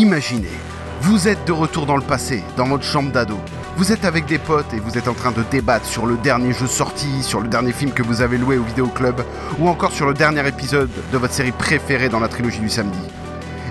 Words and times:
Imaginez, 0.00 0.48
vous 1.02 1.28
êtes 1.28 1.46
de 1.46 1.52
retour 1.52 1.84
dans 1.84 1.98
le 1.98 2.02
passé, 2.02 2.42
dans 2.56 2.64
votre 2.64 2.84
chambre 2.84 3.12
d'ado. 3.12 3.38
Vous 3.76 3.92
êtes 3.92 4.06
avec 4.06 4.24
des 4.24 4.38
potes 4.38 4.72
et 4.72 4.80
vous 4.80 4.96
êtes 4.96 5.08
en 5.08 5.12
train 5.12 5.30
de 5.30 5.42
débattre 5.50 5.84
sur 5.84 6.06
le 6.06 6.16
dernier 6.16 6.54
jeu 6.54 6.66
sorti, 6.66 7.22
sur 7.22 7.42
le 7.42 7.48
dernier 7.48 7.72
film 7.72 7.92
que 7.92 8.02
vous 8.02 8.22
avez 8.22 8.38
loué 8.38 8.56
au 8.56 8.62
vidéoclub, 8.62 9.20
ou 9.58 9.68
encore 9.68 9.92
sur 9.92 10.06
le 10.06 10.14
dernier 10.14 10.48
épisode 10.48 10.88
de 11.12 11.18
votre 11.18 11.34
série 11.34 11.52
préférée 11.52 12.08
dans 12.08 12.18
la 12.18 12.28
trilogie 12.28 12.60
du 12.60 12.70
samedi. 12.70 12.98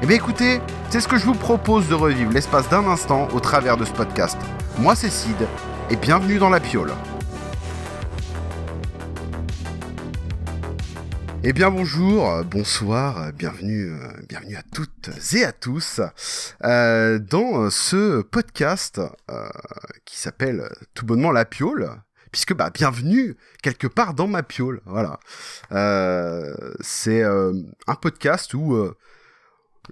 Eh 0.03 0.05
bien 0.05 0.17
écoutez, 0.17 0.61
c'est 0.91 0.99
ce 0.99 1.07
que 1.07 1.17
je 1.17 1.25
vous 1.25 1.33
propose 1.33 1.87
de 1.87 1.95
revivre 1.95 2.31
l'espace 2.31 2.69
d'un 2.69 2.85
instant 2.85 3.27
au 3.33 3.39
travers 3.39 3.75
de 3.75 3.85
ce 3.85 3.91
podcast. 3.91 4.37
Moi 4.77 4.93
c'est 4.93 5.09
Sid, 5.09 5.47
et 5.89 5.95
bienvenue 5.95 6.37
dans 6.37 6.51
la 6.51 6.59
piole. 6.59 6.93
Eh 11.41 11.53
bien 11.53 11.71
bonjour, 11.71 12.29
euh, 12.29 12.43
bonsoir, 12.43 13.17
euh, 13.17 13.31
bienvenue, 13.31 13.93
euh, 13.93 14.11
bienvenue 14.27 14.57
à 14.57 14.61
toutes 14.61 15.09
et 15.33 15.45
à 15.45 15.53
tous 15.53 16.01
dans 16.61 17.69
ce 17.69 18.21
podcast 18.23 18.99
qui 20.03 20.17
s'appelle 20.17 20.69
tout 20.93 21.05
bonnement 21.05 21.31
La 21.31 21.45
Piole, 21.45 21.91
puisque 22.33 22.53
bah 22.53 22.71
bienvenue 22.73 23.37
quelque 23.63 23.87
part 23.87 24.13
dans 24.13 24.27
ma 24.27 24.43
piole, 24.43 24.81
voilà. 24.85 25.21
C'est 26.81 27.23
un 27.23 27.95
podcast 28.01 28.53
où 28.53 28.91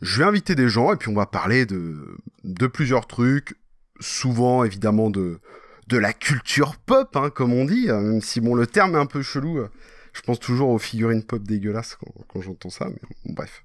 je 0.01 0.19
vais 0.19 0.25
inviter 0.25 0.53
des 0.53 0.67
gens 0.67 0.91
et 0.91 0.97
puis 0.97 1.09
on 1.09 1.15
va 1.15 1.27
parler 1.27 1.65
de, 1.65 2.17
de 2.43 2.67
plusieurs 2.67 3.07
trucs, 3.07 3.55
souvent 4.01 4.65
évidemment 4.65 5.09
de, 5.09 5.39
de 5.87 5.97
la 5.97 6.11
culture 6.11 6.75
pop, 6.75 7.15
hein, 7.15 7.29
comme 7.29 7.53
on 7.53 7.63
dit, 7.63 7.89
hein, 7.89 8.01
même 8.01 8.21
si 8.21 8.41
bon 8.41 8.53
le 8.53 8.67
terme 8.67 8.95
est 8.95 8.99
un 8.99 9.05
peu 9.05 9.21
chelou. 9.21 9.65
Je 10.17 10.23
pense 10.23 10.39
toujours 10.39 10.69
aux 10.69 10.79
figurines 10.79 11.23
pop 11.23 11.43
dégueulasses 11.43 11.95
quand, 12.27 12.41
j'entends 12.41 12.71
ça, 12.71 12.87
mais 12.89 12.99
bref. 13.25 13.63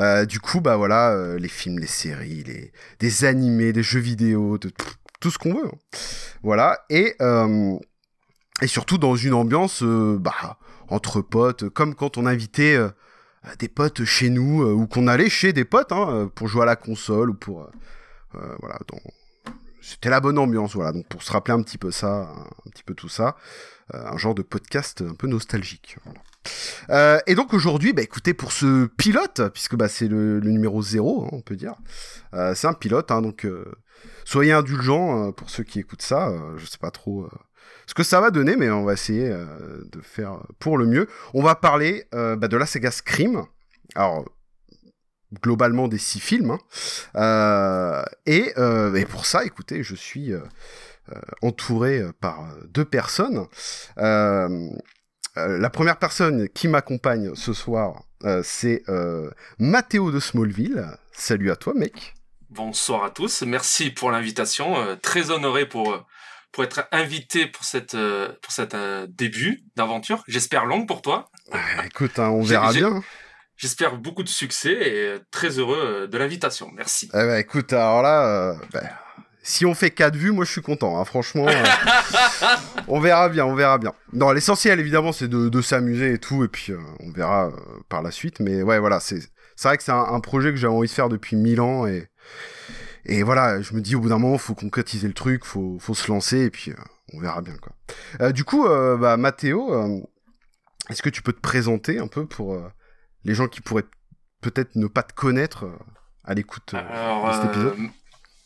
Euh, 0.00 0.26
du 0.26 0.40
coup, 0.40 0.60
bah 0.60 0.76
voilà, 0.76 1.12
euh, 1.12 1.38
les 1.38 1.48
films, 1.48 1.78
les 1.78 1.86
séries, 1.86 2.42
les 2.42 2.72
des 2.98 3.24
animés, 3.24 3.72
des 3.72 3.84
jeux 3.84 4.00
vidéo, 4.00 4.58
tout 4.58 5.30
ce 5.30 5.38
qu'on 5.38 5.54
veut. 5.54 5.66
hein. 5.66 5.78
Voilà, 6.42 6.80
et 6.90 7.14
euh, 7.22 7.78
et 8.60 8.66
surtout 8.66 8.98
dans 8.98 9.14
une 9.14 9.34
ambiance, 9.34 9.84
bah 9.84 10.58
entre 10.88 11.20
potes, 11.20 11.68
comme 11.68 11.94
quand 11.94 12.18
on 12.18 12.26
invitait 12.26 12.76
des 13.60 13.68
potes 13.68 14.04
chez 14.04 14.30
nous 14.30 14.64
ou 14.64 14.88
qu'on 14.88 15.06
allait 15.06 15.30
chez 15.30 15.52
des 15.52 15.64
potes 15.64 15.92
hein, 15.92 16.28
pour 16.34 16.48
jouer 16.48 16.62
à 16.62 16.66
la 16.66 16.76
console 16.76 17.30
ou 17.30 17.34
pour 17.34 17.70
voilà, 18.32 18.78
c'était 19.80 20.10
la 20.10 20.20
bonne 20.20 20.38
ambiance, 20.38 20.74
voilà. 20.74 20.92
Donc 20.92 21.06
pour 21.06 21.22
se 21.22 21.30
rappeler 21.30 21.54
un 21.54 21.62
petit 21.62 21.78
peu 21.78 21.90
ça, 21.90 22.32
un, 22.66 22.70
petit 22.70 22.82
peu 22.82 22.94
tout 22.94 23.08
ça 23.08 23.36
un 23.92 24.16
genre 24.16 24.34
de 24.34 24.42
podcast 24.42 25.02
un 25.02 25.14
peu 25.14 25.26
nostalgique. 25.26 25.98
Euh, 26.90 27.18
et 27.26 27.34
donc 27.34 27.54
aujourd'hui, 27.54 27.92
bah, 27.92 28.02
écoutez, 28.02 28.34
pour 28.34 28.52
ce 28.52 28.86
pilote, 28.86 29.42
puisque 29.52 29.76
bah, 29.76 29.88
c'est 29.88 30.08
le, 30.08 30.40
numéro 30.40 30.82
0, 30.82 31.24
hein, 31.24 31.28
on 31.32 31.40
peut 31.40 31.56
dire, 31.56 31.74
euh, 32.34 32.54
c'est 32.54 32.66
un 32.66 32.74
pilote, 32.74 33.10
hein, 33.10 33.22
donc 33.22 33.44
euh, 33.46 33.64
soyez 34.24 34.52
indulgents 34.52 35.28
euh, 35.28 35.32
pour 35.32 35.50
ceux 35.50 35.64
qui 35.64 35.80
écoutent 35.80 36.02
ça. 36.02 36.28
euh, 36.28 36.56
je 36.58 36.66
sais 36.66 36.78
pas 36.78 36.90
trop 36.90 37.24
euh, 37.24 37.30
ce 37.86 37.94
que 37.94 38.02
ça 38.02 38.20
va 38.20 38.30
donner, 38.30 38.56
mais 38.56 38.70
on 38.70 38.84
va 38.84 38.92
essayer 38.94 39.28
euh, 39.30 39.46
de 39.90 40.00
faire 40.00 40.38
pour 40.58 40.78
le 40.78 40.86
mieux. 40.86 41.08
On 41.32 41.42
va 41.42 41.54
parler 41.54 42.06
euh, 42.14 42.36
bah, 42.36 42.48
de 42.48 42.56
la 42.56 42.66
saga 42.66 42.90
Scream. 42.90 43.44
Alors 43.94 44.24
globalement 45.42 45.88
des 45.88 45.98
six 45.98 46.20
films. 46.20 46.52
hein. 46.52 46.58
Euh, 47.16 48.02
et, 48.26 48.52
euh, 48.58 49.04
pour 49.06 49.26
ça, 49.26 49.44
écoutez, 49.44 49.82
je 49.82 49.94
suis 49.94 50.32
euh, 50.32 50.38
euh, 50.38 50.42
entouré 51.42 51.98
euh, 52.00 52.12
par 52.20 52.44
euh, 52.44 52.66
deux 52.68 52.84
personnes. 52.84 53.46
Euh, 53.98 54.68
euh, 55.36 55.58
la 55.58 55.70
première 55.70 55.98
personne 55.98 56.48
qui 56.48 56.68
m'accompagne 56.68 57.34
ce 57.34 57.52
soir, 57.52 58.04
euh, 58.24 58.42
c'est 58.44 58.82
euh, 58.88 59.30
Mathéo 59.58 60.10
de 60.10 60.20
Smallville. 60.20 60.86
Salut 61.12 61.50
à 61.50 61.56
toi, 61.56 61.74
mec. 61.74 62.14
Bonsoir 62.50 63.04
à 63.04 63.10
tous, 63.10 63.42
merci 63.42 63.90
pour 63.90 64.10
l'invitation. 64.10 64.76
euh, 64.78 64.96
très 64.96 65.30
honoré 65.30 65.66
pour 65.66 65.92
euh, 65.92 65.98
pour 66.52 66.62
être 66.62 66.86
invité 66.92 67.46
pour 67.46 67.64
cette 67.64 67.96
euh, 67.96 68.28
pour 68.40 68.52
cet 68.52 68.74
euh, 68.74 69.06
début 69.08 69.64
d'aventure. 69.76 70.22
J'espère 70.28 70.64
longue 70.66 70.86
pour 70.86 71.02
toi. 71.02 71.30
Écoute, 71.84 72.18
hein, 72.20 72.28
on 72.30 72.42
verra 72.42 72.72
bien. 72.72 73.02
J'espère 73.56 73.96
beaucoup 73.98 74.22
de 74.22 74.28
succès 74.28 74.72
et 74.72 75.08
euh, 75.08 75.18
très 75.32 75.58
heureux 75.58 75.80
euh, 75.82 76.06
de 76.06 76.16
l'invitation. 76.18 76.70
Merci. 76.74 77.08
Eh 77.12 77.16
ben, 77.18 77.36
écoute, 77.38 77.72
alors 77.72 78.02
là, 78.02 78.26
euh, 78.26 78.54
ben, 78.72 78.88
si 79.46 79.66
on 79.66 79.74
fait 79.74 79.90
4 79.90 80.16
vues, 80.16 80.32
moi 80.32 80.44
je 80.46 80.50
suis 80.50 80.62
content, 80.62 80.98
hein, 80.98 81.04
franchement. 81.04 81.46
euh, 81.46 81.64
on 82.88 82.98
verra 82.98 83.28
bien, 83.28 83.44
on 83.44 83.54
verra 83.54 83.76
bien. 83.78 83.92
Non, 84.12 84.32
l'essentiel 84.32 84.80
évidemment 84.80 85.12
c'est 85.12 85.28
de, 85.28 85.48
de 85.48 85.62
s'amuser 85.62 86.14
et 86.14 86.18
tout, 86.18 86.42
et 86.44 86.48
puis 86.48 86.72
euh, 86.72 86.78
on 87.00 87.10
verra 87.12 87.48
euh, 87.48 87.52
par 87.88 88.02
la 88.02 88.10
suite. 88.10 88.40
Mais 88.40 88.62
ouais, 88.62 88.78
voilà, 88.78 89.00
c'est 89.00 89.20
vrai 89.62 89.76
que 89.76 89.82
c'est 89.82 89.92
un, 89.92 90.02
un 90.02 90.20
projet 90.20 90.50
que 90.50 90.56
j'avais 90.56 90.72
envie 90.74 90.88
de 90.88 90.92
faire 90.94 91.10
depuis 91.10 91.36
1000 91.36 91.60
ans, 91.60 91.86
et, 91.86 92.08
et 93.04 93.22
voilà, 93.22 93.60
je 93.60 93.74
me 93.74 93.80
dis 93.82 93.94
au 93.94 94.00
bout 94.00 94.08
d'un 94.08 94.18
moment, 94.18 94.38
faut 94.38 94.54
concrétiser 94.54 95.06
le 95.08 95.14
truc, 95.14 95.44
faut, 95.44 95.76
faut 95.78 95.94
se 95.94 96.10
lancer, 96.10 96.38
et 96.40 96.50
puis 96.50 96.72
on 97.12 97.20
verra 97.20 97.42
bien 97.42 97.54
quoi. 97.58 98.32
Du 98.32 98.44
coup, 98.44 98.66
bah, 98.66 99.16
Mathéo, 99.18 100.02
est-ce 100.88 101.02
que 101.02 101.10
tu 101.10 101.20
peux 101.20 101.34
te 101.34 101.40
présenter 101.40 101.98
un 101.98 102.06
peu 102.08 102.24
pour 102.26 102.58
les 103.24 103.34
gens 103.34 103.46
qui 103.46 103.60
pourraient 103.60 103.84
peut-être 104.40 104.74
ne 104.76 104.86
pas 104.86 105.02
te 105.02 105.12
connaître 105.12 105.66
à 106.24 106.32
l'écoute 106.32 106.74
de 106.74 107.32
cet 107.34 107.44
épisode? 107.50 107.76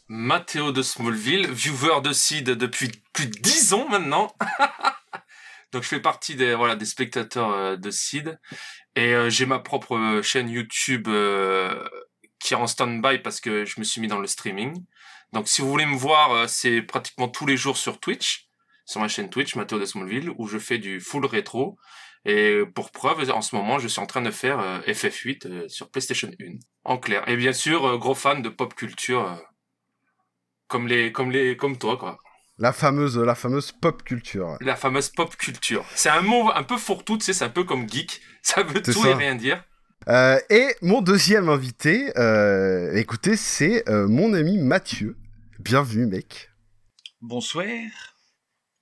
Mathéo 0.08 0.72
de 0.72 0.80
Smallville, 0.80 1.50
viewer 1.50 2.00
de 2.02 2.12
Sid 2.12 2.48
depuis 2.50 2.90
plus 3.12 3.26
de 3.26 3.38
10 3.40 3.74
ans 3.74 3.88
maintenant. 3.88 4.34
Donc 5.72 5.82
je 5.82 5.88
fais 5.88 6.00
partie 6.00 6.34
des 6.34 6.54
voilà 6.54 6.76
des 6.76 6.86
spectateurs 6.86 7.52
euh, 7.52 7.76
de 7.76 7.90
Sid 7.90 8.40
et 8.96 9.14
euh, 9.14 9.28
j'ai 9.28 9.44
ma 9.44 9.58
propre 9.58 9.96
euh, 9.96 10.22
chaîne 10.22 10.48
YouTube 10.48 11.08
euh, 11.08 11.86
qui 12.40 12.54
est 12.54 12.56
en 12.56 12.66
stand-by 12.66 13.18
parce 13.18 13.40
que 13.40 13.66
je 13.66 13.78
me 13.78 13.84
suis 13.84 14.00
mis 14.00 14.08
dans 14.08 14.18
le 14.18 14.26
streaming. 14.26 14.82
Donc 15.34 15.46
si 15.46 15.60
vous 15.60 15.68
voulez 15.68 15.84
me 15.84 15.96
voir, 15.96 16.32
euh, 16.32 16.46
c'est 16.46 16.80
pratiquement 16.80 17.28
tous 17.28 17.44
les 17.44 17.58
jours 17.58 17.76
sur 17.76 18.00
Twitch, 18.00 18.48
sur 18.86 19.02
ma 19.02 19.08
chaîne 19.08 19.28
Twitch 19.28 19.56
Mathéo 19.56 19.78
de 19.78 19.84
Smallville 19.84 20.30
où 20.38 20.48
je 20.48 20.58
fais 20.58 20.78
du 20.78 21.00
full 21.00 21.26
rétro 21.26 21.78
et 22.24 22.62
pour 22.74 22.90
preuve 22.90 23.30
en 23.30 23.42
ce 23.42 23.54
moment, 23.54 23.78
je 23.78 23.88
suis 23.88 24.00
en 24.00 24.06
train 24.06 24.22
de 24.22 24.30
faire 24.30 24.58
euh, 24.60 24.80
FF8 24.80 25.46
euh, 25.46 25.68
sur 25.68 25.90
PlayStation 25.90 26.30
1 26.40 26.58
en 26.84 26.98
clair. 26.98 27.28
Et 27.28 27.36
bien 27.36 27.52
sûr, 27.52 27.98
gros 27.98 28.14
fan 28.14 28.42
de 28.42 28.48
pop 28.48 28.74
culture 28.74 29.40
comme 30.68 30.86
les 30.86 31.10
comme 31.12 31.30
les 31.30 31.56
comme 31.56 31.78
toi 31.78 31.96
quoi. 31.96 32.18
La 32.58 32.72
fameuse, 32.72 33.16
la 33.16 33.34
fameuse 33.36 33.70
pop 33.70 34.02
culture. 34.02 34.56
La 34.60 34.74
fameuse 34.74 35.10
pop 35.10 35.34
culture. 35.36 35.84
C'est 35.94 36.08
un 36.08 36.22
mot 36.22 36.50
un 36.52 36.64
peu 36.64 36.76
fourre-tout, 36.76 37.18
tu 37.18 37.24
sais, 37.26 37.32
c'est 37.32 37.44
un 37.44 37.50
peu 37.50 37.62
comme 37.62 37.88
geek. 37.88 38.20
Ça 38.42 38.62
veut 38.62 38.82
tout 38.82 38.92
ça. 38.92 39.10
et 39.10 39.14
rien 39.14 39.36
dire. 39.36 39.62
Euh, 40.08 40.38
et 40.50 40.74
mon 40.82 41.00
deuxième 41.00 41.48
invité, 41.48 42.16
euh, 42.18 42.94
écoutez, 42.94 43.36
c'est 43.36 43.88
euh, 43.88 44.08
mon 44.08 44.32
ami 44.32 44.58
Mathieu. 44.58 45.16
Bienvenue, 45.60 46.06
mec. 46.06 46.50
Bonsoir. 47.20 47.66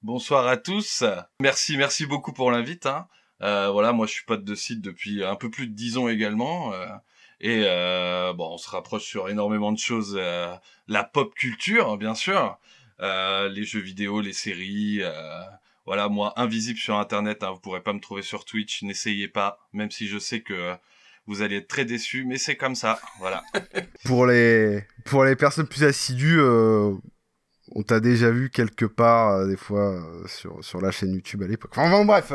Bonsoir 0.03 0.47
à 0.47 0.57
tous. 0.57 1.05
Merci, 1.41 1.77
merci 1.77 2.07
beaucoup 2.07 2.33
pour 2.33 2.51
l'invite. 2.51 2.87
Hein. 2.87 3.09
Euh, 3.43 3.71
voilà, 3.71 3.93
moi 3.93 4.07
je 4.07 4.13
suis 4.13 4.25
pote 4.25 4.45
de 4.45 4.55
site 4.55 4.81
depuis 4.81 5.25
un 5.25 5.37
peu 5.37 5.51
plus 5.51 5.67
de 5.67 5.75
dix 5.75 5.99
ans 5.99 6.09
également. 6.09 6.73
Et 7.41 7.65
euh, 7.67 8.33
bon, 8.33 8.55
on 8.55 8.59
se 8.59 8.69
rapproche 8.71 9.05
sur 9.05 9.29
énormément 9.29 9.73
de 9.73 9.79
choses. 9.79 10.17
euh, 10.19 10.55
la 10.89 11.05
pop 11.05 11.35
culture, 11.35 11.97
bien 11.99 12.15
sûr. 12.15 12.59
Euh, 13.01 13.49
les 13.49 13.65
jeux 13.65 13.81
vidéo, 13.81 14.21
les 14.21 14.33
séries. 14.33 15.03
voilà, 15.85 16.09
moi 16.09 16.33
invisible 16.37 16.79
sur 16.79 16.97
Internet. 16.99 17.43
Hein, 17.43 17.53
vous 17.53 17.61
pourrez 17.61 17.83
pas 17.83 17.93
me 17.93 18.01
trouver 18.01 18.23
sur 18.23 18.45
Twitch. 18.45 18.83
N'essayez 18.83 19.29
pas, 19.29 19.59
même 19.73 19.91
si 19.91 20.09
je 20.09 20.19
sais 20.19 20.41
que 20.41 20.75
vous 21.27 21.43
allez 21.43 21.57
être 21.57 21.69
très 21.69 21.85
déçus. 21.85 22.25
Mais 22.25 22.39
c'est 22.39 22.57
comme 22.57 22.75
ça. 22.75 22.99
Voilà. 23.19 23.43
Pour 24.05 24.27
les, 24.27 24.85
pour 25.05 25.25
les 25.25 25.35
personnes 25.37 25.67
plus 25.67 25.83
assidues, 25.85 26.41
on 26.41 27.83
t'a 27.83 27.99
déjà 28.01 28.31
vu 28.31 28.49
quelque 28.51 28.85
part, 28.85 29.47
des 29.47 29.57
fois, 29.57 30.01
sur, 30.27 30.65
sur 30.65 30.81
la 30.81 30.91
chaîne 30.93 31.13
YouTube 31.13 31.43
à 31.43 31.49
l'époque. 31.49 31.73
Enfin, 31.77 31.91
bon, 31.91 32.05
bref, 32.05 32.33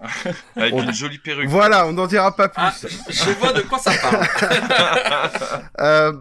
Avec 0.56 0.72
On- 0.74 0.82
une 0.82 0.92
jolie 0.94 1.18
perruque. 1.18 1.48
voilà, 1.48 1.86
on 1.86 1.92
n'en 1.92 2.06
dira 2.06 2.34
pas 2.34 2.48
plus. 2.48 2.62
Ah, 2.62 2.72
je 3.08 3.30
vois 3.38 3.52
de 3.52 3.62
quoi 3.62 3.78
ça 3.78 3.92
parle. 4.00 4.26
Euh, 5.80 6.12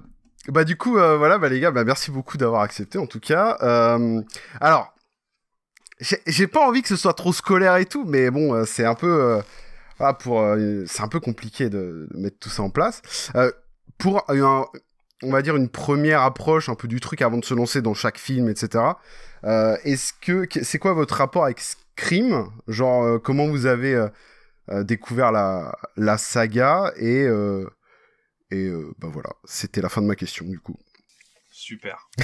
bah 0.47 0.63
du 0.63 0.77
coup, 0.77 0.97
euh, 0.97 1.17
voilà, 1.17 1.37
bah 1.37 1.49
les 1.49 1.59
gars, 1.59 1.71
bah 1.71 1.83
merci 1.83 2.11
beaucoup 2.11 2.37
d'avoir 2.37 2.61
accepté 2.61 2.97
en 2.97 3.05
tout 3.07 3.19
cas. 3.19 3.57
Euh, 3.61 4.21
alors, 4.61 4.93
j'ai- 6.25 6.47
pas 6.47 6.65
envie 6.65 6.81
que 6.81 6.87
ce 6.87 6.95
soit 6.95 7.13
trop 7.13 7.33
scolaire 7.33 7.75
et 7.77 7.85
tout, 7.85 8.05
mais 8.05 8.29
bon, 8.31 8.53
euh, 8.53 8.65
c'est 8.65 8.85
un 8.85 8.95
peu, 8.95 9.07
euh, 9.21 9.41
voilà, 9.97 10.13
pour, 10.13 10.41
euh, 10.41 10.83
c'est 10.87 11.01
un 11.01 11.07
peu 11.09 11.19
compliqué 11.19 11.65
de, 11.69 12.07
de 12.11 12.17
mettre 12.17 12.39
tout 12.39 12.49
ça 12.49 12.63
en 12.63 12.69
place. 12.69 13.01
Euh, 13.35 13.51
pour 13.97 14.23
un- 14.29 14.65
on 15.23 15.31
va 15.31 15.41
dire 15.41 15.57
une 15.57 15.67
première 15.69 16.21
approche 16.21 16.69
un 16.69 16.75
peu 16.75 16.87
du 16.87 17.01
truc 17.01 17.21
avant 17.21 17.37
de 17.37 17.43
se 17.45 17.53
lancer 17.53 17.81
dans 17.81 17.93
chaque 17.93 18.17
film, 18.17 18.47
etc. 18.49 18.83
Euh, 19.43 19.75
Est-ce 19.83 20.13
que- 20.21 20.47
c'est 20.63 20.79
quoi 20.79 20.93
votre 20.93 21.15
rapport 21.15 21.43
avec 21.43 21.59
Scream 21.99 22.47
Genre, 22.67 23.03
euh, 23.03 23.19
comment 23.19 23.47
vous 23.47 23.65
avez 23.65 23.93
euh, 23.95 24.07
euh, 24.69 24.83
découvert 24.83 25.31
la, 25.31 25.75
la 25.97 26.17
saga 26.17 26.91
et 26.97 27.25
et 28.51 28.71
bah 28.97 29.09
voilà, 29.11 29.29
c'était 29.45 29.81
la 29.81 29.89
fin 29.89 30.01
de 30.01 30.07
ma 30.07 30.15
question 30.15 30.45
du 30.45 30.59
coup. 30.59 30.75
super. 31.51 32.09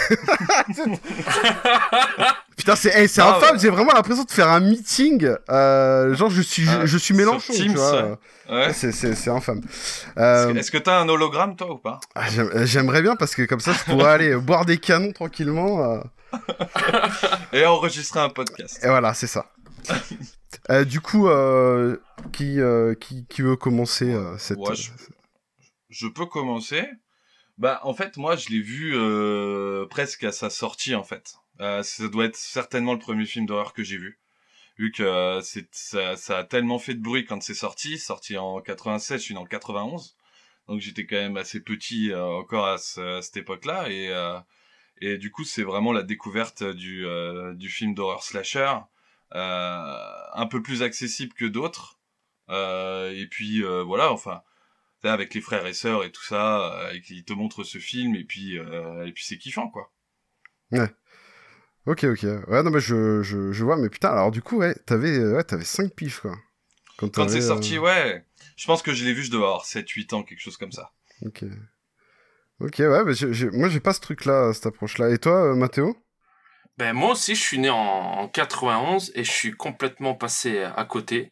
Putain, 2.57 2.75
c'est 2.75 3.07
c'est 3.07 3.21
Ah, 3.21 3.35
infâme, 3.35 3.53
ouais. 3.55 3.59
j'ai 3.59 3.69
vraiment 3.69 3.91
l'impression 3.93 4.23
de 4.23 4.31
faire 4.31 4.49
un 4.49 4.59
meeting. 4.59 5.21
genre, 5.49 6.29
je 6.29 6.41
suis, 6.41 6.63
je, 6.63 6.69
Ah, 6.81 6.85
je 6.85 6.97
suis 6.97 7.13
Mélenchon, 7.13 7.53
tu 7.53 7.69
vois. 7.69 8.17
ouais. 8.49 8.73
C'est- 8.73 9.27
infâme. 9.29 9.61
Est-ce 9.63 10.47
que- 10.53 10.57
Est-ce 10.57 10.71
que 10.71 10.77
t'as 10.77 10.99
un 11.01 11.09
hologramme, 11.09 11.55
toi, 11.55 11.71
ou 11.73 11.77
pas? 11.77 11.99
ah, 12.15 12.27
j'aime- 12.29 12.65
J'aimerais 12.65 13.01
bien 13.01 13.15
parce 13.15 13.35
que 13.35 13.43
comme 13.43 13.59
ça, 13.59 13.73
je 13.73 13.83
pourrais 13.83 14.11
aller 14.11 14.35
boire 14.35 14.65
des 14.65 14.77
canons 14.77 15.11
tranquillement. 15.11 15.99
Et 17.53 17.65
enregistrer 17.65 18.19
un 18.19 18.29
podcast. 18.29 18.79
et 18.83 18.87
voilà, 18.87 19.13
c'est 19.13 19.27
ça. 19.27 19.45
Euh, 20.71 20.83
du 20.85 20.99
coup, 21.01 21.27
euh, 21.27 21.97
qui, 22.31 22.59
euh, 22.59 22.95
qui, 22.95 23.25
qui 23.27 23.41
veut 23.43 23.55
commencer 23.57 24.15
cette. 24.39 24.57
Je- 25.89 26.07
peux 26.07 26.25
commencer. 26.25 26.87
Bah, 27.57 27.79
en 27.83 27.93
fait, 27.93 28.17
moi, 28.17 28.35
je 28.35 28.49
l'ai 28.49 28.61
vu 28.61 28.93
presque 29.89 30.23
à 30.23 30.31
sa 30.31 30.49
sortie, 30.49 30.95
en 30.95 31.03
fait. 31.03 31.35
Ça 31.59 32.07
doit 32.07 32.25
être 32.25 32.35
certainement 32.35 32.93
le 32.93 32.99
premier 32.99 33.25
film 33.25 33.45
d'horreur 33.45 33.73
que 33.73 33.83
j'ai 33.83 33.97
vu. 33.97 34.19
Vu 34.77 34.91
que 34.91 35.39
ça, 35.71 36.37
a 36.37 36.43
tellement 36.43 36.79
fait 36.79 36.95
de 36.95 37.01
bruit 37.01 37.25
quand 37.25 37.41
c'est 37.43 37.53
sorti. 37.53 37.97
Sorti 37.99 38.37
en 38.37 38.59
96, 38.61 39.19
je 39.19 39.23
suis 39.23 39.33
dans 39.35 39.43
le 39.43 39.49
91. 39.49 40.15
Donc 40.67 40.79
j'étais 40.79 41.05
quand 41.05 41.15
même 41.17 41.37
assez 41.37 41.59
petit 41.59 42.13
encore 42.15 42.65
à, 42.67 42.77
ce- 42.77 43.17
à 43.19 43.21
cette 43.21 43.37
époque-là. 43.37 43.89
Et, 45.01 45.17
du 45.17 45.31
coup, 45.31 45.43
c'est 45.43 45.63
vraiment 45.63 45.91
la 45.91 46.01
découverte 46.03 46.63
du 46.63 47.69
film 47.69 47.93
d'horreur 47.93 48.23
slasher. 48.23 48.71
Euh, 49.33 49.97
un 50.33 50.45
peu 50.47 50.61
plus 50.61 50.83
accessible 50.83 51.33
que 51.33 51.45
d'autres. 51.45 51.99
Euh, 52.49 53.11
et 53.13 53.27
puis, 53.27 53.63
euh, 53.63 53.83
voilà, 53.83 54.11
enfin 54.11 54.41
avec 55.03 55.35
les 55.35 55.41
frères 55.41 55.67
et 55.67 55.73
sœurs 55.73 56.03
et 56.03 56.11
tout 56.11 56.23
ça, 56.23 56.89
et 56.93 57.01
qui 57.01 57.23
te 57.23 57.33
montrent 57.33 57.63
ce 57.63 57.77
film, 57.77 58.15
et 58.15 58.23
puis, 58.23 58.55
et 58.55 59.11
puis 59.13 59.23
c'est 59.23 59.37
kiffant, 59.37 59.69
quoi. 59.69 59.91
Ok, 61.85 62.03
ok. 62.03 62.23
Ouais, 62.47 62.63
non, 62.63 62.71
mais 62.71 62.79
je, 62.79 63.21
je, 63.21 63.51
je 63.51 63.63
vois, 63.63 63.77
mais 63.77 63.89
putain, 63.89 64.09
alors 64.09 64.31
du 64.31 64.41
coup, 64.41 64.57
ouais, 64.57 64.73
t'avais 64.85 65.19
ouais, 65.23 65.43
t'avais 65.43 65.63
5 65.63 65.93
piges, 65.93 66.19
quoi. 66.19 66.35
Quand 66.97 67.09
t'avais, 67.09 67.29
c'est 67.29 67.41
sorti, 67.41 67.77
euh, 67.77 67.81
ouais. 67.81 68.25
Je 68.55 68.65
pense 68.65 68.81
que 68.81 68.93
je 68.93 69.05
l'ai 69.05 69.13
vu, 69.13 69.23
je 69.23 69.31
devais 69.31 69.43
avoir 69.43 69.65
7-8 69.65 70.11
ans, 70.13 70.23
quelque 70.23 70.39
chose 70.39 70.57
comme 70.57 70.71
ça. 70.71 70.91
Ok. 71.21 71.45
Ok, 72.59 72.75
ouais, 72.79 73.03
mais 73.05 73.13
j'ai- 73.13 73.49
moi 73.51 73.67
j'ai 73.69 73.79
pas 73.81 73.93
ce 73.93 73.99
truc-là, 73.99 74.53
cette 74.53 74.65
approche-là. 74.65 75.09
Et 75.09 75.17
toi, 75.19 75.51
euh, 75.51 75.55
Mathéo? 75.55 75.95
Ben, 76.77 76.93
moi 76.93 77.11
aussi, 77.11 77.35
je 77.35 77.41
suis 77.41 77.57
né 77.59 77.69
en, 77.69 77.77
en 77.77 78.27
91 78.27 79.11
et 79.15 79.23
je 79.23 79.31
suis 79.31 79.51
complètement 79.53 80.13
passé 80.15 80.59
à 80.63 80.83
côté. 80.85 81.31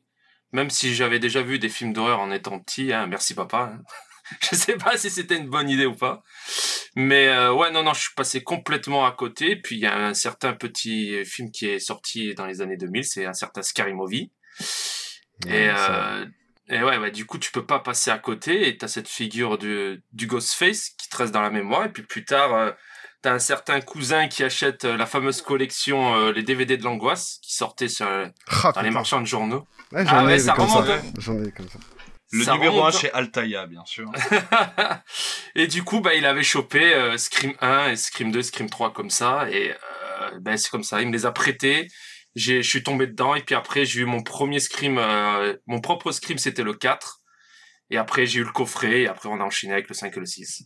Même 0.54 0.70
si 0.70 0.94
j'avais 0.94 1.20
déjà 1.20 1.42
vu 1.42 1.60
des 1.60 1.70
films 1.70 1.94
d'horreur 1.94 2.20
en 2.20 2.32
étant 2.32 2.60
petit, 2.60 2.94
hein, 2.94 3.08
merci 3.08 3.34
papa. 3.34 3.74
hein. 3.76 3.82
je 4.52 4.56
sais 4.56 4.78
pas 4.78 4.96
si 4.98 5.10
c'était 5.10 5.36
une 5.38 5.50
bonne 5.50 5.70
idée 5.70 5.86
ou 5.86 5.96
pas. 5.96 6.24
Mais 6.96 7.28
euh, 7.28 7.52
ouais, 7.54 7.72
non, 7.72 7.84
non, 7.84 7.94
je 7.94 8.02
suis 8.02 8.14
passé 8.16 8.42
complètement 8.44 9.06
à 9.06 9.12
côté. 9.12 9.56
Puis 9.58 9.76
il 9.76 9.82
y 9.82 9.86
a 9.88 9.98
un 9.98 10.14
certain 10.14 10.54
petit 10.54 11.26
film 11.26 11.52
qui 11.52 11.68
est 11.68 11.80
sorti 11.80 12.34
dans 12.36 12.46
les 12.46 12.62
années 12.62 12.78
2000, 12.78 13.04
c'est 13.04 13.26
un 13.26 13.34
certain 13.34 13.64
Scary 13.64 13.94
Movie. 13.94 14.32
Et, 15.48 15.50
Ouais, 15.68 15.74
ça- 15.76 16.14
euh, 16.20 16.26
et 16.70 16.82
ouais, 16.84 16.98
ouais, 16.98 17.12
du 17.12 17.26
coup, 17.26 17.38
tu 17.40 17.52
peux 17.52 17.66
pas 17.66 17.80
passer 17.80 18.12
à 18.12 18.18
côté 18.20 18.68
et 18.70 18.78
t'as 18.78 18.88
cette 18.88 19.10
figure 19.10 19.58
du, 19.58 20.02
du 20.14 20.28
Ghostface 20.28 20.92
qui 20.92 21.10
te 21.10 21.18
reste 21.18 21.34
dans 21.34 21.42
la 21.42 21.50
mémoire. 21.50 21.86
Et 21.86 21.92
puis 21.92 22.04
plus 22.04 22.24
tard, 22.24 22.54
euh, 22.54 22.72
t'as 23.24 23.34
un 23.34 23.40
certain 23.40 23.82
cousin 23.82 24.28
qui 24.28 24.44
achète 24.44 24.86
euh, 24.86 24.96
la 24.98 25.08
fameuse 25.08 25.42
collection 25.42 26.16
euh, 26.16 26.32
les 26.32 26.44
DVD 26.44 26.78
de 26.78 26.84
l'angoisse 26.84 27.40
qui 27.42 27.56
sortait 27.56 27.88
sur, 27.88 28.06
euh, 28.06 28.28
Ah, 28.64 28.72
dans 28.76 28.82
les 28.82 28.92
marchands 28.92 29.22
de 29.22 29.26
journaux. 29.26 29.66
Ouais, 29.92 30.06
j'en 30.06 30.18
Ah 30.18 30.26
ouais, 30.26 30.36
ai 30.36 30.40
ça 30.40 30.54
remonte, 30.54 30.88
hein. 30.90 31.02
J'en 31.18 31.42
ai 31.44 31.52
comme 31.52 31.68
ça. 31.70 31.80
Le 32.32 32.44
Ça 32.44 32.54
numéro 32.54 32.78
1 32.80 32.86
remonte. 32.88 33.00
chez 33.00 33.12
Altaïa, 33.12 33.68
bien 33.68 33.86
sûr. 33.86 34.12
et 35.56 35.68
du 35.68 35.84
coup, 35.84 36.02
bah, 36.02 36.16
il 36.16 36.26
avait 36.26 36.44
chopé 36.44 36.94
euh, 36.94 37.18
Scream 37.18 37.54
1 37.62 37.90
et 37.90 37.96
Scream 37.96 38.32
2, 38.32 38.42
Scream 38.42 38.70
3 38.70 38.92
comme 38.92 39.10
ça. 39.12 39.48
Et 39.52 39.72
euh, 39.72 40.40
ben, 40.42 40.58
c'est 40.58 40.70
comme 40.72 40.84
ça, 40.84 41.02
il 41.02 41.08
me 41.08 41.14
les 41.14 41.26
a 41.26 41.32
prêtés. 41.32 41.88
J'ai, 42.36 42.64
je 42.64 42.70
suis 42.70 42.82
tombé 42.84 43.06
dedans. 43.08 43.36
Et 43.36 43.42
puis 43.44 43.54
après, 43.56 43.86
j'ai 43.86 44.02
eu 44.02 44.06
mon 44.06 44.24
premier 44.24 44.60
Scream, 44.60 44.98
euh, 44.98 45.56
mon 45.68 45.80
propre 45.80 46.12
Scream, 46.12 46.40
c'était 46.40 46.64
le 46.64 46.74
4. 46.74 47.20
Et 47.92 47.98
après, 47.98 48.26
j'ai 48.26 48.40
eu 48.40 48.44
le 48.44 48.52
coffret. 48.52 49.02
Et 49.02 49.08
après, 49.08 49.30
on 49.30 49.40
a 49.40 49.44
enchaîné 49.44 49.74
avec 49.74 49.88
le 49.88 49.94
5 49.94 50.18
et 50.18 50.20
le 50.20 50.26
6. 50.26 50.64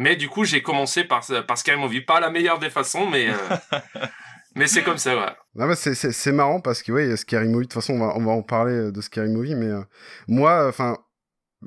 Mais 0.00 0.16
du 0.16 0.28
coup, 0.28 0.44
j'ai 0.44 0.62
commencé 0.62 1.04
par, 1.04 1.22
par 1.46 1.58
Scary 1.58 1.78
Movie. 1.78 2.00
Pas 2.00 2.20
la 2.20 2.30
meilleure 2.30 2.58
des 2.58 2.70
façons, 2.70 3.06
mais, 3.08 3.28
euh, 3.28 3.34
mais 4.56 4.66
c'est 4.66 4.82
comme 4.82 4.96
ça, 4.98 5.14
ouais. 5.14 5.32
Non, 5.54 5.66
mais 5.66 5.74
c'est- 5.74 5.94
c'est 5.94 6.10
c'est 6.12 6.32
marrant 6.32 6.60
parce 6.60 6.82
que, 6.82 6.90
ouais, 6.90 7.16
Scary 7.18 7.48
Movie, 7.48 7.66
de 7.66 7.72
toute 7.72 7.74
façon, 7.82 7.94
on 7.94 7.98
va, 8.06 8.12
on 8.16 8.24
va 8.24 8.32
en 8.32 8.42
parler 8.42 8.72
euh, 8.72 8.92
de 8.92 9.00
Scary 9.02 9.28
Movie, 9.28 9.54
mais 9.54 9.66
euh, 9.66 9.82
moi, 10.26 10.66
enfin, 10.68 10.96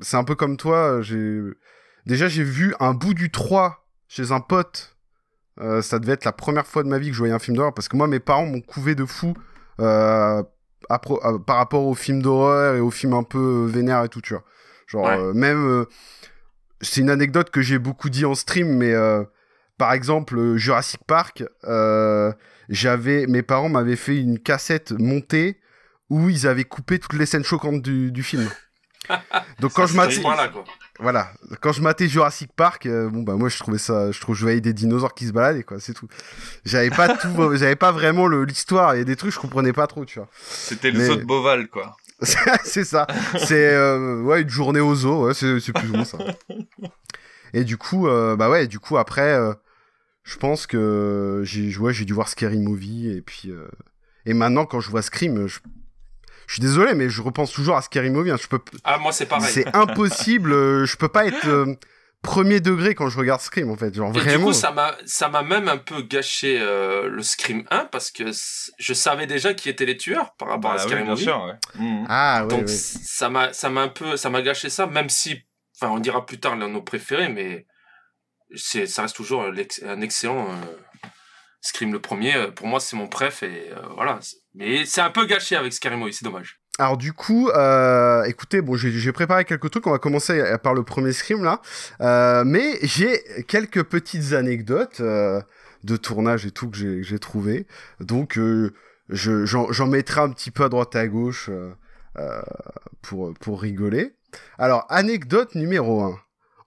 c'est 0.00 0.16
un 0.16 0.24
peu 0.24 0.34
comme 0.34 0.56
toi, 0.56 1.00
j'ai. 1.00 1.38
Déjà, 2.06 2.26
j'ai 2.28 2.42
vu 2.42 2.74
un 2.80 2.92
bout 2.92 3.14
du 3.14 3.30
3 3.30 3.86
chez 4.08 4.32
un 4.32 4.40
pote. 4.40 4.96
Euh, 5.60 5.80
ça 5.82 6.00
devait 6.00 6.14
être 6.14 6.24
la 6.24 6.32
première 6.32 6.66
fois 6.66 6.82
de 6.82 6.88
ma 6.88 6.98
vie 6.98 7.06
que 7.08 7.12
je 7.14 7.18
voyais 7.20 7.32
un 7.32 7.38
film 7.38 7.56
d'horreur 7.56 7.72
parce 7.72 7.88
que 7.88 7.96
moi, 7.96 8.08
mes 8.08 8.18
parents 8.18 8.44
m'ont 8.46 8.60
couvé 8.60 8.96
de 8.96 9.04
fou 9.04 9.34
euh, 9.80 10.42
à 10.90 10.98
pro- 10.98 11.20
à- 11.24 11.38
par 11.38 11.56
rapport 11.58 11.84
aux 11.86 11.94
films 11.94 12.20
d'horreur 12.20 12.74
et 12.74 12.80
aux 12.80 12.90
films 12.90 13.12
un 13.14 13.22
peu 13.22 13.64
vénères 13.66 14.02
et 14.02 14.08
tout, 14.08 14.20
tu 14.20 14.34
vois. 14.34 14.42
Genre, 14.88 15.04
Ouais. 15.04 15.16
euh, 15.16 15.32
même. 15.32 15.86
C'est 16.84 17.00
une 17.00 17.10
anecdote 17.10 17.50
que 17.50 17.60
j'ai 17.62 17.78
beaucoup 17.78 18.10
dit 18.10 18.24
en 18.24 18.34
stream, 18.34 18.68
mais 18.76 18.92
euh, 18.92 19.24
par 19.78 19.92
exemple, 19.92 20.38
euh, 20.38 20.56
Jurassic 20.56 21.00
Park, 21.06 21.42
euh, 21.64 22.32
j'avais, 22.68 23.26
mes 23.26 23.42
parents 23.42 23.68
m'avaient 23.68 23.96
fait 23.96 24.16
une 24.18 24.38
cassette 24.38 24.92
montée 24.92 25.60
où 26.10 26.28
ils 26.28 26.46
avaient 26.46 26.64
coupé 26.64 26.98
toutes 26.98 27.14
les 27.14 27.26
scènes 27.26 27.44
choquantes 27.44 27.82
du, 27.82 28.12
du 28.12 28.22
film. 28.22 28.48
Donc 29.60 29.72
quand 29.74 29.86
je 29.86 29.96
matais, 29.96 30.22
Voilà, 30.98 31.32
quand 31.60 31.72
je 31.72 31.82
matais 31.82 32.08
Jurassic 32.08 32.50
Park, 32.54 32.86
euh, 32.86 33.10
bon 33.10 33.22
bah 33.22 33.34
moi 33.34 33.48
je 33.50 33.58
trouvais 33.58 33.76
ça, 33.78 34.10
je 34.10 34.20
trouve 34.20 34.34
je 34.34 34.42
voyais 34.42 34.60
des 34.62 34.72
dinosaures 34.72 35.12
qui 35.14 35.26
se 35.26 35.32
baladaient 35.32 35.62
quoi, 35.62 35.78
c'est 35.78 35.92
tout. 35.92 36.08
J'avais 36.64 36.88
pas 36.90 37.14
tout, 37.16 37.28
j'avais 37.56 37.76
pas 37.76 37.92
vraiment 37.92 38.28
l'histoire, 38.28 38.94
il 38.94 38.98
y 38.98 39.02
a 39.02 39.04
des 39.04 39.16
trucs 39.16 39.30
que 39.30 39.34
je 39.36 39.40
comprenais 39.40 39.72
pas 39.74 39.86
trop, 39.86 40.04
tu 40.06 40.18
vois. 40.18 40.28
C'était 40.48 40.90
le 40.90 40.98
Mais- 41.00 41.06
zoo 41.06 41.16
de 41.16 41.24
Beauval, 41.24 41.68
quoi. 41.68 41.96
c'est 42.64 42.84
ça. 42.84 43.06
C'est 43.38 43.74
euh, 43.74 44.20
ouais 44.22 44.42
une 44.42 44.48
journée 44.50 44.80
au 44.80 44.94
zoo, 44.94 45.26
ouais, 45.26 45.34
c'est 45.34 45.72
plus 45.72 45.90
ou 45.90 45.94
moins 45.94 46.04
ça. 46.04 46.18
Et 47.52 47.64
du 47.64 47.76
coup, 47.76 48.08
euh, 48.08 48.36
bah 48.36 48.50
ouais, 48.50 48.66
du 48.66 48.78
coup 48.80 48.96
après, 48.98 49.32
euh, 49.34 49.52
je 50.24 50.36
pense 50.36 50.66
que 50.66 51.42
j'ai 51.44 51.76
ouais, 51.78 51.92
j'ai 51.92 52.04
dû 52.04 52.12
voir 52.12 52.28
Scary 52.28 52.58
Movie 52.58 53.10
et 53.16 53.22
puis 53.22 53.50
euh, 53.50 53.68
et 54.26 54.34
maintenant 54.34 54.64
quand 54.66 54.80
je 54.80 54.90
vois 54.90 55.02
Scream, 55.02 55.46
je, 55.46 55.58
je 56.46 56.52
suis 56.54 56.60
désolé 56.60 56.94
mais 56.94 57.08
je 57.08 57.22
repense 57.22 57.52
toujours 57.52 57.76
à 57.76 57.82
Scary 57.82 58.10
Movie. 58.10 58.30
hein. 58.32 58.36
Je 58.40 58.48
peux, 58.48 58.58
Ah, 58.82 58.98
moi, 58.98 59.12
c'est 59.12 59.26
pareil. 59.26 59.48
c'est 59.48 59.74
impossible. 59.76 60.50
je 60.84 60.96
peux 60.96 61.08
pas 61.08 61.26
être 61.26 61.46
euh, 61.46 61.74
premier 62.24 62.58
degré 62.60 62.94
quand 62.96 63.08
je 63.08 63.18
regarde 63.18 63.40
Scream 63.40 63.70
en 63.70 63.76
fait. 63.76 63.94
Genre 63.94 64.10
Et 64.16 64.18
vraiment. 64.18 64.38
du 64.38 64.44
coup, 64.46 64.52
ça 64.52 64.72
m'a, 64.72 64.96
ça 65.06 65.28
m'a 65.28 65.42
même 65.42 65.68
un 65.68 65.76
peu 65.78 66.02
gâché 66.02 66.58
euh, 66.60 67.08
le 67.08 67.22
Scream 67.22 67.64
1 67.70 67.84
parce 67.86 68.10
que 68.10 68.24
je 68.78 68.94
savais 68.94 69.26
déjà 69.28 69.54
qui 69.54 69.68
étaient 69.68 69.86
les 69.86 69.96
tueurs 69.96 70.34
par 70.34 70.48
rapport 70.48 70.72
Bah 70.74 70.80
à 70.80 70.84
oui, 70.84 70.90
Scary 70.90 71.04
Movie. 71.04 71.22
sûr, 71.24 71.44
ouais. 71.44 71.54
Mhm. 71.84 72.06
Ah. 72.08 72.44
Donc 72.48 72.62
ouais. 72.62 72.66
c- 72.66 72.98
ça 73.04 73.28
m'a, 73.30 73.52
ça 73.52 73.68
m'a 73.70 73.82
un 73.82 73.88
peu, 73.88 74.16
ça 74.16 74.28
m'a 74.30 74.42
gâché 74.42 74.68
ça, 74.70 74.86
même 74.86 75.08
si, 75.08 75.42
enfin, 75.80 75.92
on 75.92 76.00
dira 76.00 76.26
plus 76.26 76.40
tard 76.40 76.56
l'un 76.56 76.66
de 76.68 76.72
nos 76.72 76.82
préférés, 76.82 77.28
mais 77.28 77.66
c'est, 78.56 78.86
ça 78.86 79.02
reste 79.02 79.16
toujours 79.16 79.42
un 79.44 80.00
excellent 80.00 80.48
euh, 80.48 81.08
Scream 81.60 81.92
le 81.92 82.00
premier. 82.00 82.34
euh, 82.36 82.50
Pour 82.50 82.66
moi, 82.66 82.80
c'est 82.80 82.96
mon 82.96 83.06
préf 83.08 83.42
et 83.42 83.70
euh, 83.72 83.80
voilà. 83.94 84.20
Mais 84.54 84.84
c'est 84.86 85.00
un 85.00 85.10
peu 85.10 85.24
gâché 85.26 85.56
avec 85.56 85.72
Scary 85.72 85.96
Movie, 85.96 86.12
c'est 86.12 86.24
dommage. 86.24 86.60
Alors 86.78 86.96
du 86.96 87.12
coup, 87.12 87.50
euh, 87.50 88.24
écoutez, 88.24 88.60
bon, 88.60 88.74
j'ai 88.76 89.12
préparé 89.12 89.44
quelques 89.44 89.70
trucs. 89.70 89.86
On 89.86 89.92
va 89.92 89.98
commencer 89.98 90.40
euh, 90.40 90.58
par 90.58 90.74
le 90.74 90.82
premier 90.82 91.12
scream 91.12 91.44
là, 91.44 91.60
Euh, 92.00 92.42
mais 92.44 92.78
j'ai 92.82 93.22
quelques 93.46 93.84
petites 93.84 94.32
anecdotes 94.32 94.98
euh, 95.00 95.40
de 95.84 95.96
tournage 95.96 96.46
et 96.46 96.50
tout 96.50 96.68
que 96.70 97.02
j'ai- 97.02 97.18
trouvé. 97.20 97.66
Donc, 98.00 98.38
euh, 98.38 98.72
je- 99.08 99.44
j'en 99.46 99.86
mettrai 99.86 100.20
un 100.22 100.30
petit 100.30 100.50
peu 100.50 100.64
à 100.64 100.68
droite 100.68 100.94
et 100.96 100.98
à 100.98 101.06
gauche 101.06 101.48
euh, 101.48 102.42
pour 103.02 103.32
pour 103.34 103.60
rigoler. 103.62 104.14
Alors, 104.58 104.86
anecdote 104.88 105.54
numéro 105.54 106.02
1. 106.02 106.18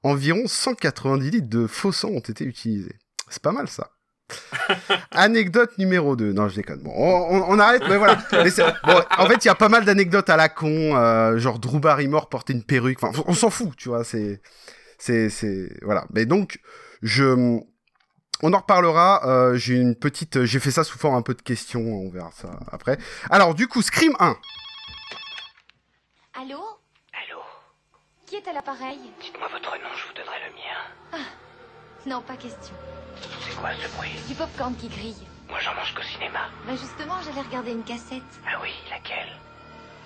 Environ 0.04 0.48
190 0.48 1.32
litres 1.32 1.50
de 1.50 1.68
faux 1.68 1.92
sang 1.92 2.10
ont 2.10 2.20
été 2.20 2.46
utilisés. 2.46 2.96
C'est 3.30 3.42
pas 3.42 3.52
mal 3.52 3.68
ça. 3.68 3.90
Anecdote 5.12 5.78
numéro 5.78 6.16
2. 6.16 6.34
Non, 6.34 6.48
je 6.50 6.56
déconne. 6.56 6.82
Bon, 6.82 6.92
on, 6.96 7.44
on- 7.54 7.60
arrête, 7.60 7.84
mais 7.88 7.98
voilà. 7.98 8.18
Mais 8.34 8.50
c'est- 8.50 8.64
bon, 8.84 9.02
en 9.18 9.26
fait, 9.28 9.44
il 9.44 9.48
y 9.48 9.50
a 9.52 9.56
pas 9.56 9.70
mal 9.70 9.86
d'anecdotes 9.86 10.30
à 10.30 10.36
la 10.38 10.50
con. 10.50 10.96
euh, 10.96 11.38
genre, 11.38 11.60
Drew 11.60 11.80
Barrymore 11.80 12.28
portait 12.30 12.54
une 12.54 12.64
perruque. 12.64 13.02
Enfin, 13.04 13.24
on 13.28 13.34
s'en 13.34 13.50
fout, 13.50 13.76
tu 13.78 13.90
vois. 13.90 14.04
C'est. 14.04 14.42
C'est. 14.98 15.30
c'est- 15.30 15.72
Voilà. 15.82 16.06
Mais 16.14 16.26
donc, 16.26 16.60
je. 17.02 17.60
On 18.44 18.54
en 18.54 18.58
reparlera. 18.58 19.22
euh, 19.28 19.56
j'ai 19.56 19.76
une 19.76 19.96
petite. 19.96 20.44
J'ai 20.44 20.60
fait 20.60 20.72
ça 20.72 20.84
sous 20.84 20.98
forme 21.00 21.16
un 21.16 21.22
peu 21.22 21.34
de 21.34 21.42
questions. 21.42 21.82
On 21.82 22.10
verra 22.10 22.32
ça 22.34 22.60
après. 22.72 22.98
Alors, 23.30 23.56
du 23.56 23.68
coup, 23.68 23.82
Scream 23.82 24.14
1. 24.20 24.36
Allô? 26.40 26.60
Allô? 27.14 27.40
Qui 28.28 28.36
est 28.36 28.48
à 28.48 28.54
l'appareil? 28.54 29.00
Dites-moi 29.22 29.48
votre 29.52 29.72
nom, 29.72 29.90
je 29.96 30.08
vous 30.08 30.14
donnerai 30.14 30.38
le 30.48 30.54
mien. 30.54 31.24
Non, 32.06 32.22
pas 32.22 32.36
question. 32.36 32.76
C'est 33.42 33.56
quoi 33.56 33.70
ce 33.82 33.88
bruit 33.96 34.12
Du 34.28 34.36
popcorn 34.36 34.76
qui 34.76 34.88
grille. 34.88 35.16
Moi 35.50 35.60
j'en 35.62 35.74
mange 35.76 35.94
qu'au 35.94 36.04
cinéma. 36.04 36.50
Bah 36.66 36.74
justement, 36.76 37.16
j'allais 37.24 37.46
regarder 37.48 37.72
une 37.72 37.84
cassette. 37.84 38.22
Ah 38.46 38.60
oui, 38.62 38.72
laquelle 38.90 39.32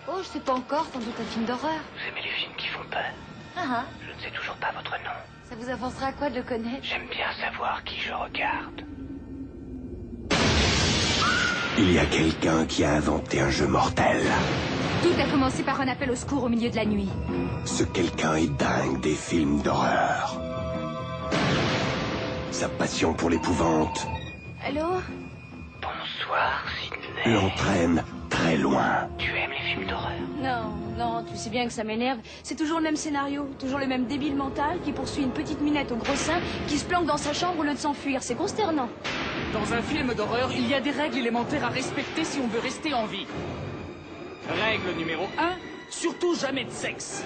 Oh, 0.08 0.18
je 0.20 0.28
sais 0.28 0.40
pas 0.40 0.54
encore, 0.54 0.86
sans 0.92 1.00
doute 1.00 1.16
un 1.20 1.26
film 1.26 1.46
d'horreur. 1.46 1.80
Vous 1.96 2.08
aimez 2.10 2.22
les 2.24 2.32
films 2.32 2.54
qui 2.58 2.68
font 2.68 2.84
peur 2.90 3.12
Ah 3.56 3.62
ah, 3.66 3.86
Je 4.02 4.14
ne 4.16 4.20
sais 4.20 4.36
toujours 4.36 4.56
pas 4.56 4.72
votre 4.72 4.92
nom. 4.92 5.18
Ça 5.50 5.56
vous 5.60 5.70
avancera 5.70 6.08
à 6.08 6.12
quoi 6.14 6.30
de 6.30 6.36
le 6.38 6.44
connaître 6.44 6.84
J'aime 6.84 7.08
bien 7.10 7.32
savoir 7.40 7.84
qui 7.84 8.00
je 8.00 8.14
regarde. 8.14 8.82
Il 11.78 11.92
y 11.94 12.00
a 12.00 12.06
quelqu'un 12.06 12.66
qui 12.66 12.84
a 12.84 12.92
inventé 12.94 13.42
un 13.42 13.50
jeu 13.50 13.68
mortel. 13.68 14.22
Tout 15.02 15.14
a 15.20 15.30
commencé 15.30 15.64
par 15.64 15.82
un 15.82 15.88
appel 15.88 16.12
au 16.12 16.16
secours 16.16 16.44
au 16.44 16.50
milieu 16.50 16.70
de 16.70 16.76
la 16.76 16.86
nuit. 16.86 17.10
Ce 17.66 17.84
quelqu'un 17.84 18.36
est 18.36 18.48
dingue 18.58 19.00
des 19.02 19.16
films 19.16 19.62
d'horreur. 19.62 20.40
Sa 22.52 22.68
passion 22.70 23.14
pour 23.14 23.30
l'épouvante 23.30 24.08
Allô 24.66 25.02
Bonsoir, 25.82 26.64
Sidney. 26.84 27.34
l'entraîne 27.36 28.04
très 28.30 28.58
loin. 28.58 29.08
Tu 29.18 29.32
aimes 29.32 29.52
les 29.52 29.74
films 29.74 29.88
d'horreur? 29.88 30.12
Non, 30.42 30.74
non, 30.98 31.24
tu 31.24 31.36
sais 31.38 31.50
bien 31.50 31.66
que 31.66 31.72
ça 31.74 31.84
m'énerve. 31.84 32.20
C'est 32.44 32.56
toujours 32.56 32.78
le 32.78 32.84
même 32.84 32.96
scénario, 32.96 33.50
toujours 33.60 33.80
le 33.80 33.88
même 33.88 34.06
débile 34.06 34.36
mental 34.36 34.80
qui 34.84 34.92
poursuit 34.92 35.24
une 35.24 35.32
petite 35.32 35.62
minette 35.62 35.92
au 35.92 35.96
gros 35.96 36.16
sein 36.16 36.40
qui 36.68 36.78
se 36.78 36.86
planque 36.86 37.06
dans 37.06 37.18
sa 37.18 37.34
chambre 37.34 37.60
au 37.60 37.64
lieu 37.64 37.74
de 37.74 37.80
s'enfuir. 37.80 38.22
C'est 38.22 38.36
consternant. 38.36 38.90
Dans 39.54 39.74
un 39.74 39.82
film 39.82 40.14
d'horreur, 40.14 40.52
il 40.54 40.68
y 40.68 40.74
a 40.74 40.82
des 40.82 40.92
règles 40.92 41.18
élémentaires 41.18 41.66
à 41.66 41.70
respecter 41.70 42.24
si 42.24 42.40
on 42.40 42.48
veut 42.48 42.60
rester 42.60 42.94
en 42.94 43.06
vie. 43.06 43.26
Règle 44.50 44.98
numéro 44.98 45.24
1, 45.40 45.52
surtout 45.90 46.36
jamais 46.36 46.66
de 46.66 46.72
sexe. 46.72 47.24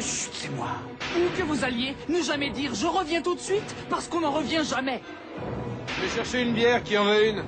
Chut, 0.00 0.30
c'est 0.32 0.50
moi. 0.54 0.68
Où 1.16 1.38
que 1.38 1.42
vous 1.44 1.64
alliez, 1.64 1.94
ne 2.08 2.20
jamais 2.22 2.50
dire 2.50 2.74
je 2.74 2.86
reviens 2.86 3.22
tout 3.22 3.34
de 3.34 3.40
suite 3.40 3.74
parce 3.88 4.08
qu'on 4.08 4.20
n'en 4.20 4.32
revient 4.32 4.62
jamais. 4.68 5.00
Je 5.96 6.02
vais 6.06 6.14
chercher 6.14 6.42
une 6.42 6.52
bière 6.54 6.82
qui 6.82 6.98
en 6.98 7.04
veut 7.04 7.28
une. 7.28 7.38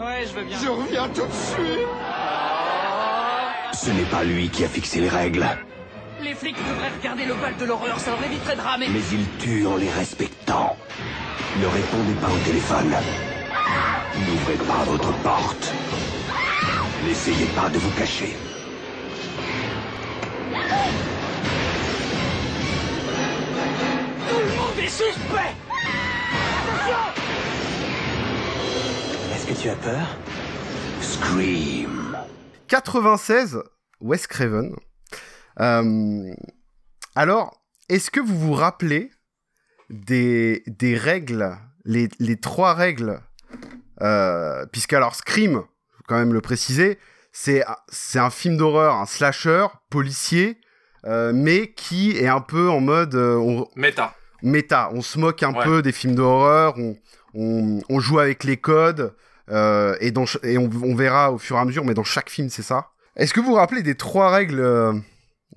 Ouais, 0.00 0.24
je 0.26 0.32
veux 0.32 0.44
bien. 0.44 0.58
Je 0.62 0.68
reviens 0.68 1.08
tout 1.08 1.26
de 1.26 1.32
suite. 1.32 1.86
Ce 3.74 3.90
n'est 3.90 4.10
pas 4.10 4.24
lui 4.24 4.48
qui 4.48 4.64
a 4.64 4.68
fixé 4.68 5.00
les 5.00 5.08
règles, 5.08 5.44
Les 6.22 6.34
flics 6.34 6.56
devraient 6.56 6.92
regarder 6.98 7.24
le 7.24 7.34
bal 7.34 7.56
de 7.58 7.64
l'horreur, 7.64 7.98
ça 7.98 8.12
leur 8.12 8.24
éviterait 8.24 8.56
de 8.56 8.60
ramer. 8.60 8.86
mais 8.88 9.00
il 9.12 9.26
tue 9.38 9.66
en 9.66 9.76
les 9.76 9.90
respectant. 9.90 10.76
Ne 11.60 11.66
répondez 11.66 12.14
pas 12.20 12.28
au 12.28 12.38
téléphone. 12.46 12.94
N'ouvrez 14.26 14.54
pas 14.66 14.84
votre 14.84 15.12
porte. 15.18 15.72
N'essayez 17.06 17.46
pas 17.56 17.68
de 17.68 17.78
vous 17.78 17.90
cacher. 17.98 18.36
Tout 24.32 24.38
le 24.38 24.56
monde 24.56 24.78
est 24.78 24.88
suspect 24.88 25.52
Est-ce 29.34 29.46
que 29.46 29.60
tu 29.60 29.68
as 29.68 29.74
peur? 29.74 30.06
Scream. 31.02 32.16
96, 32.68 33.58
Wes 34.00 34.26
Craven. 34.26 34.74
Euh, 35.60 36.32
alors, 37.14 37.62
est-ce 37.90 38.10
que 38.10 38.20
vous 38.20 38.38
vous 38.38 38.54
rappelez 38.54 39.10
des, 39.90 40.62
des 40.66 40.96
règles, 40.96 41.54
les, 41.84 42.08
les 42.18 42.40
trois 42.40 42.72
règles 42.72 43.20
euh, 44.00 44.64
Puisque 44.72 44.94
alors 44.94 45.14
Scream, 45.14 45.56
faut 45.90 46.04
quand 46.08 46.16
même 46.16 46.32
le 46.32 46.40
préciser, 46.40 46.98
c'est 47.32 47.62
c'est 47.90 48.18
un 48.18 48.30
film 48.30 48.56
d'horreur, 48.56 48.94
un 48.94 49.04
slasher 49.04 49.66
policier, 49.90 50.58
euh, 51.04 51.32
mais 51.34 51.74
qui 51.74 52.16
est 52.16 52.28
un 52.28 52.40
peu 52.40 52.70
en 52.70 52.80
mode 52.80 53.14
euh, 53.14 53.36
on- 53.36 53.68
Méta. 53.76 54.14
Méta. 54.42 54.90
On 54.92 55.02
se 55.02 55.18
moque 55.18 55.42
un 55.42 55.52
Ouais. 55.54 55.64
peu 55.64 55.82
des 55.82 55.92
films 55.92 56.14
d'horreur, 56.14 56.74
on, 56.78 56.96
on, 57.34 57.80
on 57.88 58.00
joue 58.00 58.18
avec 58.18 58.44
les 58.44 58.56
codes, 58.56 59.14
euh, 59.50 59.96
et, 60.00 60.10
dans, 60.10 60.26
ch- 60.26 60.42
et 60.44 60.58
on, 60.58 60.70
on 60.82 60.94
verra 60.94 61.32
au 61.32 61.38
fur 61.38 61.56
et 61.56 61.60
à 61.60 61.64
mesure, 61.64 61.84
mais 61.84 61.94
dans 61.94 62.04
chaque 62.04 62.30
film, 62.30 62.48
c'est 62.50 62.62
ça. 62.62 62.90
Est-ce 63.16 63.34
que 63.34 63.40
vous 63.40 63.48
vous 63.48 63.54
rappelez 63.54 63.82
des 63.82 63.96
trois 63.96 64.30
règles 64.30 64.60
euh, 64.60 64.92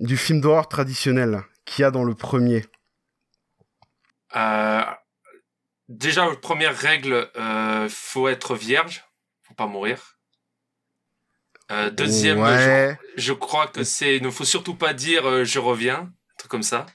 du 0.00 0.16
film 0.16 0.40
d'horreur 0.40 0.68
traditionnel 0.68 1.42
qu'il 1.64 1.82
y 1.82 1.84
a 1.84 1.90
dans 1.90 2.04
le 2.04 2.14
premier? 2.14 2.64
Euh, 4.34 4.82
déjà, 5.88 6.26
première 6.42 6.76
règle, 6.76 7.30
faut 7.88 8.28
être 8.28 8.54
vierge, 8.56 9.04
faut 9.42 9.54
pas 9.54 9.66
mourir. 9.66 10.18
Deuxième, 11.92 12.40
Ouais. 12.40 12.96
je, 13.16 13.22
je 13.22 13.32
crois 13.32 13.66
que 13.66 13.82
c'est, 13.82 14.16
il 14.16 14.22
ne 14.22 14.30
faut 14.30 14.44
surtout 14.44 14.74
pas 14.76 14.92
dire 14.92 15.44
je 15.44 15.58
reviens, 15.58 15.98
un 15.98 16.12
truc 16.38 16.50
comme 16.50 16.62
ça. 16.62 16.86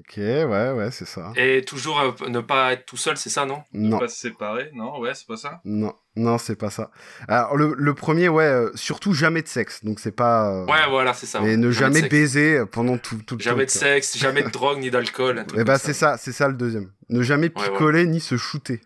Ok, 0.00 0.16
ouais, 0.16 0.44
ouais, 0.72 0.90
c'est 0.90 1.04
ça. 1.04 1.32
Et 1.36 1.62
toujours 1.64 2.00
euh, 2.00 2.12
ne 2.28 2.40
pas 2.40 2.72
être 2.72 2.86
tout 2.86 2.96
seul, 2.96 3.16
c'est 3.16 3.28
ça, 3.30 3.44
non? 3.44 3.62
Non, 3.72 3.98
Pas 3.98 4.08
se 4.08 4.16
séparer, 4.18 4.70
non? 4.74 4.98
Ouais, 4.98 5.14
c'est 5.14 5.26
pas 5.26 5.36
ça? 5.36 5.60
Non, 5.64 5.92
non, 6.16 6.38
c'est 6.38 6.56
pas 6.56 6.70
ça. 6.70 6.90
Alors, 7.28 7.56
le, 7.56 7.74
le 7.76 7.94
premier, 7.94 8.28
ouais, 8.28 8.44
euh, 8.44 8.70
surtout 8.74 9.12
jamais 9.12 9.42
de 9.42 9.48
sexe, 9.48 9.84
donc 9.84 10.00
c'est 10.00 10.10
pas... 10.12 10.50
euh, 10.50 10.64
Ouais, 10.66 10.88
voilà, 10.88 11.12
c'est 11.12 11.26
ça. 11.26 11.40
Mais 11.40 11.48
ouais. 11.50 11.56
ne 11.56 11.66
de 11.66 11.70
jamais 11.70 12.00
sexe. 12.00 12.08
baiser 12.10 12.62
pendant 12.72 12.98
tout, 12.98 13.18
tout 13.26 13.36
le 13.36 13.42
Jamais 13.42 13.66
de 13.66 13.70
sexe, 13.70 14.16
jamais 14.16 14.42
de 14.42 14.48
drogue 14.48 14.78
ni 14.78 14.90
d'alcool. 14.90 15.38
un 15.38 15.44
truc 15.44 15.60
Et 15.60 15.64
bah 15.64 15.74
comme 15.74 15.82
c'est 15.86 15.92
ça, 15.92 16.16
c'est 16.16 16.32
ça 16.32 16.48
le 16.48 16.54
deuxième. 16.54 16.90
Ne 17.10 17.22
jamais 17.22 17.52
Ouais, 17.54 17.62
ouais. 17.62 17.70
picoler 17.70 18.06
ni 18.06 18.20
se 18.20 18.36
shooter. 18.36 18.80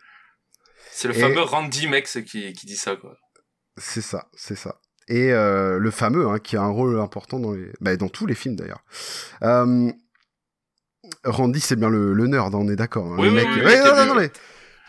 C'est 0.91 1.09
le 1.09 1.17
Et- 1.17 1.21
fameux 1.21 1.43
Randy 1.43 1.87
Mex 1.89 2.19
qui, 2.27 2.53
qui 2.55 2.67
dit 2.67 2.77
ça, 2.77 2.97
quoi. 2.97 3.17
C'est 3.77 4.01
ça, 4.03 4.27
c'est 4.37 4.57
ça. 4.57 4.81
Et 5.07 5.33
euh, 5.33 5.79
le 5.79 5.91
fameux, 5.91 6.27
hein, 6.29 6.39
qui 6.39 6.57
a 6.57 6.63
un 6.63 6.69
rôle 6.71 6.99
important 6.99 7.39
dans 7.39 7.53
les, 7.53 7.71
bah, 7.81 7.95
dans 7.97 8.09
tous 8.09 8.27
les 8.27 8.35
films 8.35 8.57
d'ailleurs. 8.57 8.83
Euh... 9.43 9.93
Randy, 11.25 11.61
c'est 11.61 11.77
bien 11.77 11.89
le, 11.89 12.13
le 12.13 12.27
nerd, 12.27 12.55
hein, 12.55 12.59
on 12.61 12.69
est 12.69 12.77
d'accord. 12.77 13.07
hein, 13.13 13.17
Oui, 13.19 13.31
mec. 13.31 13.47
oui, 13.51 13.57
le 13.61 13.65
Ouais, 13.67 13.77
mec 13.77 13.85
non, 13.85 13.97
non, 13.97 14.07
non, 14.07 14.15
mais 14.21 14.31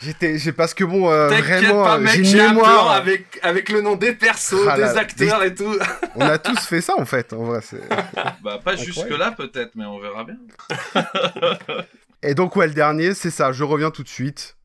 j'étais, 0.02 0.38
j'ai 0.38 0.52
parce 0.52 0.74
que 0.74 0.84
bon, 0.84 1.10
euh, 1.10 1.30
vraiment, 1.30 1.84
pas, 1.84 1.96
euh, 1.96 2.00
mec, 2.00 2.12
j'ai 2.16 2.24
j'ai 2.26 2.38
une 2.40 2.44
un 2.46 2.50
plan 2.54 2.68
mémoire. 2.68 2.92
avec, 2.92 3.40
avec 3.44 3.70
le 3.70 3.82
nom 3.82 3.96
des 3.96 4.14
persos, 4.14 4.56
Ah 4.68 4.76
des 4.76 4.82
là 4.82 4.94
là, 4.94 5.00
acteurs 5.02 5.44
et 5.44 5.54
tout. 5.56 5.76
On 6.16 6.22
a 6.22 6.38
tous 6.38 6.60
fait 6.66 6.82
ça 6.82 6.94
en 6.98 7.06
fait, 7.06 7.34
en 7.34 7.44
vrai. 7.44 7.60
c'est- 7.62 7.78
Bah, 8.44 8.60
pas 8.64 8.72
Incroyable. 8.72 8.82
jusque-là 8.84 9.32
peut-être, 9.32 9.72
mais 9.76 9.86
on 9.86 10.00
verra 10.00 10.24
bien. 10.26 10.38
Et 12.24 12.34
donc 12.36 12.56
ouais, 12.56 12.68
le 12.68 12.74
dernier, 12.74 13.14
c'est 13.14 13.30
ça. 13.32 13.52
Je 13.52 13.64
reviens 13.64 13.92
tout 13.92 14.04
de 14.04 14.08
suite 14.10 14.58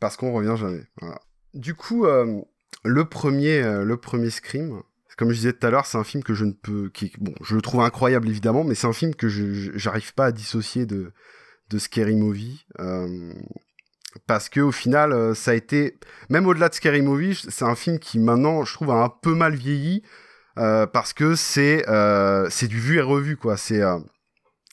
parce 0.00 0.16
qu'on 0.16 0.32
revient 0.32 0.54
jamais. 0.58 0.82
Voilà. 1.00 1.18
Du 1.54 1.74
coup, 1.74 2.06
euh, 2.06 2.40
le 2.84 3.04
premier, 3.04 3.60
euh, 3.62 3.84
le 3.84 3.96
premier 3.96 4.30
Scream. 4.30 4.80
Comme 5.16 5.30
je 5.30 5.34
disais 5.34 5.52
tout 5.52 5.66
à 5.66 5.70
l'heure, 5.70 5.86
c'est 5.86 5.98
un 5.98 6.04
film 6.04 6.22
que 6.22 6.34
je 6.34 6.44
ne 6.44 6.52
peux, 6.52 6.88
qui, 6.88 7.12
bon, 7.18 7.34
je 7.42 7.54
le 7.54 7.62
trouve 7.62 7.82
incroyable 7.82 8.28
évidemment, 8.28 8.64
mais 8.64 8.74
c'est 8.74 8.86
un 8.86 8.92
film 8.92 9.14
que 9.14 9.28
je, 9.28 9.70
j'arrive 9.76 10.14
pas 10.14 10.26
à 10.26 10.32
dissocier 10.32 10.86
de, 10.86 11.12
de 11.68 11.78
Scary 11.78 12.16
Movie, 12.16 12.64
euh, 12.80 13.32
parce 14.26 14.48
que 14.48 14.60
au 14.60 14.72
final, 14.72 15.12
euh, 15.12 15.34
ça 15.34 15.50
a 15.50 15.54
été, 15.54 15.98
même 16.30 16.46
au-delà 16.46 16.68
de 16.70 16.74
Scary 16.74 17.02
Movie, 17.02 17.38
c'est 17.48 17.64
un 17.64 17.74
film 17.74 17.98
qui 17.98 18.18
maintenant, 18.18 18.64
je 18.64 18.72
trouve, 18.72 18.90
a 18.90 18.94
un 18.94 19.10
peu 19.10 19.34
mal 19.34 19.54
vieilli, 19.54 20.02
euh, 20.58 20.86
parce 20.86 21.12
que 21.12 21.34
c'est, 21.34 21.84
c'est 22.50 22.68
du 22.68 22.80
vu 22.80 22.96
et 22.96 23.02
revu 23.02 23.36
quoi. 23.36 23.56
C'est, 23.56 23.82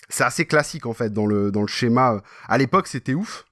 c'est 0.10 0.24
assez 0.24 0.46
classique 0.46 0.86
en 0.86 0.94
fait 0.94 1.12
dans 1.12 1.26
le 1.26 1.52
dans 1.52 1.62
le 1.62 1.68
schéma. 1.68 2.22
À 2.48 2.58
l'époque, 2.58 2.88
c'était 2.88 3.14
ouf, 3.14 3.46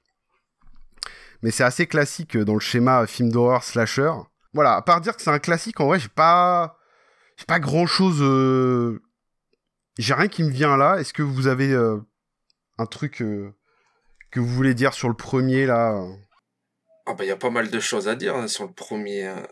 mais 1.41 1.51
c'est 1.51 1.63
assez 1.63 1.85
classique 1.85 2.37
dans 2.37 2.55
le 2.55 2.59
schéma 2.59 3.05
film 3.07 3.29
d'horreur 3.29 3.63
slasher. 3.63 4.11
Voilà, 4.53 4.75
à 4.75 4.81
part 4.81 5.01
dire 5.01 5.15
que 5.15 5.21
c'est 5.21 5.29
un 5.29 5.39
classique, 5.39 5.79
en 5.79 5.87
vrai, 5.87 5.99
j'ai 5.99 6.07
pas 6.09 6.76
pas 7.45 7.59
grand 7.59 7.85
chose. 7.85 8.19
J'ai 9.97 10.13
rien 10.13 10.27
qui 10.27 10.43
me 10.43 10.51
vient 10.51 10.77
là. 10.77 10.97
Est-ce 10.99 11.13
que 11.13 11.21
vous 11.23 11.47
avez 11.47 11.71
euh, 11.71 11.97
un 12.77 12.85
truc 12.85 13.21
euh, 13.21 13.53
que 14.31 14.39
vous 14.39 14.47
voulez 14.47 14.73
dire 14.73 14.93
sur 14.93 15.07
le 15.09 15.15
premier 15.15 15.65
là? 15.65 15.99
Ah 17.05 17.13
bah, 17.13 17.23
il 17.23 17.27
y 17.27 17.31
a 17.31 17.37
pas 17.37 17.49
mal 17.49 17.69
de 17.69 17.79
choses 17.79 18.07
à 18.07 18.15
dire 18.15 18.35
hein, 18.35 18.47
sur 18.47 18.65
le 18.65 18.73
premier. 18.73 19.25
hein. 19.25 19.47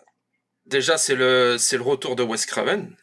Déjà, 0.66 0.98
c'est 0.98 1.16
le, 1.16 1.58
c'est 1.58 1.78
le 1.78 1.84
retour 1.84 2.16
de 2.16 2.24
Wes 2.24 2.46
Craven. 2.46 2.96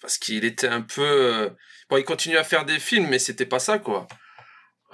Parce 0.00 0.18
qu'il 0.18 0.44
était 0.44 0.68
un 0.68 0.82
peu. 0.82 1.02
euh, 1.02 1.50
Bon, 1.88 1.96
il 1.96 2.04
continue 2.04 2.36
à 2.36 2.44
faire 2.44 2.64
des 2.64 2.78
films, 2.80 3.06
mais 3.08 3.18
c'était 3.20 3.46
pas 3.46 3.60
ça, 3.60 3.78
quoi. 3.78 4.06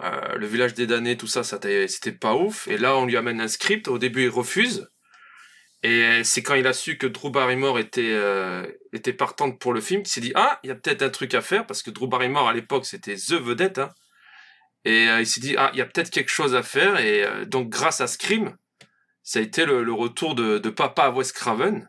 Euh, 0.00 0.36
le 0.36 0.46
village 0.46 0.74
des 0.74 0.86
damnés, 0.86 1.16
tout 1.16 1.26
ça, 1.26 1.42
ça 1.42 1.58
c'était 1.88 2.12
pas 2.12 2.34
ouf. 2.34 2.68
Et 2.68 2.76
là, 2.78 2.96
on 2.96 3.06
lui 3.06 3.16
amène 3.16 3.40
un 3.40 3.48
script. 3.48 3.88
Au 3.88 3.98
début, 3.98 4.24
il 4.24 4.28
refuse. 4.28 4.88
Et 5.82 6.22
c'est 6.22 6.42
quand 6.42 6.54
il 6.54 6.66
a 6.66 6.72
su 6.72 6.96
que 6.96 7.08
Drew 7.08 7.30
Barrymore 7.30 7.78
était, 7.78 8.12
euh, 8.12 8.64
était 8.92 9.12
partante 9.12 9.58
pour 9.58 9.72
le 9.72 9.80
film 9.80 10.02
qu'il 10.02 10.12
s'est 10.12 10.20
dit 10.20 10.32
Ah, 10.36 10.60
il 10.62 10.68
y 10.68 10.70
a 10.70 10.76
peut-être 10.76 11.02
un 11.02 11.10
truc 11.10 11.34
à 11.34 11.40
faire. 11.40 11.66
Parce 11.66 11.82
que 11.82 11.90
Drew 11.90 12.06
Barrymore, 12.06 12.48
à 12.48 12.52
l'époque, 12.52 12.86
c'était 12.86 13.16
The 13.16 13.32
Vedette. 13.32 13.78
Hein. 13.78 13.90
Et 14.84 15.08
euh, 15.08 15.20
il 15.20 15.26
s'est 15.26 15.40
dit 15.40 15.56
Ah, 15.58 15.70
il 15.72 15.78
y 15.78 15.82
a 15.82 15.86
peut-être 15.86 16.10
quelque 16.10 16.30
chose 16.30 16.54
à 16.54 16.62
faire. 16.62 17.00
Et 17.00 17.24
euh, 17.24 17.44
donc, 17.44 17.68
grâce 17.68 18.00
à 18.00 18.06
Scream, 18.06 18.56
ça 19.24 19.40
a 19.40 19.42
été 19.42 19.64
le, 19.64 19.92
retour 19.92 20.34
de, 20.34 20.58
papa 20.70 21.04
à 21.04 21.10
Wes 21.10 21.32
Craven. 21.32 21.88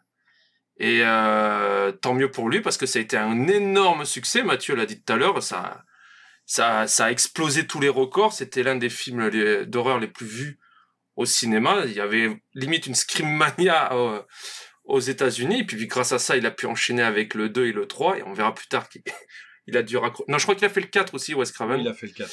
Et 0.77 1.01
euh, 1.03 1.91
tant 1.91 2.15
mieux 2.15 2.31
pour 2.31 2.49
lui 2.49 2.59
parce 2.59 2.77
que 2.77 2.87
ça 2.87 2.97
a 2.97 3.01
été 3.01 3.15
un 3.15 3.47
énorme 3.47 4.05
succès. 4.05 4.41
Mathieu 4.41 4.75
l'a 4.75 4.87
dit 4.87 5.01
tout 5.01 5.13
à 5.13 5.17
l'heure, 5.17 5.41
ça, 5.43 5.83
ça, 6.47 6.87
ça 6.87 7.05
a 7.05 7.11
explosé 7.11 7.67
tous 7.67 7.79
les 7.79 7.89
records. 7.89 8.33
C'était 8.33 8.63
l'un 8.63 8.75
des 8.75 8.89
films 8.89 9.29
d'horreur 9.65 9.99
les 9.99 10.07
plus 10.07 10.25
vus 10.25 10.59
au 11.15 11.25
cinéma. 11.25 11.83
Il 11.85 11.93
y 11.93 11.99
avait 12.01 12.29
limite 12.53 12.87
une 12.87 12.95
scream 12.95 13.29
mania 13.35 13.93
euh, 13.93 14.21
aux 14.85 14.99
États-Unis. 14.99 15.59
Et 15.61 15.65
puis 15.65 15.87
grâce 15.87 16.11
à 16.11 16.19
ça, 16.19 16.35
il 16.37 16.45
a 16.45 16.51
pu 16.51 16.65
enchaîner 16.65 17.03
avec 17.03 17.33
le 17.33 17.49
2 17.49 17.67
et 17.67 17.71
le 17.71 17.87
3. 17.87 18.17
Et 18.19 18.23
on 18.23 18.33
verra 18.33 18.53
plus 18.53 18.67
tard 18.67 18.89
qu'il 18.89 19.01
il 19.67 19.77
a 19.77 19.83
dû 19.83 19.97
raccrocher. 19.97 20.31
Non, 20.31 20.37
je 20.37 20.43
crois 20.43 20.55
qu'il 20.55 20.65
a 20.65 20.69
fait 20.69 20.81
le 20.81 20.87
4 20.87 21.13
aussi, 21.13 21.33
Wes 21.33 21.51
Craven. 21.51 21.79
Il 21.81 21.87
a 21.87 21.93
fait 21.93 22.07
le 22.07 22.13
4. 22.13 22.31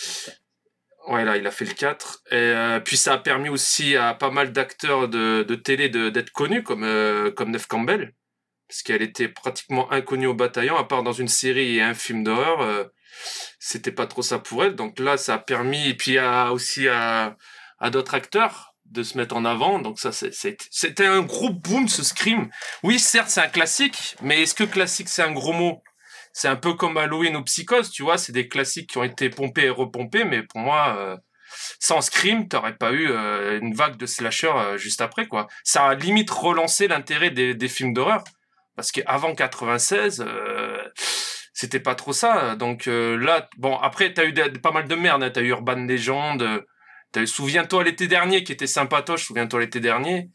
Ouais, 1.09 1.25
là, 1.25 1.37
il 1.39 1.47
a 1.47 1.51
fait 1.51 1.65
le 1.65 1.73
4. 1.75 2.23
Et 2.31 2.35
euh, 2.35 2.81
puis 2.81 2.97
ça 2.97 3.15
a 3.15 3.19
permis 3.19 3.49
aussi 3.49 3.97
à 3.97 4.15
pas 4.15 4.31
mal 4.31 4.53
d'acteurs 4.53 5.09
de, 5.09 5.43
de 5.43 5.55
télé 5.55 5.89
de- 5.89 6.11
d'être 6.11 6.31
connus, 6.31 6.63
comme, 6.63 6.85
euh, 6.85 7.31
comme 7.31 7.51
Neve 7.51 7.67
Campbell, 7.67 8.13
parce 8.69 8.83
qu'elle 8.83 9.01
était 9.03 9.29
pratiquement 9.29 9.91
inconnue 9.91 10.27
au 10.27 10.35
bataillon, 10.35 10.77
à 10.77 10.85
part 10.85 11.03
dans 11.03 11.13
une 11.13 11.27
série 11.29 11.77
et 11.77 11.83
un 11.83 11.95
film 11.95 12.23
d'horreur. 12.23 12.61
euh, 12.61 12.85
c'était 13.59 13.93
pas 13.93 14.07
trop 14.07 14.23
ça 14.23 14.39
pour 14.39 14.63
elle. 14.65 14.75
Donc 14.77 14.99
là, 14.99 15.17
ça 15.17 15.35
a 15.35 15.39
permis, 15.39 15.89
et 15.89 15.95
puis 15.95 16.19
à, 16.19 16.53
aussi 16.53 16.87
à, 16.89 17.37
à 17.79 17.91
d'autres 17.91 18.15
acteurs 18.15 18.70
de 18.91 19.03
se 19.03 19.17
mettre 19.17 19.37
en 19.37 19.45
avant. 19.45 19.79
Donc 19.79 19.99
ça, 19.99 20.11
c'était 20.13 21.07
un 21.07 21.23
gros 21.23 21.51
boom 21.51 21.89
ce 21.89 22.03
Scream. 22.03 22.51
Oui, 22.83 22.99
certes, 22.99 23.31
c'est 23.31 23.41
un 23.41 23.49
classique, 23.49 24.17
mais 24.23 24.43
est-ce 24.43 24.55
que 24.55 24.65
classique 24.65 25.09
c'est 25.09 25.23
un 25.23 25.33
gros 25.33 25.53
mot? 25.53 25.83
C'est 26.33 26.49
un 26.49 26.57
peu 26.57 26.75
comme 26.75 26.97
Halloween 26.97 27.37
ou 27.37 27.43
Psychose, 27.45 27.91
tu 27.91 28.03
vois. 28.03 28.19
C'est 28.19 28.33
des 28.33 28.49
classiques 28.49 28.91
qui 28.91 28.99
ont 28.99 29.05
été 29.05 29.31
pompés 29.31 29.65
et 29.65 29.71
repompés, 29.71 30.25
mais 30.25 30.43
pour 30.43 30.61
moi, 30.61 30.97
euh, 30.99 31.17
sans 31.81 32.01
Scream, 32.01 32.49
t'aurais 32.49 32.77
pas 32.77 32.93
eu 32.93 33.11
euh, 33.11 33.59
une 33.61 33.75
vague 33.75 33.97
de 33.97 34.07
slasher 34.07 34.53
euh, 34.55 34.77
juste 34.77 35.01
après, 35.01 35.27
quoi. 35.27 35.49
Ça 35.65 35.87
a 35.87 35.95
limite 35.95 36.31
relancé 36.31 36.87
l'intérêt 36.89 37.31
des, 37.31 37.69
films 37.69 37.93
d'horreur, 37.93 38.23
parce 38.77 38.93
qu'avant 38.93 39.35
96 39.35 40.25
c'était 41.53 41.81
pas 41.81 41.95
trop 41.95 42.15
ça. 42.15 42.57
Donc 42.57 42.87
là, 42.87 43.51
bon, 43.59 43.77
après, 43.77 44.15
t'as 44.15 44.25
eu 44.25 44.33
pas 44.63 44.71
mal 44.71 44.89
de 44.89 44.95
merde. 44.95 45.23
Hein. 45.23 45.31
T'as 45.31 45.43
eu 45.43 45.49
Urban 45.49 45.85
Legend, 45.85 46.63
Souviens-toi 47.27 47.85
l'été 47.85 48.07
dernier 48.07 48.45
qui 48.45 48.53
était 48.53 48.67
sympatoche, 48.67 49.25
souviens-toi 49.27 49.61
l'été 49.61 49.81
dernier. 49.81 50.31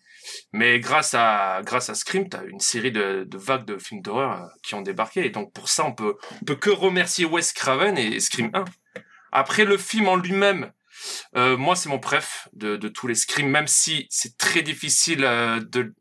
Mais 0.53 0.79
grâce 0.79 1.13
à 1.13 1.61
grâce 1.63 1.89
à 1.89 1.95
Scream, 1.95 2.29
t'as 2.29 2.43
une 2.45 2.59
série 2.59 2.91
de, 2.91 3.25
de 3.27 3.37
vagues 3.37 3.65
de 3.65 3.77
films 3.77 4.01
d'horreur 4.01 4.41
euh, 4.41 4.47
qui 4.63 4.75
ont 4.75 4.81
débarqué. 4.81 5.25
Et 5.25 5.29
donc 5.29 5.53
pour 5.53 5.69
ça, 5.69 5.85
on 5.85 5.93
peut 5.93 6.15
on 6.41 6.45
peut 6.45 6.55
que 6.55 6.69
remercier 6.69 7.25
Wes 7.25 7.53
Craven 7.53 7.97
et 7.97 8.19
Scream 8.19 8.49
1. 8.53 8.65
Après 9.31 9.65
le 9.65 9.77
film 9.77 10.07
en 10.07 10.15
lui-même, 10.15 10.71
euh, 11.35 11.57
moi 11.57 11.75
c'est 11.75 11.89
mon 11.89 11.99
préf 11.99 12.47
de, 12.53 12.75
de 12.75 12.87
tous 12.87 13.07
les 13.07 13.15
Scream, 13.15 13.49
même 13.49 13.67
si 13.67 14.07
c'est 14.09 14.37
très 14.37 14.61
difficile 14.61 15.23
euh, 15.25 15.59
de 15.59 15.93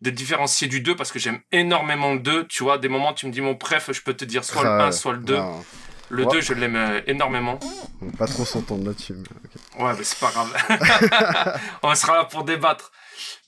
de 0.00 0.10
différencier 0.10 0.68
du 0.68 0.80
2 0.80 0.96
parce 0.96 1.12
que 1.12 1.18
j'aime 1.18 1.40
énormément 1.50 2.12
le 2.12 2.20
2. 2.20 2.46
Tu 2.48 2.62
vois, 2.62 2.78
des 2.78 2.88
moments 2.88 3.14
tu 3.14 3.26
me 3.26 3.32
dis 3.32 3.40
mon 3.40 3.56
préf, 3.56 3.90
je 3.92 4.02
peux 4.02 4.14
te 4.14 4.24
dire 4.24 4.44
soit 4.44 4.64
le 4.64 4.70
1, 4.70 4.92
soit 4.92 5.14
le 5.14 5.20
2. 5.20 5.38
Le 6.14 6.26
2, 6.26 6.40
je 6.40 6.54
l'aime 6.54 6.76
euh, 6.76 7.00
énormément. 7.06 7.58
On 8.00 8.06
va 8.06 8.12
pas 8.18 8.26
trop 8.26 8.44
s'entendre 8.44 8.86
là-dessus. 8.86 9.14
Ouais, 9.78 9.92
mais 9.98 10.04
c'est 10.04 10.18
pas 10.20 10.30
grave. 10.30 11.60
On 11.82 11.94
sera 11.94 12.18
là 12.18 12.24
pour 12.24 12.44
débattre. 12.44 12.92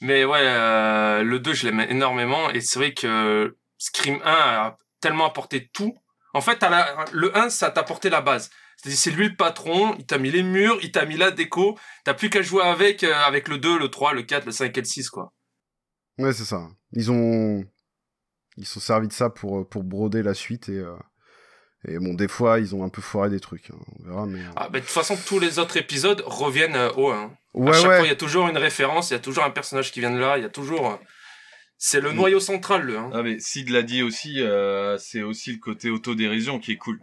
Mais 0.00 0.24
ouais, 0.24 0.40
euh, 0.42 1.22
le 1.22 1.38
2, 1.38 1.54
je 1.54 1.66
l'aime 1.66 1.80
énormément. 1.80 2.50
Et 2.50 2.60
c'est 2.60 2.78
vrai 2.78 2.92
que 2.92 3.56
Scream 3.78 4.20
1 4.24 4.30
a 4.30 4.78
tellement 5.00 5.26
apporté 5.26 5.68
tout. 5.72 5.94
En 6.34 6.40
fait, 6.40 6.64
le 7.12 7.36
1, 7.36 7.50
ça 7.50 7.70
t'a 7.70 7.82
apporté 7.82 8.10
la 8.10 8.20
base. 8.20 8.50
C'est 8.84 9.10
lui 9.10 9.28
le 9.28 9.36
patron, 9.36 9.94
il 9.98 10.04
t'a 10.04 10.18
mis 10.18 10.30
les 10.30 10.42
murs, 10.42 10.78
il 10.82 10.92
t'a 10.92 11.06
mis 11.06 11.16
la 11.16 11.30
déco. 11.30 11.78
T'as 12.04 12.14
plus 12.14 12.30
qu'à 12.30 12.42
jouer 12.42 12.62
avec, 12.62 13.04
euh, 13.04 13.14
avec 13.14 13.48
le 13.48 13.58
2, 13.58 13.78
le 13.78 13.88
3, 13.88 14.12
le 14.12 14.22
4, 14.22 14.44
le 14.44 14.52
5 14.52 14.76
et 14.76 14.80
le 14.80 14.86
6, 14.86 15.08
quoi. 15.08 15.32
Ouais, 16.18 16.32
c'est 16.32 16.44
ça. 16.44 16.68
Ils 16.92 17.10
ont. 17.10 17.64
Ils 18.56 18.66
sont 18.66 18.80
servis 18.80 19.08
de 19.08 19.12
ça 19.12 19.30
pour, 19.30 19.68
pour 19.68 19.84
broder 19.84 20.22
la 20.22 20.34
suite 20.34 20.68
et. 20.68 20.82
Et 21.88 21.98
bon, 21.98 22.14
des 22.14 22.28
fois, 22.28 22.58
ils 22.58 22.74
ont 22.74 22.84
un 22.84 22.88
peu 22.88 23.00
foiré 23.00 23.30
des 23.30 23.40
trucs. 23.40 23.70
Hein. 23.70 23.78
On 24.00 24.08
verra, 24.08 24.26
mais... 24.26 24.40
Ah, 24.56 24.68
de 24.68 24.78
toute 24.78 24.88
façon, 24.88 25.16
tous 25.26 25.38
les 25.38 25.58
autres 25.58 25.76
épisodes 25.76 26.22
reviennent 26.26 26.74
euh, 26.74 26.90
au 26.96 27.10
1. 27.10 27.32
Ouais, 27.54 27.70
à 27.70 27.72
chaque 27.72 27.82
fois, 27.82 28.00
il 28.02 28.08
y 28.08 28.12
a 28.12 28.16
toujours 28.16 28.48
une 28.48 28.58
référence, 28.58 29.10
il 29.10 29.14
y 29.14 29.16
a 29.16 29.20
toujours 29.20 29.44
un 29.44 29.50
personnage 29.50 29.92
qui 29.92 30.00
vient 30.00 30.10
de 30.10 30.18
là, 30.18 30.36
il 30.36 30.42
y 30.42 30.46
a 30.46 30.50
toujours... 30.50 30.90
Euh, 30.90 30.96
c'est 31.78 32.00
le 32.00 32.12
mm. 32.12 32.16
noyau 32.16 32.40
central, 32.40 32.82
le 32.82 32.98
1. 32.98 33.10
Ah, 33.14 33.22
mais 33.22 33.38
Sid 33.38 33.68
l'a 33.70 33.82
dit 33.82 34.02
aussi, 34.02 34.40
euh, 34.40 34.98
c'est 34.98 35.22
aussi 35.22 35.52
le 35.52 35.58
côté 35.58 35.90
autodérision 35.90 36.58
qui 36.58 36.72
est 36.72 36.76
cool 36.76 36.98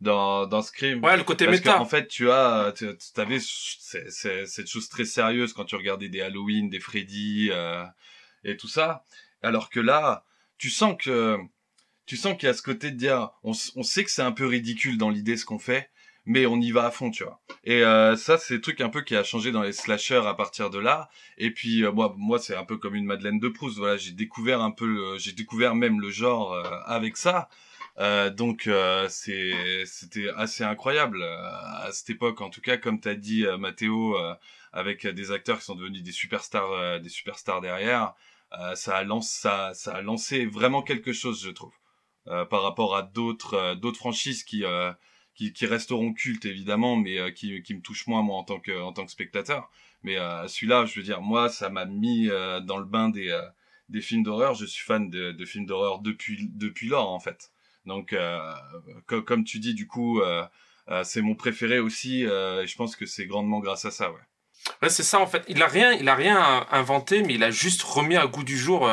dans, 0.00 0.46
dans 0.46 0.62
Scream. 0.62 1.02
Ouais, 1.02 1.16
le 1.16 1.24
côté 1.24 1.46
Parce 1.46 1.58
méta. 1.58 1.80
En 1.80 1.86
fait, 1.86 2.08
tu 2.08 2.30
as, 2.30 2.74
tu 2.76 2.86
avais 3.16 3.38
cette 3.40 4.68
chose 4.68 4.88
très 4.88 5.04
sérieuse 5.04 5.52
quand 5.52 5.64
tu 5.64 5.76
regardais 5.76 6.08
des 6.08 6.20
Halloween, 6.20 6.68
des 6.68 6.80
Freddy 6.80 7.50
et 8.44 8.56
tout 8.56 8.68
ça. 8.68 9.04
Alors 9.42 9.70
que 9.70 9.78
là, 9.80 10.24
tu 10.58 10.70
sens 10.70 10.96
que 10.98 11.38
tu 12.06 12.16
sens 12.16 12.36
qu'il 12.36 12.46
y 12.46 12.50
a 12.50 12.54
ce 12.54 12.62
côté 12.62 12.90
de 12.92 12.96
dire, 12.96 13.30
on, 13.42 13.52
sait 13.52 14.04
que 14.04 14.10
c'est 14.10 14.22
un 14.22 14.32
peu 14.32 14.46
ridicule 14.46 14.96
dans 14.96 15.10
l'idée 15.10 15.36
ce 15.36 15.44
qu'on 15.44 15.58
fait, 15.58 15.90
mais 16.24 16.46
on 16.46 16.60
y 16.60 16.70
va 16.70 16.86
à 16.86 16.90
fond, 16.90 17.10
tu 17.10 17.24
vois. 17.24 17.40
Et 17.64 17.82
euh, 17.82 18.16
ça, 18.16 18.38
c'est 18.38 18.54
le 18.54 18.60
truc 18.60 18.80
un 18.80 18.88
peu 18.88 19.02
qui 19.02 19.16
a 19.16 19.24
changé 19.24 19.50
dans 19.50 19.62
les 19.62 19.72
slashers 19.72 20.22
à 20.26 20.34
partir 20.34 20.70
de 20.70 20.78
là. 20.78 21.08
Et 21.36 21.50
puis 21.50 21.84
euh, 21.84 21.92
moi, 21.92 22.14
moi, 22.16 22.38
c'est 22.38 22.56
un 22.56 22.64
peu 22.64 22.76
comme 22.76 22.94
une 22.94 23.06
Madeleine 23.06 23.40
de 23.40 23.48
Proust. 23.48 23.78
Voilà, 23.78 23.96
j'ai 23.96 24.12
découvert 24.12 24.60
un 24.60 24.70
peu, 24.70 25.18
j'ai 25.18 25.32
découvert 25.32 25.74
même 25.74 26.00
le 26.00 26.10
genre 26.10 26.52
euh, 26.52 26.62
avec 26.86 27.16
ça. 27.16 27.48
donc 28.36 28.68
c'est, 29.08 29.84
c'était 29.86 30.28
assez 30.36 30.64
incroyable 30.64 31.22
à 31.24 31.88
cette 31.92 32.10
époque, 32.10 32.40
en 32.40 32.50
tout 32.50 32.60
cas, 32.60 32.76
comme 32.76 33.00
t'as 33.00 33.14
dit, 33.14 33.44
Mathéo, 33.58 34.16
avec 34.72 35.06
des 35.06 35.32
acteurs 35.32 35.58
qui 35.58 35.64
sont 35.64 35.74
devenus 35.74 36.02
des 36.02 36.12
superstars, 36.12 37.00
des 37.00 37.08
superstars 37.08 37.60
derrière. 37.62 38.14
ça 38.74 38.96
a 38.96 39.04
lancé, 39.04 39.40
ça, 39.40 39.72
ça 39.74 39.94
a 39.94 40.02
lancé 40.02 40.44
vraiment 40.46 40.82
quelque 40.82 41.12
chose, 41.12 41.42
je 41.42 41.50
trouve. 41.50 41.72
Euh, 42.28 42.44
par 42.44 42.62
rapport 42.62 42.96
à 42.96 43.02
d'autres 43.02 43.54
euh, 43.54 43.74
d'autres 43.76 43.98
franchises 43.98 44.42
qui, 44.42 44.64
euh, 44.64 44.92
qui, 45.36 45.52
qui 45.52 45.64
resteront 45.64 46.12
cultes 46.12 46.44
évidemment, 46.44 46.96
mais 46.96 47.32
qui, 47.34 47.62
qui 47.62 47.74
me 47.74 47.80
touchent 47.80 48.08
moins 48.08 48.22
moi 48.22 48.36
en 48.36 48.42
tant 48.42 48.58
que 48.58 48.80
en 48.80 48.92
tant 48.92 49.04
que 49.04 49.12
spectateur. 49.12 49.70
Mais 50.02 50.16
celui-là, 50.46 50.84
je 50.86 50.94
veux 51.00 51.02
dire, 51.02 51.20
moi, 51.20 51.48
ça 51.48 51.68
m'a 51.68 51.84
mis 51.84 52.28
dans 52.28 52.78
le 52.78 52.84
bain 52.84 53.08
des 53.08 53.36
des 53.88 54.00
films 54.00 54.22
d'horreur. 54.22 54.54
Je 54.54 54.64
suis 54.64 54.84
fan 54.84 55.10
de, 55.10 55.32
de 55.32 55.44
films 55.44 55.66
d'horreur 55.66 55.98
depuis 55.98 56.48
depuis 56.52 56.88
lors 56.88 57.10
en 57.10 57.18
fait. 57.18 57.50
Donc, 57.86 58.14
comme, 59.06 59.24
comme 59.24 59.44
tu 59.44 59.58
dis, 59.58 59.74
du 59.74 59.86
coup, 59.86 60.22
c'est 61.02 61.22
mon 61.22 61.34
préféré 61.34 61.80
aussi. 61.80 62.22
et 62.22 62.66
je 62.66 62.76
pense 62.76 62.94
que 62.94 63.04
c'est 63.04 63.26
grandement 63.26 63.58
grâce 63.58 63.84
à 63.84 63.90
ça, 63.90 64.10
ouais. 64.12 64.20
Ouais, 64.80 64.88
c'est 64.88 65.02
ça 65.02 65.18
en 65.18 65.26
fait. 65.26 65.44
Il 65.48 65.62
a 65.62 65.66
rien, 65.66 65.92
il 65.92 66.08
a 66.08 66.14
rien 66.14 66.66
inventé, 66.70 67.22
mais 67.22 67.34
il 67.34 67.42
a 67.42 67.50
juste 67.50 67.82
remis 67.82 68.16
à 68.16 68.26
goût 68.26 68.44
du 68.44 68.56
jour 68.56 68.88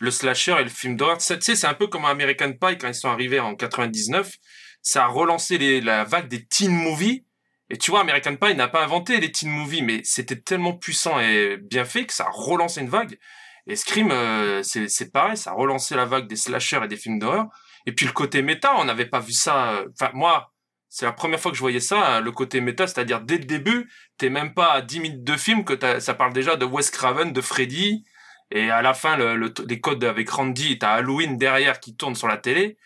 le 0.00 0.10
slasher 0.10 0.56
et 0.60 0.64
le 0.64 0.70
film 0.70 0.96
d'horreur. 0.96 1.18
Tu 1.18 1.24
sais, 1.24 1.56
c'est 1.56 1.66
un 1.66 1.74
peu 1.74 1.86
comme 1.86 2.04
American 2.04 2.52
Pie 2.52 2.78
quand 2.78 2.88
ils 2.88 2.94
sont 2.94 3.08
arrivés 3.08 3.40
en 3.40 3.54
99. 3.54 4.34
Ça 4.82 5.04
a 5.04 5.06
relancé 5.08 5.80
la 5.80 6.04
vague 6.04 6.28
des 6.28 6.44
teen 6.44 6.72
movies. 6.72 7.24
Et 7.70 7.76
tu 7.76 7.90
vois, 7.90 8.00
American 8.00 8.36
Pie 8.36 8.54
n'a 8.54 8.68
pas 8.68 8.82
inventé 8.82 9.20
les 9.20 9.30
teen 9.30 9.50
movies, 9.50 9.82
mais 9.82 10.00
c'était 10.04 10.40
tellement 10.40 10.72
puissant 10.72 11.20
et 11.20 11.58
bien 11.58 11.84
fait 11.84 12.06
que 12.06 12.14
ça 12.14 12.24
a 12.26 12.30
relancé 12.30 12.80
une 12.80 12.88
vague. 12.88 13.18
Et 13.66 13.76
Scream, 13.76 14.10
euh, 14.10 14.62
c'est 14.62 15.12
pareil, 15.12 15.36
ça 15.36 15.50
a 15.50 15.52
relancé 15.52 15.94
la 15.94 16.06
vague 16.06 16.26
des 16.26 16.36
slashers 16.36 16.80
et 16.84 16.88
des 16.88 16.96
films 16.96 17.18
d'horreur. 17.18 17.48
Et 17.84 17.92
puis 17.92 18.06
le 18.06 18.12
côté 18.12 18.40
méta, 18.40 18.74
on 18.78 18.84
n'avait 18.84 19.06
pas 19.06 19.20
vu 19.20 19.32
ça. 19.32 19.72
Euh, 19.72 19.88
enfin, 19.92 20.10
moi, 20.14 20.54
c'est 20.88 21.04
la 21.04 21.12
première 21.12 21.38
fois 21.38 21.50
que 21.50 21.56
je 21.56 21.60
voyais 21.60 21.80
ça, 21.80 22.16
hein, 22.16 22.20
le 22.22 22.32
côté 22.32 22.62
méta, 22.62 22.86
c'est-à-dire 22.86 23.20
dès 23.20 23.36
le 23.36 23.44
début, 23.44 23.90
t'es 24.16 24.30
même 24.30 24.54
pas 24.54 24.72
à 24.72 24.80
10 24.80 25.00
minutes 25.00 25.24
de 25.24 25.36
film 25.36 25.64
que 25.64 26.00
ça 26.00 26.14
parle 26.14 26.32
déjà 26.32 26.56
de 26.56 26.64
Wes 26.64 26.90
Craven, 26.90 27.32
de 27.34 27.40
Freddy, 27.42 28.04
et 28.50 28.70
à 28.70 28.82
la 28.82 28.94
fin, 28.94 29.16
le, 29.16 29.52
les 29.66 29.80
codes 29.80 30.02
avec 30.04 30.30
Randy, 30.30 30.78
t'as 30.78 30.92
Halloween 30.92 31.36
derrière 31.36 31.80
qui 31.80 31.96
tourne 31.96 32.14
sur 32.14 32.28
la 32.28 32.38
télé. 32.38 32.78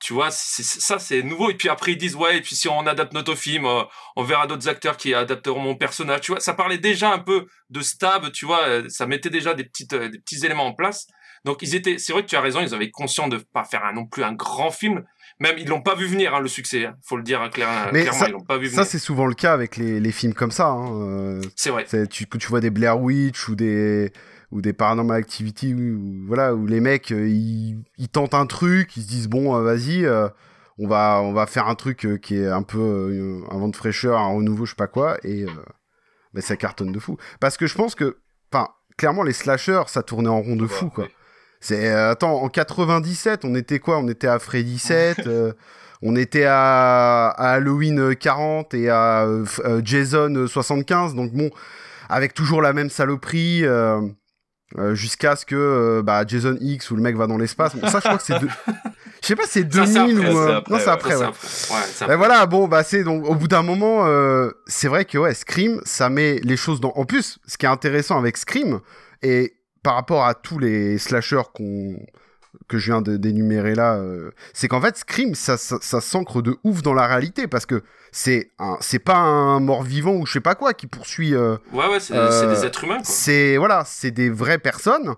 Tu 0.00 0.14
vois, 0.14 0.32
ça 0.32 0.98
c'est 0.98 1.22
nouveau. 1.22 1.50
Et 1.50 1.54
puis 1.54 1.68
après 1.68 1.92
ils 1.92 1.98
disent 1.98 2.16
ouais, 2.16 2.38
et 2.38 2.40
puis 2.40 2.56
si 2.56 2.68
on 2.68 2.86
adapte 2.88 3.12
notre 3.12 3.36
film, 3.36 3.66
euh, 3.66 3.82
on 4.16 4.24
verra 4.24 4.48
d'autres 4.48 4.68
acteurs 4.68 4.96
qui 4.96 5.14
adapteront 5.14 5.60
mon 5.60 5.76
personnage. 5.76 6.22
Tu 6.22 6.32
vois, 6.32 6.40
ça 6.40 6.54
parlait 6.54 6.78
déjà 6.78 7.12
un 7.12 7.20
peu 7.20 7.46
de 7.70 7.80
stab. 7.82 8.32
Tu 8.32 8.44
vois, 8.44 8.66
euh, 8.66 8.88
ça 8.88 9.06
mettait 9.06 9.30
déjà 9.30 9.54
des 9.54 9.62
petites, 9.62 9.92
euh, 9.92 10.08
des 10.08 10.18
petits 10.18 10.44
éléments 10.44 10.66
en 10.66 10.74
place. 10.74 11.06
Donc 11.44 11.58
ils 11.62 11.76
étaient, 11.76 11.98
c'est 11.98 12.12
vrai 12.12 12.22
que 12.22 12.28
tu 12.28 12.34
as 12.34 12.40
raison, 12.40 12.60
ils 12.60 12.74
avaient 12.74 12.90
conscience 12.90 13.30
de 13.30 13.36
pas 13.36 13.62
faire 13.62 13.84
un, 13.84 13.92
non 13.92 14.06
plus 14.06 14.24
un 14.24 14.32
grand 14.32 14.72
film. 14.72 15.04
Même 15.38 15.56
ils 15.56 15.68
l'ont 15.68 15.82
pas 15.82 15.94
vu 15.94 16.06
venir 16.06 16.34
hein, 16.34 16.40
le 16.40 16.48
succès. 16.48 16.86
Hein. 16.86 16.96
Faut 17.04 17.16
le 17.16 17.22
dire 17.22 17.48
clair, 17.50 17.68
Mais 17.92 18.02
clairement, 18.02 18.18
ça, 18.18 18.28
ils 18.28 18.32
l'ont 18.32 18.44
pas 18.44 18.58
vu 18.58 18.66
venir. 18.66 18.84
Ça 18.84 18.90
c'est 18.90 18.98
souvent 18.98 19.26
le 19.26 19.34
cas 19.34 19.52
avec 19.52 19.76
les, 19.76 20.00
les 20.00 20.12
films 20.12 20.34
comme 20.34 20.50
ça. 20.50 20.66
Hein. 20.66 21.40
C'est 21.54 21.70
vrai. 21.70 21.86
Tu, 22.10 22.26
tu 22.26 22.48
vois 22.48 22.60
des 22.60 22.70
Blair 22.70 22.98
Witch 23.00 23.48
ou 23.48 23.54
des 23.54 24.12
ou 24.52 24.60
des 24.60 24.72
paranormal 24.72 25.18
activity 25.18 25.74
où, 25.74 26.26
voilà 26.26 26.54
où 26.54 26.66
les 26.66 26.80
mecs 26.80 27.10
euh, 27.10 27.26
ils, 27.26 27.82
ils, 27.98 28.08
tentent 28.08 28.34
un 28.34 28.46
truc 28.46 28.96
ils 28.96 29.02
se 29.02 29.08
disent 29.08 29.28
bon 29.28 29.56
euh, 29.56 29.62
vas-y 29.62 30.04
euh, 30.04 30.28
on 30.78 30.86
va 30.86 31.20
on 31.22 31.32
va 31.32 31.46
faire 31.46 31.68
un 31.68 31.74
truc 31.74 32.20
qui 32.20 32.36
est 32.36 32.46
un 32.46 32.62
peu 32.62 33.44
un 33.50 33.58
vent 33.58 33.68
de 33.68 33.76
fraîcheur 33.76 34.18
un 34.18 34.28
renouveau 34.28 34.66
je 34.66 34.70
sais 34.70 34.76
pas 34.76 34.86
quoi 34.86 35.16
et 35.24 35.46
mais 36.34 36.40
ça 36.40 36.56
cartonne 36.56 36.92
de 36.92 36.98
fou. 36.98 37.18
Parce 37.40 37.58
que 37.58 37.66
je 37.66 37.74
pense 37.74 37.94
que 37.94 38.18
enfin 38.50 38.68
clairement 38.96 39.22
les 39.22 39.34
slashers 39.34 39.82
ça 39.86 40.02
tournait 40.02 40.30
en 40.30 40.40
rond 40.40 40.56
de 40.56 40.66
fou 40.66 40.88
quoi. 40.88 41.08
c'est 41.60 41.90
attends 41.90 42.42
en 42.42 42.48
97 42.48 43.44
on 43.44 43.54
était 43.54 43.80
quoi? 43.80 43.98
On 43.98 44.08
était 44.08 44.28
à 44.28 44.38
Freddy 44.38 44.78
7 44.78 45.28
on 46.00 46.16
était 46.16 46.46
à, 46.46 47.28
à, 47.28 47.52
Halloween 47.52 48.16
40 48.16 48.72
et 48.74 48.88
à 48.88 49.26
Jason 49.84 50.46
75 50.46 51.14
donc 51.14 51.32
bon 51.32 51.50
avec 52.12 52.34
toujours 52.34 52.60
la 52.60 52.72
même 52.72 52.90
saloperie 52.90 53.64
euh, 53.64 54.00
jusqu'à 54.94 55.36
ce 55.36 55.44
que 55.44 55.54
euh, 55.54 56.02
bah, 56.02 56.24
Jason 56.26 56.56
X 56.60 56.90
ou 56.90 56.96
le 56.96 57.02
mec 57.02 57.16
va 57.16 57.26
dans 57.26 57.38
l'espace. 57.38 57.76
Bon, 57.76 57.86
ça, 57.88 57.98
je 57.98 58.04
crois 58.04 58.18
que 58.18 58.24
c'est 58.24 58.38
de... 58.38 58.48
Je 59.22 59.28
sais 59.28 59.36
pas, 59.36 59.44
c'est 59.46 59.62
2000 59.62 60.18
ou 60.18 60.22
euh, 60.22 60.60
non, 60.68 60.78
c'est 60.80 60.88
après. 60.88 61.14
Ouais. 61.14 61.26
ouais 62.08 62.16
voilà, 62.16 62.44
bon, 62.46 62.66
bah 62.66 62.82
c'est 62.82 63.04
donc 63.04 63.24
au 63.24 63.36
bout 63.36 63.46
d'un 63.46 63.62
moment, 63.62 64.04
c'est 64.66 64.88
vrai 64.88 65.04
que 65.04 65.16
ouais, 65.16 65.32
Scream, 65.32 65.80
ça 65.84 66.08
met 66.08 66.40
les 66.42 66.56
choses 66.56 66.80
dans. 66.80 66.90
En 66.96 67.04
plus, 67.04 67.38
ce 67.46 67.56
qui 67.56 67.64
est 67.64 67.68
intéressant 67.68 68.18
avec 68.18 68.36
Scream 68.36 68.80
et 69.22 69.54
par 69.84 69.94
rapport 69.94 70.24
à 70.24 70.34
tous 70.34 70.58
les 70.58 70.98
slashers 70.98 71.42
qu'on 71.54 71.96
que 72.68 72.78
je 72.78 72.86
viens 72.92 73.02
d'énumérer 73.02 73.74
là, 73.74 74.00
c'est 74.52 74.68
qu'en 74.68 74.80
fait, 74.80 74.96
Scream, 74.96 75.34
ça, 75.34 75.56
ça, 75.56 75.78
ça 75.80 76.00
s'ancre 76.00 76.42
de 76.42 76.56
ouf 76.64 76.82
dans 76.82 76.94
la 76.94 77.06
réalité 77.06 77.46
parce 77.46 77.66
que 77.66 77.82
c'est 78.12 78.50
c'est 78.80 78.98
pas 78.98 79.16
un 79.16 79.58
mort 79.60 79.82
vivant 79.82 80.12
ou 80.16 80.26
je 80.26 80.32
sais 80.34 80.40
pas 80.40 80.54
quoi 80.54 80.74
qui 80.74 80.86
poursuit 80.86 81.34
euh, 81.34 81.56
ouais 81.72 81.86
ouais 81.88 81.98
c'est 82.00 82.12
des 82.12 82.18
euh, 82.18 82.62
êtres 82.66 82.84
humains 82.84 83.00
c'est 83.04 83.56
voilà 83.56 83.84
c'est 83.86 84.10
des 84.10 84.28
vraies 84.28 84.58
personnes 84.58 85.14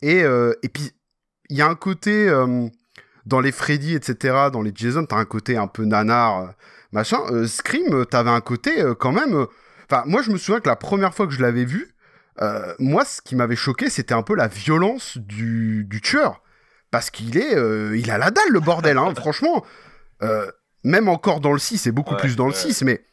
et 0.00 0.22
euh, 0.22 0.54
et 0.62 0.68
puis 0.68 0.92
il 1.50 1.56
y 1.58 1.62
a 1.62 1.68
un 1.68 1.74
côté 1.74 2.30
dans 3.26 3.40
les 3.40 3.52
Freddy, 3.52 3.94
etc., 3.94 4.48
dans 4.52 4.62
les 4.62 4.72
Jason, 4.74 5.04
t'as 5.06 5.16
un 5.16 5.24
côté 5.24 5.56
un 5.56 5.66
peu 5.68 5.84
nanar, 5.84 6.40
euh, 6.40 6.46
machin. 6.92 7.18
Euh, 7.30 7.46
Scream, 7.46 7.92
euh, 7.92 8.04
t'avais 8.04 8.30
un 8.30 8.40
côté 8.40 8.80
euh, 8.82 8.94
quand 8.94 9.12
même. 9.12 9.34
euh, 9.34 9.46
Enfin, 9.90 10.02
moi, 10.06 10.22
je 10.22 10.30
me 10.30 10.38
souviens 10.38 10.60
que 10.60 10.68
la 10.68 10.76
première 10.76 11.14
fois 11.14 11.26
que 11.26 11.32
je 11.32 11.42
l'avais 11.42 11.64
vu, 11.64 11.94
euh, 12.40 12.74
moi, 12.78 13.04
ce 13.04 13.20
qui 13.20 13.36
m'avait 13.36 13.56
choqué, 13.56 13.90
c'était 13.90 14.14
un 14.14 14.22
peu 14.22 14.34
la 14.34 14.48
violence 14.48 15.18
du, 15.18 15.84
du 15.84 16.00
tueur. 16.00 16.42
Parce 16.92 17.10
qu'il 17.10 17.36
est, 17.38 17.56
euh, 17.56 17.96
il 17.96 18.10
a 18.12 18.18
la 18.18 18.30
dalle, 18.30 18.50
le 18.50 18.60
bordel, 18.60 18.98
hein, 18.98 19.12
franchement. 19.16 19.64
Euh, 20.22 20.46
même 20.84 21.08
encore 21.08 21.40
dans 21.40 21.52
le 21.52 21.58
6, 21.58 21.78
c'est 21.78 21.90
beaucoup 21.92 22.14
Ouais, 22.14 22.20
plus 22.20 22.36
dans 22.36 22.46
le 22.46 22.52
ouais. 22.52 22.58
6, 22.58 22.82
mais 22.82 23.04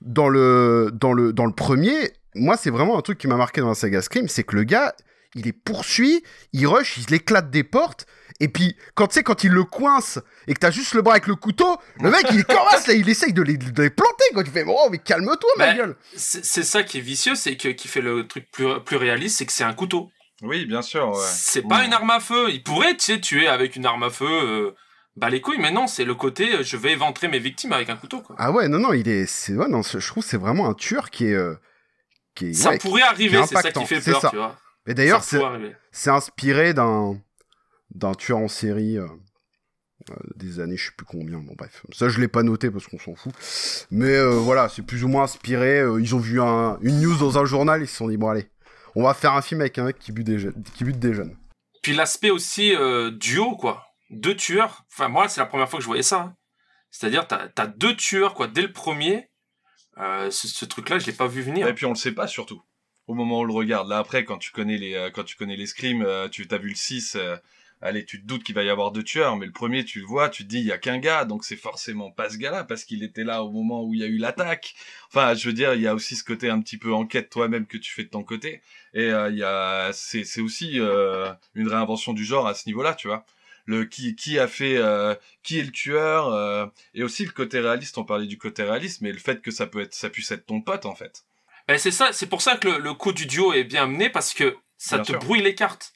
dans 0.00 0.28
le, 0.28 0.90
dans 0.92 1.12
le, 1.12 1.32
dans 1.32 1.46
le 1.46 1.52
premier, 1.52 2.12
moi, 2.34 2.56
c'est 2.56 2.70
vraiment 2.70 2.98
un 2.98 3.02
truc 3.02 3.18
qui 3.18 3.28
m'a 3.28 3.36
marqué 3.36 3.60
dans 3.60 3.68
la 3.68 3.74
saga 3.74 4.02
Scream, 4.02 4.28
c'est 4.28 4.42
que 4.44 4.56
le 4.56 4.64
gars, 4.64 4.94
il 5.34 5.42
les 5.42 5.52
poursuit, 5.52 6.22
il 6.52 6.66
rush, 6.66 6.98
il 6.98 7.14
éclate 7.14 7.50
des 7.50 7.62
portes, 7.64 8.06
et 8.40 8.48
puis, 8.48 8.76
quand 8.94 9.06
tu 9.08 9.14
sais, 9.14 9.22
quand 9.22 9.44
il 9.44 9.52
le 9.52 9.64
coince, 9.64 10.18
et 10.46 10.54
que 10.54 10.58
t'as 10.58 10.70
juste 10.70 10.94
le 10.94 11.02
bras 11.02 11.14
avec 11.14 11.26
le 11.26 11.36
couteau, 11.36 11.78
le 12.00 12.10
mec, 12.10 12.26
il 12.30 12.44
commence, 12.46 12.86
là, 12.86 12.94
il 12.94 13.08
essaye 13.08 13.32
de 13.32 13.42
les, 13.42 13.56
de 13.56 13.82
les 13.82 13.90
planter, 13.90 14.24
quoi. 14.34 14.44
Tu 14.44 14.50
fais, 14.50 14.64
oh, 14.66 14.88
mais 14.90 14.98
calme-toi, 14.98 15.50
ma 15.56 15.74
gueule. 15.74 15.96
C'est 16.14 16.44
c'est 16.44 16.62
ça 16.62 16.82
qui 16.82 16.98
est 16.98 17.02
vicieux, 17.02 17.34
c'est 17.34 17.56
que 17.56 17.68
qui 17.68 17.88
fait 17.88 18.02
le 18.02 18.26
truc 18.26 18.50
plus, 18.50 18.66
plus 18.84 18.96
réaliste, 18.96 19.38
c'est 19.38 19.46
que 19.46 19.52
c'est 19.52 19.64
un 19.64 19.72
couteau. 19.72 20.10
Oui, 20.42 20.66
bien 20.66 20.82
sûr. 20.82 21.08
Ouais. 21.10 21.22
C'est 21.24 21.62
pas 21.62 21.84
une 21.84 21.92
arme 21.92 22.10
à 22.10 22.20
feu. 22.20 22.50
Il 22.50 22.62
pourrait, 22.62 22.96
tu 22.96 23.04
sais, 23.04 23.20
tuer 23.20 23.48
avec 23.48 23.76
une 23.76 23.86
arme 23.86 24.02
à 24.02 24.10
feu, 24.10 24.26
euh, 24.28 24.70
bah 25.16 25.30
les 25.30 25.40
couilles, 25.40 25.58
mais 25.58 25.70
non, 25.70 25.86
c'est 25.86 26.04
le 26.04 26.14
côté, 26.14 26.56
euh, 26.56 26.62
je 26.62 26.76
vais 26.76 26.92
éventrer 26.92 27.28
mes 27.28 27.38
victimes 27.38 27.72
avec 27.72 27.88
un 27.88 27.96
couteau, 27.96 28.20
quoi. 28.20 28.36
Ah 28.38 28.52
ouais, 28.52 28.68
non, 28.68 28.78
non, 28.78 28.92
il 28.92 29.08
est, 29.08 29.24
c'est, 29.26 29.54
ouais, 29.54 29.68
non, 29.68 29.80
je 29.82 30.06
trouve 30.06 30.22
que 30.22 30.28
c'est 30.28 30.36
vraiment 30.36 30.68
un 30.68 30.74
tueur 30.74 31.08
qui 31.10 31.26
est, 31.28 31.34
euh, 31.34 31.54
qui 32.34 32.48
est, 32.48 32.52
ça 32.52 32.70
ouais, 32.70 32.78
pourrait 32.78 33.00
qui 33.00 33.08
arriver, 33.08 33.38
est 33.38 33.46
c'est 33.46 33.54
ça 33.62 33.72
qui 33.72 33.86
fait 33.86 34.00
peur, 34.00 34.20
ça. 34.20 34.28
tu 34.28 34.36
vois. 34.36 34.58
Et 34.86 34.92
d'ailleurs, 34.94 35.24
c'est, 35.24 35.38
pourrait 35.38 35.50
arriver. 35.50 35.76
c'est 35.90 36.10
inspiré 36.10 36.74
d'un, 36.74 37.18
d'un 37.94 38.12
tueur 38.12 38.38
en 38.38 38.48
série 38.48 38.98
euh, 38.98 39.06
euh, 40.10 40.14
des 40.36 40.60
années, 40.60 40.76
je 40.76 40.86
sais 40.88 40.92
plus 40.94 41.06
combien. 41.06 41.38
Bon, 41.38 41.54
bref, 41.56 41.82
ça 41.92 42.08
je 42.10 42.20
l'ai 42.20 42.28
pas 42.28 42.42
noté 42.42 42.70
parce 42.70 42.86
qu'on 42.86 42.98
s'en 42.98 43.14
fout. 43.14 43.32
Mais 43.90 44.14
euh, 44.14 44.28
voilà, 44.32 44.68
c'est 44.68 44.82
plus 44.82 45.02
ou 45.02 45.08
moins 45.08 45.24
inspiré. 45.24 45.80
euh, 45.80 45.98
ils 46.00 46.14
ont 46.14 46.18
vu 46.20 46.42
un, 46.42 46.78
une 46.82 47.00
news 47.00 47.16
dans 47.16 47.38
un 47.38 47.46
journal, 47.46 47.80
ils 47.82 47.88
se 47.88 47.96
sont 47.96 48.08
dit 48.08 48.16
bon 48.18 48.28
allez, 48.28 48.48
on 48.96 49.04
va 49.04 49.14
faire 49.14 49.34
un 49.34 49.42
film 49.42 49.60
avec 49.60 49.78
un 49.78 49.84
mec 49.84 49.98
qui 50.00 50.10
bute 50.10 50.26
des, 50.26 50.38
je- 50.40 50.50
qui 50.74 50.82
bute 50.84 50.98
des 50.98 51.14
jeunes. 51.14 51.36
Puis 51.82 51.94
l'aspect 51.94 52.30
aussi 52.30 52.74
euh, 52.74 53.12
duo, 53.12 53.54
quoi. 53.56 53.86
Deux 54.10 54.34
tueurs. 54.34 54.84
Enfin, 54.92 55.08
moi, 55.08 55.28
c'est 55.28 55.40
la 55.40 55.46
première 55.46 55.68
fois 55.68 55.78
que 55.78 55.82
je 55.82 55.86
voyais 55.88 56.02
ça. 56.02 56.20
hein. 56.20 56.34
C'est-à-dire, 56.90 57.28
t'as 57.28 57.48
as 57.56 57.66
deux 57.66 57.94
tueurs, 57.94 58.34
quoi, 58.34 58.48
dès 58.48 58.62
le 58.62 58.72
premier. 58.72 59.30
Euh, 59.98 60.30
ce 60.30 60.48
ce 60.48 60.64
truc-là, 60.64 60.98
je 60.98 61.06
l'ai 61.06 61.12
pas 61.12 61.26
vu 61.26 61.42
venir. 61.42 61.66
Et 61.68 61.74
puis 61.74 61.86
on 61.86 61.90
le 61.90 61.94
sait 61.96 62.12
pas 62.12 62.26
surtout. 62.26 62.62
Au 63.06 63.14
moment 63.14 63.38
où 63.38 63.42
on 63.42 63.44
le 63.44 63.52
regarde. 63.52 63.88
Là 63.88 63.98
après, 63.98 64.24
quand 64.24 64.38
tu 64.38 64.50
connais 64.50 64.76
les, 64.78 64.94
euh, 64.94 65.10
quand 65.10 65.24
tu 65.24 65.36
connais 65.36 65.56
les 65.56 65.66
scrims, 65.66 66.02
euh, 66.02 66.28
tu 66.28 66.46
t'as 66.48 66.58
vu 66.58 66.68
le 66.70 66.74
6, 66.74 67.16
euh, 67.16 67.36
allez, 67.82 68.04
tu 68.04 68.20
te 68.20 68.26
doutes 68.26 68.42
qu'il 68.42 68.54
va 68.54 68.62
y 68.62 68.70
avoir 68.70 68.90
deux 68.92 69.02
tueurs, 69.02 69.36
mais 69.36 69.46
le 69.46 69.52
premier, 69.52 69.84
tu 69.84 70.00
le 70.00 70.06
vois, 70.06 70.28
tu 70.28 70.44
te 70.44 70.48
dis, 70.48 70.58
il 70.58 70.64
y 70.66 70.72
a 70.72 70.78
qu'un 70.78 70.98
gars, 70.98 71.24
donc 71.24 71.44
c'est 71.44 71.56
forcément 71.56 72.10
pas 72.10 72.30
ce 72.30 72.36
gars-là, 72.38 72.64
parce 72.64 72.84
qu'il 72.84 73.02
était 73.02 73.24
là 73.24 73.42
au 73.42 73.50
moment 73.50 73.82
où 73.84 73.94
il 73.94 74.00
y 74.00 74.04
a 74.04 74.06
eu 74.06 74.18
l'attaque. 74.18 74.74
Enfin, 75.08 75.34
je 75.34 75.46
veux 75.48 75.52
dire, 75.52 75.74
il 75.74 75.82
y 75.82 75.86
a 75.86 75.94
aussi 75.94 76.16
ce 76.16 76.24
côté 76.24 76.48
un 76.50 76.60
petit 76.60 76.78
peu 76.78 76.92
enquête 76.92 77.30
toi-même 77.30 77.66
que 77.66 77.76
tu 77.76 77.92
fais 77.92 78.04
de 78.04 78.08
ton 78.08 78.22
côté. 78.22 78.60
Et 78.94 79.10
euh, 79.10 79.30
il 79.30 79.36
y 79.36 79.42
a, 79.44 79.90
c'est, 79.92 80.24
c'est 80.24 80.40
aussi 80.40 80.80
euh, 80.80 81.32
une 81.54 81.68
réinvention 81.68 82.12
du 82.12 82.24
genre 82.24 82.46
à 82.46 82.54
ce 82.54 82.66
niveau-là, 82.66 82.94
tu 82.94 83.08
vois. 83.08 83.24
Le 83.66 83.84
qui, 83.84 84.14
qui 84.14 84.38
a 84.38 84.46
fait, 84.46 84.76
euh, 84.76 85.14
qui 85.42 85.58
est 85.58 85.64
le 85.64 85.72
tueur, 85.72 86.70
et 86.94 87.02
aussi 87.02 87.24
le 87.24 87.32
côté 87.32 87.58
réaliste. 87.58 87.98
On 87.98 88.04
parlait 88.04 88.26
du 88.26 88.38
côté 88.38 88.62
réaliste, 88.62 89.00
mais 89.00 89.10
le 89.12 89.18
fait 89.18 89.42
que 89.42 89.50
ça 89.50 89.66
peut 89.66 89.80
être, 89.80 89.92
ça 89.94 90.08
puisse 90.08 90.30
être 90.30 90.46
ton 90.46 90.60
pote 90.60 90.86
en 90.86 90.94
fait. 90.94 91.24
Et 91.68 91.78
c'est 91.78 91.90
ça, 91.90 92.12
c'est 92.12 92.28
pour 92.28 92.42
ça 92.42 92.56
que 92.56 92.68
le, 92.68 92.78
le 92.78 92.94
coup 92.94 93.12
du 93.12 93.26
duo 93.26 93.52
est 93.52 93.64
bien 93.64 93.88
mené 93.88 94.08
parce 94.08 94.34
que 94.34 94.56
ça 94.78 94.98
Bien 94.98 95.04
te 95.04 95.10
sûr. 95.10 95.18
brouille 95.18 95.42
les 95.42 95.56
cartes. 95.56 95.94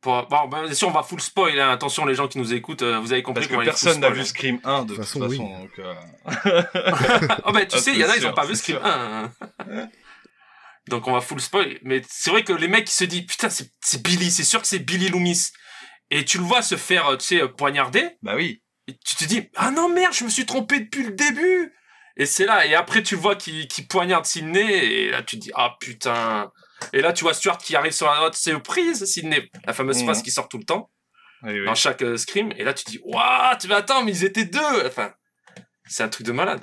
Pour, 0.00 0.26
bon, 0.28 0.46
ben, 0.48 0.64
bien 0.64 0.74
sûr, 0.74 0.88
on 0.88 0.92
va 0.92 1.02
full 1.02 1.20
spoil. 1.20 1.58
hein. 1.58 1.70
Attention, 1.70 2.06
les 2.06 2.14
gens 2.14 2.28
qui 2.28 2.38
nous 2.38 2.54
écoutent, 2.54 2.82
euh, 2.82 2.98
vous 3.00 3.12
avez 3.12 3.22
compris 3.22 3.46
Parce 3.48 3.58
que 3.60 3.64
personne 3.64 4.00
n'a 4.00 4.10
vu 4.10 4.20
hein. 4.20 4.24
Scream 4.24 4.60
1 4.62 4.82
de, 4.84 4.90
De 4.90 4.94
toute 4.94 5.04
façon, 5.04 5.20
façon. 5.20 5.30
oui. 5.30 5.38
donc, 5.38 5.78
euh, 5.80 6.62
oh 7.44 7.52
ben, 7.52 7.66
tu 7.66 7.76
Ah, 7.76 7.80
sais, 7.80 7.92
il 7.92 7.98
y 7.98 8.04
en 8.04 8.08
a, 8.08 8.16
ils 8.16 8.20
ont 8.24 8.28
sûr, 8.28 8.34
pas 8.34 8.44
vu 8.46 8.54
Scream 8.54 8.76
sûr. 8.78 8.86
1. 8.86 9.32
hein. 9.68 9.88
Donc 10.88 11.06
on 11.06 11.12
va 11.12 11.20
full 11.20 11.40
spoil. 11.40 11.78
Mais 11.82 12.02
c'est 12.08 12.30
vrai 12.30 12.44
que 12.44 12.52
les 12.52 12.68
mecs 12.68 12.86
qui 12.86 12.94
se 12.94 13.04
disent, 13.04 13.26
putain, 13.26 13.48
c'est 13.50 14.02
Billy, 14.02 14.30
c'est 14.30 14.44
sûr 14.44 14.60
que 14.60 14.66
c'est 14.66 14.78
Billy 14.78 15.08
Loomis. 15.08 15.48
Et 16.10 16.24
tu 16.24 16.38
le 16.38 16.44
vois 16.44 16.62
se 16.62 16.76
faire, 16.76 17.08
euh, 17.08 17.16
tu 17.16 17.26
sais, 17.38 17.48
poignarder. 17.48 18.08
Bah 18.22 18.34
oui. 18.36 18.62
Et 18.86 18.96
tu 19.04 19.16
te 19.16 19.24
dis, 19.24 19.48
ah 19.56 19.70
non, 19.70 19.88
merde, 19.90 20.14
je 20.14 20.24
me 20.24 20.30
suis 20.30 20.46
trompé 20.46 20.80
depuis 20.80 21.02
le 21.02 21.12
début. 21.12 21.74
Et 22.16 22.24
c'est 22.24 22.46
là, 22.46 22.64
et 22.66 22.74
après 22.74 23.02
tu 23.02 23.14
le 23.16 23.20
vois 23.20 23.36
qui, 23.36 23.68
qui 23.68 23.82
poignarde 23.82 24.24
Sidney, 24.24 24.64
et 24.86 25.10
là 25.10 25.22
tu 25.22 25.36
te 25.38 25.42
dis, 25.42 25.50
ah 25.54 25.76
putain. 25.80 26.50
Et 26.92 27.00
là 27.00 27.12
tu 27.12 27.24
vois 27.24 27.34
Stuart 27.34 27.58
qui 27.58 27.76
arrive 27.76 27.92
sur 27.92 28.06
la 28.06 28.20
note 28.20 28.34
surprise, 28.34 29.04
Sidney, 29.04 29.50
la 29.66 29.72
fameuse 29.72 29.98
Mhm. 29.98 30.04
phrase 30.04 30.22
qui 30.22 30.30
sort 30.30 30.48
tout 30.48 30.58
le 30.58 30.64
temps, 30.64 30.90
Oui, 31.42 31.58
oui. 31.60 31.66
dans 31.66 31.74
chaque 31.74 32.02
euh, 32.02 32.16
scream, 32.16 32.52
et 32.56 32.64
là 32.64 32.72
tu 32.74 32.84
dis, 32.86 33.00
waouh, 33.04 33.56
tu 33.60 33.68
vas 33.68 33.76
attends, 33.76 34.04
mais 34.04 34.12
ils 34.12 34.24
étaient 34.24 34.44
deux. 34.44 34.86
Enfin, 34.86 35.12
c'est 35.86 36.02
un 36.02 36.08
truc 36.08 36.26
de 36.26 36.32
malade. 36.32 36.60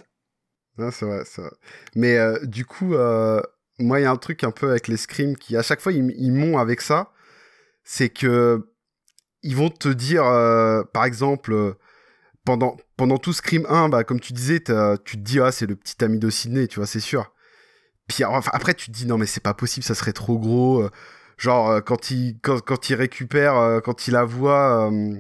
Non, 0.78 0.92
c'est 0.92 1.06
vrai, 1.06 1.24
c'est 1.26 1.42
vrai. 1.42 1.52
Mais 1.96 2.18
euh, 2.18 2.38
du 2.44 2.66
coup, 2.66 2.96
euh, 2.96 3.42
moi, 3.80 4.00
il 4.00 4.04
y 4.04 4.06
a 4.06 4.12
un 4.12 4.18
truc 4.18 4.44
un 4.44 4.52
peu 4.52 4.70
avec 4.70 4.88
les 4.90 4.98
scrims 4.98 5.38
qui, 5.38 5.56
à 5.56 5.64
chaque 5.64 5.80
fois, 5.80 5.94
ils, 5.94 6.14
ils 6.18 6.32
m'ont 6.34 6.58
avec 6.58 6.82
ça. 6.82 7.12
C'est 7.84 8.10
que 8.10 8.68
ils 9.42 9.56
vont 9.56 9.70
te 9.70 9.88
dire, 9.90 10.26
euh, 10.26 10.84
par 10.94 11.06
exemple, 11.06 11.76
pendant, 12.46 12.78
pendant 12.98 13.18
tout 13.18 13.32
Scream 13.32 13.66
1, 13.70 13.90
bah, 13.90 14.04
comme 14.04 14.20
tu 14.20 14.34
disais, 14.34 14.60
tu 14.60 15.18
te 15.18 15.22
dis, 15.22 15.40
ah, 15.40 15.52
c'est 15.52 15.66
le 15.68 15.76
petit 15.76 16.04
ami 16.04 16.20
de 16.20 16.30
Sydney, 16.30 16.68
tu 16.68 16.80
vois, 16.80 16.88
c'est 16.88 17.00
sûr. 17.00 17.32
Puis 18.08 18.24
enfin, 18.24 18.52
après, 18.54 18.74
tu 18.74 18.88
te 18.88 18.92
dis, 18.92 19.06
non, 19.08 19.18
mais 19.18 19.26
c'est 19.26 19.42
pas 19.44 19.54
possible, 19.54 19.84
ça 19.84 19.96
serait 19.96 20.14
trop 20.14 20.38
gros. 20.38 20.82
euh, 20.84 20.90
genre, 21.38 21.70
euh, 21.70 21.82
quand, 21.82 22.12
il, 22.12 22.38
quand, 22.42 22.60
quand 22.62 22.90
il 22.90 22.96
récupère, 22.96 23.56
euh, 23.58 23.80
quand 23.80 24.08
il 24.08 24.12
la 24.12 24.24
voit. 24.24 24.90
euh, 24.92 25.16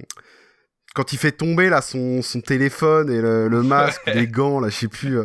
quand 0.93 1.12
il 1.12 1.17
fait 1.19 1.34
tomber 1.34 1.67
là 1.69 1.82
son, 1.82 2.21
son 2.21 2.39
téléphone 2.39 3.12
et 3.12 3.19
le, 3.19 3.50
le 3.50 3.63
masque, 3.74 4.02
ou 4.08 4.12
les 4.12 4.28
gants, 4.28 4.60
là, 4.62 4.69
je 4.69 4.76
sais 4.76 4.88
plus. 4.88 5.17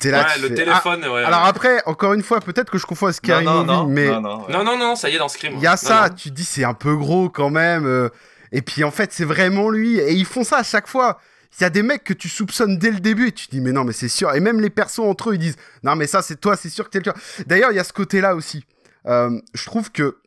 t'es 0.00 0.10
là, 0.10 0.26
ouais, 0.26 0.38
le 0.42 0.48
fais, 0.48 0.54
téléphone, 0.54 1.04
ouais. 1.06 1.22
ah, 1.24 1.28
alors 1.28 1.44
après, 1.44 1.80
encore 1.86 2.14
une 2.14 2.22
fois, 2.24 2.40
peut-être 2.40 2.68
que 2.70 2.78
je 2.78 2.86
confonds 2.86 3.06
avec 3.06 3.16
Scary 3.16 3.44
non, 3.44 3.62
non, 3.62 3.84
Movie, 3.84 3.84
non, 3.84 3.86
mais 3.86 4.08
non, 4.08 4.20
non, 4.20 4.46
ouais. 4.46 4.52
non, 4.52 4.64
non, 4.64 4.78
non, 4.78 4.96
ça 4.96 5.08
y 5.08 5.14
est, 5.14 5.18
dans 5.18 5.28
Scream. 5.28 5.52
il 5.56 5.60
y 5.62 5.66
a 5.68 5.72
Non, 5.72 5.76
ça, 5.76 6.08
non. 6.08 6.14
tu 6.16 6.30
te 6.30 6.34
dis 6.34 6.44
c'est 6.44 6.64
un 6.64 6.74
peu 6.74 6.96
gros 6.96 7.28
quand 7.28 7.50
même. 7.50 7.86
euh, 7.86 8.08
et 8.50 8.60
puis 8.62 8.82
en 8.82 8.90
fait, 8.90 9.12
c'est 9.12 9.24
vraiment 9.24 9.70
lui. 9.70 9.98
Et 10.00 10.12
ils 10.14 10.26
font 10.26 10.42
ça 10.42 10.58
à 10.58 10.62
chaque 10.64 10.88
fois. 10.88 11.20
Il 11.58 11.62
y 11.62 11.64
a 11.66 11.70
des 11.70 11.82
mecs 11.82 12.04
que 12.04 12.14
tu 12.14 12.28
soupçonnes 12.28 12.78
dès 12.78 12.90
le 12.90 13.00
début 13.00 13.28
et 13.28 13.32
tu 13.32 13.46
te 13.46 13.50
dis 13.52 13.60
mais 13.60 13.72
non 13.72 13.84
mais 13.84 13.92
c'est 13.92 14.08
sûr. 14.08 14.34
Et 14.34 14.40
même 14.40 14.60
les 14.60 14.70
persos 14.70 15.00
entre 15.00 15.30
eux 15.30 15.34
ils 15.34 15.38
disent 15.38 15.56
non 15.82 15.96
mais 15.96 16.06
ça 16.06 16.22
c'est 16.22 16.40
toi, 16.40 16.56
c'est 16.56 16.70
sûr 16.70 16.84
que 16.86 16.90
t'es 16.90 16.98
le 16.98 17.04
tueur. 17.04 17.14
D'ailleurs 17.46 17.70
il 17.72 17.76
y 17.76 17.80
a 17.80 17.84
ce 17.84 17.92
côté-là 17.92 18.34
aussi. 18.34 18.64
Euh, 19.06 19.38
je 19.54 19.64
trouve 19.66 19.90
que 19.92 20.18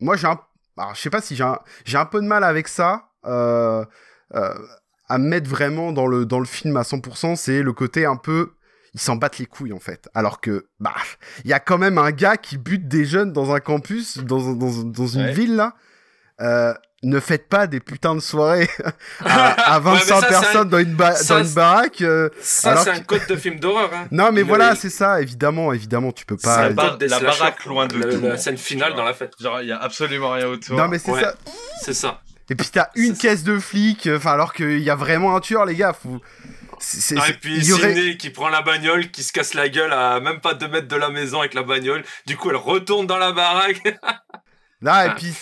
moi 0.00 0.16
j'ai 0.16 0.26
un, 0.26 0.38
alors, 0.76 0.94
je 0.94 1.00
sais 1.00 1.10
pas 1.10 1.20
si 1.20 1.34
j'ai 1.36 1.44
un, 1.44 1.58
j'ai 1.84 1.98
un 1.98 2.06
peu 2.06 2.20
de 2.20 2.26
mal 2.26 2.44
avec 2.44 2.68
ça. 2.68 3.10
euh, 3.26 3.84
euh, 4.34 4.54
à 5.10 5.16
me 5.18 5.26
mettre 5.26 5.48
vraiment 5.48 5.90
dans 5.90 6.06
le, 6.06 6.26
dans 6.26 6.38
le 6.38 6.44
film 6.44 6.76
à 6.76 6.82
100%, 6.82 7.34
c'est 7.34 7.62
le 7.62 7.72
côté 7.72 8.04
un 8.04 8.16
peu 8.16 8.52
ils 8.94 9.00
s'en 9.00 9.16
battent 9.16 9.38
les 9.38 9.46
couilles 9.46 9.72
en 9.72 9.78
fait. 9.80 10.08
Alors 10.14 10.40
que, 10.40 10.66
bah, 10.80 10.94
il 11.44 11.50
y 11.50 11.52
a 11.54 11.60
quand 11.60 11.78
même 11.78 11.98
un 11.98 12.10
gars 12.10 12.36
qui 12.36 12.56
bute 12.58 12.88
des 12.88 13.04
jeunes 13.04 13.32
dans 13.32 13.54
un 13.54 13.60
campus, 13.60 14.18
dans, 14.18 14.52
dans, 14.54 14.82
dans 14.82 15.06
une 15.06 15.22
Ouais. 15.22 15.32
ville 15.32 15.56
là. 15.56 15.74
Euh, 16.40 16.72
ne 17.04 17.20
faites 17.20 17.48
pas 17.48 17.68
des 17.68 17.78
putains 17.78 18.14
de 18.16 18.20
soirées 18.20 18.68
à, 19.24 19.74
à 19.74 19.78
Ouais, 19.80 19.84
mais 19.92 19.98
25 20.00 20.04
ça, 20.06 20.20
c'est 20.20 20.26
un- 20.34 20.40
personnes 20.40 20.68
dans, 20.68 20.78
une 20.78 20.94
ba- 20.94 21.14
ça, 21.14 21.34
dans 21.34 21.40
une 21.40 21.46
c'est- 21.48 21.54
baraque. 21.54 22.02
euh. 22.02 22.28
Ça, 22.40 22.76
c'est 22.76 22.90
que- 22.90 22.96
un 22.96 23.00
code 23.00 23.26
de 23.28 23.36
film 23.36 23.60
d'horreur. 23.60 23.90
Hein. 23.94 24.06
Non, 24.10 24.30
mais 24.32 24.40
Le- 24.40 24.46
voilà, 24.46 24.74
c'est 24.74 24.90
ça, 24.90 25.20
évidemment, 25.20 25.72
évidemment, 25.72 26.10
tu 26.12 26.26
peux 26.26 26.36
pas. 26.36 26.62
la 26.62 26.70
bar- 26.70 26.90
code 26.90 26.98
des 27.00 27.08
la 27.08 27.18
slashers, 27.18 27.38
baraque 27.38 27.64
loin 27.66 27.86
de 27.86 27.98
La- 27.98 28.12
tout. 28.14 28.20
La 28.22 28.36
scène 28.36 28.58
finale 28.58 28.94
dans 28.94 29.04
la 29.04 29.14
fête. 29.14 29.32
Genre, 29.40 29.60
il 29.62 29.68
y 29.68 29.72
a 29.72 29.78
absolument 29.78 30.30
rien 30.32 30.46
autour. 30.48 30.76
Non, 30.76 30.88
mais 30.88 30.98
c'est 30.98 31.12
Ouais. 31.12 31.20
ça. 31.22 31.34
C'est 31.82 31.94
ça. 31.94 32.20
Et 32.50 32.54
puis 32.54 32.66
t'as 32.72 32.88
une 32.96 33.16
caisse 33.16 33.44
de 33.44 33.58
flics, 33.58 34.06
euh, 34.06 34.16
enfin, 34.16 34.32
alors 34.32 34.52
qu'il 34.54 34.78
y 34.80 34.88
a 34.90 34.96
vraiment 34.96 35.36
un 35.36 35.40
tueur, 35.40 35.66
les 35.66 35.74
gars. 35.76 35.92
Faut... 35.92 36.20
c'est- 36.80 37.14
Ah, 37.20 37.28
et 37.28 37.34
puis 37.34 37.58
il 37.58 37.64
y 37.66 37.72
aurait- 37.74 37.94
Sidney 37.94 38.16
qui 38.16 38.30
prend 38.30 38.48
la 38.48 38.62
bagnole, 38.62 39.10
qui 39.10 39.22
se 39.22 39.32
casse 39.32 39.54
la 39.54 39.68
gueule 39.68 39.92
à 39.92 40.18
même 40.20 40.40
pas 40.40 40.54
deux 40.54 40.66
mètres 40.68 40.88
de 40.88 40.96
la 40.96 41.10
maison 41.10 41.40
avec 41.40 41.52
la 41.54 41.62
bagnole. 41.62 42.02
Du 42.26 42.36
coup, 42.36 42.48
elle 42.50 42.56
retourne 42.56 43.06
dans 43.06 43.18
la 43.18 43.32
baraque. 43.32 43.82
Là, 44.80 45.06
et 45.06 45.08
Ah. 45.10 45.14
puis 45.16 45.34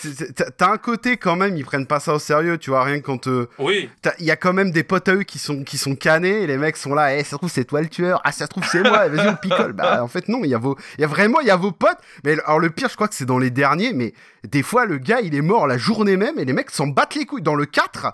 t'as 0.57 0.71
un 0.71 0.77
côté 0.77 1.17
quand 1.17 1.35
même, 1.35 1.55
ils 1.57 1.63
prennent 1.63 1.85
pas 1.85 1.99
ça 1.99 2.15
au 2.15 2.19
sérieux, 2.19 2.57
tu 2.57 2.71
vois, 2.71 2.83
rien 2.83 2.99
que 2.99 3.05
quand. 3.05 3.27
euh, 3.27 3.47
oui. 3.59 3.87
Il 4.17 4.25
y 4.25 4.31
a 4.31 4.35
quand 4.35 4.51
même 4.53 4.71
des 4.71 4.83
potes 4.83 5.07
à 5.09 5.13
eux 5.13 5.21
qui 5.23 5.37
sont, 5.37 5.63
qui 5.63 5.77
sont 5.77 5.95
canés, 5.95 6.41
et 6.41 6.47
les 6.47 6.57
mecs 6.57 6.75
sont 6.75 6.95
là, 6.95 7.15
eh, 7.15 7.23
ça 7.23 7.31
se 7.31 7.35
trouve 7.35 7.51
c'est 7.51 7.63
toi 7.65 7.81
le 7.81 7.87
tueur, 7.87 8.19
ah, 8.23 8.31
ça 8.31 8.45
se 8.45 8.49
trouve 8.49 8.65
c'est 8.67 8.81
moi, 8.81 9.07
vas-y 9.07 9.27
on 9.27 9.35
picole. 9.35 9.73
Bah, 9.73 10.03
en 10.03 10.07
fait, 10.07 10.27
non, 10.27 10.39
il 10.43 10.49
y, 10.49 10.55
a 10.55 10.57
vos... 10.57 10.75
il 10.97 11.01
y 11.01 11.03
a 11.03 11.07
vraiment, 11.07 11.39
il 11.41 11.47
y 11.47 11.51
a 11.51 11.55
vos 11.55 11.71
potes. 11.71 11.99
Mais 12.23 12.31
alors, 12.33 12.59
le 12.59 12.71
pire, 12.71 12.89
je 12.89 12.95
crois 12.95 13.07
que 13.07 13.13
c'est 13.13 13.25
dans 13.27 13.37
les 13.37 13.51
derniers, 13.51 13.93
mais 13.93 14.13
des 14.43 14.63
fois, 14.63 14.85
le 14.87 14.97
gars, 14.97 15.19
il 15.21 15.35
est 15.35 15.41
mort 15.41 15.67
la 15.67 15.77
journée 15.77 16.17
même, 16.17 16.39
et 16.39 16.45
les 16.45 16.53
mecs 16.53 16.71
s'en 16.71 16.87
battent 16.87 17.13
les 17.13 17.25
couilles. 17.25 17.43
Dans 17.43 17.53
le 17.55 17.65
4, 17.67 18.13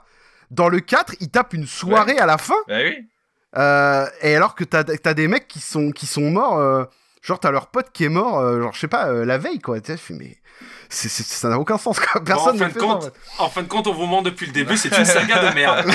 dans 0.52 0.68
le 0.68 0.82
4, 0.82 1.16
ils 1.22 1.30
tapent 1.30 1.54
une 1.54 1.68
soirée 1.68 2.18
à 2.18 2.26
la 2.26 2.38
fin, 2.38 2.54
Bah 2.68 2.76
oui. 2.84 2.98
euh, 3.58 4.06
et 4.22 4.36
alors 4.36 4.56
que 4.56 4.66
t'as 4.66 4.84
as 5.06 5.14
des 5.14 5.28
mecs 5.30 5.48
qui 5.48 5.62
sont, 5.62 5.92
qui 5.92 6.06
sont 6.06 6.30
morts, 6.30 6.58
euh, 6.60 6.84
genre 7.22 7.40
t'as 7.40 7.52
leur 7.52 7.68
pote 7.68 7.92
qui 7.94 8.04
est 8.04 8.10
mort, 8.10 8.40
euh, 8.40 8.62
genre 8.62 8.74
je 8.74 8.80
sais 8.80 8.88
pas, 8.90 9.10
la 9.12 9.38
veille 9.38 9.60
quoi. 9.60 9.80
Tu 9.80 9.94
sais, 9.94 9.98
je 9.98 10.14
ça 10.90 11.50
n'a 11.50 11.60
aucun 11.60 11.78
sens 11.78 12.00
quoi. 12.00 12.22
Personne 12.24 12.56
en, 12.56 12.60
fin 12.60 12.70
fait 12.70 12.80
ça, 12.80 12.86
en 12.86 12.94
compte, 13.00 13.04
fait. 13.06 13.14
en 13.40 13.50
fin 13.50 13.64
de 13.64 13.68
compte, 13.68 13.88
on 13.88 13.94
vous 13.94 14.06
ment 14.06 14.22
depuis 14.22 14.46
le 14.46 14.52
début, 14.52 14.78
c'est 14.78 14.96
une 14.98 15.06
saga 15.06 15.50
de 15.50 15.56
merde. 15.56 15.86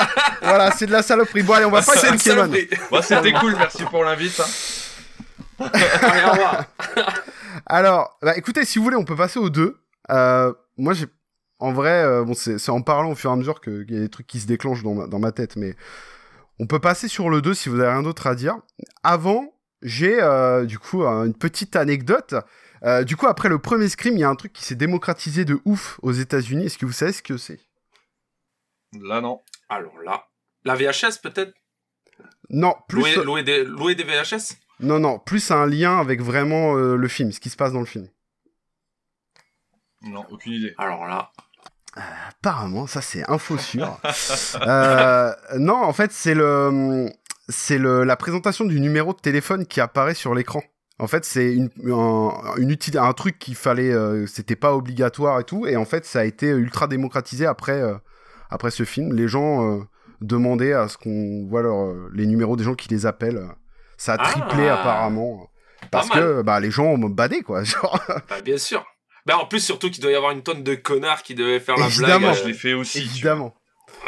Voilà, 0.42 0.70
c'est 0.72 0.86
de 0.86 0.92
la 0.92 1.02
saloperie. 1.02 1.42
Bon 1.42 1.52
allez, 1.54 1.64
on 1.66 1.70
va 1.70 1.82
pas 1.82 1.92
c'est 1.94 2.08
une 2.08 2.14
expliquer 2.14 2.36
man. 2.36 2.50
saloperie. 2.50 2.78
Bon, 2.90 3.02
c'était 3.02 3.32
cool, 3.32 3.54
merci 3.56 3.84
pour 3.84 4.04
l'invite. 4.04 4.40
hein. 4.40 5.64
Allez, 6.02 6.24
au 6.24 6.30
revoir. 6.30 6.64
Alors, 7.66 8.16
bah, 8.22 8.36
écoutez, 8.36 8.64
si 8.64 8.78
vous 8.78 8.84
voulez, 8.84 8.96
on 8.96 9.04
peut 9.04 9.16
passer 9.16 9.38
aux 9.38 9.50
deux. 9.50 9.76
Euh, 10.10 10.52
moi, 10.76 10.94
j'ai 10.94 11.06
en 11.58 11.72
vrai, 11.72 12.04
euh, 12.04 12.22
bon, 12.24 12.34
c'est 12.34 12.58
c'est 12.58 12.70
en 12.70 12.82
parlant 12.82 13.10
au 13.10 13.14
fur 13.16 13.30
et 13.30 13.32
à 13.32 13.36
mesure 13.36 13.60
que- 13.60 13.82
qu'il 13.82 13.96
y 13.96 13.98
a 13.98 14.02
des 14.02 14.08
trucs 14.08 14.28
qui 14.28 14.38
se 14.38 14.46
déclenchent 14.46 14.84
dans 14.84 14.94
ma, 14.94 15.06
dans 15.08 15.18
ma 15.18 15.32
tête, 15.32 15.56
mais 15.56 15.74
on 16.60 16.66
peut 16.66 16.78
passer 16.78 17.08
sur 17.08 17.28
le 17.30 17.42
2 17.42 17.52
si 17.52 17.68
vous 17.68 17.80
avez 17.80 17.90
rien 17.90 18.02
d'autre 18.02 18.28
à 18.28 18.36
dire. 18.36 18.56
Avant, 19.02 19.52
j'ai 19.82 20.22
euh, 20.22 20.64
du 20.66 20.78
coup 20.78 21.02
une 21.04 21.34
petite 21.34 21.74
anecdote. 21.74 22.34
Euh, 22.84 23.04
du 23.04 23.16
coup, 23.16 23.26
après 23.26 23.48
le 23.48 23.58
premier 23.58 23.88
Scream, 23.88 24.14
il 24.14 24.20
y 24.20 24.24
a 24.24 24.28
un 24.28 24.36
truc 24.36 24.52
qui 24.52 24.64
s'est 24.64 24.74
démocratisé 24.74 25.44
de 25.44 25.60
ouf 25.64 25.98
aux 26.02 26.12
États-Unis. 26.12 26.66
Est-ce 26.66 26.78
que 26.78 26.86
vous 26.86 26.92
savez 26.92 27.12
ce 27.12 27.22
que 27.22 27.36
c'est? 27.36 27.60
Là, 28.92 29.20
non. 29.20 29.42
Alors 29.68 29.98
là, 30.04 30.28
la 30.64 30.74
VHS 30.74 31.20
peut-être? 31.22 31.52
Non, 32.50 32.74
plus 32.88 33.00
louer, 33.00 33.24
louer 33.24 33.42
des, 33.42 33.64
louer 33.64 33.94
des 33.94 34.04
VHS 34.04 34.56
non 34.80 35.00
non, 35.00 35.18
plus 35.18 35.50
un 35.50 35.66
lien 35.66 35.98
avec 35.98 36.22
vraiment 36.22 36.76
euh, 36.76 36.94
le 36.94 37.08
film, 37.08 37.32
ce 37.32 37.40
qui 37.40 37.50
se 37.50 37.56
passe 37.56 37.72
dans 37.72 37.80
le 37.80 37.86
film. 37.86 38.08
Non, 40.02 40.24
aucune 40.30 40.52
idée. 40.52 40.72
Alors 40.78 41.04
là, 41.06 41.32
Apparemment, 42.28 42.86
ça 42.86 43.00
c'est 43.00 43.28
info 43.28 43.58
sûre. 43.58 43.98
Euh, 44.66 45.32
non, 45.58 45.76
en 45.76 45.92
fait, 45.92 46.12
c'est 46.12 46.34
le, 46.34 47.08
c'est 47.48 47.78
le, 47.78 48.04
la 48.04 48.16
présentation 48.16 48.64
du 48.64 48.80
numéro 48.80 49.12
de 49.12 49.18
téléphone 49.18 49.66
qui 49.66 49.80
apparaît 49.80 50.14
sur 50.14 50.34
l'écran. 50.34 50.62
En 51.00 51.06
fait, 51.06 51.24
c'est 51.24 51.54
une, 51.54 51.70
un, 51.92 52.30
une 52.56 52.76
un 52.96 53.12
truc 53.12 53.38
qu'il 53.38 53.54
fallait, 53.54 53.92
euh, 53.92 54.26
c'était 54.26 54.56
pas 54.56 54.74
obligatoire 54.74 55.38
et 55.38 55.44
tout, 55.44 55.66
et 55.66 55.76
en 55.76 55.84
fait, 55.84 56.04
ça 56.04 56.20
a 56.20 56.24
été 56.24 56.48
ultra 56.48 56.88
démocratisé 56.88 57.46
après, 57.46 57.80
euh, 57.80 57.94
après 58.50 58.70
ce 58.72 58.84
film. 58.84 59.14
Les 59.14 59.28
gens 59.28 59.76
euh, 59.78 59.80
demandaient 60.20 60.72
à 60.72 60.88
ce 60.88 60.98
qu'on 60.98 61.46
voit 61.46 61.62
leur, 61.62 61.84
euh, 61.84 62.10
les 62.12 62.26
numéros 62.26 62.56
des 62.56 62.64
gens 62.64 62.74
qui 62.74 62.88
les 62.88 63.06
appellent. 63.06 63.42
Ça 63.96 64.14
a 64.14 64.18
triplé 64.18 64.68
Ah. 64.68 64.80
apparemment. 64.80 65.48
Parce 65.92 66.10
que 66.10 66.42
bah, 66.42 66.58
les 66.58 66.72
gens 66.72 66.86
ont 66.86 66.98
badé, 66.98 67.42
quoi. 67.42 67.62
Genre, 67.64 68.00
bah, 68.28 68.40
bien 68.44 68.58
sûr. 68.58 68.84
Bah, 69.24 69.38
en 69.38 69.46
plus, 69.46 69.60
surtout 69.60 69.90
qu'il 69.90 70.02
doit 70.02 70.10
y 70.10 70.16
avoir 70.16 70.32
une 70.32 70.42
tonne 70.42 70.64
de 70.64 70.74
connards 70.74 71.22
qui 71.22 71.34
devaient 71.36 71.60
faire 71.60 71.76
la 71.76 71.86
Évidemment. 71.86 72.30
blague. 72.30 72.42
Je 72.42 72.48
l'ai 72.48 72.54
fait 72.54 72.72
aussi. 72.74 72.98
évidemment. 72.98 73.54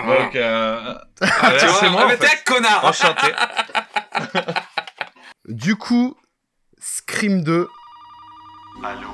Voilà. 0.02 0.24
Donc, 0.24 0.36
euh... 0.36 0.94
tu 1.22 1.28
ah, 1.40 1.50
vois, 1.50 1.58
c'est 1.80 1.90
moi, 1.90 2.00
ah, 2.02 2.04
en 2.04 2.08
mais 2.08 2.16
fait. 2.16 2.26
t'es 2.26 2.32
un 2.50 2.54
connard 2.54 2.84
Enchanté. 2.84 3.32
Du 5.48 5.76
coup, 5.76 6.16
Scream 6.82 7.42
2, 7.42 7.68
Allô, 8.82 9.08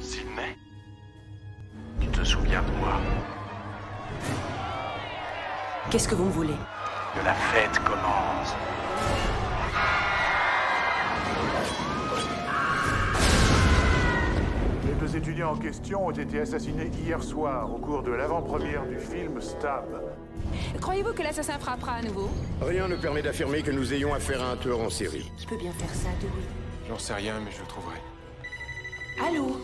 Sydney? 0.00 0.56
Tu 2.00 2.06
te 2.06 2.24
souviens 2.24 2.62
de 2.62 2.70
moi? 2.80 2.94
Qu'est-ce 5.90 6.08
que 6.08 6.14
vous 6.14 6.24
me 6.24 6.30
voulez? 6.30 6.54
Que 7.14 7.22
la 7.22 7.34
fête 7.34 7.78
commence. 7.84 8.54
Les 14.86 14.94
deux 14.94 15.14
étudiants 15.14 15.52
en 15.52 15.56
question 15.56 16.06
ont 16.06 16.10
été 16.12 16.40
assassinés 16.40 16.90
hier 17.04 17.22
soir 17.22 17.70
au 17.70 17.76
cours 17.76 18.02
de 18.02 18.12
l'avant-première 18.12 18.86
du 18.86 18.98
film 18.98 19.38
Stab. 19.42 19.84
Croyez-vous 20.80 21.12
que 21.12 21.22
l'assassin 21.22 21.58
frappera 21.58 21.96
à 21.96 22.02
nouveau? 22.02 22.30
Rien 22.62 22.88
ne 22.88 22.96
permet 22.96 23.20
d'affirmer 23.20 23.62
que 23.62 23.70
nous 23.70 23.92
ayons 23.92 24.14
affaire 24.14 24.42
à 24.42 24.52
un 24.52 24.56
tueur 24.56 24.80
en 24.80 24.88
série. 24.88 25.30
Qui 25.36 25.46
peut 25.46 25.58
bien 25.58 25.72
faire 25.72 25.94
ça, 25.94 26.08
Dewey 26.18 26.62
J'en 26.88 26.98
sais 26.98 27.14
rien, 27.14 27.40
mais 27.44 27.50
je 27.50 27.60
le 27.60 27.66
trouverai. 27.66 27.96
Allô 29.26 29.60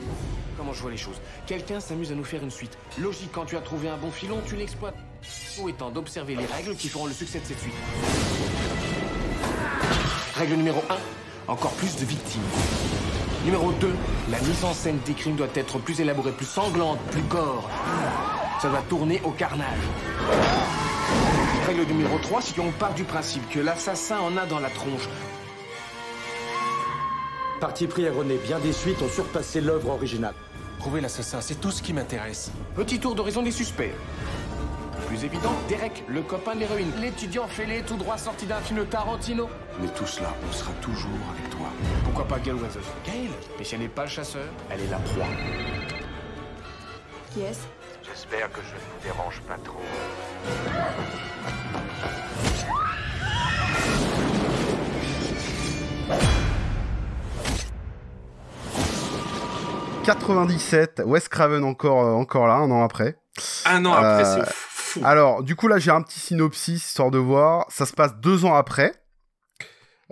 Comment 0.57 0.73
je 0.73 0.83
vois 0.83 0.91
les 0.91 0.97
choses 0.97 1.21
Quelqu'un 1.47 1.81
s'amuse 1.81 2.11
à 2.13 2.15
nous 2.15 2.25
faire 2.25 2.43
une 2.43 2.51
suite. 2.51 2.77
Logique, 2.99 3.31
quand 3.33 3.45
tu 3.45 3.57
as 3.57 3.61
trouvé 3.61 3.89
un 3.89 3.97
bon 3.97 4.11
filon, 4.11 4.39
tu 4.47 4.57
l'exploites. 4.57 4.97
Tout 5.57 5.69
étant 5.69 5.91
d'observer 5.91 6.35
les 6.35 6.47
règles 6.47 6.75
qui 6.77 6.89
feront 6.89 7.07
le 7.07 7.13
succès 7.13 7.41
de 7.41 7.45
cette 7.45 7.61
suite. 7.61 7.75
Règle 10.35 10.55
numéro 10.55 10.83
1, 10.91 11.53
encore 11.53 11.73
plus 11.73 11.97
de 11.97 12.05
victimes. 12.05 12.43
Numéro 13.45 13.73
2, 13.73 13.91
la 14.31 14.41
mise 14.41 14.65
en 14.65 14.73
scène 14.73 14.99
des 15.07 15.15
crimes 15.15 15.37
doit 15.37 15.49
être 15.55 15.79
plus 15.79 16.01
élaborée, 16.01 16.33
plus 16.33 16.47
sanglante, 16.47 16.99
plus 17.11 17.23
gore. 17.23 17.69
Ça 18.61 18.69
doit 18.69 18.83
tourner 18.89 19.21
au 19.25 19.31
carnage. 19.31 19.79
Règle 21.67 21.83
numéro 21.93 22.19
3, 22.19 22.43
si 22.43 22.61
on 22.61 22.71
part 22.73 22.95
du 22.95 23.05
principe 23.05 23.49
que 23.51 23.61
l'assassin 23.61 24.19
en 24.19 24.37
a 24.37 24.47
dans 24.47 24.59
la 24.59 24.71
tronche, 24.71 25.09
Parti 27.61 27.89
pris 27.89 28.05
erroné, 28.05 28.39
bien 28.47 28.61
des 28.61 28.73
suites 28.73 29.03
ont 29.03 29.09
surpassé 29.09 29.61
l'œuvre 29.61 29.91
originale. 29.91 30.35
Trouver 30.79 31.01
l'assassin, 31.01 31.41
c'est 31.41 31.61
tout 31.61 31.73
ce 31.73 31.83
qui 31.83 31.93
m'intéresse. 31.93 32.53
Petit 32.77 33.01
tour 33.01 33.17
d'horizon 33.17 33.43
des 33.43 33.51
suspects. 33.51 33.93
Plus 35.09 35.25
évident, 35.25 35.53
Derek, 35.69 36.05
le 36.07 36.23
copain 36.23 36.55
de 36.55 36.61
l'héroïne. 36.61 36.93
L'étudiant 37.01 37.49
fêlé 37.49 37.83
tout 37.85 37.97
droit 37.97 38.17
sorti 38.17 38.47
d'un 38.47 38.61
film 38.61 38.79
de 38.81 38.85
Tarantino. 38.85 39.49
Mais 39.81 39.89
tout 39.89 40.07
cela, 40.07 40.33
on 40.49 40.53
sera 40.53 40.71
toujours 40.81 41.11
avec 41.33 41.51
toi. 41.51 41.67
Pourquoi 42.05 42.27
pas 42.27 42.39
Gail 42.39 42.55
Weathers 42.55 42.83
Gail 43.05 43.31
Mais 43.59 43.65
si 43.65 43.75
elle 43.75 43.81
n'est 43.81 43.89
pas 43.89 44.05
le 44.05 44.11
chasseur, 44.11 44.47
elle 44.71 44.81
est 44.81 44.91
la 44.91 44.99
proie. 44.99 45.27
Qui 47.33 47.41
est-ce? 47.41 47.63
J'espère 48.05 48.53
que 48.53 48.61
je 48.63 48.75
ne 48.75 48.81
vous 48.81 49.03
dérange 49.03 49.41
pas 49.49 49.57
trop. 49.65 49.81
97, 60.09 61.03
Wes 61.05 61.29
Craven 61.29 61.65
encore, 61.65 62.03
euh, 62.03 62.13
encore 62.13 62.47
là, 62.47 62.55
un 62.55 62.71
an 62.71 62.83
après. 62.83 63.17
Un 63.67 63.85
an 63.85 63.93
après, 63.93 64.25
Euh, 64.25 64.45
c'est 64.45 64.53
fou. 64.55 65.01
Alors, 65.05 65.43
du 65.43 65.55
coup, 65.55 65.69
là, 65.69 65.79
j'ai 65.79 65.91
un 65.91 66.01
petit 66.01 66.19
synopsis, 66.19 66.87
histoire 66.89 67.11
de 67.11 67.19
voir. 67.19 67.67
Ça 67.69 67.85
se 67.85 67.93
passe 67.93 68.15
deux 68.17 68.47
ans 68.47 68.55
après. 68.55 68.95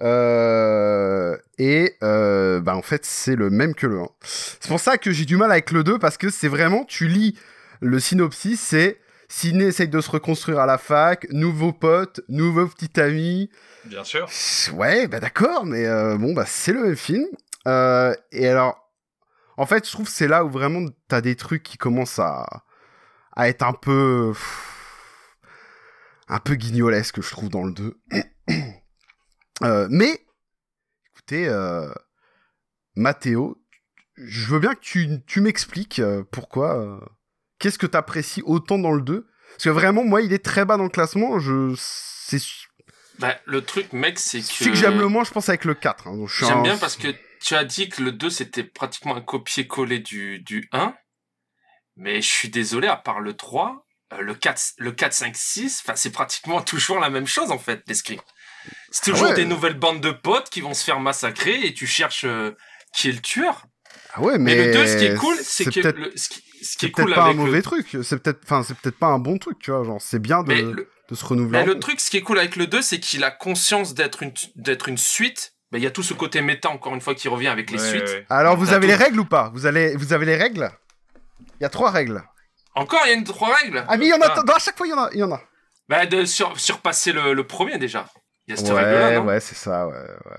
Euh, 0.03 1.37
et 1.59 1.97
euh, 2.03 2.61
bah, 2.61 2.77
en 2.77 2.83
fait, 2.83 3.07
c'est 3.07 3.37
le 3.37 3.49
même 3.49 3.75
que 3.75 3.87
le 3.87 4.01
1. 4.01 4.07
C'est 4.23 4.69
pour 4.69 4.81
ça 4.81 4.99
que 4.99 5.11
j'ai 5.13 5.25
du 5.25 5.39
mal 5.39 5.51
avec 5.51 5.71
le 5.71 5.83
2, 5.83 5.99
parce 5.99 6.19
que 6.19 6.29
c'est 6.29 6.49
vraiment, 6.49 6.85
tu 6.85 7.09
lis 7.09 7.39
le 7.81 7.99
synopsis, 7.99 8.61
c'est 8.61 8.99
Sidney 9.29 9.65
essaye 9.65 9.89
de 9.89 10.01
se 10.01 10.11
reconstruire 10.11 10.61
à 10.61 10.67
la 10.67 10.77
fac, 10.79 11.27
nouveau 11.31 11.73
pote, 11.73 12.21
nouveau 12.29 12.67
petit 12.67 13.01
ami. 13.01 13.51
Bien 13.87 14.05
sûr. 14.05 14.29
Ouais, 14.75 15.09
bah 15.09 15.21
d'accord, 15.21 15.65
mais 15.65 15.87
euh, 15.87 16.17
bon, 16.19 16.33
bah 16.35 16.45
c'est 16.47 16.73
le 16.73 16.83
même 16.83 16.97
film. 16.97 17.25
Euh, 17.67 18.15
et 18.31 18.47
alors, 18.47 18.86
en 19.57 19.67
fait, 19.67 19.87
je 19.87 19.93
trouve 19.93 20.07
que 20.07 20.13
c'est 20.13 20.29
là 20.29 20.45
où 20.45 20.51
vraiment 20.51 20.87
t'as 21.09 21.21
des 21.21 21.37
trucs 21.37 21.63
qui 21.63 21.79
commencent 21.79 22.19
à, 22.19 22.47
à 23.33 23.49
être 23.49 23.63
un 23.63 23.73
peu. 23.73 24.33
un 26.29 26.39
peu 26.41 26.55
guignolesque, 26.55 27.21
je 27.23 27.31
trouve, 27.31 27.49
dans 27.49 27.65
le 27.65 27.73
2. 27.73 28.01
Euh, 29.63 29.89
mais, 29.91 30.21
écoutez, 31.15 31.49
euh, 31.49 31.91
Mathéo, 32.95 33.57
je 34.19 34.47
veux 34.49 34.59
bien 34.59 34.75
que 34.75 34.81
tu, 34.81 35.09
tu 35.27 35.41
m'expliques 35.41 35.99
euh, 35.99 36.23
pourquoi. 36.31 36.77
euh, 36.79 37.01
Qu'est-ce 37.59 37.79
que 37.79 37.87
t'apprécies 37.87 38.43
autant 38.45 38.79
dans 38.79 38.93
le 38.93 39.01
2 39.01 39.27
Parce 39.53 39.65
que 39.65 39.71
vraiment, 39.71 40.05
moi, 40.05 40.21
il 40.21 40.35
est 40.35 40.45
très 40.45 40.67
bas 40.67 40.77
dans 40.77 40.83
le 40.85 40.91
classement. 40.91 41.39
Je, 41.39 41.75
c'est 41.79 42.39
Bah, 43.19 43.35
le 43.47 43.63
truc, 43.65 43.95
mec, 43.95 44.19
c'est 44.19 44.41
que. 44.41 44.45
celui 44.45 44.73
que 44.73 44.77
j'aime 44.77 44.99
le 45.01 45.09
moins, 45.09 45.25
je 45.25 45.31
pense, 45.31 45.49
avec 45.49 45.65
le 45.65 45.73
4. 45.75 46.07
hein. 46.09 46.27
J'aime 46.39 46.59
un- 46.59 46.63
bien 46.63 46.77
parce 46.77 46.97
que 46.97 47.09
tu 47.41 47.55
as 47.55 47.65
dit 47.65 47.89
que 47.89 48.03
le 48.03 48.13
2 48.13 48.31
c'était 48.31 48.65
pratiquement 48.65 49.17
un 49.17 49.21
copier-coller 49.21 49.99
du, 50.01 50.39
du 50.41 50.69
1. 50.73 50.95
Mais 51.97 52.21
je 52.21 52.29
suis 52.29 52.49
désolé, 52.51 52.89
à 52.89 52.97
part 52.97 53.21
le 53.21 53.35
3, 53.35 53.87
euh, 54.13 54.21
le 54.21 54.35
4, 54.35 54.75
le 54.79 54.93
4, 54.93 55.13
5, 55.13 55.37
6, 55.37 55.83
enfin, 55.85 55.97
c'est 55.97 56.11
pratiquement 56.11 56.61
toujours 56.63 56.99
la 57.01 57.11
même 57.11 57.27
chose 57.27 57.51
en 57.51 57.59
fait, 57.59 57.83
les 57.87 57.95
scripts. 57.95 58.25
C'est 58.91 59.05
toujours 59.05 59.27
Ah 59.27 59.31
ouais. 59.31 59.35
des 59.37 59.45
nouvelles 59.45 59.79
bandes 59.79 60.01
de 60.01 60.11
potes 60.11 60.51
qui 60.51 60.61
vont 60.61 60.75
se 60.75 60.85
faire 60.85 61.01
massacrer 61.01 61.65
et 61.67 61.73
tu 61.73 61.87
cherches 61.87 62.25
euh, 62.25 62.53
qui 62.93 63.09
est 63.09 63.13
le 63.13 63.21
tueur. 63.21 63.65
Ah 64.13 64.21
ouais, 64.23 64.39
mais, 64.39 64.57
Mais 64.57 64.67
le 64.69 64.73
2, 64.73 64.87
ce 64.87 64.97
qui 64.97 65.05
est 65.05 65.15
cool, 65.17 65.37
c'est 65.43 65.65
que 65.67 65.81
le- 65.89 66.13
ce 66.17 66.29
qui, 66.29 66.43
ce 66.63 66.77
qui 66.77 66.77
c'est 66.81 66.87
est 66.87 66.91
cool 66.91 67.05
peut-être 67.07 67.15
pas 67.17 67.23
un 67.23 67.27
avec 67.27 67.37
le- 67.39 67.43
mauvais 67.45 67.63
truc. 67.63 67.97
C'est 68.03 68.19
peut-être, 68.23 68.41
enfin, 68.45 68.63
c'est 68.63 68.77
peut-être 68.77 68.99
pas 68.99 69.09
un 69.09 69.19
bon 69.19 69.39
truc, 69.39 69.59
tu 69.61 69.71
vois. 69.71 69.85
Genre, 69.85 70.01
c'est 70.01 70.19
bien 70.19 70.43
de, 70.43 70.53
le- 70.53 70.91
de 71.09 71.15
se 71.15 71.25
renouveler. 71.25 71.61
Mais 71.61 71.67
le 71.67 71.79
truc, 71.79 72.01
ce 72.01 72.11
qui 72.11 72.17
est 72.17 72.23
cool 72.23 72.39
avec 72.39 72.57
le 72.57 72.67
2, 72.67 72.83
c'est 72.83 72.99
qu'il 72.99 73.23
a 73.25 73.31
conscience 73.31 73.95
d'être 73.95 74.23
une, 74.23 74.33
d'être 74.57 74.89
une 74.89 74.99
suite. 74.99 75.55
Il 75.77 75.83
y 75.83 75.87
a 75.87 75.91
tout 75.91 76.03
ce 76.03 76.15
côté 76.15 76.41
méta, 76.41 76.69
encore 76.71 76.95
une 76.95 77.01
fois, 77.01 77.15
qui 77.15 77.29
revient 77.29 77.49
avec 77.49 77.71
les 77.71 77.81
Ouais, 77.81 77.89
suites. 77.89 78.03
ouais. 78.09 78.27
Alors, 78.31 78.57
vous 78.57 78.73
avez 78.73 78.81
tout- 78.83 78.87
les 78.89 78.95
règles 78.95 79.21
ou 79.21 79.25
pas? 79.25 79.51
Vous 79.55 79.67
allez, 79.67 79.97
vous 79.97 80.13
avez 80.13 80.27
les 80.27 80.37
règles? 80.37 80.71
Il 81.59 81.63
y 81.63 81.67
a 81.67 81.69
trois 81.69 81.91
règles. 81.91 82.23
Encore, 82.75 83.01
il 83.05 83.09
y 83.09 83.13
a 83.13 83.15
une 83.15 83.25
trois 83.25 83.55
règles? 83.55 83.85
Ah 83.89 83.97
mais 83.97 84.07
il 84.07 84.11
y 84.11 84.15
en 84.15 84.21
a, 84.21 84.33
Ah. 84.37 84.43
dans- 84.43 84.53
à 84.55 84.59
chaque 84.59 84.77
fois 84.77 84.87
il 84.87 84.91
y 84.91 84.93
en 84.93 84.99
a, 85.05 85.09
il 85.13 85.19
y 85.19 85.23
en 85.23 85.33
a. 85.33 85.41
Bah, 85.89 86.05
de 86.07 86.25
sur- 86.25 86.59
surpasser 86.61 87.13
le, 87.13 87.33
le 87.33 87.47
premier 87.47 87.79
déjà. 87.79 88.07
Il 88.47 88.51
y 88.51 88.55
a 88.55 88.57
cette 88.57 88.69
règle-là, 88.69 89.09
Ouais, 89.09 89.17
non? 89.17 89.25
ouais, 89.25 89.41
c'est 89.41 89.55
ça, 89.55 89.87
ouais, 89.87 89.95
ouais. 89.95 90.37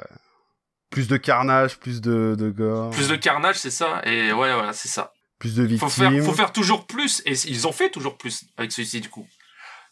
Plus 0.89 1.08
de 1.08 1.17
carnage, 1.17 1.78
plus 1.80 2.00
de, 2.02 2.36
de 2.38 2.50
gore, 2.50 2.91
Plus 2.91 3.10
de 3.10 3.15
carnage, 3.15 3.56
c'est 3.58 3.71
ça. 3.71 4.02
Et 4.06 4.32
ouais, 4.32 4.54
voilà, 4.54 4.73
c'est 4.73 4.88
ça. 4.88 5.13
plus 5.39 5.56
de 5.56 5.63
Faut 5.78 5.88
victimes. 5.88 5.89
faire, 6.13 6.26
faut 6.26 6.34
faire 6.34 6.52
toujours 6.54 6.88
plus. 6.88 7.21
Et 7.26 7.32
ils 7.34 7.67
ont 7.67 7.71
fait 7.71 7.89
toujours 7.89 8.17
plus 8.17 8.45
avec 8.58 8.71
celui-ci, 8.71 9.02
du 9.02 9.10
coup. 9.10 9.28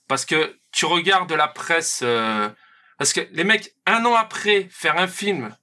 Parce 0.07 0.25
que 0.25 0.55
tu 0.71 0.85
regardes 0.85 1.31
la 1.31 1.47
presse. 1.47 1.99
euh, 2.03 2.49
Parce 2.97 3.13
que 3.13 3.21
les 3.31 3.43
mecs, 3.43 3.73
un 3.85 4.05
an 4.05 4.15
après, 4.15 4.67
faire 4.71 4.97
un 4.97 5.07
film 5.07 5.55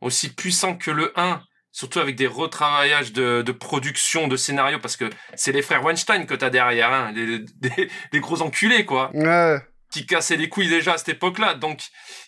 aussi 0.00 0.28
puissant 0.32 0.76
que 0.76 0.90
le 0.90 1.12
1, 1.18 1.42
surtout 1.72 1.98
avec 2.00 2.16
des 2.16 2.26
retravaillages 2.26 3.12
de, 3.12 3.42
de 3.42 3.52
production, 3.52 4.28
de 4.28 4.36
scénario, 4.36 4.78
parce 4.78 4.96
que 4.96 5.10
c'est 5.34 5.52
les 5.52 5.62
frères 5.62 5.84
Weinstein 5.84 6.26
que 6.26 6.34
t'as 6.34 6.50
derrière, 6.50 6.92
hein, 6.92 7.12
des, 7.12 7.40
des, 7.56 7.90
des 8.12 8.20
gros 8.20 8.40
enculés, 8.42 8.84
quoi. 8.84 9.10
Ouais. 9.14 9.58
qui 9.90 10.04
cassaient 10.04 10.36
les 10.36 10.48
couilles 10.48 10.68
déjà 10.68 10.94
à 10.94 10.98
cette 10.98 11.08
époque-là. 11.10 11.54
Donc, 11.54 11.80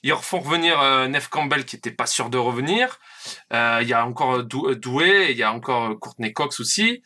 ils 0.02 0.12
refont 0.12 0.40
revenir 0.40 0.80
euh, 0.80 1.06
Neve 1.08 1.28
Campbell 1.28 1.64
qui 1.64 1.76
était 1.76 1.90
pas 1.90 2.06
sûr 2.06 2.30
de 2.30 2.38
revenir. 2.38 2.98
Euh, 3.52 3.80
Il 3.82 3.88
y 3.88 3.92
a 3.92 4.06
encore 4.06 4.44
Dou- 4.44 4.74
Doué, 4.74 5.28
il 5.32 5.36
y 5.36 5.42
a 5.42 5.52
encore 5.52 5.98
Courtney 5.98 6.32
Cox 6.32 6.60
aussi. 6.60 7.02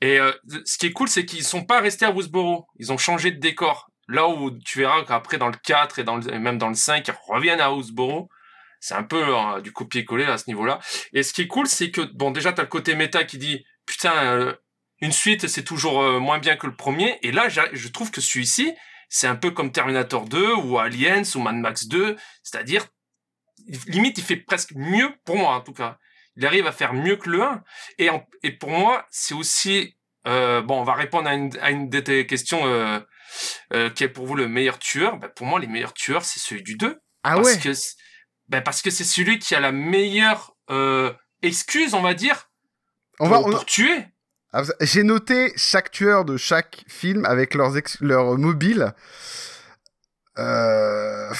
Et 0.00 0.18
euh, 0.20 0.30
ce 0.64 0.78
qui 0.78 0.86
est 0.86 0.92
cool, 0.92 1.08
c'est 1.08 1.24
qu'ils 1.24 1.42
sont 1.44 1.64
pas 1.64 1.80
restés 1.80 2.04
à 2.04 2.10
Woodsboro. 2.12 2.66
Ils 2.78 2.92
ont 2.92 2.98
changé 2.98 3.30
de 3.32 3.40
décor. 3.40 3.88
Là 4.08 4.28
où 4.28 4.50
tu 4.50 4.80
verras 4.80 5.02
qu'après 5.04 5.38
dans 5.38 5.48
le 5.48 5.56
4 5.62 5.98
et 5.98 6.04
dans 6.04 6.16
le, 6.16 6.38
même 6.38 6.58
dans 6.58 6.68
le 6.68 6.74
5, 6.74 7.06
ils 7.08 7.14
reviennent 7.26 7.60
à 7.60 7.72
Woodsboro. 7.72 8.28
C'est 8.80 8.94
un 8.94 9.02
peu 9.02 9.24
euh, 9.34 9.60
du 9.62 9.72
copier-coller 9.72 10.24
à 10.24 10.36
ce 10.36 10.44
niveau-là. 10.48 10.78
Et 11.14 11.22
ce 11.22 11.32
qui 11.32 11.42
est 11.42 11.46
cool, 11.46 11.66
c'est 11.66 11.90
que 11.90 12.02
bon, 12.02 12.30
déjà 12.30 12.52
t'as 12.52 12.62
le 12.62 12.68
côté 12.68 12.94
méta 12.94 13.24
qui 13.24 13.38
dit 13.38 13.64
putain, 13.86 14.12
euh, 14.24 14.54
une 15.00 15.12
suite 15.12 15.48
c'est 15.48 15.64
toujours 15.64 16.02
euh, 16.02 16.18
moins 16.18 16.38
bien 16.38 16.56
que 16.56 16.66
le 16.66 16.76
premier. 16.76 17.18
Et 17.22 17.32
là, 17.32 17.48
je 17.48 17.88
trouve 17.88 18.10
que 18.10 18.20
celui-ci, 18.20 18.74
c'est 19.08 19.26
un 19.26 19.36
peu 19.36 19.50
comme 19.52 19.72
Terminator 19.72 20.26
2 20.28 20.54
ou 20.54 20.78
Aliens 20.78 21.22
ou 21.34 21.38
Mad 21.40 21.54
Max 21.56 21.86
2, 21.86 22.16
c'est-à-dire 22.42 22.86
limite 23.86 24.18
il 24.18 24.24
fait 24.24 24.36
presque 24.36 24.72
mieux 24.74 25.10
pour 25.24 25.36
moi 25.36 25.54
en 25.54 25.60
tout 25.60 25.72
cas. 25.72 25.98
Il 26.36 26.44
arrive 26.44 26.66
à 26.66 26.72
faire 26.72 26.92
mieux 26.94 27.16
que 27.16 27.30
le 27.30 27.42
1. 27.42 27.62
Et, 27.98 28.10
en- 28.10 28.26
et 28.42 28.50
pour 28.50 28.70
moi, 28.70 29.06
c'est 29.10 29.34
aussi 29.34 29.96
euh, 30.26 30.62
bon, 30.62 30.80
on 30.80 30.84
va 30.84 30.94
répondre 30.94 31.28
à 31.28 31.34
une, 31.34 31.50
à 31.60 31.70
une 31.70 31.88
de 31.88 32.00
tes 32.00 32.26
questions 32.26 32.60
euh, 33.72 33.90
qui 33.90 34.04
est 34.04 34.08
pour 34.08 34.26
vous 34.26 34.34
le 34.34 34.48
meilleur 34.48 34.78
tueur. 34.78 35.18
Ben, 35.18 35.28
pour 35.34 35.46
moi, 35.46 35.60
les 35.60 35.66
meilleurs 35.66 35.94
tueurs, 35.94 36.24
c'est 36.24 36.40
celui 36.40 36.62
du 36.62 36.76
2. 36.76 36.98
Ah 37.22 37.34
parce 37.36 37.46
ouais 37.48 37.58
que 37.58 37.70
ben, 38.48 38.60
parce 38.62 38.82
que 38.82 38.90
c'est 38.90 39.04
celui 39.04 39.38
qui 39.38 39.54
a 39.54 39.60
la 39.60 39.72
meilleure 39.72 40.52
euh, 40.70 41.12
excuse, 41.42 41.94
on 41.94 42.02
va 42.02 42.14
dire, 42.14 42.50
On 43.20 43.28
pour, 43.28 43.34
va, 43.34 43.40
on- 43.40 43.50
pour 43.50 43.64
tuer. 43.66 44.04
Ah, 44.52 44.62
J'ai 44.80 45.02
noté 45.02 45.52
chaque 45.56 45.90
tueur 45.90 46.24
de 46.24 46.36
chaque 46.36 46.84
film 46.86 47.24
avec 47.24 47.54
leurs 47.54 47.76
ex- 47.76 47.98
leur 48.00 48.36
mobile. 48.38 48.92
Euh... 50.38 51.32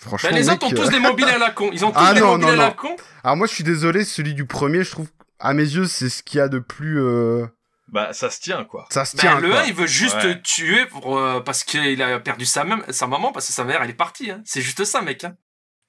Franchement, 0.00 0.30
Ben, 0.30 0.36
les 0.36 0.48
autres 0.48 0.66
ont 0.66 0.70
tous 0.70 0.88
des 0.90 0.98
mobiles 1.00 1.28
à 1.28 1.38
la 1.38 1.50
con. 1.50 1.70
Ils 1.72 1.84
ont 1.84 1.90
tous 1.92 1.98
Ah 2.00 2.14
des 2.14 2.20
non, 2.20 2.38
mobiles 2.38 2.46
non, 2.46 2.52
à 2.52 2.56
la 2.56 2.70
con. 2.72 2.96
Alors 3.24 3.36
moi, 3.36 3.46
je 3.46 3.54
suis 3.54 3.64
désolé, 3.64 4.04
celui 4.04 4.34
du 4.34 4.46
premier, 4.46 4.84
je 4.84 4.90
trouve, 4.92 5.08
à 5.38 5.52
mes 5.54 5.62
yeux, 5.64 5.86
c'est 5.86 6.08
ce 6.08 6.22
qu'il 6.22 6.38
y 6.38 6.40
a 6.40 6.48
de 6.48 6.58
plus... 6.58 7.00
euh, 7.00 7.46
Bah, 7.90 8.12
ça 8.12 8.28
se 8.30 8.40
tient, 8.40 8.64
quoi. 8.64 8.86
Ça 8.90 9.04
se 9.04 9.16
Ben, 9.16 9.20
tient, 9.22 9.40
le 9.40 9.48
quoi. 9.50 9.60
1, 9.60 9.64
il 9.64 9.74
veut 9.74 9.86
juste 9.86 10.22
Ouais. 10.22 10.40
tuer 10.42 10.84
pour, 10.86 11.18
euh, 11.18 11.40
parce 11.40 11.64
qu'il 11.64 12.02
a 12.02 12.20
perdu 12.20 12.44
sa, 12.44 12.64
même, 12.64 12.84
sa 12.90 13.06
maman, 13.06 13.32
parce 13.32 13.46
que 13.46 13.52
sa 13.52 13.64
mère, 13.64 13.82
elle 13.82 13.90
est 13.90 13.94
partie. 13.94 14.30
Hein. 14.30 14.42
C'est 14.44 14.60
juste 14.60 14.84
ça, 14.84 15.00
mec. 15.00 15.24
Hein. 15.24 15.34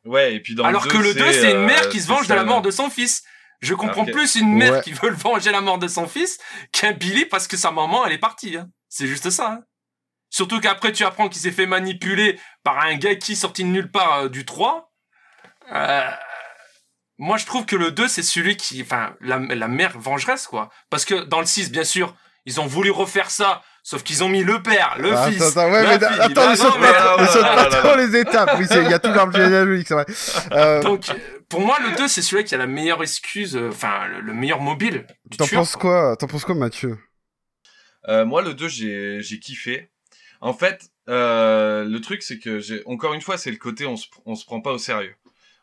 Ouais, 0.05 0.33
et 0.35 0.39
puis 0.39 0.55
dans 0.55 0.63
Alors 0.63 0.85
le 0.85 0.91
que 0.91 0.97
le 0.97 1.13
2, 1.13 1.31
c'est 1.33 1.51
une 1.51 1.57
euh, 1.57 1.65
mère 1.65 1.89
qui 1.89 1.99
se 1.99 2.07
venge 2.07 2.27
de 2.27 2.33
la 2.33 2.45
mort 2.45 2.61
de 2.61 2.71
son 2.71 2.89
fils. 2.89 3.23
Je 3.61 3.73
comprends 3.73 4.05
plus 4.05 4.35
une 4.35 4.55
mère 4.55 4.73
Ouais. 4.75 4.81
qui 4.81 4.93
veut 4.93 5.09
le 5.09 5.15
venger 5.17 5.51
la 5.51 5.59
mort 5.59 5.77
de 5.77 5.89
son 5.89 6.07
fils 6.07 6.37
qu'un 6.71 6.93
Billy 6.93 7.25
parce 7.25 7.47
que 7.47 7.57
sa 7.57 7.71
maman, 7.71 8.05
elle 8.05 8.13
est 8.13 8.17
partie. 8.17 8.55
Hein. 8.55 8.69
C'est 8.87 9.07
juste 9.07 9.29
ça. 9.29 9.51
Hein. 9.51 9.63
Surtout 10.29 10.61
qu'après, 10.61 10.93
tu 10.93 11.03
apprends 11.03 11.27
qu'il 11.27 11.41
s'est 11.41 11.51
fait 11.51 11.65
manipuler 11.65 12.39
par 12.63 12.79
un 12.79 12.95
gars 12.95 13.15
qui 13.15 13.35
sorti 13.35 13.63
de 13.65 13.69
nulle 13.69 13.91
part 13.91 14.19
euh, 14.19 14.29
du 14.29 14.45
3. 14.45 14.89
Euh, 15.73 16.09
moi, 17.19 17.37
je 17.37 17.45
trouve 17.45 17.65
que 17.65 17.75
le 17.75 17.91
2, 17.91 18.07
c'est 18.07 18.23
celui 18.23 18.57
qui... 18.57 18.81
Enfin, 18.81 19.13
la, 19.21 19.37
la 19.37 19.67
mère 19.67 19.99
vengeresse, 19.99 20.47
quoi. 20.47 20.69
Parce 20.89 21.05
que 21.05 21.25
dans 21.25 21.39
le 21.41 21.45
6, 21.45 21.71
bien 21.71 21.83
sûr, 21.83 22.15
ils 22.45 22.59
ont 22.59 22.65
voulu 22.65 22.89
refaire 22.89 23.29
ça, 23.29 23.61
sauf 23.83 24.01
qu'ils 24.03 24.23
ont 24.23 24.29
mis 24.29 24.43
le 24.43 24.63
père, 24.63 24.95
le 24.97 25.13
Ah, 25.15 25.29
fils, 25.29 25.41
Attends, 25.41 25.59
attends, 25.59 25.71
ouais, 25.73 25.83
la 25.83 25.97
mais 25.99 26.07
fille. 26.07 26.21
attends, 26.21 26.49
ne 26.49 26.55
saute 26.55 26.79
pas, 26.79 27.17
euh, 27.17 27.21
ne 27.21 27.27
saute 27.27 27.41
là, 27.43 27.55
pas 27.55 27.69
là, 27.69 27.75
trop 27.75 27.95
là. 27.95 27.97
les 27.97 28.15
étapes. 28.17 28.55
Oui, 28.57 28.65
il 28.71 28.89
y 28.89 28.93
a 28.93 28.99
tout 28.99 29.11
l'arbre 29.11 29.33
généalogique, 29.35 29.87
c'est 29.87 29.93
vrai. 29.93 30.05
Euh, 30.53 30.81
Donc, 30.81 31.09
euh, 31.09 31.13
pour 31.49 31.61
moi, 31.61 31.77
le 31.81 31.95
2, 31.97 32.07
c'est 32.07 32.21
celui 32.21 32.43
qui 32.45 32.55
a 32.55 32.57
la 32.57 32.67
meilleure 32.67 33.03
excuse, 33.03 33.55
euh, 33.55 33.69
enfin, 33.69 34.07
le, 34.07 34.21
le 34.21 34.33
meilleur 34.33 34.61
mobile 34.61 35.05
T'en 35.37 35.45
penses 35.47 35.75
quoi 35.75 36.15
T'en 36.17 36.27
penses 36.27 36.45
quoi, 36.45 36.55
Mathieu? 36.55 36.97
Euh, 38.07 38.25
moi, 38.25 38.41
le 38.41 38.53
2, 38.53 38.67
j'ai, 38.69 39.21
j'ai 39.21 39.39
kiffé. 39.39 39.91
En 40.41 40.53
fait, 40.53 40.89
euh, 41.09 41.83
le 41.83 41.99
truc, 41.99 42.23
c'est 42.23 42.39
que 42.39 42.59
j'ai, 42.59 42.81
encore 42.85 43.13
une 43.13 43.21
fois, 43.21 43.37
c'est 43.37 43.51
le 43.51 43.57
côté, 43.57 43.85
on 43.85 43.97
se, 43.97 44.07
on 44.25 44.35
se 44.35 44.45
prend 44.45 44.61
pas 44.61 44.71
au 44.71 44.77
sérieux. 44.77 45.13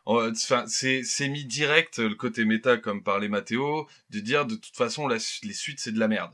Enfin, 0.09 0.63
c'est, 0.67 1.27
mis 1.27 1.45
direct 1.45 1.99
le 1.99 2.15
côté 2.15 2.45
méta, 2.45 2.77
comme 2.77 3.03
parlait 3.03 3.27
Mathéo, 3.27 3.87
de 4.09 4.19
dire 4.19 4.45
de 4.45 4.55
toute 4.55 4.75
façon, 4.75 5.07
les 5.07 5.19
suites, 5.19 5.79
c'est 5.79 5.91
de 5.91 5.99
la 5.99 6.07
merde. 6.07 6.33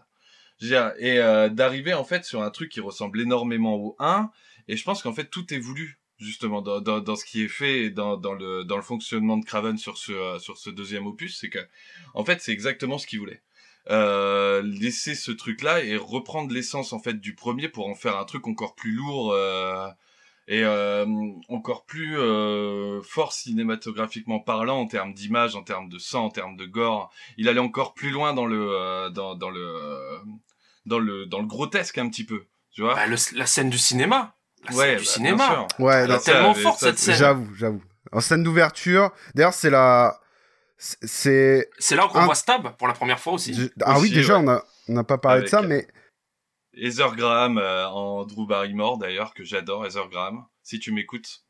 Et 0.61 1.19
euh, 1.19 1.49
d'arriver 1.49 1.93
en 1.93 2.03
fait 2.03 2.23
sur 2.23 2.41
un 2.41 2.49
truc 2.49 2.71
qui 2.71 2.79
ressemble 2.79 3.19
énormément 3.19 3.75
au 3.75 3.95
1, 3.99 4.29
et 4.67 4.77
je 4.77 4.83
pense 4.83 5.01
qu'en 5.03 5.13
fait 5.13 5.25
tout 5.25 5.53
est 5.53 5.59
voulu 5.59 5.99
justement 6.19 6.61
dans, 6.61 7.15
ce 7.15 7.25
qui 7.25 7.43
est 7.43 7.49
fait 7.49 7.85
et 7.85 7.89
dans, 7.89 8.15
le, 8.15 8.81
fonctionnement 8.81 9.37
de 9.37 9.43
Craven 9.43 9.77
sur 9.77 9.97
ce, 9.97 10.13
euh, 10.13 10.39
sur 10.39 10.57
ce 10.57 10.69
deuxième 10.69 11.05
opus, 11.05 11.37
c'est 11.37 11.49
que 11.49 11.59
en 12.13 12.23
fait 12.23 12.41
c'est 12.41 12.53
exactement 12.53 12.97
ce 12.97 13.07
qu'il 13.07 13.19
voulait. 13.19 13.41
Euh, 13.89 14.61
laisser 14.61 15.15
ce 15.15 15.31
truc-là 15.31 15.83
et 15.83 15.97
reprendre 15.97 16.53
l'essence 16.53 16.93
en 16.93 16.99
fait 16.99 17.19
du 17.19 17.35
premier 17.35 17.67
pour 17.67 17.89
en 17.89 17.95
faire 17.95 18.17
un 18.17 18.23
truc 18.23 18.47
encore 18.47 18.75
plus 18.75 18.93
lourd 18.93 19.33
euh, 19.33 19.89
et 20.47 20.63
euh, 20.63 21.05
encore 21.49 21.85
plus 21.85 22.17
euh, 22.19 23.01
fort 23.03 23.31
cinématographiquement 23.33 24.39
parlant 24.39 24.79
en 24.79 24.87
termes 24.87 25.13
d'image, 25.13 25.55
en 25.55 25.63
termes 25.63 25.89
de 25.89 25.97
sang, 25.99 26.25
en 26.25 26.29
termes 26.29 26.57
de 26.57 26.65
gore. 26.65 27.11
Il 27.37 27.47
allait 27.49 27.59
encore 27.59 27.93
plus 27.93 28.09
loin 28.09 28.33
dans 28.33 28.45
le 28.45 28.67
euh, 28.71 29.09
dans, 29.09 29.35
dans 29.35 29.49
le 29.49 29.61
euh, 29.63 30.17
dans 30.85 30.99
le 30.99 31.25
dans 31.25 31.39
le 31.39 31.45
grotesque 31.47 31.97
un 31.97 32.09
petit 32.09 32.25
peu, 32.25 32.43
tu 32.71 32.81
vois. 32.81 32.95
Bah, 32.95 33.07
le- 33.07 33.37
la 33.37 33.45
scène 33.45 33.69
du 33.69 33.77
cinéma. 33.77 34.35
La 34.69 34.75
Ouais, 34.75 34.83
scène 34.85 34.93
bah, 34.95 34.99
du 34.99 35.05
cinéma. 35.05 35.67
Ouais, 35.79 35.93
Elle 35.93 36.11
est 36.11 36.19
tellement 36.19 36.53
forte, 36.53 36.79
cette 36.79 36.97
scène. 36.99 37.15
J'avoue, 37.15 37.53
j'avoue. 37.55 37.83
En 38.11 38.19
scène 38.21 38.43
d'ouverture, 38.43 39.11
d'ailleurs, 39.35 39.53
c'est 39.53 39.69
la... 39.69 40.19
C'est... 40.77 41.69
C'est 41.79 41.95
là 41.95 42.07
qu'on 42.11 42.19
Un- 42.19 42.25
voit 42.25 42.35
Stab 42.35 42.75
pour 42.77 42.87
la 42.87 42.93
première 42.93 43.19
fois 43.19 43.33
aussi. 43.33 43.53
je- 43.53 43.67
Ah 43.81 43.99
oui, 43.99 44.09
déjà, 44.11 44.37
ouais. 44.37 44.43
on 44.45 44.49
a... 44.51 44.63
On 44.89 44.93
n'a 44.93 45.03
pas 45.05 45.17
parlé 45.17 45.37
Avec, 45.39 45.45
de 45.45 45.49
ça, 45.49 45.61
mais 45.61 45.87
Heather 46.75 47.15
Graham 47.15 47.57
euh, 47.57 47.87
en 47.87 48.25
Drew 48.25 48.47
Barrymore 48.47 48.97
d'ailleurs 48.97 49.33
que 49.33 49.43
j'adore 49.43 49.85
Heather 49.85 50.09
Graham. 50.09 50.45
Si 50.63 50.79
tu 50.79 50.91
m'écoutes, 50.91 51.43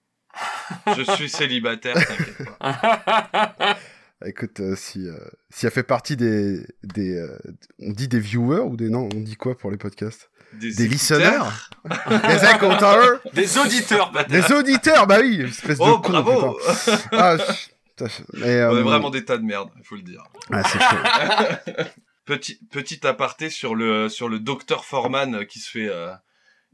je 0.96 1.04
suis 1.16 1.30
célibataire. 1.30 1.96
t'inquiète 1.96 2.58
pas. 2.60 3.78
écoute, 4.26 4.60
euh, 4.60 4.76
si, 4.76 5.08
euh, 5.08 5.18
si 5.50 5.66
elle 5.66 5.72
fait 5.72 5.84
partie 5.84 6.16
des... 6.18 6.66
des 6.84 7.18
euh, 7.18 7.38
On 7.80 7.92
dit 7.92 8.08
des 8.08 8.20
viewers 8.20 8.62
ou 8.66 8.76
des... 8.78 8.90
Non, 8.90 9.10
on 9.14 9.20
dit 9.20 9.36
quoi 9.36 9.58
pour 9.58 9.70
les 9.72 9.78
podcasts? 9.78 10.30
Des, 10.54 10.74
Des 10.74 10.88
listeners 10.88 11.72
Des 11.86 12.50
écouteurs 12.56 13.20
Des 13.34 13.58
auditeurs, 13.58 14.12
peut-être. 14.12 14.30
Des 14.30 14.52
auditeurs 14.54 15.08
Bah 15.08 15.18
oui, 15.22 15.42
espèce 15.42 15.78
de 15.80 15.84
Oh 15.84 16.00
con, 16.00 16.12
bravo 16.12 16.54
putain. 16.60 17.00
Ah, 17.12 17.38
je- 17.38 17.44
putain, 17.90 18.08
je- 18.08 18.40
mais, 18.40 18.64
On 18.66 18.78
est 18.78 18.82
vraiment 18.84 19.10
des 19.10 19.26
tas 19.26 19.38
de 19.38 19.44
merde, 19.44 19.70
il 19.78 19.84
faut 19.84 19.96
le 19.96 20.04
dire. 20.04 20.24
Ah, 20.52 20.64
c'est 20.64 20.80
chaud. 20.80 21.84
Petit 22.26 22.56
petit 22.72 23.06
aparté 23.06 23.50
sur 23.50 23.76
le 23.76 24.08
sur 24.08 24.30
le 24.30 24.40
docteur 24.40 24.86
Foreman 24.86 25.36
euh, 25.36 25.44
qui 25.46 25.60
se 25.60 25.70
fait 25.70 25.90
euh, 25.90 26.14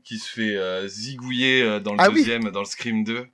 qui 0.03 0.19
se 0.19 0.29
fait 0.29 0.55
euh, 0.55 0.87
zigouiller 0.87 1.63
euh, 1.63 1.79
dans 1.79 1.93
le 1.93 1.99
Ah 1.99 2.09
oui. 2.09 2.15
deuxième 2.17 2.51
dans 2.51 2.59
le 2.59 2.65
Scream 2.65 3.03
2. 3.03 3.27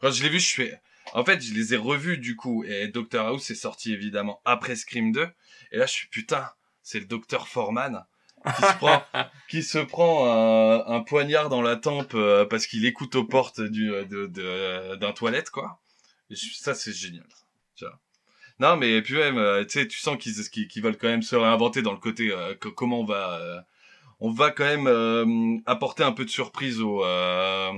Quand 0.00 0.10
je 0.10 0.22
l'ai 0.24 0.28
vu, 0.30 0.40
je 0.40 0.52
fais 0.54 0.80
en 1.12 1.24
fait, 1.24 1.40
je 1.40 1.54
les 1.54 1.74
ai 1.74 1.76
revus 1.76 2.18
du 2.18 2.34
coup 2.36 2.64
et 2.64 2.88
Doctor 2.88 3.26
House 3.28 3.50
est 3.50 3.54
sorti 3.54 3.92
évidemment 3.92 4.40
après 4.44 4.74
Scream 4.76 5.12
2 5.12 5.28
et 5.72 5.78
là 5.78 5.86
je 5.86 5.92
suis 5.92 6.08
putain, 6.08 6.50
c'est 6.82 6.98
le 7.00 7.06
docteur 7.06 7.46
Foreman 7.48 8.04
qui 8.56 8.62
se 8.62 8.76
prend 8.76 9.04
qui 9.48 9.62
se 9.62 9.78
prend 9.78 10.26
un, 10.26 10.84
un 10.96 11.00
poignard 11.02 11.50
dans 11.50 11.62
la 11.62 11.76
tempe 11.76 12.14
euh, 12.14 12.44
parce 12.46 12.66
qu'il 12.66 12.84
écoute 12.84 13.14
aux 13.14 13.24
portes 13.24 13.60
du 13.60 13.90
de 13.90 14.26
de- 14.26 14.96
d'un 14.96 15.12
toilette 15.12 15.50
quoi. 15.50 15.80
Et 16.30 16.34
je- 16.34 16.54
ça 16.54 16.74
c'est 16.74 16.92
génial. 16.92 17.28
Tu 17.76 17.84
vois. 17.84 17.98
Non, 18.60 18.76
mais 18.76 19.00
puis 19.02 19.14
même, 19.14 19.38
euh, 19.38 19.64
tu 19.64 19.80
sais, 19.80 19.88
tu 19.88 19.98
sens 19.98 20.16
qu'ils 20.18 20.34
qu'ils 20.50 20.68
qu'ils 20.68 20.82
veulent 20.82 20.98
quand 20.98 21.08
même 21.08 21.22
se 21.22 21.34
réinventer 21.34 21.82
dans 21.82 21.92
le 21.92 21.98
côté 21.98 22.30
euh, 22.30 22.54
comment 22.76 23.00
on 23.00 23.04
va, 23.04 23.40
euh, 23.40 23.58
on 24.20 24.30
va 24.30 24.50
quand 24.50 24.64
même 24.64 25.62
apporter 25.66 26.04
un 26.04 26.12
peu 26.12 26.24
de 26.26 26.30
surprise 26.30 26.80
au, 26.80 27.02
à 27.02 27.72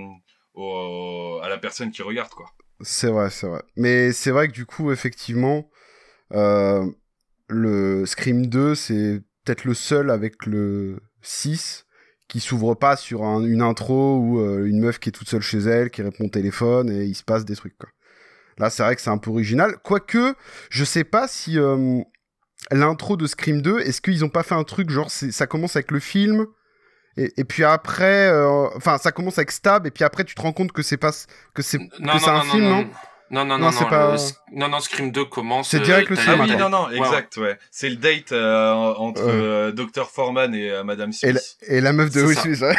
la 1.48 1.58
personne 1.58 1.90
qui 1.92 2.02
regarde, 2.02 2.30
quoi. 2.30 2.50
C'est 2.80 3.10
vrai, 3.10 3.30
c'est 3.30 3.46
vrai. 3.46 3.62
Mais 3.76 4.10
c'est 4.12 4.32
vrai 4.32 4.48
que 4.48 4.52
du 4.52 4.66
coup, 4.66 4.90
effectivement, 4.90 5.70
le 6.32 8.04
Scream 8.06 8.46
2, 8.46 8.74
c'est 8.74 9.22
peut-être 9.44 9.64
le 9.64 9.74
seul 9.74 10.10
avec 10.10 10.46
le 10.46 10.98
6 11.20 11.86
qui 12.28 12.40
s'ouvre 12.40 12.74
pas 12.74 12.96
sur 12.96 13.24
un- 13.24 13.44
une 13.44 13.60
intro 13.62 14.40
euh, 14.40 14.64
une 14.64 14.80
meuf 14.80 14.98
qui 14.98 15.10
est 15.10 15.12
toute 15.12 15.28
seule 15.28 15.42
chez 15.42 15.58
elle, 15.58 15.90
qui 15.90 16.02
répond 16.02 16.24
au 16.24 16.28
téléphone 16.30 16.90
et 16.90 17.04
il 17.04 17.14
se 17.14 17.22
passe 17.22 17.44
des 17.44 17.54
trucs. 17.56 17.76
Quoi. 17.76 17.90
Là, 18.58 18.70
c'est 18.70 18.82
vrai 18.82 18.94
que 18.96 19.02
c'est 19.02 19.10
un 19.10 19.18
peu 19.18 19.30
original. 19.30 19.76
Quoique, 19.82 20.34
je 20.70 20.84
sais 20.84 21.04
pas 21.04 21.26
si 21.28 21.58
euh, 21.58 22.00
l'intro 22.70 23.16
de 23.16 23.26
Scream 23.26 23.62
2, 23.62 23.80
est-ce 23.80 24.00
qu'ils 24.00 24.24
ont 24.24 24.28
pas 24.28 24.42
fait 24.42 24.54
un 24.54 24.64
truc 24.64 24.90
genre 24.90 25.10
ça 25.10 25.46
commence 25.46 25.76
avec 25.76 25.90
le 25.90 26.00
film 26.00 26.46
et, 27.18 27.30
et 27.36 27.44
puis 27.44 27.62
après, 27.64 28.28
euh, 28.28 28.68
enfin, 28.76 28.96
ça 28.96 29.12
commence 29.12 29.36
avec 29.36 29.50
Stab, 29.50 29.86
et 29.86 29.90
puis 29.90 30.02
après, 30.02 30.24
tu 30.24 30.34
te 30.34 30.40
rends 30.40 30.52
compte 30.54 30.72
que 30.72 30.80
c'est 30.82 30.96
pas 30.96 31.10
que 31.52 31.60
c'est 31.60 31.78
un 31.78 31.88
non, 32.00 32.18
film, 32.18 32.62
non, 32.62 32.70
non, 32.70 32.84
non, 33.30 33.44
non, 33.44 33.44
Non, 33.44 33.58
non, 33.58 33.70
c'est 33.70 33.84
non, 33.84 33.90
pas- 33.90 34.16
le 34.16 34.58
non, 34.58 34.68
non, 34.68 34.80
Scream 34.80 35.10
2 35.10 35.24
commence. 35.26 35.68
C'est 35.68 35.80
direct 35.80 36.08
le 36.08 36.16
t'as 36.16 36.22
Ah 36.28 36.36
oui, 36.40 36.56
non, 36.56 36.70
non, 36.70 36.86
Ouais, 36.86 36.98
ouais. 37.00 37.06
exact, 37.06 37.36
ouais. 37.36 37.58
C'est 37.70 37.90
le 37.90 37.96
date 37.96 38.32
euh, 38.32 38.72
entre 38.96 39.24
euh, 39.26 39.72
Dr. 39.72 40.08
Foreman 40.10 40.54
et 40.54 40.70
euh, 40.70 40.84
Madame 40.84 41.10
Et 41.10 41.12
Smith. 41.12 41.56
la, 41.68 41.74
et 41.76 41.80
la 41.82 41.92
meuf 41.92 42.10
de 42.10 42.20
C'est 42.20 42.26
Will 42.26 42.34
ça. 42.36 42.42
Smith, 42.42 42.60
ouais. 42.62 42.76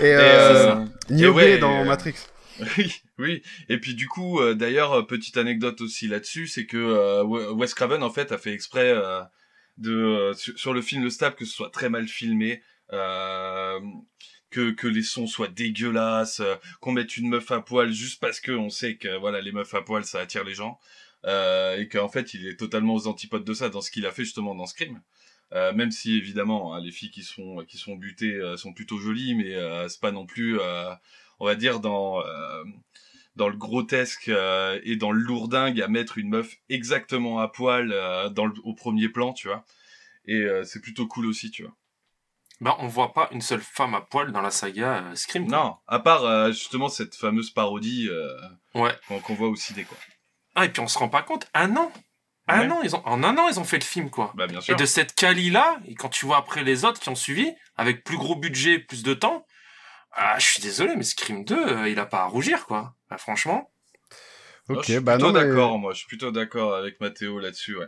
et 0.00 0.04
Et, 0.10 0.14
euh, 0.16 0.74
euh, 0.74 0.84
Niobe 1.10 1.38
et 1.38 1.52
ouais, 1.52 1.58
dans 1.58 1.80
euh, 1.80 1.84
Matrix. 1.84 2.14
Oui, 2.78 2.92
oui. 3.18 3.42
Et 3.68 3.78
puis 3.78 3.94
du 3.94 4.08
coup, 4.08 4.40
euh, 4.40 4.54
d'ailleurs, 4.54 4.92
euh, 4.92 5.02
petite 5.02 5.36
anecdote 5.36 5.80
aussi 5.80 6.06
là-dessus, 6.06 6.46
c'est 6.46 6.66
que 6.66 6.76
euh, 6.76 7.24
We- 7.24 7.48
Wes 7.52 7.74
Craven 7.74 8.02
en 8.02 8.10
fait 8.10 8.32
a 8.32 8.38
fait 8.38 8.52
exprès 8.52 8.92
euh, 8.94 9.22
de 9.78 10.32
sur, 10.36 10.72
le 10.72 10.82
film 10.82 11.02
Le 11.02 11.10
Stab 11.10 11.34
que 11.34 11.44
ce 11.44 11.52
soit 11.52 11.70
très 11.70 11.88
mal 11.88 12.06
filmé, 12.06 12.62
que 14.50 14.70
que 14.70 14.86
les 14.86 15.02
sons 15.02 15.26
soient 15.26 15.48
dégueulasses, 15.48 16.42
qu'on 16.80 16.92
mette 16.92 17.16
une 17.16 17.28
meuf 17.28 17.50
à 17.50 17.60
poil 17.60 17.92
juste 17.92 18.20
parce 18.20 18.38
que 18.40 18.52
on 18.52 18.70
sait 18.70 18.96
que 18.96 19.18
voilà 19.18 19.40
les 19.40 19.50
meufs 19.52 19.74
à 19.74 19.82
poil 19.82 20.04
ça 20.04 20.20
attire 20.20 20.44
les 20.44 20.54
gens. 20.54 20.78
et 21.26 21.88
qu'en 21.90 22.08
fait 22.08 22.34
il 22.34 22.46
est 22.46 22.56
totalement 22.56 22.94
aux 22.94 23.08
antipodes 23.08 23.44
de 23.44 23.54
ça 23.54 23.68
dans 23.68 23.80
ce 23.80 23.90
qu'il 23.90 24.06
a 24.06 24.12
fait 24.12 24.24
justement 24.24 24.54
dans 24.54 24.66
Scream. 24.66 25.00
Euh, 25.52 25.72
même 25.72 25.90
si 25.90 26.16
évidemment 26.16 26.74
hein, 26.74 26.80
les 26.80 26.90
filles 26.92 27.10
qui 27.10 27.22
sont 27.24 27.64
qui 27.66 27.78
sont 27.78 27.96
butées 27.96 28.40
sont 28.56 28.72
plutôt 28.72 28.98
jolies, 28.98 29.34
mais 29.34 29.54
euh, 29.54 29.88
c'est 29.88 30.00
pas 30.00 30.12
non 30.12 30.24
plus, 30.26 30.58
on 31.44 31.46
va 31.46 31.56
dire 31.56 31.78
dans 31.80 32.20
euh, 32.24 32.64
dans 33.36 33.48
le 33.48 33.56
grotesque 33.56 34.28
euh, 34.28 34.80
et 34.82 34.96
dans 34.96 35.10
le 35.12 35.20
lourdingue 35.20 35.78
à 35.82 35.88
mettre 35.88 36.16
une 36.16 36.30
meuf 36.30 36.54
exactement 36.70 37.38
à 37.40 37.48
poil 37.48 37.92
euh, 37.92 38.30
dans 38.30 38.46
le, 38.46 38.54
au 38.64 38.72
premier 38.72 39.10
plan, 39.10 39.34
tu 39.34 39.48
vois. 39.48 39.62
Et 40.26 40.42
c'est 40.64 40.80
plutôt 40.80 41.06
cool 41.06 41.26
aussi, 41.26 41.50
tu 41.50 41.64
vois. 41.64 41.72
Bah, 42.62 42.76
on 42.78 42.86
voit 42.86 43.12
pas 43.12 43.28
une 43.30 43.42
seule 43.42 43.60
femme 43.60 43.92
à 43.94 44.00
poil 44.00 44.32
dans 44.32 44.40
la 44.40 44.50
saga 44.50 45.04
Scream. 45.14 45.46
quoi. 45.46 45.58
Non, 45.58 45.76
à 45.86 45.98
part 45.98 46.50
justement 46.50 46.88
cette 46.88 47.14
fameuse 47.14 47.50
parodie 47.50 48.08
Ouais. 48.74 48.94
qu'on 49.24 49.34
voit 49.34 49.48
au 49.48 49.56
ciné, 49.56 49.84
quoi. 49.84 49.98
Ah, 50.54 50.64
et 50.64 50.70
puis 50.70 50.80
on 50.80 50.88
se 50.88 50.98
rend 50.98 51.10
pas 51.10 51.20
compte, 51.20 51.46
un 51.52 51.76
an 51.76 51.92
un 52.46 52.60
Ouais. 52.68 52.70
an, 52.72 52.80
ils 52.82 52.94
ont, 52.96 53.02
en 53.06 53.22
un 53.22 53.36
an, 53.38 53.48
ils 53.48 53.58
ont 53.60 53.64
fait 53.64 53.78
le 53.78 53.84
film, 53.84 54.08
quoi. 54.10 54.32
Bah 54.34 54.46
bien 54.46 54.60
sûr. 54.62 54.72
Et 54.74 54.76
de 54.76 54.84
cette 54.86 55.14
quali-là, 55.14 55.78
et 55.86 55.94
quand 55.94 56.08
tu 56.10 56.24
vois 56.26 56.36
après 56.38 56.62
les 56.62 56.84
autres 56.86 57.00
qui 57.00 57.08
ont 57.10 57.14
suivi, 57.14 57.50
avec 57.76 58.02
plus 58.04 58.16
gros 58.18 58.36
budget, 58.36 58.78
plus 58.78 59.02
de 59.02 59.12
temps, 59.14 59.46
ah, 60.16 60.38
je 60.38 60.46
suis 60.46 60.62
désolé, 60.62 60.94
mais 60.96 61.02
Scream 61.04 61.44
2, 61.44 61.54
euh, 61.56 61.88
il 61.88 61.98
a 61.98 62.06
pas 62.06 62.22
à 62.22 62.26
rougir, 62.26 62.66
quoi. 62.66 62.94
Bah, 63.10 63.18
franchement. 63.18 63.70
Ok, 64.68 64.78
je 64.86 64.92
suis 64.92 65.00
bah 65.00 65.14
plutôt 65.14 65.32
non, 65.32 65.40
mais- 65.40 65.46
d'accord, 65.48 65.78
moi. 65.78 65.92
Je 65.92 65.98
suis 65.98 66.06
plutôt 66.08 66.30
d'accord 66.30 66.74
avec 66.74 67.00
Mathéo 67.00 67.38
là-dessus, 67.38 67.76
ouais. 67.76 67.86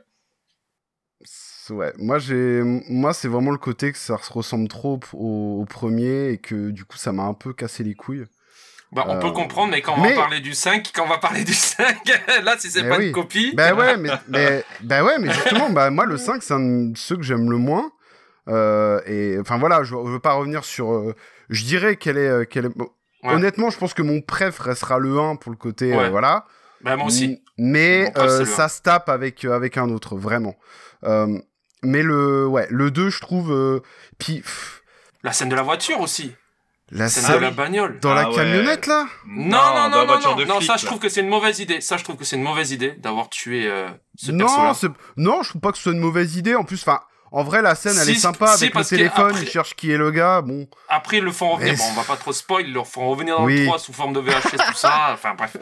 Ouais, 1.71 1.93
moi 1.99 2.19
j'ai, 2.21 2.61
moi 2.89 3.13
c'est 3.13 3.27
vraiment 3.27 3.51
le 3.51 3.59
côté 3.59 3.91
que 3.91 3.99
ça 3.99 4.19
se 4.19 4.33
ressemble 4.33 4.69
trop 4.69 5.01
au, 5.15 5.61
au 5.63 5.65
premier 5.65 6.29
et 6.29 6.39
que 6.39 6.71
du 6.71 6.85
coup 6.85 6.97
ça 6.97 7.11
m'a 7.11 7.25
un 7.25 7.35
peu 7.35 7.53
cassé 7.55 7.83
les 7.83 7.95
couilles. 7.95 8.25
Bah, 8.93 9.05
on 9.09 9.17
Euh, 9.17 9.19
peut 9.21 9.33
comprendre, 9.33 9.73
mais 9.73 9.81
quand 9.83 9.95
on 9.97 10.03
mais- 10.03 10.11
va 10.11 10.21
parler 10.21 10.41
du 10.41 10.55
5, 10.55 10.93
quand 10.95 11.05
on 11.05 11.09
va 11.09 11.19
parler 11.19 11.43
du 11.43 11.55
5, 11.55 11.97
là, 12.45 12.57
si 12.59 12.71
c'est 12.71 12.89
pas 12.89 12.99
oui. 12.99 13.07
une 13.09 13.13
copie. 13.13 13.53
Bah 13.57 13.75
ouais, 13.75 13.97
mais, 13.97 14.11
mais, 14.29 14.65
bah 14.83 15.03
ouais, 15.03 15.19
mais 15.19 15.33
justement, 15.33 15.71
bah 15.71 15.91
moi 15.91 16.05
le 16.07 16.17
5 16.19 16.41
c'est 16.43 16.55
un 16.55 16.61
de 16.91 16.97
ceux 16.97 17.17
que 17.17 17.23
j'aime 17.25 17.51
le 17.51 17.57
moins. 17.57 17.91
Euh, 18.49 19.01
et 19.07 19.37
enfin 19.41 19.59
voilà, 19.59 19.83
je, 19.83 19.89
je 19.91 20.11
veux 20.11 20.21
pas 20.21 20.35
revenir 20.35 20.65
sur. 20.65 21.15
Je 21.51 21.65
dirais 21.65 21.97
qu'elle 21.97 22.19
est, 22.19 22.29
euh, 22.29 22.45
qu'elle 22.45 22.67
est. 22.67 22.77
bon, 22.77 22.89
Ouais. 23.23 23.33
Honnêtement, 23.35 23.71
je 23.71 23.79
pense 23.79 23.93
que 23.95 24.03
mon 24.03 24.21
préf 24.21 24.59
restera 24.61 24.99
le 24.99 25.19
1 25.19 25.37
pour 25.37 25.51
le 25.51 25.57
côté, 25.57 25.93
euh, 25.93 25.97
Ouais. 25.99 26.11
voilà. 26.11 26.45
Bah, 26.83 26.97
moi 26.97 27.07
aussi. 27.07 27.25
M- 27.25 27.37
Mais 27.59 28.11
préf, 28.15 28.25
euh, 28.25 28.45
ça 28.45 28.65
1. 28.67 28.69
se 28.69 28.83
tape 28.83 29.09
avec, 29.09 29.45
euh, 29.45 29.53
avec 29.57 29.77
un 29.79 29.89
autre, 29.89 30.17
vraiment. 30.17 30.55
Euh, 31.05 31.37
mais 31.83 32.03
le, 32.03 32.47
ouais, 32.47 32.69
le 32.71 32.91
2, 32.93 33.09
je 33.11 33.21
trouve. 33.21 33.51
euh, 33.53 33.81
puis, 34.19 34.41
pff, 34.43 34.83
La 35.25 35.33
scène 35.33 35.49
de 35.49 35.57
la 35.57 35.63
voiture 35.63 36.01
aussi. 36.01 36.35
la 36.93 37.09
scène 37.09 37.35
de 37.37 37.41
la 37.41 37.51
bagnole. 37.51 37.99
dans 38.01 38.13
Ah 38.13 38.23
la 38.23 38.29
ouais. 38.29 38.37
camionnette 38.37 38.87
là? 38.87 39.07
Non, 39.27 39.57
non, 39.57 39.89
non, 39.91 40.07
non, 40.07 40.21
non, 40.21 40.37
de 40.37 40.45
non, 40.45 40.57
flic, 40.59 40.67
ça, 40.71 40.77
je 40.77 40.87
trouve 40.87 41.01
que 41.01 41.09
c'est 41.09 41.23
une 41.23 41.29
mauvaise 41.29 41.59
idée. 41.59 41.81
Ça, 41.81 41.97
je 41.97 42.05
trouve 42.05 42.15
que 42.17 42.25
c'est 42.25 42.37
une 42.37 42.45
mauvaise 42.45 42.71
idée 42.71 42.93
d'avoir 42.93 43.29
tué 43.29 43.67
euh, 43.67 43.89
ce 44.17 44.31
Non, 44.31 44.47
non, 45.17 45.43
je 45.43 45.49
trouve 45.49 45.61
pas 45.61 45.73
que 45.73 45.79
ce 45.79 45.83
soit 45.85 45.93
une 45.93 45.99
mauvaise 45.99 46.37
idée. 46.37 46.55
En 46.55 46.63
plus, 46.63 46.81
enfin, 46.83 47.01
en 47.33 47.43
vrai, 47.45 47.61
la 47.63 47.75
scène, 47.75 47.97
elle 47.99 48.05
Si, 48.07 48.13
est 48.13 48.15
sympa 48.15 48.57
si, 48.57 48.65
avec 48.65 48.75
le 48.75 48.85
téléphone. 48.85 49.31
après- 49.31 49.43
Il 49.43 49.49
cherche 49.49 49.75
qui 49.75 49.91
est 49.91 49.97
le 49.99 50.11
gars. 50.11 50.41
Bon, 50.43 50.69
Après, 50.89 51.19
ils 51.19 51.25
le 51.25 51.33
font 51.33 51.51
revenir. 51.51 51.75
Bon, 51.77 51.85
on 51.91 51.95
va 51.95 52.03
pas 52.05 52.17
trop 52.17 52.33
spoil. 52.33 52.67
Ils 52.67 52.73
le 52.73 52.83
font 52.85 53.09
revenir 53.11 53.37
dans 53.39 53.45
Oui. 53.45 53.61
le 53.61 53.67
3 53.67 53.79
sous 53.79 53.93
forme 53.93 54.13
de 54.13 54.21
VHS, 54.21 54.57
tout 54.69 54.75
ça. 54.77 55.11
Enfin, 55.13 55.35
bref. 55.37 55.57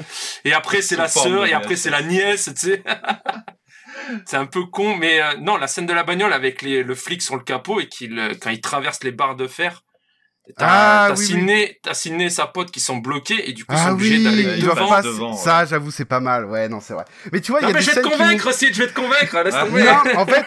Et 0.44 0.52
après, 0.52 0.82
c'est 0.82 0.96
la 0.96 1.08
sœur. 1.08 1.46
Et 1.46 1.52
après, 1.52 1.76
c'est 1.76 1.90
la 1.90 2.02
nièce, 2.02 2.50
tu 2.54 2.70
sais. 2.70 2.82
c'est 4.26 4.36
un 4.36 4.46
peu 4.46 4.64
con, 4.64 4.96
mais 4.96 5.20
euh, 5.22 5.36
non, 5.40 5.56
la 5.56 5.66
scène 5.66 5.86
de 5.86 5.92
la 5.92 6.02
bagnole 6.04 6.32
avec 6.32 6.62
les, 6.62 6.82
le 6.82 6.94
flic 6.94 7.22
sur 7.22 7.36
le 7.36 7.42
capot 7.42 7.80
et 7.80 7.88
qu'il, 7.88 8.18
euh, 8.18 8.34
quand 8.40 8.50
il 8.50 8.60
traverse 8.60 9.02
les 9.02 9.12
barres 9.12 9.36
de 9.36 9.46
fer. 9.46 9.82
T'as 10.58 10.66
Ah, 10.68 11.06
t'as 11.08 11.14
oui, 11.18 12.22
et 12.22 12.28
sa 12.28 12.46
pote 12.46 12.70
qui 12.70 12.78
sont 12.80 12.98
bloqués 12.98 13.48
et 13.48 13.54
du 13.54 13.64
coup 13.64 13.72
ils 13.72 13.78
sont 13.78 13.84
ah 13.86 13.92
obligés 13.94 14.18
oui, 14.18 14.24
d'aller 14.24 14.42
devant. 14.60 15.00
devant. 15.00 15.30
ouais. 15.32 15.38
Ça, 15.38 15.64
j'avoue, 15.64 15.90
c'est 15.90 16.04
pas 16.04 16.20
mal. 16.20 16.44
Ouais, 16.44 16.68
non, 16.68 16.80
c'est 16.80 16.92
vrai. 16.92 17.06
Mais 17.32 17.40
tu 17.40 17.50
vois, 17.50 17.60
il 17.62 17.68
y 17.68 17.70
a 17.70 17.72
mais 17.72 17.78
des 17.78 17.80
je 17.80 17.86
vais 17.86 17.96
te 17.96 18.00
scènes 18.02 18.12
qui 18.12 18.18
convaincre, 18.18 18.52
Sid, 18.52 18.74
je 18.74 18.82
vais 18.82 18.88
te 18.88 18.94
convaincre, 18.94 19.38
laisse 19.42 19.54
Ah, 19.56 19.64
tomber. 19.64 19.84
Non, 19.84 20.18
en 20.20 20.26
fait, 20.26 20.44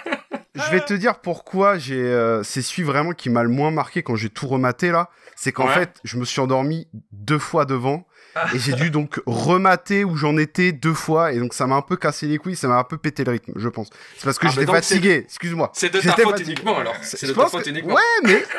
je 0.57 0.71
vais 0.71 0.81
te 0.81 0.93
dire 0.93 1.19
pourquoi 1.19 1.77
j'ai. 1.77 1.95
euh, 2.01 2.43
c'est 2.43 2.61
celui 2.61 2.83
vraiment 2.83 3.11
qui 3.11 3.29
m'a 3.29 3.43
le 3.43 3.49
moins 3.49 3.71
marqué 3.71 4.03
quand 4.03 4.15
j'ai 4.15 4.29
tout 4.29 4.47
rematé 4.47 4.91
là. 4.91 5.09
C'est 5.35 5.51
qu'en 5.51 5.67
Ouais. 5.67 5.73
fait, 5.73 5.91
je 6.03 6.17
me 6.17 6.25
suis 6.25 6.39
endormi 6.41 6.87
deux 7.11 7.39
fois 7.39 7.65
devant. 7.65 8.05
Et 8.53 8.59
j'ai 8.59 8.73
dû 8.73 8.91
donc 8.91 9.19
remater 9.25 10.03
où 10.03 10.15
j'en 10.15 10.37
étais 10.37 10.71
deux 10.71 10.93
fois. 10.93 11.31
Et 11.31 11.39
donc 11.39 11.55
ça 11.55 11.65
m'a 11.65 11.75
un 11.75 11.81
peu 11.81 11.95
cassé 11.95 12.27
les 12.27 12.37
couilles, 12.37 12.55
ça 12.55 12.67
m'a 12.67 12.77
un 12.77 12.83
peu 12.83 12.97
pété 12.97 13.23
le 13.23 13.31
rythme, 13.31 13.53
je 13.55 13.67
pense. 13.67 13.89
C'est 14.15 14.25
parce 14.25 14.37
que 14.37 14.45
Ah, 14.45 14.51
j'étais 14.51 14.65
donc 14.65 14.75
fatigué, 14.75 15.23
excuse-moi. 15.25 15.71
C'est 15.73 15.91
de 15.91 15.99
ta 15.99 16.11
faute 16.13 16.31
fatigué. 16.31 16.51
uniquement 16.51 16.77
alors. 16.77 16.93
C'est- 17.01 17.25
de 17.25 17.33
ta 17.33 17.47
faute 17.47 17.63
que- 17.63 17.69
uniquement. 17.69 17.95
Ouais, 17.95 18.01
mais. 18.23 18.43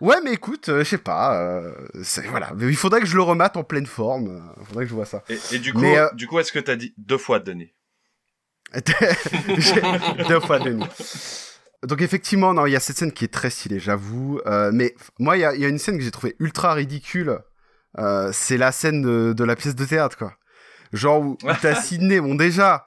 Ouais, 0.00 0.16
mais 0.24 0.32
écoute, 0.32 0.68
euh, 0.68 0.80
je 0.80 0.84
sais 0.90 0.98
pas. 0.98 1.36
euh, 1.40 1.72
c'est- 2.02 2.26
voilà. 2.28 2.50
Mais 2.56 2.66
il 2.66 2.76
faudrait 2.76 3.00
que 3.00 3.06
je 3.06 3.14
le 3.14 3.22
remate 3.22 3.56
en 3.56 3.62
pleine 3.62 3.86
forme. 3.86 4.42
Il 4.60 4.66
faudrait 4.66 4.84
que 4.84 4.90
je 4.90 4.94
vois 4.94 5.06
ça. 5.06 5.22
Et, 5.28 5.38
et 5.52 5.58
du 5.58 5.72
coup, 5.72 5.80
Mais, 5.80 5.96
euh, 5.96 6.08
du 6.14 6.26
coup, 6.26 6.38
est-ce 6.40 6.50
que 6.52 6.58
t'as 6.58 6.74
dit 6.76 6.94
deux 6.98 7.16
fois, 7.16 7.38
Denis? 7.38 7.66
J'ai 7.66 7.83
deux 10.28 10.40
fois 10.40 10.58
demi. 10.58 10.84
Donc 11.86 12.00
effectivement, 12.00 12.54
non, 12.54 12.66
il 12.66 12.72
y 12.72 12.76
a 12.76 12.80
cette 12.80 12.96
scène 12.96 13.12
qui 13.12 13.24
est 13.24 13.32
très 13.32 13.50
stylée, 13.50 13.78
j'avoue. 13.78 14.40
Euh, 14.46 14.70
mais 14.72 14.94
moi, 15.18 15.36
il 15.36 15.40
y, 15.40 15.44
a- 15.44 15.54
il 15.54 15.60
y 15.60 15.64
a 15.64 15.68
une 15.68 15.78
scène 15.78 15.98
que 15.98 16.04
j'ai 16.04 16.10
trouvée 16.10 16.34
ultra 16.38 16.72
ridicule. 16.72 17.38
Euh, 17.98 18.30
c'est 18.32 18.56
la 18.56 18.72
scène 18.72 19.02
de, 19.02 19.32
de 19.34 19.44
la 19.44 19.54
pièce 19.54 19.74
de 19.76 19.84
théâtre, 19.84 20.16
quoi. 20.16 20.32
Genre 20.92 21.20
où, 21.20 21.36
où 21.42 21.48
t'as 21.60 21.74
Sydney, 21.80 22.20
bon 22.20 22.34
déjà, 22.36 22.86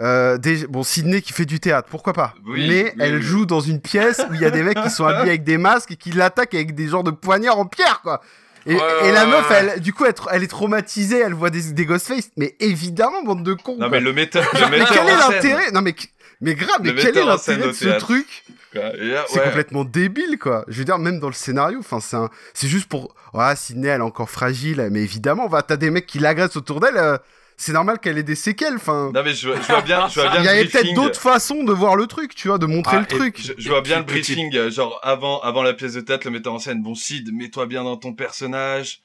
euh, 0.00 0.38
bon 0.68 0.82
Sydney 0.82 1.22
qui 1.22 1.32
fait 1.32 1.44
du 1.44 1.60
théâtre, 1.60 1.88
pourquoi 1.90 2.12
pas? 2.12 2.34
Oui, 2.46 2.66
mais 2.68 2.84
oui, 2.84 2.92
elle 3.00 3.16
oui. 3.16 3.22
joue 3.22 3.46
dans 3.46 3.60
une 3.60 3.80
pièce 3.80 4.20
où 4.28 4.34
il 4.34 4.40
y 4.40 4.44
a 4.44 4.50
des 4.50 4.62
mecs 4.62 4.80
qui 4.82 4.90
sont 4.90 5.04
habillés 5.06 5.30
avec 5.30 5.44
des 5.44 5.56
masques 5.58 5.92
et 5.92 5.96
qui 5.96 6.10
l'attaquent 6.12 6.54
avec 6.54 6.74
des 6.74 6.88
genres 6.88 7.04
de 7.04 7.12
poignards 7.12 7.58
en 7.58 7.66
pierre, 7.66 8.00
quoi. 8.02 8.20
Et, 8.66 8.74
Ouais, 8.74 9.08
et 9.08 9.12
la 9.12 9.26
meuf, 9.26 9.50
elle, 9.50 9.80
du 9.80 9.92
coup, 9.92 10.04
elle, 10.30 10.42
est 10.42 10.48
traumatisée, 10.48 11.20
elle 11.20 11.34
voit 11.34 11.50
des, 11.50 11.72
des 11.72 11.86
Ghostface, 11.86 12.30
mais 12.36 12.56
évidemment, 12.58 13.22
bande 13.22 13.44
de 13.44 13.54
cons. 13.54 13.72
Non, 13.72 13.78
quoi. 13.78 13.88
mais 13.90 14.00
le 14.00 14.12
metteur, 14.12 14.42
le 14.52 14.70
Mais 14.70 14.84
quel 14.92 15.06
est 15.06 15.16
l'intérêt? 15.16 15.70
Non 15.72 15.82
mais 15.82 15.94
mais 16.40 16.54
grave, 16.54 16.80
mais 16.82 16.94
quel 16.94 17.16
est 17.16 17.24
l'intérêt 17.24 17.68
de 17.68 17.72
ce 17.72 17.98
truc? 17.98 18.44
C'est 18.72 19.38
ouais. 19.38 19.44
complètement 19.44 19.84
débile 19.84 20.38
quoi. 20.38 20.64
Je 20.68 20.78
veux 20.78 20.84
dire 20.84 20.98
même 20.98 21.18
dans 21.18 21.28
le 21.28 21.32
scénario, 21.32 21.78
enfin 21.78 22.00
c'est 22.00 22.16
un... 22.16 22.28
c'est 22.52 22.68
juste 22.68 22.88
pour 22.88 23.14
ah 23.32 23.56
Sydney 23.56 23.88
elle 23.88 24.00
est 24.00 24.04
encore 24.04 24.28
fragile, 24.28 24.88
mais 24.90 25.00
évidemment, 25.00 25.48
va 25.48 25.62
t'as 25.62 25.76
des 25.76 25.90
mecs 25.90 26.06
qui 26.06 26.18
l'agressent 26.18 26.56
autour 26.56 26.80
d'elle, 26.80 26.98
euh, 26.98 27.16
c'est 27.56 27.72
normal 27.72 27.98
qu'elle 27.98 28.18
ait 28.18 28.22
des 28.22 28.34
séquelles. 28.34 28.74
Enfin, 28.76 29.10
Non, 29.14 29.22
mais 29.24 29.32
je, 29.34 29.48
vois- 29.48 29.60
je 29.60 29.66
vois 29.66 29.80
bien, 29.82 30.08
je 30.08 30.20
vois 30.20 30.30
bien 30.30 30.40
il 30.40 30.44
y 30.44 30.48
avait 30.48 30.64
peut-être 30.66 30.94
d'autres 30.94 31.20
façons 31.20 31.64
de 31.64 31.72
voir 31.72 31.96
le 31.96 32.06
truc, 32.06 32.34
tu 32.34 32.48
vois, 32.48 32.58
de 32.58 32.66
montrer 32.66 32.96
Ah, 32.98 33.00
le 33.00 33.06
truc. 33.06 33.40
Je, 33.42 33.52
je 33.56 33.68
vois 33.68 33.80
bien 33.82 33.98
le 33.98 34.04
briefing, 34.04 34.54
euh, 34.56 34.70
genre 34.70 35.00
avant, 35.02 35.40
avant 35.40 35.62
la 35.62 35.72
pièce 35.74 35.94
de 35.94 36.00
théâtre, 36.00 36.26
le 36.26 36.32
metteur 36.32 36.52
en 36.52 36.58
scène. 36.58 36.82
Bon, 36.82 36.94
Sid, 36.94 37.32
mets-toi 37.32 37.66
bien 37.66 37.82
dans 37.84 37.96
ton 37.96 38.12
personnage. 38.14 39.00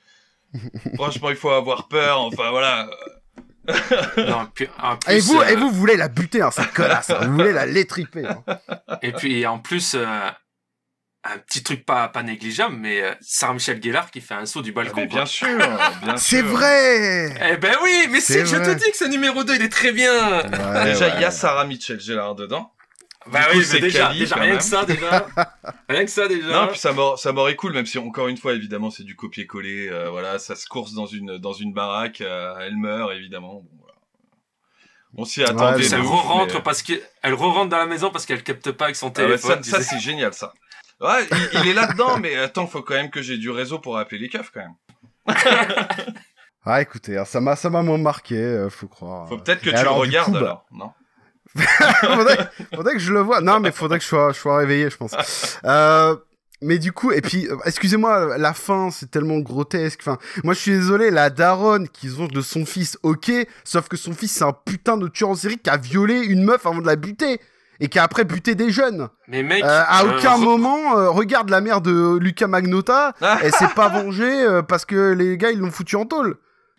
Franchement, 0.96 1.30
il 1.30 1.36
faut 1.38 1.50
avoir 1.52 1.88
peur. 1.88 2.20
Enfin, 2.22 2.50
voilà. 2.52 2.90
Non, 4.18 4.48
puis, 4.54 4.68
en 4.82 4.98
plus, 4.98 5.14
Et 5.14 5.20
vous, 5.20 5.40
euh, 5.40 5.46
et 5.48 5.56
vous, 5.56 5.70
vous 5.70 5.76
voulez 5.80 5.96
la 5.96 6.08
buter, 6.08 6.42
hein, 6.42 6.52
cette 6.52 6.74
connasse. 6.74 7.10
hein. 7.12 7.20
Vous 7.28 7.34
voulez 7.36 7.54
la 7.54 7.66
l'étriper. 7.68 8.26
hein. 8.26 8.44
Et 9.02 9.12
puis 9.14 9.46
en 9.46 9.60
plus, 9.60 9.94
euh, 9.96 10.06
un 11.24 11.38
petit 11.38 11.62
truc 11.62 11.86
pas, 11.86 12.08
pas 12.08 12.24
négligeable, 12.24 12.76
mais 12.76 13.02
euh, 13.04 13.14
Sarah 13.22 13.54
Michel 13.54 13.82
Gellar 13.82 14.10
qui 14.10 14.22
fait 14.22 14.34
un 14.34 14.46
saut 14.48 14.62
du 14.64 14.72
balcon. 14.72 15.02
Mais 15.02 15.08
quoi. 15.08 15.18
bien 15.18 15.26
sûr, 15.28 15.48
bien 16.04 16.18
C'est 16.18 16.42
vrai. 16.42 17.36
Eh 17.54 17.58
ben 17.58 17.76
oui, 17.84 18.08
mais 18.10 18.20
si, 18.22 18.34
je 18.46 18.56
te 18.56 18.74
dis 18.74 18.90
que 18.92 18.98
ce 18.98 19.06
numéro 19.06 19.44
2, 19.44 19.56
il 19.56 19.62
est 19.62 19.70
très 19.70 19.92
bien. 19.92 20.42
Ouais, 20.42 20.84
Déjà, 20.86 21.10
il 21.10 21.16
ouais. 21.16 21.22
y 21.22 21.26
a 21.26 21.32
Sarah 21.32 21.66
Mitchell 21.66 22.00
Gellar 22.00 22.34
dedans. 22.36 22.72
Bah 23.28 23.40
Du 23.42 23.46
coup, 23.46 23.52
oui, 23.52 23.58
mais 23.60 23.64
c'est 23.66 23.80
déjà, 23.80 24.08
quand 24.34 24.40
rien 24.42 24.58
que 24.58 24.64
ça, 24.64 24.84
déjà. 24.84 25.28
rien 25.88 26.06
que 26.06 26.10
ça, 26.10 26.28
déjà. 26.28 26.48
Non, 26.48 26.68
puis 26.70 26.80
ça 26.80 26.92
m'aurait, 27.32 27.56
cool, 27.56 27.74
même 27.74 27.86
si 27.86 28.00
encore 28.00 28.28
une 28.28 28.38
fois, 28.38 28.54
évidemment, 28.54 28.90
c'est 28.90 29.04
du 29.04 29.16
copier-coller. 29.16 29.90
euh, 29.92 30.10
voilà, 30.10 30.40
ça 30.40 30.56
se 30.56 30.66
course 30.66 30.94
dans 30.94 31.06
une, 31.06 31.38
dans 31.38 31.54
une 31.54 31.72
baraque, 31.72 32.22
euh, 32.22 32.56
elle 32.62 32.78
meurt, 32.78 33.12
évidemment. 33.14 33.62
Bon, 33.62 33.70
voilà. 33.80 33.94
On 35.18 35.24
s'y 35.26 35.44
attendait. 35.44 35.62
Ouais, 35.62 35.70
En 35.70 35.74
plus, 35.76 35.90
de 35.92 35.96
elle 35.98 36.02
re-rentre 36.02 36.56
mais- 36.56 36.62
parce 36.64 36.82
qu'elle 36.82 37.04
re-rentre 37.26 37.70
dans 37.70 37.78
la 37.78 37.86
maison 37.86 38.10
parce 38.10 38.26
qu'elle 38.26 38.42
capte 38.42 38.72
pas 38.72 38.86
avec 38.86 38.96
son 38.96 39.10
Ah 39.16 39.20
ouais, 39.20 39.26
téléphone. 39.28 39.62
ça, 39.62 39.84
c'est 39.84 40.00
génial, 40.00 40.34
ça. 40.34 40.52
Ouais, 41.02 41.28
il, 41.32 41.60
il 41.62 41.68
est 41.70 41.74
là-dedans, 41.74 42.20
mais 42.20 42.36
attends, 42.38 42.68
faut 42.68 42.82
quand 42.82 42.94
même 42.94 43.10
que 43.10 43.22
j'ai 43.22 43.38
du 43.38 43.50
réseau 43.50 43.80
pour 43.80 43.98
appeler 43.98 44.20
les 44.22 44.30
keufs, 44.30 44.52
quand 44.54 44.62
même. 44.62 45.36
Ah 46.64 46.80
écoutez, 46.80 47.18
hein, 47.18 47.26
ça 47.26 47.42
m'a 47.42 47.56
ça 47.56 47.72
m'a 47.72 47.82
moins 47.82 47.98
marqué, 47.98 48.36
euh, 48.38 48.70
faut 48.70 48.88
croire. 48.88 49.28
Faut 49.28 49.38
peut-être 49.40 49.62
que 49.62 49.70
Et 49.70 49.74
tu 49.74 49.80
alors, 49.80 49.96
le 49.96 50.02
regardes, 50.02 50.34
coup, 50.34 50.40
bah, 50.40 50.40
alors, 50.40 50.66
non 50.72 50.92
faudrait, 52.16 52.38
faudrait 52.76 52.94
que 52.94 53.00
je 53.00 53.12
le 53.12 53.20
vois. 53.22 53.42
Non, 53.42 53.60
mais 53.60 53.72
faudrait 53.72 53.98
que 53.98 54.04
je 54.04 54.10
sois, 54.10 54.32
je 54.32 54.38
sois 54.38 54.58
réveillé, 54.58 54.92
je 54.92 54.96
pense. 54.98 55.16
Euh, 55.66 56.16
mais 56.62 56.78
du 56.78 56.92
coup, 56.92 57.12
et 57.12 57.22
puis, 57.22 57.48
euh, 57.48 57.58
excusez-moi, 57.66 58.38
la 58.38 58.54
fin, 58.54 58.92
c'est 58.92 59.10
tellement 59.10 59.40
grotesque. 59.40 60.02
Enfin, 60.02 60.20
moi, 60.44 60.54
je 60.54 60.60
suis 60.60 60.72
désolé, 60.72 61.10
la 61.10 61.32
daronne 61.32 61.90
qu'ils 61.90 62.22
ont 62.22 62.28
de 62.28 62.42
son 62.42 62.64
fils, 62.64 63.00
ok, 63.02 63.32
sauf 63.64 63.88
que 63.88 63.98
son 63.98 64.14
fils, 64.14 64.32
c'est 64.32 64.44
un 64.44 64.54
putain 64.54 64.98
de 64.98 65.08
tueur 65.08 65.30
en 65.30 65.36
série 65.36 65.58
qui 65.58 65.70
a 65.72 65.78
violé 65.78 66.20
une 66.20 66.44
meuf 66.44 66.64
avant 66.68 66.80
de 66.80 66.86
la 66.86 66.96
buter. 66.96 67.42
Et 67.84 67.90
qui 67.90 68.00
a 68.00 68.04
après 68.04 68.24
buté 68.24 68.56
des 68.56 68.70
jeunes. 68.70 69.10
Mais 69.28 69.44
mec, 69.44 69.64
Euh, 69.64 69.84
à 69.88 70.04
euh, 70.04 70.18
aucun 70.18 70.36
re- 70.38 70.44
moment, 70.44 70.98
euh, 70.98 71.10
regarde 71.10 71.50
la 71.50 71.60
mère 71.62 71.82
de 71.82 72.18
Luca 72.22 72.48
Magnotta, 72.48 73.14
Ah. 73.22 73.40
elle 73.42 73.52
s'est 73.52 73.68
pas 73.76 73.90
vengée 73.90 74.62
parce 74.68 74.86
que 74.86 75.12
les 75.14 75.36
gars, 75.38 75.52
ils 75.52 75.60
l'ont 75.60 75.72
foutu 75.72 75.96
en 75.96 76.06
tôle. 76.06 76.38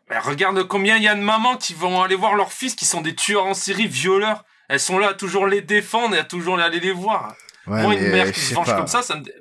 Mais 0.08 0.18
regarde 0.18 0.62
combien 0.68 0.96
il 0.96 1.02
y 1.02 1.08
a 1.08 1.14
de 1.14 1.20
mamans 1.20 1.56
qui 1.56 1.74
vont 1.74 2.02
aller 2.02 2.14
voir 2.16 2.34
leurs 2.36 2.52
fils 2.52 2.74
qui 2.74 2.84
sont 2.84 3.00
des 3.00 3.14
tueurs 3.14 3.46
en 3.46 3.54
série, 3.54 3.86
violeurs. 3.86 4.44
Elles 4.68 4.80
sont 4.80 4.98
là 4.98 5.08
à 5.08 5.14
toujours 5.14 5.46
les 5.46 5.60
défendre 5.60 6.14
et 6.14 6.18
à 6.18 6.24
toujours 6.24 6.58
aller 6.60 6.80
les 6.80 6.92
voir. 6.92 7.34
Ouais, 7.66 7.82
Moi, 7.82 7.94
une 7.94 8.08
mère 8.10 8.30
qui 8.32 8.40
se 8.40 8.54
venge 8.54 8.66
pas. 8.66 8.76
comme 8.76 8.86
ça, 8.86 9.02
ça 9.02 9.16
me. 9.16 9.22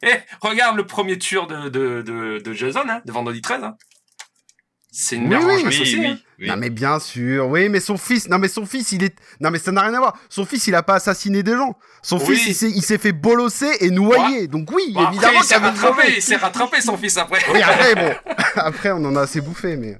Eh, 0.00 0.14
regarde 0.40 0.76
le 0.76 0.86
premier 0.86 1.18
tueur 1.18 1.48
de, 1.48 1.68
de, 1.68 2.02
de, 2.02 2.38
de 2.38 2.52
Jason, 2.52 2.82
hein, 2.88 3.00
de 3.04 3.10
Vendredi 3.10 3.40
13. 3.42 3.64
Hein. 3.64 3.74
C'est 5.00 5.16
une 5.16 5.22
Oui, 5.24 5.28
mère 5.28 5.40
oui, 5.46 5.62
oui, 5.64 5.80
aussi. 5.80 5.98
oui, 5.98 6.06
hein. 6.06 6.18
oui. 6.38 6.48
Non 6.48 6.56
mais 6.56 6.70
bien 6.70 6.98
sûr, 6.98 7.46
oui, 7.48 7.68
mais 7.68 7.80
son 7.80 7.96
fils, 7.96 8.28
non 8.28 8.38
mais 8.38 8.48
son 8.48 8.66
fils, 8.66 8.92
il 8.92 9.04
est, 9.04 9.16
non 9.40 9.50
mais 9.50 9.58
ça 9.58 9.70
n'a 9.72 9.82
rien 9.82 9.94
à 9.94 9.98
voir. 9.98 10.18
Son 10.28 10.44
fils, 10.44 10.66
il 10.66 10.74
a 10.74 10.82
pas 10.82 10.94
assassiné 10.94 11.42
des 11.42 11.52
gens. 11.56 11.78
Son 12.02 12.18
Oui. 12.18 12.36
fils, 12.36 12.46
il 12.48 12.54
s'est, 12.54 12.70
il 12.70 12.82
s'est 12.82 12.98
fait 12.98 13.12
bolosser 13.12 13.70
et 13.80 13.90
noyer. 13.90 14.48
Donc 14.48 14.70
oui, 14.72 14.92
Bon, 14.92 15.00
après, 15.00 15.12
évidemment 15.14 15.40
il 15.40 15.44
s'est 15.46 15.56
rattrapé, 15.56 15.94
mauvaise- 16.02 16.14
il 16.16 16.22
s'est 16.22 16.36
rattrapé 16.36 16.80
son 16.80 16.96
fils 16.96 17.16
après. 17.16 17.40
Oui, 17.52 17.62
après 17.62 17.94
bon, 17.94 18.14
après 18.56 18.90
on 18.92 19.04
en 19.04 19.14
a 19.16 19.22
assez 19.22 19.40
bouffé, 19.40 19.76
mais. 19.76 19.96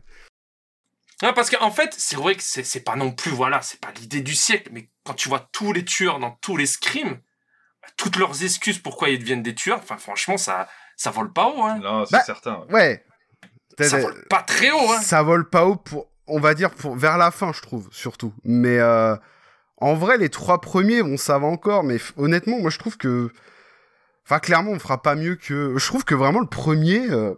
Ouais, 1.22 1.32
parce 1.32 1.50
qu'en 1.50 1.70
fait, 1.72 1.92
c'est 1.96 2.16
vrai 2.16 2.34
que 2.36 2.42
c'est 2.44 2.62
c'est 2.64 2.80
pas 2.80 2.94
non 2.94 3.10
plus, 3.12 3.30
voilà, 3.32 3.60
c'est 3.62 3.80
pas 3.80 3.88
l'idée 4.00 4.20
du 4.20 4.34
siècle, 4.34 4.70
mais 4.72 4.86
quand 5.04 5.14
tu 5.14 5.28
vois 5.28 5.48
tous 5.52 5.72
les 5.72 5.84
tueurs 5.84 6.18
dans 6.20 6.30
tous 6.42 6.56
les 6.56 6.66
scrims, 6.66 7.18
toutes 7.96 8.16
leurs 8.16 8.44
excuses 8.44 8.78
pourquoi 8.78 9.08
ils 9.08 9.18
deviennent 9.18 9.42
des 9.42 9.54
tueurs, 9.54 9.78
enfin, 9.82 9.96
franchement, 9.96 10.36
ça, 10.36 10.68
ça 10.96 11.10
vole 11.10 11.32
pas 11.32 11.46
haut, 11.46 11.62
hein. 11.62 11.80
Non, 11.82 12.04
c'est 12.04 12.12
Bah, 12.12 12.22
certain. 12.24 12.64
ouais. 12.70 12.72
Ouais. 12.74 13.04
Ça 13.84 13.98
vole 13.98 14.24
pas 14.28 14.42
très 14.42 14.70
haut, 14.70 14.90
hein. 14.90 15.00
Ça 15.00 15.22
vole 15.22 15.48
pas 15.48 15.64
haut 15.64 15.76
pour, 15.76 16.08
on 16.26 16.40
va 16.40 16.54
dire 16.54 16.70
pour 16.70 16.96
vers 16.96 17.18
la 17.18 17.30
fin, 17.30 17.52
je 17.52 17.60
trouve 17.62 17.88
surtout. 17.90 18.32
Mais 18.44 18.78
euh, 18.78 19.16
en 19.78 19.94
vrai, 19.94 20.18
les 20.18 20.28
trois 20.28 20.60
premiers, 20.60 21.02
bon, 21.02 21.16
ça 21.16 21.38
va 21.38 21.46
encore. 21.46 21.84
Mais 21.84 21.98
honnêtement, 22.16 22.58
moi, 22.58 22.70
je 22.70 22.78
trouve 22.78 22.96
que, 22.96 23.30
enfin, 24.24 24.38
clairement, 24.38 24.72
on 24.72 24.78
fera 24.78 25.02
pas 25.02 25.14
mieux 25.14 25.36
que. 25.36 25.74
Je 25.76 25.86
trouve 25.86 26.04
que 26.04 26.14
vraiment 26.14 26.40
le 26.40 26.46
premier, 26.46 27.10
euh, 27.10 27.34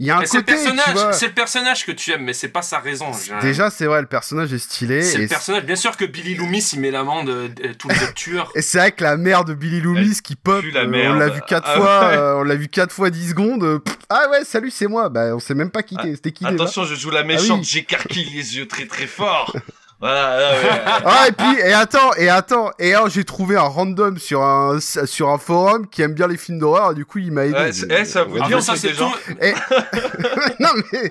il 0.00 0.06
y 0.06 0.10
a 0.10 0.16
un 0.16 0.20
Mais 0.20 0.26
c'est 0.26 0.36
le 0.38 0.42
côté, 0.44 0.52
personnage, 0.54 1.14
c'est 1.14 1.26
le 1.26 1.32
personnage 1.32 1.84
que 1.86 1.92
tu 1.92 2.12
aimes, 2.12 2.22
mais 2.22 2.32
c'est 2.32 2.48
pas 2.48 2.62
sa 2.62 2.78
raison. 2.78 3.06
Déjà, 3.40 3.68
c'est 3.70 3.86
vrai, 3.86 4.00
le 4.00 4.06
personnage 4.06 4.52
est 4.52 4.58
stylé. 4.58 5.02
c'est 5.02 5.18
le 5.18 5.26
personnage. 5.26 5.64
Bien 5.64 5.74
sûr 5.76 5.96
que 5.96 6.04
Billy 6.04 6.34
Loomis, 6.36 6.70
il 6.72 6.80
met 6.80 6.90
l'amende 6.90 7.28
euh, 7.28 7.48
les 7.62 7.70
autres 7.70 8.14
tueurs. 8.14 8.52
Et 8.54 8.62
c'est 8.62 8.78
vrai 8.78 8.92
que 8.92 9.02
la 9.02 9.16
mère 9.16 9.44
de 9.44 9.54
Billy 9.54 9.80
Loomis 9.80 10.20
qui 10.22 10.36
pop, 10.36 10.64
la 10.72 10.82
euh, 10.82 11.10
on 11.10 11.14
l'a 11.14 11.28
vu 11.30 11.40
quatre 11.46 11.68
Ah 11.68 11.76
fois, 11.76 12.00
ouais. 12.10 12.16
euh, 12.16 12.36
on 12.36 12.42
l'a 12.44 12.54
vu 12.54 12.68
quatre 12.68 12.92
fois 12.92 13.10
10 13.10 13.30
secondes. 13.30 13.64
euh, 13.64 13.78
pff, 13.80 13.96
ah 14.08 14.28
ouais, 14.30 14.44
salut, 14.44 14.70
c'est 14.70 14.86
moi. 14.86 15.08
Bah, 15.08 15.34
on 15.34 15.40
sait 15.40 15.54
même 15.54 15.70
pas 15.70 15.82
qui 15.82 15.96
t'es- 15.96 16.14
c'était 16.14 16.32
qui. 16.32 16.46
Attention, 16.46 16.84
je 16.84 16.94
joue 16.94 17.10
la 17.10 17.24
méchante, 17.24 17.60
oui. 17.60 17.64
j'écarquille 17.68 18.30
les 18.34 18.56
yeux 18.56 18.68
très 18.68 18.86
très 18.86 19.06
fort. 19.06 19.54
voilà, 20.00 20.52
ouais. 20.52 20.70
Ah 21.04 21.24
et 21.28 21.32
puis 21.32 21.58
et 21.60 21.72
attends 21.72 22.12
et 22.14 22.28
attends 22.28 22.70
et 22.78 22.94
alors 22.94 23.08
j'ai 23.08 23.24
trouvé 23.24 23.56
un 23.56 23.62
random 23.62 24.16
sur 24.18 24.42
un 24.42 24.78
sur 24.80 25.28
un 25.28 25.38
forum 25.38 25.88
qui 25.88 26.02
aime 26.02 26.14
bien 26.14 26.28
les 26.28 26.36
films 26.36 26.58
d'horreur 26.60 26.94
du 26.94 27.04
coup 27.04 27.18
il 27.18 27.32
m'a 27.32 27.46
aidé. 27.46 27.54
Ouais, 27.54 27.72
c'est- 27.72 27.86
eh, 27.90 28.04
ça 28.04 28.22
vous 28.24 28.38
Ah, 28.40 28.60
ça, 28.60 28.76
c'est 28.76 28.92
tout. 28.94 29.12
Et- 29.40 29.52
non 30.60 30.68
mais 30.92 31.10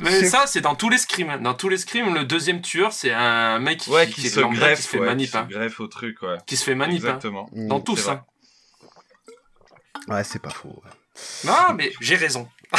Mais 0.00 0.24
ça, 0.24 0.44
c'est 0.46 0.60
dans 0.60 0.74
tous 0.76 0.88
les 0.88 0.98
scrims. 0.98 1.40
Dans 1.42 1.54
tous 1.54 1.68
les 1.68 1.78
scrims, 1.78 2.14
le 2.14 2.24
deuxième 2.24 2.60
tueur, 2.62 2.92
c'est 2.92 3.12
un 3.12 3.58
mec 3.58 3.80
qui, 3.80 3.90
Ouais, 3.90 4.06
qui, 4.06 4.12
qui, 4.14 4.20
qui 4.22 4.26
est 4.28 4.30
se 4.30 4.40
greffe, 4.40 4.76
qui 4.78 4.82
se 4.84 4.88
fait 4.88 4.98
ouais, 5.00 5.06
manip. 5.06 5.30
qui 5.30 5.36
hein. 5.36 5.46
se 5.50 5.54
greffe 5.56 5.80
au 5.80 5.86
truc, 5.88 6.22
ouais. 6.22 6.36
Qui 6.46 6.56
se 6.56 6.64
fait 6.64 6.74
manip. 6.76 7.02
hein. 7.04 7.06
Exactement. 7.08 7.48
Dans 7.52 7.78
Mm, 7.80 7.84
tous, 7.84 7.96
c'est 7.96 8.02
vrai. 8.12 8.20
hein. 10.08 10.14
ouais 10.14 10.22
c'est 10.24 10.40
pas 10.40 10.50
faux. 10.50 10.68
ouais. 10.84 10.90
Non, 11.44 11.74
mais 11.74 11.92
j'ai 12.00 12.14
raison. 12.14 12.48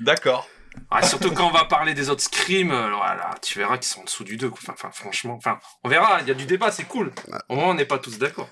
D'accord. 0.00 0.46
Ah, 0.90 1.02
surtout 1.02 1.32
quand 1.32 1.48
on 1.48 1.52
va 1.52 1.64
parler 1.64 1.94
des 1.94 2.10
autres 2.10 2.22
scrims, 2.22 2.70
euh, 2.70 2.90
voilà, 2.94 3.34
tu 3.42 3.58
verras 3.58 3.76
qu'ils 3.78 3.88
sont 3.88 4.00
en 4.00 4.04
dessous 4.04 4.24
du 4.24 4.36
2. 4.36 4.48
Enfin, 4.48 4.72
enfin, 4.72 4.90
franchement, 4.92 5.34
enfin, 5.34 5.58
on 5.84 5.88
verra, 5.88 6.20
il 6.20 6.28
y 6.28 6.30
a 6.30 6.34
du 6.34 6.46
débat, 6.46 6.70
c'est 6.70 6.84
cool. 6.84 7.10
Au 7.48 7.56
moins, 7.56 7.70
on 7.70 7.74
n'est 7.74 7.84
pas 7.84 7.98
tous 7.98 8.18
d'accord. 8.18 8.48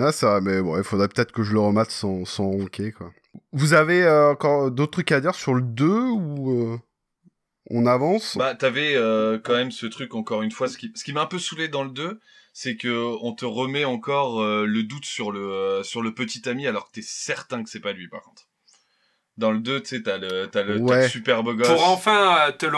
Ah 0.00 0.12
ça 0.12 0.34
va, 0.34 0.40
mais 0.40 0.62
bon 0.62 0.78
il 0.78 0.84
faudrait 0.84 1.08
peut-être 1.08 1.32
que 1.32 1.42
je 1.42 1.52
le 1.52 1.58
remate 1.58 1.90
sans 1.90 2.24
sans 2.24 2.44
ronquer 2.44 2.92
quoi. 2.92 3.10
Vous 3.50 3.72
avez 3.72 4.04
euh, 4.04 4.30
encore 4.30 4.70
d'autres 4.70 4.92
trucs 4.92 5.10
à 5.10 5.20
dire 5.20 5.34
sur 5.34 5.54
le 5.54 5.62
2 5.62 5.88
ou 5.88 6.52
euh, 6.52 6.78
on 7.70 7.86
avance? 7.86 8.36
Bah, 8.36 8.54
t'avais 8.54 8.94
euh, 8.96 9.38
quand 9.38 9.54
même 9.54 9.70
ce 9.70 9.86
truc, 9.86 10.14
encore 10.14 10.42
une 10.42 10.50
fois, 10.50 10.68
ce 10.68 10.78
qui, 10.78 10.92
ce 10.94 11.04
qui 11.04 11.12
m'a 11.12 11.22
un 11.22 11.26
peu 11.26 11.38
saoulé 11.38 11.68
dans 11.68 11.84
le 11.84 11.90
2, 11.90 12.20
c'est 12.52 12.76
que 12.76 13.16
on 13.22 13.34
te 13.34 13.44
remet 13.44 13.84
encore 13.84 14.42
euh, 14.42 14.64
le 14.66 14.82
doute 14.82 15.04
sur 15.04 15.30
le, 15.32 15.52
euh, 15.52 15.82
sur 15.82 16.02
le 16.02 16.14
petit 16.14 16.48
ami, 16.48 16.66
alors 16.66 16.86
que 16.88 16.92
t'es 16.92 17.02
certain 17.02 17.62
que 17.62 17.70
c'est 17.70 17.80
pas 17.80 17.92
lui, 17.92 18.08
par 18.08 18.22
contre. 18.22 18.47
Dans 19.38 19.52
le 19.52 19.60
2, 19.60 19.80
tu 19.82 19.96
sais, 19.96 20.02
t'as 20.02 20.18
le, 20.18 20.48
t'as 20.48 20.62
le, 20.64 20.74
t'as 20.74 20.78
le 20.78 20.80
Ouais. 20.80 21.08
super 21.08 21.42
beau 21.44 21.54
gosse. 21.54 21.68
Pour 21.68 21.88
enfin 21.88 22.36
euh, 22.48 22.52
te 22.52 22.66
le, 22.66 22.76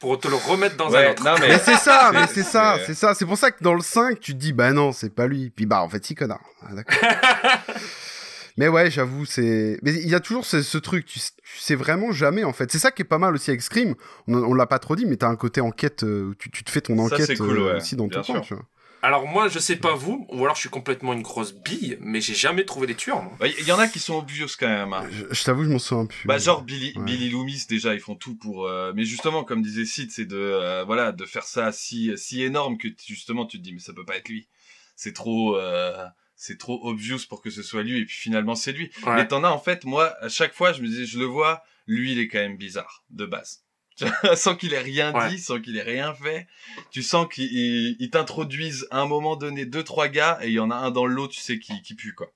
pour 0.00 0.18
te 0.18 0.26
le 0.28 0.34
remettre 0.34 0.76
dans 0.76 0.90
Ouais, 0.90 1.06
un 1.06 1.10
autre. 1.12 1.24
non, 1.24 1.34
mais- 1.40 1.48
Mais 1.50 1.58
c'est 1.58 1.76
ça, 1.76 2.10
mais 2.14 2.26
C'est- 2.26 2.42
ça, 2.42 2.78
c'est- 2.84 2.94
ça. 2.94 3.14
C'est 3.14 3.24
pour 3.26 3.38
ça 3.38 3.52
que 3.52 3.62
dans 3.62 3.74
le 3.74 3.80
5, 3.80 4.18
tu 4.20 4.32
te 4.34 4.38
dis, 4.38 4.52
bah 4.52 4.72
non, 4.72 4.90
c'est 4.92 5.14
pas 5.14 5.26
lui. 5.28 5.50
Puis 5.50 5.66
bah, 5.66 5.82
en 5.82 5.88
fait, 5.88 6.04
si, 6.04 6.14
connard. 6.16 6.40
Ah, 6.62 6.74
d'accord. 6.74 6.98
mais 8.56 8.68
ouais, 8.68 8.90
j'avoue, 8.90 9.24
c'est. 9.24 9.78
Mais 9.82 9.92
il 9.94 10.08
y 10.08 10.14
a 10.14 10.20
toujours 10.20 10.44
ce, 10.44 10.62
ce 10.62 10.78
truc, 10.78 11.06
tu, 11.06 11.18
sais- 11.20 11.30
tu 11.44 11.58
sais 11.60 11.74
vraiment 11.76 12.10
jamais, 12.12 12.44
en 12.44 12.52
fait. 12.52 12.70
C'est 12.72 12.78
ça 12.80 12.90
qui 12.90 13.02
est 13.02 13.04
pas 13.04 13.18
mal 13.18 13.32
aussi 13.34 13.50
avec 13.50 13.62
Scream. 13.62 13.94
On, 14.26 14.34
on 14.34 14.54
l'a 14.54 14.66
pas 14.66 14.78
trop 14.80 14.96
dit, 14.96 15.06
mais 15.06 15.16
t'as 15.16 15.28
un 15.28 15.36
côté 15.36 15.60
enquête, 15.60 16.02
euh, 16.02 16.30
où 16.30 16.34
tu, 16.34 16.50
tu 16.50 16.64
te 16.64 16.70
fais 16.70 16.80
ton 16.80 16.98
enquête 16.98 17.38
cool, 17.38 17.56
euh, 17.58 17.64
ouais, 17.66 17.76
aussi 17.76 17.94
dans 17.96 18.06
bien 18.08 18.22
ton 18.22 18.34
sûr. 18.34 18.40
tu 18.42 18.54
vois. 18.54 18.64
Alors 19.02 19.26
moi, 19.26 19.48
je 19.48 19.58
sais 19.58 19.76
pas 19.76 19.94
vous, 19.94 20.26
ou 20.30 20.42
alors 20.44 20.54
je 20.56 20.60
suis 20.60 20.68
complètement 20.68 21.14
une 21.14 21.22
grosse 21.22 21.54
bille, 21.54 21.96
mais 22.02 22.20
j'ai 22.20 22.34
jamais 22.34 22.64
trouvé 22.66 22.86
les 22.86 22.94
tueurs. 22.94 23.22
moi. 23.22 23.32
Il 23.40 23.54
Bah, 23.56 23.62
y, 23.68 23.72
en 23.72 23.78
a 23.78 23.88
qui 23.88 23.98
sont 23.98 24.18
obvious 24.18 24.46
quand 24.58 24.68
même. 24.68 24.92
hein. 24.92 25.08
Je, 25.10 25.24
je 25.34 25.42
t'avoue, 25.44 25.64
je 25.64 25.70
m'en 25.70 25.78
souviens 25.78 26.04
plus. 26.06 26.26
Bah 26.26 26.36
genre 26.38 26.62
Billy, 26.62 26.92
Ouais. 26.96 27.04
Billy 27.04 27.30
Loomis 27.30 27.64
déjà 27.68 27.94
ils 27.94 28.00
font 28.00 28.14
tout 28.14 28.34
pour 28.36 28.66
euh, 28.66 28.92
mais 28.94 29.04
justement 29.04 29.42
comme 29.44 29.62
disait 29.62 29.86
Sid 29.86 30.10
c'est 30.10 30.26
de 30.26 30.36
euh, 30.36 30.84
voilà 30.84 31.12
de 31.12 31.24
faire 31.24 31.44
ça 31.44 31.72
si 31.72 32.10
si 32.18 32.42
énorme 32.42 32.76
que 32.76 32.88
justement 33.06 33.46
tu 33.46 33.58
te 33.58 33.62
dis 33.62 33.72
mais 33.72 33.78
ça 33.80 33.92
peut 33.94 34.04
pas 34.04 34.16
être 34.16 34.28
lui 34.28 34.48
c'est 34.96 35.14
trop 35.14 35.56
euh, 35.56 36.04
c'est 36.36 36.58
trop 36.58 36.80
obvious 36.86 37.18
pour 37.28 37.40
que 37.40 37.48
ce 37.50 37.62
soit 37.62 37.82
lui 37.82 37.98
et 38.00 38.04
puis 38.04 38.16
finalement 38.16 38.54
c'est 38.54 38.72
lui 38.72 38.90
Ouais. 39.06 39.14
mais 39.16 39.26
t'en 39.28 39.44
as 39.44 39.48
en 39.50 39.58
fait 39.58 39.84
moi 39.84 40.14
à 40.20 40.28
chaque 40.28 40.52
fois 40.52 40.72
je 40.74 40.82
me 40.82 40.88
disais 40.88 41.06
je 41.06 41.18
le 41.18 41.24
vois 41.24 41.62
lui 41.86 42.12
il 42.12 42.18
est 42.18 42.28
quand 42.28 42.38
même 42.38 42.56
bizarre 42.58 43.04
de 43.10 43.24
base 43.24 43.62
sans 44.36 44.54
qu'il 44.56 44.72
ait 44.74 44.78
rien 44.80 45.12
Ouais. 45.14 45.28
dit 45.30 45.38
sans 45.38 45.60
qu'il 45.60 45.76
ait 45.76 45.82
rien 45.82 46.14
fait 46.14 46.46
tu 46.90 47.02
sens 47.02 47.26
qu'ils 47.32 47.44
ils- 47.52 47.96
ils 48.00 48.10
t'introduisent 48.10 48.86
à 48.90 49.00
un 49.00 49.06
moment 49.06 49.36
donné 49.36 49.66
deux 49.66 49.82
trois 49.84 50.08
gars 50.08 50.38
et 50.42 50.48
il 50.48 50.52
y 50.54 50.60
en 50.60 50.70
a 50.70 50.76
un 50.76 50.90
dans 50.90 51.06
l'eau 51.06 51.28
tu 51.28 51.40
sais 51.40 51.58
qui 51.58 51.80
qui 51.82 51.94
pue 51.94 52.14
quoi 52.14 52.30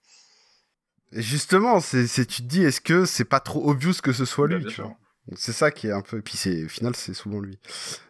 Et 1.12 1.22
justement, 1.22 1.80
c'est, 1.80 2.06
tu 2.26 2.42
te 2.42 2.48
dis, 2.48 2.62
est-ce 2.64 2.80
que 2.80 3.04
c'est 3.04 3.24
pas 3.24 3.38
trop 3.40 3.68
obvious 3.70 3.94
que 4.02 4.12
ce 4.12 4.24
soit 4.24 4.48
Bah, 4.48 4.56
lui, 4.58 4.66
tu 4.66 4.80
vois? 4.82 4.96
C'est 5.36 5.52
ça 5.52 5.70
qui 5.70 5.86
est 5.86 5.92
un 5.92 6.02
peu. 6.02 6.20
Puis 6.20 6.36
c'est, 6.36 6.64
au 6.64 6.68
final, 6.68 6.96
c'est 6.96 7.14
souvent 7.14 7.38
lui. 7.40 7.58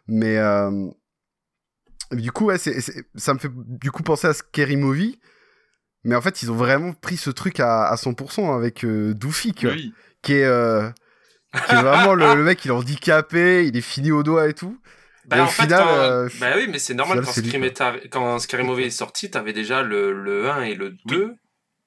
Mais 0.08 0.38
euh, 0.38 0.88
du 2.12 2.32
coup, 2.32 2.46
ouais, 2.46 2.58
ça 2.58 3.34
me 3.34 3.38
fait 3.38 3.50
du 3.52 3.90
coup 3.90 4.02
penser 4.02 4.26
à 4.28 4.32
Scary 4.34 4.76
Movie. 4.76 5.18
Mais 6.04 6.14
en 6.14 6.20
fait, 6.20 6.42
ils 6.42 6.50
ont 6.50 6.54
vraiment 6.56 6.92
pris 6.92 7.16
ce 7.16 7.30
truc 7.30 7.60
à, 7.60 7.84
à 7.88 7.96
100% 7.96 8.54
avec 8.54 8.84
euh, 8.84 9.14
Doofy, 9.14 9.54
quoi, 9.54 9.70
oui 9.72 9.92
qui 10.22 10.32
est, 10.34 10.44
euh, 10.44 10.88
qui 11.68 11.74
est 11.74 11.82
vraiment 11.82 12.14
le, 12.14 12.34
le 12.34 12.42
mec, 12.44 12.64
il 12.64 12.68
est 12.68 12.74
handicapé, 12.74 13.66
il 13.66 13.76
est 13.76 13.80
fini 13.80 14.10
au 14.12 14.22
doigt 14.22 14.48
et 14.48 14.54
tout. 14.54 14.78
Bah, 15.26 15.38
Et 15.38 15.40
au 15.40 15.46
fait, 15.46 15.62
final, 15.62 15.82
quand... 15.84 15.94
euh, 15.98 16.28
bah 16.40 16.48
oui, 16.56 16.66
mais 16.68 16.78
c'est 16.78 16.92
normal 16.94 17.18
final, 17.18 17.26
quand 17.26 17.32
c'est 17.32 17.40
lui, 17.40 17.48
Scream, 17.48 17.62
quoi. 17.62 17.70
est 17.70 17.80
arri- 17.80 18.08
quand 18.10 18.38
Scary 18.40 18.62
Movie 18.64 18.84
est 18.84 18.90
sorti, 18.90 19.30
t'avais 19.30 19.52
déjà 19.54 19.82
le, 19.82 20.12
le 20.12 20.50
1 20.50 20.62
et 20.64 20.74
le 20.74 20.94
2, 21.06 21.32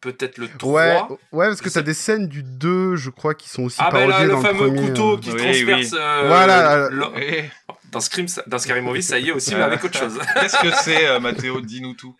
peut-être 0.01 0.39
le 0.39 0.47
3. 0.47 0.71
Ouais, 0.71 1.01
ouais, 1.33 1.47
parce 1.47 1.61
que 1.61 1.69
t'as 1.69 1.83
des 1.83 1.93
scènes 1.93 2.27
du 2.27 2.41
2, 2.41 2.95
je 2.95 3.09
crois, 3.11 3.35
qui 3.35 3.47
sont 3.49 3.63
aussi 3.63 3.77
Ah 3.79 3.91
ben 3.91 4.07
là, 4.07 4.07
parodiées 4.07 4.25
le 4.27 4.31
dans 4.33 4.41
fameux 4.41 4.65
le 4.65 4.73
premier. 4.73 4.87
couteau 4.89 5.13
euh. 5.15 5.19
qui 5.19 5.31
Oui, 5.31 5.37
transperce. 5.37 5.91
oui. 5.93 5.99
euh, 5.99 6.23
Voilà, 6.27 6.89
le- 6.89 7.43
Dans 7.91 7.99
Scream, 7.99 8.27
ça- 8.27 8.43
dans 8.47 8.57
Scary 8.57 8.81
Movie, 8.81 9.03
ça 9.03 9.19
y 9.19 9.29
est 9.29 9.31
aussi, 9.31 9.53
mais 9.53 9.61
avec 9.61 9.83
autre 9.83 9.99
chose. 9.99 10.19
Qu'est-ce 10.41 10.57
que 10.61 10.71
c'est, 10.81 11.07
euh, 11.07 11.19
Mathéo 11.19 11.61
Dis-nous 11.61 11.93
tout. 11.93 12.15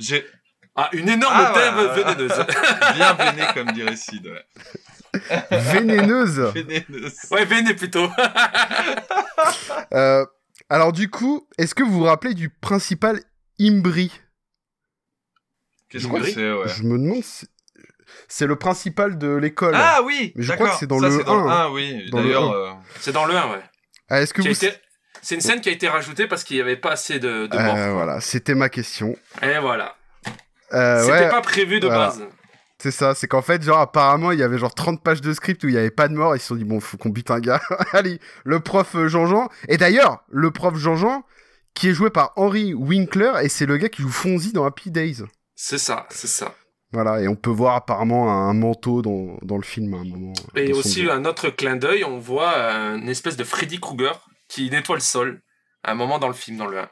J'ai 0.00 0.26
Ah, 0.74 0.88
une 0.92 1.08
énorme 1.08 1.34
Ah, 1.36 1.92
vénéneuse. 1.94 2.32
bien 2.96 3.12
véné, 3.14 3.42
comme 3.54 3.70
dirait 3.72 3.94
Sid. 3.96 4.26
Ouais. 4.26 4.44
Vénéneuse. 5.50 6.38
Vénéneuse. 6.54 7.14
ouais, 7.30 7.44
véné 7.44 7.74
plutôt. 7.74 8.08
Euh, 9.94 10.26
alors 10.68 10.92
du 10.92 11.08
coup, 11.08 11.48
est-ce 11.56 11.74
que 11.74 11.82
vous 11.82 11.92
vous 11.92 12.04
rappelez 12.04 12.34
du 12.34 12.50
principal 12.50 13.20
Imbri? 13.60 14.12
Qu'est-ce 15.88 16.04
Je 16.04 16.08
que 16.12 16.24
c'est, 16.24 16.52
ouais. 16.52 16.68
Je 16.68 16.82
me 16.82 16.98
demande. 16.98 17.22
si- 17.22 17.46
C'est 18.26 18.46
le 18.46 18.56
principal 18.56 19.16
de 19.16 19.28
l'école. 19.34 19.74
Ah 19.76 20.00
oui 20.04 20.32
Mais 20.36 20.42
je 20.42 20.52
crois 20.52 20.70
que 20.70 20.76
c'est 20.76 20.86
dans 20.86 20.98
Ça, 21.00 21.08
le 21.08 21.16
c'est 21.18 21.24
dans 21.24 21.38
1, 21.38 21.44
le 21.44 21.50
1, 21.50 21.70
oui. 21.70 22.10
Dans 22.10 22.18
le 22.18 22.24
D'ailleurs, 22.24 22.50
1. 22.50 22.54
euh, 22.54 22.72
C'est 23.00 23.12
dans 23.12 23.24
le 23.24 23.34
1, 23.36 23.50
ouais. 23.52 23.62
Ah, 24.10 24.20
est-ce 24.20 24.34
que 24.34 24.42
vous 24.42 24.48
été- 24.48 24.72
C'est 25.22 25.34
une 25.36 25.40
scène 25.40 25.60
qui 25.60 25.68
a 25.68 25.72
été 25.72 25.88
rajoutée 25.88 26.26
parce 26.26 26.44
qu'il 26.44 26.56
n'y 26.56 26.62
avait 26.62 26.76
pas 26.76 26.90
assez 26.92 27.18
de, 27.18 27.46
de 27.46 27.56
Euh, 27.56 27.62
morts. 27.62 27.94
Voilà, 27.94 28.20
c'était 28.20 28.54
ma 28.54 28.68
question. 28.68 29.16
Et 29.42 29.58
voilà. 29.60 29.96
Euh, 30.74 31.00
C'était 31.02 31.12
ouais, 31.12 31.28
pas 31.30 31.40
prévu 31.40 31.80
de 31.80 31.86
voilà. 31.86 32.08
base. 32.08 32.22
C'est 32.80 32.92
ça, 32.92 33.14
c'est 33.14 33.26
qu'en 33.26 33.42
fait, 33.42 33.60
genre, 33.62 33.78
apparemment, 33.78 34.30
il 34.30 34.38
y 34.38 34.42
avait 34.42 34.58
genre 34.58 34.74
30 34.74 35.02
pages 35.02 35.20
de 35.20 35.32
script 35.32 35.64
où 35.64 35.68
il 35.68 35.72
n'y 35.72 35.78
avait 35.78 35.90
pas 35.90 36.06
de 36.06 36.14
mort. 36.14 36.36
Ils 36.36 36.40
se 36.40 36.46
sont 36.46 36.54
dit, 36.54 36.64
bon, 36.64 36.78
faut 36.78 36.96
qu'on 36.96 37.08
bute 37.08 37.30
un 37.30 37.40
gars. 37.40 37.60
Allez, 37.92 38.20
le 38.44 38.60
prof 38.60 38.94
euh, 38.94 39.08
Jean-Jean. 39.08 39.48
Et 39.68 39.76
d'ailleurs, 39.78 40.22
le 40.28 40.52
prof 40.52 40.76
Jean-Jean, 40.76 41.24
qui 41.74 41.88
est 41.88 41.94
joué 41.94 42.10
par 42.10 42.32
Henry 42.36 42.74
Winkler, 42.74 43.32
et 43.42 43.48
c'est 43.48 43.66
le 43.66 43.76
gars 43.78 43.88
qui 43.88 44.02
joue 44.02 44.10
Fonzie 44.10 44.52
dans 44.52 44.64
Happy 44.64 44.92
Days. 44.92 45.24
C'est 45.56 45.78
ça, 45.78 46.06
c'est 46.10 46.28
ça. 46.28 46.54
Voilà, 46.92 47.20
et 47.20 47.28
on 47.28 47.34
peut 47.34 47.50
voir 47.50 47.74
apparemment 47.74 48.32
un 48.32 48.54
manteau 48.54 49.02
dans, 49.02 49.36
dans 49.42 49.56
le 49.56 49.62
film 49.62 49.92
à 49.94 49.98
un 49.98 50.04
moment. 50.04 50.32
Et 50.54 50.72
son 50.72 50.78
aussi, 50.78 51.10
un 51.10 51.24
autre 51.24 51.50
clin 51.50 51.76
d'œil, 51.76 52.04
on 52.04 52.18
voit 52.18 52.56
une 52.96 53.08
espèce 53.08 53.36
de 53.36 53.44
Freddy 53.44 53.78
Krueger 53.78 54.26
qui 54.48 54.70
nettoie 54.70 54.96
le 54.96 55.02
sol 55.02 55.42
à 55.82 55.92
un 55.92 55.94
moment 55.94 56.18
dans 56.18 56.28
le 56.28 56.34
film, 56.34 56.56
dans 56.56 56.66
le 56.66 56.78
1. 56.78 56.88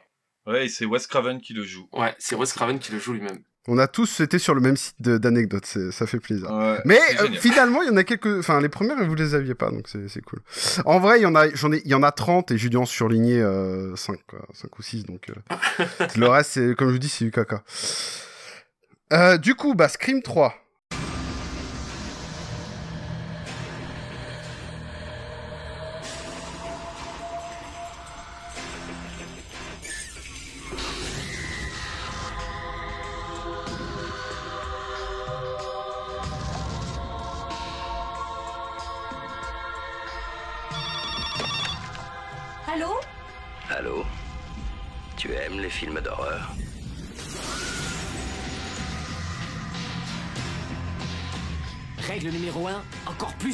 ouais, 0.47 0.65
et 0.65 0.69
c'est 0.69 0.85
Wes 0.85 1.07
Craven 1.07 1.41
qui 1.41 1.53
le 1.53 1.63
joue. 1.63 1.87
Ouais, 1.93 2.13
c'est 2.19 2.35
Wes 2.35 2.51
Craven 2.53 2.77
qui 2.77 2.91
le 2.91 2.99
joue 2.99 3.13
lui-même. 3.13 3.41
On 3.69 3.77
a 3.77 3.87
tous 3.87 4.21
été 4.21 4.39
sur 4.39 4.55
le 4.55 4.61
même 4.61 4.77
site 4.77 5.01
d'anecdotes, 5.01 5.65
ça 5.91 6.07
fait 6.07 6.19
plaisir. 6.19 6.49
Ouais, 6.49 6.79
Mais 6.85 6.99
euh, 7.19 7.27
finalement, 7.33 7.81
il 7.81 7.89
y 7.89 7.91
en 7.91 7.97
a 7.97 8.03
quelques. 8.05 8.39
Enfin, 8.39 8.61
les 8.61 8.69
premières, 8.69 9.03
vous 9.05 9.15
les 9.15 9.35
aviez 9.35 9.55
pas, 9.55 9.69
donc 9.69 9.87
c'est 9.89 10.21
cool. 10.21 10.39
En 10.85 10.99
vrai, 10.99 11.19
il 11.19 11.23
y 11.23 11.25
en 11.25 11.35
a, 11.35 11.49
j'en 11.53 11.73
ai, 11.73 11.81
il 11.83 11.91
y 11.91 11.93
en 11.93 12.03
a 12.03 12.11
30 12.11 12.51
et 12.51 12.57
j'ai 12.57 12.69
dû 12.69 12.77
en 12.77 12.85
surligner 12.85 13.41
euh, 13.41 13.95
5, 13.95 14.19
quoi, 14.25 14.39
5 14.53 14.79
ou 14.79 14.81
6. 14.81 15.03
Donc, 15.05 15.29
euh, 15.29 15.55
le 16.15 16.27
reste, 16.27 16.51
c'est, 16.51 16.75
comme 16.75 16.87
je 16.87 16.93
vous 16.93 16.99
dis, 16.99 17.09
c'est 17.09 17.25
du 17.25 17.31
caca. 17.31 17.61
Euh, 19.13 19.37
du 19.37 19.55
coup, 19.55 19.75
bah, 19.75 19.89
Scream 19.89 20.21
3. 20.21 20.53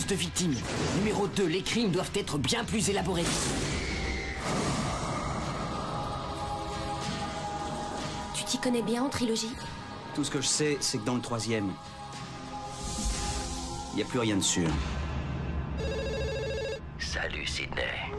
Plus 0.04 0.16
de 0.16 0.20
victimes. 0.20 0.56
Numéro 0.98 1.28
2, 1.28 1.46
les 1.46 1.62
crimes 1.62 1.92
doivent 1.92 2.12
être 2.16 2.38
bien 2.38 2.64
plus 2.64 2.90
élaborés. 2.90 3.26
Tu 8.34 8.44
t'y 8.44 8.58
connais 8.58 8.82
bien 8.82 9.04
en 9.04 9.10
trilogie? 9.10 9.52
Tout 10.16 10.24
ce 10.24 10.32
que 10.32 10.42
je 10.42 10.48
sais, 10.48 10.78
c'est 10.80 11.00
que 11.00 11.06
dans 11.06 11.16
le 11.16 11.22
troisième, 11.22 11.72
il 13.92 13.98
n'y 13.98 14.02
a 14.02 14.06
plus 14.06 14.20
rien 14.20 14.36
de 14.36 14.42
sûr. 14.42 14.70
Salut 17.00 17.46
Sydney. 17.46 18.12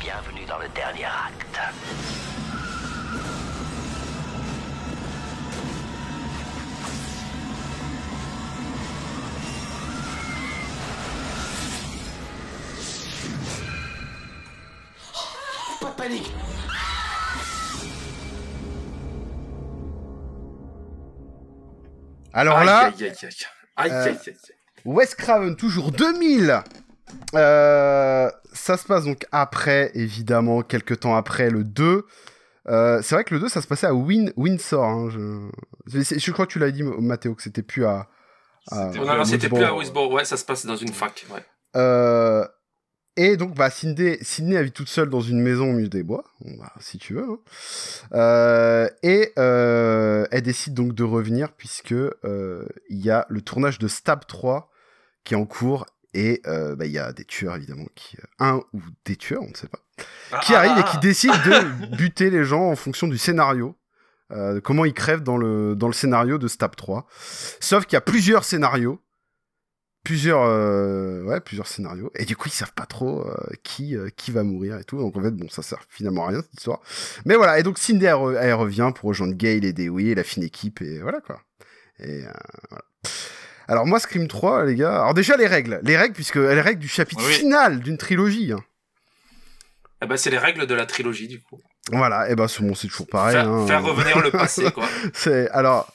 Bienvenue 0.00 0.44
dans 0.46 0.58
le 0.58 0.68
dernier 0.74 1.04
acte. 1.04 1.58
Panique 16.06 16.32
Alors 22.32 22.64
là, 22.64 22.86
aïe, 22.86 23.04
aïe, 23.04 23.12
aïe. 23.22 23.30
Aïe, 23.76 23.90
euh. 23.92 24.14
Wes 24.84 25.14
Craven, 25.14 25.56
toujours 25.56 25.90
2000 25.90 26.62
Euh, 27.34 28.30
Ça 28.52 28.76
se 28.76 28.84
passe 28.84 29.04
donc 29.04 29.26
après, 29.32 29.90
évidemment, 29.94 30.62
quelques 30.62 31.00
temps 31.00 31.16
après 31.16 31.50
le 31.50 31.64
2. 31.64 32.04
Euh, 32.68 33.00
c'est 33.02 33.14
vrai 33.14 33.24
que 33.24 33.34
le 33.34 33.40
2, 33.40 33.48
ça 33.48 33.62
se 33.62 33.66
passait 33.66 33.86
à 33.86 33.94
Win 33.94 34.32
Windsor. 34.36 34.84
hein, 34.84 35.08
je... 35.10 36.30
crois 36.32 36.46
que 36.46 36.52
tu 36.52 36.58
l'as 36.58 36.70
dit, 36.70 36.82
Mathéo, 36.82 37.34
que 37.34 37.42
c'était 37.42 37.62
plus 37.62 37.84
à. 37.86 38.08
à- 38.70 38.86
non, 38.90 39.04
non, 39.16 39.24
c'était 39.24 39.48
plus 39.48 39.64
à. 39.64 39.74
Westboro. 39.74 40.14
Ouais, 40.14 40.24
ça 40.24 40.36
se 40.36 40.44
passe 40.44 40.66
dans 40.66 40.76
une 40.76 40.92
fac. 40.92 41.26
Ouais. 41.32 41.44
Euh, 41.76 42.46
et 43.16 43.36
donc, 43.36 43.54
bah, 43.54 43.70
Sydney, 43.70 44.18
Sydney 44.22 44.56
habite 44.56 44.74
toute 44.74 44.88
seule 44.88 45.08
dans 45.08 45.20
une 45.20 45.40
maison 45.40 45.70
au 45.70 45.72
milieu 45.72 45.88
des 45.88 46.02
bois, 46.02 46.24
bah, 46.58 46.72
si 46.80 46.98
tu 46.98 47.14
veux. 47.14 47.24
hein. 47.24 47.38
Euh, 48.12 48.88
et 49.02 49.32
euh, 49.38 50.26
elle 50.30 50.42
décide 50.42 50.74
donc 50.74 50.94
de 50.94 51.02
revenir 51.02 51.52
puisque 51.52 51.92
euh, 51.92 52.66
il 52.88 52.98
y 52.98 53.10
a 53.10 53.26
le 53.28 53.40
tournage 53.40 53.78
de 53.78 53.88
Stab 53.88 54.26
3 54.26 54.70
qui 55.24 55.34
est 55.34 55.36
en 55.36 55.46
cours 55.46 55.86
et 56.14 56.40
bah, 56.44 56.86
il 56.86 56.92
y 56.92 56.98
a 56.98 57.12
des 57.12 57.24
tueurs 57.24 57.56
évidemment 57.56 57.84
qui 57.94 58.16
un 58.38 58.62
ou 58.72 58.80
des 59.04 59.16
tueurs, 59.16 59.42
on 59.42 59.50
ne 59.50 59.54
sait 59.54 59.68
pas, 59.68 59.80
qui 60.42 60.54
Ah, 60.54 60.58
arrivent 60.60 60.72
ah, 60.76 60.80
et 60.80 60.84
qui 60.84 60.96
ah. 60.96 61.00
décident 61.00 61.34
de 61.34 61.96
buter 61.96 62.30
les 62.30 62.44
gens 62.44 62.70
en 62.70 62.76
fonction 62.76 63.06
du 63.06 63.18
scénario. 63.18 63.76
comment 64.64 64.84
ils 64.86 64.94
crèvent 64.94 65.22
dans 65.22 65.36
le, 65.36 65.74
dans 65.76 65.88
le 65.88 65.92
scénario 65.92 66.38
de 66.38 66.48
Stab 66.48 66.74
3. 66.74 67.06
Sauf 67.60 67.84
qu'il 67.84 67.94
y 67.94 67.98
a 67.98 68.00
plusieurs 68.02 68.44
scénarios 68.44 69.00
plusieurs 70.06 70.42
euh, 70.42 71.22
ouais 71.24 71.40
plusieurs 71.40 71.66
scénarios 71.66 72.12
et 72.14 72.24
du 72.24 72.36
coup 72.36 72.48
ils 72.48 72.52
savent 72.52 72.72
pas 72.72 72.86
trop 72.86 73.26
euh, 73.26 73.34
qui 73.64 73.96
euh, 73.96 74.08
qui 74.16 74.30
va 74.30 74.44
mourir 74.44 74.78
et 74.78 74.84
tout 74.84 74.98
donc 74.98 75.16
en 75.16 75.20
fait 75.22 75.32
bon 75.32 75.48
ça 75.48 75.62
sert 75.62 75.80
finalement 75.88 76.26
à 76.26 76.28
rien 76.28 76.42
cette 76.42 76.54
histoire 76.54 76.80
mais 77.24 77.34
voilà 77.34 77.58
et 77.58 77.64
donc 77.64 77.76
Cindy 77.78 78.04
elle, 78.04 78.14
re- 78.14 78.36
elle 78.40 78.54
revient 78.54 78.92
pour 78.94 79.08
rejoindre 79.08 79.34
Gail 79.34 79.66
et 79.66 79.72
Dewey 79.72 80.04
et 80.04 80.14
la 80.14 80.22
fine 80.22 80.44
équipe 80.44 80.80
et 80.80 81.00
voilà 81.00 81.20
quoi 81.20 81.40
et 81.98 82.20
voilà. 82.70 82.84
alors 83.66 83.84
moi 83.86 83.98
Scream 83.98 84.28
3 84.28 84.64
les 84.66 84.76
gars 84.76 84.94
alors 85.00 85.14
déjà 85.14 85.36
les 85.36 85.48
règles 85.48 85.80
les 85.82 85.96
règles 85.96 86.14
puisque 86.14 86.36
les 86.36 86.60
règles 86.60 86.80
du 86.80 86.88
chapitre 86.88 87.24
Oui. 87.26 87.32
final 87.32 87.80
d'une 87.80 87.98
trilogie 87.98 88.52
hein. 88.52 88.62
Eh 90.02 90.06
ben, 90.06 90.18
c'est 90.18 90.28
les 90.30 90.36
règles 90.38 90.66
de 90.66 90.74
la 90.74 90.84
trilogie, 90.84 91.26
du 91.26 91.40
coup. 91.42 91.58
voilà 91.90 92.28
et 92.30 92.34
ben 92.36 92.46
c'est 92.48 92.62
bon 92.62 92.74
c'est 92.74 92.86
toujours 92.86 93.06
pareil 93.06 93.32
Faire- 93.34 93.48
hein. 93.50 93.66
faire 93.66 93.82
revenir 93.82 94.20
le 94.20 94.30
passé, 94.30 94.70
quoi. 94.70 94.86
c'est 95.14 95.48
alors 95.50 95.90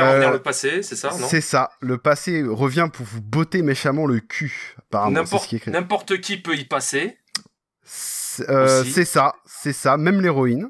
Faire 0.00 0.10
revenir 0.12 0.28
euh, 0.28 0.32
le 0.34 0.42
passé, 0.42 0.82
c'est 0.82 0.96
ça, 0.96 1.10
non? 1.18 1.26
c'est 1.28 1.40
ça 1.40 1.70
le 1.80 1.98
passé 1.98 2.42
revient 2.42 2.88
pour 2.92 3.04
vous 3.06 3.20
botter 3.20 3.62
méchamment 3.62 4.06
le 4.06 4.20
cul 4.20 4.74
apparemment 4.78 5.22
N'importe 5.66 6.20
qui 6.20 6.36
peut 6.36 6.54
y 6.56 6.64
passer, 6.64 7.18
C'est 7.82 8.48
euh, 8.50 8.84
c'est 8.84 9.04
ça, 9.04 9.34
c'est 9.44 9.72
ça, 9.72 9.96
même 9.96 10.20
l'héroïne. 10.20 10.68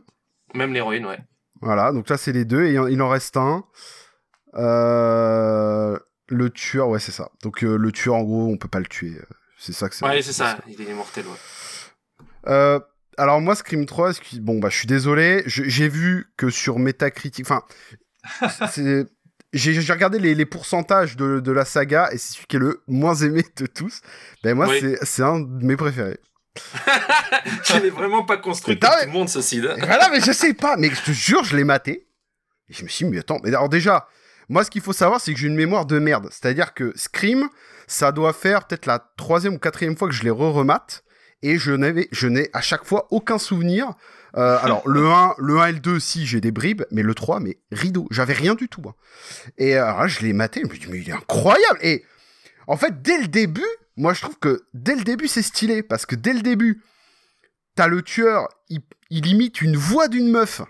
même 0.54 0.72
l'héroïne, 0.72 1.06
ouais. 1.06 1.18
Voilà, 1.60 1.92
donc 1.92 2.08
là 2.08 2.16
c'est 2.16 2.32
les 2.32 2.44
deux, 2.44 2.64
et 2.64 2.72
il 2.74 3.02
en- 3.02 3.08
reste 3.08 3.36
un. 3.36 3.64
Euh, 4.54 5.98
le 6.28 6.50
tueur, 6.50 6.88
ouais 6.88 6.98
c'est 6.98 7.12
ça. 7.12 7.30
Donc 7.42 7.60
le 7.62 7.92
tueur 7.92 8.14
en 8.16 8.22
gros, 8.22 8.46
on 8.50 8.56
peut 8.56 8.68
pas 8.68 8.80
le 8.80 8.86
tuer. 8.86 9.16
C'est 9.58 9.72
ça 9.72 9.88
que 9.88 9.94
c'est. 9.94 10.04
Ouais, 10.04 10.20
c'est 10.22 10.32
ça, 10.32 10.58
il 10.66 10.80
est 10.80 10.84
immortel, 10.84 11.24
ouais. 12.46 12.78
Alors 13.18 13.40
moi 13.40 13.54
Scream 13.54 13.86
3, 13.86 14.10
excuse- 14.10 14.40
bon 14.40 14.58
bah 14.58 14.68
je 14.68 14.76
suis 14.76 14.86
désolé, 14.86 15.42
j'ai 15.46 15.88
vu 15.88 16.26
que 16.36 16.50
sur 16.50 16.78
Metacritic, 16.78 17.46
enfin, 17.46 17.62
c'est- 18.70 19.06
j'ai 19.52 19.92
regardé 19.92 20.18
les, 20.18 20.34
les 20.34 20.46
pourcentages 20.46 21.16
de, 21.16 21.40
de 21.40 21.52
la 21.52 21.64
saga 21.64 22.08
et 22.12 22.18
c'est 22.18 22.34
celui 22.34 22.46
qui 22.46 22.56
est 22.56 22.60
le 22.60 22.82
moins 22.86 23.14
aimé 23.14 23.44
de 23.56 23.66
tous. 23.66 24.00
Ben 24.42 24.54
moi 24.54 24.66
Oui. 24.68 24.96
c'est- 25.02 25.22
un 25.22 25.40
de 25.40 25.64
mes 25.64 25.76
préférés. 25.76 26.18
Il 27.74 27.84
est 27.86 27.90
vraiment 27.90 28.24
pas 28.24 28.36
construit 28.38 28.76
pour 28.76 28.88
Putain, 28.90 29.00
tout 29.02 29.06
le 29.06 29.12
monde, 29.12 29.28
ceci. 29.28 29.60
Voilà, 29.60 30.08
mais 30.10 30.20
je 30.20 30.32
sais 30.32 30.54
pas, 30.54 30.76
mais 30.76 30.90
je 30.90 31.02
te 31.02 31.10
jure, 31.10 31.44
je 31.44 31.56
l'ai 31.56 31.64
maté. 31.64 32.06
Et 32.68 32.72
je 32.72 32.82
me 32.82 32.88
suis 32.88 33.04
dit, 33.04 33.10
mais 33.10 33.18
attends, 33.18 33.38
mais 33.42 33.50
alors 33.50 33.68
déjà, 33.68 34.08
moi, 34.48 34.64
ce 34.64 34.70
qu'il 34.70 34.80
faut 34.82 34.92
savoir, 34.92 35.20
c'est 35.20 35.32
que 35.34 35.38
j'ai 35.38 35.46
une 35.48 35.54
mémoire 35.56 35.86
de 35.86 35.98
merde. 35.98 36.28
C'est-à-dire 36.30 36.72
que 36.74 36.92
Scream, 36.96 37.48
ça 37.86 38.10
doit 38.12 38.32
faire 38.32 38.66
peut-être 38.66 38.86
la 38.86 38.98
troisième 39.16 39.54
ou 39.54 39.58
quatrième 39.58 39.96
fois 39.96 40.08
que 40.08 40.14
je 40.14 40.22
les 40.24 40.30
re-remate. 40.30 41.02
Et 41.42 41.58
je 41.58 41.72
je 42.12 42.26
n'ai 42.28 42.48
à 42.54 42.60
chaque 42.62 42.84
fois 42.84 43.06
aucun 43.10 43.38
souvenir. 43.38 43.92
Euh, 44.36 44.58
alors, 44.62 44.86
le 44.88 45.06
1, 45.10 45.34
le 45.38 45.58
1 45.58 45.66
et 45.68 45.72
le 45.72 45.80
2, 45.80 46.00
si, 46.00 46.26
j'ai 46.26 46.40
des 46.40 46.50
bribes, 46.50 46.82
mais 46.90 47.02
le 47.02 47.14
3, 47.14 47.40
mais 47.40 47.58
rideau. 47.72 48.06
J'avais 48.10 48.34
rien 48.34 48.54
du 48.54 48.68
tout. 48.68 48.82
hein. 48.88 48.94
Et 49.58 49.74
alors 49.76 50.00
là, 50.00 50.06
je 50.08 50.20
l'ai 50.20 50.32
maté, 50.32 50.62
je 50.64 50.68
me 50.68 50.74
dis, 50.78 50.86
mais 50.90 50.98
il 51.00 51.08
est 51.08 51.12
incroyable. 51.12 51.78
Et 51.82 52.04
en 52.66 52.76
fait, 52.76 53.02
dès 53.02 53.18
le 53.20 53.28
début, 53.28 53.64
moi, 53.96 54.12
je 54.12 54.20
trouve 54.22 54.38
que 54.38 54.64
dès 54.74 54.94
le 54.94 55.02
début, 55.04 55.28
c'est 55.28 55.42
stylé. 55.42 55.82
Parce 55.82 56.04
que 56.06 56.14
dès 56.16 56.32
le 56.32 56.40
début, 56.42 56.82
t'as 57.76 57.86
le 57.86 58.02
tueur, 58.02 58.48
il, 58.68 58.80
il 59.10 59.26
imite 59.26 59.60
une 59.62 59.76
voix 59.76 60.08
d'une 60.08 60.30
meuf. 60.30 60.60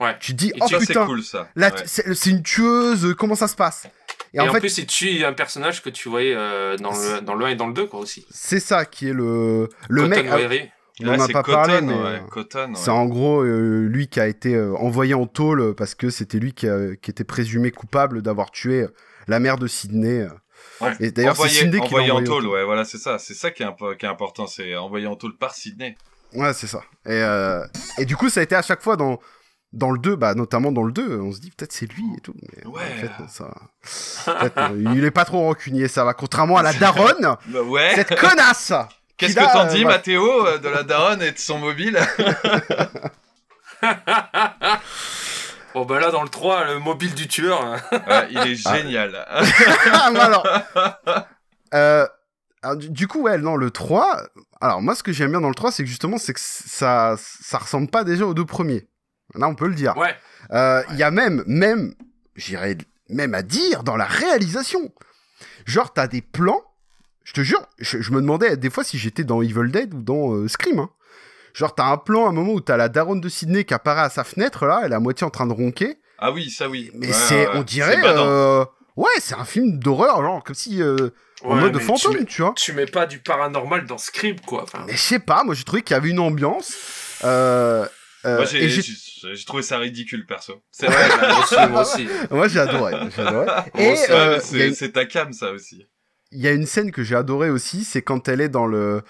Ouais. 0.00 0.16
Tu 0.18 0.32
te 0.32 0.38
dis, 0.38 0.48
Et 0.48 0.58
oh 0.62 0.66
c'est 0.68 0.78
putain, 0.78 1.04
cool, 1.04 1.22
ça. 1.22 1.48
là, 1.56 1.70
Ouais. 1.74 1.82
c'est 1.86 2.30
une 2.30 2.42
tueuse, 2.42 3.04
euh, 3.04 3.14
comment 3.14 3.34
ça 3.34 3.48
se 3.48 3.54
passe? 3.56 3.86
Et, 4.32 4.40
en, 4.40 4.50
plus, 4.52 4.78
il 4.78 4.86
tue 4.86 5.24
un 5.24 5.32
personnage 5.34 5.82
que 5.82 5.90
tu 5.90 6.08
voyais 6.08 6.34
euh, 6.34 6.76
dans, 6.78 6.92
le, 6.92 7.20
dans 7.20 7.34
le 7.34 7.44
1 7.46 7.48
et 7.50 7.54
dans 7.56 7.66
le 7.66 7.74
2, 7.74 7.86
quoi, 7.86 8.00
aussi. 8.00 8.24
c'est 8.30 8.60
ça 8.60 8.84
qui 8.86 9.08
est 9.08 9.12
le, 9.12 9.68
le 9.90 10.02
Cotton 10.08 10.22
mec. 10.22 10.26
ah. 10.30 10.38
On 11.02 11.08
en 11.08 11.18
Ouais, 11.18 11.22
a 11.22 11.28
pas 11.28 11.42
Cotton, 11.42 11.52
parlé, 11.52 11.80
mais 11.82 11.94
ouais, 11.94 12.22
euh, 12.36 12.66
c'est 12.74 12.90
ouais. 12.90 12.96
en 12.96 13.06
gros 13.06 13.42
euh, 13.42 13.86
lui 13.88 14.08
qui 14.08 14.20
a 14.20 14.26
été 14.26 14.54
euh, 14.54 14.74
envoyé 14.76 15.14
en 15.14 15.26
tôle 15.26 15.74
parce 15.74 15.94
que 15.94 16.10
c'était 16.10 16.38
lui 16.38 16.52
qui, 16.52 16.68
a- 16.68 16.96
qui 16.96 17.10
était 17.10 17.24
présumé 17.24 17.70
coupable 17.70 18.22
d'avoir 18.22 18.50
tué 18.50 18.86
la 19.28 19.40
mère 19.40 19.56
de 19.58 19.66
Sydney. 19.66 20.26
Ouais. 20.80 20.92
Et 21.00 21.10
d'ailleurs, 21.10 21.36
c'est 21.36 21.48
Sydney 21.48 21.72
qui 21.72 21.78
l'a 21.78 21.84
envoyé 21.86 22.10
en 22.10 22.16
envoyé 22.16 22.28
en 22.30 22.32
tôle, 22.40 22.46
ouais, 22.48 22.64
voilà, 22.64 22.84
c'est 22.84 22.98
ça. 22.98 23.18
C'est 23.18 23.34
ça 23.34 23.50
qui 23.50 23.62
est, 23.62 23.66
impo- 23.66 23.96
qui 23.96 24.06
est 24.06 24.08
important, 24.08 24.46
c'est 24.46 24.76
envoyé 24.76 25.06
en 25.06 25.16
tôle 25.16 25.36
par 25.36 25.54
Sydney. 25.54 25.96
Ouais, 26.34 26.52
c'est 26.52 26.66
ça. 26.66 26.82
Et, 27.06 27.10
euh, 27.12 27.64
et 27.98 28.04
du 28.04 28.16
coup, 28.16 28.28
ça 28.28 28.40
a 28.40 28.42
été 28.42 28.54
à 28.54 28.62
chaque 28.62 28.82
fois 28.82 28.96
dans, 28.96 29.18
dans 29.72 29.90
le 29.90 29.98
2, 29.98 30.16
bah, 30.16 30.34
notamment 30.34 30.70
dans 30.72 30.82
le 30.84 30.92
2, 30.92 31.18
on 31.20 31.32
se 31.32 31.40
dit 31.40 31.50
peut-être 31.50 31.72
c'est 31.72 31.86
lui 31.92 32.04
et 32.16 32.20
tout. 32.20 32.34
Mais 32.42 32.66
en 32.66 32.74
fait, 32.74 33.10
ça. 33.28 33.50
peut-être, 34.38 34.58
euh, 34.72 34.92
il 34.96 35.04
est 35.04 35.10
pas 35.10 35.24
trop 35.24 35.40
rancunier, 35.40 35.88
ça 35.88 36.04
va. 36.04 36.14
Contrairement 36.14 36.56
à 36.56 36.62
la 36.62 36.72
daronne, 36.74 37.36
Bah 37.48 37.62
ouais. 37.62 37.92
cette 37.94 38.18
connasse 38.18 38.72
Qu'est-ce 39.20 39.34
que 39.36 39.52
t'en 39.52 39.66
dis, 39.66 39.84
bah, 39.84 39.90
Mathéo, 39.92 40.46
euh, 40.46 40.58
de 40.58 40.68
la 40.68 40.82
daronne 40.82 41.22
et 41.22 41.32
de 41.32 41.38
son 41.38 41.58
mobile? 41.58 41.98
Bon, 45.72 45.84
bah 45.84 46.00
là, 46.00 46.10
dans 46.10 46.22
le 46.24 46.28
3, 46.28 46.64
le 46.64 46.78
mobile 46.80 47.14
du 47.14 47.28
tueur. 47.28 47.62
hein. 47.64 47.76
Ouais, 47.92 48.26
Il 48.30 48.38
est 48.38 48.54
génial. 48.56 49.24
Ah, 49.92 50.10
mais 50.12 50.18
alors, 50.18 50.44
euh, 51.74 52.06
alors, 52.62 52.76
du, 52.76 52.90
du 52.90 53.06
coup, 53.06 53.22
ouais, 53.22 53.38
non, 53.38 53.54
le 53.54 53.70
3. 53.70 54.20
Alors, 54.60 54.82
moi, 54.82 54.96
ce 54.96 55.04
que 55.04 55.12
j'aime 55.12 55.30
bien 55.30 55.40
dans 55.40 55.48
le 55.48 55.54
3, 55.54 55.70
c'est 55.70 55.84
que 55.84 55.88
justement, 55.88 56.18
c'est 56.18 56.32
que 56.34 56.40
ça, 56.40 57.14
ça 57.18 57.58
ressemble 57.58 57.88
pas 57.88 58.02
déjà 58.02 58.24
aux 58.26 58.34
deux 58.34 58.44
premiers. 58.44 58.88
Là, 59.36 59.46
on 59.46 59.54
peut 59.54 59.68
le 59.68 59.74
dire. 59.76 59.96
Ouais. 59.96 60.12
Euh, 60.50 60.82
Il 60.90 60.96
y 60.96 61.04
a 61.04 61.12
même, 61.12 61.44
même, 61.46 61.94
j'irais 62.34 62.76
même 63.08 63.34
à 63.34 63.42
dire, 63.42 63.84
dans 63.84 63.96
la 63.96 64.06
réalisation. 64.06 64.92
Genre, 65.66 65.92
t'as 65.92 66.08
des 66.08 66.20
plans. 66.22 66.62
Je 67.24 67.32
te 67.32 67.42
jure, 67.42 67.62
je, 67.78 68.00
je 68.00 68.10
me 68.12 68.20
demandais 68.20 68.56
des 68.56 68.70
fois 68.70 68.82
si 68.84 68.98
j'étais 68.98 69.24
dans 69.24 69.42
Evil 69.42 69.70
Dead 69.70 69.92
ou 69.94 70.02
dans 70.02 70.34
euh, 70.34 70.48
Scream. 70.48 70.78
hein. 70.80 70.90
Genre, 71.54 71.74
t'as 71.74 71.86
un 71.86 71.96
plan 71.96 72.26
à 72.26 72.30
un 72.30 72.32
moment 72.32 72.52
où 72.52 72.60
t'as 72.60 72.76
la 72.76 72.88
daronne 72.88 73.20
de 73.20 73.28
Sydney 73.28 73.64
qui 73.64 73.74
apparaît 73.74 74.02
à 74.02 74.10
sa 74.10 74.22
fenêtre, 74.24 74.66
là, 74.66 74.82
elle 74.84 74.92
est 74.92 74.94
à 74.94 75.00
moitié 75.00 75.26
en 75.26 75.30
train 75.30 75.46
de 75.46 75.52
ronquer. 75.52 75.98
Ah 76.18 76.30
oui, 76.32 76.48
ça 76.50 76.68
oui. 76.68 76.90
Mais 76.94 77.08
Ouais, 77.08 77.12
c'est, 77.12 77.46
ouais, 77.48 77.54
on 77.54 77.62
dirait, 77.62 77.98
euh, 78.04 78.64
ouais, 78.96 79.08
c'est 79.18 79.34
un 79.34 79.44
film 79.44 79.78
d'horreur, 79.78 80.22
genre 80.22 80.44
comme 80.44 80.54
si 80.54 80.80
euh, 80.82 81.10
en 81.42 81.54
Ouais, 81.56 81.60
mode 81.62 81.78
fantôme, 81.80 82.18
tu, 82.18 82.24
tu, 82.26 82.42
vois. 82.42 82.52
Tu 82.56 82.72
mets 82.72 82.86
pas 82.86 83.06
du 83.06 83.18
paranormal 83.18 83.84
dans 83.86 83.98
Script, 83.98 84.44
quoi. 84.46 84.62
Enfin, 84.62 84.84
Mais 84.86 84.92
je 84.92 84.98
sais 84.98 85.18
pas, 85.18 85.42
moi 85.44 85.54
j'ai 85.54 85.64
trouvé 85.64 85.82
qu'il 85.82 85.94
y 85.94 85.96
avait 85.96 86.10
une 86.10 86.20
ambiance. 86.20 86.74
Euh, 87.24 87.86
euh, 88.26 88.36
Moi, 88.36 88.44
j'ai 88.44 89.44
trouvé 89.46 89.62
ça 89.62 89.78
ridicule, 89.78 90.26
perso. 90.26 90.62
C'est 90.70 90.86
vrai. 90.86 91.08
moi 91.28 91.42
aussi, 91.42 91.68
moi 91.70 91.82
aussi. 91.82 92.08
Moi 92.30 92.48
j'ai 92.48 92.60
adoré, 92.60 92.94
j'ai 93.16 93.22
adoré. 93.22 93.46
Et 93.78 93.94
euh, 94.10 94.38
c'est 94.40 94.92
ta 94.92 95.04
cam, 95.06 95.32
ça 95.32 95.50
aussi. 95.52 95.86
Il 96.32 96.40
y 96.40 96.48
a 96.48 96.52
une 96.52 96.66
scène 96.66 96.90
que 96.92 97.02
j'ai 97.02 97.16
adorée 97.16 97.50
aussi, 97.50 97.84
c'est 97.84 98.02
quand 98.02 98.28
elle 98.28 98.40
est 98.40 98.48
dans 98.48 98.66
le. 98.66 99.02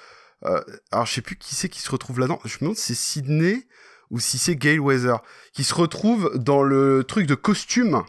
euh, 0.45 0.61
alors 0.91 1.07
je 1.07 1.15
sais 1.15 1.21
plus 1.23 1.37
qui 1.37 1.55
c'est 1.55 1.69
qui 1.69 1.81
se 1.81 1.91
retrouve 1.91 2.19
là-dedans. 2.21 2.41
Je 2.45 2.55
me 2.57 2.61
demande 2.61 2.77
si 2.77 2.95
c'est 2.95 3.01
Sydney 3.21 3.67
ou 4.11 4.19
si 4.21 4.39
c'est 4.39 4.57
Gail 4.57 4.79
Weather, 4.79 5.21
qui 5.53 5.63
se 5.65 5.75
retrouve 5.75 6.33
dans 6.35 6.63
le 6.63 7.05
truc 7.05 7.27
de 7.27 7.35
costume 7.35 8.03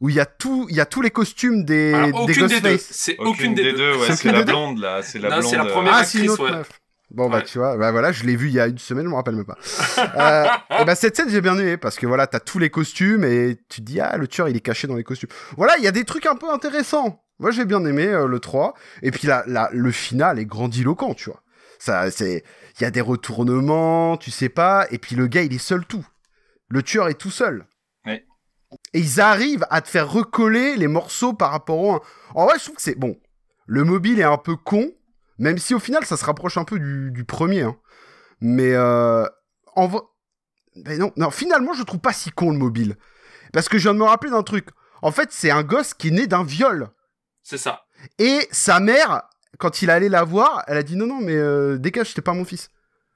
où 0.00 0.10
il 0.10 0.14
y 0.16 0.20
a 0.20 0.26
tout, 0.26 0.66
il 0.68 0.76
y 0.76 0.80
a 0.80 0.84
tous 0.86 1.00
les 1.00 1.10
costumes 1.10 1.64
des, 1.64 1.94
Alors, 1.94 2.26
des 2.26 2.32
aucune 2.42 2.46
des 2.48 2.60
deux. 2.60 2.78
C'est 2.78 3.16
aucune 3.18 3.54
des 3.54 3.72
deux. 3.72 3.96
ouais, 3.96 4.06
C'est 4.08 4.12
aucune 4.28 4.32
la 4.32 4.42
blonde 4.44 4.78
là, 4.78 5.02
c'est 5.02 5.18
la 5.18 5.30
Non, 5.30 5.38
blonde. 5.38 5.50
c'est 5.50 5.56
la 5.56 5.64
euh, 5.64 5.70
première 5.72 5.92
Ah, 5.94 5.98
actrice, 6.00 6.28
autre 6.30 6.44
ouais. 6.44 6.50
meuf. 6.50 6.68
Bon 7.12 7.30
bah 7.30 7.40
tu 7.40 7.56
vois, 7.58 7.76
bah 7.76 7.92
voilà, 7.92 8.10
je 8.10 8.24
l'ai 8.24 8.34
vu 8.34 8.48
il 8.48 8.54
y 8.54 8.60
a 8.60 8.66
une 8.66 8.78
semaine, 8.78 9.04
je 9.04 9.10
me 9.10 9.14
rappelle 9.14 9.36
même 9.36 9.44
pas. 9.46 9.56
euh, 9.98 10.80
et 10.82 10.84
bah 10.84 10.96
cette 10.96 11.16
scène 11.16 11.30
j'ai 11.30 11.40
bien 11.40 11.56
aimé 11.56 11.76
parce 11.76 11.96
que 11.96 12.06
voilà, 12.06 12.26
t'as 12.26 12.40
tous 12.40 12.58
les 12.58 12.68
costumes 12.68 13.22
et 13.24 13.56
tu 13.70 13.80
te 13.80 13.86
dis 13.86 14.00
ah 14.00 14.16
le 14.18 14.26
tueur 14.26 14.48
il 14.48 14.56
est 14.56 14.60
caché 14.60 14.86
dans 14.88 14.96
les 14.96 15.04
costumes. 15.04 15.28
Voilà, 15.56 15.78
il 15.78 15.84
y 15.84 15.86
a 15.86 15.92
des 15.92 16.04
trucs 16.04 16.26
un 16.26 16.34
peu 16.34 16.50
intéressants. 16.52 17.22
Moi 17.38 17.50
j'ai 17.50 17.64
bien 17.64 17.84
aimé 17.84 18.06
euh, 18.06 18.26
le 18.26 18.40
3 18.40 18.74
et 19.02 19.10
puis 19.10 19.26
là, 19.28 19.44
là 19.46 19.68
le 19.72 19.90
final 19.90 20.38
est 20.38 20.46
grandiloquent, 20.46 21.14
tu 21.14 21.30
vois. 21.30 21.42
Ça 21.78 22.10
c'est 22.10 22.44
il 22.78 22.82
y 22.82 22.86
a 22.86 22.90
des 22.90 23.00
retournements, 23.00 24.16
tu 24.16 24.30
sais 24.30 24.48
pas 24.48 24.86
et 24.90 24.98
puis 24.98 25.16
le 25.16 25.26
gars 25.26 25.42
il 25.42 25.54
est 25.54 25.58
seul 25.58 25.84
tout. 25.84 26.06
Le 26.68 26.82
tueur 26.82 27.08
est 27.08 27.14
tout 27.14 27.30
seul. 27.30 27.66
Ouais. 28.06 28.24
Et 28.92 29.00
ils 29.00 29.20
arrivent 29.20 29.66
à 29.70 29.80
te 29.80 29.88
faire 29.88 30.10
recoller 30.10 30.76
les 30.76 30.88
morceaux 30.88 31.32
par 31.32 31.50
rapport 31.52 31.78
au 31.78 31.92
1. 31.92 32.00
En 32.34 32.46
vrai, 32.46 32.58
je 32.58 32.64
trouve 32.64 32.76
que 32.76 32.82
c'est 32.82 32.98
bon. 32.98 33.16
Le 33.66 33.84
mobile 33.84 34.18
est 34.18 34.24
un 34.24 34.38
peu 34.38 34.56
con, 34.56 34.90
même 35.38 35.58
si 35.58 35.74
au 35.74 35.78
final 35.78 36.04
ça 36.04 36.16
se 36.16 36.24
rapproche 36.24 36.56
un 36.56 36.64
peu 36.64 36.78
du, 36.78 37.10
du 37.12 37.24
premier. 37.24 37.62
hein. 37.62 37.76
Mais 38.40 38.72
euh, 38.74 39.24
en 39.74 39.86
vrai. 39.86 40.00
Ben 40.74 40.98
non, 40.98 41.12
non, 41.16 41.30
finalement 41.30 41.72
je 41.72 41.82
trouve 41.84 42.00
pas 42.00 42.12
si 42.12 42.30
con 42.30 42.50
le 42.50 42.58
mobile. 42.58 42.96
Parce 43.52 43.68
que 43.68 43.78
je 43.78 43.84
viens 43.84 43.94
de 43.94 43.98
me 43.98 44.04
rappeler 44.04 44.30
d'un 44.30 44.42
truc. 44.42 44.68
En 45.02 45.10
fait, 45.12 45.28
c'est 45.30 45.50
un 45.50 45.62
gosse 45.62 45.94
qui 45.94 46.08
est 46.08 46.10
né 46.10 46.26
d'un 46.26 46.42
viol. 46.44 46.88
C'est 47.48 47.58
ça. 47.58 47.84
Et 48.18 48.48
sa 48.50 48.80
mère, 48.80 49.22
quand 49.58 49.80
il 49.80 49.88
allait 49.88 50.08
la 50.08 50.24
voir, 50.24 50.64
elle 50.66 50.78
a 50.78 50.82
dit 50.82 50.96
non, 50.96 51.06
non, 51.06 51.20
mais 51.20 51.36
euh, 51.36 51.78
dégage, 51.78 52.12
t'es 52.12 52.20
pas 52.20 52.32
mon 52.32 52.44
fils. 52.44 52.70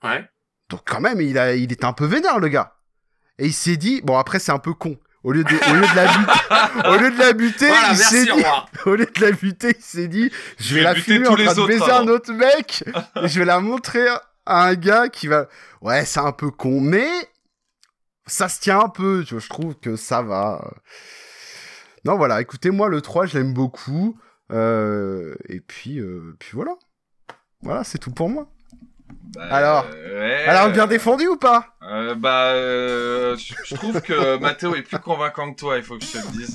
Ouais. 0.05 0.25
Donc 0.69 0.83
quand 0.87 1.01
même, 1.01 1.21
il, 1.21 1.37
a, 1.37 1.57
il 1.57 1.73
était 1.73 1.85
un 1.85 1.93
peu 1.93 2.05
vénère, 2.05 2.39
le 2.39 2.47
gars. 2.47 2.77
Et 3.41 3.47
il 3.47 3.53
s'est 3.53 3.77
dit, 3.77 4.03
bon 4.03 4.17
après 4.17 4.39
c'est 4.39 4.53
un 4.53 4.61
peu 4.61 4.73
con. 4.73 4.97
Au 5.25 5.33
lieu 5.33 5.43
de, 5.43 5.51
au 5.51 5.75
lieu 5.75 5.81
de 5.81 5.97
la 5.97 6.07
buter, 6.07 6.89
au 6.89 6.97
lieu 6.97 7.11
de 7.11 7.19
la 7.19 7.33
buter, 7.33 7.67
Voilà, 7.67 7.89
il 7.91 7.97
s'est 7.97 8.25
dit, 8.25 8.45
au 8.87 8.95
lieu 8.95 9.07
de 9.07 9.21
la 9.21 9.33
buter, 9.33 9.75
il 9.77 9.83
s'est 9.83 10.07
dit, 10.07 10.31
je 10.59 10.75
vais 10.77 10.81
vais 10.81 10.85
la 10.85 10.95
filmer 10.95 11.27
en 11.27 11.35
train 11.35 11.53
de 11.53 11.67
baiser 11.67 11.83
avant. 11.83 12.03
un 12.03 12.09
autre 12.09 12.33
mec, 12.33 12.85
et 13.23 13.27
je 13.27 13.39
vais 13.41 13.45
la 13.45 13.59
montrer 13.59 14.07
à 14.47 14.67
un 14.67 14.75
gars 14.75 15.09
qui 15.09 15.27
va, 15.27 15.49
ouais, 15.81 16.05
c'est 16.05 16.21
un 16.21 16.31
peu 16.31 16.53
con, 16.53 16.81
mais 16.81 17.09
ça 18.27 18.49
se 18.49 18.61
tient 18.61 18.79
un 18.79 18.89
peu, 18.89 19.25
tu 19.27 19.35
vois, 19.35 19.43
je 19.43 19.49
trouve 19.49 19.75
que 19.75 19.97
ça 19.97 20.23
va. 20.23 20.71
Non, 22.05 22.17
voilà, 22.17 22.41
écoutez, 22.41 22.71
moi, 22.71 22.89
le 22.89 23.01
3, 23.01 23.27
je 23.27 23.39
l'aime 23.39 23.53
beaucoup, 23.53 24.19
euh, 24.53 25.35
et 25.49 25.61
puis, 25.61 25.99
euh, 25.99 26.35
puis 26.39 26.51
voilà. 26.55 26.73
Voilà, 27.63 27.85
c'est 27.85 27.99
tout 27.99 28.11
pour 28.11 28.29
moi. 28.31 28.51
bah, 29.35 29.43
Alors 29.51 29.87
ouais, 29.91 30.45
Alors, 30.47 30.71
bien 30.71 30.87
défendu 30.87 31.27
ou 31.29 31.37
pas? 31.37 31.77
Euh, 31.83 32.15
bah, 32.15 32.53
euh, 32.53 33.37
je 33.37 33.55
je 33.65 33.75
trouve 33.75 34.01
que 34.01 34.39
Mathéo 34.41 34.75
est 34.75 34.83
plus 34.83 34.99
convaincant 34.99 35.53
que 35.53 35.59
toi, 35.59 35.77
il 35.77 35.83
faut 35.83 35.99
que 35.99 36.05
je 36.05 36.13
te 36.13 36.19
le 36.19 36.33
dise. 36.33 36.55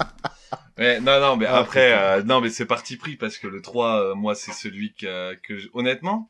Non, 0.78 1.20
non, 1.22 1.38
mais 1.38 1.46
Ah, 1.46 1.60
après, 1.60 1.93
euh, 1.93 2.24
non, 2.24 2.41
mais 2.41 2.50
c'est 2.50 2.66
parti 2.66 2.98
pris 2.98 3.16
parce 3.16 3.38
que 3.38 3.48
le 3.48 3.62
3, 3.62 4.02
euh, 4.02 4.16
moi, 4.16 4.36
c'est 4.36 4.52
celui 4.52 4.93
que, 4.93 5.36
que 5.36 5.54
honnêtement, 5.74 6.30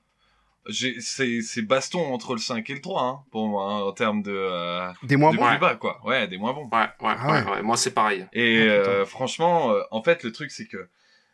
c'est, 0.70 1.42
c'est 1.42 1.62
baston 1.62 2.14
entre 2.14 2.34
le 2.34 2.40
5 2.40 2.70
et 2.70 2.74
le 2.74 2.82
3, 2.82 3.04
hein, 3.04 3.20
pour 3.32 3.48
moi, 3.48 3.72
hein, 3.72 3.78
en 3.82 3.92
termes 3.92 4.22
de, 4.24 4.32
euh, 4.34 4.88
Des 5.04 5.16
moins 5.18 5.32
de 5.32 5.38
bons 5.38 5.48
plus 5.50 5.60
bas, 5.60 5.76
quoi. 5.76 6.00
Ouais, 6.06 6.28
des 6.28 6.38
moins 6.38 6.54
bons. 6.54 6.70
Ouais, 6.72 6.78
ouais, 6.80 6.88
Ah 7.02 7.32
ouais. 7.32 7.44
ouais, 7.44 7.52
ouais. 7.52 7.62
Moi, 7.62 7.78
c'est 7.78 7.92
pareil. 7.94 8.26
Et 8.34 8.60
Ah, 8.68 8.72
euh, 8.72 9.06
franchement, 9.06 9.72
euh, 9.72 9.82
en 9.92 10.02
fait, 10.04 10.24
le 10.24 10.32
truc, 10.32 10.52
c'est 10.52 10.68
que 10.68 10.90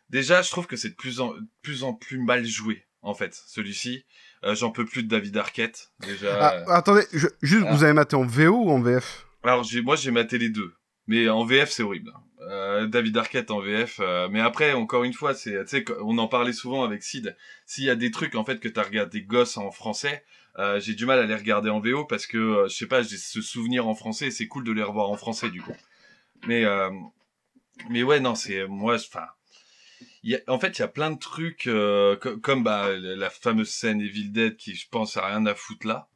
déjà, 0.10 0.42
je 0.42 0.50
trouve 0.52 0.68
que 0.68 0.76
c'est 0.76 0.90
de 0.90 0.96
plus 0.96 1.22
en, 1.22 1.30
de 1.34 1.42
plus 1.62 1.84
en 1.84 1.94
plus 1.94 2.20
mal 2.20 2.46
joué, 2.46 2.86
en 3.02 3.14
fait, 3.14 3.34
celui-ci. 3.48 4.06
Euh, 4.44 4.56
J'en 4.56 4.72
peux 4.72 4.86
plus 4.86 5.04
de 5.04 5.08
David 5.08 5.38
Arquette, 5.38 5.92
déjà. 6.00 6.64
Ah, 6.68 6.76
Attendez, 6.76 7.04
je- 7.14 7.28
juste, 7.42 7.66
Ah. 7.70 7.74
vous 7.74 7.84
avez 7.84 7.94
maté 7.94 8.16
en 8.16 8.26
VO 8.26 8.56
ou 8.66 8.72
en 8.72 8.82
VF 8.82 9.28
Alors 9.44 9.64
j'ai, 9.64 9.82
moi 9.82 9.96
j'ai 9.96 10.10
maté 10.12 10.38
les 10.40 10.50
deux, 10.50 10.74
mais 11.08 11.30
en 11.30 11.46
VF 11.46 11.70
c'est 11.70 11.84
horrible. 11.84 12.12
Euh, 12.42 12.88
David 12.88 13.18
Arquette 13.18 13.52
en 13.52 13.60
VF, 13.60 14.00
euh, 14.00 14.28
mais 14.32 14.40
après 14.42 14.74
encore 14.74 15.04
une 15.04 15.14
fois 15.14 15.36
c'est, 15.36 15.64
on 16.02 16.18
en 16.18 16.28
parlait 16.28 16.54
souvent 16.54 16.84
avec 16.84 17.04
Sid. 17.04 17.36
S'il 17.68 17.84
y 17.84 17.90
a 17.90 17.96
des 17.96 18.10
trucs 18.10 18.34
en 18.34 18.44
fait 18.44 18.60
que 18.60 18.68
t'as 18.68 18.82
regardé 18.82 19.22
gosses 19.22 19.58
en 19.58 19.70
français, 19.70 20.24
euh, 20.58 20.80
j'ai 20.80 20.96
du 20.96 21.06
mal 21.06 21.20
à 21.20 21.26
les 21.28 21.36
regarder 21.36 21.70
en 21.70 21.80
VO 21.80 22.06
parce 22.06 22.26
que 22.26 22.66
je 22.68 22.74
sais 22.74 22.88
pas, 22.88 23.04
j'ai 23.04 23.18
ce 23.18 23.42
souvenir 23.42 23.88
en 23.88 23.94
français 23.94 24.28
et 24.28 24.32
c'est 24.32 24.48
cool 24.48 24.64
de 24.64 24.72
les 24.72 24.82
revoir 24.82 25.12
en 25.12 25.18
français 25.18 25.50
du 25.52 25.62
coup. 25.62 25.76
Mais 26.48 26.66
mais 27.90 28.02
ouais 28.02 28.20
non 28.20 28.34
c'est 28.34 28.66
moi 28.68 28.96
enfin. 28.96 29.28
Y 30.24 30.36
a, 30.36 30.40
en 30.48 30.60
fait, 30.60 30.78
il 30.78 30.82
y 30.82 30.86
a 30.86 30.88
plein 30.88 31.12
de 31.12 31.20
trucs 31.20 31.64
co- 31.66 32.38
comme 32.40 32.64
bah, 32.64 32.90
la 32.98 33.30
fameuse 33.30 33.70
scène 33.70 34.02
Evil 34.02 34.30
Dead 34.32 34.56
qui, 34.56 34.76
je 34.76 34.88
pense, 34.90 35.18
a 35.18 35.26
rien 35.26 35.46
à 35.46 35.54
foutre 35.56 35.88
là. 35.88 36.08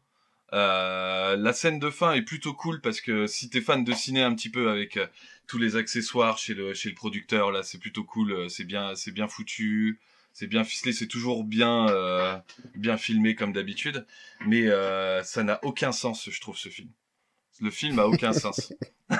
La 0.52 1.54
scène 1.54 1.80
de 1.80 1.90
fin 1.90 2.14
est 2.14 2.22
plutôt 2.22 2.54
cool 2.54 2.82
parce 2.82 3.02
que 3.02 3.28
si 3.28 3.50
t'es 3.50 3.62
fan 3.62 3.84
de 3.84 3.94
ciné 3.94 4.22
un 4.24 4.34
petit 4.34 4.50
peu 4.50 4.70
avec 4.70 5.00
tous 5.48 5.58
les 5.58 5.76
accessoires 5.76 6.38
chez 6.38 6.54
le 6.54 6.74
chez 6.74 6.90
le 6.90 6.96
producteur 6.96 7.52
là, 7.52 7.64
c'est 7.64 7.78
plutôt 7.80 8.04
cool. 8.04 8.32
euh, 8.32 8.50
C'est 8.50 8.64
bien 8.66 8.96
c'est 8.96 9.12
bien 9.12 9.28
foutu, 9.28 10.00
c'est 10.34 10.48
bien 10.48 10.64
ficelé, 10.64 10.94
c'est 10.94 11.08
toujours 11.08 11.44
bien 11.44 11.88
euh, 11.90 12.38
bien 12.76 12.98
filmé 12.98 13.36
comme 13.36 13.54
d'habitude. 13.54 14.06
Mais 14.48 14.68
euh, 14.68 15.24
ça 15.24 15.44
n'a 15.44 15.60
aucun 15.64 15.92
sens, 15.92 16.30
je 16.30 16.42
trouve, 16.42 16.58
ce 16.58 16.70
film. 16.70 16.90
Le 17.62 17.72
film 17.72 18.00
a 18.00 18.06
aucun 18.08 18.34
sens. 18.34 18.74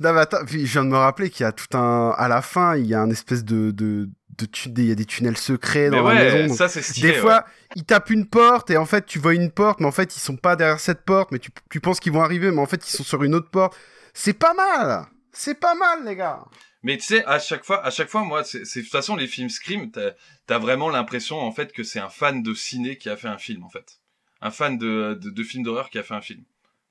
Non, 0.00 0.12
mais 0.12 0.20
attends, 0.20 0.44
puis 0.44 0.66
je 0.66 0.72
viens 0.72 0.84
de 0.84 0.90
me 0.90 0.96
rappeler 0.96 1.30
qu'il 1.30 1.44
y 1.44 1.46
a 1.46 1.52
tout 1.52 1.76
un. 1.76 2.10
À 2.18 2.26
la 2.26 2.42
fin, 2.42 2.76
il 2.76 2.86
y 2.86 2.94
a 2.94 3.00
un 3.00 3.10
espèce 3.10 3.44
de. 3.44 3.70
de... 3.70 4.10
de 4.38 4.46
tu- 4.46 4.68
Il 4.76 4.86
y 4.86 4.90
a 4.90 4.96
des 4.96 5.04
tunnels 5.04 5.36
secrets 5.36 5.88
Mais 5.88 5.96
dans 5.98 6.04
ouais, 6.06 6.14
la 6.16 6.34
maison. 6.34 6.54
ça, 6.54 6.68
stylé, 6.68 7.12
Des 7.12 7.18
fois, 7.18 7.44
ils 7.76 7.84
tapent 7.84 8.10
une 8.10 8.26
porte 8.26 8.70
et 8.70 8.76
en 8.76 8.86
fait, 8.86 9.06
tu 9.06 9.20
vois 9.20 9.34
une 9.34 9.52
porte, 9.52 9.78
mais 9.80 9.86
en 9.86 9.92
fait, 9.92 10.16
ils 10.16 10.20
sont 10.20 10.36
pas 10.36 10.56
derrière 10.56 10.80
cette 10.80 11.04
porte, 11.04 11.30
mais 11.30 11.38
tu, 11.38 11.50
tu 11.70 11.80
penses 11.80 12.00
qu'ils 12.00 12.12
vont 12.12 12.22
arriver, 12.22 12.50
mais 12.50 12.60
en 12.60 12.66
fait, 12.66 12.84
ils 12.86 12.90
sont 12.90 13.04
sur 13.04 13.22
une 13.22 13.36
autre 13.36 13.50
porte. 13.50 13.76
C'est 14.14 14.38
pas 14.38 14.54
mal 14.54 15.06
C'est 15.32 15.58
pas 15.60 15.74
mal, 15.74 16.04
les 16.06 16.16
gars 16.16 16.44
Mais 16.82 16.96
tu 16.96 17.04
sais, 17.04 17.24
à 17.24 17.38
chaque 17.38 17.64
fois, 17.64 17.84
à 17.84 17.90
chaque 17.90 18.08
fois, 18.08 18.22
moi, 18.22 18.44
c'est 18.44 18.64
c'est- 18.64 18.80
de 18.80 18.84
toute 18.84 18.92
façon 18.92 19.16
les 19.16 19.26
films 19.26 19.48
Scream, 19.50 19.90
t'as 19.90 20.12
as 20.48 20.58
vraiment 20.58 20.88
l'impression 20.88 21.40
en 21.40 21.52
fait 21.52 21.72
que 21.72 21.82
c'est 21.82 21.98
un 22.00 22.08
fan 22.08 22.42
de 22.42 22.54
ciné 22.54 22.96
qui 22.98 23.08
a 23.10 23.16
fait 23.16 23.28
un 23.28 23.38
film 23.38 23.64
en 23.64 23.68
fait, 23.70 24.00
un 24.40 24.50
fan 24.50 24.78
de 24.78 25.18
de, 25.20 25.30
de 25.30 25.42
films 25.42 25.64
d'horreur 25.64 25.90
qui 25.90 25.98
a 25.98 26.02
fait 26.02 26.14
un 26.14 26.20
film, 26.20 26.44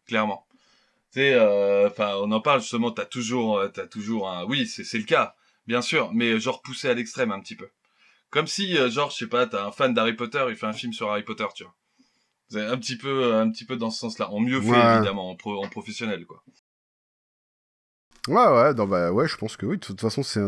clairement. 0.07 0.45
Tu 1.13 1.19
sais, 1.19 1.33
euh, 1.35 1.87
enfin, 1.89 2.15
on 2.17 2.31
en 2.31 2.41
parle 2.41 2.61
justement. 2.61 2.91
T'as 2.91 3.05
toujours, 3.05 3.57
euh, 3.59 3.67
t'as 3.69 3.87
toujours 3.87 4.29
un. 4.29 4.45
Oui, 4.45 4.65
c'est 4.67 4.83
c'est 4.83 4.97
le 4.97 5.03
cas, 5.05 5.35
bien 5.67 5.81
sûr, 5.83 6.11
mais 6.13 6.39
genre 6.39 6.61
poussé 6.63 6.89
à 6.89 6.93
l'extrême 6.95 7.31
un 7.31 7.39
petit 7.39 7.55
peu. 7.55 7.69
Comme 8.31 8.47
si, 8.47 8.77
euh, 8.77 8.89
genre, 8.89 9.11
je 9.11 9.17
sais 9.17 9.27
pas, 9.27 9.45
t'as 9.47 9.63
un 9.65 9.71
fan 9.71 9.93
d'Harry 9.93 10.13
Potter, 10.13 10.43
il 10.49 10.55
fait 10.55 10.65
un 10.65 10.73
film 10.73 10.91
sur 10.91 11.11
Harry 11.11 11.23
Potter, 11.23 11.45
tu 11.55 11.63
vois. 11.65 11.75
C'est 12.49 12.65
un 12.65 12.77
petit 12.77 12.97
peu, 12.97 13.35
un 13.35 13.49
petit 13.51 13.65
peu 13.65 13.77
dans 13.77 13.91
ce 13.91 13.99
sens-là. 13.99 14.29
En 14.31 14.39
mieux 14.39 14.59
fait 14.61 14.71
Ouais. 14.71 14.93
évidemment, 14.95 15.29
en, 15.31 15.35
pro- 15.35 15.63
en 15.63 15.69
professionnel 15.69 16.25
quoi. 16.25 16.43
Ouais, 18.27 18.35
ouais, 18.47 18.73
non, 18.73 18.85
bah, 18.87 19.11
ouais, 19.11 19.27
je 19.27 19.37
pense 19.37 19.57
que 19.57 19.65
oui. 19.65 19.77
De 19.77 19.83
toute 19.85 20.01
façon, 20.01 20.23
c'est. 20.23 20.41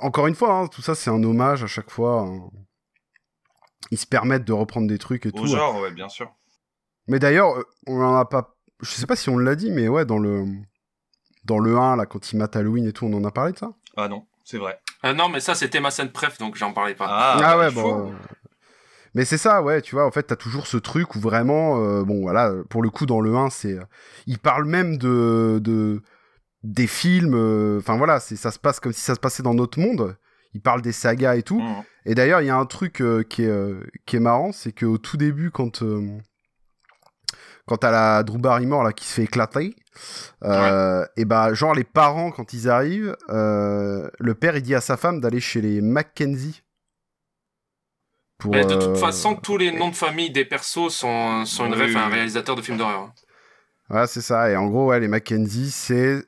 Encore 0.00 0.26
une 0.26 0.34
fois, 0.34 0.52
hein, 0.54 0.66
tout 0.66 0.82
ça, 0.82 0.94
c'est 0.94 1.10
un 1.10 1.22
hommage 1.22 1.64
à 1.64 1.66
chaque 1.66 1.90
fois. 1.90 2.20
hein. 2.22 2.50
Ils 3.90 3.98
se 3.98 4.06
permettent 4.06 4.44
de 4.44 4.52
reprendre 4.52 4.86
des 4.86 4.98
trucs 4.98 5.24
et 5.24 5.30
Au 5.30 5.32
tout. 5.32 5.46
genre, 5.46 5.80
ouais, 5.80 5.90
bien 5.90 6.08
sûr. 6.08 6.30
Mais 7.06 7.18
d'ailleurs, 7.18 7.54
on 7.86 8.02
en 8.02 8.14
a 8.16 8.24
pas. 8.26 8.54
Je 8.82 8.90
sais 8.90 9.06
pas 9.06 9.16
si 9.16 9.30
on 9.30 9.38
l'a 9.38 9.54
dit, 9.54 9.70
mais 9.70 9.88
ouais, 9.88 10.04
dans 10.04 10.18
le. 10.18 10.44
Dans 11.44 11.58
le 11.58 11.78
1, 11.78 11.96
là, 11.96 12.04
quand 12.04 12.32
ils 12.32 12.36
matent 12.36 12.56
Halloween 12.56 12.86
et 12.86 12.92
tout, 12.92 13.06
on 13.06 13.14
en 13.14 13.24
a 13.24 13.30
parlé 13.30 13.52
de 13.52 13.58
ça? 13.58 13.72
Ah 13.96 14.08
non, 14.08 14.26
c'est 14.44 14.58
vrai. 14.58 14.78
Euh, 15.06 15.14
non, 15.14 15.30
mais 15.30 15.40
ça, 15.40 15.54
c'était 15.54 15.80
ma 15.80 15.90
scène 15.90 16.10
préf, 16.12 16.36
donc 16.36 16.56
j'en 16.56 16.74
parlais 16.74 16.94
pas. 16.94 17.06
Ah, 17.08 17.56
ouais, 17.58 17.68
il 17.70 17.74
bon. 17.74 17.80
faut. 17.82 18.08
euh, 18.08 18.12
Mais 19.14 19.24
c'est 19.24 19.38
ça, 19.38 19.62
ouais, 19.62 19.80
tu 19.80 19.94
vois, 19.94 20.04
en 20.06 20.10
fait, 20.10 20.24
t'as 20.24 20.36
toujours 20.36 20.66
ce 20.66 20.76
truc 20.76 21.14
où 21.14 21.20
vraiment, 21.20 21.82
euh, 21.82 22.02
bon, 22.04 22.20
voilà, 22.20 22.52
pour 22.68 22.82
le 22.82 22.90
coup, 22.90 23.06
dans 23.06 23.20
le 23.22 23.34
1, 23.34 23.48
c'est. 23.48 23.78
euh, 23.78 23.84
Il 24.26 24.38
parle 24.38 24.66
même 24.66 24.98
de. 24.98 25.58
de 25.62 26.02
des 26.68 26.86
films, 26.86 27.34
euh, 27.34 27.78
enfin 27.78 27.96
voilà, 27.96 28.20
c'est 28.20 28.36
ça 28.36 28.50
se 28.50 28.58
passe 28.58 28.80
comme 28.80 28.92
si 28.92 29.00
ça 29.00 29.14
se 29.14 29.20
passait 29.20 29.42
dans 29.42 29.54
notre 29.54 29.80
monde. 29.80 30.16
Il 30.54 30.60
parle 30.60 30.82
des 30.82 30.92
sagas 30.92 31.36
et 31.36 31.42
tout. 31.42 31.60
Mhm. 31.60 31.82
Et 32.06 32.14
d'ailleurs, 32.14 32.40
il 32.40 32.46
y 32.46 32.50
a 32.50 32.56
un 32.56 32.66
truc 32.66 33.00
euh, 33.00 33.22
qui, 33.22 33.42
est, 33.42 33.48
euh, 33.48 33.80
qui 34.06 34.16
est 34.16 34.20
marrant, 34.20 34.52
c'est 34.52 34.72
qu'au 34.72 34.98
tout 34.98 35.16
début, 35.16 35.50
quand, 35.50 35.82
quand 37.66 37.76
t'as 37.76 37.90
la 37.90 38.22
Drew 38.22 38.38
Barrymore 38.38 38.82
là, 38.82 38.92
qui 38.92 39.06
se 39.06 39.14
fait 39.14 39.24
éclater, 39.24 39.76
euh, 40.44 41.04
et 41.16 41.24
bah, 41.24 41.52
genre, 41.54 41.74
les 41.74 41.84
parents, 41.84 42.30
quand 42.30 42.52
ils 42.52 42.68
arrivent, 42.68 43.16
euh, 43.30 44.08
le 44.18 44.34
père, 44.34 44.56
il 44.56 44.62
dit 44.62 44.74
à 44.74 44.80
sa 44.80 44.96
femme 44.96 45.20
d'aller 45.20 45.40
chez 45.40 45.60
les 45.60 45.80
Mackenzie. 45.80 46.62
Pour, 48.38 48.52
de 48.52 48.58
euh, 48.58 48.78
toute 48.78 48.98
façon, 48.98 49.34
tous 49.34 49.56
les 49.56 49.72
noms 49.72 49.88
de 49.88 49.96
famille 49.96 50.30
des 50.30 50.44
persos 50.44 50.90
sont, 50.90 51.44
sont 51.44 51.66
une 51.66 51.74
Oui, 51.74 51.82
ref 51.82 51.96
à 51.96 52.06
un 52.06 52.08
réalisateur 52.08 52.54
de 52.54 52.62
films 52.62 52.78
d'horreur. 52.78 53.12
Ouais, 53.90 54.06
c'est 54.06 54.20
ça. 54.20 54.50
Et 54.50 54.56
en 54.56 54.68
gros, 54.68 54.88
ouais, 54.88 55.00
les 55.00 55.08
Mackenzie, 55.08 55.70
c'est. 55.70 56.27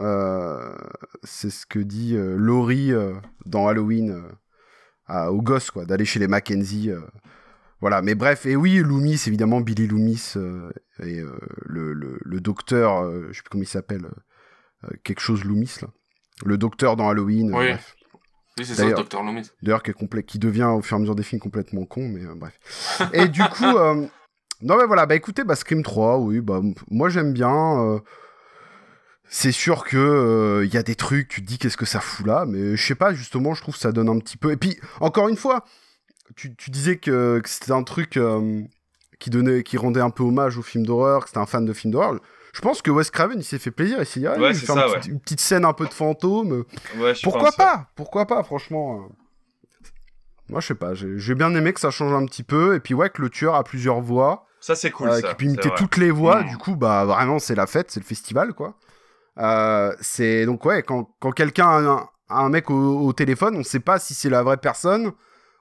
Euh, 0.00 0.74
c'est 1.22 1.50
ce 1.50 1.66
que 1.66 1.78
dit 1.78 2.16
euh, 2.16 2.34
Laurie 2.36 2.92
euh, 2.92 3.14
dans 3.46 3.68
Halloween 3.68 4.22
à- 5.06 5.30
aux 5.32 5.42
gosses, 5.42 5.70
quoi, 5.70 5.84
d'aller 5.84 6.04
chez 6.04 6.18
les 6.20 6.28
Mackenzie. 6.28 6.90
voilà, 7.80 8.02
mais 8.02 8.14
bref, 8.14 8.46
et 8.46 8.56
oui, 8.56 8.76
Loomis, 8.78 9.22
évidemment, 9.26 9.60
Billy 9.60 9.86
Loomis 9.86 10.34
et 11.02 11.20
le, 11.66 11.92
le, 11.92 12.18
le 12.20 12.40
docteur, 12.40 13.10
je 13.28 13.32
sais 13.32 13.42
plus 13.42 13.50
comment 13.50 13.62
il 13.64 13.66
s'appelle, 13.66 14.06
quelque 15.04 15.20
chose 15.20 15.44
Loomis, 15.44 15.76
là. 15.82 15.88
Le 16.44 16.56
docteur 16.58 16.96
dans 16.96 17.08
Halloween, 17.08 17.46
Oui. 17.54 17.66
bref. 17.68 17.94
Oui, 18.58 18.64
c'est 18.66 18.74
ça, 18.74 18.82
D'ailleurs- 18.84 19.04
Dr. 19.04 19.22
Loomis. 19.22 19.50
D'ailleurs, 19.62 19.82
qui, 19.82 19.92
qui 20.26 20.38
devient 20.38 20.64
au 20.64 20.80
fur 20.82 20.96
et 20.96 20.98
à 20.98 21.00
mesure 21.00 21.14
des 21.14 21.22
films 21.22 21.40
complètement 21.40 21.84
con, 21.84 22.08
mais 22.08 22.22
bref. 22.36 22.58
Et 23.12 23.28
du 23.28 23.42
coup, 23.42 23.64
Non 24.62 24.76
mais 24.76 24.84
voilà, 24.86 25.06
bah 25.06 25.14
écoutez, 25.14 25.42
bah 25.42 25.54
Scream 25.56 25.82
3, 25.82 26.18
oui, 26.18 26.40
bah 26.42 26.60
moi 26.90 27.08
j'aime 27.08 27.32
bien. 27.32 28.00
Euh, 29.30 29.32
c'est 29.32 29.52
sûr 29.52 29.84
que 29.84 30.62
il 30.64 30.72
y 30.74 30.76
a 30.76 30.82
des 30.82 30.94
trucs, 30.96 31.28
tu 31.28 31.40
te 31.42 31.46
dis 31.46 31.58
qu'est-ce 31.58 31.76
que 31.76 31.86
ça 31.86 32.00
fout 32.00 32.26
là, 32.26 32.44
mais 32.46 32.76
je 32.76 32.86
sais 32.86 32.94
pas, 32.94 33.14
justement, 33.14 33.54
je 33.54 33.62
trouve 33.62 33.74
que 33.74 33.80
ça 33.80 33.92
donne 33.92 34.08
un 34.08 34.18
petit 34.18 34.36
peu. 34.36 34.50
Et 34.52 34.56
puis 34.56 34.78
encore 35.00 35.28
une 35.28 35.36
fois, 35.36 35.64
tu, 36.36 36.54
tu 36.56 36.70
disais 36.70 36.96
que, 36.98 37.40
que 37.40 37.48
c'était 37.48 37.72
un 37.72 37.82
truc 37.82 38.16
euh, 38.16 38.62
qui 39.18 39.30
donnait, 39.30 39.62
qui 39.62 39.76
rendait 39.78 40.00
un 40.00 40.10
peu 40.10 40.22
hommage 40.22 40.58
au 40.58 40.62
film 40.62 40.84
d'horreur, 40.86 41.22
que 41.22 41.28
c'était 41.28 41.40
un 41.40 41.46
fan 41.46 41.64
de 41.64 41.72
films 41.72 41.92
d'horreur. 41.92 42.18
Je 42.52 42.60
pense 42.62 42.82
que 42.82 42.90
Wes 42.90 43.08
Craven, 43.12 43.38
il 43.38 43.44
s'est 43.44 43.60
fait 43.60 43.70
plaisir, 43.70 43.98
il 44.00 44.06
s'est 44.06 44.18
dit, 44.20 44.26
ah, 44.26 44.36
Ouais, 44.38 44.52
ça, 44.54 44.72
une, 44.72 44.78
ouais. 44.80 44.98
petite, 44.98 45.12
une 45.12 45.20
petite 45.20 45.40
scène 45.40 45.64
un 45.64 45.72
peu 45.72 45.86
de 45.86 45.94
fantôme. 45.94 46.64
Ouais, 46.98 47.12
Pourquoi 47.22 47.44
pense, 47.50 47.56
pas? 47.56 47.86
Pourquoi 47.94 48.26
pas, 48.26 48.42
franchement. 48.42 49.04
euh. 49.04 49.14
Moi, 50.48 50.60
je 50.60 50.66
sais 50.66 50.74
pas, 50.74 50.94
j'ai 50.94 51.34
bien 51.36 51.54
aimé 51.54 51.72
que 51.72 51.78
ça 51.78 51.90
change 51.92 52.12
un 52.12 52.26
petit 52.26 52.42
peu, 52.42 52.74
et 52.74 52.80
puis 52.80 52.92
ouais, 52.92 53.08
que 53.08 53.22
le 53.22 53.30
tueur 53.30 53.54
a 53.54 53.62
plusieurs 53.62 54.00
voix. 54.00 54.46
Ça, 54.60 54.74
c'est 54.74 54.90
cool, 54.90 55.08
euh, 55.10 55.20
ça, 55.20 55.28
Qui 55.28 55.34
peut 55.36 55.44
imiter 55.44 55.70
toutes 55.76 55.96
les 55.96 56.10
voix, 56.10 56.42
Mm. 56.42 56.48
du 56.48 56.56
coup, 56.58 56.74
bah 56.74 57.04
vraiment, 57.04 57.38
c'est 57.38 57.54
la 57.54 57.68
fête, 57.68 57.90
c'est 57.92 58.00
le 58.00 58.04
festival, 58.06 58.52
quoi. 58.52 58.74
Euh, 59.40 59.94
c'est 60.00 60.46
donc, 60.46 60.64
ouais, 60.64 60.82
quand, 60.82 61.16
quand 61.18 61.32
quelqu'un 61.32 61.68
a 61.68 61.78
un, 61.78 62.08
a 62.28 62.40
un 62.40 62.48
mec 62.50 62.70
au, 62.70 63.00
au 63.00 63.12
téléphone, 63.12 63.56
on 63.56 63.62
sait 63.62 63.80
pas 63.80 63.98
si 63.98 64.14
c'est 64.14 64.30
la 64.30 64.42
vraie 64.42 64.58
personne 64.58 65.12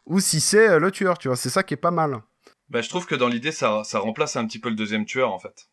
ou 0.05 0.19
si 0.19 0.41
c'est 0.41 0.69
euh, 0.69 0.80
le 0.80 0.91
tueur, 0.91 1.17
tu 1.17 1.30
vois, 1.30 1.38
c'est 1.38 1.49
ça 1.49 1.63
qui 1.63 1.73
est 1.73 1.77
pas 1.77 1.91
mal. 1.91 2.21
Bah, 2.69 2.82
je 2.82 2.89
trouve 2.89 3.05
que 3.05 3.15
dans 3.15 3.27
l'idée, 3.27 3.51
ça, 3.51 3.84
ça 3.84 3.99
remplace 3.99 4.36
un 4.36 4.45
petit 4.45 4.59
peu 4.59 4.69
le 4.69 4.75
deuxième 4.75 5.05
tueur, 5.05 5.32
en 5.32 5.39
fait. 5.39 5.69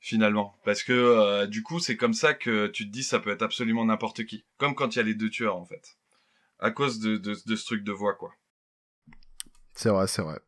Finalement. 0.00 0.56
Parce 0.64 0.82
que, 0.82 0.92
euh, 0.92 1.46
du 1.46 1.62
coup, 1.62 1.78
c'est 1.78 1.96
comme 1.96 2.14
ça 2.14 2.32
que 2.32 2.66
tu 2.68 2.86
te 2.86 2.90
dis, 2.90 3.04
ça 3.04 3.20
peut 3.20 3.30
être 3.30 3.42
absolument 3.42 3.84
n'importe 3.84 4.24
qui. 4.24 4.46
Comme 4.56 4.74
quand 4.74 4.94
il 4.94 4.98
y 4.98 5.02
a 5.02 5.04
les 5.04 5.14
deux 5.14 5.30
tueurs, 5.30 5.56
en 5.56 5.66
fait. 5.66 5.98
À 6.58 6.70
cause 6.70 7.00
de, 7.00 7.16
de, 7.16 7.36
de 7.46 7.56
ce 7.56 7.64
truc 7.64 7.84
de 7.84 7.92
voix, 7.92 8.14
quoi. 8.14 8.32
C'est 9.74 9.90
vrai, 9.90 10.06
c'est 10.06 10.22
vrai. 10.22 10.40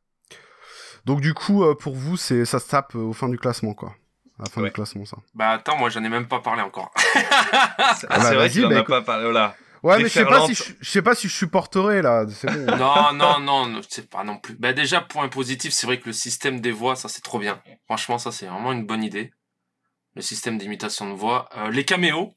Donc, 1.04 1.20
du 1.20 1.34
coup, 1.34 1.64
euh, 1.64 1.74
pour 1.74 1.94
vous, 1.94 2.16
c'est 2.16 2.44
ça 2.44 2.58
se 2.58 2.68
tape 2.68 2.94
euh, 2.94 3.00
au 3.00 3.12
fin 3.12 3.28
du 3.28 3.38
classement, 3.38 3.74
quoi. 3.74 3.94
À 4.43 4.47
la 4.47 4.51
fin 4.51 4.62
du 4.62 4.72
classement, 4.72 5.05
ça. 5.05 5.16
Bah 5.34 5.51
attends, 5.51 5.76
moi 5.76 5.88
j'en 5.88 6.03
ai 6.03 6.09
même 6.09 6.26
pas 6.26 6.40
parlé 6.40 6.62
encore. 6.62 6.93
Ah, 7.14 7.74
bah, 7.78 7.95
c'est 7.99 8.07
vrai 8.09 8.34
vas-y, 8.34 8.51
qu'il 8.51 8.66
en 8.66 8.70
bah, 8.70 8.78
a 8.80 8.82
pas 8.82 9.03
parlé. 9.03 9.24
Voilà. 9.24 9.55
Ouais, 9.84 9.99
mais 9.99 10.05
je 10.05 10.09
sais 10.09 10.24
pas 10.24 10.47
si 10.47 10.55
je, 10.55 10.62
je 10.80 10.90
sais 10.90 11.03
pas 11.03 11.14
si 11.14 11.28
je 11.28 11.32
supporterai 11.34 12.03
là. 12.03 12.24
Bon. 12.24 12.32
non, 12.76 13.12
non, 13.12 13.40
non, 13.40 13.66
non, 13.66 13.80
c'est 13.88 14.09
pas 14.09 14.24
non 14.24 14.38
plus. 14.38 14.55
Bah 14.55 14.72
déjà, 14.72 15.01
point 15.01 15.28
positif, 15.28 15.72
c'est 15.72 15.86
vrai 15.86 15.99
que 16.01 16.07
le 16.07 16.12
système 16.12 16.61
des 16.61 16.72
voix, 16.72 16.97
ça 16.97 17.09
c'est 17.09 17.20
trop 17.22 17.38
bien. 17.38 17.61
Franchement, 17.86 18.18
ça 18.18 18.32
c'est 18.32 18.47
vraiment 18.47 18.72
une 18.72 18.84
bonne 18.86 19.05
idée. 19.05 19.32
Le 20.16 20.22
système 20.22 20.59
d'imitation 20.59 21.09
de 21.09 21.14
voix. 21.14 21.49
Euh, 21.57 21.70
les 21.70 21.84
caméos. 21.84 22.36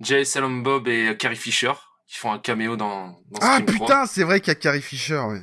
Jay 0.00 0.24
Salom 0.24 0.62
Bob 0.62 0.88
et 0.88 1.16
Carrie 1.18 1.36
Fisher, 1.36 1.72
qui 2.06 2.16
font 2.16 2.32
un 2.32 2.38
caméo 2.38 2.76
dans, 2.76 3.08
dans 3.30 3.40
Ah 3.42 3.58
Scream 3.60 3.66
3. 3.66 3.86
putain, 3.86 4.06
c'est 4.06 4.24
vrai 4.24 4.40
qu'il 4.40 4.48
y 4.48 4.52
a 4.52 4.54
Carrie 4.54 4.80
Fisher, 4.82 5.18
ouais. 5.18 5.42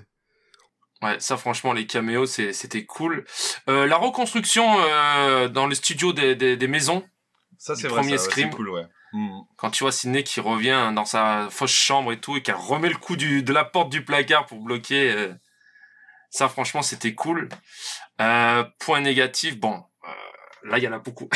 Ouais, 1.03 1.19
ça 1.19 1.37
franchement, 1.37 1.73
les 1.73 1.85
caméos, 1.85 2.25
c'était 2.25 2.85
cool. 2.85 3.25
Euh, 3.69 3.85
la 3.85 3.97
reconstruction 3.97 4.77
euh, 4.79 5.47
dans 5.47 5.67
les 5.67 5.75
studios 5.75 6.11
des, 6.13 6.35
des, 6.35 6.57
des 6.57 6.67
maisons. 6.67 7.07
Ça, 7.59 7.75
c'est 7.75 7.87
vrai, 7.87 8.01
premier 8.01 8.17
ça, 8.17 8.25
Scream. 8.25 8.49
cool, 8.49 8.69
ouais. 8.69 8.85
Mm. 9.13 9.39
Quand 9.57 9.69
tu 9.69 9.83
vois 9.83 9.91
Sidney 9.91 10.23
qui 10.23 10.39
revient 10.39 10.91
dans 10.95 11.05
sa 11.05 11.47
fausse 11.51 11.71
chambre 11.71 12.11
et 12.11 12.19
tout, 12.19 12.35
et 12.37 12.41
qui 12.41 12.51
remet 12.51 12.89
le 12.89 12.97
coup 12.97 13.15
du, 13.15 13.43
de 13.43 13.53
la 13.53 13.63
porte 13.63 13.89
du 13.89 14.03
placard 14.03 14.45
pour 14.47 14.59
bloquer. 14.59 15.11
euh, 15.11 15.33
ça, 16.29 16.49
franchement, 16.49 16.81
c'était 16.81 17.13
cool. 17.13 17.47
Point 18.17 18.99
négatif, 19.01 19.57
bon, 19.57 19.83
là, 20.63 20.77
il 20.77 20.83
y 20.83 20.87
en 20.87 20.93
a 20.93 20.99
beaucoup. 20.99 21.29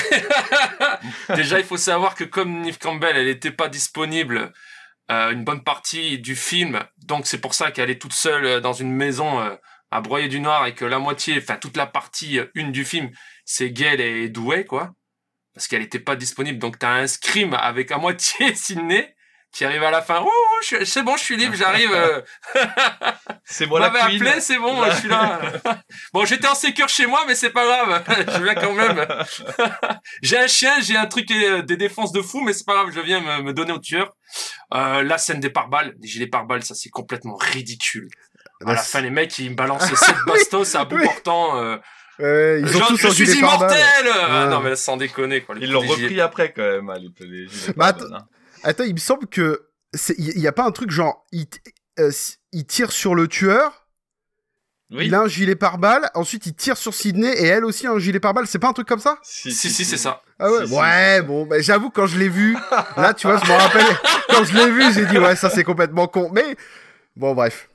Déjà, 1.36 1.59
il 1.59 1.66
faut 1.66 1.78
savoir 1.78 2.16
que 2.16 2.24
comme 2.24 2.62
Neve 2.62 2.78
Campbell, 2.78 3.16
elle 3.16 3.28
n'était 3.28 3.51
pas 3.51 3.70
disponible 3.70 4.51
euh, 5.12 5.32
une 5.32 5.43
bonne 5.43 5.64
partie 5.64 6.20
du 6.20 6.36
film, 6.36 6.84
donc 7.05 7.28
c'est 7.28 7.41
pour 7.41 7.53
ça 7.53 7.72
qu'elle 7.72 7.89
est 7.89 8.01
toute 8.01 8.14
seule 8.14 8.45
euh, 8.45 8.59
dans 8.62 8.74
une 8.74 8.91
maison 8.93 9.41
euh, 9.41 9.55
à 9.91 9.99
broyer 9.99 10.30
du 10.30 10.39
noir 10.39 10.66
et 10.66 10.74
que 10.74 10.86
la 10.86 10.99
moitié, 10.99 11.38
enfin 11.38 11.57
toute 11.57 11.76
la 11.76 11.86
partie 11.86 12.39
euh, 12.39 12.45
une 12.55 12.72
du 12.72 12.86
film, 12.86 13.12
c'est 13.45 13.72
Gail 13.72 14.01
et 14.01 14.30
Douai, 14.30 14.66
quoi. 14.66 14.93
Parce 15.53 15.68
qu'elle 15.68 15.82
était 15.82 15.99
pas 15.99 16.16
disponible. 16.16 16.59
Donc 16.59 16.80
t'as 16.80 16.93
un 16.93 17.07
scream 17.07 17.53
avec 17.53 17.91
à 17.91 17.97
moitié 17.97 18.55
Sydney 18.55 19.14
qui 19.53 19.65
arrive 19.65 19.83
à 19.83 19.91
la 19.91 20.01
fin. 20.01 20.25
Je 20.61 20.65
suis- 20.67 20.85
c'est 20.85 21.03
bon, 21.03 21.17
je 21.17 21.23
suis 21.23 21.37
libre, 21.37 21.55
j'arrive. 21.55 21.91
euh. 21.93 22.21
C'est 23.45 23.65
moi 23.65 23.79
la 23.79 23.89
m'avez 23.89 24.11
queen. 24.17 24.25
appelé, 24.27 24.39
c'est 24.41 24.57
bon, 24.57 24.83
je 24.85 24.95
suis 24.97 25.09
là. 25.09 25.39
bon, 26.13 26.23
j'étais 26.25 26.47
en 26.47 26.55
sécure 26.55 26.87
chez 26.87 27.05
moi, 27.05 27.23
mais 27.27 27.35
c'est 27.35 27.49
pas 27.49 27.65
grave. 27.65 28.03
je 28.37 28.43
viens 28.43 28.55
quand 28.55 28.73
même. 28.73 29.05
j'ai 30.21 30.37
un 30.37 30.47
chien, 30.47 30.79
j'ai 30.81 30.95
un 30.95 31.05
truc, 31.07 31.29
euh, 31.31 31.61
des 31.61 31.75
défenses 31.75 32.11
de 32.13 32.21
fou, 32.21 32.39
mais 32.41 32.53
c'est 32.53 32.65
pas 32.65 32.75
grave, 32.75 32.91
je 32.95 33.01
viens 33.01 33.19
me, 33.19 33.43
me 33.43 33.53
donner 33.53 33.73
au 33.73 33.79
tueur. 33.79 34.13
Euh, 34.73 35.03
la 35.03 35.17
scène 35.17 35.39
des 35.41 35.49
pare-balles, 35.49 35.93
des 35.97 36.07
gilets 36.07 36.27
pare-balles, 36.27 36.63
ça 36.63 36.75
c'est 36.75 36.89
complètement 36.89 37.35
ridicule. 37.35 38.07
À 38.63 38.69
la 38.69 38.73
La- 38.75 38.81
fin, 38.81 39.01
les 39.01 39.09
mecs, 39.09 39.37
ils 39.39 39.49
me 39.51 39.55
balancent 39.55 39.93
sept 39.93 40.15
bastos 40.27 40.75
à 40.75 40.85
bout 40.85 40.95
oui. 40.97 41.03
portant. 41.03 41.59
euh, 41.61 41.77
ils 42.63 42.75
ont 42.77 42.79
genre, 42.79 42.87
tous 42.89 42.97
je 42.97 43.23
suis 43.25 43.39
immortel. 43.39 43.77
Ah, 44.13 44.45
Ouais. 44.45 44.49
Non, 44.51 44.59
mais 44.61 44.75
sans 44.77 44.95
déconner, 44.95 45.41
quoi. 45.41 45.55
les 45.55 45.65
Ils 45.65 45.71
l'ont 45.71 45.81
repris 45.81 46.21
après, 46.21 46.53
quand 46.53 46.61
même, 46.61 46.89
hein, 46.89 46.95
les, 47.19 47.25
les 47.27 47.47
Bah, 47.75 47.93
hein. 47.99 48.19
Attends, 48.64 48.84
il 48.84 48.93
me 48.93 48.99
semble 48.99 49.28
que 49.28 49.68
c'est- 49.93 50.16
il 50.18 50.39
y, 50.39 50.47
a 50.47 50.51
pas 50.51 50.64
un 50.66 50.72
truc 50.72 50.89
genre 50.91 51.26
il, 51.32 51.47
t- 51.47 51.59
euh, 51.99 52.12
il 52.51 52.66
tire 52.66 52.91
sur 52.91 53.16
le 53.16 53.28
tueur. 53.28 53.88
Oui. 54.93 55.05
Il 55.07 55.16
a 55.16 55.22
un 55.22 55.28
gilet 55.28 55.55
pare-balles, 55.55 56.09
ensuite 56.16 56.45
il 56.47 56.53
tire 56.53 56.76
sur 56.76 56.93
Sydney 56.93 57.32
et 57.38 57.45
elle 57.45 57.64
aussi 57.64 57.88
a 57.88 57.91
un 57.91 57.99
gilet 57.99 58.20
pare-balles. 58.20 58.45
C'est 58.47 58.59
pas 58.59 58.68
un 58.68 58.74
truc 58.74 58.88
comme 58.88 58.99
ça? 58.99 59.18
Si, 59.24 59.51
Si, 59.53 59.70
si, 59.70 59.86
c'est 59.86 59.95
ça. 59.97 60.22
Ah 60.38 60.51
ouais, 60.51 60.66
Si, 60.66 60.74
si, 60.74 60.80
ouais, 60.80 61.22
bon, 61.22 61.45
bah, 61.45 61.62
j'avoue 61.62 61.89
quand 61.89 62.07
je 62.07 62.20
l'ai 62.20 62.28
vu, 62.30 62.57
là 62.97 63.14
tu 63.14 63.28
vois, 63.28 63.38
je 63.38 63.45
me 63.49 63.55
rappelle 63.57 63.86
quand 64.30 64.43
je 64.43 64.53
l'ai 64.53 64.70
vu, 64.70 64.93
j'ai 64.93 65.05
dit 65.05 65.18
ouais, 65.18 65.36
ça 65.38 65.49
c'est 65.49 65.64
complètement 65.64 66.07
con. 66.07 66.30
Mais 66.34 66.57
bon, 67.16 67.34
bref. 67.34 67.70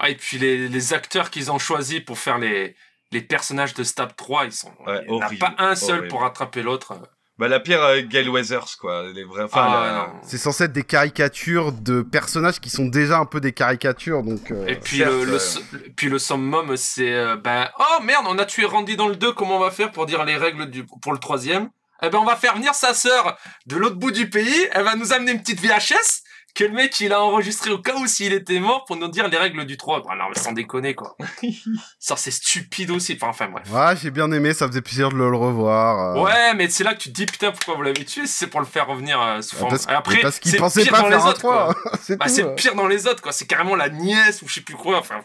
Ah, 0.00 0.10
et 0.10 0.16
puis 0.16 0.38
les, 0.38 0.66
les 0.68 0.92
acteurs 0.92 1.30
qu'ils 1.30 1.52
ont 1.52 1.58
choisis 1.58 2.00
pour 2.00 2.18
faire 2.18 2.38
les, 2.38 2.74
les 3.12 3.20
personnages 3.20 3.74
de 3.74 3.84
Stab 3.84 4.16
3, 4.16 4.46
ils 4.46 4.52
sont. 4.52 4.72
Ouais, 4.86 5.04
il 5.06 5.12
n'y 5.12 5.22
en 5.22 5.26
a 5.26 5.30
pas 5.38 5.54
un 5.58 5.76
seul 5.76 5.90
horrible. 5.98 6.08
pour 6.08 6.20
rattraper 6.22 6.62
l'autre. 6.62 6.94
Bah, 7.40 7.48
la 7.48 7.58
pire, 7.58 7.82
euh, 7.82 8.02
Gail 8.02 8.28
Weathers, 8.28 8.76
quoi. 8.78 9.04
Les 9.14 9.24
vrais... 9.24 9.44
Enfin, 9.44 9.64
Ah, 9.66 9.82
la-. 10.12 10.12
C'est 10.22 10.36
censé 10.36 10.64
être 10.64 10.72
des 10.72 10.82
caricatures 10.82 11.72
de 11.72 12.02
personnages 12.02 12.60
qui 12.60 12.68
sont 12.68 12.84
déjà 12.84 13.16
un 13.16 13.24
peu 13.24 13.40
des 13.40 13.52
caricatures, 13.52 14.22
donc. 14.22 14.50
euh, 14.50 14.66
Et 14.66 14.76
puis 14.76 14.98
certes, 14.98 15.10
le, 15.10 15.24
le, 15.24 15.34
euh. 15.36 15.78
puis 15.96 16.10
le 16.10 16.18
summum, 16.18 16.76
c'est 16.76 17.14
euh, 17.14 17.36
ben 17.36 17.66
oh 17.78 18.02
merde, 18.02 18.26
on 18.28 18.38
a 18.38 18.44
tué 18.44 18.66
Randy 18.66 18.94
dans 18.96 19.08
le 19.08 19.16
2, 19.16 19.32
comment 19.32 19.56
on 19.56 19.60
va 19.60 19.70
faire 19.70 19.90
pour 19.90 20.04
dire 20.04 20.22
les 20.26 20.36
règles 20.36 20.68
du 20.68 20.84
pour 20.84 21.12
le 21.14 21.18
troisième? 21.18 21.70
Eh 22.02 22.10
ben 22.10 22.18
on 22.18 22.24
va 22.26 22.36
faire 22.36 22.54
venir 22.56 22.74
sa 22.74 22.92
sœur 22.94 23.38
de 23.66 23.76
l'autre 23.76 23.96
bout 23.96 24.10
du 24.10 24.28
pays, 24.28 24.68
elle 24.72 24.84
va 24.84 24.94
nous 24.96 25.12
amener 25.14 25.32
une 25.32 25.40
petite 25.40 25.60
VHS 25.60 26.22
que 26.54 26.64
le 26.64 26.70
mec 26.72 26.98
il 27.00 27.12
a 27.12 27.22
enregistré 27.22 27.70
au 27.70 27.78
cas 27.78 27.94
où 27.96 28.06
s'il 28.06 28.32
était 28.32 28.58
mort 28.60 28.84
pour 28.84 28.96
nous 28.96 29.08
dire 29.08 29.28
les 29.28 29.36
règles 29.36 29.64
du 29.66 29.76
3. 29.76 30.02
Bah 30.02 30.14
non 30.18 30.24
mais 30.34 30.38
sans 30.40 30.52
déconner 30.52 30.94
quoi. 30.94 31.16
Ça 31.98 32.16
c'est 32.16 32.30
stupide 32.30 32.90
aussi. 32.90 33.14
Enfin, 33.20 33.28
enfin 33.28 33.48
bref. 33.48 33.64
Ouais, 33.70 33.96
j'ai 34.02 34.10
bien 34.10 34.30
aimé, 34.32 34.52
ça 34.54 34.66
faisait 34.66 34.82
plaisir 34.82 35.10
de 35.10 35.16
le, 35.16 35.30
le 35.30 35.36
revoir. 35.36 36.16
euh. 36.16 36.22
Ouais, 36.22 36.54
mais 36.54 36.68
c'est 36.68 36.84
là 36.84 36.94
que 36.94 36.98
tu 37.00 37.10
te 37.10 37.14
dis 37.14 37.26
putain 37.26 37.52
pourquoi 37.52 37.74
vous 37.76 37.82
l'avez 37.82 38.04
tué? 38.04 38.26
Si 38.26 38.34
c'est 38.34 38.46
pour 38.48 38.60
le 38.60 38.66
faire 38.66 38.86
revenir 38.86 39.20
euh, 39.20 39.40
sous 39.42 39.56
Ah, 39.56 39.58
forme. 39.60 39.70
parce- 39.70 39.86
Après, 39.88 40.16
mais 40.16 40.22
parce 40.22 40.38
qu'il 40.38 40.50
c'est 40.50 40.56
pensait 40.58 40.82
pire 40.82 40.92
pas 40.92 41.02
dans 41.02 41.08
faire 41.08 41.18
les 41.18 41.24
autres, 41.26 41.40
quoi. 41.40 41.74
3, 41.82 41.92
c'est 42.02 42.16
bah, 42.16 42.50
pire 42.56 42.74
dans 42.74 42.86
les 42.86 43.06
autres 43.06 43.22
quoi. 43.22 43.32
C'est 43.32 43.46
carrément 43.46 43.76
la 43.76 43.88
nièce 43.88 44.42
ou 44.42 44.48
je 44.48 44.54
sais 44.54 44.60
plus 44.60 44.74
quoi. 44.76 44.98
Enfin. 44.98 45.16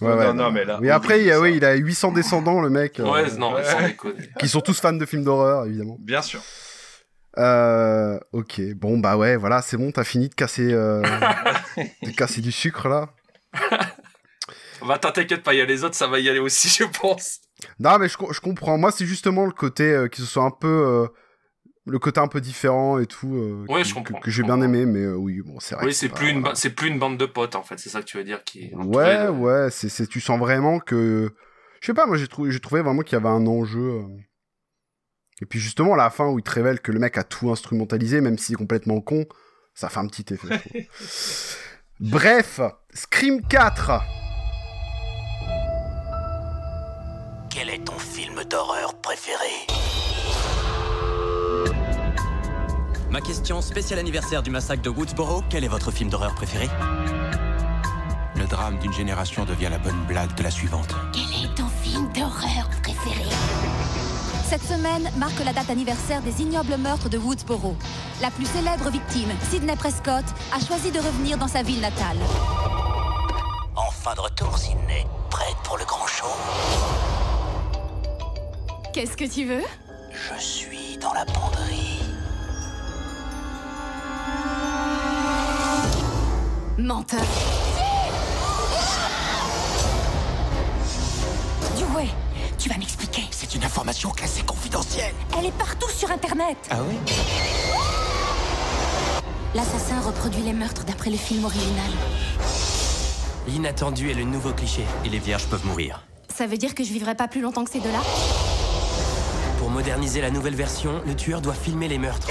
Ouais, 0.00 0.08
Non, 0.10 0.16
ouais, 0.16 0.32
non, 0.32 0.50
mais 0.50 0.64
là, 0.64 0.78
Oui, 0.80 0.90
après, 0.90 1.20
il, 1.20 1.26
y 1.26 1.30
a, 1.30 1.38
horrible, 1.38 1.52
oui, 1.54 1.58
il 1.58 1.64
a 1.64 1.74
800 1.74 2.10
descendants, 2.10 2.60
le 2.60 2.70
mec. 2.70 2.98
euh, 2.98 3.04
Ouais, 3.08 3.30
non, 3.38 3.52
mais 3.54 3.62
sans 3.64 3.80
déconner. 3.82 4.30
qui 4.40 4.48
sont 4.48 4.60
tous 4.60 4.80
fans 4.80 4.92
de 4.94 5.06
films 5.06 5.22
d'horreur, 5.22 5.64
évidemment. 5.66 5.96
Bien 6.00 6.22
sûr. 6.22 6.40
Euh, 7.38 8.18
ok, 8.32 8.60
bon, 8.76 8.98
bah 8.98 9.16
ouais, 9.16 9.36
voilà, 9.36 9.62
c'est 9.62 9.76
bon, 9.76 9.90
t'as 9.90 10.04
fini 10.04 10.28
de 10.28 10.34
casser, 10.34 10.72
euh, 10.72 11.02
de 12.02 12.10
casser 12.10 12.40
du 12.40 12.52
sucre, 12.52 12.88
là. 12.88 13.14
Bah 14.86 14.98
t'in- 14.98 15.12
t'inquiète 15.12 15.42
pas, 15.42 15.54
il 15.54 15.58
y 15.58 15.60
a 15.60 15.64
les 15.64 15.84
autres, 15.84 15.94
ça 15.94 16.08
va 16.08 16.18
y 16.18 16.28
aller 16.28 16.40
aussi, 16.40 16.68
je 16.68 16.84
pense. 16.84 17.40
Non, 17.78 17.98
mais 17.98 18.08
je, 18.08 18.16
co- 18.16 18.32
je 18.32 18.40
comprends. 18.40 18.76
Moi, 18.78 18.90
c'est 18.90 19.06
justement 19.06 19.46
le 19.46 19.52
côté 19.52 19.84
euh, 19.84 20.08
qui 20.08 20.20
se 20.20 20.26
soit 20.26 20.42
un 20.44 20.50
peu... 20.50 20.66
euh, 20.68 21.06
le 21.86 21.98
côté 21.98 22.20
un 22.20 22.28
peu 22.28 22.40
différent 22.40 22.98
et 22.98 23.06
tout, 23.06 23.64
Ouais, 23.68 23.82
que- 23.82 23.88
je 23.88 23.94
comprends, 23.94 24.18
que, 24.18 24.24
que 24.24 24.30
j'ai 24.30 24.42
bien 24.42 24.60
aimé, 24.60 24.86
mais 24.86 25.06
oui, 25.08 25.40
bon, 25.44 25.58
c'est 25.60 25.74
vrai. 25.74 25.86
Oui, 25.86 25.94
c'est 25.94 26.08
pas- 26.08 26.16
plus 26.16 26.30
une, 26.30 26.40
voilà. 26.40 26.54
c'est 26.54 26.70
plus 26.70 26.88
une 26.88 26.98
bande 26.98 27.16
de 27.18 27.26
potes 27.26 27.56
en 27.56 27.62
fait, 27.62 27.78
c'est 27.78 27.90
ça 27.90 28.00
que 28.00 28.06
tu 28.06 28.16
veux 28.18 28.24
dire 28.24 28.44
qui. 28.44 28.66
est 28.66 28.74
Ouais, 28.74 29.26
de- 29.26 29.30
ouais, 29.30 29.68
c'est, 29.70 29.88
c'est, 29.88 30.06
tu 30.06 30.20
sens 30.20 30.38
vraiment 30.38 30.78
que... 30.80 31.34
Je 31.80 31.86
sais 31.86 31.94
pas, 31.94 32.06
moi 32.06 32.16
j'ai 32.16 32.28
trouvé, 32.28 32.52
j'ai 32.52 32.60
trouvé 32.60 32.82
vraiment 32.82 33.02
qu'il 33.02 33.14
y 33.14 33.20
avait 33.20 33.28
un 33.28 33.46
enjeu. 33.46 34.02
Et 35.42 35.44
puis 35.44 35.58
justement, 35.58 35.94
à 35.94 35.96
la 35.96 36.08
fin 36.08 36.28
où 36.28 36.38
il 36.38 36.44
te 36.44 36.52
révèle 36.52 36.78
que 36.78 36.92
le 36.92 37.00
mec 37.00 37.18
a 37.18 37.24
tout 37.24 37.50
instrumentalisé, 37.50 38.20
même 38.20 38.38
s'il 38.38 38.52
est 38.52 38.56
complètement 38.56 39.00
con, 39.00 39.26
ça 39.74 39.88
fait 39.88 39.98
un 39.98 40.06
petit 40.06 40.32
effet. 40.32 40.62
Bref, 42.00 42.60
Scream 42.94 43.42
4. 43.48 43.90
Quel 47.50 47.70
est 47.70 47.84
ton 47.84 47.98
film 47.98 48.44
d'horreur 48.48 48.94
préféré? 49.00 49.66
Ma 53.10 53.20
question 53.20 53.60
spécial 53.60 53.98
anniversaire 53.98 54.44
du 54.44 54.50
massacre 54.50 54.82
de 54.82 54.90
Woodsboro, 54.90 55.42
quel 55.50 55.64
est 55.64 55.68
votre 55.68 55.90
film 55.90 56.08
d'horreur 56.08 56.36
préféré? 56.36 56.68
Le 58.36 58.46
drame 58.46 58.78
d'une 58.78 58.92
génération 58.92 59.44
devient 59.44 59.68
la 59.70 59.78
bonne 59.78 60.04
blague 60.06 60.34
de 60.36 60.44
la 60.44 60.52
suivante. 60.52 60.94
Quel 61.12 61.44
est 61.44 61.54
ton 61.56 61.66
film 61.66 62.12
d'horreur 62.12 62.70
préféré? 62.80 63.28
Cette 64.52 64.64
semaine 64.64 65.10
marque 65.16 65.42
la 65.46 65.54
date 65.54 65.70
anniversaire 65.70 66.20
des 66.20 66.42
ignobles 66.42 66.76
meurtres 66.76 67.08
de 67.08 67.16
Woodsboro. 67.16 67.74
La 68.20 68.30
plus 68.30 68.44
célèbre 68.44 68.90
victime, 68.90 69.30
Sidney 69.48 69.74
Prescott, 69.76 70.26
a 70.54 70.60
choisi 70.60 70.90
de 70.90 70.98
revenir 70.98 71.38
dans 71.38 71.48
sa 71.48 71.62
ville 71.62 71.80
natale. 71.80 72.18
Enfin 73.74 74.12
de 74.12 74.20
retour, 74.20 74.58
Sydney. 74.58 75.06
Prête 75.30 75.56
pour 75.64 75.78
le 75.78 75.86
grand 75.86 76.06
show 76.06 76.26
Qu'est-ce 78.92 79.16
que 79.16 79.24
tu 79.24 79.46
veux? 79.46 79.62
Je 80.10 80.38
suis 80.38 80.98
dans 80.98 81.14
la 81.14 81.24
penderie. 81.24 82.02
Menteur. 86.76 87.24
Dewey, 91.78 92.08
tu 92.62 92.68
vas 92.68 92.78
m'expliquer. 92.78 93.22
C'est 93.32 93.56
une 93.56 93.64
information 93.64 94.10
classée 94.10 94.42
confidentielle. 94.42 95.12
Elle 95.36 95.46
est 95.46 95.58
partout 95.58 95.88
sur 95.90 96.12
Internet. 96.12 96.56
Ah 96.70 96.76
oui 96.88 96.94
L'assassin 99.52 100.00
reproduit 100.00 100.42
les 100.42 100.52
meurtres 100.52 100.84
d'après 100.84 101.10
le 101.10 101.16
film 101.16 101.44
original. 101.44 101.90
L'inattendu 103.48 104.10
est 104.10 104.14
le 104.14 104.22
nouveau 104.22 104.52
cliché, 104.52 104.84
et 105.04 105.08
les 105.08 105.18
vierges 105.18 105.46
peuvent 105.46 105.66
mourir. 105.66 106.04
Ça 106.32 106.46
veut 106.46 106.56
dire 106.56 106.76
que 106.76 106.84
je 106.84 106.92
vivrai 106.92 107.16
pas 107.16 107.26
plus 107.26 107.40
longtemps 107.40 107.64
que 107.64 107.70
ces 107.70 107.80
deux-là? 107.80 108.00
Pour 109.58 109.68
moderniser 109.68 110.20
la 110.20 110.30
nouvelle 110.30 110.54
version, 110.54 111.02
le 111.04 111.16
tueur 111.16 111.40
doit 111.40 111.54
filmer 111.54 111.88
les 111.88 111.98
meurtres. 111.98 112.28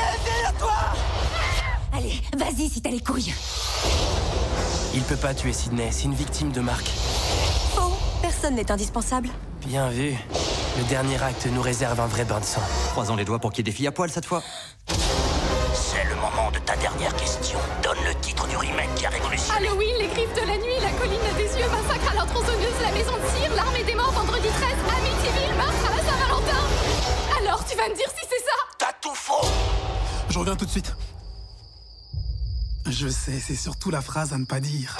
Allez, 1.92 2.22
vas-y 2.38 2.70
si 2.70 2.82
t'as 2.82 2.90
les 2.90 3.02
couilles. 3.02 3.34
Il 4.94 5.02
peut 5.02 5.18
pas 5.18 5.34
tuer 5.34 5.52
Sidney, 5.52 5.90
c'est 5.92 6.06
une 6.06 6.16
victime 6.16 6.54
de 6.54 6.62
Mark. 6.62 6.90
Personne 8.42 8.56
n'est 8.56 8.72
indispensable. 8.72 9.30
Bien 9.68 9.90
vu. 9.90 10.16
Le 10.76 10.84
dernier 10.90 11.22
acte 11.22 11.46
nous 11.46 11.62
réserve 11.62 12.00
un 12.00 12.08
vrai 12.08 12.26
bain 12.26 12.40
de 12.40 12.44
sang. 12.44 12.64
Croisons 12.90 13.16
les 13.16 13.24
doigts 13.24 13.38
pour 13.38 13.52
qu'il 13.52 13.60
y 13.60 13.70
ait 13.70 13.72
des 13.72 13.78
filles 13.78 13.86
à 13.86 13.92
poil 13.92 14.10
cette 14.10 14.26
fois. 14.26 14.42
C'est 14.88 16.04
le 16.10 16.16
moment 16.16 16.50
de 16.50 16.58
ta 16.58 16.76
dernière 16.78 17.16
question. 17.18 17.60
Donne 17.84 18.00
le 18.04 18.16
titre 18.20 18.48
du 18.48 18.58
remake 18.58 18.96
qui 18.96 19.06
a 19.06 19.10
révolutionné. 19.10 19.60
Halloween, 19.60 19.94
les 20.00 20.08
griffes 20.08 20.34
de 20.34 20.48
la 20.48 20.58
nuit, 20.58 20.80
la 20.82 20.90
colline 20.90 21.20
des 21.38 21.60
yeux, 21.60 21.70
massacre 21.70 22.14
à 22.14 22.16
la 22.16 22.26
tronçonneuse, 22.26 22.82
la 22.82 22.92
maison 22.94 23.14
de 23.14 23.38
cire, 23.38 23.56
l'armée 23.56 23.84
des 23.84 23.94
morts, 23.94 24.12
vendredi 24.12 24.48
13, 24.48 24.70
Amityville, 24.90 25.56
meurtre 25.56 25.86
à 25.86 25.98
la 25.98 26.04
Saint-Valentin. 26.04 26.62
Alors, 27.44 27.64
tu 27.64 27.78
vas 27.78 27.90
me 27.90 27.96
dire 27.96 28.10
si 28.10 28.26
c'est 28.28 28.44
ça? 28.44 28.58
T'as 28.80 28.94
tout 29.00 29.14
faux 29.14 29.48
Je 30.30 30.40
reviens 30.40 30.56
tout 30.56 30.66
de 30.66 30.72
suite. 30.72 30.96
Je 32.88 33.08
sais, 33.08 33.40
c'est 33.40 33.54
surtout 33.54 33.92
la 33.92 34.02
phrase 34.02 34.34
à 34.34 34.40
ne 34.40 34.46
pas 34.46 34.60
dire. 34.60 34.98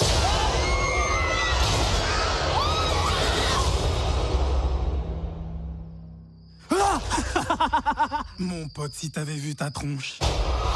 Mon 8.42 8.68
pote, 8.68 8.92
si 8.92 9.10
t'avais 9.10 9.34
vu 9.34 9.54
ta 9.54 9.70
tronche. 9.70 10.18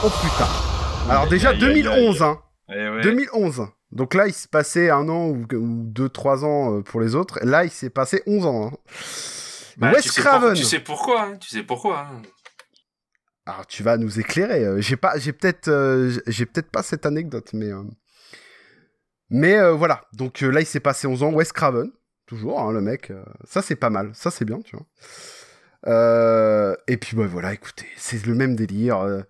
Oh 0.05 0.09
putain. 0.23 0.49
Alors 1.11 1.29
déjà 1.29 1.51
Aïe, 1.51 1.57
aïe, 1.57 1.65
aïe, 1.65 1.83
2011, 1.83 2.23
hein. 2.23 2.41
Eh. 2.71 3.01
2011. 3.03 3.63
Donc 3.93 4.15
là, 4.15 4.27
il 4.27 4.33
se 4.35 4.49
passait 4.49 4.91
un 4.91 5.09
an 5.09 5.27
ou, 5.29 5.47
ou 5.55 5.83
deux, 5.85 6.09
trois 6.09 6.45
ans 6.45 6.79
euh, 6.79 6.83
pour 6.83 7.01
les 7.01 7.15
autres. 7.15 7.39
Là, 7.43 7.65
il 7.65 7.71
s'est 7.71 7.91
passé 7.91 8.23
11 8.27 8.47
ans. 8.47 8.67
hein. 8.67 8.77
Bah, 9.79 9.93
Wes 9.93 10.03
tu 10.03 10.09
sais 10.11 10.21
Craven. 10.21 10.49
pour- 10.51 10.57
Tu 10.59 10.65
sais 10.65 10.81
pourquoi, 10.81 11.23
hein, 11.23 11.37
tu 11.39 11.49
sais 11.49 11.63
pourquoi. 11.63 12.01
hein. 12.01 12.23
Alors, 13.47 13.67
tu 13.67 13.83
vas 13.83 13.97
nous 13.97 14.19
éclairer. 14.19 14.65
euh, 14.65 14.81
J'ai 14.81 14.97
pas, 14.97 15.19
j'ai 15.19 15.33
peut-être, 15.33 15.69
euh, 15.69 16.13
j'ai 16.27 16.47
peut-être 16.47 16.71
pas 16.71 16.83
cette 16.83 17.07
anecdote, 17.07 17.51
mais, 17.53 17.71
euh, 17.73 17.83
mais 19.31 19.57
euh, 19.57 19.73
voilà. 19.73 20.03
Donc 20.13 20.43
euh, 20.43 20.51
là, 20.51 20.61
il 20.61 20.67
s'est 20.67 20.81
passé 20.81 21.07
11 21.07 21.23
ans. 21.23 21.33
Wes 21.33 21.53
Craven, 21.53 21.91
toujours, 22.27 22.61
hein, 22.61 22.73
le 22.73 22.81
mec. 22.81 23.11
euh, 23.11 23.25
ça, 23.45 23.63
c'est 23.63 23.77
pas 23.77 23.91
mal. 23.91 24.11
Ça, 24.15 24.31
c'est 24.31 24.45
bien, 24.45 24.61
tu 24.63 24.77
vois. 24.77 24.87
Euh, 25.87 26.75
et 26.89 26.97
puis, 26.97 27.17
bah 27.17 27.27
voilà, 27.27 27.53
écoutez, 27.53 27.87
c'est 27.97 28.25
le 28.27 28.35
même 28.35 28.57
délire. 28.57 28.99
euh, 29.01 29.23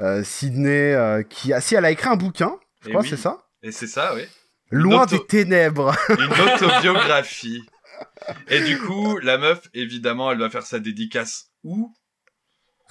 euh, 0.00 0.22
Sydney, 0.22 0.94
euh, 0.94 1.22
qui 1.22 1.52
a, 1.52 1.60
si 1.60 1.74
elle 1.74 1.84
a 1.84 1.90
écrit 1.90 2.08
un 2.08 2.16
bouquin, 2.16 2.56
je 2.82 2.88
Et 2.88 2.90
crois, 2.92 3.02
oui. 3.02 3.08
c'est 3.08 3.16
ça. 3.16 3.38
Et 3.62 3.72
c'est 3.72 3.88
ça, 3.88 4.14
oui. 4.14 4.22
Loin 4.70 5.02
auto- 5.04 5.16
des 5.18 5.26
ténèbres. 5.26 5.92
Une 6.10 6.24
autobiographie. 6.54 7.62
Et 8.48 8.60
du 8.60 8.78
coup, 8.78 9.18
la 9.18 9.38
meuf, 9.38 9.62
évidemment, 9.74 10.30
elle 10.30 10.38
va 10.38 10.50
faire 10.50 10.62
sa 10.66 10.78
dédicace 10.78 11.46
où? 11.64 11.92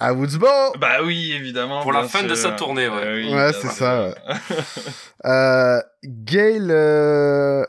À 0.00 0.12
Woodsboro. 0.12 0.76
Bah 0.78 1.02
oui, 1.02 1.32
évidemment. 1.32 1.82
Pour 1.82 1.92
la 1.92 2.04
fin 2.04 2.22
de 2.22 2.34
sa 2.34 2.52
tournée, 2.52 2.88
ouais. 2.88 3.04
Euh, 3.04 3.16
oui, 3.16 3.34
Ouais, 3.34 3.52
c'est 3.52 3.68
ça. 3.68 4.08
ouais. 4.08 4.14
euh, 5.24 5.80
Gail. 6.04 6.68
euh, 6.70 7.64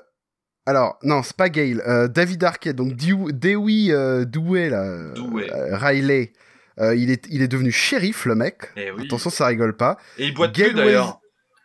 Alors, 0.70 1.00
non, 1.04 1.24
c'est 1.24 1.36
pas 1.36 1.50
Gail. 1.50 1.82
euh, 1.88 2.08
David 2.08 2.44
Arquette, 2.44 2.76
donc 2.76 2.94
Dew- 2.96 3.32
Dewey 3.32 3.92
euh, 3.92 4.24
Douay, 4.24 4.70
là. 4.70 4.84
euh, 4.84 5.14
Douay. 5.16 5.50
euh, 5.52 5.76
Riley. 5.76 6.32
euh, 6.80 6.96
il, 6.96 7.10
est, 7.10 7.26
il 7.32 7.42
est 7.42 7.48
devenu 7.48 7.72
shérif, 7.72 8.26
le 8.26 8.36
mec. 8.36 8.70
Eh 8.76 8.92
oui. 8.92 9.06
Attention, 9.06 9.32
ça 9.32 9.48
rigole 9.48 9.76
pas. 9.76 9.98
Et 10.20 10.28
il 10.28 10.34
boite 10.36 10.54
Gail 10.54 10.68
plus 10.68 10.76
d'ailleurs. 10.76 11.20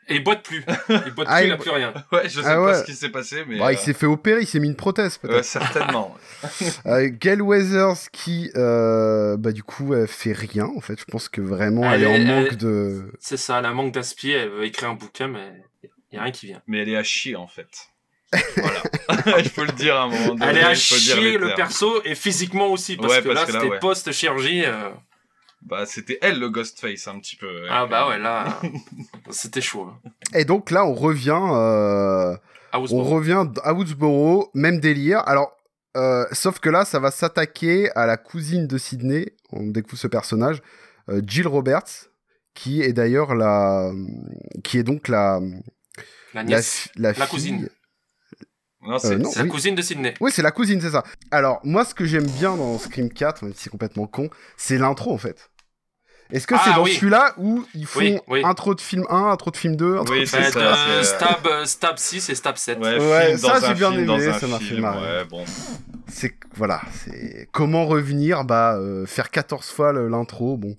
Et 0.09 0.17
il 0.17 0.25
boite 0.25 0.43
plus. 0.43 0.65
Il 1.07 1.13
boite 1.15 1.29
Ah, 1.31 1.37
plus, 1.39 1.45
il 1.45 1.49
il 1.49 1.53
a 1.53 1.57
bo- 1.57 1.63
plus 1.63 1.71
rien. 1.71 1.95
Ouais, 2.13 2.29
je 2.29 2.41
sais 2.41 2.47
Ah 2.47 2.57
pas 2.57 2.75
ce 2.81 2.85
qui 2.85 2.95
s'est 2.95 3.09
passé, 3.11 3.43
mais. 3.49 3.59
Bah, 3.59 3.73
il 3.73 3.79
s'est 3.79 3.93
fait 3.95 4.07
opérer, 4.07 4.41
il 4.43 4.47
s'est 4.47 4.59
mis 4.61 4.69
une 4.69 4.77
prothèse, 4.77 5.19
ouais, 5.23 5.29
peut-être. 5.31 5.45
certainement. 5.45 6.15
Euh, 6.87 7.09
Gail 7.11 7.41
Weathers, 7.41 8.11
qui, 8.13 8.51
euh, 8.57 9.37
bah, 9.39 9.53
du 9.53 9.63
coup, 9.63 9.95
elle 9.95 10.07
fait 10.09 10.33
rien, 10.33 10.67
en 10.77 10.81
fait. 10.81 10.99
Je 11.01 11.05
pense 11.05 11.29
que 11.29 11.41
vraiment, 11.41 11.91
elle, 11.93 12.03
Elle 12.05 12.09
est 12.09 12.31
en 12.31 12.35
manque 12.37 12.49
elle- 12.53 12.57
de. 12.59 13.13
C'est 13.21 13.37
ça, 13.39 13.59
elle 13.59 13.67
a 13.67 13.69
un 13.69 13.75
manque 13.75 13.93
d'inspi, 13.95 14.31
elle 14.33 14.51
veut 14.51 14.65
écrire 14.65 14.91
un 14.91 14.95
bouquin, 14.95 15.27
mais 15.29 15.53
il 15.83 15.89
n'y 16.13 16.19
a 16.19 16.23
rien 16.23 16.33
qui 16.33 16.47
vient. 16.47 16.63
Mais 16.67 16.81
elle 16.83 16.89
est 16.91 16.97
à 16.97 17.03
chier 17.03 17.37
en 17.37 17.47
fait. 17.47 17.69
Voilà. 18.57 18.83
il 19.39 19.49
faut 19.49 19.65
le 19.65 19.73
dire 19.73 19.97
à 19.97 20.03
un 20.05 20.09
moment 20.09 20.35
donné. 20.35 20.47
Elle 20.47 20.59
est 20.59 20.63
à 20.65 20.73
il 20.73 20.77
faut 20.77 20.97
dire 20.97 21.17
chier 21.17 21.33
le 21.39 21.47
termes. 21.49 21.57
perso 21.57 22.03
et 22.05 22.15
physiquement 22.15 22.69
aussi, 22.69 22.97
parce 22.97 23.13
Ouais, 23.15 23.23
que 23.23 23.29
parce 23.29 23.41
là, 23.41 23.47
que 23.47 23.53
là, 23.53 23.59
c'était 23.61 23.73
ouais. 23.73 23.79
post-chirurgie. 23.79 24.65
euh, 24.65 24.91
Bah, 25.63 25.87
c'était 25.87 26.19
elle 26.23 26.39
le 26.41 26.49
Ghostface 26.51 27.09
un 27.09 27.19
petit 27.21 27.37
peu. 27.37 27.49
Ah 27.71 27.87
bah 27.87 28.09
ouais, 28.09 28.19
là, 28.19 28.61
c'était 29.31 29.61
chaud. 29.63 29.89
hein. 29.91 30.11
Et 30.35 30.45
donc 30.45 30.71
là, 30.71 30.85
on 30.85 30.95
revient, 30.95 31.31
euh, 31.31 32.35
À 32.73 32.79
on 32.79 32.81
Woodsboro. 32.83 33.05
revient 33.17 33.45
à 33.63 33.73
Woodsboro, 33.73 34.51
même 34.55 34.79
délire. 34.81 35.23
Alors, 35.27 35.57
euh, 35.97 36.25
sauf 36.33 36.59
que 36.59 36.69
là, 36.69 36.85
ça 36.85 36.99
va 36.99 37.11
s'attaquer 37.11 37.91
à 37.95 38.05
la 38.07 38.17
cousine 38.17 38.67
de 38.67 38.77
Sydney. 38.79 39.33
On 39.53 39.67
découvre 39.69 39.97
ce 39.99 40.09
personnage, 40.09 40.61
euh, 41.09 41.23
Jill 41.27 41.47
Roberts, 41.47 42.09
qui 42.55 42.83
est 42.83 42.93
d'ailleurs 42.93 43.35
la, 43.35 43.91
qui 44.65 44.79
est 44.79 44.83
donc 44.83 45.09
la, 45.09 45.41
La 46.35 46.43
nièce. 46.45 46.89
la, 46.97 47.09
La 47.09 47.15
fille- 47.15 47.27
cousine. 47.29 47.69
Non, 48.87 48.99
c'est- 48.99 49.17
non, 49.17 49.31
C'est 49.31 49.39
la 49.39 49.45
oui. 49.45 49.51
cousine 49.51 49.75
de 49.75 49.83
Sydney. 49.83 50.15
Oui, 50.21 50.31
c'est 50.33 50.43
la 50.43 50.51
cousine, 50.51 50.81
c'est 50.81 50.91
ça. 50.91 51.03
Alors, 51.31 51.61
moi, 51.65 51.85
ce 51.85 51.95
que 51.95 52.05
j'aime 52.05 52.27
bien 52.27 52.57
dans 52.57 52.79
Scream 52.79 53.11
4, 53.11 53.45
même 53.45 53.55
si 53.55 53.63
c'est 53.65 53.71
complètement 53.71 54.07
con, 54.07 54.29
c'est 54.57 54.79
l'intro, 54.79 55.13
en 55.13 55.19
fait. 55.19 55.51
Est-ce 56.33 56.47
que 56.47 56.55
Ah, 56.57 56.63
c'est 56.65 56.73
dans 56.75 56.83
oui. 56.85 56.95
celui-là 56.95 57.35
où 57.37 57.65
ils 57.75 57.87
font 57.87 58.01
Oui, 58.01 58.19
oui. 58.29 58.43
intro 58.45 58.75
de 58.75 58.81
film 58.81 59.05
1, 59.11 59.27
intro 59.31 59.51
de 59.51 59.57
film 59.57 59.77
2, 59.77 59.99
intro 59.99 60.15
Oui, 60.15 60.21
de 60.21 60.25
ça, 60.25 60.39
de 60.39 60.45
c'est- 60.53 61.05
Stab, 61.05 61.47
euh, 61.47 61.65
Stab 61.67 61.99
6 61.99 62.29
et 62.31 62.35
Stab 62.35 62.57
7. 62.57 62.79
Ouais, 62.79 62.99
Ouais, 62.99 63.27
film 63.27 63.39
ça, 63.39 63.61
j'ai 63.61 63.75
bien 63.75 63.91
film, 63.93 64.11
aimé, 64.11 64.27
un 64.29 64.39
ça 64.39 64.47
m'a 64.47 64.59
fait 64.59 64.65
film, 64.65 64.81
marrer. 64.81 65.19
Ouais, 65.19 65.25
bon. 65.27 65.45
c'est 66.09 66.35
voilà, 66.55 66.81
c'est 66.93 67.49
comment 67.53 67.85
revenir, 67.87 68.45
bah 68.45 68.75
euh, 68.77 69.05
faire 69.07 69.31
14 69.31 69.67
fois 69.71 69.93
l'intro, 69.93 70.57
bon, 70.57 70.77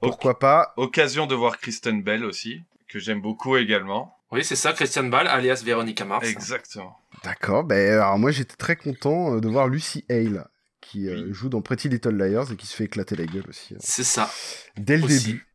pourquoi 0.00 0.38
pas. 0.40 0.72
Occasion 0.76 1.26
de 1.26 1.34
voir 1.36 1.58
Kristen 1.58 2.02
Bell 2.02 2.24
aussi, 2.24 2.62
que 2.88 2.98
j'aime 2.98 3.20
beaucoup 3.20 3.56
également. 3.56 4.16
Oui, 4.32 4.44
c'est 4.44 4.56
ça, 4.56 4.72
Christian 4.72 5.04
Ball, 5.04 5.26
alias 5.26 5.62
Véronica 5.64 6.04
Mars. 6.04 6.26
Exactement. 6.26 6.96
D'accord, 7.24 7.64
ben 7.64 7.94
alors 7.94 8.18
moi 8.18 8.30
j'étais 8.30 8.56
très 8.56 8.76
content 8.76 9.34
euh, 9.36 9.40
de 9.40 9.48
voir 9.48 9.68
Lucy 9.68 10.04
Hale 10.08 10.46
qui 10.80 11.08
euh, 11.08 11.32
joue 11.32 11.48
dans 11.48 11.60
Pretty 11.60 11.88
Little 11.88 12.16
Liars 12.16 12.52
et 12.52 12.56
qui 12.56 12.66
se 12.66 12.74
fait 12.74 12.84
éclater 12.84 13.16
la 13.16 13.26
gueule 13.26 13.44
aussi. 13.48 13.74
euh, 13.74 13.78
C'est 13.80 14.04
ça. 14.04 14.30
dès 14.76 14.96
le 14.96 15.04
Aussi. 15.04 15.26
début. 15.26 15.46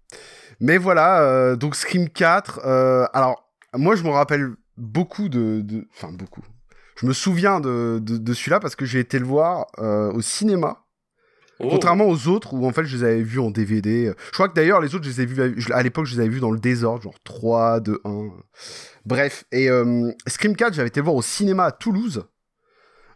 Mais 0.59 0.77
voilà, 0.77 1.21
euh, 1.21 1.55
donc 1.55 1.75
Scream 1.75 2.09
4. 2.09 2.59
euh, 2.65 3.05
alors, 3.13 3.49
moi, 3.73 3.95
je 3.95 4.03
me 4.03 4.09
rappelle 4.09 4.51
beaucoup 4.77 5.27
de. 5.29 5.61
de- 5.61 5.87
Enfin, 5.93 6.11
beaucoup. 6.13 6.41
Je 6.97 7.05
me 7.07 7.11
souviens 7.13 7.59
de, 7.59 7.99
de, 8.01 8.17
de 8.17 8.33
celui-là 8.33 8.59
parce 8.61 8.75
que 8.77 8.85
j'ai 8.85 8.99
été 8.99 9.19
le 9.19 9.25
voir 9.25 9.67
euh, 9.79 10.11
au 10.13 10.21
cinéma. 10.21 10.84
Oh. 11.61 11.69
Contrairement 11.69 12.05
aux 12.09 12.27
autres 12.27 12.53
où 12.53 12.67
en 12.67 12.71
fait 12.73 12.83
je 12.83 12.97
les 12.97 13.03
avais 13.03 13.21
vus 13.21 13.39
en 13.39 13.49
DVD. 13.49 14.11
Je 14.27 14.31
crois 14.33 14.49
que 14.49 14.53
d'ailleurs 14.55 14.81
les 14.81 14.93
autres, 14.93 15.05
je 15.05 15.09
les 15.09 15.21
ai 15.21 15.25
vus 15.25 15.53
je- 15.55 15.71
à 15.71 15.81
l'époque, 15.83 16.05
je 16.05 16.15
les 16.15 16.19
avais 16.21 16.29
vus 16.29 16.41
dans 16.41 16.51
le 16.51 16.59
désordre, 16.59 17.03
genre 17.03 17.15
3, 17.23 17.79
2, 17.79 18.01
1. 18.03 18.29
Bref, 19.05 19.45
et 19.53 19.69
euh, 19.69 20.11
Scream 20.27 20.55
4, 20.55 20.73
j'avais 20.73 20.89
été 20.89 20.99
voir 20.99 21.15
au 21.15 21.21
cinéma 21.21 21.63
à 21.65 21.71
Toulouse. 21.71 22.25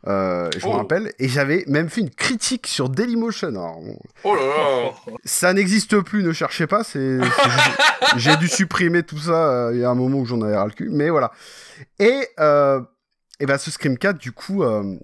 Euh, 0.08 0.50
je 0.58 0.66
me 0.66 0.72
Oh. 0.72 0.78
rappelle, 0.78 1.12
et 1.20 1.28
j'avais 1.28 1.66
même 1.68 1.90
fait 1.90 2.00
une 2.00 2.10
critique 2.10 2.68
sur 2.68 2.88
Dailymotion. 2.88 3.50
Alors, 3.50 3.82
Oh 4.24 4.34
là 4.34 4.42
là 4.46 4.92
ça 5.26 5.52
n'existe 5.52 6.00
plus, 6.00 6.24
ne 6.24 6.32
cherchez 6.32 6.68
pas. 6.68 6.86
C'est, 6.86 7.20
j'ai 8.16 8.38
dû 8.38 8.48
supprimer 8.48 9.04
tout 9.04 9.18
ça. 9.18 9.50
euh, 9.68 9.72
Il 9.74 9.82
y 9.82 9.84
a 9.84 9.90
un 9.90 9.96
moment 9.96 10.20
où 10.20 10.26
j'en 10.26 10.42
avais 10.42 10.56
ras 10.56 10.68
le 10.68 10.72
cul, 10.72 10.88
mais 10.90 11.10
voilà. 11.10 11.34
Et, 12.00 12.26
euh, 12.40 12.80
et 13.42 13.46
ben 13.46 13.58
ce 13.58 13.70
Scream 13.72 13.98
4, 13.98 14.18
du 14.18 14.32
coup, 14.32 14.64
euh, 14.64 14.96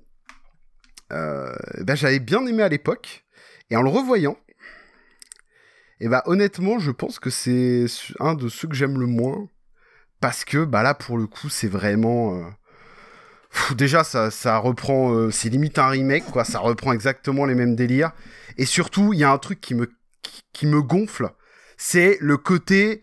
euh, 1.11 1.53
ben, 1.81 1.95
j'avais 1.95 2.19
bien 2.19 2.45
aimé 2.45 2.63
à 2.63 2.69
l'époque. 2.69 3.24
Et 3.69 3.75
en 3.75 3.81
le 3.81 3.89
revoyant, 3.89 4.37
et 5.99 6.09
ben 6.09 6.21
honnêtement, 6.25 6.79
je 6.79 6.91
pense 6.91 7.19
que 7.19 7.29
c'est 7.29 7.85
un 8.19 8.33
de 8.33 8.49
ceux 8.49 8.67
que 8.67 8.75
j'aime 8.75 8.99
le 8.99 9.05
moins. 9.05 9.47
Parce 10.19 10.45
que 10.45 10.65
bah 10.65 10.83
là, 10.83 10.93
pour 10.93 11.17
le 11.17 11.27
coup, 11.27 11.49
c'est 11.49 11.67
vraiment. 11.67 12.35
euh, 12.35 13.73
déjà, 13.75 14.03
ça, 14.03 14.31
ça 14.31 14.57
reprend. 14.57 15.13
euh, 15.13 15.31
c'est 15.31 15.49
limite 15.49 15.79
un 15.79 15.87
remake, 15.87 16.25
quoi. 16.25 16.43
Ça 16.45 16.59
reprend 16.59 16.91
exactement 16.93 17.45
les 17.45 17.55
mêmes 17.55 17.75
délires. 17.75 18.11
Et 18.57 18.65
surtout, 18.65 19.13
il 19.13 19.19
y 19.19 19.23
a 19.23 19.31
un 19.31 19.37
truc 19.37 19.61
qui 19.61 19.75
me, 19.75 20.81
gonfle. 20.81 21.29
C'est 21.77 22.17
le 22.21 22.37
côté. 22.37 23.01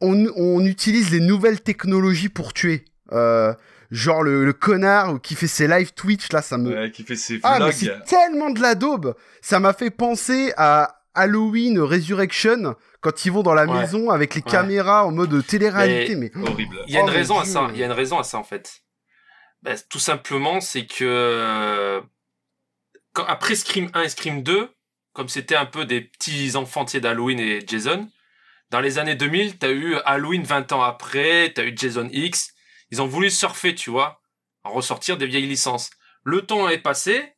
On, 0.00 0.26
on 0.36 0.64
utilise 0.64 1.10
les 1.10 1.20
nouvelles 1.20 1.62
technologies 1.62 2.28
pour 2.28 2.52
tuer. 2.52 2.84
Euh, 3.12 3.54
genre 3.90 4.22
le, 4.22 4.44
le 4.44 4.52
connard 4.52 5.20
qui 5.20 5.34
fait 5.34 5.46
ses 5.46 5.68
live 5.68 5.92
Twitch 5.94 6.30
là, 6.32 6.42
ça 6.42 6.58
me. 6.58 6.74
Ouais, 6.74 6.90
qui 6.90 7.02
fait 7.04 7.16
ses 7.16 7.40
Ah, 7.42 7.58
mais 7.58 7.70
vlogs. 7.70 7.72
c'est 7.74 8.04
tellement 8.04 8.50
de 8.50 8.60
la 8.60 8.74
daube. 8.74 9.14
Ça 9.42 9.60
m'a 9.60 9.72
fait 9.72 9.90
penser 9.90 10.52
à 10.56 11.02
Halloween 11.14 11.78
Resurrection 11.80 12.74
quand 13.00 13.24
ils 13.24 13.32
vont 13.32 13.42
dans 13.42 13.54
la 13.54 13.64
Ouais. 13.66 13.80
maison 13.80 14.10
avec 14.10 14.34
les 14.34 14.42
Ouais. 14.42 14.50
caméras 14.50 15.06
en 15.06 15.12
mode 15.12 15.46
télé-réalité. 15.46 16.14
Mais, 16.16 16.30
Horrible. 16.36 16.76
Il 16.88 16.94
y 16.94 16.96
a 16.96 17.00
une 17.00 17.08
Oh, 17.08 17.12
raison 17.12 17.38
à 17.38 17.44
Dieu. 17.44 17.52
ça. 17.52 17.68
Il 17.72 17.78
y 17.78 17.82
a 17.82 17.86
une 17.86 17.92
raison 17.92 18.18
à 18.18 18.22
ça 18.24 18.38
en 18.38 18.44
fait. 18.44 18.80
Ben, 19.62 19.76
tout 19.88 19.98
simplement, 19.98 20.60
c'est 20.60 20.86
que 20.86 22.02
quand, 23.12 23.24
après 23.24 23.54
Scream 23.54 23.88
1 23.94 24.02
et 24.02 24.08
Scream 24.08 24.42
2, 24.42 24.68
comme 25.12 25.28
c'était 25.28 25.56
un 25.56 25.64
peu 25.66 25.86
des 25.86 26.02
petits 26.02 26.56
enfantiers 26.56 27.00
d'Halloween 27.00 27.40
et 27.40 27.64
Jason, 27.66 28.08
dans 28.70 28.80
les 28.80 28.98
années 28.98 29.14
2000, 29.14 29.58
t'as 29.58 29.70
eu 29.70 29.96
Halloween 30.04 30.42
20 30.42 30.72
ans 30.72 30.82
après, 30.82 31.52
t'as 31.54 31.64
eu 31.64 31.72
Jason 31.76 32.08
X. 32.12 32.52
Ils 32.90 33.02
ont 33.02 33.06
voulu 33.06 33.30
surfer, 33.30 33.74
tu 33.74 33.90
vois, 33.90 34.20
en 34.64 34.70
ressortir 34.72 35.16
des 35.16 35.26
vieilles 35.26 35.46
licences. 35.46 35.90
Le 36.24 36.42
temps 36.42 36.68
est 36.68 36.78
passé, 36.78 37.34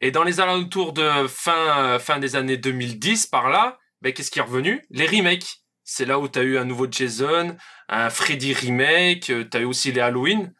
et 0.00 0.10
dans 0.10 0.22
les 0.22 0.40
alentours 0.40 0.92
de 0.92 1.26
fin, 1.28 1.98
fin 1.98 2.18
des 2.18 2.36
années 2.36 2.56
2010, 2.56 3.26
par 3.26 3.48
là, 3.48 3.78
ben, 4.02 4.12
qu'est-ce 4.12 4.30
qui 4.30 4.38
est 4.38 4.42
revenu? 4.42 4.84
Les 4.90 5.06
remakes. 5.06 5.62
C'est 5.84 6.04
là 6.04 6.18
où 6.18 6.28
t'as 6.28 6.42
eu 6.42 6.58
un 6.58 6.64
nouveau 6.64 6.86
Jason, 6.90 7.56
un 7.88 8.10
Freddy 8.10 8.54
remake, 8.54 9.30
euh, 9.30 9.44
t'as 9.44 9.60
eu 9.60 9.64
aussi 9.64 9.90
les 9.92 10.00
Halloween 10.00 10.54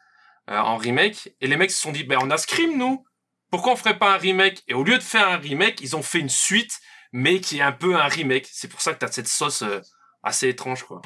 euh, 0.49 0.57
en 0.57 0.77
remake, 0.77 1.29
et 1.39 1.47
les 1.47 1.55
mecs 1.55 1.71
se 1.71 1.79
sont 1.79 1.91
dit, 1.91 2.03
ben 2.03 2.19
on 2.21 2.29
a 2.29 2.37
Scream 2.37 2.77
nous, 2.77 3.05
pourquoi 3.49 3.73
on 3.73 3.75
ferait 3.75 3.97
pas 3.97 4.13
un 4.13 4.17
remake? 4.17 4.63
Et 4.67 4.73
au 4.73 4.83
lieu 4.83 4.97
de 4.97 5.03
faire 5.03 5.27
un 5.27 5.37
remake, 5.37 5.79
ils 5.81 5.95
ont 5.95 6.01
fait 6.01 6.19
une 6.19 6.29
suite, 6.29 6.79
mais 7.13 7.39
qui 7.39 7.59
est 7.59 7.61
un 7.61 7.71
peu 7.71 7.95
un 7.95 8.07
remake. 8.07 8.47
C'est 8.51 8.67
pour 8.67 8.81
ça 8.81 8.93
que 8.93 8.99
t'as 8.99 9.11
cette 9.11 9.27
sauce 9.27 9.61
euh, 9.61 9.79
assez 10.23 10.49
étrange, 10.49 10.83
quoi. 10.83 11.01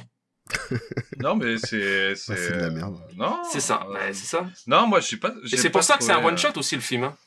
Non, 1.20 1.36
mais 1.36 1.58
c'est. 1.58 2.16
C'est 2.16 2.36
c'est 2.36 2.52
de 2.58 2.62
la 2.62 2.70
merde. 2.70 3.00
Non. 3.16 3.42
C'est 3.52 3.60
ça, 3.60 3.86
euh, 3.88 3.94
ouais, 3.94 4.14
c'est 4.14 4.26
ça. 4.28 4.48
Non, 4.68 4.88
moi, 4.88 5.00
je 5.00 5.08
sais 5.08 5.18
pas. 5.18 5.34
Et 5.52 5.58
c'est 5.58 5.70
pour 5.70 5.84
ça 5.84 5.98
que 5.98 6.04
c'est 6.04 6.12
un 6.12 6.16
trouvé, 6.16 6.30
one 6.30 6.38
shot 6.38 6.58
aussi 6.58 6.76
le 6.76 6.82
film. 6.82 7.04
Hein. 7.06 7.18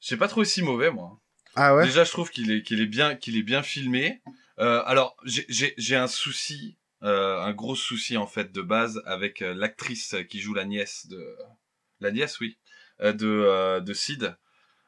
J'ai 0.00 0.16
pas 0.16 0.28
trouvé 0.28 0.46
si 0.46 0.62
mauvais, 0.62 0.90
moi. 0.90 1.18
Ah 1.56 1.74
ouais? 1.74 1.84
Déjà, 1.84 2.04
je 2.04 2.10
trouve 2.10 2.30
qu'il 2.30 2.50
est, 2.50 2.62
qu'il 2.62 2.80
est 2.80 2.86
bien, 2.86 3.14
qu'il 3.14 3.36
est 3.36 3.42
bien 3.42 3.62
filmé. 3.62 4.20
Euh, 4.58 4.82
alors, 4.86 5.16
j'ai- 5.24 5.96
un 5.96 6.06
souci, 6.06 6.78
euh, 7.02 7.40
un 7.40 7.52
gros 7.52 7.74
souci 7.76 8.16
en 8.16 8.26
fait 8.26 8.52
de 8.52 8.62
base 8.62 9.02
avec 9.06 9.42
euh, 9.42 9.52
l'actrice 9.54 10.14
qui 10.30 10.40
joue 10.40 10.54
la 10.54 10.64
nièce 10.64 11.06
de, 11.08 11.36
la 12.00 12.10
nièce, 12.10 12.40
oui, 12.40 12.56
euh, 13.02 13.12
de 13.12 13.26
euh, 13.26 13.80
de 13.80 13.92
Sid. 13.92 14.36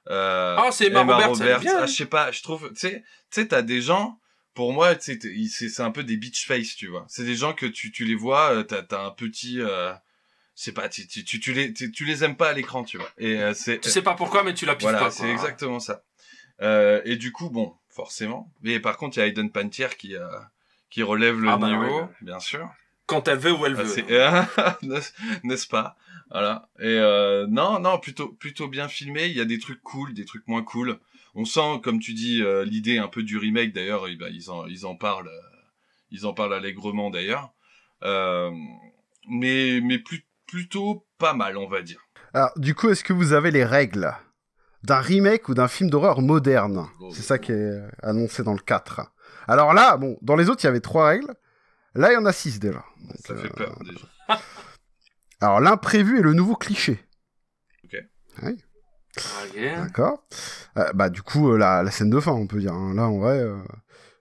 Euh, 0.09 0.57
Ah, 0.59 0.71
c'est 0.71 0.87
Emma 0.87 1.01
Roberts, 1.03 1.63
Ah, 1.79 1.87
je 1.87 1.93
sais 1.93 2.07
pas, 2.07 2.31
je 2.31 2.43
trouve, 2.43 2.69
tu 2.71 2.77
sais, 2.81 3.03
tu 3.31 3.41
sais, 3.41 3.49
t'as 3.49 3.63
des 3.63 3.81
gens. 3.83 4.19
Pour 4.57 4.73
moi, 4.73 4.95
c'est 4.99 5.19
c'est 5.49 5.83
un 5.83 5.91
peu 5.93 6.03
des 6.03 6.17
bitch 6.17 6.47
face, 6.47 6.75
tu 6.75 6.89
vois. 6.89 7.05
C'est 7.09 7.25
des 7.25 7.37
gens 7.37 7.53
que 7.53 7.67
tu, 7.67 7.93
tu 7.93 8.05
les 8.05 8.17
vois, 8.17 8.53
euh, 8.53 8.63
t'as 8.65 8.83
as 8.99 9.07
un 9.07 9.11
petit, 9.13 9.61
euh, 9.61 9.93
je 10.57 10.63
sais 10.65 10.73
pas, 10.73 10.89
tu, 10.89 11.07
tu, 11.07 11.23
tu, 11.25 11.53
les, 11.53 11.73
tu, 11.73 11.93
tu 11.93 12.05
les 12.05 12.25
aimes 12.25 12.37
pas 12.37 12.49
à 12.49 12.53
l'écran, 12.55 12.83
tu 12.83 12.97
vois. 12.97 13.11
Et 13.19 13.37
euh, 13.41 13.55
c'est. 13.55 13.79
Tu 13.81 13.91
sais 13.91 14.03
pas 14.03 14.15
pourquoi, 14.15 14.43
mais 14.43 14.55
tu 14.55 14.67
la 14.67 14.73
piques 14.75 14.89
Voilà, 14.89 15.11
c'est 15.13 15.31
exactement 15.31 15.79
ça. 15.79 16.03
Euh, 16.63 17.03
et 17.05 17.17
du 17.17 17.31
coup, 17.33 17.51
bon, 17.51 17.75
forcément. 17.91 18.51
Mais 18.63 18.81
par 18.81 18.97
contre, 18.97 19.19
il 19.19 19.21
y 19.21 19.23
a 19.23 19.27
Aiden 19.27 19.51
Pantier 19.53 19.89
qui, 19.99 20.17
euh, 20.17 20.27
qui 20.91 21.03
relève 21.03 21.39
le 21.39 21.51
Ah 21.51 21.59
bah 21.59 21.69
niveau, 21.69 22.01
ouais. 22.01 22.09
bien 22.23 22.41
sûr. 22.41 22.67
Quand 23.05 23.29
elle 23.29 23.39
veut 23.39 23.53
ou 23.53 23.67
elle 23.67 23.77
Ah, 23.79 23.83
veut. 23.85 23.89
c'est- 23.89 24.07
N'est-ce 25.45 25.67
pas? 25.69 25.97
Voilà. 26.31 26.69
Et 26.81 26.85
euh, 26.87 27.47
non, 27.47 27.79
non, 27.79 27.99
plutôt, 27.99 28.29
plutôt 28.31 28.69
bien 28.69 28.89
filmé. 28.89 29.27
Il 29.27 29.37
y 29.37 29.41
a 29.41 29.45
des 29.45 29.59
trucs 29.59 29.83
cool, 29.83 30.15
des 30.15 30.25
trucs 30.25 30.49
moins 30.49 30.63
cool. 30.63 30.99
On 31.39 31.45
sent, 31.45 31.81
comme 31.85 32.01
tu 32.01 32.15
dis, 32.15 32.43
euh, 32.43 32.65
l'idée 32.65 32.97
un 32.97 33.09
peu 33.09 33.23
du 33.23 33.37
remake. 33.37 33.75
D'ailleurs, 33.75 34.09
eh 34.09 34.17
ben, 34.17 34.31
ils 34.33 34.51
en, 34.51 34.67
ils 34.67 34.87
en 34.87 34.97
parlent, 34.97 35.29
euh, 35.29 35.59
ils 36.11 36.25
en 36.25 36.33
parlent 36.33 36.55
allègrement 36.55 37.11
d'ailleurs. 37.11 37.53
Euh, 38.03 38.51
mais, 39.29 39.81
mais 39.83 39.99
plus, 39.99 40.27
plutôt 40.47 41.07
pas 41.19 41.35
mal, 41.35 41.59
on 41.59 41.69
va 41.69 41.83
dire. 41.83 42.01
Alors, 42.33 42.53
du 42.57 42.75
coup, 42.75 42.89
est-ce 42.89 43.05
que 43.05 43.13
vous 43.13 43.35
avez 43.35 43.51
les 43.51 43.65
règles 43.65 44.15
d'un 44.83 45.01
remake 45.01 45.51
ou 45.51 45.55
d'un 45.55 45.69
film 45.69 45.91
d'horreur 45.91 46.23
moderne? 46.23 46.87
C'est 47.13 47.23
ça 47.23 47.39
qui 47.39 47.53
est 47.53 47.83
annoncé 48.03 48.43
dans 48.43 48.55
le 48.55 48.59
4. 48.59 49.03
Alors 49.47 49.75
là, 49.75 49.99
bon, 49.99 50.17
dans 50.23 50.37
les 50.37 50.49
autres, 50.49 50.65
il 50.65 50.69
y 50.69 50.71
avait 50.71 50.81
trois 50.81 51.09
règles. 51.09 51.35
Là, 51.95 52.13
il 52.13 52.15
y 52.15 52.19
en 52.19 52.25
a 52.25 52.33
six 52.33 52.59
déjà. 52.59 52.83
Donc, 53.03 53.17
Ça 53.27 53.37
fait 53.37 53.49
peur 53.51 53.79
déjà. 53.85 54.07
Alors, 55.43 55.61
l'imprévu 55.61 56.19
est 56.19 56.23
le 56.23 56.33
nouveau 56.33 56.57
cliché. 56.57 56.99
Ok. 57.85 57.97
Oui, 58.43 58.57
D'accord. 59.55 60.23
Euh, 60.79 60.93
bah, 60.95 61.09
du 61.09 61.23
coup, 61.23 61.53
euh, 61.53 61.57
la, 61.59 61.83
la 61.83 61.91
scène 61.91 62.11
de 62.11 62.21
fin, 62.21 62.33
on 62.33 62.47
peut 62.47 62.59
dire. 62.61 62.73
hein. 62.73 62.95
Là, 62.95 63.05
en 63.09 63.19
vrai... 63.19 63.39
euh, 63.39 63.57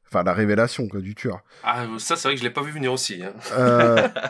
Enfin, 0.08 0.24
la 0.24 0.34
révélation, 0.34 0.88
quoi, 0.88 1.02
du 1.02 1.16
tueur. 1.16 1.40
Ah, 1.64 1.86
ça, 1.98 2.16
c'est 2.16 2.28
vrai 2.28 2.36
que 2.36 2.40
je 2.40 2.46
l'ai 2.46 2.54
pas 2.54 2.62
vu 2.62 2.72
venir 2.72 2.94
aussi. 2.94 3.22
Hein. 3.24 3.34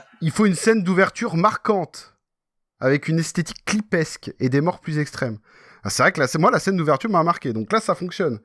Il 0.21 0.31
faut 0.31 0.45
une 0.45 0.55
scène 0.55 0.81
d'ouverture 0.83 1.35
marquante, 1.35 2.15
avec 2.79 3.07
une 3.07 3.19
esthétique 3.19 3.63
clipesque 3.65 4.33
et 4.39 4.49
des 4.49 4.61
morts 4.61 4.79
plus 4.79 4.97
extrêmes. 4.97 5.37
Ah, 5.83 5.89
c'est 5.91 6.01
vrai 6.01 6.11
que 6.11 6.19
là, 6.21 6.27
moi, 6.39 6.49
la 6.49 6.59
scène 6.59 6.77
d'ouverture 6.77 7.09
m'a 7.11 7.21
marqué, 7.23 7.53
donc 7.53 7.71
là, 7.71 7.81
ça 7.81 7.93
fonctionne. 7.93 8.39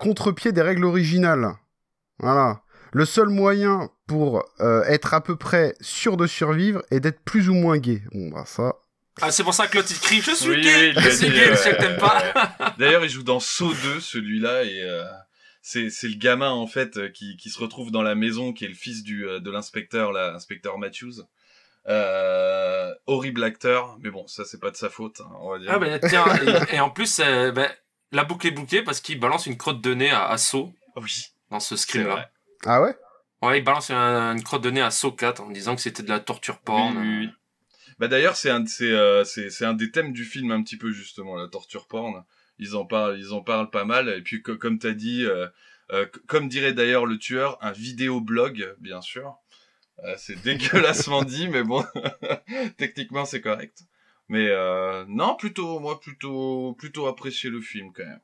Contre-pied 0.00 0.50
des 0.50 0.62
règles 0.62 0.84
originales. 0.84 1.52
Voilà. 2.18 2.62
Le 2.92 3.04
seul 3.04 3.28
moyen 3.28 3.90
pour 4.08 4.42
euh, 4.60 4.82
être 4.84 5.14
à 5.14 5.20
peu 5.20 5.36
près 5.36 5.74
sûr 5.80 6.16
de 6.16 6.26
survivre 6.26 6.82
est 6.90 6.98
d'être 7.00 7.20
plus 7.20 7.48
ou 7.50 7.54
moins 7.54 7.76
gay. 7.78 8.02
Bon, 8.12 8.30
bah 8.30 8.44
ça... 8.46 8.74
Ah, 9.20 9.30
c'est 9.30 9.42
pour 9.44 9.54
ça 9.54 9.66
que 9.66 9.76
l'autre 9.76 9.88
il 9.90 9.98
crie 9.98 10.20
Je 10.20 10.32
suis 10.32 10.50
Oui, 10.50 10.60
gay 10.62 10.92
oui, 10.96 11.02
Je 11.02 11.10
suis 11.10 11.30
gay, 11.30 11.54
sais 11.56 11.76
que 11.76 11.80
t'aimes 11.80 11.96
pas. 11.98 12.74
D'ailleurs, 12.78 13.04
il 13.04 13.10
joue 13.10 13.22
dans 13.22 13.40
Saw 13.40 13.72
2, 13.72 14.00
celui-là, 14.00 14.64
et 14.64 14.80
euh, 14.82 15.04
c'est 15.62 15.90
c'est 15.90 16.08
le 16.08 16.14
gamin 16.14 16.50
en 16.50 16.66
fait 16.66 16.96
euh, 16.96 17.08
qui, 17.08 17.36
qui 17.36 17.50
se 17.50 17.58
retrouve 17.58 17.90
dans 17.90 18.02
la 18.02 18.14
maison, 18.14 18.52
qui 18.52 18.64
est 18.64 18.68
le 18.68 18.74
fils 18.74 19.02
du 19.02 19.26
euh, 19.26 19.40
de 19.40 19.50
l'inspecteur, 19.50 20.12
là, 20.12 20.32
inspecteur 20.34 20.78
Matthews. 20.78 21.22
Euh, 21.88 22.92
horrible 23.06 23.42
acteur, 23.44 23.96
mais 24.00 24.10
bon, 24.10 24.26
ça 24.26 24.44
c'est 24.44 24.60
pas 24.60 24.70
de 24.70 24.76
sa 24.76 24.90
faute, 24.90 25.20
hein, 25.20 25.30
on 25.40 25.50
va 25.50 25.58
dire. 25.58 25.70
Ah, 25.72 25.78
ben 25.78 25.98
tiens, 26.06 26.24
et, 26.70 26.76
et 26.76 26.80
en 26.80 26.90
plus, 26.90 27.18
euh, 27.20 27.50
ben, 27.50 27.70
la 28.12 28.24
boucle 28.24 28.46
est 28.46 28.50
bouclée 28.50 28.82
parce 28.82 29.00
qu'il 29.00 29.18
balance 29.18 29.46
une 29.46 29.56
crotte 29.56 29.80
de 29.80 29.94
nez 29.94 30.10
à, 30.10 30.28
à 30.28 30.36
Saw 30.36 30.70
Oui. 30.96 31.28
dans 31.50 31.60
ce 31.60 31.76
C'est 31.76 31.82
scream-là. 31.84 32.12
vrai. 32.14 32.28
Ah 32.66 32.82
ouais? 32.82 32.94
Ouais, 33.40 33.58
il 33.58 33.64
balance 33.64 33.90
un- 33.90 34.32
une 34.36 34.42
crotte 34.42 34.62
de 34.62 34.70
nez 34.70 34.82
à 34.82 34.90
Saw 34.90 35.12
4 35.12 35.40
en 35.40 35.50
disant 35.50 35.76
que 35.76 35.80
c'était 35.80 36.02
de 36.02 36.08
la 36.10 36.20
torture 36.20 36.58
porn. 36.58 36.94
Oui, 36.98 37.06
oui, 37.06 37.18
oui. 37.26 37.30
Bah 37.98 38.08
d'ailleurs, 38.08 38.36
c'est 38.36 38.50
un, 38.50 38.60
de 38.60 38.68
ces, 38.68 38.90
euh, 38.92 39.24
c'est, 39.24 39.50
c'est 39.50 39.64
un 39.64 39.74
des 39.74 39.90
thèmes 39.90 40.12
du 40.12 40.24
film 40.24 40.50
un 40.52 40.62
petit 40.62 40.76
peu 40.76 40.92
justement, 40.92 41.36
la 41.36 41.48
torture 41.48 41.86
porn. 41.88 42.24
Ils 42.58 42.76
en 42.76 42.84
parlent, 42.84 43.18
ils 43.18 43.32
en 43.32 43.40
parlent 43.42 43.70
pas 43.70 43.84
mal. 43.84 44.08
Et 44.08 44.22
puis 44.22 44.42
co- 44.42 44.56
comme 44.56 44.78
t'as 44.78 44.92
dit, 44.92 45.24
euh, 45.24 45.46
euh, 45.92 46.04
c- 46.06 46.20
comme 46.26 46.48
dirait 46.48 46.72
d'ailleurs 46.72 47.06
le 47.06 47.18
tueur, 47.18 47.58
un 47.60 47.72
vidéoblog, 47.72 48.74
bien 48.80 49.00
sûr. 49.00 49.36
Euh, 50.04 50.14
c'est 50.18 50.40
dégueulassement 50.42 51.22
dit, 51.24 51.48
mais 51.48 51.62
bon, 51.64 51.84
techniquement 52.78 53.24
c'est 53.24 53.40
correct. 53.40 53.80
Mais 54.28 54.48
euh, 54.48 55.04
non, 55.08 55.36
plutôt, 55.36 55.80
moi 55.80 56.00
plutôt, 56.00 56.74
plutôt 56.78 57.06
apprécier 57.06 57.50
le 57.50 57.60
film 57.60 57.92
quand 57.94 58.04
même. 58.04 58.20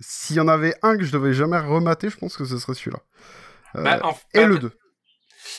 S'il 0.00 0.36
y 0.36 0.40
en 0.40 0.48
avait 0.48 0.74
un 0.82 0.96
que 0.98 1.04
je 1.04 1.12
devais 1.12 1.32
jamais 1.32 1.58
remater, 1.58 2.10
je 2.10 2.16
pense 2.16 2.36
que 2.36 2.44
ce 2.44 2.58
serait 2.58 2.74
celui-là. 2.74 3.00
Euh, 3.76 3.84
Bah, 3.84 4.00
en- 4.02 4.18
et 4.34 4.44
le 4.44 4.58
2. 4.58 4.72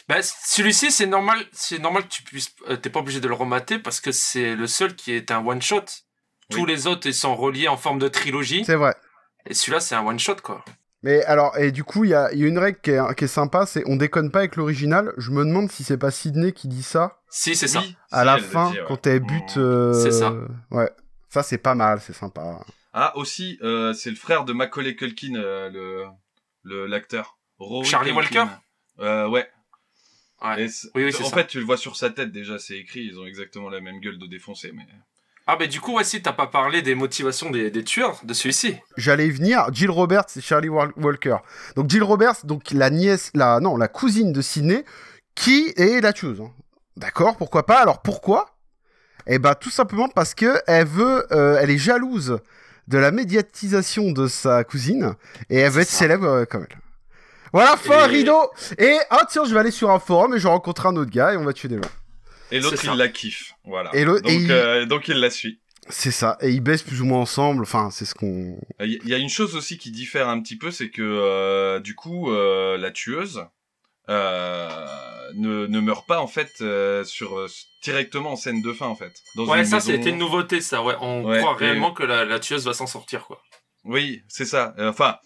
Bah, 0.07 0.17
celui-ci, 0.21 0.91
c'est 0.91 1.05
normal, 1.07 1.39
c'est 1.51 1.79
normal 1.79 2.03
que 2.03 2.09
tu 2.09 2.23
puisses, 2.23 2.51
euh, 2.69 2.75
t'es 2.77 2.89
pas 2.89 2.99
obligé 2.99 3.19
de 3.19 3.27
le 3.27 3.33
remater 3.33 3.79
parce 3.79 3.99
que 4.01 4.11
c'est 4.11 4.55
le 4.55 4.67
seul 4.67 4.95
qui 4.95 5.11
est 5.13 5.31
un 5.31 5.45
one 5.45 5.61
shot. 5.61 5.85
Tous 6.49 6.65
les 6.65 6.85
autres, 6.87 7.07
ils 7.07 7.13
sont 7.15 7.35
reliés 7.35 7.67
en 7.67 7.77
forme 7.77 7.97
de 7.99 8.07
trilogie. 8.07 8.63
C'est 8.65 8.75
vrai. 8.75 8.95
Et 9.47 9.53
celui-là, 9.53 9.79
c'est 9.79 9.95
un 9.95 10.05
one 10.05 10.19
shot, 10.19 10.35
quoi. 10.43 10.63
Mais 11.01 11.23
alors, 11.25 11.57
et 11.57 11.71
du 11.71 11.83
coup, 11.83 12.03
il 12.05 12.11
y 12.11 12.13
a, 12.13 12.31
il 12.31 12.39
y 12.39 12.43
a 12.45 12.47
une 12.47 12.59
règle 12.59 12.79
qui 12.81 12.91
est, 12.91 13.15
qui 13.15 13.25
est 13.25 13.27
sympa, 13.27 13.65
c'est 13.65 13.83
on 13.87 13.95
déconne 13.97 14.31
pas 14.31 14.39
avec 14.39 14.55
l'original. 14.55 15.11
Je 15.17 15.31
me 15.31 15.43
demande 15.43 15.69
si 15.71 15.83
c'est 15.83 15.97
pas 15.97 16.11
Sydney 16.11 16.53
qui 16.53 16.67
dit 16.67 16.83
ça. 16.83 17.19
Si, 17.29 17.55
c'est 17.55 17.67
ça. 17.67 17.83
À 18.11 18.23
la 18.23 18.37
fin, 18.37 18.71
quand 18.87 19.05
elle 19.07 19.19
bute. 19.19 19.57
euh, 19.57 19.93
C'est 19.93 20.11
ça. 20.11 20.33
Ouais. 20.71 20.89
Ça, 21.29 21.43
c'est 21.43 21.57
pas 21.57 21.75
mal, 21.75 21.99
c'est 21.99 22.13
sympa. 22.13 22.59
Ah 22.93 23.17
aussi, 23.17 23.57
euh, 23.63 23.91
c'est 23.93 24.11
le 24.11 24.15
frère 24.15 24.45
de 24.45 24.53
Macaulay 24.53 24.95
Culkin, 24.95 25.33
euh, 25.35 25.69
le, 25.69 26.05
le 26.63 26.85
l'acteur. 26.85 27.37
Charlie 27.83 28.13
Culkin. 28.13 28.43
Walker? 28.43 28.51
Euh, 28.99 29.27
ouais. 29.27 29.49
Ouais. 30.43 30.67
Oui, 30.95 31.05
oui, 31.05 31.15
en 31.21 31.29
ça. 31.29 31.35
fait, 31.37 31.47
tu 31.47 31.59
le 31.59 31.65
vois 31.65 31.77
sur 31.77 31.95
sa 31.95 32.09
tête 32.09 32.31
déjà, 32.31 32.59
c'est 32.59 32.77
écrit. 32.77 33.05
Ils 33.05 33.17
ont 33.19 33.25
exactement 33.25 33.69
la 33.69 33.79
même 33.81 33.99
gueule 33.99 34.17
de 34.19 34.27
défoncé, 34.27 34.71
mais. 34.73 34.83
Ah, 35.47 35.55
bah, 35.57 35.67
du 35.67 35.81
coup, 35.81 35.95
ouais, 35.95 36.03
si 36.05 36.21
t'as 36.21 36.31
pas 36.33 36.47
parlé 36.47 36.81
des 36.81 36.95
motivations 36.95 37.49
des, 37.49 37.69
des 37.69 37.83
tueurs 37.83 38.21
de 38.23 38.33
celui-ci. 38.33 38.77
J'allais 38.97 39.27
y 39.27 39.31
venir. 39.31 39.67
Jill 39.73 39.89
Roberts 39.91 40.25
et 40.37 40.41
Charlie 40.41 40.69
Wal- 40.69 40.93
Walker. 40.97 41.37
Donc 41.75 41.89
Jill 41.89 42.03
Roberts, 42.03 42.45
donc 42.45 42.71
la 42.71 42.89
nièce, 42.89 43.29
la 43.33 43.59
non, 43.59 43.75
la 43.75 43.87
cousine 43.89 44.31
de 44.31 44.41
Sydney, 44.41 44.85
qui 45.35 45.73
est 45.75 45.99
la 46.01 46.13
tueuse. 46.13 46.39
hein. 46.41 46.51
D'accord, 46.95 47.35
pourquoi 47.37 47.65
pas? 47.65 47.79
Alors 47.81 48.01
pourquoi? 48.01 48.55
Eh 49.27 49.39
ben 49.39 49.53
tout 49.55 49.69
simplement 49.69 50.07
parce 50.09 50.33
que 50.35 50.61
elle 50.67 50.85
veut, 50.87 51.25
euh, 51.33 51.57
elle 51.61 51.71
est 51.71 51.77
jalouse 51.77 52.39
de 52.87 52.97
la 52.97 53.11
médiatisation 53.11 54.11
de 54.11 54.27
sa 54.27 54.63
cousine 54.63 55.15
et 55.49 55.57
elle 55.59 55.71
veut 55.71 55.81
être 55.81 55.89
célèbre 55.89 56.25
euh, 56.27 56.45
comme 56.45 56.65
elle. 56.69 56.77
Voilà, 57.53 57.77
fin 57.77 58.05
Et- 58.09 58.11
rideau. 58.11 58.51
Et 58.79 58.97
ah 59.09 59.25
tiens, 59.29 59.45
je 59.45 59.53
vais 59.53 59.59
aller 59.59 59.71
sur 59.71 59.89
un 59.91 59.99
forum 59.99 60.33
et 60.35 60.39
je 60.39 60.43
vais 60.43 60.49
rencontrer 60.49 60.89
un 60.89 60.95
autre 60.97 61.11
gars 61.11 61.33
et 61.33 61.37
on 61.37 61.43
va 61.45 61.53
tuer 61.53 61.69
des 61.69 61.75
gens. 61.75 61.89
Et 62.51 62.59
l'autre, 62.59 62.83
il 62.83 62.91
la 62.97 63.07
kiffe. 63.07 63.53
Voilà. 63.63 63.89
Et 63.95 64.05
donc, 64.05 64.19
et 64.27 64.33
il- 64.35 64.51
euh, 64.51 64.85
donc, 64.85 65.07
il 65.07 65.15
la 65.19 65.29
suit. 65.29 65.59
C'est 65.89 66.11
ça. 66.11 66.37
Et 66.41 66.49
ils 66.49 66.61
baissent 66.61 66.81
plus 66.83 67.01
ou 67.01 67.05
moins 67.05 67.19
ensemble. 67.19 67.63
Enfin, 67.63 67.89
c'est 67.91 68.05
ce 68.05 68.15
qu'on. 68.15 68.57
Il 68.79 68.99
y, 69.07 69.13
a 69.13 69.17
une 69.17 69.29
chose 69.29 69.55
aussi 69.55 69.77
qui 69.77 69.91
diffère 69.91 70.29
un 70.29 70.39
petit 70.41 70.57
peu, 70.57 70.71
c'est 70.71 70.89
que 70.89 71.01
euh, 71.01 71.79
du 71.79 71.93
coup, 71.93 72.31
euh, 72.31 72.77
la 72.77 72.89
tueuse, 72.91 73.45
euh, 74.09 74.69
ne, 75.35 75.65
ne 75.67 75.79
meurt 75.79 76.07
pas 76.07 76.19
en 76.19 76.27
fait 76.27 76.51
euh, 76.61 77.03
sur 77.03 77.45
directement 77.83 78.31
en 78.33 78.35
scène 78.35 78.61
de 78.61 78.71
fin 78.73 78.87
en 78.87 78.95
fait. 78.95 79.13
Dans 79.35 79.45
ouais, 79.45 79.59
une 79.59 79.65
ça 79.65 79.77
maison. 79.77 79.91
c'était 79.91 80.09
une 80.11 80.17
nouveauté, 80.19 80.61
ça. 80.61 80.83
Ouais, 80.83 80.95
on 81.01 81.23
Ouais, 81.25 81.39
croit 81.39 81.53
et- 81.59 81.65
réellement 81.65 81.91
que 81.91 82.03
la, 82.03 82.23
la 82.25 82.39
tueuse 82.39 82.65
va 82.65 82.73
s'en 82.73 82.87
sortir, 82.87 83.25
quoi. 83.25 83.41
Oui, 83.83 84.23
c'est 84.29 84.45
ça. 84.45 84.73
Euh, 84.79 84.89
Enfin, 84.89 85.17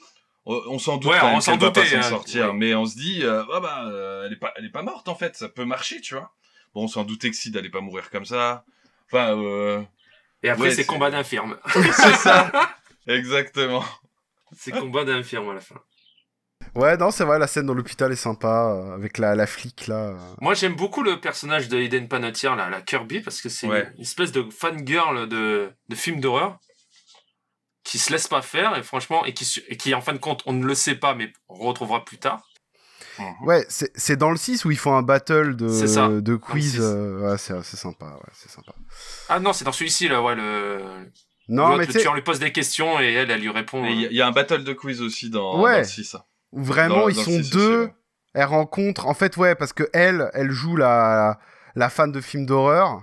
on, 0.47 0.61
on 0.75 0.79
s'en 0.79 0.97
doute 0.97 1.11
Ouais, 1.11 1.17
quand 1.19 1.35
on 1.35 1.41
s'en 1.41 1.51
qu'elle 1.51 1.61
va 1.61 1.71
pas 1.71 1.81
doutait, 1.81 1.91
s'en 1.93 1.97
hein, 1.99 2.09
sortir, 2.09 2.47
ouais. 2.47 2.53
mais 2.53 2.73
on 2.73 2.85
se 2.85 2.95
dit, 2.95 3.23
euh, 3.23 3.43
ah 3.53 3.59
bah, 3.59 3.83
euh, 3.87 4.25
elle 4.25 4.33
est 4.33 4.37
pas, 4.39 4.53
elle 4.55 4.65
est 4.65 4.71
pas 4.71 4.81
morte 4.81 5.07
en 5.07 5.15
fait. 5.15 5.35
Ça 5.35 5.49
peut 5.49 5.65
marcher, 5.65 6.01
tu 6.01 6.15
vois. 6.15 6.31
Bon, 6.73 6.83
on 6.83 6.87
s'en 6.87 7.03
doutait 7.03 7.29
que 7.29 7.35
Sid 7.35 7.55
allait 7.57 7.69
pas 7.69 7.81
mourir 7.81 8.09
comme 8.09 8.25
ça. 8.25 8.63
Enfin, 9.11 9.37
euh... 9.37 9.81
Et 10.43 10.49
après, 10.49 10.69
ouais, 10.69 10.71
c'est 10.71 10.85
combat 10.85 11.09
d'infirme. 11.11 11.57
c'est 11.73 12.15
ça. 12.15 12.51
Exactement. 13.07 13.83
c'est 14.55 14.71
combat 14.71 15.03
d'infirme 15.05 15.49
à 15.49 15.53
la 15.55 15.61
fin. 15.61 15.75
Ouais, 16.75 16.97
non, 16.97 17.09
c'est 17.11 17.23
vrai, 17.23 17.39
la 17.39 17.47
scène 17.47 17.65
dans 17.65 17.73
l'hôpital 17.73 18.11
est 18.11 18.15
sympa, 18.17 18.75
euh, 18.75 18.93
avec 18.93 19.17
la, 19.17 19.33
la 19.35 19.47
flic, 19.47 19.87
là. 19.87 20.09
euh. 20.09 20.17
Moi, 20.41 20.53
j'aime 20.53 20.75
beaucoup 20.75 21.01
le 21.01 21.19
personnage 21.19 21.69
de 21.69 21.77
Eden 21.79 22.07
Panettiere, 22.07 22.55
la, 22.55 22.69
la 22.69 22.81
Kirby, 22.81 23.21
parce 23.21 23.41
que 23.41 23.49
c'est 23.49 23.67
Ouais. 23.67 23.89
une 23.95 24.01
espèce 24.01 24.31
de 24.31 24.45
fangirl 24.51 25.27
de, 25.27 25.71
de 25.89 25.95
film 25.95 26.19
d'horreur 26.19 26.59
qui 27.87 27.99
se 27.99 28.11
laisse 28.11 28.27
pas 28.27 28.41
faire, 28.41 28.77
et 28.77 28.83
franchement, 28.83 29.23
et 29.25 29.33
qui, 29.33 29.63
et 29.69 29.77
qui, 29.77 29.93
en 29.95 30.01
fin 30.01 30.11
de 30.13 30.17
compte, 30.17 30.43
on 30.45 30.51
ne 30.53 30.65
le 30.65 30.75
sait 30.75 30.95
pas, 30.95 31.15
mais 31.15 31.31
on 31.47 31.55
retrouvera 31.67 32.03
plus 32.03 32.17
tard. 32.17 32.41
Ouais, 33.43 33.65
c'est 33.69 33.91
c'est 33.95 34.17
dans 34.17 34.29
le 34.29 34.37
6 34.37 34.65
où 34.65 34.71
ils 34.71 34.77
font 34.77 34.93
un 34.95 35.01
battle 35.01 35.55
de, 35.55 36.19
de 36.19 36.35
quiz. 36.35 36.73
6. 36.73 36.79
euh, 36.81 37.31
ouais, 37.31 37.37
c'est 37.37 37.53
c'est 37.63 37.77
sympa, 37.77 38.05
ouais, 38.05 38.31
c'est 38.33 38.51
sympa. 38.51 38.73
Ah 39.29 39.39
non, 39.39 39.53
c'est 39.53 39.65
dans 39.65 39.71
celui-ci, 39.71 40.07
là, 40.07 40.21
ouais, 40.21 40.35
le... 40.35 40.79
Non, 41.49 41.77
mais 41.77 41.85
le 41.85 41.93
tueur 41.93 42.13
lui 42.13 42.21
pose 42.21 42.39
des 42.39 42.51
questions, 42.51 42.99
et 42.99 43.13
elle, 43.13 43.31
elle 43.31 43.39
lui 43.41 43.49
répond. 43.49 43.85
Il 43.85 44.01
y, 44.01 44.05
a- 44.05 44.09
il 44.09 44.15
y 44.17 44.21
a 44.21 44.27
un 44.27 44.31
battle 44.31 44.63
de 44.65 44.73
quiz 44.73 45.01
aussi 45.01 45.29
dans, 45.29 45.61
Ouais. 45.61 45.71
dans 45.71 45.77
le 45.79 45.83
6. 45.85 46.15
Où 46.51 46.61
vraiment 46.63 46.99
Dans- 47.03 47.09
ils 47.09 47.15
dans 47.15 47.23
sont 47.23 47.31
6 47.31 47.39
aussi, 47.39 47.49
deux, 47.51 47.83
ouais. 47.85 47.93
elles 48.33 48.43
rencontrent. 48.45 49.07
En 49.07 49.13
fait, 49.13 49.37
ouais, 49.37 49.55
parce 49.55 49.71
que 49.73 49.89
elle, 49.93 50.29
elle 50.33 50.51
joue 50.51 50.75
la, 50.75 51.39
la 51.75 51.89
fan 51.89 52.11
de 52.11 52.19
films 52.21 52.45
d'horreur. 52.45 53.01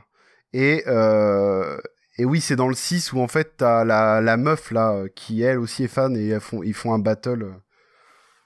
Et, 0.52 0.84
euh, 0.86 1.78
et 2.18 2.24
oui, 2.24 2.40
c'est 2.40 2.56
dans 2.56 2.68
le 2.68 2.74
6 2.74 3.12
où 3.12 3.20
en 3.20 3.28
fait 3.28 3.56
t'as 3.56 3.84
la, 3.84 4.20
la 4.20 4.36
meuf 4.36 4.70
là, 4.70 4.92
euh, 4.92 5.08
qui 5.14 5.42
elle 5.42 5.58
aussi 5.58 5.84
est 5.84 5.88
fan 5.88 6.16
et 6.16 6.38
font, 6.40 6.62
ils 6.62 6.74
font 6.74 6.92
un 6.94 6.98
battle. 6.98 7.42
euh, 7.44 7.52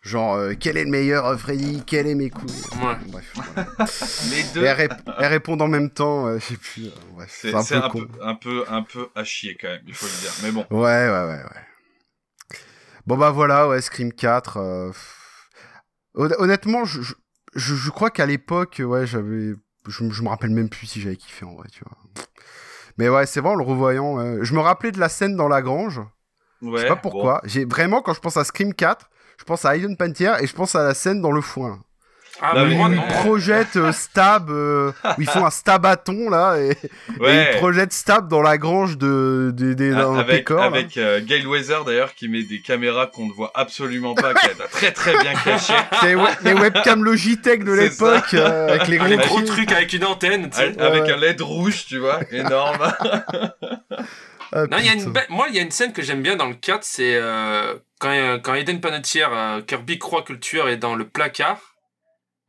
Genre, 0.02 0.34
euh, 0.36 0.54
quel 0.58 0.76
est 0.76 0.84
le 0.84 0.90
meilleur 0.90 1.26
euh, 1.26 1.36
Freddy? 1.36 1.82
Quel 1.86 2.06
est 2.06 2.14
mes 2.14 2.30
couilles? 2.30 2.46
Ouais. 2.82 2.94
Bref. 3.08 3.32
voilà. 3.34 3.68
Les 4.30 4.42
Et 4.42 4.44
deux. 4.54 4.64
elles, 4.64 4.76
rép- 4.88 5.14
elles 5.18 5.26
répondent 5.26 5.60
en 5.62 5.68
même 5.68 5.90
temps, 5.90 6.26
euh, 6.28 6.38
je 6.38 6.44
sais 6.44 6.56
plus. 6.56 6.86
bref, 7.14 7.30
C'est 7.42 7.54
un 7.54 7.64
peu 7.64 7.74
un 7.76 7.88
con. 7.90 8.06
peu, 8.06 8.22
un 8.24 8.34
peu, 8.34 8.64
un 8.68 8.82
peu 8.82 9.08
à 9.14 9.24
chier 9.24 9.56
quand 9.60 9.68
même, 9.68 9.82
il 9.86 9.94
faut 9.94 10.06
le 10.06 10.20
dire. 10.22 10.32
Mais 10.44 10.52
bon. 10.52 10.66
Ouais, 10.70 10.78
ouais, 11.08 11.24
ouais, 11.26 11.42
ouais. 11.42 11.60
Bon 13.06 13.16
bah 13.16 13.30
voilà, 13.30 13.68
ouais, 13.68 13.80
Scream 13.80 14.12
4. 14.12 14.58
euh, 14.58 14.88
pff. 14.88 15.48
Hon- 16.14 16.30
Honnêtement, 16.38 16.84
je, 16.84 17.00
je, 17.54 17.90
crois 17.90 18.10
qu'à 18.10 18.26
l'époque, 18.26 18.80
ouais, 18.84 19.06
j'avais... 19.06 19.54
Je, 19.86 20.10
je 20.10 20.22
me 20.22 20.28
rappelle 20.28 20.50
même 20.50 20.68
plus 20.68 20.86
si 20.86 21.00
j'avais 21.00 21.16
kiffé 21.16 21.44
en 21.44 21.54
vrai, 21.54 21.68
tu 21.72 21.82
vois. 21.84 21.96
Mais 22.98 23.08
ouais, 23.08 23.26
c'est 23.26 23.40
vrai, 23.40 23.50
en 23.50 23.54
le 23.54 23.64
revoyant, 23.64 24.16
ouais. 24.16 24.38
je 24.42 24.54
me 24.54 24.60
rappelais 24.60 24.92
de 24.92 24.98
la 24.98 25.08
scène 25.08 25.36
dans 25.36 25.48
la 25.48 25.62
grange. 25.62 26.00
je 26.60 26.76
sais 26.76 26.88
pas 26.88 26.96
pourquoi. 26.96 27.40
J'ai 27.44 27.64
Vraiment, 27.64 28.02
quand 28.02 28.12
je 28.12 28.20
pense 28.20 28.36
à 28.36 28.44
Scream 28.44 28.74
4, 28.74 29.08
je 29.38 29.44
pense 29.44 29.64
à 29.64 29.76
Hayden 29.76 29.96
Pantier 29.96 30.32
et 30.40 30.46
je 30.46 30.54
pense 30.54 30.74
à 30.74 30.82
la 30.82 30.94
scène 30.94 31.22
dans 31.22 31.30
le 31.32 31.40
foin. 31.40 31.80
Là. 32.40 32.48
Ah, 32.52 32.58
Non, 32.58 32.66
mais 32.66 32.74
moi, 32.74 32.90
ils 32.92 33.14
projettent 33.22 33.76
euh, 33.76 33.92
stab, 33.92 34.50
euh, 34.50 34.92
où 35.16 35.20
ils 35.22 35.28
font 35.28 35.44
un 35.44 35.50
stabaton 35.50 36.30
là, 36.30 36.56
et, 36.58 36.70
et 36.70 37.20
Ouais. 37.20 37.50
ils 37.54 37.56
projettent 37.58 37.92
stab 37.92 38.28
dans 38.28 38.42
la 38.42 38.58
grange 38.58 38.96
de, 38.98 39.50
de, 39.54 39.94
Ah, 39.94 40.20
avec 40.20 40.38
pécor, 40.38 40.60
là. 40.60 40.66
avec 40.66 40.96
euh, 40.96 41.20
Gail 41.22 41.46
Weather 41.46 41.84
d'ailleurs 41.84 42.14
qui 42.14 42.28
met 42.28 42.42
des 42.42 42.60
caméras 42.60 43.06
qu'on 43.06 43.26
ne 43.26 43.32
voit 43.32 43.50
absolument 43.54 44.14
pas, 44.14 44.34
très 44.70 44.92
très 44.92 45.12
bien 45.18 45.34
cachées. 45.34 45.72
C'est 46.00 46.14
ouais, 46.14 46.30
les 46.42 46.54
webcams 46.54 47.04
Logitech 47.04 47.64
de 47.64 47.72
l'époque, 47.72 48.34
euh, 48.34 48.68
avec 48.68 48.88
les 48.88 48.98
gros, 48.98 49.06
les 49.08 49.16
gros 49.16 49.40
trucs. 49.42 49.72
avec 49.72 49.92
une 49.92 50.04
antenne, 50.04 50.50
tu 50.50 50.56
sais. 50.56 50.80
Avec 50.80 51.08
un 51.08 51.16
LED 51.16 51.40
rouge, 51.40 51.86
tu 51.86 51.98
vois, 51.98 52.20
énorme. 52.30 52.92
Ah, 54.50 54.62
Non, 54.70 54.78
il 54.78 54.86
y 54.86 54.88
a 54.88 54.94
une 54.94 55.12
Moi, 55.28 55.46
il 55.50 55.56
y 55.56 55.58
a 55.58 55.62
une 55.62 55.70
scène 55.70 55.92
que 55.92 56.00
j'aime 56.00 56.22
bien 56.22 56.34
dans 56.34 56.46
le 56.46 56.54
4, 56.54 56.82
c'est 56.82 57.16
euh, 57.16 57.74
quand, 58.00 58.08
euh, 58.10 58.38
quand 58.38 58.54
Eden 58.54 58.80
Panettiere, 58.80 59.30
euh, 59.30 59.60
Kirby 59.60 59.98
croit 59.98 60.22
que 60.22 60.32
le 60.32 60.40
tueur 60.40 60.70
est 60.70 60.78
dans 60.78 60.94
le 60.94 61.06
placard. 61.06 61.58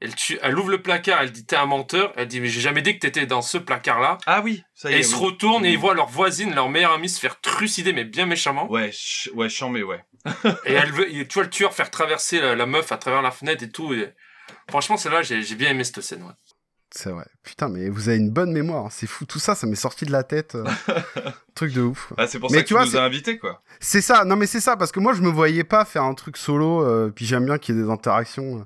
Elle, 0.02 0.16
tue... 0.16 0.40
elle 0.42 0.58
ouvre 0.58 0.70
le 0.70 0.82
placard, 0.82 1.22
elle 1.22 1.32
dit 1.32 1.46
t'es 1.46 1.56
un 1.58 1.66
menteur. 1.66 2.14
Elle 2.16 2.28
dit 2.28 2.40
mais 2.40 2.48
j'ai 2.48 2.62
jamais 2.62 2.82
dit 2.82 2.94
que 2.96 3.00
t'étais 3.00 3.26
dans 3.26 3.42
ce 3.42 3.58
placard-là. 3.58 4.18
Ah 4.26 4.42
oui, 4.44 4.64
ça 4.74 4.90
y 4.90 4.94
Et 4.94 4.98
est. 4.98 5.00
ils 5.00 5.06
se 5.06 5.16
oui. 5.16 5.26
retournent 5.26 5.66
et 5.66 5.72
ils 5.72 5.78
Mm. 5.78 5.82
voient 5.82 5.94
leur 5.94 6.08
voisine, 6.08 6.54
leur 6.56 6.70
meilleure 6.70 6.94
amie 6.94 7.10
se 7.10 7.20
faire 7.20 7.40
trucider 7.42 7.92
mais 7.94 8.06
bien 8.06 8.26
méchamment. 8.26 8.70
Ouais, 8.72 8.92
ch- 8.94 9.30
ouais, 9.36 9.50
chambé, 9.50 9.84
ouais. 9.84 10.04
Et 10.66 10.74
elle 10.74 10.92
veut, 10.92 11.10
et 11.14 11.28
tu 11.28 11.34
vois 11.36 11.44
le 11.44 11.50
tueur 11.50 11.74
faire 11.74 11.90
traverser 11.92 12.40
la, 12.42 12.56
la 12.56 12.66
meuf 12.66 12.92
à 12.92 12.98
travers 12.98 13.22
la 13.22 13.32
fenêtre 13.32 13.64
et 13.64 13.70
tout. 13.70 13.94
Et... 13.94 14.14
Franchement, 14.70 14.98
celle-là, 14.98 15.22
j'ai 15.22 15.42
j'ai 15.44 15.56
bien 15.56 15.70
aimé 15.72 15.84
cette 15.84 16.02
scène. 16.02 16.24
Ouais. 16.24 16.34
C'est 16.92 17.12
vrai. 17.12 17.26
Putain, 17.44 17.70
mais 17.70 17.88
vous 17.90 18.10
avez 18.10 18.18
une 18.18 18.32
bonne 18.32 18.52
mémoire. 18.52 18.86
hein. 18.88 18.90
C'est 18.92 19.06
fou. 19.08 19.26
Tout 19.26 19.38
ça, 19.40 19.54
ça 19.56 19.68
m'est 19.68 19.76
sorti 19.76 20.06
de 20.06 20.12
la 20.12 20.24
tête. 20.24 20.56
euh, 20.56 20.66
Truc 21.56 21.72
de 21.74 21.82
ouf. 21.82 22.12
Ah, 22.18 22.26
c'est 22.28 22.40
pour 22.40 22.50
Mais 22.52 22.58
ça 22.58 22.64
que 22.64 22.68
tu 22.68 22.74
vois, 22.74 22.86
nous 22.86 22.98
as 22.98 23.02
invités, 23.04 23.38
quoi. 23.38 23.62
C'est 23.80 24.02
ça. 24.02 24.26
Non, 24.26 24.36
mais 24.36 24.48
c'est 24.48 24.60
ça. 24.60 24.76
Parce 24.76 24.92
que 24.92 25.00
moi, 25.00 25.14
je 25.14 25.22
me 25.22 25.30
voyais 25.30 25.64
pas 25.64 25.86
faire 25.86 26.04
un 26.04 26.14
truc 26.16 26.36
solo. 26.38 26.84
euh, 26.84 27.12
puis 27.16 27.26
j'aime 27.26 27.46
bien 27.46 27.58
qu'il 27.60 27.76
y 27.76 27.80
ait 27.80 27.84
des 27.84 27.90
interactions. 27.90 28.60
euh, 28.60 28.64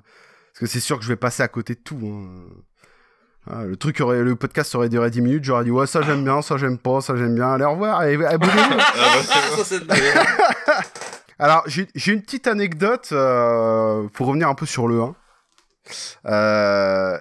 parce 0.54 0.60
que 0.60 0.66
c'est 0.66 0.80
sûr 0.80 0.96
que 0.98 1.02
je 1.04 1.08
vais 1.08 1.16
passer 1.16 1.42
à 1.42 1.48
côté 1.48 1.74
de 1.74 1.80
tout. 1.80 1.98
hein. 2.02 2.46
Ah, 3.50 3.64
le 3.64 3.76
truc 3.76 4.00
aurait, 4.00 4.22
le 4.22 4.36
podcast 4.36 4.74
aurait 4.74 4.88
duré 4.88 5.10
10 5.10 5.20
minutes. 5.20 5.44
J'aurais 5.44 5.64
dit, 5.64 5.70
ouais, 5.70 5.86
ça 5.86 6.00
j'aime 6.00 6.24
bien, 6.24 6.40
ça 6.40 6.56
j'aime 6.56 6.78
pas, 6.78 7.02
ça 7.02 7.14
j'aime 7.14 7.34
bien. 7.34 7.52
Allez, 7.52 7.64
au 7.64 7.72
revoir. 7.72 7.98
Allez, 7.98 8.14
abonnez-vous. 8.24 8.78
Ah, 8.78 9.16
bah, 9.86 9.94
Alors, 11.38 11.62
j'ai 11.66 11.86
j'ai 11.94 12.12
une 12.12 12.22
petite 12.22 12.46
anecdote 12.46 13.08
euh, 13.12 14.08
pour 14.14 14.28
revenir 14.28 14.48
un 14.48 14.54
peu 14.54 14.64
sur 14.64 14.88
le 14.88 15.00
1. 15.02 15.14
Euh, 16.26 17.18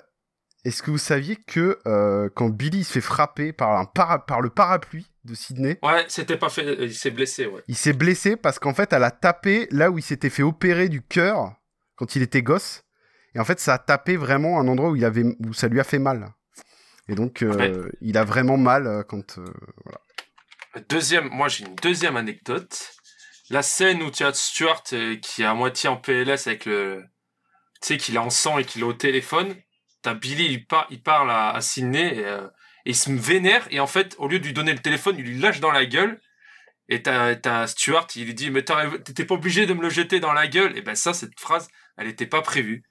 Est-ce 0.64 0.82
que 0.82 0.92
vous 0.92 0.98
saviez 0.98 1.36
que 1.36 1.80
euh, 1.88 2.30
quand 2.34 2.50
Billy 2.50 2.84
se 2.86 2.94
fait 2.94 3.02
frapper 3.02 3.52
par, 3.52 3.78
un 3.78 3.86
para- 3.86 4.20
par 4.26 4.40
le 4.40 4.50
parapluie 4.50 5.12
de 5.26 5.34
Sydney, 5.36 5.78
Ouais, 5.84 6.06
c'était 6.08 6.38
pas 6.38 6.50
fait. 6.50 6.64
Il 6.80 6.94
s'est 6.96 7.12
blessé, 7.12 7.48
ouais. 7.48 7.64
il 7.68 7.76
s'est 7.76 7.92
blessé 7.94 8.38
parce 8.38 8.60
qu'en 8.60 8.74
fait, 8.74 8.94
elle 8.94 9.04
a 9.04 9.12
tapé 9.12 9.68
là 9.72 9.90
où 9.92 9.98
il 9.98 10.04
s'était 10.04 10.30
fait 10.30 10.44
opérer 10.44 10.88
du 10.90 11.02
cœur 11.02 11.54
quand 11.98 12.16
il 12.16 12.22
était 12.22 12.44
gosse. 12.44 12.83
Et 13.36 13.40
en 13.40 13.46
fait, 13.46 13.60
ça 13.60 13.74
a 13.76 13.78
tapé 13.80 14.16
vraiment 14.18 14.60
un 14.60 14.68
endroit 14.68 14.92
où, 14.92 14.96
il 14.96 15.06
avait, 15.06 15.24
où 15.24 15.54
ça 15.54 15.68
lui 15.68 15.80
a 15.80 15.84
fait 15.84 16.00
mal. 16.00 16.28
Et 17.10 17.16
donc, 17.16 17.42
euh, 17.42 17.54
Ouais. 17.56 17.92
il 18.02 18.18
a 18.18 18.24
vraiment 18.24 18.58
mal 18.58 18.88
euh, 18.88 19.04
quand... 19.04 19.38
euh, 19.40 19.46
voilà. 19.84 20.00
Deuxième, 20.90 21.30
moi 21.30 21.48
j'ai 21.50 21.66
une 21.66 21.76
deuxième 21.76 22.18
anecdote. 22.18 22.92
La 23.50 23.62
scène 23.62 24.02
où 24.02 24.10
tu 24.10 24.24
as 24.24 24.34
Stuart 24.34 24.84
euh, 24.94 25.18
qui 25.18 25.44
est 25.44 25.46
à 25.46 25.54
moitié 25.54 25.88
en 25.90 25.98
PLS 25.98 26.48
avec 26.48 26.66
le. 26.66 27.04
Tu 27.82 27.88
sais, 27.90 27.98
qu'il 27.98 28.16
est 28.16 28.20
en 28.20 28.30
sang 28.30 28.58
et 28.58 28.64
qu'il 28.66 28.82
est 28.82 28.86
au 28.86 28.94
téléphone. 28.94 29.54
T'as 30.02 30.14
Billy, 30.16 30.46
il, 30.46 30.66
par- 30.66 30.88
il 30.90 31.02
parle 31.04 31.30
à, 31.30 31.52
à 31.52 31.62
Sydney 31.62 32.16
et, 32.16 32.26
euh, 32.26 32.48
et 32.86 32.92
il 32.92 32.96
se 32.96 33.12
vénère. 33.12 33.68
Et 33.70 33.80
en 33.80 33.88
fait, 33.88 34.16
au 34.18 34.28
lieu 34.28 34.40
de 34.40 34.46
lui 34.46 34.54
donner 34.54 34.72
le 34.74 34.80
téléphone, 34.80 35.16
il 35.20 35.26
lui 35.26 35.38
lâche 35.40 35.60
dans 35.60 35.72
la 35.72 35.86
gueule. 35.86 36.20
Et 36.90 37.04
t'as, 37.04 37.36
t'as 37.36 37.68
Stuart, 37.68 38.08
il 38.16 38.26
lui 38.26 38.34
dit 38.34 38.50
Mais 38.50 38.64
t'étais 38.64 39.26
pas 39.26 39.36
obligé 39.36 39.66
de 39.66 39.74
me 39.74 39.82
le 39.82 39.90
jeter 39.90 40.20
dans 40.20 40.34
la 40.34 40.48
gueule. 40.48 40.76
Et 40.78 40.82
ben, 40.82 40.96
ça, 40.96 41.14
cette 41.14 41.40
phrase, 41.40 41.68
elle 41.98 42.08
était 42.08 42.26
pas 42.28 42.42
prévue. 42.42 42.84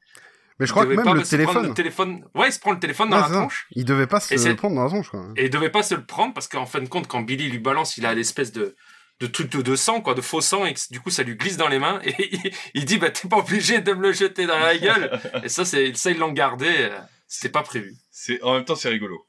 Mais 0.59 0.67
je 0.67 0.73
crois 0.73 0.85
que 0.87 0.91
même 0.93 1.05
pas 1.05 1.15
le 1.15 1.23
téléphone... 1.23 1.69
le 1.69 1.75
téléphone. 1.75 2.25
Ouais, 2.35 2.49
il 2.49 2.53
se 2.53 2.61
prend 2.61 2.73
le 2.73 2.79
téléphone 2.79 3.11
dans 3.11 3.17
Ouais, 3.17 3.23
la 3.23 3.29
tronche. 3.29 3.67
Il 3.73 3.85
devait 3.85 4.07
pas 4.07 4.21
se 4.21 4.35
le 4.35 4.57
prendre 4.57 4.77
dans 4.77 4.83
la 4.85 4.89
tronche, 4.89 5.11
quoi. 5.11 5.27
Et 5.37 5.45
il 5.47 5.51
devait 5.51 5.71
pas 5.71 5.83
se 5.83 5.95
le 5.95 6.05
prendre 6.05 6.35
parce 6.35 6.49
qu'en 6.49 6.67
fin 6.67 6.81
de 6.81 6.89
compte, 6.89 7.09
quand 7.09 7.21
Billy 7.23 7.49
lui 7.49 7.59
balance, 7.59 7.97
il 7.97 8.07
a 8.07 8.15
l'espèce 8.15 8.53
de, 8.53 8.77
de 9.21 9.27
truc 9.27 9.51
de, 9.51 9.63
de 9.63 9.77
sang, 9.77 10.01
quoi, 10.01 10.15
de 10.15 10.21
faux 10.21 10.41
sang, 10.41 10.65
et 10.67 10.75
que, 10.75 10.81
du 10.91 11.01
coup, 11.01 11.11
ça 11.11 11.23
lui 11.23 11.37
glisse 11.37 11.57
dans 11.57 11.69
les 11.69 11.79
mains. 11.79 12.01
Et 12.05 12.35
il, 12.37 12.53
il 12.75 12.85
dit, 12.85 12.99
bah, 12.99 13.11
t'es 13.11 13.29
pas 13.29 13.39
obligé 13.39 13.81
de 13.81 13.93
me 13.93 14.03
le 14.03 14.13
jeter 14.13 14.47
dans 14.47 14.59
la 14.59 14.77
gueule. 14.77 15.21
et 15.43 15.49
ça, 15.49 15.65
c'est, 15.65 15.95
ça, 15.97 16.11
ils 16.11 16.19
l'ont 16.19 16.33
gardé. 16.33 16.67
euh, 16.69 16.99
C'était 17.29 17.49
pas 17.51 17.63
prévu. 17.63 17.95
C'est, 18.11 18.41
en 18.43 18.55
même 18.55 18.65
temps, 18.65 18.77
c'est 18.77 18.89
rigolo. 18.91 19.27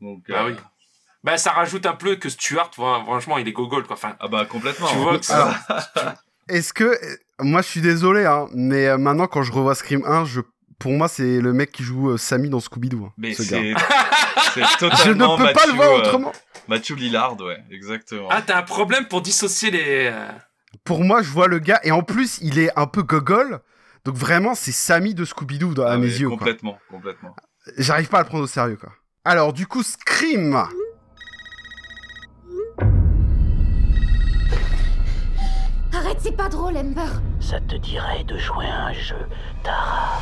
Donc, 0.00 0.24
Bah 0.28 0.44
euh, 0.44 0.50
oui. 0.50 0.56
Bah, 1.22 1.38
ça 1.38 1.52
rajoute 1.52 1.86
un 1.86 1.94
peu 1.94 2.16
que 2.16 2.28
Stuart, 2.28 2.70
voilà, 2.76 3.02
franchement, 3.02 3.38
il 3.38 3.48
est 3.48 3.52
gogol, 3.52 3.84
quoi. 3.86 3.94
Enfin, 3.96 4.14
Ah 4.20 4.28
bah, 4.28 4.44
complètement. 4.44 4.88
tu 4.88 4.96
vois 4.96 5.18
que 5.18 5.24
ça- 5.24 5.58
Est-ce 6.48 6.74
que... 6.74 6.98
Moi, 7.40 7.62
je 7.62 7.66
suis 7.68 7.80
désolé, 7.80 8.24
hein, 8.26 8.46
mais 8.54 8.86
euh, 8.86 8.98
maintenant, 8.98 9.26
quand 9.26 9.42
je 9.42 9.52
revois 9.52 9.74
Scream 9.74 10.04
1, 10.06 10.24
je... 10.24 10.40
pour 10.78 10.92
moi, 10.92 11.08
c'est 11.08 11.40
le 11.40 11.52
mec 11.52 11.72
qui 11.72 11.82
joue 11.82 12.10
euh, 12.10 12.16
Sammy 12.16 12.48
dans 12.48 12.60
Scooby-Doo. 12.60 13.06
hein, 13.06 13.12
Mais 13.18 13.34
ce 13.34 13.42
c'est, 13.42 13.72
gars. 13.72 13.78
c'est 14.54 14.60
totalement 14.78 15.36
Je 15.36 15.42
ne 15.42 15.46
peux 15.48 15.52
pas 15.52 15.66
le 15.66 15.72
voir 15.72 15.90
euh, 15.90 15.98
autrement. 15.98 16.32
Matthew 16.68 16.92
Lillard, 16.96 17.38
ouais, 17.40 17.58
exactement. 17.70 18.28
Ah, 18.30 18.40
t'as 18.40 18.58
un 18.58 18.62
problème 18.62 19.06
pour 19.08 19.20
dissocier 19.20 19.70
les. 19.70 20.12
Pour 20.84 21.02
moi, 21.04 21.22
je 21.22 21.28
vois 21.30 21.48
le 21.48 21.58
gars, 21.58 21.80
et 21.82 21.90
en 21.92 22.02
plus, 22.02 22.38
il 22.40 22.58
est 22.58 22.70
un 22.78 22.86
peu 22.86 23.02
gogol. 23.02 23.60
Donc 24.04 24.14
vraiment, 24.16 24.54
c'est 24.54 24.72
Sammy 24.72 25.14
de 25.14 25.24
Scooby-Doo 25.24 25.80
à 25.82 25.92
Ah, 25.92 25.98
mes 25.98 26.06
yeux. 26.06 26.28
quoi. 26.28 26.38
Complètement, 26.38 26.78
complètement. 26.90 27.34
J'arrive 27.78 28.08
pas 28.08 28.18
à 28.18 28.22
le 28.22 28.28
prendre 28.28 28.44
au 28.44 28.46
sérieux, 28.48 28.76
quoi. 28.76 28.92
Alors, 29.24 29.52
du 29.54 29.66
coup, 29.66 29.82
Scream 29.82 30.62
Arrête, 36.14 36.22
c'est 36.22 36.36
pas 36.36 36.48
drôle, 36.48 36.76
Amber. 36.76 37.20
Ça 37.40 37.58
te 37.60 37.74
dirait 37.76 38.24
de 38.24 38.38
jouer 38.38 38.66
à 38.66 38.86
un 38.86 38.92
jeu, 38.92 39.28
Tara 39.62 40.20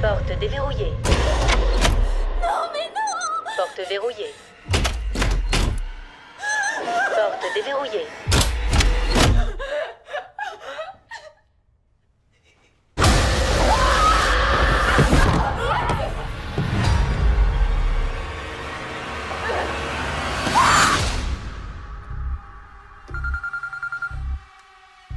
Porte 0.00 0.38
déverrouillée. 0.38 0.92
Non, 2.42 2.68
mais 2.72 2.90
non 2.90 3.56
Porte 3.56 3.88
verrouillée. 3.88 4.34
Porte 7.14 7.54
déverrouillée. 7.54 8.06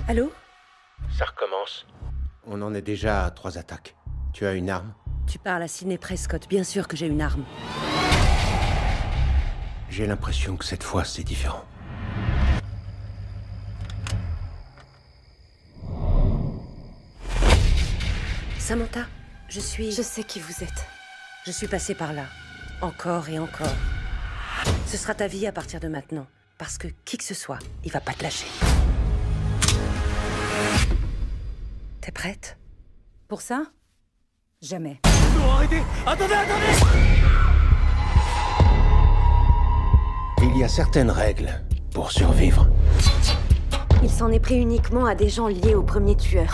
Allô 0.08 0.32
Ça 1.18 1.26
recommence. 1.26 1.88
On 2.46 2.62
en 2.62 2.76
est 2.76 2.84
déjà 2.84 3.26
à 3.26 3.32
trois 3.32 3.58
attaques. 3.58 3.96
Tu 4.34 4.46
as 4.46 4.54
une 4.54 4.70
arme 4.70 4.94
Tu 5.26 5.40
parles 5.40 5.64
à 5.64 5.68
Sidney 5.68 5.98
Prescott, 5.98 6.48
bien 6.48 6.64
sûr 6.64 6.88
que 6.88 6.96
j'ai 6.96 7.08
une 7.08 7.22
arme. 7.22 7.44
J'ai 9.90 10.06
l'impression 10.06 10.58
que 10.58 10.66
cette 10.66 10.84
fois 10.84 11.06
c'est 11.06 11.24
différent. 11.24 11.66
Samantha, 18.60 19.06
je 19.50 19.60
suis... 19.60 19.92
Je 19.92 20.04
sais 20.04 20.24
qui 20.24 20.40
vous 20.40 20.64
êtes. 20.64 20.86
Je 21.48 21.52
suis 21.52 21.68
passée 21.68 21.96
par 21.96 22.14
là. 22.14 22.26
Encore 22.82 23.28
et 23.30 23.40
encore. 23.40 23.74
Ce 24.86 24.98
sera 24.98 25.16
ta 25.16 25.26
vie 25.26 25.48
à 25.48 25.52
partir 25.52 25.80
de 25.80 25.88
maintenant. 25.88 26.28
Parce 26.60 26.78
que 26.78 26.90
qui 27.06 27.18
que 27.18 27.24
ce 27.24 27.34
soit, 27.34 27.60
il 27.84 27.92
va 27.92 28.02
pas 28.02 28.14
te 28.14 28.24
lâcher. 28.24 28.48
T'es 32.06 32.12
prête? 32.12 32.60
Pour 33.28 33.42
ça? 33.42 33.64
Jamais. 34.62 35.02
Non, 35.40 35.52
arrêtez 35.54 35.82
Attendez, 36.06 36.36
attendez 36.36 36.66
Il 40.44 40.56
y 40.56 40.64
a 40.64 40.68
certaines 40.68 41.10
règles 41.10 41.50
pour 41.96 42.12
survivre. 42.12 42.70
Il 44.04 44.12
s'en 44.12 44.32
est 44.32 44.40
pris 44.40 44.60
uniquement 44.60 45.08
à 45.08 45.16
des 45.16 45.30
gens 45.30 45.48
liés 45.48 45.74
au 45.74 45.82
premier 45.82 46.16
tueur. 46.16 46.54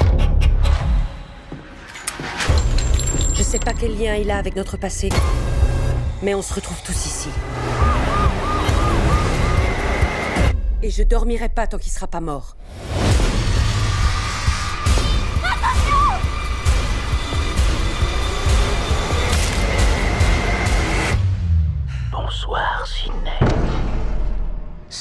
Je 3.33 3.43
sais 3.43 3.59
pas 3.59 3.73
quel 3.73 3.99
lien 3.99 4.15
il 4.15 4.31
a 4.31 4.37
avec 4.37 4.55
notre 4.55 4.77
passé, 4.77 5.09
mais 6.23 6.33
on 6.33 6.41
se 6.41 6.53
retrouve 6.53 6.81
tous 6.81 7.05
ici. 7.05 7.29
Et 10.81 10.89
je 10.89 11.03
dormirai 11.03 11.49
pas 11.49 11.67
tant 11.67 11.77
qu'il 11.77 11.91
sera 11.91 12.07
pas 12.07 12.21
mort. 12.21 12.55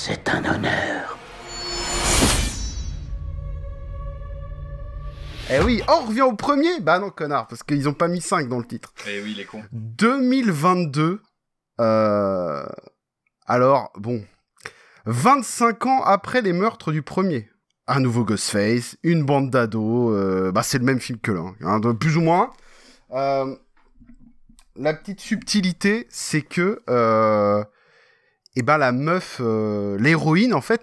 C'est 0.03 0.31
un 0.31 0.43
honneur. 0.55 1.19
Eh 5.53 5.59
oui, 5.63 5.83
on 5.89 6.07
revient 6.07 6.23
au 6.23 6.33
premier 6.35 6.81
Bah 6.81 6.99
non, 6.99 7.11
connard, 7.11 7.47
parce 7.49 7.63
qu'ils 7.63 7.87
ont 7.87 7.93
pas 7.93 8.09
mis 8.09 8.23
5 8.23 8.49
dans 8.49 8.59
le 8.59 8.65
titre. 8.65 8.95
Eh 9.07 9.21
oui, 9.21 9.35
les 9.37 9.45
cons. 9.45 9.63
2022. 9.73 11.21
Euh... 11.83 12.67
Alors, 13.47 13.93
bon. 13.99 14.25
25 15.05 15.85
ans 15.85 16.03
après 16.03 16.41
les 16.41 16.55
meurtres 16.55 16.93
du 16.93 17.03
premier. 17.03 17.51
Un 17.87 18.01
nouveau 18.01 18.25
Ghostface, 18.25 18.97
une 19.03 19.25
bande 19.25 19.51
d'ados. 19.51 20.15
euh, 20.17 20.51
Bah, 20.51 20.63
c'est 20.63 20.79
le 20.79 20.85
même 20.85 21.01
film 21.01 21.19
que 21.19 21.33
là, 21.33 21.43
hein, 21.61 21.79
de- 21.81 21.93
plus 21.93 22.17
ou 22.17 22.23
moins. 22.23 22.51
Euh, 23.13 23.55
La 24.77 24.95
petite 24.95 25.21
subtilité, 25.21 26.07
c'est 26.09 26.43
que. 26.43 26.81
Euh... 28.51 28.57
Eh 28.57 28.63
ben, 28.63 28.79
la 28.79 28.93
meuf, 28.93 29.39
euh, 29.41 29.97
l'héroïne, 29.99 30.55
en 30.55 30.61
fait, 30.61 30.83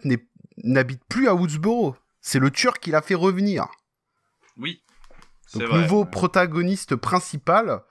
n'habite 0.63 1.03
plus 1.09 1.27
à 1.27 1.35
Woodsboro. 1.35 1.95
C'est 2.21 2.39
le 2.39 2.51
tueur 2.51 2.79
qui 2.79 2.91
l'a 2.91 3.01
fait 3.01 3.15
revenir. 3.15 3.67
Oui. 4.57 4.81
C'est 5.47 5.59
Donc, 5.59 5.69
vrai. 5.69 5.81
nouveau 5.81 6.05
protagoniste 6.05 6.95
principal 6.95 7.81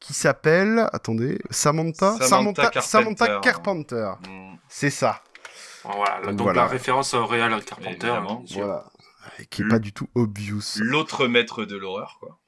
qui 0.00 0.12
s'appelle, 0.12 0.88
attendez, 0.92 1.38
Samantha, 1.50 2.16
Samantha 2.20 2.64
Samantha, 2.64 2.80
Samantha 2.82 3.26
Carpenter. 3.40 4.16
Carpenter. 4.26 4.28
Mm. 4.28 4.56
C'est 4.68 4.90
ça. 4.90 5.22
Voilà, 5.84 6.32
donc, 6.32 6.40
voilà. 6.40 6.62
la 6.62 6.66
référence 6.66 7.14
au 7.14 7.24
Real 7.26 7.64
Carpenter. 7.64 8.20
Sûr. 8.46 8.66
Voilà. 8.66 8.84
Et 9.38 9.46
qui 9.46 9.62
est 9.62 9.68
pas 9.68 9.78
du 9.78 9.92
tout 9.92 10.08
obvious. 10.14 10.62
L'autre 10.76 11.26
maître 11.26 11.64
de 11.64 11.76
l'horreur, 11.76 12.16
quoi. 12.20 12.38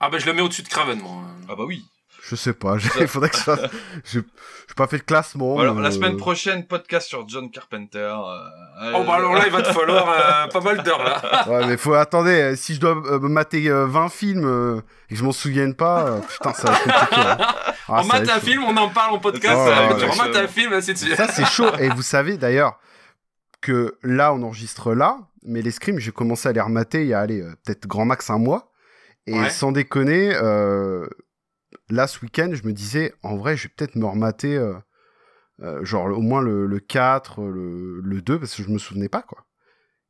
Ah 0.00 0.10
bah 0.10 0.18
je 0.18 0.26
le 0.26 0.32
mets 0.32 0.42
au-dessus 0.42 0.62
de 0.62 0.68
Craven, 0.68 1.00
moi. 1.00 1.24
Ah 1.48 1.56
bah 1.56 1.64
oui. 1.66 1.84
Je 2.22 2.36
sais 2.36 2.52
pas, 2.52 2.76
il 3.00 3.06
faudrait 3.08 3.30
que 3.30 3.36
je 3.38 3.42
fasse. 3.42 3.60
J'ai 4.04 4.20
pas 4.76 4.86
fait 4.86 4.98
de 4.98 5.02
classement. 5.02 5.58
Alors, 5.58 5.80
la 5.80 5.88
euh, 5.88 5.90
semaine 5.92 6.16
prochaine, 6.16 6.66
podcast 6.66 7.08
sur 7.08 7.26
John 7.28 7.50
Carpenter. 7.50 7.98
euh, 7.98 8.92
Oh 8.94 9.04
bah 9.04 9.14
alors 9.14 9.34
là, 9.34 9.42
il 9.46 9.52
va 9.52 9.62
te 9.62 9.72
falloir 9.72 10.08
euh, 10.08 10.46
pas 10.52 10.60
mal 10.60 10.82
d'heures 10.82 11.02
là. 11.04 11.44
Ouais, 11.48 11.66
mais 11.66 11.76
faut 11.76 11.94
attendez, 11.94 12.30
euh, 12.40 12.56
si 12.56 12.74
je 12.74 12.80
dois 12.80 12.90
euh, 13.06 13.18
me 13.18 13.28
mater 13.28 13.68
euh, 13.70 13.86
20 13.86 14.08
films 14.10 14.44
euh, 14.46 14.80
et 15.08 15.14
que 15.14 15.18
je 15.20 15.24
m'en 15.24 15.32
souvienne 15.32 15.74
pas, 15.74 16.06
euh, 16.06 16.20
putain, 16.20 16.52
ça 16.52 16.70
va 16.70 16.76
être 16.76 16.84
compliqué. 16.84 17.22
hein. 17.22 17.38
Ah, 17.90 18.00
on 18.02 18.04
mate 18.06 18.28
un 18.28 18.34
chaud. 18.34 18.40
film, 18.46 18.64
on 18.64 18.76
en 18.76 18.88
parle 18.90 19.14
en 19.14 19.18
podcast, 19.18 19.56
Oh 19.56 19.68
euh, 19.68 19.98
tu 19.98 20.04
remates 20.04 20.36
un 20.36 20.46
film, 20.48 20.72
ainsi 20.74 20.92
de 20.92 20.98
suite. 20.98 21.16
Ça, 21.16 21.28
c'est 21.28 21.46
chaud. 21.46 21.70
Et 21.78 21.88
vous 21.88 22.02
savez 22.02 22.36
d'ailleurs 22.36 22.78
que 23.62 23.96
là, 24.02 24.32
on 24.34 24.42
enregistre 24.42 24.92
là, 24.92 25.16
mais 25.44 25.62
les 25.62 25.70
scrims, 25.70 25.98
j'ai 25.98 26.12
commencé 26.12 26.48
à 26.48 26.52
les 26.52 26.60
remater 26.60 27.02
il 27.02 27.08
y 27.08 27.14
a, 27.14 27.20
allez, 27.20 27.40
euh, 27.40 27.54
peut-être 27.64 27.86
grand 27.86 28.04
max 28.04 28.28
un 28.30 28.38
mois. 28.38 28.70
Et 29.26 29.38
Ouais. 29.38 29.50
sans 29.50 29.72
déconner, 29.72 30.34
euh, 30.34 31.06
là, 31.90 32.06
ce 32.06 32.20
week-end, 32.20 32.50
je 32.52 32.66
me 32.66 32.72
disais, 32.72 33.12
en 33.22 33.36
vrai, 33.36 33.56
je 33.56 33.64
vais 33.64 33.72
peut-être 33.76 33.96
me 33.96 34.06
remater, 34.06 34.56
euh, 34.56 34.74
euh, 35.62 35.84
genre, 35.84 36.06
au 36.06 36.20
moins 36.20 36.40
le, 36.40 36.66
le 36.66 36.78
4, 36.80 37.42
le, 37.42 38.00
le 38.00 38.22
2, 38.22 38.38
parce 38.38 38.54
que 38.54 38.62
je 38.62 38.68
me 38.68 38.78
souvenais 38.78 39.08
pas, 39.08 39.22
quoi. 39.22 39.44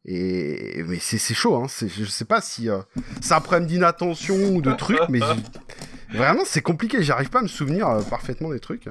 Et 0.05 0.82
mais 0.86 0.98
c'est 1.00 1.18
c'est 1.18 1.34
chaud, 1.34 1.56
hein. 1.56 1.66
c'est- 1.68 1.88
Je 1.88 2.05
sais 2.05 2.24
pas 2.24 2.40
si 2.40 2.70
euh, 2.70 2.78
c'est 3.20 3.34
un 3.34 3.40
problème 3.40 3.66
d'inattention 3.66 4.36
ou 4.55 4.62
de 4.62 4.72
trucs, 4.72 5.06
mais 5.10 5.18
vraiment 6.10 6.44
c'est 6.46 6.62
compliqué. 6.62 7.02
J'arrive 7.02 7.28
pas 7.30 7.40
à 7.40 7.42
me 7.42 7.48
souvenir 7.48 7.88
euh, 7.88 8.02
parfaitement 8.02 8.50
des 8.50 8.60
trucs. 8.60 8.88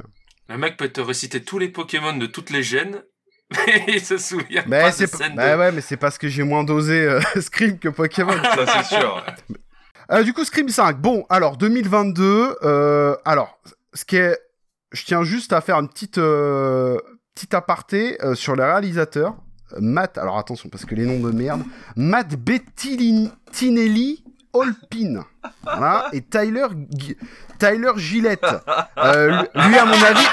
Le 0.49 0.57
mec 0.57 0.77
peut 0.77 0.89
te 0.89 1.01
réciter 1.01 1.41
tous 1.43 1.57
les 1.59 1.69
Pokémon 1.69 2.15
de 2.15 2.25
toutes 2.27 2.49
les 2.51 2.61
gènes, 2.61 3.03
mais 3.67 3.85
il 3.87 4.01
se 4.01 4.17
souvient 4.17 4.63
Mais 4.67 4.81
pas 4.81 4.91
c'est 4.91 5.05
de 5.05 5.11
pas- 5.11 5.17
scène 5.17 5.35
bah 5.35 5.53
de- 5.55 5.59
ouais, 5.59 5.71
mais 5.71 5.81
c'est 5.81 5.97
parce 5.97 6.17
que 6.17 6.27
j'ai 6.27 6.43
moins 6.43 6.63
dosé 6.63 7.01
euh, 7.01 7.21
Scream 7.41 7.79
que 7.79 7.89
Pokémon. 7.89 8.33
Ça, 8.43 8.65
c'est 8.83 8.95
sûr. 8.97 9.25
Euh, 10.11 10.23
du 10.23 10.33
coup, 10.33 10.43
Scream 10.45 10.69
5. 10.69 10.97
Bon, 10.99 11.25
alors 11.29 11.57
2022. 11.57 12.55
euh, 12.63 13.15
alors, 13.25 13.59
ce 13.93 14.05
qui 14.05 14.17
est, 14.17 14.37
je 14.91 15.03
tiens 15.03 15.23
juste 15.23 15.53
à 15.53 15.61
faire 15.61 15.77
une 15.79 15.89
petite 15.89 16.17
euh, 16.17 16.97
petite 17.35 17.53
aparté 17.53 18.17
sur 18.33 18.55
les 18.55 18.63
réalisateurs. 18.63 19.35
Matt, 19.79 20.17
alors 20.17 20.37
attention 20.37 20.69
parce 20.69 20.85
que 20.85 20.95
les 20.95 21.05
noms 21.05 21.19
de 21.19 21.31
merde. 21.35 21.61
Matt 21.95 22.35
Bettinelli 22.35 24.23
Holpin. 24.53 25.25
Voilà, 25.63 26.07
et 26.13 26.21
Tyler 26.21 26.65
Tyler 27.59 27.91
Gillette. 27.97 28.45
Euh, 28.97 29.43
lui, 29.55 29.77
à 29.77 29.85
mon 29.85 30.01
avis, 30.01 30.27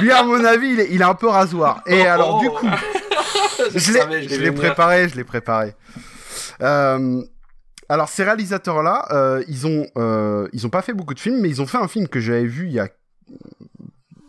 lui 0.00 0.12
à 0.12 0.22
mon 0.22 0.44
avis, 0.44 0.68
il 0.72 0.80
est, 0.80 0.88
il 0.90 1.00
est 1.00 1.04
un 1.04 1.14
peu 1.14 1.28
rasoir. 1.28 1.82
Et 1.86 2.06
alors 2.06 2.38
du 2.40 2.50
coup, 2.50 2.66
je 3.74 4.38
l'ai 4.38 4.52
préparé, 4.52 5.08
je 5.08 5.16
l'ai 5.16 5.24
préparé. 5.24 5.74
Euh, 6.62 7.22
alors 7.90 8.08
ces 8.08 8.22
réalisateurs-là, 8.22 9.08
euh, 9.10 9.42
euh, 9.96 10.48
ils 10.52 10.64
ont 10.64 10.70
pas 10.70 10.80
fait 10.80 10.92
beaucoup 10.94 11.12
de 11.12 11.18
films, 11.18 11.40
mais 11.40 11.48
ils 11.48 11.60
ont 11.60 11.66
fait 11.66 11.76
un 11.76 11.88
film 11.88 12.06
que 12.06 12.20
j'avais 12.20 12.46
vu 12.46 12.66
il 12.66 12.72
y 12.72 12.78
a 12.78 12.88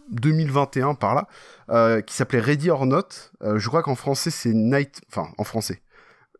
2021 0.09 0.95
par 0.95 1.13
là, 1.13 1.27
euh, 1.69 2.01
qui 2.01 2.15
s'appelait 2.15 2.39
Ready 2.39 2.71
or 2.71 2.87
Not. 2.87 3.09
Je 3.39 3.67
crois 3.67 3.83
qu'en 3.83 3.93
français 3.93 4.31
c'est 4.31 4.51
Night, 4.51 5.01
enfin 5.11 5.29
en 5.37 5.43
français, 5.43 5.83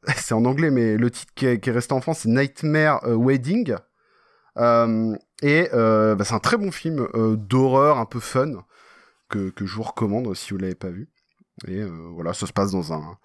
c'est 0.16 0.34
en 0.34 0.46
anglais, 0.46 0.72
mais 0.72 0.98
le 0.98 1.12
titre 1.12 1.32
qui 1.36 1.46
est, 1.46 1.70
resté 1.70 1.94
en 1.94 2.02
France 2.02 2.22
c'est 2.24 2.30
Nightmare 2.30 3.04
Wedding. 3.06 3.76
Et 4.58 5.70
bah, 5.72 6.24
c'est 6.24 6.34
un 6.34 6.40
très 6.40 6.58
bon 6.58 6.72
film 6.72 7.08
d'horreur 7.38 8.00
un 8.00 8.06
peu 8.06 8.20
fun 8.20 8.66
que, 9.30 9.52
que 9.52 9.68
je 9.68 9.76
vous 9.76 9.84
recommande 9.84 10.34
si 10.34 10.54
vous 10.54 10.58
l'avez 10.58 10.74
pas 10.74 10.90
vu. 10.90 11.11
Et 11.68 11.78
euh, 11.80 11.90
voilà, 12.14 12.34
ça 12.34 12.48
se 12.48 12.54
passe 12.54 12.72
dans 12.72 12.94
un. 12.94 13.18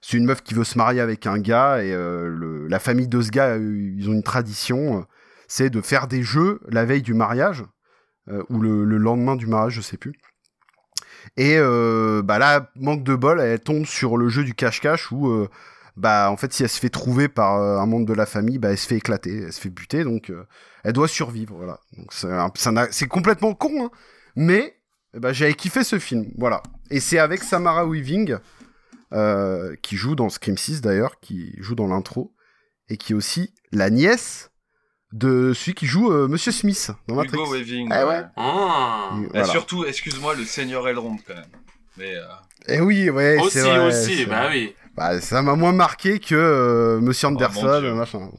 C'est 0.00 0.16
une 0.16 0.26
meuf 0.26 0.42
qui 0.42 0.54
veut 0.54 0.64
se 0.64 0.76
marier 0.78 1.00
avec 1.00 1.26
un 1.26 1.38
gars 1.38 1.82
et 1.82 1.92
euh, 1.92 2.28
le- 2.28 2.66
la 2.68 2.78
famille 2.78 3.08
de 3.08 3.20
ce 3.20 3.30
gars, 3.30 3.56
euh, 3.56 3.92
ils 3.96 4.08
ont 4.08 4.12
une 4.12 4.22
tradition, 4.22 5.06
c'est 5.46 5.70
de 5.70 5.80
faire 5.80 6.06
des 6.06 6.22
jeux 6.22 6.60
la 6.68 6.84
veille 6.84 7.02
du 7.02 7.14
mariage 7.14 7.64
ou 8.50 8.60
le, 8.60 8.84
le 8.84 8.98
lendemain 8.98 9.36
du 9.36 9.46
mariage, 9.46 9.72
je 9.72 9.80
sais 9.80 9.96
plus. 9.96 10.12
Et 11.38 11.58
bah 12.22 12.38
là, 12.38 12.70
manque 12.76 13.02
de 13.04 13.14
bol, 13.14 13.40
elle 13.40 13.58
tombe 13.60 13.86
sur 13.86 14.18
le 14.18 14.28
jeu 14.28 14.44
du 14.44 14.54
cache-cache 14.54 15.10
où, 15.12 15.46
bah 15.96 16.30
en 16.30 16.36
fait, 16.36 16.52
si 16.52 16.62
elle 16.62 16.68
se 16.68 16.78
fait 16.78 16.90
trouver 16.90 17.28
par 17.28 17.54
un 17.54 17.86
membre 17.86 18.04
de 18.04 18.12
la 18.12 18.26
famille, 18.26 18.58
bah 18.58 18.70
elle 18.70 18.76
se 18.78 18.86
fait 18.86 18.96
éclater, 18.96 19.44
elle 19.44 19.52
se 19.52 19.60
fait 19.60 19.70
buter, 19.70 20.04
donc 20.04 20.30
elle 20.84 20.92
doit 20.92 21.08
survivre, 21.08 21.54
voilà. 21.56 21.80
Donc 21.96 22.12
c'est 22.92 23.08
complètement 23.08 23.54
con, 23.54 23.86
hein, 23.86 23.90
mais 24.36 24.76
ben, 25.14 25.32
j'avais 25.32 25.54
kiffé 25.54 25.84
ce 25.84 25.98
film, 25.98 26.26
voilà. 26.36 26.62
Et 26.90 27.00
c'est 27.00 27.18
avec 27.18 27.42
Samara 27.42 27.86
Weaving, 27.86 28.36
euh, 29.12 29.74
qui 29.82 29.96
joue 29.96 30.14
dans 30.14 30.28
Scream 30.28 30.56
6 30.56 30.80
d'ailleurs, 30.80 31.20
qui 31.20 31.54
joue 31.58 31.74
dans 31.74 31.86
l'intro, 31.86 32.32
et 32.88 32.96
qui 32.96 33.12
est 33.12 33.16
aussi 33.16 33.52
la 33.72 33.90
nièce 33.90 34.50
de 35.12 35.52
celui 35.54 35.74
qui 35.74 35.86
joue 35.86 36.12
euh, 36.12 36.28
Monsieur 36.28 36.52
Smith 36.52 36.90
dans 37.06 37.14
Matrix. 37.14 37.36
Hugo 37.38 37.52
Weaving. 37.52 37.90
Eh 37.92 38.04
ouais. 38.04 38.22
Ah. 38.36 39.12
Et 39.34 39.44
surtout, 39.44 39.84
excuse-moi, 39.84 40.34
le 40.34 40.44
Seigneur 40.44 40.86
Elrond, 40.88 41.16
quand 41.26 41.34
même. 41.34 41.44
Mais 41.96 42.14
euh, 42.14 42.24
Eh 42.68 42.80
oui, 42.80 43.10
ouais, 43.10 43.38
Aussi, 43.40 43.50
c'est 43.58 43.62
vrai. 43.62 43.86
aussi, 43.86 44.26
bah 44.26 44.48
oui. 44.50 44.74
Bah, 44.94 45.20
ça 45.20 45.42
m'a 45.42 45.54
moins 45.54 45.72
marqué 45.72 46.18
que 46.18 46.34
euh, 46.34 47.00
Monsieur 47.00 47.28
Oh, 47.28 47.30
Anderson, 47.32 47.80
Dieu. 47.80 47.94
machin. 47.94 48.30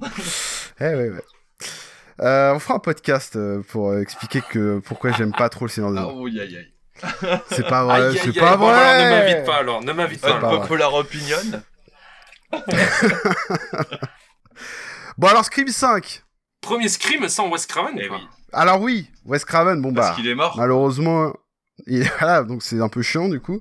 eh 0.80 0.84
ouais, 0.84 1.10
ouais. 1.10 1.22
Euh, 2.20 2.52
on 2.54 2.58
fera 2.58 2.74
un 2.74 2.78
podcast 2.80 3.38
pour 3.68 3.96
expliquer 3.96 4.40
que 4.50 4.80
pourquoi 4.80 5.12
j'aime 5.12 5.32
pas 5.32 5.48
trop 5.48 5.66
le 5.66 5.70
Seigneur 5.70 5.92
des 5.92 5.98
ah, 5.98 6.02
Anneaux. 6.02 6.28
C'est 7.50 7.68
pas 7.68 7.84
vrai, 7.84 8.12
c'est 8.16 8.28
aïe, 8.28 8.32
pas 8.32 8.56
bon, 8.56 8.68
alors, 8.68 8.80
ne 8.80 9.08
vrai. 9.08 9.10
m'invite 9.10 9.44
pas 9.46 9.56
alors, 9.56 9.82
ne 9.82 9.92
m'invite 9.92 10.20
pas. 10.20 10.34
Pas 10.40 10.48
vrai. 10.48 10.60
Popular 10.60 10.94
opinion. 10.94 11.36
Bon 15.16 15.26
alors 15.28 15.44
Scream 15.44 15.68
5. 15.68 16.22
Premier 16.60 16.88
Scream 16.88 17.28
sans 17.28 17.48
Wes 17.50 17.66
Craven, 17.66 17.94
Eh 17.98 18.08
oui. 18.08 18.18
Alors 18.52 18.80
oui, 18.80 19.10
Wes 19.24 19.44
Craven, 19.44 19.82
bon 19.82 19.92
Parce 19.92 20.10
bah. 20.10 20.14
qu'il 20.14 20.28
est 20.28 20.34
mort. 20.34 20.56
Malheureusement, 20.56 21.32
il 21.86 22.08
voilà, 22.20 22.44
donc 22.44 22.62
c'est 22.62 22.80
un 22.80 22.88
peu 22.88 23.02
chiant 23.02 23.28
du 23.28 23.40
coup. 23.40 23.60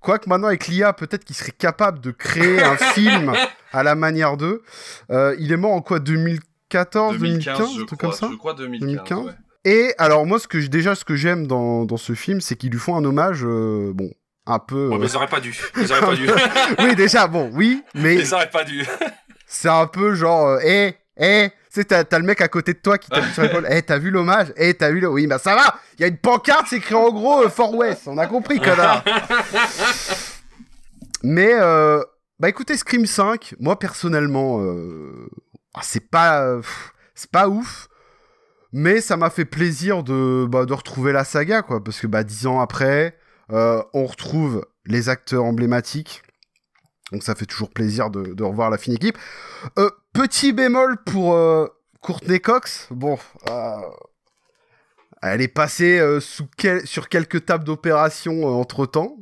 Quoique 0.00 0.28
maintenant 0.28 0.48
avec 0.48 0.66
l'IA, 0.66 0.92
peut-être 0.92 1.24
qu'il 1.24 1.36
serait 1.36 1.52
capable 1.52 2.00
de 2.00 2.10
créer 2.10 2.60
un 2.62 2.76
film 2.92 3.32
à 3.72 3.82
la 3.82 3.94
manière 3.94 4.36
d'eux. 4.36 4.62
Euh, 5.10 5.36
il 5.38 5.52
est 5.52 5.56
mort 5.56 5.72
en 5.72 5.80
quoi 5.80 6.00
2014, 6.00 7.18
2015, 7.18 7.56
2015, 7.56 7.76
je 7.76 7.82
un 7.82 7.86
truc 7.86 7.98
crois. 8.00 8.10
comme 8.10 8.18
ça 8.18 8.28
Je 8.32 8.36
crois 8.36 8.54
2015. 8.54 8.80
2015. 8.88 9.18
ouais. 9.26 9.32
Et 9.66 9.92
alors 9.98 10.26
moi, 10.26 10.38
ce 10.38 10.46
que 10.46 10.58
déjà 10.58 10.94
ce 10.94 11.04
que 11.04 11.16
j'aime 11.16 11.48
dans, 11.48 11.84
dans 11.84 11.96
ce 11.96 12.12
film, 12.12 12.40
c'est 12.40 12.54
qu'ils 12.54 12.70
lui 12.70 12.78
font 12.78 12.94
un 12.94 13.04
hommage, 13.04 13.40
euh, 13.42 13.90
bon, 13.92 14.12
un 14.46 14.60
peu. 14.60 14.92
Euh, 14.92 14.96
mais 14.96 15.08
ils 15.08 15.16
auraient 15.16 15.26
pas 15.26 15.40
dû. 15.40 15.58
Ils 15.76 15.90
auraient 15.90 16.00
pas 16.02 16.14
dû. 16.14 16.28
oui, 16.78 16.94
déjà, 16.94 17.26
bon, 17.26 17.50
oui, 17.52 17.82
mais 17.92 18.14
Ils 18.14 18.32
auraient 18.32 18.48
pas 18.48 18.62
dû. 18.62 18.86
c'est 19.46 19.68
un 19.68 19.88
peu 19.88 20.14
genre, 20.14 20.46
euh, 20.46 20.60
hé, 20.62 20.94
hé, 21.18 21.50
tu 21.50 21.80
sais, 21.80 21.84
t'as 21.84 22.04
t'as 22.04 22.20
le 22.20 22.24
mec 22.24 22.40
à 22.42 22.46
côté 22.46 22.74
de 22.74 22.78
toi 22.78 22.96
qui 22.96 23.10
t'appuie 23.10 23.32
sur 23.32 23.42
l'épaule, 23.42 23.66
hé, 23.68 23.82
t'as 23.82 23.98
vu 23.98 24.12
l'hommage, 24.12 24.52
hé, 24.56 24.72
t'as 24.72 24.92
vu 24.92 25.00
le, 25.00 25.08
oui, 25.08 25.26
bah 25.26 25.40
ça 25.40 25.56
va, 25.56 25.80
il 25.98 26.02
y 26.02 26.04
a 26.04 26.08
une 26.08 26.18
pancarte, 26.18 26.66
c'est 26.70 26.76
écrit 26.76 26.94
en 26.94 27.10
gros 27.10 27.42
euh, 27.42 27.48
Fort 27.48 27.74
West, 27.74 28.02
on 28.06 28.18
a 28.18 28.28
compris, 28.28 28.60
connard. 28.60 29.02
Mais, 31.24 31.54
euh, 31.54 32.00
bah 32.38 32.48
écoutez, 32.48 32.76
Scream 32.76 33.04
5, 33.04 33.56
moi 33.58 33.80
personnellement, 33.80 34.60
euh, 34.60 35.28
ah, 35.74 35.80
c'est 35.82 36.08
pas, 36.08 36.42
euh, 36.42 36.62
c'est 37.16 37.32
pas 37.32 37.48
ouf, 37.48 37.88
mais 38.72 39.00
ça 39.00 39.16
m'a 39.16 39.30
fait 39.30 39.44
plaisir 39.44 40.02
de, 40.02 40.46
bah, 40.48 40.64
de 40.66 40.72
retrouver 40.72 41.12
la 41.12 41.24
saga, 41.24 41.62
quoi, 41.62 41.82
parce 41.82 42.00
que 42.00 42.06
bah 42.06 42.24
dix 42.24 42.46
ans 42.46 42.60
après, 42.60 43.16
euh, 43.52 43.82
on 43.94 44.04
retrouve 44.06 44.66
les 44.84 45.08
acteurs 45.08 45.44
emblématiques. 45.44 46.22
Donc 47.12 47.22
ça 47.22 47.34
fait 47.36 47.46
toujours 47.46 47.70
plaisir 47.70 48.10
de, 48.10 48.34
de 48.34 48.42
revoir 48.44 48.68
la 48.70 48.78
fine 48.78 48.94
équipe. 48.94 49.16
Euh, 49.78 49.90
petit 50.12 50.52
bémol 50.52 50.96
pour 51.04 51.34
euh, 51.34 51.66
Courtney 52.00 52.40
Cox. 52.40 52.88
Bon, 52.90 53.16
elle 55.22 55.40
est 55.40 55.48
passée 55.48 55.98
euh, 55.98 56.20
sous 56.20 56.46
quel- 56.56 56.86
sur 56.86 57.08
quelques 57.08 57.46
tables 57.46 57.64
d'opération 57.64 58.44
entre 58.60 58.86
temps. 58.86 59.16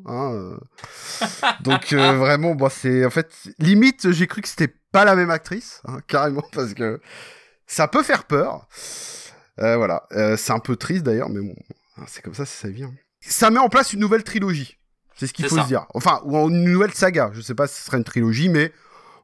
Donc 1.60 1.92
euh, 1.92 2.12
vraiment, 2.18 2.54
bon, 2.54 2.68
c'est 2.68 3.04
en 3.04 3.10
fait 3.10 3.30
limite, 3.58 4.10
j'ai 4.10 4.26
cru 4.26 4.40
que 4.42 4.48
c'était 4.48 4.74
pas 4.92 5.04
la 5.04 5.14
même 5.14 5.30
actrice, 5.30 5.82
hein, 5.86 5.98
carrément, 6.06 6.44
parce 6.52 6.74
que 6.74 7.00
ça 7.66 7.88
peut 7.88 8.02
faire 8.02 8.24
peur. 8.24 8.66
Euh, 9.60 9.76
voilà, 9.76 10.06
Euh, 10.12 10.36
c'est 10.36 10.52
un 10.52 10.59
peu 10.59 10.76
triste 10.76 11.05
d'ailleurs, 11.05 11.28
mais 11.28 11.40
bon, 11.40 11.55
c'est 12.06 12.22
comme 12.22 12.35
ça, 12.35 12.44
c'est 12.44 12.66
sa 12.66 12.68
vie. 12.72 12.85
hein. 12.85 12.94
Ça 13.20 13.51
met 13.51 13.59
en 13.60 13.68
place 13.68 13.93
une 13.93 14.01
nouvelle 14.01 14.24
trilogie. 14.24 14.78
C'est 15.16 15.26
ce 15.28 15.32
qu'il 15.32 15.47
faut 15.47 15.56
ça. 15.56 15.62
se 15.62 15.68
dire. 15.68 15.86
Enfin, 15.94 16.20
ou 16.24 16.36
une 16.48 16.64
nouvelle 16.64 16.93
saga. 16.93 17.31
Je 17.32 17.40
sais 17.40 17.55
pas 17.55 17.66
si 17.68 17.76
ce 17.81 17.85
serait 17.86 17.98
une 17.98 18.05
trilogie, 18.05 18.48
mais 18.48 18.72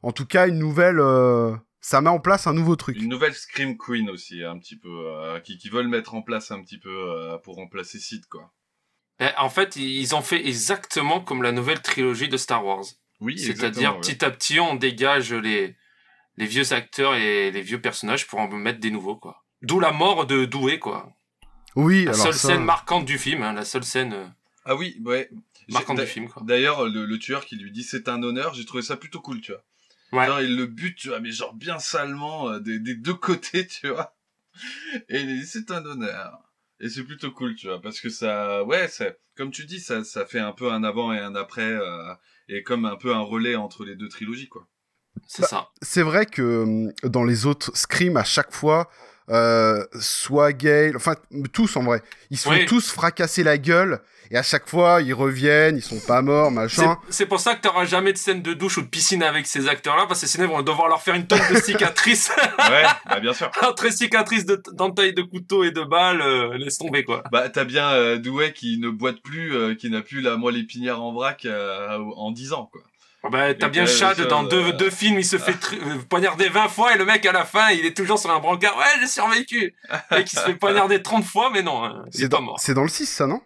en 0.03 0.11
tout 0.11 0.25
cas, 0.25 0.47
une 0.47 0.57
nouvelle. 0.57 0.99
euh, 0.99 1.53
Ça 1.81 1.99
met 1.99 2.09
en 2.09 2.19
place 2.19 2.47
un 2.47 2.53
nouveau 2.53 2.75
truc. 2.77 2.95
Une 2.97 3.09
nouvelle 3.09 3.33
Scream 3.33 3.77
Queen 3.77 4.09
aussi, 4.09 4.43
un 4.43 4.57
petit 4.57 4.77
peu, 4.77 4.87
euh, 4.89 5.39
qui, 5.41 5.57
qui 5.57 5.69
veulent 5.69 5.87
mettre 5.89 6.13
en 6.15 6.21
place 6.21 6.49
un 6.51 6.61
petit 6.63 6.79
peu 6.79 6.89
euh, 6.89 7.37
pour 7.39 7.55
remplacer 7.55 7.99
Sid, 7.99 8.25
quoi. 8.27 8.51
Eh, 9.19 9.27
En 9.37 9.49
fait, 9.49 9.75
ils 9.75 10.15
ont 10.15 10.21
fait 10.21 10.47
exactement 10.47 11.19
comme 11.21 11.43
la 11.43 11.51
nouvelle 11.51 11.81
trilogie 11.81 12.29
de 12.29 12.37
Star 12.37 12.65
Wars. 12.65 12.85
Oui, 13.19 13.37
C'est-à-dire, 13.37 13.93
ouais. 13.95 13.99
petit 14.01 14.23
à 14.25 14.31
petit, 14.31 14.59
on 14.59 14.75
dégage 14.75 15.33
les, 15.33 15.75
les 16.37 16.45
vieux 16.45 16.71
acteurs 16.73 17.15
et 17.15 17.51
les 17.51 17.61
vieux 17.61 17.81
personnages 17.81 18.25
pour 18.27 18.39
en 18.39 18.47
mettre 18.47 18.79
des 18.79 18.89
nouveaux, 18.91 19.17
quoi. 19.17 19.43
D'où 19.61 19.79
la 19.79 19.91
mort 19.91 20.25
de 20.25 20.45
Doué, 20.45 20.79
quoi. 20.79 21.11
Oui, 21.75 22.05
La 22.05 22.11
alors 22.11 22.23
seule 22.25 22.33
ça- 22.33 22.47
scène 22.49 22.63
marquante 22.63 23.05
du 23.05 23.17
film, 23.17 23.43
hein, 23.43 23.53
la 23.53 23.63
seule 23.65 23.83
scène. 23.83 24.13
euh, 24.13 24.27
Ah 24.65 24.75
oui, 24.75 24.99
ouais. 25.05 25.29
J'ai- 25.67 25.73
Marquant 25.73 25.93
du 25.93 26.05
film, 26.05 26.27
quoi. 26.27 26.41
D'ailleurs, 26.45 26.85
le, 26.89 27.05
le 27.05 27.19
tueur 27.19 27.45
qui 27.45 27.55
lui 27.55 27.71
dit 27.71 27.83
c'est 27.83 28.09
un 28.09 28.21
honneur, 28.23 28.53
j'ai 28.53 28.65
trouvé 28.65 28.83
ça 28.83 28.97
plutôt 28.97 29.21
cool, 29.21 29.39
tu 29.41 29.51
vois. 29.53 29.63
Ouais. 30.11 30.27
Genre, 30.27 30.41
il 30.41 30.57
le 30.57 30.65
bute, 30.65 30.97
tu 30.97 31.07
vois, 31.09 31.19
mais 31.21 31.31
genre 31.31 31.53
bien 31.53 31.79
salement 31.79 32.49
euh, 32.49 32.59
des, 32.59 32.79
des 32.79 32.95
deux 32.95 33.13
côtés, 33.13 33.65
tu 33.67 33.87
vois. 33.89 34.15
Et 35.07 35.21
il 35.21 35.39
dit 35.39 35.45
c'est 35.47 35.71
un 35.71 35.85
honneur. 35.85 36.39
Et 36.81 36.89
c'est 36.89 37.03
plutôt 37.03 37.31
cool, 37.31 37.55
tu 37.55 37.67
vois, 37.67 37.79
parce 37.79 38.01
que 38.01 38.09
ça, 38.09 38.63
ouais, 38.63 38.87
c'est, 38.87 39.19
comme 39.37 39.51
tu 39.51 39.65
dis, 39.65 39.79
ça, 39.79 40.03
ça 40.03 40.25
fait 40.25 40.39
un 40.39 40.51
peu 40.51 40.71
un 40.71 40.83
avant 40.83 41.13
et 41.13 41.19
un 41.19 41.35
après, 41.35 41.61
euh, 41.71 42.13
et 42.49 42.63
comme 42.63 42.85
un 42.85 42.95
peu 42.97 43.13
un 43.13 43.19
relais 43.21 43.55
entre 43.55 43.85
les 43.85 43.95
deux 43.95 44.09
trilogies, 44.09 44.49
quoi. 44.49 44.67
C'est 45.27 45.43
ça. 45.45 45.69
C'est 45.81 46.01
vrai 46.01 46.25
que 46.25 46.41
euh, 47.03 47.07
dans 47.09 47.23
les 47.23 47.45
autres 47.45 47.71
Scream, 47.77 48.17
à 48.17 48.23
chaque 48.23 48.51
fois, 48.51 48.89
euh, 49.29 49.85
soit 49.99 50.53
Gale, 50.53 50.95
enfin 50.95 51.15
tous 51.53 51.75
en 51.77 51.83
vrai, 51.83 52.01
ils 52.29 52.37
se 52.37 52.43
font 52.43 52.51
Oui. 52.55 52.65
tous 52.65 52.91
fracasser 52.91 53.43
la 53.43 53.57
gueule 53.57 53.99
et 54.29 54.37
à 54.37 54.43
chaque 54.43 54.67
fois 54.69 55.01
ils 55.01 55.13
reviennent, 55.13 55.77
ils 55.77 55.81
sont 55.81 55.99
pas 55.99 56.21
morts, 56.21 56.51
machin. 56.51 56.97
c'est 57.09 57.25
pour 57.25 57.39
ça 57.39 57.55
que 57.55 57.61
t'auras 57.61 57.85
jamais 57.85 58.13
de 58.13 58.17
scène 58.17 58.41
de 58.41 58.53
douche 58.53 58.77
ou 58.77 58.81
de 58.81 58.87
piscine 58.87 59.23
avec 59.23 59.45
ces 59.45 59.67
acteurs-là, 59.67 60.05
parce 60.07 60.21
que 60.21 60.27
sinon 60.27 60.45
ils 60.45 60.49
vont 60.49 60.61
devoir 60.61 60.87
leur 60.87 61.01
faire 61.01 61.15
une 61.15 61.27
tonne 61.27 61.39
de 61.53 61.59
cicatrices. 61.59 62.31
Ouais, 62.71 62.83
bah 63.09 63.19
bien 63.19 63.33
sûr. 63.33 63.51
Entre 63.67 63.91
cicatrices 63.91 64.45
de- 64.45 64.61
d'entailles 64.73 65.13
de 65.13 65.21
couteau 65.23 65.63
et 65.65 65.71
de 65.71 65.81
balles, 65.83 66.21
euh, 66.21 66.57
laisse 66.57 66.77
tomber, 66.77 67.03
quoi. 67.03 67.23
Bah 67.31 67.49
t'as 67.49 67.65
bien 67.65 67.89
euh, 67.91 68.17
Douai 68.17 68.53
qui 68.53 68.77
ne 68.79 68.89
boite 68.89 69.21
plus, 69.21 69.53
euh, 69.55 69.75
qui 69.75 69.89
n'a 69.89 70.01
plus 70.01 70.21
la 70.21 70.37
moelle 70.37 70.57
épinière 70.57 71.01
en 71.01 71.11
vrac 71.11 71.43
euh, 71.45 71.97
en 72.15 72.31
10 72.31 72.53
ans, 72.53 72.69
quoi. 72.71 72.81
Bah, 73.29 73.53
t'as 73.53 73.69
bien 73.69 73.85
Chad 73.85 74.17
ça, 74.17 74.25
dans 74.25 74.43
deux, 74.43 74.69
euh, 74.69 74.71
deux 74.71 74.89
films, 74.89 75.19
il 75.19 75.23
se 75.25 75.37
fait 75.37 75.55
euh, 75.73 75.97
poignarder 76.09 76.49
20 76.49 76.67
fois 76.69 76.95
et 76.95 76.97
le 76.97 77.05
mec 77.05 77.23
à 77.25 77.31
la 77.31 77.45
fin, 77.45 77.69
il 77.69 77.85
est 77.85 77.95
toujours 77.95 78.17
sur 78.17 78.31
un 78.31 78.39
brancard. 78.39 78.75
Ouais, 78.77 78.85
j'ai 78.99 79.07
survécu. 79.07 79.75
Le 80.09 80.17
mec, 80.17 80.33
il 80.33 80.39
se 80.39 80.43
fait 80.43 80.55
poignarder 80.59 81.01
30 81.03 81.23
fois, 81.23 81.51
mais 81.53 81.61
non, 81.61 81.83
hein, 81.83 82.03
il 82.07 82.17
C'est 82.17 82.25
est 82.25 82.29
pas 82.29 82.37
dans, 82.37 82.43
mort. 82.43 82.59
c'est 82.59 82.73
dans 82.73 82.81
le 82.81 82.89
6 82.89 83.05
ça, 83.05 83.27
non? 83.27 83.39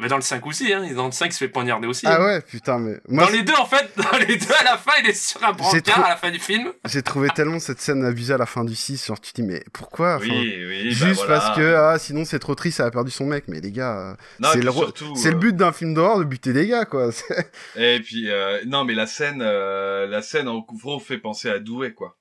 Mais 0.00 0.06
dans 0.08 0.16
le 0.16 0.22
5 0.22 0.46
aussi, 0.46 0.72
hein. 0.72 0.86
Dans 0.94 1.06
le 1.06 1.12
5, 1.12 1.26
il 1.26 1.32
se 1.32 1.38
fait 1.38 1.48
poignarder 1.48 1.88
aussi. 1.88 2.06
Ah 2.06 2.16
hein. 2.20 2.24
ouais, 2.24 2.40
putain, 2.40 2.78
mais 2.78 2.98
moi 3.08 3.24
Dans 3.26 3.30
les 3.32 3.42
deux, 3.42 3.54
en 3.54 3.66
fait, 3.66 3.90
dans 3.96 4.16
les 4.18 4.36
deux, 4.36 4.54
à 4.60 4.64
la 4.64 4.78
fin, 4.78 4.92
il 5.02 5.10
est 5.10 5.12
sur 5.12 5.42
un 5.44 5.52
brancard 5.52 5.82
trop- 5.82 6.04
à 6.04 6.08
la 6.10 6.16
fin 6.16 6.30
du 6.30 6.38
film. 6.38 6.72
j'ai 6.86 7.02
trouvé 7.02 7.28
tellement 7.30 7.58
cette 7.58 7.80
scène 7.80 8.04
abusée 8.04 8.34
à 8.34 8.38
la 8.38 8.46
fin 8.46 8.64
du 8.64 8.76
6, 8.76 9.06
genre 9.06 9.20
tu 9.20 9.32
te 9.32 9.40
dis 9.40 9.46
mais 9.46 9.64
pourquoi 9.72 10.16
Enfin, 10.16 10.26
Oui, 10.28 10.54
oui, 10.68 10.84
bah 10.84 10.90
Juste 10.90 11.24
voilà. 11.26 11.40
parce 11.40 11.56
que 11.56 11.74
ah, 11.74 11.98
sinon 11.98 12.24
c'est 12.24 12.38
trop 12.38 12.54
triste, 12.54 12.76
ça 12.78 12.86
a 12.86 12.90
perdu 12.90 13.10
son 13.10 13.26
mec, 13.26 13.44
mais 13.48 13.60
les 13.60 13.72
gars, 13.72 13.98
euh, 13.98 14.14
c'est 14.52 14.62
le, 14.62 14.70
surtout, 14.70 15.16
c'est 15.16 15.30
le 15.30 15.36
euh, 15.36 15.40
but 15.40 15.56
d'un 15.56 15.72
film 15.72 15.94
d'horreur 15.94 16.18
de 16.20 16.24
buter 16.24 16.52
des 16.52 16.68
gars 16.68 16.84
quoi. 16.84 17.10
Et 17.76 17.98
puis 18.00 18.30
euh, 18.30 18.60
non 18.66 18.84
mais 18.84 18.94
la 18.94 19.06
scène, 19.06 19.42
euh, 19.42 20.06
la 20.06 20.22
scène 20.22 20.48
en 20.48 20.60
gros 20.60 21.00
fait 21.00 21.18
penser 21.18 21.50
à 21.50 21.58
Douai, 21.58 21.92
quoi. 21.92 22.16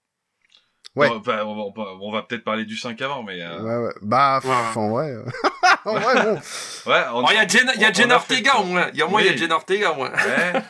Ouais. 0.98 1.10
On 1.10 1.20
va, 1.20 1.46
on 1.46 1.72
va- 1.72 1.84
on 2.02 2.12
va 2.12 2.24
peut-être 2.24 2.44
parler 2.44 2.66
du 2.66 2.76
5 2.78 3.02
avant, 3.02 3.24
mais. 3.24 3.42
euh, 3.42 3.62
Ouais, 3.62 3.88
ouais. 3.88 3.94
Bah, 4.02 4.40
pff, 4.42 4.50
Ouais. 4.50 4.82
en 4.82 4.90
vrai. 4.90 5.12
euh, 5.12 5.24
en 5.86 5.94
vrai, 6.00 6.24
bon. 6.24 6.92
Ouais, 6.92 7.04
on- 7.14 7.24
Oh, 7.24 7.28
il 7.32 7.36
y 7.36 7.38
a 7.38 7.48
Jen, 7.48 7.72
il 7.76 7.82
y 7.82 7.86
a 7.86 7.94
Jen 7.94 8.12
Ortega 8.12 8.56
au 8.58 8.64
moins. 8.64 8.88
Il 8.94 9.00
y 9.00 9.02
a 9.02 9.08
moins, 9.08 9.22
il 9.22 9.28
y 9.28 9.30
a. 9.30 9.36
Jen 9.36 9.52
Ortega 9.52 9.92
au 9.92 9.96
moins. 9.96 10.12
Ouais. 10.12 10.62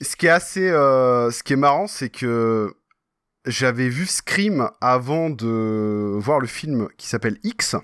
ce 0.00 0.16
qui 0.16 0.26
est 0.26 0.30
assez, 0.30 0.68
euh, 0.68 1.30
ce 1.30 1.42
qui 1.42 1.52
est 1.52 1.56
marrant, 1.56 1.86
c'est 1.86 2.08
que 2.08 2.72
j'avais 3.46 3.88
vu 3.88 4.06
Scream 4.06 4.68
avant 4.80 5.30
de 5.30 6.16
voir 6.18 6.40
le 6.40 6.46
film 6.46 6.88
qui 6.98 7.06
s'appelle 7.08 7.38
X, 7.44 7.76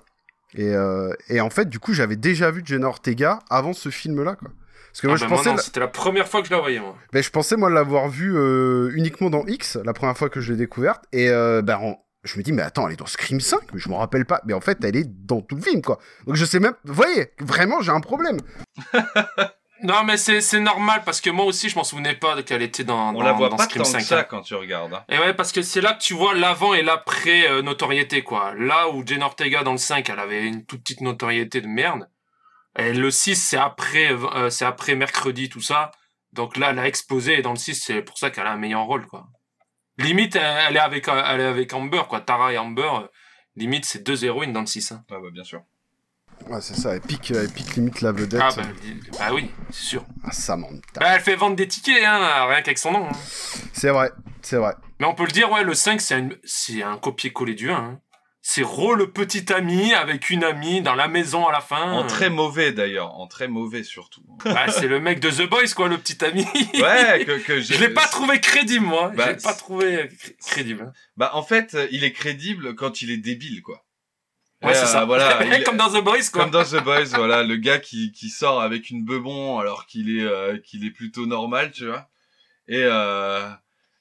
et, 0.55 0.69
euh, 0.74 1.12
et 1.28 1.40
en 1.40 1.51
fait, 1.51 1.69
du 1.69 1.78
coup, 1.81 1.93
j'avais 1.94 2.16
déjà 2.16 2.51
vu 2.51 2.62
Jenna 2.65 2.86
Ortega 2.89 3.39
avant 3.51 3.73
ce 3.73 3.89
film-là, 3.90 4.36
quoi. 4.36 4.48
Parce 4.90 5.01
que 5.01 5.06
moi, 5.09 5.16
Ah 5.16 5.18
je 5.18 5.24
bah, 5.24 5.28
moi, 5.28 5.38
pensais, 5.38 5.51
non, 5.51 5.56
la- 5.56 5.62
c'était 5.62 5.80
la 5.80 5.88
première 5.88 6.28
fois 6.28 6.40
que 6.42 6.48
je 6.48 6.52
la 6.52 6.60
voyais, 6.60 6.80
moi. 6.80 6.96
ben, 7.12 7.22
je 7.22 7.30
pensais 7.30 7.56
moi 7.56 7.70
l'avoir 7.70 8.09
vu 8.09 8.32
euh, 8.36 8.90
uniquement 8.94 9.30
dans 9.30 9.44
X, 9.46 9.76
la 9.84 9.92
première 9.92 10.16
fois 10.16 10.28
que 10.28 10.40
je 10.40 10.52
l'ai 10.52 10.59
découverte, 10.59 11.05
et 11.12 11.28
euh, 11.28 11.62
ben, 11.62 11.78
en- 11.78 11.98
je 12.22 12.38
me 12.38 12.42
dis, 12.42 12.52
mais 12.52 12.62
attends, 12.62 12.86
elle 12.86 12.94
est 12.94 12.96
dans 12.96 13.05
Scream 13.06 13.38
5, 13.40 13.60
mais 13.74 13.78
je 13.78 13.88
me 13.90 13.94
rappelle 13.94 14.24
pas. 14.24 14.40
Mais 14.46 14.55
en 14.55 14.60
fait, 14.62 14.78
elle 14.82 14.96
est 14.96 15.05
dans 15.26 15.42
tout 15.42 15.56
le 15.56 15.60
film, 15.62 15.82
quoi. 15.82 15.98
Donc 16.26 16.36
je 16.36 16.44
sais 16.46 16.59
même, 16.60 16.74
vous 16.84 16.94
voyez, 16.94 17.32
vraiment, 17.40 17.80
j'ai 17.82 17.92
un 17.92 18.01
problème. 18.01 18.38
Non, 19.82 20.02
mais 20.05 20.16
c'est 20.16 20.40
c'est 20.40 20.60
normal 20.60 21.02
parce 21.05 21.20
que 21.20 21.28
moi 21.28 21.44
aussi, 21.44 21.68
je 21.68 21.76
m'en 21.76 21.84
souvenais 21.84 22.14
pas 22.14 22.42
qu'elle 22.42 22.62
était 22.62 22.84
dans, 22.84 23.10
On 23.10 23.12
dans, 23.14 23.22
la 23.22 23.32
voit 23.32 23.51
dans 23.51 23.56
pas 23.56 23.64
Scream 23.64 23.82
tant 23.82 23.90
5. 23.90 23.98
que 23.98 24.05
ça 24.05 24.18
hein. 24.20 24.26
quand 24.30 24.40
tu 24.40 24.55
regardes. 24.55 24.94
hein. 24.94 25.05
Et 25.10 25.18
ouais, 25.18 25.34
parce 25.34 25.52
que 25.52 25.60
c'est 25.60 25.82
là 25.82 25.92
que 25.92 25.98
tu 26.01 26.14
vois 26.14 26.32
l'avant 26.34 26.72
et 26.72 26.82
l'après 26.82 27.46
euh, 27.51 27.60
notoriété, 27.60 28.22
quoi. 28.22 28.55
Là 28.56 28.88
où 28.88 29.05
Jen 29.06 29.22
Ortega 29.22 29.62
dans 29.62 29.72
le 29.72 29.78
5, 29.78 30.09
elle 30.09 30.20
avait 30.20 30.46
une 30.46 30.64
toute 30.64 30.82
petite 30.84 31.02
notoriété 31.02 31.60
de 31.60 31.66
merde. 31.66 32.09
Et 32.78 32.92
le 32.92 33.10
6, 33.10 33.36
c'est 33.36 33.56
après, 33.56 34.12
euh, 34.12 34.51
c'est 34.51 34.64
après 34.64 34.94
mercredi, 34.94 35.48
tout 35.48 35.60
ça. 35.60 35.92
Donc 36.32 36.56
là, 36.56 36.70
elle 36.70 36.78
a 36.80 36.86
explosé 36.86 37.38
et 37.38 37.42
dans 37.42 37.51
le 37.52 37.56
6, 37.56 37.74
c'est 37.76 38.02
pour 38.02 38.18
ça 38.18 38.30
qu'elle 38.30 38.46
a 38.46 38.52
un 38.52 38.56
meilleur 38.56 38.82
rôle, 38.84 39.06
quoi. 39.06 39.28
Limite, 39.98 40.34
elle, 40.34 40.56
elle 40.68 40.76
est 40.76 40.80
avec, 40.80 41.06
euh, 41.09 41.22
elle 41.26 41.40
est 41.40 41.44
avec 41.44 41.72
Amber, 41.72 42.02
quoi. 42.09 42.20
Tara 42.20 42.52
et 42.52 42.59
Amber, 42.59 42.82
euh, 43.02 43.06
limite, 43.55 43.84
c'est 43.84 44.02
deux 44.02 44.24
héroïnes 44.24 44.52
dans 44.52 44.60
le 44.60 44.66
6. 44.66 44.90
Hein. 44.90 45.05
Ah 45.10 45.16
bah 45.22 45.28
bien 45.32 45.44
sûr. 45.44 45.62
Ouais, 46.48 46.60
c'est 46.60 46.74
ça, 46.74 46.94
elle 46.94 47.01
pique, 47.01 47.30
elle 47.30 47.48
pique 47.48 47.76
limite 47.76 48.01
la 48.01 48.10
vedette. 48.10 48.40
Ah, 48.42 48.51
bah, 48.56 48.62
bah 49.20 49.28
oui, 49.32 49.52
c'est 49.70 49.84
sûr. 49.84 50.05
Ah, 50.24 50.32
Samantha. 50.32 50.80
Bah, 51.01 51.14
elle 51.14 51.20
fait 51.20 51.36
vendre 51.36 51.55
des 51.55 51.68
tickets, 51.68 52.02
hein, 52.05 52.46
rien 52.48 52.60
qu'avec 52.62 52.78
son 52.78 52.90
nom. 52.90 53.06
hein. 53.09 53.12
C'est 53.72 53.90
vrai, 53.90 54.10
c'est 54.42 54.56
vrai. 54.56 54.74
Mais 54.98 55.06
on 55.06 55.14
peut 55.14 55.24
le 55.26 55.30
dire, 55.30 55.51
ouais, 55.52 55.62
le 55.62 55.74
5, 55.74 56.01
c'est 56.01 56.18
une- 56.18 56.36
c'est 56.42 56.82
un 56.82 56.98
copier-coller 56.98 57.55
du 57.55 57.70
1. 57.70 57.76
hein. 57.76 58.01
C'est 58.46 58.62
Ro 58.62 58.94
le 58.94 59.10
petit 59.10 59.50
ami 59.54 59.94
avec 59.94 60.28
une 60.28 60.44
amie 60.44 60.82
dans 60.82 60.94
la 60.94 61.08
maison 61.08 61.46
à 61.46 61.50
la 61.52 61.62
fin. 61.62 61.92
En 61.92 62.06
très 62.06 62.28
mauvais 62.28 62.72
d'ailleurs, 62.72 63.14
en 63.18 63.26
très 63.26 63.48
mauvais 63.48 63.82
surtout. 63.82 64.22
Bah, 64.44 64.68
c'est 64.70 64.86
le 64.86 65.00
mec 65.00 65.18
de 65.18 65.30
The 65.30 65.48
Boys, 65.48 65.68
quoi, 65.74 65.88
le 65.88 65.96
petit 65.96 66.22
ami. 66.22 66.44
Ouais, 66.74 67.24
que, 67.26 67.38
que 67.42 67.60
Je 67.62 67.80
l'ai 67.80 67.88
pas 67.88 68.06
trouvé 68.06 68.40
crédible, 68.40 68.84
moi. 68.84 69.08
Bah, 69.16 69.28
je 69.28 69.30
l'ai 69.30 69.42
pas 69.42 69.54
trouvé 69.54 70.10
cré- 70.18 70.36
crédible. 70.46 70.92
Bah 71.16 71.30
en 71.32 71.42
fait, 71.42 71.74
il 71.90 72.04
est 72.04 72.12
crédible 72.12 72.74
quand 72.74 73.00
il 73.00 73.10
est 73.10 73.16
débile, 73.16 73.62
quoi. 73.62 73.82
Ouais, 74.62 74.74
c'est 74.74 74.82
Euh, 74.82 74.86
ça. 74.88 75.04
Voilà, 75.06 75.42
il- 75.58 75.64
Comme 75.64 75.78
dans 75.78 75.88
The 75.90 76.04
Boys, 76.04 76.28
quoi. 76.30 76.42
Comme 76.42 76.50
dans 76.50 76.64
The 76.64 76.84
Boys, 76.84 77.04
voilà, 77.14 77.42
le 77.44 77.56
gars 77.56 77.78
qui, 77.78 78.12
qui 78.12 78.28
sort 78.28 78.60
avec 78.60 78.90
une 78.90 79.06
bebon 79.06 79.58
alors 79.58 79.86
qu'il 79.86 80.18
est 80.18 80.22
euh, 80.22 80.58
qu'il 80.58 80.84
est 80.84 80.90
plutôt 80.90 81.24
normal, 81.24 81.72
tu 81.72 81.86
vois. 81.86 82.10
Et 82.68 82.82
euh, 82.84 83.48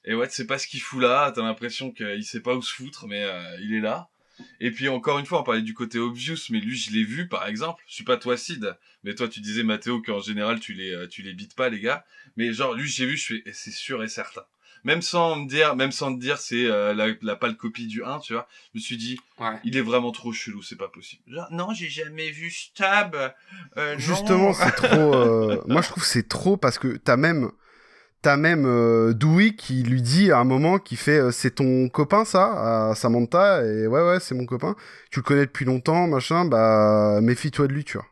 et 0.04 0.14
ouais, 0.14 0.28
tu 0.28 0.34
sais 0.34 0.46
pas 0.46 0.58
ce 0.58 0.66
qu'il 0.66 0.82
fout 0.82 1.00
là. 1.00 1.32
T'as 1.34 1.40
l'impression 1.42 1.90
qu'il 1.92 2.22
sait 2.24 2.40
pas 2.40 2.54
où 2.54 2.60
se 2.60 2.74
foutre, 2.74 3.06
mais 3.06 3.22
euh, 3.24 3.42
il 3.62 3.74
est 3.74 3.80
là. 3.80 4.08
Et 4.60 4.70
puis 4.70 4.88
encore 4.88 5.18
une 5.18 5.26
fois, 5.26 5.40
on 5.40 5.44
parlait 5.44 5.62
du 5.62 5.74
côté 5.74 5.98
obvious, 5.98 6.36
mais 6.50 6.60
lui, 6.60 6.76
je 6.76 6.90
l'ai 6.92 7.04
vu, 7.04 7.28
par 7.28 7.46
exemple. 7.46 7.82
Je 7.86 7.94
suis 7.94 8.04
pas 8.04 8.16
toi, 8.16 8.36
Sid, 8.36 8.76
mais 9.04 9.14
toi, 9.14 9.28
tu 9.28 9.40
disais 9.40 9.62
Mathéo 9.62 10.00
qu'en 10.02 10.20
général, 10.20 10.60
tu 10.60 10.72
les 10.72 10.92
euh, 10.92 11.06
tu 11.06 11.22
les 11.22 11.32
bites 11.32 11.54
pas, 11.54 11.68
les 11.68 11.80
gars. 11.80 12.04
Mais 12.36 12.52
genre, 12.52 12.74
lui, 12.74 12.88
j'ai 12.88 13.06
vu, 13.06 13.16
je 13.16 13.26
fais, 13.26 13.42
et 13.46 13.52
c'est 13.52 13.70
sûr 13.70 14.02
et 14.02 14.08
certain. 14.08 14.42
Même 14.82 15.00
sans 15.00 15.36
me 15.36 15.48
dire, 15.48 15.76
même 15.76 15.92
sans 15.92 16.14
te 16.14 16.20
dire, 16.20 16.36
c'est 16.36 16.66
euh, 16.66 16.92
la, 16.92 17.06
la 17.22 17.36
pâle 17.36 17.56
copie 17.56 17.86
du 17.86 18.04
1, 18.04 18.18
tu 18.18 18.34
vois. 18.34 18.46
Je 18.74 18.78
me 18.78 18.82
suis 18.82 18.98
dit, 18.98 19.18
il 19.64 19.78
est 19.78 19.80
vraiment 19.80 20.12
trop 20.12 20.30
chelou, 20.32 20.62
c'est 20.62 20.76
pas 20.76 20.88
possible. 20.88 21.22
Genre, 21.26 21.48
non, 21.52 21.72
j'ai 21.72 21.88
jamais 21.88 22.30
vu 22.30 22.50
Stab. 22.50 23.16
euh. 23.78 23.98
Justement, 23.98 24.52
c'est 24.52 24.72
trop. 24.72 25.14
euh, 25.14 25.62
Moi, 25.68 25.80
je 25.80 25.88
trouve 25.88 26.02
que 26.02 26.08
c'est 26.08 26.28
trop 26.28 26.56
parce 26.58 26.78
que 26.78 26.96
t'as 26.98 27.16
même. 27.16 27.50
T'as 28.24 28.36
même 28.38 28.64
euh, 28.66 29.12
Dewey 29.12 29.54
qui 29.54 29.82
lui 29.82 30.00
dit 30.00 30.32
à 30.32 30.38
un 30.38 30.44
moment 30.44 30.78
qui 30.78 30.96
fait 30.96 31.18
euh, 31.18 31.30
c'est 31.30 31.50
ton 31.56 31.88
copain 31.90 32.24
ça 32.24 32.90
à 32.90 32.94
Samantha 32.94 33.62
et 33.64 33.86
ouais 33.86 34.00
ouais 34.02 34.18
c'est 34.18 34.34
mon 34.34 34.46
copain 34.46 34.74
tu 35.10 35.18
le 35.20 35.24
connais 35.24 35.44
depuis 35.44 35.66
longtemps 35.66 36.06
machin 36.06 36.46
bah 36.46 37.20
méfie-toi 37.20 37.66
de 37.68 37.72
lui 37.74 37.84
tu 37.84 37.98
vois 37.98 38.06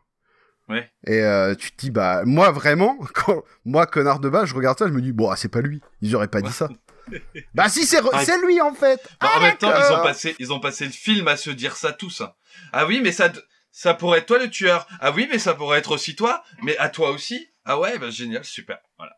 Ouais. 0.69 0.89
et 1.07 1.19
euh, 1.21 1.55
tu 1.55 1.71
te 1.71 1.77
dis 1.81 1.91
bah 1.91 2.21
moi 2.25 2.51
vraiment 2.51 2.97
quand 3.15 3.43
moi 3.65 3.85
connard 3.87 4.19
de 4.19 4.29
base 4.29 4.45
je 4.47 4.55
regarde 4.55 4.77
ça 4.79 4.87
je 4.87 4.93
me 4.93 5.01
dis 5.01 5.11
bon 5.11 5.29
ah, 5.29 5.35
c'est 5.35 5.49
pas 5.49 5.59
lui 5.61 5.81
ils 6.01 6.15
auraient 6.15 6.27
pas 6.29 6.41
dit 6.41 6.53
ça 6.53 6.69
bah 7.55 7.67
si 7.67 7.83
c'est 7.85 7.99
re- 7.99 8.23
c'est 8.23 8.39
lui 8.45 8.61
en 8.61 8.73
fait 8.73 9.01
Bah, 9.19 9.29
Ah, 9.33 9.37
en 9.39 9.41
même 9.41 9.57
temps, 9.57 9.67
ils 9.75 9.81
d'accord. 9.81 9.99
ont 9.99 10.03
passé, 10.03 10.35
ils 10.39 10.53
ont 10.53 10.59
passé 10.61 10.85
le 10.85 10.91
film 10.91 11.27
à 11.27 11.35
se 11.37 11.49
dire 11.49 11.75
ça 11.75 11.91
tous. 11.91 12.21
hein. 12.21 12.31
Ah 12.71 12.85
oui, 12.85 13.01
mais 13.03 13.11
ça, 13.11 13.29
ça 13.71 13.93
pourrait 13.93 14.19
être 14.19 14.27
toi 14.27 14.37
le 14.39 14.49
tueur. 14.49 14.87
Ah 15.01 15.11
oui, 15.11 15.27
mais 15.29 15.37
ça 15.39 15.53
pourrait 15.53 15.79
être 15.79 15.91
aussi 15.91 16.15
toi. 16.15 16.43
Mais 16.61 16.77
à 16.77 16.87
toi 16.89 17.09
aussi. 17.11 17.49
Ah 17.65 17.79
ouais, 17.79 17.97
bah 17.97 18.09
génial, 18.09 18.43
super. 18.43 18.79
Voilà. 18.97 19.15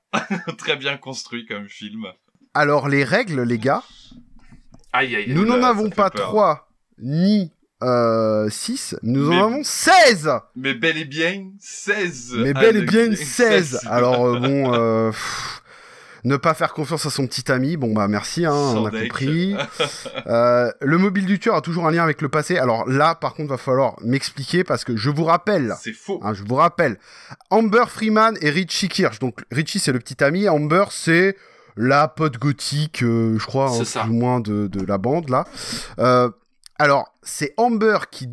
Très 0.57 0.75
bien 0.75 0.97
construit 0.97 1.45
comme 1.45 1.67
film. 1.67 2.05
alors 2.53 2.87
les 2.87 3.03
règles 3.03 3.41
les 3.41 3.57
gars 3.59 3.83
Aïe, 4.93 5.15
aïe, 5.15 5.25
aïe. 5.25 5.33
nous 5.33 5.45
n'en 5.45 5.61
avons 5.63 5.89
pas 5.89 6.09
peur. 6.09 6.27
trois 6.27 6.69
ni 6.99 7.51
euh, 7.83 8.49
6 8.49 8.95
nous 9.03 9.29
Mais- 9.29 9.35
en 9.41 9.47
avons 9.51 9.63
16 9.63 10.31
Mais 10.55 10.73
bel 10.73 10.97
et 10.97 11.03
bien 11.05 11.49
16. 11.59 12.33
Mais 12.37 12.53
bel 12.53 12.77
et 12.77 12.81
bien 12.83 13.13
16. 13.15 13.81
Alors 13.87 14.25
euh, 14.25 14.39
bon, 14.39 14.73
euh, 14.73 15.09
pff, 15.11 15.61
ne 16.25 16.37
pas 16.37 16.53
faire 16.53 16.73
confiance 16.73 17.05
à 17.05 17.09
son 17.09 17.27
petit 17.27 17.51
ami, 17.51 17.77
bon 17.77 17.93
bah 17.93 18.07
merci, 18.07 18.45
hein, 18.45 18.53
on 18.53 18.85
a 18.85 18.91
compris. 18.91 19.55
Euh, 20.27 20.71
le 20.81 20.97
mobile 20.97 21.25
du 21.25 21.37
tueur 21.39 21.55
a 21.55 21.61
toujours 21.61 21.85
un 21.87 21.91
lien 21.91 22.03
avec 22.03 22.21
le 22.21 22.29
passé. 22.29 22.57
Alors 22.57 22.87
là, 22.89 23.13
par 23.13 23.35
contre, 23.35 23.49
va 23.49 23.57
falloir 23.57 23.95
m'expliquer 24.01 24.63
parce 24.63 24.83
que 24.83 24.95
je 24.97 25.09
vous 25.11 25.23
rappelle. 25.23 25.75
C'est 25.79 25.93
faux. 25.93 26.19
hein, 26.23 26.33
je 26.33 26.41
vous 26.43 26.55
rappelle. 26.55 26.97
Amber 27.51 27.83
Freeman 27.87 28.35
et 28.41 28.49
Richie 28.49 28.87
Kirsch. 28.89 29.19
Donc 29.19 29.41
Richie 29.51 29.77
c'est 29.79 29.91
le 29.91 29.99
petit 29.99 30.23
ami, 30.23 30.49
Amber 30.49 30.85
c'est 30.89 31.37
la 31.77 32.07
pote 32.07 32.37
gothique, 32.39 33.03
euh, 33.03 33.37
je 33.37 33.45
crois, 33.45 33.69
hein, 33.69 33.83
plus 33.83 34.09
ou 34.09 34.13
moins 34.13 34.39
de, 34.39 34.65
de 34.67 34.83
la 34.85 34.97
bande 34.97 35.29
là. 35.29 35.45
Euh, 35.99 36.29
alors 36.79 37.13
c'est 37.21 37.53
Amber 37.57 37.99
qui 38.09 38.29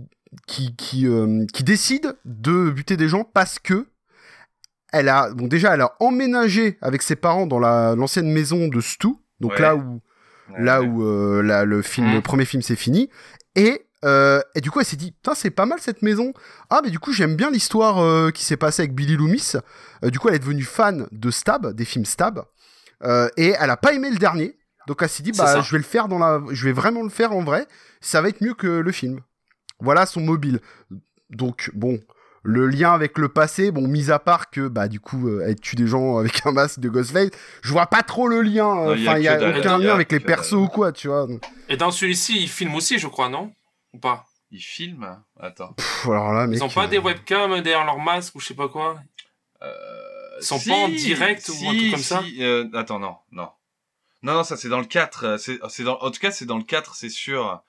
qui 0.47 0.74
qui, 0.77 1.06
qui 1.52 1.62
décide 1.64 2.16
de 2.24 2.70
buter 2.70 2.97
des 2.97 3.09
gens 3.09 3.24
parce 3.24 3.59
que 3.59 3.86
elle 4.93 5.09
a 5.09 5.32
bon 5.32 5.47
déjà 5.47 5.74
elle 5.74 5.81
a 5.81 5.94
emménagé 6.01 6.78
avec 6.81 7.02
ses 7.02 7.16
parents 7.16 7.47
dans 7.47 7.59
la 7.59 7.94
l'ancienne 7.97 8.31
maison 8.31 8.69
de 8.69 8.81
Stu 8.81 9.09
donc 9.40 9.52
Ouais. 9.52 9.60
là 9.60 9.74
où 9.77 10.01
là 10.59 10.82
où 10.82 11.02
euh, 11.02 11.43
là, 11.43 11.64
le 11.64 11.82
film 11.82 12.12
le 12.12 12.20
premier 12.20 12.44
film 12.44 12.62
c'est 12.62 12.77
fini. 12.77 13.09
Et 13.56 13.86
euh, 14.05 14.40
et 14.55 14.60
du 14.60 14.70
coup 14.70 14.81
elle 14.81 14.86
s'est 14.86 14.97
dit 14.97 15.12
putain 15.12 15.35
c'est 15.35 15.51
pas 15.51 15.66
mal 15.66 15.78
cette 15.81 16.02
maison. 16.02 16.32
Ah 16.70 16.81
mais 16.85 16.90
du 16.90 16.98
coup 16.98 17.12
j'aime 17.12 17.36
bien 17.36 17.51
l'histoire 17.51 17.98
euh, 18.01 18.31
qui 18.31 18.44
s'est 18.44 18.56
passée 18.56 18.82
avec 18.82 18.94
Billy 18.94 19.16
Loomis. 19.16 19.52
Euh, 20.05 20.10
du 20.10 20.19
coup 20.19 20.28
elle 20.28 20.35
est 20.35 20.40
devenue 20.40 20.64
fan 20.64 21.06
de 21.12 21.31
Stab 21.31 21.73
des 21.74 21.85
films 21.85 22.05
Stab. 22.05 22.43
Euh, 23.05 23.28
et 23.36 23.55
elle 23.59 23.70
a 23.70 23.77
pas 23.77 23.93
aimé 23.94 24.10
le 24.10 24.16
dernier. 24.19 24.56
Donc 24.86 24.98
elle 25.02 25.09
s'est 25.09 25.23
dit 25.23 25.32
bah 25.32 25.60
je 25.60 25.70
vais 25.73 25.78
le 25.78 25.85
faire 25.85 26.09
dans 26.09 26.19
la 26.19 26.40
je 26.51 26.64
vais 26.64 26.73
vraiment 26.73 27.02
le 27.02 27.09
faire 27.09 27.32
en 27.32 27.43
vrai. 27.43 27.66
Ça 28.01 28.20
va 28.20 28.28
être 28.28 28.40
mieux 28.43 28.55
que 28.55 28.66
le 28.66 28.93
film. 28.93 29.20
Voilà 29.81 30.06
son 30.06 30.20
mobile. 30.20 30.60
Donc 31.31 31.70
bon 31.74 31.98
le 32.43 32.66
lien 32.66 32.93
avec 32.93 33.19
le 33.19 33.28
passé, 33.28 33.70
bon, 33.70 33.86
mis 33.86 34.10
à 34.10 34.19
part 34.19 34.51
que, 34.51 34.66
bah, 34.69 34.89
du 34.89 34.98
coup, 35.01 35.28
euh, 35.28 35.44
elle 35.47 35.60
tue 35.60 35.77
des 35.77 35.86
gens 35.86 36.16
avec 36.19 36.44
un 36.47 36.52
masque 36.52 36.81
de 36.81 36.89
Ghostface, 36.89 37.31
je 37.62 37.73
vois 37.73 37.86
pas 37.86 38.02
trop 38.02 38.27
le 38.28 38.43
lien. 38.43 38.66
euh, 38.69 38.86
Non, 38.89 38.94
y 38.97 39.06
a 39.09 39.10
Enfin, 39.10 39.19
il 39.19 39.24
y 39.24 39.28
a 39.28 39.36
que 39.39 39.59
aucun 39.59 39.78
Y 39.78 39.82
a 39.82 39.86
lien 39.86 39.94
avec 39.94 40.10
les 40.12 40.20
que 40.20 40.27
persos 40.27 40.55
ou 40.55 40.69
quoi, 40.69 40.93
tu 40.93 41.09
vois. 41.09 41.27
donc. 41.27 41.43
Et 41.69 41.77
dans 41.77 41.90
celui-ci, 41.90 42.43
il 42.43 42.48
filme 42.48 42.74
aussi, 42.74 42.98
je 42.98 43.06
crois, 43.09 43.28
non? 43.28 43.52
Ou 43.93 43.98
pas? 43.98 44.24
Il 44.51 44.60
filme 44.60 45.19
Attends. 45.40 45.73
Pff, 45.74 46.06
alors 46.09 46.32
là, 46.32 46.47
mec. 46.47 46.59
Ils 46.59 46.62
ont 46.64 46.69
pas 46.69 46.85
euh, 46.85 46.89
des 46.89 46.98
webcams 46.98 47.60
derrière 47.62 47.85
leur 47.85 47.98
masque 47.98 48.35
ou 48.35 48.40
je 48.40 48.47
sais 48.47 48.55
pas 48.55 48.69
quoi? 48.69 49.01
Ils 50.40 50.44
sont 50.44 50.59
Si, 50.59 50.69
pas 50.69 50.74
en 50.74 50.89
direct 50.89 51.48
ou 51.48 51.69
un 51.69 51.74
truc 51.77 51.90
comme 51.93 52.01
ça? 52.01 52.23
euh, 52.40 52.69
attends, 52.74 52.98
non, 52.98 53.16
non. 53.31 53.48
Non, 54.24 54.35
non, 54.35 54.44
ça 54.44 54.56
c'est 54.56 54.69
dans 54.69 54.78
le 54.81 54.85
4. 54.86 55.24
euh, 55.24 55.36
C'est, 55.39 55.59
c'est 55.69 55.85
dans, 55.85 55.98
en 56.01 56.10
tout 56.10 56.20
cas, 56.20 56.31
c'est 56.31 56.47
dans 56.47 56.59
le 56.59 56.64
4, 56.64 56.94
c'est 56.94 57.09
sûr 57.09 57.62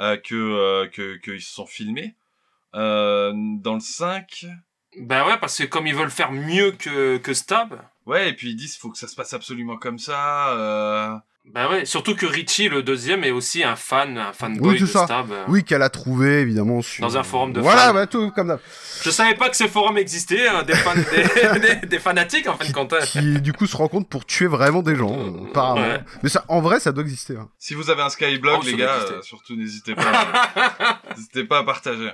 euh, 0.00 0.16
que, 0.16 0.34
euh, 0.34 0.88
que, 0.88 1.16
qu'ils 1.16 1.40
se 1.42 1.52
sont 1.52 1.66
filmés. 1.66 2.14
Euh, 2.74 3.32
dans 3.34 3.74
le 3.74 3.80
5. 3.80 4.46
Ben 5.00 5.24
ouais, 5.26 5.38
parce 5.40 5.56
que 5.58 5.64
comme 5.64 5.86
ils 5.86 5.94
veulent 5.94 6.10
faire 6.10 6.32
mieux 6.32 6.72
que, 6.72 7.16
que 7.18 7.32
Stab. 7.34 7.80
Ouais, 8.06 8.30
et 8.30 8.32
puis 8.32 8.50
ils 8.50 8.56
disent 8.56 8.76
faut 8.76 8.90
que 8.90 8.98
ça 8.98 9.06
se 9.08 9.14
passe 9.14 9.32
absolument 9.34 9.76
comme 9.76 9.98
ça. 9.98 10.48
Euh... 10.50 11.14
Ben 11.46 11.68
ouais, 11.70 11.84
surtout 11.86 12.14
que 12.14 12.26
Richie, 12.26 12.68
le 12.68 12.82
deuxième, 12.82 13.24
est 13.24 13.30
aussi 13.30 13.64
un 13.64 13.74
fan, 13.74 14.18
un 14.18 14.32
fanboy 14.32 14.72
Oui, 14.74 14.78
tout 14.78 14.84
de 14.84 14.90
ça. 14.90 15.04
Stab. 15.06 15.32
euh. 15.32 15.44
Oui, 15.48 15.64
qu'elle 15.64 15.82
a 15.82 15.88
trouvé, 15.88 16.40
évidemment. 16.40 16.82
Sur... 16.82 17.00
Dans 17.02 17.16
un 17.16 17.22
forum 17.22 17.52
de 17.52 17.60
Voilà, 17.60 17.86
fans. 17.88 17.94
bah, 17.94 18.06
tout 18.06 18.30
comme 18.32 18.48
ça. 18.48 18.58
Je 19.02 19.10
savais 19.10 19.34
pas 19.34 19.48
que 19.48 19.56
ce 19.56 19.66
forum 19.66 19.96
existait, 19.96 20.46
hein, 20.48 20.64
des, 20.64 20.74
fans, 20.74 20.92
des, 20.94 21.60
des- 21.80 21.86
des 21.86 21.98
fanatiques 21.98 22.46
en 22.48 22.56
fin 22.56 22.68
de 22.68 22.72
compte. 22.72 22.92
hein. 22.92 22.98
Qui, 23.06 23.40
du 23.40 23.52
coup, 23.54 23.66
se 23.66 23.76
rencontre 23.76 24.08
pour 24.08 24.26
tuer 24.26 24.48
vraiment 24.48 24.82
des 24.82 24.96
gens, 24.96 25.16
euh, 25.18 25.46
apparemment. 25.48 25.80
Ouais. 25.80 26.00
Mais 26.22 26.28
ça, 26.28 26.44
en 26.48 26.60
vrai, 26.60 26.78
ça 26.78 26.92
doit 26.92 27.02
exister. 27.04 27.36
hein. 27.36 27.48
Si 27.58 27.74
vous 27.74 27.88
avez 27.90 28.02
un 28.02 28.10
Skyblog, 28.10 28.60
Oh, 28.62 28.66
les 28.66 28.76
gars, 28.76 28.96
euh, 29.10 29.22
surtout 29.22 29.56
n'hésitez 29.56 29.94
pas, 29.94 31.00
n'hésitez 31.16 31.44
pas 31.44 31.58
à 31.60 31.64
partager. 31.64 32.10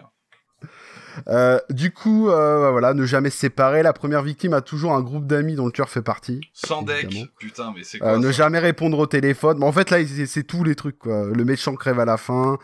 Euh, 1.29 1.59
du 1.71 1.93
coup, 1.93 2.29
euh, 2.29 2.61
bah, 2.63 2.71
voilà, 2.71 2.95
ne 2.95 3.05
jamais 3.07 3.31
se 3.31 3.39
séparer. 3.39 3.83
La 3.83 3.93
première 3.93 4.23
victime 4.23 4.53
a 4.55 4.61
toujours 4.61 4.93
un 4.93 5.01
groupe 5.01 5.27
d'amis 5.27 5.55
dont 5.55 5.67
le 5.67 5.73
tueur 5.73 5.89
fait 5.89 6.03
partie. 6.03 6.41
Sans 6.53 6.83
deck, 6.83 7.05
évidemment. 7.05 7.27
putain, 7.39 7.73
mais 7.75 7.83
c'est 7.85 7.99
quoi 7.99 8.13
Euh, 8.13 8.19
ne 8.19 8.27
ça 8.27 8.33
jamais 8.33 8.59
répondre 8.59 8.99
au 8.99 9.07
téléphone. 9.07 9.59
Mais 9.59 9.67
en 9.67 9.73
fait, 9.73 9.91
là, 9.91 9.99
c'est 10.07 10.27
c'est 10.27 10.43
tous 10.45 10.65
les 10.65 10.75
trucs, 10.75 10.99
quoi. 10.99 11.27
Le 11.33 11.45
méchant 11.45 11.75
crève 11.75 12.01
à 12.01 12.05
la 12.05 12.17
fin. 12.17 12.59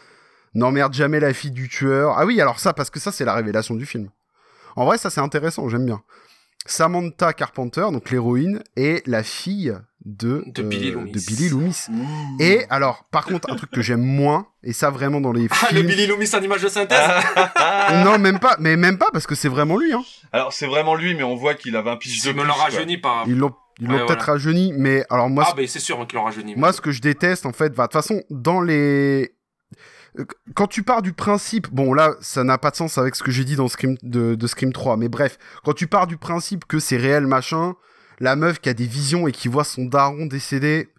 N'emmerde 0.54 0.92
jamais 0.92 1.18
la 1.18 1.32
fille 1.32 1.50
du 1.50 1.68
tueur. 1.68 2.14
Ah 2.18 2.26
oui, 2.26 2.40
alors 2.40 2.60
ça, 2.60 2.72
parce 2.74 2.90
que 2.90 3.00
ça, 3.00 3.10
c'est 3.10 3.24
la 3.24 3.34
révélation 3.34 3.74
du 3.74 3.86
film. 3.86 4.10
En 4.76 4.84
vrai, 4.84 4.98
ça, 4.98 5.08
c'est 5.10 5.20
intéressant, 5.20 5.68
j'aime 5.68 5.86
bien. 5.86 6.02
Samantha 6.66 7.32
Carpenter, 7.32 7.86
donc 7.92 8.10
l'héroïne, 8.10 8.62
est 8.76 9.06
la 9.06 9.22
fille 9.22 9.74
de, 10.04 10.42
De 10.46 10.62
Billy 10.62 10.90
Loomis. 10.90 11.12
de 11.12 11.20
Billy 11.20 11.48
Loomis. 11.48 11.86
Et 12.40 12.64
alors, 12.70 13.04
par 13.10 13.24
contre, 13.24 13.50
un 13.50 13.56
truc 13.56 13.70
que 13.70 13.82
j'aime 13.82 14.02
moins, 14.02 14.46
et 14.62 14.72
ça 14.72 14.90
vraiment 14.90 15.20
dans 15.20 15.32
les 15.32 15.48
Ah, 15.62 15.72
le. 15.72 15.82
Billy 15.82 16.06
Loomis 16.06 16.34
en 16.34 16.40
image 16.42 16.62
de 16.62 16.68
synthèse 16.68 16.98
non, 18.04 18.18
même 18.18 18.38
pas, 18.38 18.56
mais 18.58 18.76
même 18.76 18.98
pas, 18.98 19.08
parce 19.12 19.26
que 19.26 19.34
c'est 19.34 19.48
vraiment 19.48 19.76
lui, 19.76 19.92
hein. 19.92 20.02
Alors 20.32 20.52
c'est 20.52 20.66
vraiment 20.66 20.94
lui, 20.94 21.14
mais 21.14 21.22
on 21.22 21.36
voit 21.36 21.54
qu'il 21.54 21.76
avait 21.76 21.90
un 21.90 21.96
pitch 21.96 22.22
de 22.24 22.32
me 22.32 22.44
quoi. 22.44 22.52
rajeuni 22.54 22.98
par. 22.98 23.24
Ils 23.26 23.36
l'ont 23.38 23.52
ils 23.80 23.86
l'ont 23.86 23.94
Ouais, 23.94 23.98
peut-être 24.06 24.18
voilà. 24.24 24.32
rajeuni, 24.34 24.72
mais 24.76 25.04
alors 25.08 25.30
moi, 25.30 25.44
Ah, 25.46 25.50
ce- 25.52 25.56
ben 25.56 25.66
c'est 25.66 25.80
sûr 25.80 25.96
qu'il 26.06 26.18
l'a 26.18 26.24
rajeuni. 26.24 26.54
Moi, 26.56 26.72
ce 26.72 26.80
que 26.80 26.90
je 26.92 27.00
déteste, 27.00 27.46
en 27.46 27.52
fait, 27.52 27.70
bah, 27.74 27.84
de 27.84 27.88
toute 27.92 27.92
façon, 28.02 28.22
dans 28.30 28.60
les. 28.60 29.32
Euh, 30.18 30.24
Quand 30.54 30.66
tu 30.66 30.82
pars 30.82 31.02
du 31.02 31.12
principe, 31.12 31.68
bon 31.72 31.92
là, 31.94 32.14
ça 32.20 32.44
n'a 32.44 32.58
pas 32.58 32.70
de 32.70 32.76
sens 32.76 32.98
avec 32.98 33.14
ce 33.14 33.22
que 33.22 33.30
j'ai 33.30 33.44
dit 33.44 33.56
dans 33.56 33.68
Scream 33.68 33.96
de, 34.02 34.34
de 34.34 34.46
Scream 34.46 34.72
3, 34.72 34.96
mais 34.96 35.08
bref, 35.08 35.38
quand 35.64 35.74
tu 35.74 35.86
pars 35.86 36.06
du 36.06 36.16
principe 36.16 36.66
que 36.66 36.78
c'est 36.78 36.96
réel 36.96 37.26
machin, 37.26 37.74
la 38.20 38.36
meuf 38.36 38.60
qui 38.60 38.68
a 38.68 38.74
des 38.74 38.86
visions 38.86 39.26
et 39.26 39.32
qui 39.32 39.48
voit 39.48 39.64
son 39.64 39.84
daron 39.84 40.26
décédé, 40.26 40.91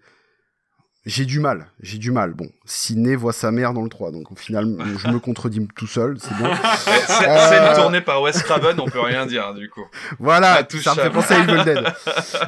j'ai 1.05 1.25
du 1.25 1.39
mal, 1.39 1.67
j'ai 1.81 1.97
du 1.97 2.11
mal. 2.11 2.33
Bon, 2.33 2.47
Sidney 2.65 3.15
voit 3.15 3.33
sa 3.33 3.51
mère 3.51 3.73
dans 3.73 3.81
le 3.81 3.89
3, 3.89 4.11
donc 4.11 4.31
au 4.31 4.35
final, 4.35 4.77
je 4.97 5.07
me 5.09 5.19
contredis 5.19 5.67
tout 5.75 5.87
seul, 5.87 6.17
c'est. 6.19 6.29
Eh, 6.33 7.11
scè- 7.11 7.27
Euh, 7.29 7.49
Scène 7.49 7.75
tournée 7.75 8.01
par 8.01 8.21
Wes 8.21 8.41
Craven, 8.43 8.79
on 8.79 8.85
peut 8.85 9.01
rien 9.01 9.25
dire 9.25 9.53
du 9.53 9.69
coup. 9.69 9.83
Voilà, 10.19 10.65
ça 10.81 10.95
me 10.95 11.01
fait 11.01 11.09
penser 11.09 11.33
à 11.33 11.39
Evil 11.39 11.63
Dead. 11.63 11.83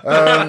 Euh, 0.06 0.46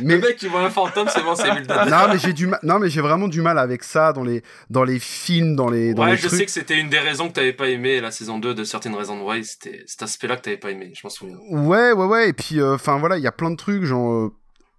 mais- 0.00 0.14
Le 0.16 0.20
mec 0.20 0.36
qui 0.36 0.46
voit 0.48 0.60
un 0.62 0.70
fantôme, 0.70 1.08
c'est 1.12 1.22
bon, 1.22 1.34
c'est 1.34 1.48
Evil 1.48 1.66
Dead. 1.66 1.88
non 1.90 2.08
mais 2.10 2.18
j'ai 2.18 2.32
du 2.32 2.46
mal 2.46 2.60
non 2.62 2.78
mais 2.78 2.88
j'ai 2.88 3.00
vraiment 3.00 3.28
du 3.28 3.42
mal 3.42 3.58
avec 3.58 3.82
ça 3.82 4.12
dans 4.12 4.22
les 4.24 4.42
dans 4.70 4.84
les 4.84 4.98
films 4.98 5.56
dans 5.56 5.68
les 5.68 5.92
dans 5.94 6.04
Ouais, 6.04 6.12
les 6.12 6.16
je 6.16 6.26
trucs 6.28 6.38
sais 6.38 6.44
que 6.46 6.50
c'était 6.50 6.78
une 6.78 6.88
des 6.88 6.98
raisons 6.98 7.28
que 7.28 7.34
t'avais 7.34 7.52
pas 7.52 7.68
aimé 7.68 8.00
la 8.00 8.10
saison 8.10 8.38
2 8.38 8.54
de 8.54 8.64
Certaines 8.64 8.94
Raisons 8.94 9.16
de 9.18 9.22
Why, 9.22 9.44
c'était 9.44 9.82
cet 9.86 10.02
aspect-là 10.02 10.36
que 10.36 10.42
t'avais 10.42 10.56
pas 10.56 10.70
aimé, 10.70 10.92
je 10.94 11.00
m'en 11.04 11.10
souviens. 11.10 11.36
Ouais, 11.50 11.92
ouais, 11.92 12.04
ouais. 12.06 12.28
Et 12.28 12.32
puis, 12.32 12.62
enfin 12.62 12.98
voilà, 12.98 13.16
il 13.18 13.22
y 13.22 13.26
a 13.26 13.32
plein 13.32 13.50
de 13.50 13.56
trucs, 13.56 13.84
genre. 13.84 14.30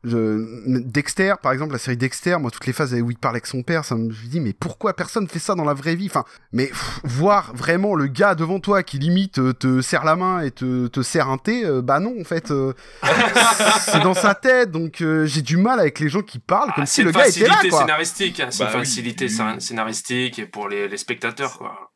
Je- 0.03 0.80
Dexter, 0.80 1.35
par 1.41 1.51
exemple, 1.51 1.73
la 1.73 1.80
série 1.80 1.97
Dexter, 1.97 2.38
moi, 2.39 2.51
toutes 2.51 2.65
les 2.65 2.73
phases 2.73 2.93
où 2.93 3.11
il 3.11 3.17
parle 3.17 3.35
avec 3.35 3.47
son 3.47 3.63
père, 3.63 3.84
ça 3.85 3.95
me 3.95 4.11
je 4.11 4.23
me 4.23 4.27
dis, 4.30 4.39
mais 4.39 4.53
pourquoi 4.53 4.93
personne 4.93 5.27
fait 5.27 5.39
ça 5.39 5.55
dans 5.55 5.65
la 5.65 5.73
vraie 5.73 5.95
vie? 5.95 6.07
Enfin, 6.07 6.23
mais 6.53 6.67
pff, 6.67 6.99
voir 7.03 7.53
vraiment 7.55 7.95
le 7.95 8.07
gars 8.07 8.35
devant 8.35 8.59
toi 8.59 8.81
qui 8.84 8.97
limite 8.99 9.39
euh, 9.39 9.53
te 9.53 9.81
serre 9.81 10.05
la 10.05 10.15
main 10.15 10.41
et 10.41 10.51
te, 10.51 10.88
te 10.88 11.01
serre 11.01 11.30
un 11.30 11.38
thé, 11.38 11.65
euh, 11.65 11.81
bah 11.81 11.99
non, 11.99 12.15
en 12.19 12.23
fait, 12.23 12.51
euh, 12.51 12.73
c'est 13.81 13.99
dans 14.01 14.13
sa 14.13 14.35
tête, 14.35 14.71
donc 14.71 15.01
euh, 15.01 15.26
j'ai 15.26 15.41
du 15.41 15.57
mal 15.57 15.80
avec 15.80 15.99
les 15.99 16.09
gens 16.09 16.21
qui 16.21 16.39
parlent 16.39 16.71
comme 16.73 16.84
Ah, 16.84 16.88
si 16.88 16.95
c'est 16.95 17.03
le 17.03 17.09
une 17.11 17.17
gars 17.17 17.27
était 17.27 17.41
là, 17.47 17.55
facilité 17.55 17.77
scénaristique, 17.77 18.39
hein, 18.39 18.47
c'est 18.51 18.63
Bah 18.63 18.71
une 18.73 18.80
oui, 18.80 18.85
facilité 18.85 19.26
oui, 19.26 19.31
scén- 19.31 19.55
oui. 19.55 19.61
scénaristique 19.61 20.39
et 20.39 20.45
pour 20.45 20.69
les, 20.69 20.88
les 20.88 20.97
spectateurs, 20.97 21.57
quoi. 21.57 21.91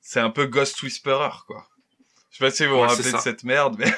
C'est 0.00 0.20
un 0.20 0.30
peu 0.30 0.46
Ghost 0.46 0.82
Whisperer, 0.82 1.30
quoi. 1.46 1.66
Je 2.30 2.38
sais 2.38 2.44
pas 2.44 2.50
si 2.50 2.64
vous 2.66 2.74
vous 2.74 2.80
Ouais, 2.80 2.86
rappelez 2.86 3.02
c'est 3.02 3.12
de 3.12 3.18
cette 3.18 3.44
merde, 3.44 3.76
mais... 3.78 3.92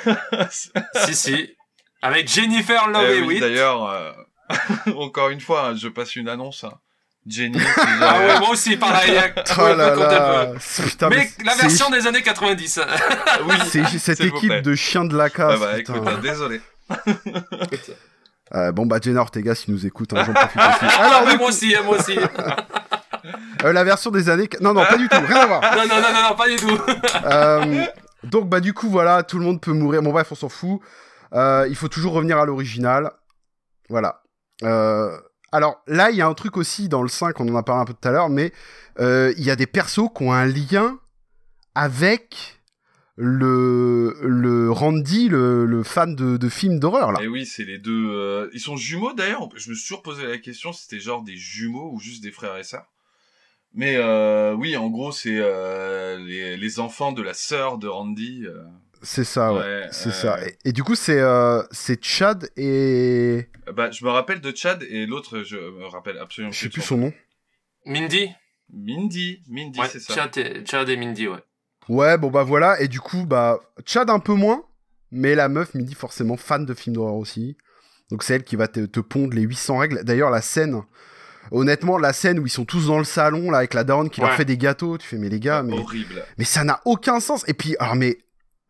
si, 0.51 1.15
si. 1.15 1.57
Avec 2.03 2.29
Jennifer 2.33 2.89
Love 2.89 3.05
Eh 3.09 3.21
oui, 3.21 3.25
Hewitt. 3.37 3.41
d'ailleurs, 3.41 3.85
euh, 3.91 4.13
encore 4.97 5.29
une 5.31 5.41
fois, 5.41 5.69
hein, 5.69 5.75
je 5.77 5.89
passe 5.89 6.17
une 6.17 6.29
annonce. 6.29 6.65
hein. 6.65 6.73
Jenny. 7.27 7.59
Ah 8.03 8.19
ouais, 8.21 8.39
moi 8.41 8.51
aussi, 8.51 8.77
pareil. 8.79 9.17
hein. 9.19 9.31
Oh 9.59 9.63
là 9.75 9.95
là, 9.95 10.53
putain, 10.83 11.09
mais, 11.11 11.17
mais 11.39 11.45
la 11.45 11.55
version 11.55 11.91
des 11.91 12.07
années 12.07 12.23
90. 12.23 12.81
Oui, 13.47 13.55
C'est 13.69 13.85
cette 13.99 14.21
équipe 14.23 14.63
de 14.63 14.75
chiens 14.75 15.05
de 15.05 15.17
la 15.17 15.25
Ah 15.25 15.31
casse. 15.31 15.61
bah 15.61 15.75
putain. 15.77 15.95
écoute, 15.97 16.09
hein, 16.09 16.19
désolé. 16.23 16.61
Euh, 18.53 18.73
bon 18.73 18.85
bah 18.85 18.99
Jenna 19.01 19.21
Ortega 19.21 19.55
si 19.55 19.71
nous 19.71 19.87
écoute, 19.87 20.13
hein, 20.13 20.25
j'en 20.27 20.33
profite 20.33 20.57
aussi. 20.61 20.97
Alors 20.99 21.23
Mais 21.25 21.33
du 21.33 21.37
moi 21.39 21.47
coup, 21.47 21.53
aussi, 21.53 21.73
moi 21.85 21.99
aussi. 21.99 22.19
euh, 23.65 23.73
la 23.73 23.85
version 23.85 24.11
des 24.11 24.29
années, 24.29 24.49
non 24.61 24.75
non 24.75 24.85
pas 24.85 24.97
du 24.97 25.09
tout, 25.09 25.17
rien 25.25 25.37
à 25.37 25.47
voir. 25.47 25.61
non, 25.77 25.87
non, 25.87 26.01
non, 26.01 26.13
non, 26.13 26.29
non, 26.31 26.35
pas 26.35 26.49
du 26.49 26.57
tout. 26.57 26.79
Euh, 27.27 27.85
donc 28.25 28.49
bah 28.49 28.59
du 28.59 28.73
coup 28.75 28.91
voilà, 28.91 29.23
tout 29.23 29.39
le 29.39 29.45
monde 29.45 29.61
peut 29.61 29.73
mourir. 29.73 30.03
Bon 30.03 30.11
bref, 30.11 30.27
on 30.33 30.35
s'en 30.35 30.49
fout. 30.49 30.81
Euh, 31.33 31.67
il 31.69 31.77
faut 31.77 31.89
toujours 31.89 32.13
revenir 32.13 32.39
à 32.39 32.45
l'original. 32.45 33.13
Voilà. 33.89 34.23
Euh, 34.63 35.17
alors 35.53 35.83
là, 35.87 36.11
il 36.11 36.17
y 36.17 36.23
a 36.23 36.27
un 36.27 36.35
truc 36.35 36.57
aussi 36.57 36.89
dans 36.89 37.03
le 37.03 37.09
5, 37.09 37.39
on 37.41 37.49
en 37.49 37.57
a 37.57 37.63
parlé 37.63 37.83
un 37.83 37.85
peu 37.85 37.95
tout 37.95 38.09
à 38.09 38.13
l'heure, 38.13 38.29
mais 38.29 38.53
euh, 38.99 39.33
il 39.37 39.45
y 39.45 39.51
a 39.51 39.57
des 39.57 39.67
persos 39.67 40.09
qui 40.15 40.23
ont 40.23 40.33
un 40.33 40.47
lien 40.47 40.99
avec 41.75 42.61
le, 43.17 44.17
le 44.23 44.71
Randy, 44.71 45.29
le, 45.29 45.67
le 45.67 45.83
fan 45.83 46.15
de, 46.15 46.37
de 46.37 46.49
films 46.49 46.79
d'horreur. 46.79 47.21
Et 47.21 47.29
oui, 47.29 47.47
c'est 47.47 47.65
les 47.65 47.79
deux. 47.79 48.51
Ils 48.53 48.61
sont 48.61 48.77
jumeaux 48.77 49.13
d'ailleurs. 49.13 49.49
Je 49.57 49.71
me 49.71 49.75
suis 49.75 49.85
toujours 49.85 50.03
posé 50.03 50.27
la 50.27 50.39
question 50.39 50.73
si 50.73 50.85
c'était 50.85 51.01
genre 51.01 51.23
des 51.23 51.37
jumeaux 51.37 51.91
ou 51.93 52.01
juste 52.01 52.23
des 52.23 52.33
frères 52.33 52.57
et 52.57 52.65
sœurs. 52.65 52.87
Mais 53.73 53.99
oui, 54.55 54.77
en 54.77 54.89
gros, 54.89 55.13
c'est 55.13 55.39
les, 56.19 56.81
enfants 56.81 57.13
de 57.13 57.23
la 57.23 57.35
sœur 57.35 57.79
de 57.79 57.89
Randy. 57.89 58.47
C'est 59.03 59.25
ça, 59.25 59.53
ouais. 59.53 59.59
Ouais, 59.61 59.89
c'est 59.93 60.11
euh, 60.11 60.13
ça. 60.13 60.39
Et, 60.47 60.59
et 60.67 60.73
du 60.73 60.83
coup, 60.83 60.95
c'est 60.95 61.19
euh, 61.21 61.63
c'est 61.71 62.05
Chad 62.05 62.51
et 62.57 63.49
Bah, 63.75 63.91
je 63.91 64.05
me 64.05 64.11
rappelle 64.11 64.41
de 64.41 64.55
Chad 64.55 64.83
et 64.83 65.07
l'autre, 65.07 65.43
je 65.43 65.57
me 65.57 65.87
rappelle 65.87 66.19
absolument 66.19 66.53
je 66.53 66.59
sais 66.61 66.69
plus 66.69 66.83
son 66.83 66.97
nom. 66.99 67.13
Mindy 67.87 68.29
Mindy, 68.73 69.43
Mindy, 69.49 69.81
Ouais, 69.81 69.89
c'est 69.91 70.01
ça. 70.01 70.15
Chad 70.15 70.37
et, 70.39 70.65
Chad 70.67 70.89
et 70.89 70.97
Mindy, 70.97 71.29
ouais. 71.29 71.39
Ouais, 71.89 72.19
bon 72.19 72.31
bah 72.31 72.43
voilà. 72.45 72.81
Et 72.81 72.89
du 72.89 73.01
coup, 73.01 73.25
bah 73.27 73.59
Chad 73.87 74.11
un 74.11 74.19
peu 74.21 74.35
moins, 74.35 74.63
mais 75.11 75.35
la 75.35 75.49
meuf 75.49 75.75
Mindy 75.75 75.95
forcément 75.95 76.37
fan 76.37 76.67
de 76.67 76.75
films 76.75 76.95
d'horreur 76.97 77.15
aussi. 77.15 77.57
Donc 78.11 78.23
c'est 78.23 78.35
elle 78.35 78.45
qui 78.45 78.57
va 78.57 78.69
te, 78.69 78.85
te 78.87 79.01
pondre 79.01 79.35
les 79.35 79.43
800 79.43 79.79
règles. 79.79 80.05
D'ailleurs, 80.05 80.31
la 80.31 80.43
scène, 80.43 80.83
honnêtement, 81.51 81.97
la 81.99 82.13
scène 82.13 82.39
où 82.39 82.47
ils 82.47 82.51
sont 82.51 82.65
tous 82.65 82.87
dans 82.89 82.99
le 82.99 83.05
salon 83.05 83.51
là 83.51 83.59
avec 83.59 83.73
la 83.75 83.83
daronne 83.85 84.11
qui 84.11 84.21
leur 84.21 84.31
Ouais. 84.31 84.37
fait 84.37 84.45
des 84.45 84.59
gâteaux, 84.59 84.99
tu 84.99 85.07
fais 85.07 85.17
mais 85.17 85.29
les 85.31 85.41
gars, 85.41 85.63
mais 85.63 85.79
Horrible. 85.79 86.23
mais 86.39 86.45
ça 86.45 86.63
n'a 86.65 86.81
aucun 86.85 87.19
sens. 87.21 87.45
Et 87.49 87.55
puis, 87.55 87.77
alors, 87.79 87.97
mais 87.97 88.19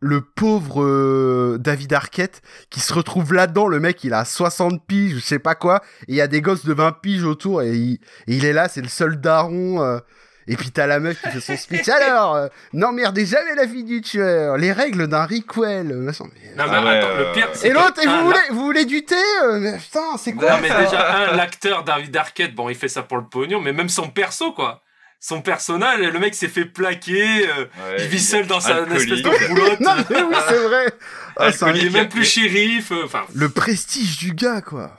le 0.01 0.21
pauvre 0.21 0.83
euh, 0.83 1.57
David 1.59 1.93
Arquette 1.93 2.41
qui 2.69 2.79
se 2.79 2.93
retrouve 2.93 3.33
là-dedans, 3.33 3.67
le 3.67 3.79
mec, 3.79 4.03
il 4.03 4.13
a 4.13 4.25
60 4.25 4.85
piges, 4.85 5.15
je 5.15 5.19
sais 5.19 5.39
pas 5.39 5.55
quoi, 5.55 5.81
et 6.07 6.13
il 6.13 6.15
y 6.15 6.21
a 6.21 6.27
des 6.27 6.41
gosses 6.41 6.65
de 6.65 6.73
20 6.73 6.93
piges 7.01 7.23
autour, 7.23 7.61
et 7.61 7.71
il, 7.71 7.93
et 8.27 8.35
il 8.35 8.43
est 8.45 8.53
là, 8.53 8.67
c'est 8.67 8.81
le 8.81 8.87
seul 8.89 9.21
daron. 9.21 9.81
euh, 9.83 9.99
et 10.47 10.55
puis 10.57 10.71
t'as 10.71 10.87
la 10.87 10.99
meuf 10.99 11.21
qui 11.21 11.29
fait 11.29 11.39
son 11.39 11.55
speech. 11.55 11.87
Alors, 12.07 12.35
euh, 12.35 12.47
n'emmerdez 12.73 13.27
jamais 13.27 13.53
la 13.55 13.67
fille 13.67 13.83
du 13.83 14.01
tueur, 14.01 14.57
les 14.57 14.71
règles 14.71 15.07
d'un 15.07 15.23
requel. 15.25 15.91
euh, 15.91 15.95
machin. 16.01 16.25
Non, 16.57 16.65
mais 16.65 16.71
Ah 16.71 16.83
ouais, 16.83 16.97
attends, 16.97 17.07
euh, 17.09 17.27
le 17.27 17.33
pire, 17.33 17.49
c'est 17.53 17.67
Et 17.67 17.69
que 17.69 17.75
l'autre, 17.75 18.01
et 18.03 18.07
un, 18.07 18.17
vous 18.19 18.25
voulez, 18.25 18.39
vous 18.49 18.65
voulez 18.65 18.85
du 18.85 19.05
thé 19.05 19.15
euh, 19.45 19.59
mais 19.59 19.77
Putain, 19.77 20.17
c'est 20.17 20.33
quoi 20.33 20.53
Non, 20.53 20.57
mais 20.59 20.69
déjà, 20.69 21.31
un, 21.31 21.35
l'acteur 21.37 21.83
David 21.83 22.17
Arquette, 22.17 22.55
bon, 22.55 22.69
il 22.69 22.75
fait 22.75 22.87
ça 22.87 23.03
pour 23.03 23.17
le 23.17 23.25
pognon, 23.25 23.61
mais 23.61 23.71
même 23.71 23.87
son 23.87 24.09
perso, 24.09 24.51
quoi. 24.51 24.81
Son 25.23 25.41
personnage, 25.43 25.99
le 25.99 26.17
mec 26.19 26.33
s'est 26.33 26.47
fait 26.47 26.65
plaquer, 26.65 27.47
euh, 27.47 27.65
Ouais, 27.65 27.95
il 27.99 28.07
vit 28.07 28.19
seul 28.19 28.47
dans 28.47 28.59
sa 28.59 28.81
espèce 28.81 29.21
de 29.21 29.47
roulotte. 29.49 29.79
Non, 29.79 29.95
mais 30.09 30.21
oui, 30.23 30.35
c'est 30.49 30.67
vrai. 30.67 30.85
Ah, 31.37 31.49
il 31.73 31.85
est 31.85 31.89
même 31.91 32.09
plus 32.09 32.25
shérif, 32.25 32.91
euh, 32.91 33.05
enfin. 33.05 33.23
Le 33.33 33.47
prestige 33.49 34.17
du 34.17 34.33
gars, 34.33 34.61
quoi. 34.61 34.97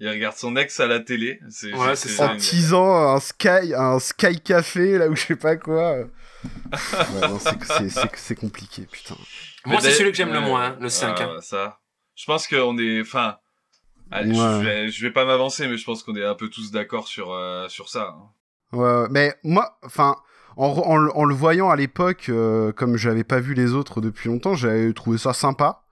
Il 0.00 0.08
regarde 0.08 0.36
son 0.36 0.56
ex 0.56 0.80
à 0.80 0.86
la 0.86 1.00
télé. 1.00 1.38
C'est 1.50 1.72
Ouais, 1.74 1.94
c'est 1.96 2.08
ça. 2.08 2.24
En 2.24 2.28
dingue. 2.28 2.38
teasant 2.38 3.14
un 3.14 3.20
Sky, 3.20 3.74
un 3.76 3.98
Sky 4.00 4.40
Café, 4.40 4.96
là 4.98 5.08
où 5.08 5.14
je 5.16 5.22
sais 5.26 5.36
pas 5.36 5.56
quoi. 5.56 5.96
Ouais, 6.72 8.08
c'est- 8.16 8.34
compliqué, 8.36 8.82
putain. 8.90 9.16
Moi, 9.66 9.80
c'est 9.80 9.92
celui 9.92 10.10
que 10.12 10.16
j'aime 10.16 10.32
le 10.32 10.40
moins, 10.40 10.66
hein, 10.66 10.76
le 10.80 10.88
5. 10.88 11.16
Ah, 11.20 11.24
hein. 11.24 11.40
ça. 11.42 11.78
Je 12.14 12.24
pense 12.26 12.46
qu'on 12.48 12.78
est, 12.78 13.00
enfin, 13.02 13.36
allez, 14.10 14.30
Ouais. 14.30 14.36
je, 14.36 14.64
vais, 14.64 14.88
je 14.88 15.02
vais 15.06 15.12
pas 15.12 15.24
m'avancer, 15.24 15.66
mais 15.68 15.76
je 15.76 15.84
pense 15.84 16.02
qu'on 16.02 16.16
est 16.16 16.24
un 16.24 16.34
peu 16.34 16.48
tous 16.48 16.70
d'accord 16.70 17.06
sur 17.08 17.32
euh, 17.32 17.68
sur 17.68 17.88
ça. 17.88 18.14
hein. 18.16 18.30
Ouais, 18.72 19.06
mais 19.10 19.34
moi, 19.44 19.78
enfin, 19.84 20.16
en, 20.56 20.96
le- 20.96 21.16
en 21.16 21.24
le 21.24 21.34
voyant 21.34 21.70
à 21.70 21.76
l'époque, 21.76 22.26
euh, 22.28 22.72
comme 22.72 22.96
j'avais 22.96 23.24
pas 23.24 23.40
vu 23.40 23.54
les 23.54 23.72
autres 23.74 24.00
depuis 24.00 24.28
longtemps, 24.28 24.54
j'avais 24.54 24.92
trouvé 24.92 25.18
ça 25.18 25.32
sympa. 25.32 25.84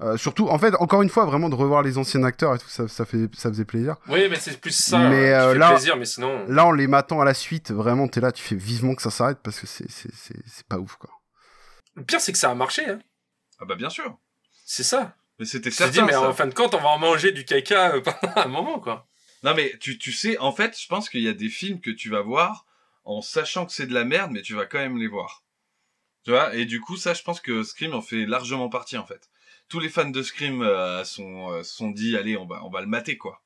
Euh, 0.00 0.16
surtout, 0.16 0.48
en 0.48 0.58
fait, 0.58 0.74
encore 0.80 1.02
une 1.02 1.08
fois, 1.10 1.26
vraiment 1.26 1.48
de 1.48 1.54
revoir 1.54 1.82
les 1.82 1.96
anciens 1.96 2.24
acteurs 2.24 2.54
et 2.54 2.58
tout, 2.58 2.66
ça, 2.68 2.88
ça, 2.88 3.04
fait, 3.04 3.28
ça 3.36 3.50
faisait 3.50 3.64
plaisir. 3.64 3.96
Oui, 4.08 4.26
mais 4.28 4.36
c'est 4.36 4.60
plus 4.60 4.72
ça. 4.74 4.98
Mais, 4.98 5.32
euh, 5.32 5.38
qui 5.40 5.46
euh, 5.48 5.52
fait 5.52 5.58
là- 5.58 5.68
plaisir, 5.70 5.96
mais 5.96 6.04
sinon. 6.06 6.44
Là, 6.48 6.66
en 6.66 6.72
les 6.72 6.88
matant 6.88 7.20
à 7.20 7.24
la 7.24 7.34
suite, 7.34 7.70
vraiment, 7.70 8.08
t'es 8.08 8.20
là, 8.20 8.32
tu 8.32 8.42
fais 8.42 8.56
vivement 8.56 8.94
que 8.96 9.02
ça 9.02 9.10
s'arrête 9.10 9.38
parce 9.44 9.60
que 9.60 9.66
c'est 9.68 9.88
c'est- 9.90 10.10
c'est- 10.14 10.42
c'est 10.46 10.66
pas 10.66 10.78
ouf, 10.78 10.96
quoi. 10.96 11.10
Le 11.94 12.02
pire, 12.02 12.20
c'est 12.20 12.32
que 12.32 12.38
ça 12.38 12.50
a 12.50 12.54
marché, 12.54 12.84
hein. 12.88 12.98
Ah 13.60 13.64
bah 13.64 13.76
bien 13.76 13.90
sûr. 13.90 14.16
C'est 14.64 14.82
ça. 14.82 15.14
Mais 15.38 15.44
c'était 15.44 15.70
Je 15.70 15.76
te 15.76 15.84
dis, 15.84 15.92
certain. 15.94 16.06
mais 16.06 16.12
ça. 16.14 16.28
en 16.28 16.32
fin 16.32 16.46
de 16.46 16.54
compte, 16.54 16.74
on 16.74 16.80
va 16.80 16.88
en 16.88 16.98
manger 16.98 17.30
du 17.30 17.44
caca 17.44 17.92
pendant 18.04 18.32
un 18.36 18.48
moment, 18.48 18.80
quoi. 18.80 19.06
Non 19.42 19.54
mais 19.54 19.76
tu 19.80 19.98
tu 19.98 20.12
sais, 20.12 20.38
en 20.38 20.52
fait, 20.52 20.78
je 20.80 20.86
pense 20.86 21.08
qu'il 21.08 21.22
y 21.22 21.28
a 21.28 21.32
des 21.32 21.48
films 21.48 21.80
que 21.80 21.90
tu 21.90 22.08
vas 22.10 22.20
voir 22.22 22.66
en 23.04 23.20
sachant 23.22 23.66
que 23.66 23.72
c'est 23.72 23.86
de 23.86 23.94
la 23.94 24.04
merde, 24.04 24.30
mais 24.30 24.42
tu 24.42 24.54
vas 24.54 24.66
quand 24.66 24.78
même 24.78 24.96
les 24.98 25.08
voir. 25.08 25.42
Tu 26.24 26.30
vois 26.30 26.54
Et 26.54 26.64
du 26.66 26.80
coup, 26.80 26.96
ça, 26.96 27.14
je 27.14 27.22
pense 27.22 27.40
que 27.40 27.62
Scream 27.64 27.94
en 27.94 28.02
fait 28.02 28.26
largement 28.26 28.68
partie 28.68 28.96
en 28.96 29.04
fait. 29.04 29.28
Tous 29.68 29.80
les 29.80 29.88
fans 29.88 30.08
de 30.08 30.22
Scream 30.22 30.62
euh, 30.62 31.02
sont 31.04 31.50
euh, 31.50 31.62
sont 31.64 31.90
dit, 31.90 32.16
allez, 32.16 32.36
on 32.36 32.46
va 32.46 32.62
on 32.64 32.70
va 32.70 32.80
le 32.80 32.86
mater 32.86 33.16
quoi. 33.18 33.42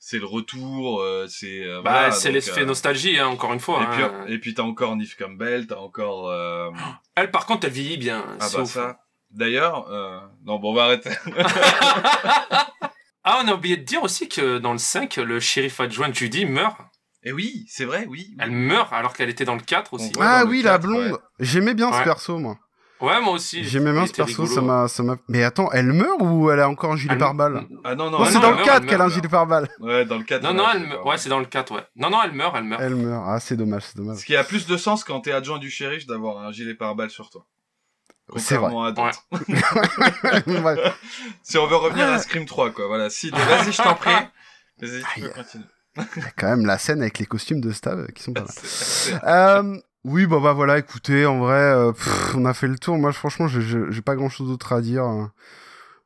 C'est 0.00 0.18
le 0.20 0.26
retour, 0.26 1.00
euh, 1.02 1.26
c'est 1.28 1.64
euh, 1.64 1.82
Bah, 1.82 1.90
voilà, 1.90 2.10
c'est 2.12 2.30
l'effet 2.30 2.60
euh, 2.62 2.66
nostalgie, 2.66 3.18
hein, 3.18 3.26
encore 3.26 3.52
une 3.52 3.58
fois. 3.58 3.82
Et 3.82 3.86
puis, 3.88 4.02
hein. 4.04 4.24
et 4.28 4.38
puis 4.38 4.54
t'as 4.54 4.62
encore 4.62 4.94
Neve 4.96 5.16
Campbell, 5.18 5.66
t'as 5.66 5.76
encore. 5.78 6.28
euh, 6.28 6.70
Elle, 7.16 7.30
par 7.32 7.46
contre, 7.46 7.66
elle 7.66 7.72
vieillit 7.72 7.96
bien. 7.98 8.24
Ah 8.38 8.48
c'est 8.48 8.58
bah 8.58 8.64
ça. 8.64 9.00
D'ailleurs, 9.30 9.90
euh... 9.90 10.20
non 10.44 10.58
bon 10.60 10.70
on 10.70 10.74
va 10.74 10.84
arrêter. 10.84 11.10
Ah, 13.30 13.42
on 13.44 13.48
a 13.48 13.52
oublié 13.54 13.76
de 13.76 13.82
dire 13.84 14.02
aussi 14.02 14.26
que 14.26 14.56
dans 14.56 14.72
le 14.72 14.78
5, 14.78 15.16
le 15.16 15.38
shérif 15.38 15.80
adjoint 15.80 16.10
Judy 16.10 16.46
meurt. 16.46 16.78
Et 17.22 17.30
oui, 17.32 17.66
c'est 17.68 17.84
vrai, 17.84 18.06
oui. 18.08 18.34
Elle 18.38 18.52
meurt 18.52 18.90
alors 18.90 19.12
qu'elle 19.12 19.28
était 19.28 19.44
dans 19.44 19.54
le 19.54 19.60
4 19.60 19.92
aussi. 19.92 20.12
Ah 20.18 20.44
oui, 20.46 20.62
la 20.62 20.72
4, 20.78 20.82
blonde. 20.82 21.12
ouais. 21.12 21.18
J'aimais 21.40 21.74
bien 21.74 21.92
ce 21.92 22.02
perso, 22.02 22.38
moi. 22.38 22.56
Ouais, 23.02 23.20
moi 23.20 23.34
aussi. 23.34 23.62
J'aimais 23.64 23.92
bien 23.92 24.06
ce 24.06 24.12
perso, 24.14 24.44
rigolo. 24.44 24.54
ça 24.54 24.60
m'a, 24.62 24.88
ça 24.88 25.02
m'a. 25.02 25.16
Mais 25.28 25.44
attends, 25.44 25.70
elle 25.72 25.92
meurt 25.92 26.16
ou 26.20 26.50
elle 26.50 26.60
a 26.60 26.68
encore 26.70 26.92
un 26.92 26.96
gilet 26.96 27.12
Elle- 27.12 27.18
pare-balles 27.18 27.66
Ah 27.84 27.94
non 27.94 28.10
non. 28.10 28.18
Non, 28.18 28.24
elle 28.24 28.32
c'est 28.32 28.40
dans 28.40 28.48
meurt, 28.48 28.54
le 28.54 28.60
elle 28.60 28.64
4 28.66 28.80
meurt, 28.80 28.86
qu'elle 28.90 29.00
a 29.02 29.04
un 29.04 29.08
gilet 29.10 29.28
pare-balles. 29.28 29.68
Ouais, 29.80 30.04
dans 30.06 30.16
le 30.16 30.24
4. 30.24 30.42
Non, 30.42 30.54
non, 30.54 30.64
elle 30.74 30.86
meurt. 30.88 31.04
Ouais, 31.06 31.18
c'est 31.18 31.28
dans 31.28 31.38
le 31.38 31.44
4, 31.44 31.74
ouais. 31.74 31.82
Non, 31.96 32.08
non, 32.10 32.22
elle 32.24 32.32
meurt, 32.32 32.54
elle 32.56 32.64
meurt. 32.64 32.80
Elle 32.82 32.96
meurt. 32.96 33.24
Ah, 33.28 33.38
c'est 33.40 33.56
dommage, 33.56 33.82
c'est 33.84 33.96
dommage. 33.98 34.16
Ce 34.18 34.24
qui 34.24 34.34
a 34.36 34.42
plus 34.42 34.66
de 34.66 34.76
sens 34.78 35.04
quand 35.04 35.20
t'es 35.20 35.32
adjoint 35.32 35.58
du 35.58 35.70
shérif 35.70 36.06
d'avoir 36.06 36.38
un 36.38 36.50
gilet 36.50 36.74
pare-balles 36.74 37.10
sur 37.10 37.28
toi. 37.30 37.44
C'est. 38.36 38.56
Contrairement 38.56 38.84
à 38.84 38.92
d'autres. 38.92 39.24
Ouais. 40.46 40.76
si 41.42 41.58
on 41.58 41.66
veut 41.66 41.76
revenir 41.76 42.06
à 42.08 42.18
Scream 42.18 42.44
3, 42.46 42.70
quoi. 42.72 42.86
Voilà. 42.86 43.10
Si, 43.10 43.30
vas-y, 43.30 43.72
je 43.72 43.82
t'en 43.82 43.94
prie. 43.94 44.10
Vas-y, 44.80 45.02
tu 45.14 45.20
peux 45.22 45.28
continuer. 45.30 45.64
Il 46.16 46.22
y 46.22 46.26
a 46.26 46.30
quand 46.36 46.48
même 46.48 46.66
la 46.66 46.78
scène 46.78 47.00
avec 47.00 47.18
les 47.18 47.26
costumes 47.26 47.60
de 47.60 47.72
Stab 47.72 48.06
qui 48.12 48.22
sont 48.22 48.32
pas 48.32 48.42
mal. 48.42 49.20
Euh, 49.24 49.78
oui, 50.04 50.26
bah, 50.26 50.38
bah 50.40 50.52
voilà, 50.52 50.78
écoutez, 50.78 51.26
en 51.26 51.38
vrai, 51.38 51.54
euh, 51.60 51.92
pff, 51.92 52.34
on 52.36 52.44
a 52.44 52.54
fait 52.54 52.68
le 52.68 52.78
tour. 52.78 52.96
Moi, 52.98 53.12
franchement, 53.12 53.48
j'ai- 53.48 54.02
pas 54.02 54.14
grand 54.14 54.28
chose 54.28 54.48
d'autre 54.48 54.72
à 54.72 54.80
dire. 54.80 55.04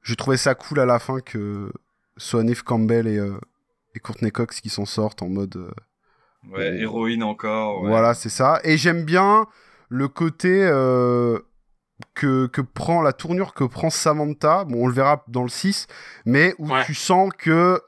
J'ai 0.02 0.16
trouvé 0.16 0.36
ça 0.36 0.54
cool 0.54 0.80
à 0.80 0.86
la 0.86 0.98
fin 0.98 1.20
que 1.20 1.70
soit 2.16 2.42
Neve 2.42 2.64
Campbell 2.64 3.06
et, 3.06 3.18
euh, 3.18 3.38
et 3.94 4.00
Courtney 4.00 4.30
Cox 4.32 4.60
qui 4.60 4.68
s'en 4.70 4.86
sortent 4.86 5.22
en 5.22 5.28
mode. 5.28 5.56
euh, 5.56 5.70
Ouais, 6.50 6.74
héroïne 6.80 7.22
encore. 7.22 7.82
ouais. 7.82 7.88
Voilà, 7.90 8.14
c'est 8.14 8.28
ça. 8.30 8.60
Et 8.64 8.76
j'aime 8.78 9.04
bien 9.04 9.46
le 9.90 10.08
côté 10.08 10.64
euh, 10.64 11.38
que, 12.14 12.46
que 12.46 12.60
prend 12.60 13.02
la 13.02 13.12
tournure 13.12 13.54
que 13.54 13.64
prend 13.64 13.90
Samantha. 13.90 14.64
Bon, 14.64 14.84
on 14.84 14.86
le 14.86 14.92
verra 14.94 15.24
dans 15.28 15.42
le 15.42 15.48
6, 15.48 15.86
mais 16.26 16.54
où 16.58 16.68
Ouais. 16.70 16.84
tu 16.84 16.94
sens 16.94 17.30
que 17.38 17.80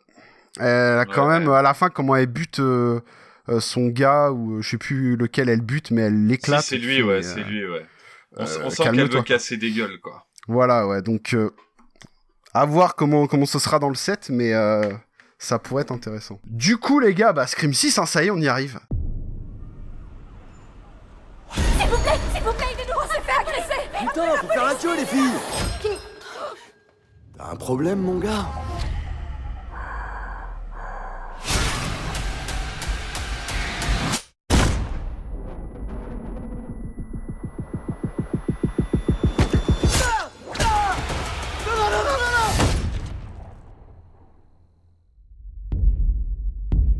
elle 0.60 0.98
a 0.98 1.04
quand 1.04 1.26
Ouais, 1.28 1.38
même 1.40 1.50
à 1.50 1.62
la 1.62 1.74
fin 1.74 1.88
comment 1.90 2.14
elle 2.16 2.26
bute 2.26 2.60
euh, 2.60 3.00
euh, 3.48 3.60
son 3.60 3.88
gars 3.88 4.30
ou 4.30 4.56
euh, 4.58 4.62
je 4.62 4.70
sais 4.70 4.78
plus 4.78 5.16
lequel 5.16 5.48
elle 5.48 5.60
bute, 5.62 5.90
mais 5.90 6.02
elle 6.02 6.14
Si, 6.16 6.26
l'éclate. 6.28 6.64
c'est 6.64 6.76
et 6.76 6.78
lui, 6.78 7.02
ouais, 7.02 7.22
c'est 7.22 7.42
lui, 7.42 7.66
ouais. 7.68 7.84
On, 8.36 8.42
euh, 8.44 8.46
on 8.64 8.70
sent 8.70 8.82
qu'elle 8.84 9.08
veut 9.10 9.22
casser 9.22 9.56
des 9.56 9.70
gueules, 9.72 9.98
quoi. 10.00 10.26
Voilà, 10.48 10.86
ouais. 10.86 11.02
Donc 11.02 11.34
euh, 11.34 11.50
À 12.52 12.64
voir 12.66 12.94
comment, 12.94 13.26
comment 13.26 13.46
ce 13.46 13.58
sera 13.58 13.78
dans 13.78 13.88
le 13.88 13.94
set, 13.96 14.28
mais 14.30 14.52
euh, 14.54 14.92
ça 15.38 15.58
pourrait 15.58 15.82
être 15.82 15.92
intéressant. 15.92 16.40
Du 16.44 16.76
coup, 16.76 17.00
les 17.00 17.14
gars, 17.14 17.32
bah, 17.32 17.46
Scream 17.46 17.74
6, 17.74 17.98
hein, 17.98 18.06
ça 18.06 18.22
y 18.22 18.28
est, 18.28 18.30
on 18.30 18.38
y 18.38 18.46
arrive. 18.48 18.78
S'il 21.52 21.88
vous 21.88 21.98
plaît, 22.02 22.18
Putain, 23.98 24.36
faut 24.36 24.46
faire 24.48 24.66
un 24.66 24.74
queue, 24.74 24.96
les 24.96 25.06
filles 25.06 25.98
T'as 27.36 27.50
un 27.50 27.56
problème, 27.56 28.00
mon 28.00 28.18
gars 28.18 28.46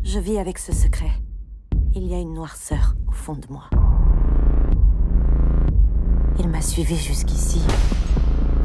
Je 0.02 0.20
vis 0.20 0.38
avec 0.38 0.58
ce 0.58 0.72
secret. 0.72 1.10
Il 1.96 2.06
y 2.06 2.14
a 2.14 2.20
une 2.20 2.34
noirceur 2.34 2.94
au 3.08 3.12
fond 3.12 3.34
de 3.34 3.46
moi. 3.50 3.68
Il 6.38 6.48
m'a 6.48 6.60
suivi 6.60 6.96
jusqu'ici. 6.96 7.62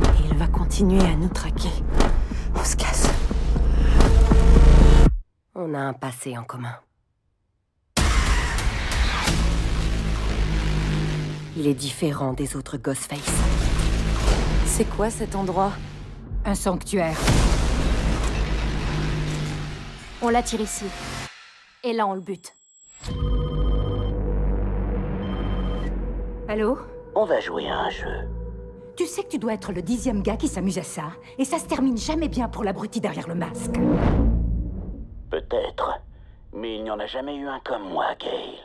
Et 0.04 0.28
il 0.32 0.38
va 0.38 0.48
continuer 0.48 1.02
à 1.02 1.16
nous 1.16 1.30
traquer. 1.30 1.70
On 2.56 2.64
se 2.64 2.76
casse. 2.76 3.10
On 5.56 5.74
a 5.74 5.80
un 5.80 5.94
passé 5.94 6.38
en 6.38 6.44
commun. 6.44 6.76
Il 11.56 11.68
est 11.68 11.74
différent 11.74 12.34
des 12.34 12.56
autres 12.56 12.78
Ghostface. 12.78 13.20
C'est 14.66 14.90
quoi 14.90 15.10
cet 15.10 15.36
endroit? 15.36 15.74
Un 16.46 16.56
sanctuaire. 16.56 17.18
On 20.22 20.30
l'attire 20.30 20.62
ici. 20.62 20.86
Et 21.84 21.94
là, 21.94 22.08
on 22.08 22.14
le 22.14 22.22
bute. 22.22 22.54
Allô? 26.48 26.78
On 27.16 27.26
va 27.26 27.40
jouer 27.40 27.68
à 27.68 27.80
un 27.80 27.90
jeu. 27.90 28.30
Tu 28.96 29.06
sais 29.06 29.24
que 29.24 29.30
tu 29.30 29.40
dois 29.40 29.54
être 29.54 29.72
le 29.72 29.82
dixième 29.82 30.22
gars 30.22 30.38
qui 30.38 30.48
s'amuse 30.48 30.78
à 30.78 30.84
ça, 30.84 31.04
et 31.38 31.46
ça 31.46 31.58
se 31.58 31.66
termine 31.66 31.98
jamais 31.98 32.28
bien 32.28 32.50
pour 32.50 32.64
l'abruti 32.64 33.00
derrière 33.00 33.28
le 33.28 33.36
masque. 33.36 33.80
Peut-être. 35.30 36.02
Mais 36.54 36.76
il 36.76 36.84
n'y 36.84 36.92
en 36.92 37.00
a 37.00 37.06
jamais 37.06 37.36
eu 37.36 37.48
un 37.48 37.60
comme 37.64 37.90
moi, 37.90 38.08
Gail. 38.20 38.60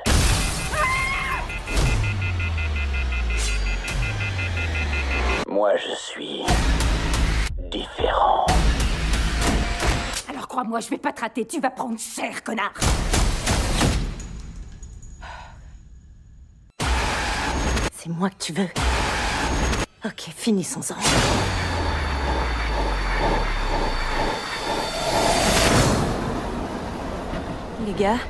Moi, 5.48 5.76
je 5.76 5.94
suis 5.94 6.42
différent. 7.70 8.46
Alors 10.28 10.48
crois-moi, 10.48 10.80
je 10.80 10.90
vais 10.90 10.98
pas 10.98 11.12
te 11.12 11.20
rater, 11.20 11.46
tu 11.46 11.60
vas 11.60 11.70
prendre 11.70 11.98
cher, 11.98 12.42
connard 12.42 12.74
C'est 18.04 18.10
moi 18.10 18.28
que 18.28 18.34
tu 18.38 18.52
veux. 18.52 18.68
Ok, 20.04 20.28
finissons-en. 20.36 20.96
Les 27.86 27.94
gars« 27.94 28.16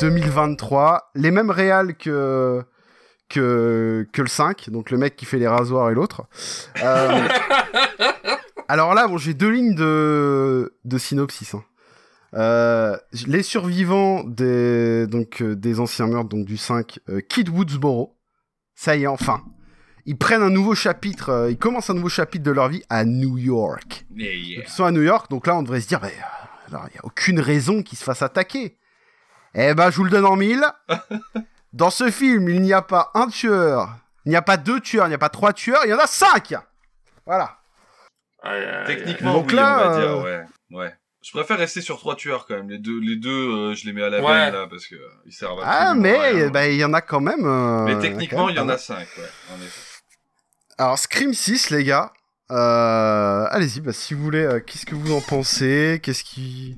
2023, 0.00 1.12
les 1.14 1.30
mêmes 1.30 1.52
réals 1.52 1.94
que 1.94 2.64
que, 3.32 4.06
que 4.12 4.22
le 4.22 4.28
5, 4.28 4.68
donc 4.70 4.90
le 4.90 4.98
mec 4.98 5.16
qui 5.16 5.24
fait 5.24 5.38
les 5.38 5.48
rasoirs 5.48 5.90
et 5.90 5.94
l'autre. 5.94 6.26
Euh, 6.82 7.28
alors 8.68 8.94
là, 8.94 9.08
bon, 9.08 9.16
j'ai 9.16 9.34
deux 9.34 9.50
lignes 9.50 9.74
de, 9.74 10.74
de 10.84 10.98
synopsis. 10.98 11.54
hein. 11.54 11.64
Euh, 12.34 12.96
les 13.26 13.42
survivants 13.42 14.24
des, 14.24 15.06
donc, 15.06 15.42
euh, 15.42 15.54
des 15.54 15.80
anciens 15.80 16.06
meurtres 16.06 16.30
donc 16.30 16.46
du 16.46 16.56
5 16.56 16.98
euh, 17.08 17.20
quittent 17.20 17.50
Woodsboro. 17.50 18.16
Ça 18.74 18.96
y 18.96 19.02
est, 19.04 19.06
enfin. 19.06 19.42
Ils 20.04 20.18
prennent 20.18 20.42
un 20.42 20.50
nouveau 20.50 20.74
chapitre, 20.74 21.46
ils 21.48 21.56
commencent 21.56 21.88
un 21.90 21.94
nouveau 21.94 22.08
chapitre 22.08 22.42
de 22.42 22.50
leur 22.50 22.68
vie 22.68 22.82
à 22.90 23.04
New 23.04 23.38
York. 23.38 24.04
Yeah, 24.16 24.32
yeah. 24.34 24.56
Donc, 24.56 24.64
ils 24.68 24.72
sont 24.72 24.84
à 24.84 24.90
New 24.90 25.02
York, 25.02 25.30
donc 25.30 25.46
là, 25.46 25.56
on 25.56 25.62
devrait 25.62 25.80
se 25.80 25.86
dire, 25.86 26.00
bah, 26.00 26.08
il 26.72 26.92
n'y 26.92 26.98
a 26.98 27.04
aucune 27.04 27.38
raison 27.38 27.82
qu'ils 27.82 27.98
se 27.98 28.02
fassent 28.02 28.22
attaquer. 28.22 28.78
Eh 29.54 29.74
ben, 29.74 29.90
je 29.90 29.96
vous 29.98 30.04
le 30.04 30.10
donne 30.10 30.24
en 30.24 30.34
mille. 30.34 30.64
Dans 31.72 31.90
ce 31.90 32.10
film, 32.10 32.48
il 32.48 32.60
n'y 32.62 32.72
a 32.72 32.82
pas 32.82 33.10
un 33.14 33.28
tueur, 33.28 33.96
il 34.26 34.30
n'y 34.30 34.36
a 34.36 34.42
pas 34.42 34.56
deux 34.56 34.80
tueurs, 34.80 35.06
il 35.06 35.10
n'y 35.10 35.14
a 35.14 35.18
pas 35.18 35.30
trois 35.30 35.52
tueurs, 35.52 35.80
il 35.84 35.90
y 35.90 35.94
en 35.94 35.98
a 35.98 36.06
cinq 36.06 36.54
Voilà. 37.26 37.58
Techniquement, 38.86 39.34
Donc 39.34 39.48
oui, 39.50 39.54
là, 39.56 39.76
on 39.86 39.88
va 39.90 40.00
dire, 40.00 40.10
euh, 40.10 40.22
ouais. 40.22 40.44
ouais. 40.72 40.94
Je 41.24 41.30
préfère 41.30 41.56
rester 41.58 41.80
sur 41.80 41.98
trois 41.98 42.16
tueurs 42.16 42.46
quand 42.46 42.56
même. 42.56 42.68
Les 42.68 42.78
deux, 42.78 42.98
les 43.00 43.14
deux 43.16 43.30
euh, 43.30 43.74
je 43.74 43.86
les 43.86 43.92
mets 43.92 44.02
à 44.02 44.10
la 44.10 44.20
Ouais. 44.20 44.32
veine 44.32 44.52
là 44.54 44.66
parce 44.68 44.86
que 44.86 44.96
euh, 44.96 45.08
ils 45.24 45.32
servent 45.32 45.60
à 45.60 45.64
Ah, 45.90 45.94
mais 45.94 46.50
bah, 46.50 46.66
il 46.66 46.76
y 46.76 46.84
en 46.84 46.92
a 46.92 47.00
quand 47.00 47.20
même. 47.20 47.46
euh, 47.46 47.84
Mais 47.84 47.98
techniquement, 48.00 48.48
il 48.48 48.56
y 48.56 48.58
en 48.58 48.68
a 48.68 48.76
cinq, 48.76 49.06
ouais, 49.16 49.30
en 49.54 49.62
effet. 49.62 49.80
Alors, 50.78 50.98
Scream 50.98 51.32
6, 51.32 51.70
les 51.70 51.84
gars. 51.84 52.12
Euh, 52.50 53.46
Allez-y, 53.50 53.80
bah, 53.80 53.92
si 53.92 54.14
vous 54.14 54.22
voulez, 54.24 54.42
euh, 54.42 54.58
qu'est-ce 54.60 54.84
que 54.84 54.96
vous 54.96 55.12
en 55.14 55.20
pensez? 55.20 56.00
Qu'est-ce 56.02 56.24
qui. 56.24 56.76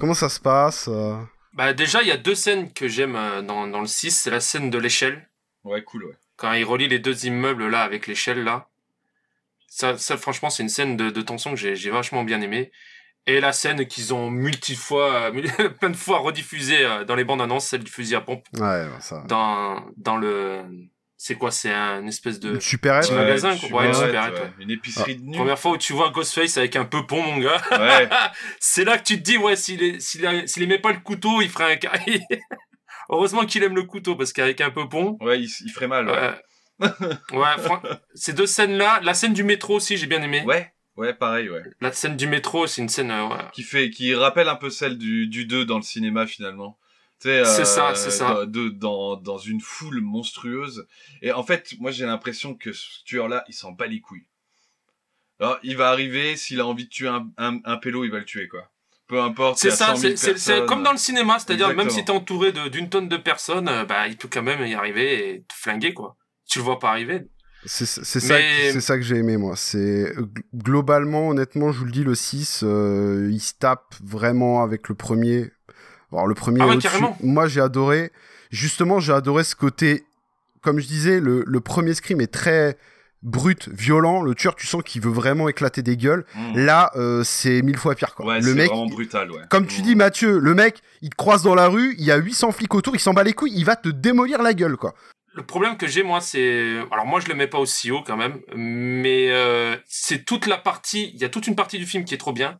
Comment 0.00 0.14
ça 0.14 0.28
se 0.28 0.40
passe 0.40 0.88
euh? 0.88 1.14
Bah 1.56 1.72
déjà, 1.72 2.02
il 2.02 2.08
y 2.08 2.12
a 2.12 2.18
deux 2.18 2.34
scènes 2.34 2.70
que 2.70 2.86
j'aime 2.86 3.16
euh, 3.16 3.40
dans, 3.40 3.66
dans 3.66 3.80
le 3.80 3.86
6. 3.86 4.10
C'est 4.10 4.30
la 4.30 4.40
scène 4.40 4.68
de 4.70 4.78
l'échelle. 4.78 5.26
Ouais, 5.64 5.82
cool, 5.82 6.04
ouais. 6.04 6.14
Quand 6.36 6.52
il 6.52 6.64
relie 6.64 6.86
les 6.86 6.98
deux 6.98 7.24
immeubles 7.24 7.68
là 7.68 7.82
avec 7.82 8.06
l'échelle 8.06 8.44
là. 8.44 8.68
Ça, 9.66 9.96
ça 9.96 10.18
franchement, 10.18 10.50
c'est 10.50 10.62
une 10.62 10.68
scène 10.68 10.96
de, 10.98 11.08
de 11.10 11.22
tension 11.22 11.50
que 11.50 11.56
j'ai 11.56 11.74
j'ai 11.74 11.90
vachement 11.90 12.24
bien 12.24 12.42
aimé. 12.42 12.70
Et 13.26 13.40
la 13.40 13.52
scène 13.52 13.86
qu'ils 13.86 14.14
ont 14.14 14.30
multifois, 14.30 15.32
euh, 15.34 15.68
plein 15.80 15.90
de 15.90 15.96
fois 15.96 16.18
rediffusée 16.18 16.84
euh, 16.84 17.04
dans 17.04 17.16
les 17.16 17.24
bandes 17.24 17.40
annonces, 17.40 17.66
celle 17.66 17.82
du 17.82 17.90
fusil 17.90 18.14
à 18.14 18.20
pompe. 18.20 18.46
Ouais, 18.54 18.60
bah, 18.60 19.00
ça. 19.00 19.24
Dans, 19.26 19.82
dans 19.96 20.16
le. 20.16 20.62
C'est 21.18 21.34
quoi 21.36 21.50
C'est 21.50 21.72
un 21.72 22.06
espèce 22.06 22.38
de. 22.40 22.54
Une 22.54 22.60
supérette 22.60 23.04
petit 23.04 23.12
Ouais, 23.12 23.18
magasin, 23.20 23.56
quoi. 23.56 23.82
Ouais, 23.82 23.96
ouais. 23.96 24.52
Une 24.60 24.70
épicerie 24.70 25.16
de 25.16 25.22
nuit. 25.22 25.36
Première 25.36 25.58
fois 25.58 25.72
où 25.72 25.78
tu 25.78 25.92
vois 25.94 26.08
un 26.08 26.10
Ghostface 26.10 26.58
avec 26.58 26.76
un 26.76 26.84
peupon, 26.84 27.22
mon 27.22 27.38
gars. 27.38 27.60
Ouais. 27.72 28.08
c'est 28.60 28.84
là 28.84 28.98
que 28.98 29.04
tu 29.04 29.16
te 29.18 29.22
dis, 29.22 29.38
ouais, 29.38 29.56
s'il 29.56 29.82
est- 29.82 30.00
s'il 30.00 30.62
aimait 30.62 30.78
pas 30.78 30.92
le 30.92 31.00
couteau, 31.00 31.40
il 31.40 31.48
ferait 31.48 31.72
un 31.72 31.76
carré. 31.76 32.20
Heureusement 33.08 33.46
qu'il 33.46 33.62
aime 33.62 33.74
le 33.76 33.84
couteau, 33.84 34.16
parce 34.16 34.32
qu'avec 34.32 34.60
un 34.60 34.70
peupon. 34.70 35.16
Ouais, 35.20 35.40
il, 35.40 35.48
il 35.64 35.70
ferait 35.70 35.86
mal, 35.88 36.08
ouais. 36.08 36.32
ouais, 37.32 37.58
fran- 37.58 37.80
ces 38.14 38.32
deux 38.34 38.46
scènes-là, 38.46 39.00
la 39.02 39.14
scène 39.14 39.32
du 39.32 39.44
métro 39.44 39.76
aussi, 39.76 39.96
j'ai 39.96 40.06
bien 40.06 40.20
aimé. 40.22 40.42
Ouais, 40.44 40.70
ouais, 40.96 41.14
pareil, 41.14 41.48
ouais. 41.48 41.62
La 41.80 41.92
scène 41.92 42.16
du 42.16 42.26
métro, 42.26 42.66
c'est 42.66 42.82
une 42.82 42.88
scène. 42.90 43.10
euh, 43.10 43.28
ouais. 43.28 43.38
Qui 43.54 43.62
fait, 43.62 43.88
qui 43.90 44.14
rappelle 44.14 44.48
un 44.48 44.56
peu 44.56 44.68
celle 44.70 44.98
du, 44.98 45.28
du 45.28 45.46
2 45.46 45.64
dans 45.64 45.76
le 45.76 45.82
cinéma 45.82 46.26
finalement. 46.26 46.78
C'est 47.18 47.40
euh, 47.40 47.64
ça, 47.64 47.94
c'est 47.94 48.10
ça. 48.10 48.34
Dans, 48.34 48.46
de- 48.46 48.68
dans, 48.68 49.16
dans 49.16 49.38
une 49.38 49.60
foule 49.60 50.00
monstrueuse. 50.00 50.86
Et 51.22 51.32
en 51.32 51.42
fait, 51.42 51.74
moi 51.80 51.90
j'ai 51.90 52.04
l'impression 52.06 52.54
que 52.54 52.72
ce 52.72 53.02
tueur-là, 53.04 53.44
il 53.48 53.54
s'en 53.54 53.72
bat 53.72 53.86
les 53.86 54.00
couilles. 54.00 54.26
Alors, 55.40 55.58
il 55.62 55.76
va 55.76 55.90
arriver, 55.90 56.36
s'il 56.36 56.60
a 56.60 56.66
envie 56.66 56.84
de 56.84 56.90
tuer 56.90 57.08
un, 57.08 57.28
un, 57.36 57.58
un 57.64 57.76
pélo, 57.76 58.04
il 58.04 58.10
va 58.10 58.18
le 58.18 58.24
tuer, 58.24 58.48
quoi. 58.48 58.70
Peu 59.06 59.20
importe. 59.20 59.58
C'est 59.58 59.70
ça, 59.70 59.94
100 59.94 59.96
000 59.96 60.16
c'est- 60.16 60.66
comme 60.66 60.82
dans 60.82 60.92
le 60.92 60.98
cinéma, 60.98 61.38
c'est-à-dire 61.38 61.68
même 61.74 61.90
si 61.90 62.04
t'es 62.04 62.10
entouré 62.10 62.52
de- 62.52 62.68
d'une 62.68 62.88
tonne 62.88 63.08
de 63.08 63.16
personnes, 63.16 63.68
euh, 63.68 63.84
bah 63.84 64.08
il 64.08 64.16
peut 64.16 64.28
quand 64.30 64.42
même 64.42 64.66
y 64.66 64.74
arriver 64.74 65.30
et 65.34 65.42
te 65.42 65.54
flinguer 65.54 65.94
quoi. 65.94 66.16
Tu 66.48 66.58
le 66.58 66.64
vois 66.64 66.78
pas 66.78 66.90
arriver. 66.90 67.22
C'est 67.66 67.86
c'est 67.86 68.20
ça, 68.20 68.34
Mais- 68.34 68.80
ça 68.80 68.96
que 68.96 69.02
j'ai 69.02 69.16
aimé, 69.16 69.36
moi. 69.36 69.54
C'est 69.56 69.78
euh, 70.16 70.22
gl- 70.22 70.42
globalement, 70.54 71.28
honnêtement, 71.28 71.70
je 71.72 71.78
vous 71.78 71.84
le 71.84 71.90
dis, 71.92 72.04
le 72.04 72.14
6, 72.14 72.62
euh, 72.64 73.28
il 73.30 73.40
se 73.40 73.54
tape 73.54 73.94
vraiment 74.02 74.62
avec 74.62 74.88
le 74.88 74.94
premier. 74.94 75.50
Alors, 76.16 76.26
le 76.26 76.34
premier, 76.34 76.60
Ah 76.62 76.66
ouais, 76.68 76.76
moi, 77.22 77.46
j'ai 77.48 77.60
adoré. 77.60 78.12
Justement, 78.50 79.00
j'ai 79.00 79.12
adoré 79.12 79.44
ce 79.44 79.54
côté. 79.54 80.04
Comme 80.62 80.80
je 80.80 80.86
disais, 80.86 81.20
le, 81.20 81.44
le 81.46 81.60
premier 81.60 81.94
scream 81.94 82.20
est 82.20 82.32
très 82.32 82.76
brut, 83.22 83.68
violent. 83.68 84.22
Le 84.22 84.34
tueur, 84.34 84.54
tu 84.54 84.66
sens 84.66 84.82
qu'il 84.82 85.02
veut 85.02 85.10
vraiment 85.10 85.48
éclater 85.48 85.82
des 85.82 85.96
gueules. 85.96 86.24
Mm. 86.34 86.58
Là, 86.64 86.90
euh, 86.96 87.22
c'est 87.24 87.62
mille 87.62 87.76
fois 87.76 87.94
pire, 87.94 88.14
quoi. 88.14 88.26
Ouais, 88.26 88.40
le 88.40 88.46
c'est 88.46 88.54
mec, 88.54 88.68
vraiment 88.68 88.86
brutal, 88.86 89.30
ouais. 89.30 89.40
comme 89.50 89.66
tu 89.66 89.82
dis, 89.82 89.94
Mathieu, 89.94 90.38
le 90.38 90.54
mec, 90.54 90.80
il 91.02 91.10
te 91.10 91.16
croise 91.16 91.42
dans 91.42 91.54
la 91.54 91.68
rue, 91.68 91.94
il 91.98 92.04
y 92.04 92.10
a 92.10 92.16
800 92.16 92.52
flics 92.52 92.74
autour, 92.74 92.94
il 92.94 93.00
s'en 93.00 93.12
bat 93.12 93.24
les 93.24 93.32
couilles, 93.32 93.52
il 93.54 93.64
va 93.64 93.76
te 93.76 93.88
démolir 93.88 94.42
la 94.42 94.54
gueule, 94.54 94.76
quoi. 94.76 94.94
Le 95.34 95.42
problème 95.42 95.76
que 95.76 95.86
j'ai 95.86 96.02
moi, 96.02 96.22
c'est 96.22 96.78
alors 96.90 97.04
moi 97.04 97.20
je 97.20 97.28
le 97.28 97.34
mets 97.34 97.46
pas 97.46 97.58
aussi 97.58 97.90
haut 97.90 98.00
quand 98.02 98.16
même, 98.16 98.40
mais 98.56 99.30
euh, 99.30 99.76
c'est 99.86 100.24
toute 100.24 100.46
la 100.46 100.56
partie, 100.56 101.10
il 101.12 101.20
y 101.20 101.24
a 101.24 101.28
toute 101.28 101.46
une 101.46 101.54
partie 101.54 101.76
du 101.78 101.84
film 101.84 102.06
qui 102.06 102.14
est 102.14 102.18
trop 102.18 102.32
bien, 102.32 102.58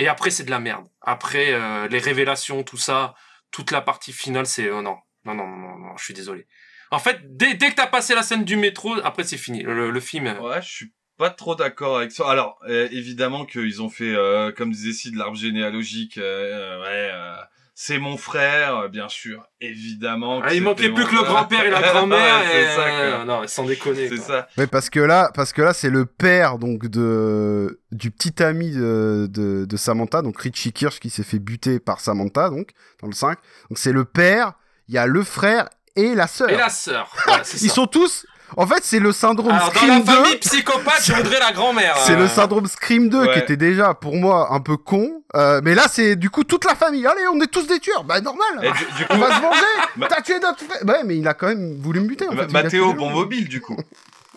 et 0.00 0.08
après 0.08 0.30
c'est 0.30 0.44
de 0.44 0.50
la 0.50 0.60
merde. 0.60 0.86
Après 1.02 1.52
euh, 1.52 1.86
les 1.88 1.98
révélations, 1.98 2.62
tout 2.62 2.76
ça, 2.76 3.14
toute 3.50 3.70
la 3.70 3.80
partie 3.80 4.12
finale, 4.12 4.46
c'est 4.46 4.70
oh 4.70 4.82
non, 4.82 4.96
non, 5.24 5.34
non, 5.34 5.46
non, 5.46 5.78
non, 5.78 5.96
je 5.96 6.04
suis 6.04 6.14
désolé. 6.14 6.46
En 6.90 6.98
fait, 6.98 7.36
dès, 7.36 7.54
dès 7.54 7.70
que 7.70 7.76
t'as 7.76 7.86
passé 7.86 8.14
la 8.14 8.22
scène 8.22 8.44
du 8.44 8.56
métro, 8.56 8.94
après 9.04 9.24
c'est 9.24 9.36
fini. 9.36 9.62
Le, 9.62 10.00
film. 10.00 10.26
Ouais, 10.40 10.60
je 10.62 10.68
suis 10.68 10.92
pas 11.16 11.30
trop 11.30 11.54
d'accord 11.54 11.98
avec 11.98 12.10
ça. 12.10 12.28
Alors, 12.28 12.58
euh, 12.68 12.88
évidemment 12.90 13.44
qu'ils 13.44 13.82
ont 13.82 13.90
fait, 13.90 14.12
euh, 14.12 14.50
comme 14.50 14.72
disait 14.72 14.92
Sid, 14.92 15.14
l'arbre 15.14 15.36
généalogique. 15.36 16.18
euh, 16.18 16.80
ouais, 16.80 17.10
euh, 17.12 17.36
c'est 17.82 17.96
mon 17.98 18.18
frère, 18.18 18.76
euh, 18.76 18.88
bien 18.88 19.08
sûr, 19.08 19.42
évidemment. 19.58 20.42
Ah, 20.44 20.52
il 20.52 20.62
manquait 20.62 20.90
plus 20.90 21.06
que 21.06 21.14
le 21.14 21.22
grand-père 21.22 21.64
et 21.66 21.70
la 21.70 21.80
grand-mère. 21.80 22.42
Et... 22.42 22.46
c'est 22.52 22.76
ça, 22.76 22.82
quoi. 22.82 22.90
euh, 23.00 23.24
Non, 23.24 23.42
sans 23.46 23.64
déconner. 23.64 24.10
C'est 24.10 24.16
quoi. 24.16 24.26
ça. 24.26 24.48
Ouais, 24.58 24.66
parce 24.66 24.90
que 24.90 25.00
là, 25.00 25.30
parce 25.32 25.54
que 25.54 25.62
là, 25.62 25.72
c'est 25.72 25.88
le 25.88 26.04
père 26.04 26.58
donc 26.58 26.88
de 26.88 27.80
du 27.90 28.10
petit 28.10 28.42
ami 28.42 28.70
de, 28.70 29.26
de, 29.30 29.64
de 29.64 29.76
Samantha, 29.78 30.20
donc 30.20 30.38
Richie 30.38 30.74
Kirsch 30.74 31.00
qui 31.00 31.08
s'est 31.08 31.22
fait 31.22 31.38
buter 31.38 31.80
par 31.80 32.00
Samantha, 32.00 32.50
donc 32.50 32.72
dans 33.00 33.08
le 33.08 33.14
5. 33.14 33.38
Donc 33.70 33.78
c'est 33.78 33.92
le 33.92 34.04
père, 34.04 34.52
il 34.88 34.94
y 34.94 34.98
a 34.98 35.06
le 35.06 35.22
frère 35.24 35.70
et 35.96 36.14
la 36.14 36.26
sœur. 36.26 36.50
Et 36.50 36.56
la 36.58 36.68
sœur. 36.68 37.10
C'est 37.44 37.62
Ils 37.62 37.68
ça. 37.70 37.76
sont 37.76 37.86
tous. 37.86 38.26
En 38.56 38.66
fait, 38.66 38.80
c'est 38.82 38.98
le 38.98 39.12
syndrome 39.12 39.52
Alors, 39.52 39.68
dans 39.68 39.74
Scream 39.74 39.88
la 39.90 40.00
2. 40.00 40.04
famille 40.04 40.36
psychopathe, 40.38 41.02
je 41.04 41.12
voudrais 41.12 41.38
la 41.38 41.52
grand-mère. 41.52 41.96
C'est 41.98 42.12
euh. 42.12 42.18
le 42.18 42.28
syndrome 42.28 42.66
Scream 42.66 43.08
2 43.08 43.32
qui 43.32 43.38
était 43.38 43.56
déjà 43.56 43.94
pour 43.94 44.16
moi 44.16 44.48
un 44.52 44.60
peu 44.60 44.76
con, 44.76 45.22
euh, 45.36 45.60
mais 45.62 45.74
là 45.74 45.86
c'est 45.90 46.16
du 46.16 46.30
coup 46.30 46.44
toute 46.44 46.64
la 46.64 46.74
famille. 46.74 47.06
Allez, 47.06 47.26
on 47.32 47.40
est 47.40 47.46
tous 47.46 47.66
des 47.66 47.78
tueurs, 47.78 48.04
bah 48.04 48.20
normal. 48.20 48.46
Et 48.62 48.70
du, 48.72 48.84
du 48.96 49.06
On 49.10 49.18
va 49.18 49.36
se 49.36 49.40
venger. 49.40 50.08
T'as 50.08 50.22
tué 50.22 50.38
notre 50.40 50.64
frère. 50.64 50.84
Ouais, 50.84 51.04
mais 51.04 51.16
il 51.16 51.28
a 51.28 51.34
quand 51.34 51.48
même 51.48 51.76
voulu 51.80 52.00
me 52.00 52.06
buter. 52.06 52.28
En 52.28 52.36
fait. 52.36 52.50
Mathéo, 52.52 52.92
bon 52.94 53.10
mobile, 53.10 53.48
du 53.48 53.60
coup. 53.60 53.76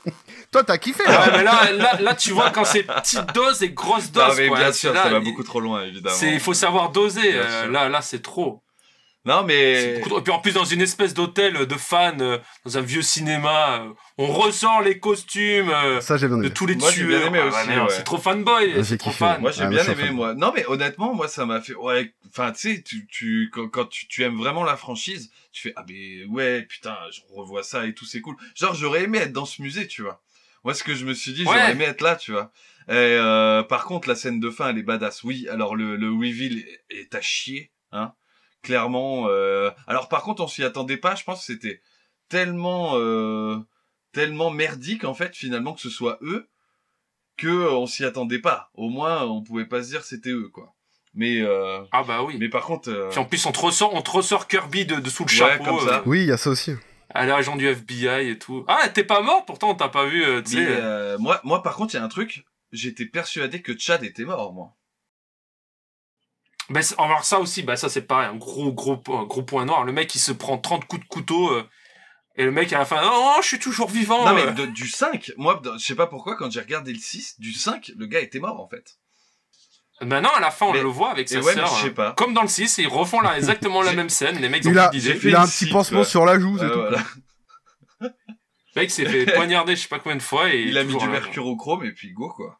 Toi, 0.52 0.64
t'as 0.64 0.78
kiffé. 0.78 1.04
Ah 1.08 1.12
ouais, 1.12 1.38
mais 1.38 1.44
là, 1.44 1.72
là, 1.72 2.00
là, 2.00 2.14
tu 2.14 2.32
vois 2.32 2.52
quand 2.52 2.64
c'est 2.64 2.84
petite 2.84 3.34
dose 3.34 3.64
et 3.64 3.70
grosse 3.70 4.12
dose. 4.12 4.24
non, 4.28 4.34
mais 4.38 4.48
quoi. 4.48 4.60
bien 4.60 4.72
sûr, 4.72 4.94
là, 4.94 5.04
ça 5.04 5.10
va 5.10 5.20
beaucoup 5.20 5.42
trop 5.42 5.60
loin, 5.60 5.84
évidemment. 5.84 6.16
Il 6.22 6.40
faut 6.40 6.54
savoir 6.54 6.92
doser. 6.92 7.34
Euh, 7.34 7.68
là, 7.72 7.90
là, 7.90 8.02
c'est 8.04 8.22
trop. 8.22 8.62
Non, 9.26 9.44
mais. 9.44 10.02
trop. 10.02 10.20
Et 10.20 10.22
puis 10.22 10.34
en 10.34 10.40
plus 10.40 10.52
dans 10.54 10.66
une 10.66 10.82
espèce 10.82 11.14
d'hôtel 11.14 11.54
de 11.66 11.76
fans, 11.76 12.20
euh, 12.20 12.40
dans 12.66 12.78
un 12.78 12.82
vieux 12.82 13.02
cinéma, 13.02 13.84
euh, 13.84 13.94
on 14.18 14.28
ressort 14.28 14.82
les 14.82 15.00
costumes 15.00 15.70
euh, 15.70 16.02
Ça 16.02 16.18
j'ai 16.18 16.28
bien 16.28 16.38
de 16.40 16.50
tous 16.50 16.66
les 16.66 16.76
Moi, 16.76 16.90
j'ai 16.92 17.06
tueurs. 17.06 17.20
bien 17.20 17.28
aimé 17.28 17.40
Ah, 17.42 17.48
aussi, 17.48 17.70
ouais. 17.80 17.86
C'est 17.90 18.04
trop 18.04 18.18
fanboy, 18.18 18.84
c'est 18.84 18.98
trop 18.98 19.12
fan. 19.12 19.40
Moi 19.40 19.52
j'ai 19.52 19.64
Ah, 19.64 19.68
bien 19.68 19.82
moi, 19.84 19.94
aimé 19.94 20.04
fan. 20.08 20.14
moi. 20.16 20.34
Non 20.34 20.52
mais 20.54 20.66
honnêtement 20.68 21.14
moi 21.14 21.30
ça 21.30 21.46
m'a 21.46 21.62
fait 21.62 21.74
ouais 21.76 22.14
enfin 22.28 22.52
tu 22.52 22.76
sais 22.76 22.82
tu 22.84 23.08
tu 23.08 23.50
quand, 23.54 23.70
quand 23.70 23.86
tu, 23.86 24.08
tu 24.10 24.24
aimes 24.24 24.36
vraiment 24.38 24.66
la 24.66 24.76
franchise 24.76 25.32
tu 25.54 25.62
fais 25.70 25.74
ah 25.78 25.86
mais 25.88 26.26
ouais 26.26 26.64
putain 26.64 26.98
je 27.14 27.22
revois 27.34 27.64
ça 27.64 27.86
et 27.86 27.94
tout 27.94 28.06
c'est 28.06 28.20
cool. 28.20 28.36
Genre 28.56 28.74
j'aurais 28.76 29.04
aimé 29.04 29.20
être 29.20 29.32
dans 29.34 29.46
ce 29.46 29.62
musée 29.62 29.88
tu 29.88 30.02
vois. 30.02 30.22
Moi 30.66 30.74
ce 30.74 30.84
que 30.84 30.96
je 30.96 31.06
me 31.06 31.14
suis 31.14 31.32
dit 31.32 31.46
Ouais. 31.46 31.54
j'aurais 31.54 31.72
aimé 31.72 31.86
être 31.86 32.02
là 32.02 32.18
tu 32.18 32.34
vois. 32.34 32.52
Et 32.90 32.92
euh, 32.92 33.64
par 33.64 33.86
contre 33.86 34.10
la 34.10 34.16
scène 34.16 34.42
de 34.42 34.50
fin 34.50 34.68
elle 34.70 34.78
est 34.80 34.84
badass. 34.84 35.24
Oui 35.24 35.48
alors 35.50 35.78
le 35.78 35.96
le 35.96 36.12
est, 36.28 36.66
est 36.90 37.16
à 37.16 37.22
chier 37.22 37.72
hein 37.94 38.12
clairement. 38.64 39.28
euh, 39.28 39.70
Alors 39.86 40.10
par 40.10 40.24
contre 40.24 40.42
on 40.44 40.48
s'y 40.48 40.64
attendait 40.64 40.98
pas 40.98 41.14
je 41.16 41.24
pense 41.24 41.40
que 41.40 41.46
c'était 41.54 41.82
tellement 42.30 42.94
euh, 42.96 43.58
tellement 44.12 44.50
merdique 44.50 45.04
en 45.04 45.14
fait 45.14 45.36
finalement 45.36 45.74
que 45.74 45.82
ce 45.82 45.90
soit 45.90 46.18
eux 46.24 46.50
que 47.38 47.48
euh, 47.48 47.72
on 47.72 47.86
s'y 47.88 48.06
attendait 48.06 48.40
pas. 48.40 48.70
Au 48.76 48.90
moins, 48.90 49.24
on 49.24 49.42
pouvait 49.44 49.66
pas 49.66 49.82
se 49.84 49.90
dire 49.90 50.04
c'était 50.04 50.30
eux, 50.30 50.50
quoi. 50.54 50.76
Mais 51.16 51.42
euh, 51.42 51.82
Ah 51.92 52.04
bah 52.04 52.22
oui. 52.24 52.38
mais 52.40 52.48
par 52.50 52.64
contre, 52.64 52.90
euh, 52.90 53.10
Puis 53.10 53.20
en 53.20 53.26
plus 53.26 53.44
on 53.48 53.52
te 53.52 53.60
ressort, 53.60 53.94
on 53.96 54.02
te 54.04 54.12
ressort 54.12 54.48
Kirby 54.48 54.86
de, 54.86 54.96
de 54.98 55.10
sous 55.10 55.24
le 55.26 55.30
Ouais, 55.32 55.36
chapeau. 55.36 55.64
comme 55.64 55.80
ça. 55.88 55.98
euh, 56.00 56.04
Oui, 56.06 56.22
il 56.22 56.28
y 56.28 56.32
a 56.32 56.38
ça 56.38 56.50
aussi. 56.52 56.74
à 57.10 57.26
l'agent 57.26 57.56
du 57.56 57.68
FBI 57.68 58.30
et 58.30 58.38
tout. 58.40 58.64
Ah 58.68 58.88
t'es 58.90 59.04
pas 59.04 59.22
mort 59.22 59.46
pourtant 59.46 59.72
on 59.72 59.76
t'a 59.76 59.90
pas 59.90 60.06
vu. 60.06 60.24
euh, 60.24 60.42
tu 60.44 60.58
mais, 60.58 60.66
sais. 60.66 61.18
moi, 61.20 61.42
moi 61.44 61.64
par 61.64 61.76
contre, 61.76 61.94
il 61.96 61.98
y 61.98 62.00
a 62.00 62.04
un 62.04 62.08
truc. 62.08 62.46
J'étais 62.72 63.06
persuadé 63.08 63.62
que 63.64 63.78
Chad 63.78 64.04
était 64.04 64.26
mort, 64.26 64.54
moi. 64.54 64.76
Ben, 66.70 66.82
c'est- 66.82 66.96
alors 67.00 67.26
ça 67.26 67.40
aussi, 67.40 67.62
bah 67.64 67.76
ça 67.76 67.90
c'est 67.90 68.04
pareil, 68.04 68.30
un 68.30 68.36
gros 68.36 68.72
gros 68.72 68.98
gros 68.98 69.44
point 69.44 69.66
noir. 69.66 69.84
Le 69.84 69.92
mec 69.92 70.14
il 70.16 70.20
se 70.20 70.32
prend 70.32 70.58
30 70.58 70.86
coups 70.86 71.02
de 71.04 71.08
couteau 71.08 71.52
euh, 71.52 71.68
et 72.36 72.46
le 72.46 72.52
mec 72.52 72.72
à 72.74 72.80
la 72.80 72.86
fin, 72.86 73.02
oh, 73.04 73.36
je 73.42 73.48
suis 73.48 73.60
toujours 73.60 73.90
vivant. 73.90 74.26
non, 74.26 74.38
euh. 74.38 74.46
mais 74.48 74.52
de- 74.54 74.66
du 74.72 74.88
5, 74.88 75.32
moi, 75.38 75.62
je 75.78 75.86
sais 75.86 75.96
pas 75.96 76.08
pourquoi, 76.08 76.36
quand 76.38 76.50
j'ai 76.52 76.62
regardé 76.62 76.94
le 76.94 77.00
6, 77.00 77.36
du 77.40 77.52
5, 77.54 77.92
le 77.98 78.06
gars 78.08 78.22
était 78.22 78.40
mort, 78.40 78.60
en 78.62 78.68
fait. 78.68 78.98
Ben 80.02 80.22
non, 80.22 80.30
à 80.36 80.40
la 80.40 80.50
fin 80.52 80.66
on 80.66 80.74
Mais- 80.74 80.82
le 80.82 80.88
voit 80.88 81.12
avec 81.12 81.30
sa 81.30 81.40
ouais, 81.40 81.54
sœur. 81.54 81.68
je 81.76 81.82
sais 81.84 81.88
hein. 81.90 81.94
pas. 81.94 82.12
Comme 82.14 82.34
dans 82.34 82.42
le 82.42 82.48
6, 82.48 82.78
ils 82.80 82.88
refont 82.88 83.22
là, 83.22 83.38
exactement 83.38 83.82
la 83.82 83.94
même 83.94 84.10
scène. 84.10 84.38
Les 84.40 84.50
mecs 84.50 84.64
Il 84.66 84.78
a, 84.80 84.90
fait 84.92 84.98
il 84.98 85.36
a 85.36 85.42
un 85.42 85.46
petit 85.46 85.66
six, 85.66 85.70
pansement 85.70 86.00
ouais. 86.00 86.06
sur 86.06 86.26
la 86.26 86.40
joue, 86.40 86.58
c'est 86.58 86.66
Ouais, 86.66 86.72
tout. 86.72 86.80
voilà. 86.80 87.04
Le 88.02 88.82
mec 88.82 88.90
s'est 88.92 89.06
fait 89.06 89.26
poignarder 89.36 89.76
je 89.76 89.82
sais 89.84 89.88
pas 89.88 90.00
combien 90.00 90.16
de 90.18 90.22
fois 90.24 90.50
et 90.52 90.62
Il 90.62 90.78
a 90.78 90.84
mis 90.84 90.96
du 90.98 91.08
mercurochrome 91.08 91.86
et 91.86 91.92
puis 91.92 92.12
go, 92.12 92.30
quoi. 92.36 92.60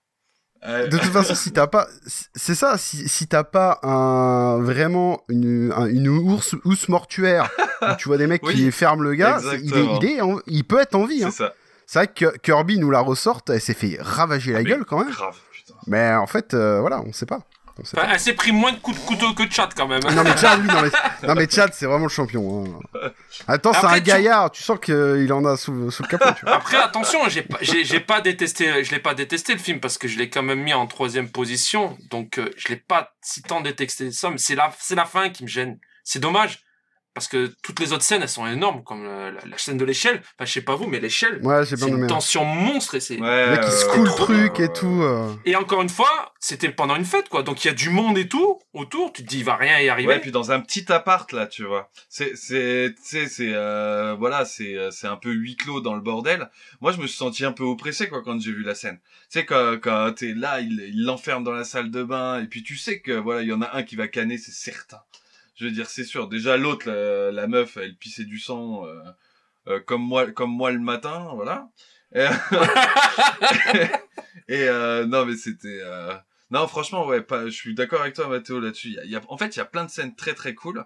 Euh, 0.66 0.88
De 0.88 0.98
toute 0.98 1.12
façon, 1.12 1.36
si 1.36 1.52
t'as 1.52 1.68
pas, 1.68 1.88
c'est 2.36 2.56
ça, 2.56 2.78
si, 2.78 3.10
si 3.10 3.28
t'as 3.28 3.44
pas 3.44 3.80
un 3.84 4.60
vraiment 4.62 5.22
une, 5.28 5.74
un- 5.76 5.88
une 5.88 6.08
ours, 6.08 6.56
housse 6.64 6.88
mortuaire, 6.88 7.50
où 7.82 7.96
tu 7.98 8.08
vois 8.08 8.18
des 8.18 8.28
mecs 8.28 8.44
Oui, 8.48 8.54
qui 8.56 8.72
ferment 8.72 9.02
le 9.04 9.14
gars, 9.14 9.40
il, 9.42 9.48
est, 9.50 9.54
exactement. 9.56 10.00
il, 10.02 10.10
est 10.10 10.22
en- 10.22 10.40
il 10.48 10.64
peut 10.64 10.80
être 10.80 10.96
en 10.96 11.06
vie. 11.06 11.20
c'est 11.20 11.26
Hein. 11.26 11.32
ça. 11.32 11.54
C'est 11.86 12.00
vrai 12.00 12.08
que 12.08 12.38
Kirby 12.38 12.80
nous 12.80 12.92
la 12.92 13.02
ressorte, 13.02 13.50
elle 13.50 13.60
s'est 13.60 13.74
fait 13.74 13.98
ravager 14.00 14.54
la 14.54 14.60
Ah, 14.60 14.62
mais 14.64 14.70
gueule 14.70 14.86
quand 14.86 15.00
même. 15.00 15.10
Grave, 15.12 15.36
putain. 15.52 15.74
Mais 15.88 16.14
en 16.14 16.28
fait, 16.28 16.54
euh, 16.54 16.80
voilà, 16.80 17.02
on 17.06 17.12
sait 17.12 17.26
pas. 17.26 17.42
Enfin, 17.82 18.08
elle 18.12 18.20
s'est 18.20 18.34
pris 18.34 18.52
moins 18.52 18.72
de 18.72 18.78
coups 18.78 19.00
de 19.00 19.06
couteau 19.06 19.34
que 19.34 19.44
de 19.44 19.52
chat 19.52 19.70
quand 19.76 19.88
même. 19.88 20.02
Non 20.04 20.24
mais 20.24 20.38
Chad, 20.38 20.60
oui, 20.62 20.68
non 20.68 20.82
mais, 20.84 20.90
non, 21.28 21.34
mais 21.36 21.50
Chad, 21.50 21.72
c'est 21.74 21.88
vraiment 21.88 22.06
le 22.06 22.10
champion. 22.10 22.66
hein. 22.94 23.10
Attends, 23.48 23.74
c'est 23.74 23.86
un 23.88 23.96
tu- 23.96 24.02
gaillard, 24.02 24.52
tu 24.52 24.62
sens 24.62 24.78
qu'il 24.80 25.34
en 25.34 25.44
a 25.46 25.58
sous, 25.58 25.90
sous 25.90 26.04
le 26.04 26.08
capot. 26.08 26.30
Tu 26.38 26.46
vois. 26.46 26.56
Après, 26.56 26.78
attention, 26.78 27.28
j'ai 27.30 27.42
pas, 27.42 27.58
j'ai, 27.62 27.84
j'ai 27.84 28.00
pas 28.00 28.22
détesté, 28.22 28.84
je 28.84 28.92
l'ai 28.92 29.00
pas 29.00 29.16
détesté 29.16 29.54
le 29.54 29.60
film 29.60 29.80
parce 29.80 29.98
que 29.98 30.08
je 30.08 30.20
l'ai 30.20 30.30
quand 30.30 30.44
même 30.44 30.62
mis 30.62 30.74
en 30.74 30.86
troisième 30.86 31.30
position, 31.30 31.98
donc 32.12 32.38
euh, 32.38 32.50
je 32.58 32.68
l'ai 32.70 32.76
pas 32.78 33.14
si 33.22 33.42
tant 33.42 33.62
détesté 33.62 34.12
c'est 34.38 34.56
la, 34.56 34.72
c'est 34.78 34.96
la 34.96 35.06
fin 35.06 35.30
qui 35.30 35.44
me 35.44 35.48
gêne. 35.50 35.80
C'est 36.04 36.20
dommage 36.20 36.60
parce 37.14 37.28
que 37.28 37.54
toutes 37.64 37.80
les 37.80 37.94
autres 37.94 38.04
scènes 38.04 38.22
elles 38.22 38.30
sont 38.30 38.48
énormes, 38.48 38.84
comme 38.84 39.06
euh, 39.06 39.32
la, 39.32 39.42
la 39.46 39.58
scène 39.58 39.78
de 39.78 39.86
l'échelle. 39.86 40.18
Enfin, 40.38 40.46
je 40.46 40.52
sais 40.54 40.62
pas 40.62 40.76
vous, 40.76 40.88
mais 40.88 41.00
l'échelle, 41.00 41.40
Ouais, 41.44 41.64
j'ai 41.66 41.76
c'est 41.76 41.86
bien 41.86 41.96
une 41.96 42.04
hein. 42.04 42.08
tension 42.08 42.44
monstre 42.46 42.96
et 42.96 43.00
c'est. 43.00 43.20
Ouais, 43.20 43.46
Le 43.46 43.52
mec, 43.52 43.60
il 43.64 43.68
euh, 43.68 43.72
secoue 43.72 44.04
le 44.04 44.10
trop- 44.10 44.26
truc 44.26 44.60
et 44.60 44.72
tout. 44.74 45.02
euh. 45.04 45.34
Et 45.46 45.56
encore 45.56 45.82
une 45.82 45.90
fois, 45.90 46.34
c'était 46.40 46.70
pendant 46.70 46.96
une 46.96 47.06
fête, 47.06 47.30
quoi. 47.30 47.44
Donc 47.44 47.64
il 47.64 47.68
y 47.68 47.72
a 47.72 47.74
du 47.74 47.90
monde 47.90 48.18
et 48.18 48.28
tout 48.28 48.60
autour. 48.74 49.14
Tu 49.14 49.24
te 49.24 49.28
dis, 49.30 49.40
il 49.40 49.46
va 49.46 49.56
rien 49.56 49.80
y 49.80 49.90
arriver. 49.90 50.08
Ouais, 50.10 50.20
puis 50.20 50.32
dans 50.32 50.52
un 50.52 50.60
petit 50.60 50.92
appart 50.92 51.32
là, 51.32 51.48
tu 51.48 51.64
vois. 51.64 51.90
C'est 52.10 52.36
c'est 52.36 52.94
tu 52.96 53.02
sais 53.04 53.28
c'est 53.28 53.52
euh, 53.54 54.16
voilà, 54.18 54.46
c'est 54.46 54.76
euh, 54.76 54.90
c'est 54.92 55.08
un 55.08 55.16
peu 55.18 55.32
huis 55.32 55.56
clos 55.56 55.82
dans 55.82 55.96
le 55.96 56.02
bordel. 56.02 56.50
Moi, 56.82 56.92
je 56.92 56.98
me 57.00 57.08
suis 57.08 57.18
senti 57.18 57.46
un 57.46 57.52
peu 57.52 57.64
oppressé 57.64 58.08
quoi 58.10 58.22
quand 58.24 58.40
j'ai 58.42 58.52
vu 58.52 58.64
la 58.64 58.76
scène. 58.76 59.00
Tu 59.32 59.40
sais 59.40 59.46
quand 59.46 59.78
quand 59.82 60.14
t'es 60.16 60.34
là, 60.34 60.60
il 60.62 60.80
il 60.94 61.06
l'enferme 61.06 61.44
dans 61.44 61.52
la 61.52 61.64
salle 61.64 61.92
de 61.92 62.04
bain 62.04 62.42
et 62.42 62.48
puis 62.48 62.64
tu 62.64 62.76
sais 62.76 63.00
que 63.00 63.12
voilà, 63.12 63.42
il 63.42 63.48
y 63.50 63.54
en 63.54 63.62
a 63.62 63.76
un 63.78 63.84
qui 63.84 63.96
va 63.96 64.08
canner, 64.08 64.38
c'est 64.38 64.52
certain. 64.52 65.00
Je 65.56 65.66
veux 65.66 65.72
dire, 65.72 65.90
c'est 65.90 66.04
sûr. 66.04 66.28
Déjà 66.28 66.58
l'autre 66.58 66.90
la, 66.90 67.32
la 67.32 67.48
meuf, 67.48 67.78
elle 67.78 67.96
pissait 67.96 68.26
du 68.26 68.40
sang 68.40 68.86
euh, 68.88 69.02
euh, 69.68 69.80
comme 69.80 70.02
moi 70.02 70.32
comme 70.32 70.52
moi 70.52 70.72
le 70.72 70.80
matin, 70.80 71.30
voilà. 71.36 71.70
Et, 72.16 72.26
et, 74.48 74.68
euh, 74.68 75.06
non 75.06 75.26
mais 75.26 75.36
c'était 75.36 75.80
euh, 75.82 76.14
non, 76.52 76.68
franchement, 76.68 77.08
ouais, 77.08 77.22
pas, 77.22 77.46
je 77.46 77.52
suis 77.52 77.74
d'accord 77.74 78.02
avec 78.02 78.14
toi, 78.14 78.28
Mathéo, 78.28 78.60
là-dessus. 78.60 78.90
Il 78.90 78.94
y 78.94 79.00
a- 79.00 79.04
il 79.06 79.10
y 79.12 79.16
a- 79.16 79.22
en 79.28 79.38
fait, 79.38 79.56
il 79.56 79.58
y 79.58 79.62
a 79.62 79.66
plein 79.66 79.86
de 79.86 79.90
scènes 79.90 80.14
très 80.16 80.36
très 80.36 80.54
cool. 80.54 80.86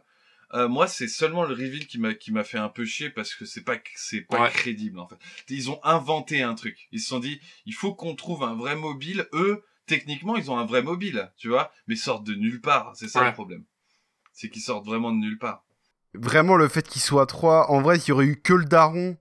Euh, 0.53 0.69
moi, 0.69 0.88
c'est 0.88 1.10
seulement 1.10 1.44
le 1.44 1.53
reveal 1.53 1.88
qui 1.88 1.99
m'a 1.99 2.14
qui 2.14 2.31
m'a 2.31 2.45
fait 2.45 2.57
un 2.57 2.69
peu 2.69 2.85
chier 2.85 3.10
parce 3.10 3.35
que 3.35 3.44
c'est 3.44 3.64
pas 3.65 3.76
c'est 3.95 4.22
pas 4.22 4.44
Ouais. 4.44 4.49
crédible 4.49 4.98
en 4.98 5.07
fait. 5.07 5.18
Ils 5.49 5.69
ont 5.69 5.81
inventé 5.84 6.41
un 6.41 6.56
truc. 6.56 6.88
Ils 6.94 7.02
se 7.02 7.10
sont 7.10 7.19
dit, 7.19 7.41
il 7.65 7.73
faut 7.73 7.94
qu'on 7.94 8.15
trouve 8.15 8.44
un 8.44 8.56
vrai 8.56 8.77
mobile. 8.77 9.27
Eux, 9.34 9.61
techniquement, 9.88 10.38
ils 10.38 10.49
ont 10.49 10.57
un 10.57 10.65
vrai 10.65 10.81
mobile, 10.81 11.30
tu 11.38 11.49
vois, 11.49 11.73
mais 11.88 11.98
sortent 11.98 12.23
de 12.26 12.34
nulle 12.35 12.61
part. 12.61 12.94
C'est 12.95 13.10
ça 13.10 13.19
Ouais. 13.22 13.27
le 13.27 13.34
problème. 13.34 13.65
C'est 14.39 14.49
qu'ils 14.51 14.61
sortent 14.61 14.85
vraiment 14.85 15.11
de 15.11 15.18
nulle 15.18 15.39
part. 15.39 15.64
Vraiment, 16.14 16.57
le 16.57 16.68
fait 16.68 16.88
qu'il 16.88 17.01
soit 17.01 17.26
3, 17.26 17.72
en 17.72 17.81
vrai, 17.81 17.97
s'il 17.97 18.09
y 18.09 18.11
aurait 18.11 18.27
eu 18.27 18.39
que 18.39 18.53
le 18.53 18.65
daron, 18.65 19.18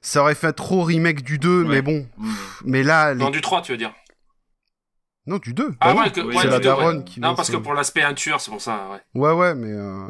ça 0.00 0.22
aurait 0.22 0.34
fait 0.34 0.54
trop 0.54 0.82
remake 0.84 1.22
du 1.22 1.38
2, 1.38 1.64
mais 1.64 1.82
bon. 1.82 2.08
Mm. 2.16 2.32
Mais 2.64 2.82
là, 2.82 3.12
les- 3.12 3.20
Non, 3.22 3.28
du 3.28 3.42
3, 3.42 3.60
tu 3.60 3.72
veux 3.72 3.78
dire. 3.78 3.92
non, 5.26 5.36
du 5.36 5.52
2. 5.52 5.74
Ah 5.80 5.92
Bah 5.92 6.00
ouais, 6.00 6.06
oui. 6.06 6.12
que, 6.12 6.20
oui, 6.22 6.34
ouais, 6.34 6.42
c'est 6.42 6.48
la 6.48 6.60
deux, 6.60 6.70
ouais. 6.70 6.76
daronne 6.76 7.04
qui 7.04 7.20
Non, 7.20 7.34
parce 7.34 7.50
que 7.50 7.58
pour 7.58 7.74
l'aspect 7.74 8.00
inture, 8.02 8.40
c'est 8.40 8.50
pour 8.50 8.62
ça, 8.62 8.88
ouais. 8.90 9.00
Ouais, 9.20 9.32
ouais, 9.32 9.54
mais 9.54 9.70
euh, 9.70 10.08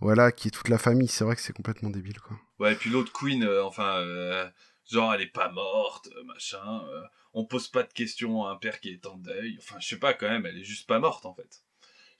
voilà, 0.00 0.32
qui 0.32 0.48
est 0.48 0.50
toute 0.50 0.68
la 0.70 0.78
famille, 0.78 1.08
c'est 1.08 1.24
vrai 1.24 1.36
que 1.36 1.42
c'est 1.42 1.52
complètement 1.52 1.90
débile, 1.90 2.18
quoi. 2.20 2.36
Ouais, 2.58 2.72
et 2.72 2.76
puis 2.76 2.88
l'autre 2.88 3.12
Queen, 3.12 3.44
euh, 3.44 3.62
enfin, 3.62 3.98
euh, 3.98 4.48
genre, 4.90 5.12
elle 5.12 5.20
est 5.20 5.26
pas 5.32 5.50
morte, 5.52 6.08
euh, 6.16 6.24
machin. 6.24 6.82
euh, 6.90 7.02
on 7.34 7.44
pose 7.44 7.68
pas 7.68 7.82
de 7.82 7.92
questions 7.92 8.46
à 8.46 8.52
un 8.52 8.56
père 8.56 8.80
qui 8.80 8.88
est 8.88 9.04
en 9.06 9.16
deuil. 9.18 9.58
Enfin, 9.60 9.76
je 9.80 9.86
sais 9.86 9.98
pas 9.98 10.14
quand 10.14 10.28
même, 10.30 10.46
elle 10.46 10.56
est 10.58 10.64
juste 10.64 10.88
pas 10.88 10.98
morte 10.98 11.26
en 11.26 11.34
fait. 11.34 11.62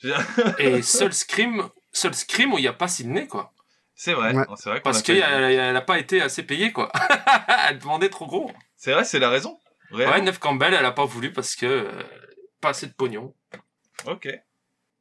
Et 0.59 0.83
seul 0.83 1.13
Scream, 1.13 1.69
seul 1.93 2.15
Scream 2.15 2.53
où 2.55 2.59
il 2.59 2.63
n'y 2.63 2.69
a 2.69 2.73
pas 2.73 2.89
Sydney, 2.89 3.27
quoi. 3.27 3.53
C'est 3.95 4.13
vrai, 4.15 4.35
Ouais. 4.35 4.45
c'est 4.57 4.71
vrai 4.71 4.79
qu'on 4.81 4.85
Parce 4.85 5.03
qu'elle 5.03 5.17
eu- 5.19 5.21
elle 5.23 5.77
a 5.77 5.81
pas 5.81 5.99
été 5.99 6.23
assez 6.23 6.45
payée, 6.45 6.73
quoi. 6.73 6.91
elle 7.69 7.79
demandait 7.79 8.09
trop 8.11 8.27
gros. 8.27 8.51
C'est 8.77 8.93
vrai, 8.93 9.05
c'est 9.05 9.19
la 9.19 9.29
raison. 9.29 9.59
Réellement. 9.91 10.15
Ouais, 10.17 10.21
Neve 10.23 10.39
Campbell, 10.39 10.75
elle 10.75 10.85
a 10.85 10.93
pas 10.93 11.05
voulu 11.05 11.33
parce 11.33 11.57
que 11.57 11.67
euh, 11.67 12.03
pas 12.61 12.69
assez 12.71 12.87
de 12.87 12.93
pognon. 12.93 13.35
Ok. 14.07 14.29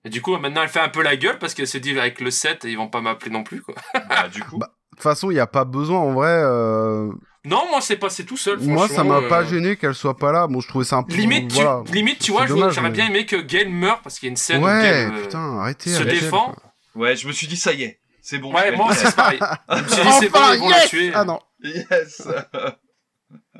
Et 0.05 0.09
du 0.09 0.21
coup, 0.21 0.35
maintenant, 0.37 0.63
elle 0.63 0.69
fait 0.69 0.79
un 0.79 0.89
peu 0.89 1.03
la 1.03 1.15
gueule 1.17 1.37
parce 1.37 1.53
qu'elle 1.53 1.67
s'est 1.67 1.79
dit 1.79 1.97
avec 1.99 2.21
le 2.21 2.31
7, 2.31 2.63
ils 2.63 2.77
vont 2.77 2.87
pas 2.89 3.01
m'appeler 3.01 3.29
non 3.31 3.43
plus, 3.43 3.61
quoi. 3.61 3.75
Bah, 4.09 4.29
du 4.29 4.41
coup. 4.43 4.57
Bah, 4.57 4.71
De 4.91 4.95
toute 4.95 5.03
façon, 5.03 5.29
il 5.29 5.33
n'y 5.35 5.39
a 5.39 5.47
pas 5.47 5.65
besoin, 5.65 5.99
en 5.99 6.13
vrai. 6.13 6.29
euh, 6.31 7.11
Non, 7.47 7.63
moi, 7.69 7.81
c'est 7.81 7.95
passé 7.97 8.25
tout 8.25 8.37
seul. 8.37 8.59
Moi, 8.59 8.87
ça 8.87 9.03
m'a 9.03 9.21
pas 9.21 9.41
euh, 9.41 9.47
gêné 9.47 9.77
qu'elle 9.77 9.95
soit 9.95 10.17
pas 10.17 10.31
là. 10.31 10.47
Bon, 10.47 10.59
je 10.59 10.67
trouvais 10.67 10.85
ça 10.85 10.97
un 10.97 11.03
peu. 11.03 11.13
Limite, 11.15 11.53
tu, 11.53 11.93
limite, 11.93 12.19
tu 12.19 12.31
vois, 12.31 12.45
j'aurais 12.45 12.71
mais- 12.81 12.89
bien 12.89 13.07
aimé 13.07 13.25
que 13.25 13.37
Gail 13.37 13.69
meure 13.69 14.01
parce 14.01 14.19
qu'il 14.19 14.27
y 14.27 14.29
a 14.29 14.31
une 14.31 14.37
scène 14.37 14.61
où 14.63 14.67
Gail 14.67 15.05
euh, 15.05 15.23
putain, 15.23 15.59
arrêtez. 15.59 15.89
se 15.91 16.01
elle, 16.01 16.09
défend. 16.09 16.53
Ouais, 16.95 17.15
je 17.15 17.27
me 17.27 17.31
suis 17.31 17.47
dit, 17.47 17.57
ça 17.57 17.73
y 17.73 17.83
est, 17.83 17.99
c'est 18.21 18.37
bon. 18.39 18.53
Ouais, 18.53 18.75
moi 18.75 18.93
c'est 18.93 19.15
pareil. 19.15 19.39
Je 19.69 19.75
me 19.81 19.87
suis 19.87 20.01
dit, 20.01 20.09
c'est 20.19 20.29
bon, 20.29 20.39
ils 20.53 20.59
vont 20.59 20.69
la 20.69 20.87
tuer. 20.87 21.11
Ah 21.13 21.23
non. 21.23 21.39
Yes 21.63 22.27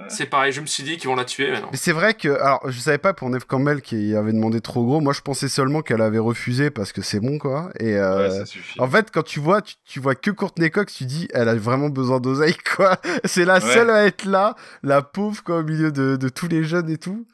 C'est 0.10 0.28
pareil, 0.28 0.52
je 0.52 0.62
me 0.62 0.66
suis 0.68 0.84
dit 0.84 0.98
qu'ils 0.98 1.10
vont 1.10 1.16
la 1.16 1.26
tuer, 1.26 1.50
mais. 1.52 1.60
Mais 1.72 1.78
c'est 1.78 1.92
vrai 1.92 2.14
que, 2.14 2.30
alors, 2.30 2.62
je 2.70 2.80
savais 2.80 3.00
pas 3.00 3.14
pour 3.14 3.30
Neve 3.30 3.46
Campbell 3.48 3.82
qui 3.82 4.16
avait 4.16 4.32
demandé 4.32 4.62
trop 4.62 4.86
gros. 4.86 5.02
Moi, 5.02 5.12
je 5.14 5.22
pensais 5.22 5.50
seulement 5.50 5.82
qu'elle 5.82 6.02
avait 6.02 6.20
refusé 6.20 6.70
parce 6.70 6.92
que 6.92 7.02
c'est 7.02 7.20
bon, 7.20 7.40
quoi. 7.40 7.72
Et 7.80 7.96
euh, 7.98 8.30
Ouais, 8.30 8.38
ça 8.38 8.46
suffit. 8.46 8.80
en 8.80 8.88
fait, 8.88 9.10
quand 9.12 9.24
tu 9.24 9.40
vois, 9.40 9.62
tu, 9.62 9.76
tu 9.86 10.00
vois 10.00 10.14
que 10.16 10.30
Courtney 10.32 10.70
Cox, 10.70 10.94
tu 10.94 11.06
dis, 11.06 11.28
elle 11.34 11.50
a 11.50 11.56
vraiment 11.56 11.90
besoin 11.90 12.20
d'oseille, 12.20 12.56
quoi. 12.76 12.98
C'est 13.26 13.46
la 13.46 13.56
Ouais. 13.56 13.74
seule 13.74 13.90
à 13.90 14.06
être 14.06 14.26
là, 14.26 14.56
la 14.84 15.02
pauvre, 15.02 15.44
quoi, 15.44 15.58
au 15.60 15.64
milieu 15.64 15.92
de, 15.92 16.16
de 16.16 16.30
tous 16.30 16.48
les 16.48 16.64
jeunes 16.64 16.90
et 16.92 16.98
tout. 16.98 17.26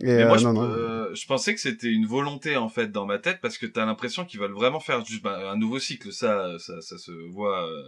Et 0.00 0.06
Mais 0.06 0.22
euh, 0.24 0.28
moi, 0.28 0.38
je, 0.38 0.44
non, 0.44 0.52
non. 0.54 0.62
euh, 0.62 1.14
je 1.14 1.26
pensais 1.26 1.54
que 1.54 1.60
c'était 1.60 1.88
une 1.90 2.06
volonté 2.06 2.56
en 2.56 2.68
fait 2.68 2.92
dans 2.92 3.06
ma 3.06 3.18
tête 3.18 3.38
parce 3.40 3.56
que 3.56 3.64
t'as 3.66 3.86
l'impression 3.86 4.24
qu'ils 4.26 4.40
veulent 4.40 4.52
vraiment 4.52 4.78
faire 4.80 5.04
juste 5.04 5.22
bah, 5.22 5.50
un 5.50 5.56
nouveau 5.56 5.78
cycle. 5.78 6.12
Ça, 6.12 6.52
ça, 6.58 6.80
ça 6.82 6.98
se 6.98 7.12
voit, 7.32 7.62
euh, 7.66 7.82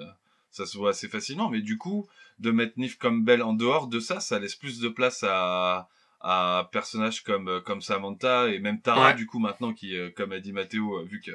ça 0.58 0.66
se 0.66 0.76
voit 0.76 0.90
assez 0.90 1.08
facilement. 1.08 1.48
Mais 1.48 1.62
du 1.62 1.78
coup, 1.78 2.06
de 2.38 2.50
mettre 2.50 2.74
Nif 2.78 2.98
Campbell 2.98 3.42
en 3.42 3.54
dehors 3.54 3.86
de 3.88 3.98
ça, 4.00 4.20
ça 4.20 4.38
laisse 4.38 4.54
plus 4.56 4.80
de 4.80 4.88
place 4.88 5.24
à 5.26 5.88
à 6.20 6.58
un 6.58 6.64
personnage 6.64 7.22
comme 7.22 7.48
euh, 7.48 7.60
comme 7.60 7.80
Samantha 7.80 8.48
et 8.48 8.58
même 8.58 8.80
Tara 8.80 9.08
Ouais. 9.10 9.14
du 9.14 9.24
coup 9.26 9.38
maintenant 9.38 9.72
qui, 9.72 9.96
euh, 9.96 10.10
comme 10.16 10.32
a 10.32 10.40
dit 10.40 10.52
Mathéo, 10.52 10.98
euh, 10.98 11.04
vu 11.04 11.20
que 11.20 11.30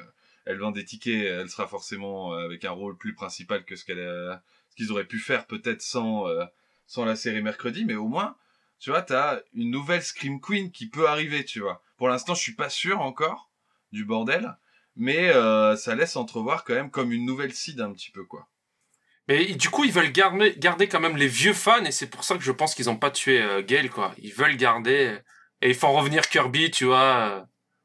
elle 0.46 0.58
vend 0.60 0.72
des 0.72 0.84
tickets, 0.84 1.24
elle 1.26 1.50
sera 1.50 1.68
forcément 1.68 2.34
avec 2.34 2.66
un 2.66 2.72
rôle 2.72 2.98
plus 2.98 3.14
principal 3.16 3.64
que 3.64 3.78
ce 3.78 3.86
qu'elle 3.86 4.42
qu'ils 4.76 4.92
auraient 4.92 5.06
pu 5.08 5.20
faire 5.20 5.48
peut-être 5.48 5.82
sans 5.82 6.28
euh, 6.28 6.44
sans 6.86 7.06
la 7.06 7.16
série 7.16 7.42
mercredi, 7.42 7.86
mais 7.86 7.96
au 7.96 8.08
moins 8.10 8.36
tu 8.80 8.90
vois, 8.90 9.02
t'as 9.02 9.40
une 9.54 9.72
nouvelle 9.72 10.02
Scream 10.04 10.42
Queen 10.42 10.70
qui 10.70 10.90
peut 10.90 11.08
arriver, 11.08 11.46
tu 11.46 11.62
vois. 11.62 11.82
Pour 11.96 12.10
l'instant, 12.10 12.36
je 12.36 12.42
suis 12.42 12.56
pas 12.56 12.68
sûr 12.68 13.00
encore 13.00 13.50
du 13.94 14.04
bordel, 14.04 14.58
mais 14.98 15.30
euh, 15.30 15.78
ça 15.78 15.96
laisse 15.96 16.18
entrevoir 16.18 16.66
quand 16.66 16.74
même 16.74 16.92
comme 16.92 17.14
une 17.14 17.26
nouvelle 17.26 17.54
seed 17.54 17.80
un 17.80 17.94
petit 17.94 18.12
peu, 18.12 18.26
quoi. 18.26 18.50
Mais 19.28 19.46
du 19.46 19.70
coup, 19.70 19.86
ils 19.86 19.92
veulent 19.92 20.12
garder, 20.12 20.54
garder 20.58 20.88
quand 20.88 21.00
même 21.00 21.16
les 21.18 21.28
vieux 21.28 21.54
fans, 21.54 21.84
et 21.86 21.92
c'est 21.92 22.08
pour 22.08 22.24
ça 22.24 22.36
que 22.38 22.44
je 22.44 22.52
pense 22.52 22.76
qu'ils 22.76 22.90
ont 22.90 22.98
pas 22.98 23.10
tué 23.12 23.42
euh, 23.42 23.62
Gale, 23.62 23.90
quoi. 23.90 24.14
Ils 24.18 24.34
veulent 24.34 24.58
garder, 24.58 25.18
et 25.62 25.70
ils 25.70 25.76
font 25.76 25.94
revenir 25.94 26.28
Kirby, 26.28 26.72
tu 26.72 26.86
vois, 26.86 27.00
euh, 27.02 27.42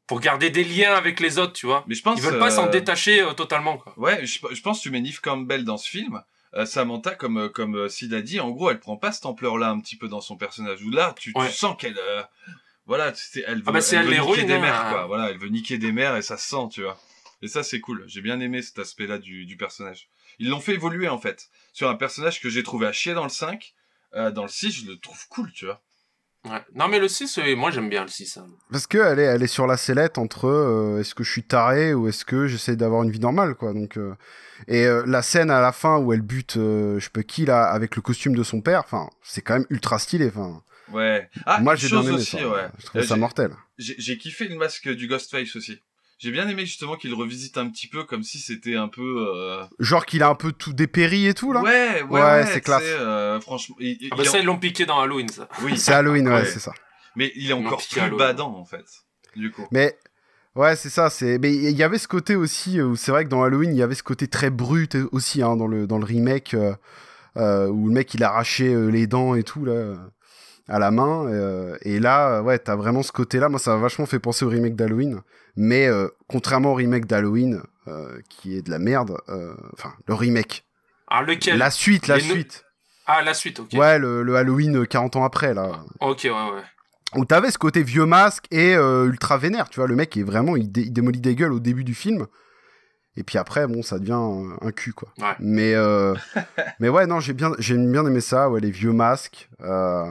pour 0.09 0.21
garder 0.21 0.51
des 0.51 0.65
liens 0.65 0.95
avec 0.95 1.21
les 1.21 1.39
autres, 1.39 1.53
tu 1.53 1.67
vois. 1.67 1.85
Mais 1.87 1.95
je 1.95 2.03
pense, 2.03 2.19
Ils 2.19 2.25
veulent 2.25 2.41
pas 2.41 2.49
euh, 2.53 2.57
s'en 2.57 2.67
détacher 2.67 3.21
euh, 3.21 3.33
totalement, 3.35 3.79
quoi. 3.79 3.95
Ouais, 3.97 4.27
je, 4.27 4.39
je 4.51 4.61
pense 4.63 4.79
que 4.79 4.83
tu 4.83 4.91
mets 4.91 5.01
Neve 5.01 5.21
Campbell 5.21 5.65
dans 5.65 5.77
ce 5.79 5.89
film. 5.89 6.23
Samantha, 6.65 7.15
comme 7.15 7.51
comme 7.51 7.91
Sid 7.91 8.15
a 8.15 8.23
dit, 8.23 8.41
en 8.41 8.51
gros, 8.51 8.71
elle 8.71 8.81
prend 8.81 8.97
pas 8.97 9.13
cette 9.13 9.27
ampleur-là 9.27 9.69
un 9.69 9.79
petit 9.81 9.97
peu 9.97 10.09
dans 10.09 10.23
son 10.23 10.37
personnage. 10.39 10.83
Où 10.83 10.91
là, 10.91 11.15
tu, 11.21 11.33
sens 11.51 11.77
qu'elle, 11.79 12.01
voilà, 12.87 13.13
c'est- 13.15 13.45
elle 13.47 13.59
veut, 13.59 13.65
Ah 13.67 13.73
bah, 13.73 13.81
c'est 13.83 13.97
elle 13.97 14.07
veut 14.07 14.17
niquer 14.17 14.45
des 14.45 14.55
hein. 14.55 14.61
mères, 14.61 14.89
quoi. 14.91 15.07
Voilà, 15.07 15.29
elle 15.31 15.37
veut 15.39 15.51
niquer 15.51 15.77
des 15.77 15.93
mères 15.93 16.17
et 16.17 16.23
ça 16.23 16.39
se 16.39 16.49
sent, 16.49 16.69
tu 16.73 16.83
vois. 16.83 16.99
Et 17.43 17.49
ça, 17.49 17.63
c'est 17.63 17.81
cool. 17.81 18.03
J'ai 18.09 18.23
bien 18.23 18.41
aimé 18.41 18.63
cet 18.63 18.79
aspect-là 18.79 19.19
du, 19.19 19.45
du 19.45 19.57
personnage. 19.59 20.09
Ils 20.39 20.49
l'ont 20.49 20.61
fait 20.61 20.75
évoluer, 20.75 21.09
en 21.09 21.19
fait. 21.19 21.49
Sur 21.73 21.89
un 21.89 21.95
personnage 21.97 22.41
que 22.41 22.49
j'ai 22.49 22.63
trouvé 22.63 22.87
à 22.87 22.93
chier 22.93 23.15
dans 23.15 23.25
le 23.25 23.29
5. 23.31 23.75
euh, 24.15 24.31
dans 24.31 24.43
le 24.43 24.49
6, 24.49 24.71
je 24.71 24.87
le 24.91 24.97
trouve 24.99 25.27
cool, 25.29 25.53
tu 25.53 25.67
vois. 25.67 25.83
Ouais. 26.45 26.63
Non, 26.75 26.89
mais 26.89 26.99
le 27.01 27.09
6, 27.09 27.37
euh, 27.39 27.57
moi 27.57 27.71
j'aime 27.71 27.91
bien 27.91 28.03
le 28.03 28.09
6. 28.09 28.39
hein. 28.39 28.47
Parce 28.71 28.87
que 28.87 28.97
elle 28.97 29.19
est, 29.19 29.25
elle 29.25 29.43
est 29.43 29.47
sur 29.49 29.67
la 29.67 29.77
sellette 29.77 30.17
entre 30.19 30.47
euh, 30.47 31.01
est-ce 31.01 31.15
que 31.15 31.25
je 31.25 31.31
suis 31.33 31.43
taré 31.43 31.93
ou 31.95 32.09
est-ce 32.09 32.25
que 32.25 32.47
j'essaie 32.47 32.77
d'avoir 32.77 33.03
une 33.03 33.11
vie 33.11 33.19
normale, 33.21 33.55
quoi. 33.55 33.75
Donc, 33.75 33.99
euh, 33.99 34.15
et 34.69 34.87
euh, 34.87 35.03
la 35.07 35.21
scène 35.23 35.51
à 35.51 35.61
la 35.61 35.73
fin 35.73 35.99
où 35.99 36.13
elle 36.13 36.23
bute, 36.23 36.57
euh, 36.57 36.99
je 37.01 37.11
pas 37.11 37.23
qui 37.25 37.45
là, 37.45 37.65
avec 37.69 37.97
le 37.97 38.03
costume 38.03 38.35
de 38.37 38.43
son 38.45 38.61
père, 38.63 38.81
enfin, 38.81 39.11
c'est 39.23 39.43
quand 39.43 39.55
même 39.55 39.67
ultra 39.69 39.99
stylé. 39.99 40.29
Enfin, 40.29 40.63
Ouais. 40.91 41.29
Ah, 41.45 41.61
moi 41.61 41.75
j'ai 41.75 41.89
bien 41.89 41.99
chose 41.99 42.09
aimé 42.09 42.17
aussi, 42.17 42.39
ça. 42.39 42.49
ouais. 42.49 42.69
Je 42.79 42.87
trouve 42.87 43.01
Euh, 43.03 43.05
ça 43.05 43.17
mortel. 43.17 43.51
J'ai 43.77 43.95
j'ai 43.99 44.17
kiffé 44.17 44.49
le 44.49 44.57
masque 44.57 44.89
du 44.89 45.07
Ghostface 45.07 45.55
aussi. 45.55 45.83
J'ai 46.19 46.31
bien 46.33 46.49
aimé 46.49 46.67
justement 46.67 46.97
qu'il 46.97 47.15
revisite 47.15 47.59
un 47.59 47.69
petit 47.71 47.87
peu 47.87 48.03
comme 48.05 48.23
si 48.25 48.39
c'était 48.39 48.75
un 48.75 48.89
peu. 48.89 49.27
euh, 49.29 49.63
Genre 49.79 50.05
qu'il 50.05 50.23
a 50.23 50.29
un 50.29 50.35
peu 50.35 50.51
tout 50.53 50.73
dépéri 50.73 51.27
et 51.29 51.35
tout 51.35 51.53
là? 51.53 51.61
Ouais, 51.63 52.03
ouais, 52.03 52.21
ouais, 52.21 52.47
c'est 52.47 52.61
classe. 52.61 52.83
euh, 52.85 53.41
franchement. 53.41 53.77
il- 53.79 53.99
il- 54.01 54.09
Ah 54.11 54.17
bah 54.17 54.23
il 54.25 54.29
ça, 54.29 54.39
en- 54.39 54.41
ils 54.41 54.45
l'ont 54.47 54.59
piqué 54.59 54.85
dans 54.85 54.99
Halloween, 55.01 55.29
ça. 55.29 55.49
Oui. 55.63 55.79
C'est 55.79 55.93
Halloween, 55.93 56.27
ouais, 56.29 56.35
Ouais. 56.35 56.45
c'est 56.45 56.59
ça. 56.59 56.73
Mais 57.15 57.33
il 57.37 57.49
est 57.49 57.53
encore 57.53 57.79
plus 57.89 58.01
Halloween. 58.01 58.19
badant 58.19 58.57
en 58.57 58.65
fait. 58.65 58.85
Du 59.37 59.51
coup. 59.53 59.67
Mais 59.71 59.97
ouais, 60.57 60.75
c'est 60.75 60.89
ça. 60.91 61.09
C'est 61.11 61.39
mais 61.39 61.55
il 61.55 61.77
y 61.77 61.83
avait 61.85 61.99
ce 61.99 62.09
côté 62.09 62.35
aussi 62.35 62.81
où 62.83 62.97
c'est 62.97 63.13
vrai 63.13 63.25
que 63.25 63.29
dans 63.31 63.43
Halloween, 63.45 63.71
il 63.73 63.79
y 63.79 63.83
avait 63.83 63.95
ce 63.95 64.03
côté 64.03 64.27
très 64.27 64.51
brut 64.51 64.97
aussi 65.13 65.43
hein, 65.43 65.55
dans 65.57 65.67
le 65.69 65.87
dans 65.87 65.99
le 65.99 66.05
remake 66.05 66.55
euh, 66.55 66.75
euh, 67.37 67.69
où 67.69 67.87
le 67.89 67.93
mec 67.95 68.13
il 68.15 68.25
arrachait 68.25 68.73
euh, 68.75 68.89
les 68.89 69.07
dents 69.07 69.35
et 69.37 69.45
tout 69.45 69.65
là 69.65 69.73
euh, 69.73 69.97
à 70.67 70.79
la 70.81 70.91
main. 70.91 71.27
euh, 71.29 71.77
et 71.83 71.99
là, 72.01 72.39
euh, 72.39 72.43
ouais, 72.43 72.59
t'as 72.59 72.75
vraiment 72.77 73.03
ce 73.05 73.13
côté-là. 73.13 73.49
Moi, 73.49 73.59
ça 73.61 73.71
m'a 73.75 73.81
vachement 73.83 74.07
fait 74.07 74.19
penser 74.19 74.45
au 74.45 74.49
remake 74.49 74.75
d'Halloween. 74.77 75.21
Mais 75.61 75.89
euh, 75.89 76.07
contrairement 76.29 76.71
au 76.71 76.75
remake 76.75 77.07
d'Halloween, 77.07 77.63
euh, 77.89 78.21
qui 78.29 78.57
est 78.57 78.63
de 78.63 78.71
la 78.71 78.79
merde, 78.79 79.19
euh, 79.29 79.55
enfin 79.73 79.93
le 80.07 80.15
remake, 80.15 80.65
Ah, 81.09 81.23
lequel 81.23 81.59
la 81.59 81.71
suite, 81.73 82.07
la 82.07 82.17
Les 82.19 82.23
suite. 82.23 82.65
Ah, 83.07 83.23
la 83.23 83.35
suite, 83.35 83.59
ok. 83.59 83.71
Ouais, 83.73 83.99
le, 83.99 84.23
le 84.23 84.37
Halloween 84.37 84.77
euh, 84.77 84.85
40 84.85 85.17
ans 85.17 85.25
après 85.25 85.55
là. 85.55 85.83
Ok, 86.01 86.21
ouais, 86.25 86.31
ouais. 86.31 86.63
où 87.17 87.25
t'avais 87.25 87.51
ce 87.51 87.59
côté 87.59 87.83
vieux 87.83 88.07
masque 88.07 88.45
et 88.53 88.77
euh, 88.77 89.07
ultra 89.07 89.37
vénère, 89.37 89.69
tu 89.69 89.81
vois, 89.81 89.89
le 89.89 89.97
mec 89.97 90.17
est 90.17 90.23
vraiment, 90.23 90.55
il, 90.55 90.71
dé- 90.71 90.83
il 90.83 90.93
démolit 90.93 91.21
des 91.21 91.35
gueules 91.35 91.53
au 91.55 91.59
début 91.61 91.83
du 91.83 91.95
film, 91.95 92.27
et 93.17 93.25
puis 93.25 93.37
après, 93.39 93.67
bon, 93.67 93.83
ça 93.83 93.99
devient 93.99 94.13
un, 94.13 94.59
un 94.61 94.71
cul, 94.71 94.93
quoi. 94.93 95.09
Ouais. 95.19 95.35
Mais, 95.41 95.75
euh, 95.75 96.15
mais 96.79 96.89
ouais, 96.89 97.07
non, 97.09 97.19
j'ai 97.19 97.33
bien, 97.33 97.51
j'ai 97.59 97.77
bien 97.77 98.07
aimé 98.07 98.21
ça, 98.21 98.49
ouais, 98.49 98.61
les 98.61 98.71
vieux 98.71 98.93
masques, 98.93 99.49
euh, 99.63 100.05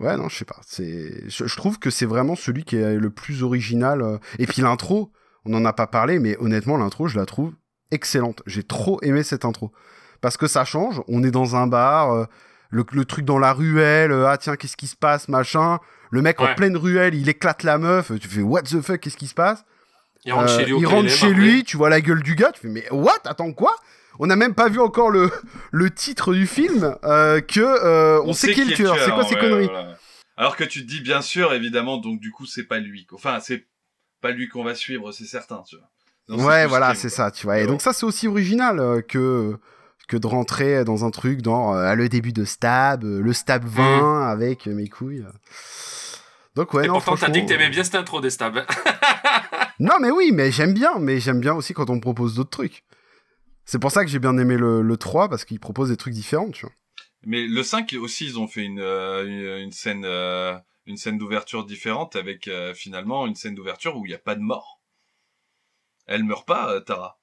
ouais, 0.00 0.16
non, 0.16 0.28
je 0.28 0.36
sais 0.36 0.44
pas, 0.44 0.60
c'est, 0.66 1.28
je, 1.28 1.46
je 1.46 1.56
trouve 1.56 1.78
que 1.78 1.90
c'est 1.90 2.06
vraiment 2.06 2.36
celui 2.36 2.64
qui 2.64 2.76
est 2.76 2.96
le 2.96 3.10
plus 3.10 3.42
original, 3.42 4.02
euh, 4.02 4.18
et 4.38 4.46
puis 4.46 4.62
l'intro, 4.62 5.12
on 5.44 5.54
en 5.54 5.64
a 5.64 5.72
pas 5.72 5.86
parlé, 5.86 6.18
mais 6.18 6.36
honnêtement, 6.38 6.76
l'intro, 6.76 7.08
je 7.08 7.16
la 7.18 7.26
trouve 7.26 7.52
excellente, 7.90 8.42
j'ai 8.46 8.62
trop 8.62 9.00
aimé 9.02 9.22
cette 9.22 9.44
intro, 9.44 9.72
parce 10.20 10.36
que 10.36 10.46
ça 10.46 10.64
change, 10.64 11.02
on 11.08 11.22
est 11.22 11.30
dans 11.30 11.56
un 11.56 11.66
bar, 11.66 12.12
euh, 12.12 12.24
le, 12.70 12.84
le 12.92 13.04
truc 13.04 13.24
dans 13.24 13.38
la 13.38 13.52
ruelle, 13.52 14.12
euh, 14.12 14.28
ah 14.28 14.38
tiens, 14.38 14.56
qu'est-ce 14.56 14.76
qui 14.76 14.86
se 14.88 14.96
passe, 14.96 15.28
machin. 15.28 15.78
Le 16.10 16.22
mec 16.22 16.40
en 16.40 16.54
pleine 16.54 16.76
ruelle, 16.76 17.14
il 17.14 17.28
éclate 17.28 17.62
la 17.64 17.78
meuf, 17.78 18.12
tu 18.20 18.28
fais 18.28 18.40
what 18.42 18.62
the 18.62 18.80
fuck, 18.80 19.00
qu'est-ce 19.00 19.16
qui 19.16 19.26
se 19.26 19.34
passe? 19.34 19.64
Il 20.24 20.32
rentre 20.32 20.52
Euh, 20.52 20.58
chez 20.58 20.64
lui 20.66 20.78
Il 20.80 20.86
rentre 20.86 21.08
chez 21.08 21.32
lui, 21.34 21.64
tu 21.64 21.76
vois 21.76 21.90
la 21.90 22.00
gueule 22.00 22.22
du 22.22 22.34
gars, 22.36 22.52
tu 22.52 22.60
fais 22.60 22.68
mais 22.68 22.88
what? 22.90 23.18
Attends 23.24 23.52
quoi? 23.52 23.74
On 24.18 24.26
n'a 24.26 24.36
même 24.36 24.54
pas 24.54 24.68
vu 24.68 24.80
encore 24.80 25.10
le, 25.10 25.30
le 25.72 25.90
titre 25.90 26.34
du 26.34 26.46
film 26.46 26.96
euh, 27.04 27.40
que 27.40 27.60
euh, 27.60 28.20
on, 28.24 28.32
sait 28.32 28.52
qui 28.52 28.62
est 28.62 28.64
le 28.64 28.74
tueur. 28.74 28.96
C'est 28.98 29.10
quoi 29.10 29.24
ces 29.24 29.34
ouais, 29.34 29.40
conneries 29.40 29.66
voilà. 29.66 29.98
Alors 30.36 30.56
que 30.56 30.64
tu 30.64 30.82
te 30.82 30.88
dis 30.88 31.00
bien 31.00 31.22
sûr, 31.22 31.52
évidemment, 31.54 31.96
donc 31.98 32.20
du 32.20 32.30
coup 32.30 32.46
c'est 32.46 32.64
pas 32.64 32.78
lui. 32.78 33.06
Enfin, 33.12 33.40
c'est 33.40 33.66
pas 34.20 34.30
lui 34.30 34.48
qu'on 34.48 34.64
va 34.64 34.74
suivre, 34.74 35.12
c'est 35.12 35.24
certain, 35.24 35.62
tu 35.66 35.76
vois. 35.76 35.88
Donc, 36.28 36.46
Ouais, 36.46 36.66
voilà, 36.66 36.94
c'est 36.94 37.08
ça, 37.08 37.30
tu 37.30 37.46
vois. 37.46 37.60
Et 37.60 37.66
donc 37.66 37.80
ça, 37.80 37.92
c'est 37.92 38.04
aussi 38.04 38.26
original 38.26 38.80
euh, 38.80 39.00
que 39.00 39.58
que 40.06 40.16
de 40.16 40.26
rentrer 40.26 40.84
dans 40.84 41.04
un 41.04 41.10
truc 41.10 41.42
dans 41.42 41.74
euh, 41.74 41.94
le 41.94 42.08
début 42.08 42.32
de 42.32 42.44
Stab, 42.44 43.04
euh, 43.04 43.20
le 43.20 43.32
Stab 43.32 43.64
20 43.64 44.28
avec 44.28 44.66
euh, 44.66 44.74
mes 44.74 44.88
couilles. 44.88 45.24
Donc 46.54 46.72
ouais, 46.74 46.84
Et 46.84 46.88
non, 46.88 46.94
pourtant, 46.94 47.16
t'as 47.16 47.28
dit 47.28 47.42
que 47.42 47.48
t'aimais 47.48 47.68
bien 47.68 47.84
cette 47.84 47.96
intro 47.96 48.20
des 48.20 48.30
stabs. 48.30 48.64
Non, 49.78 49.96
mais 50.00 50.10
oui, 50.10 50.30
mais 50.32 50.50
j'aime 50.50 50.72
bien, 50.72 50.98
mais 50.98 51.20
j'aime 51.20 51.38
bien 51.38 51.52
aussi 51.52 51.74
quand 51.74 51.90
on 51.90 51.96
me 51.96 52.00
propose 52.00 52.34
d'autres 52.34 52.48
trucs. 52.48 52.82
C'est 53.66 53.78
pour 53.78 53.90
ça 53.90 54.02
que 54.04 54.10
j'ai 54.10 54.18
bien 54.18 54.38
aimé 54.38 54.56
le, 54.56 54.80
le 54.80 54.96
3, 54.96 55.28
parce 55.28 55.44
qu'il 55.44 55.60
propose 55.60 55.90
des 55.90 55.96
trucs 55.98 56.14
différents, 56.14 56.50
tu 56.50 56.64
vois. 56.64 56.74
Mais 57.24 57.46
le 57.46 57.62
5 57.62 57.94
aussi, 58.00 58.24
ils 58.24 58.38
ont 58.38 58.48
fait 58.48 58.62
une, 58.62 58.80
euh, 58.80 59.60
une, 59.62 59.72
scène, 59.72 60.04
euh, 60.06 60.56
une 60.86 60.96
scène 60.96 61.18
d'ouverture 61.18 61.64
différente 61.66 62.16
avec 62.16 62.48
euh, 62.48 62.72
finalement 62.74 63.26
une 63.26 63.34
scène 63.34 63.54
d'ouverture 63.54 63.96
où 63.96 64.06
il 64.06 64.08
n'y 64.08 64.14
a 64.14 64.18
pas 64.18 64.34
de 64.34 64.40
mort. 64.40 64.80
Elle 66.06 66.24
meurt 66.24 66.46
pas, 66.46 66.72
euh, 66.72 66.80
Tara. 66.80 67.18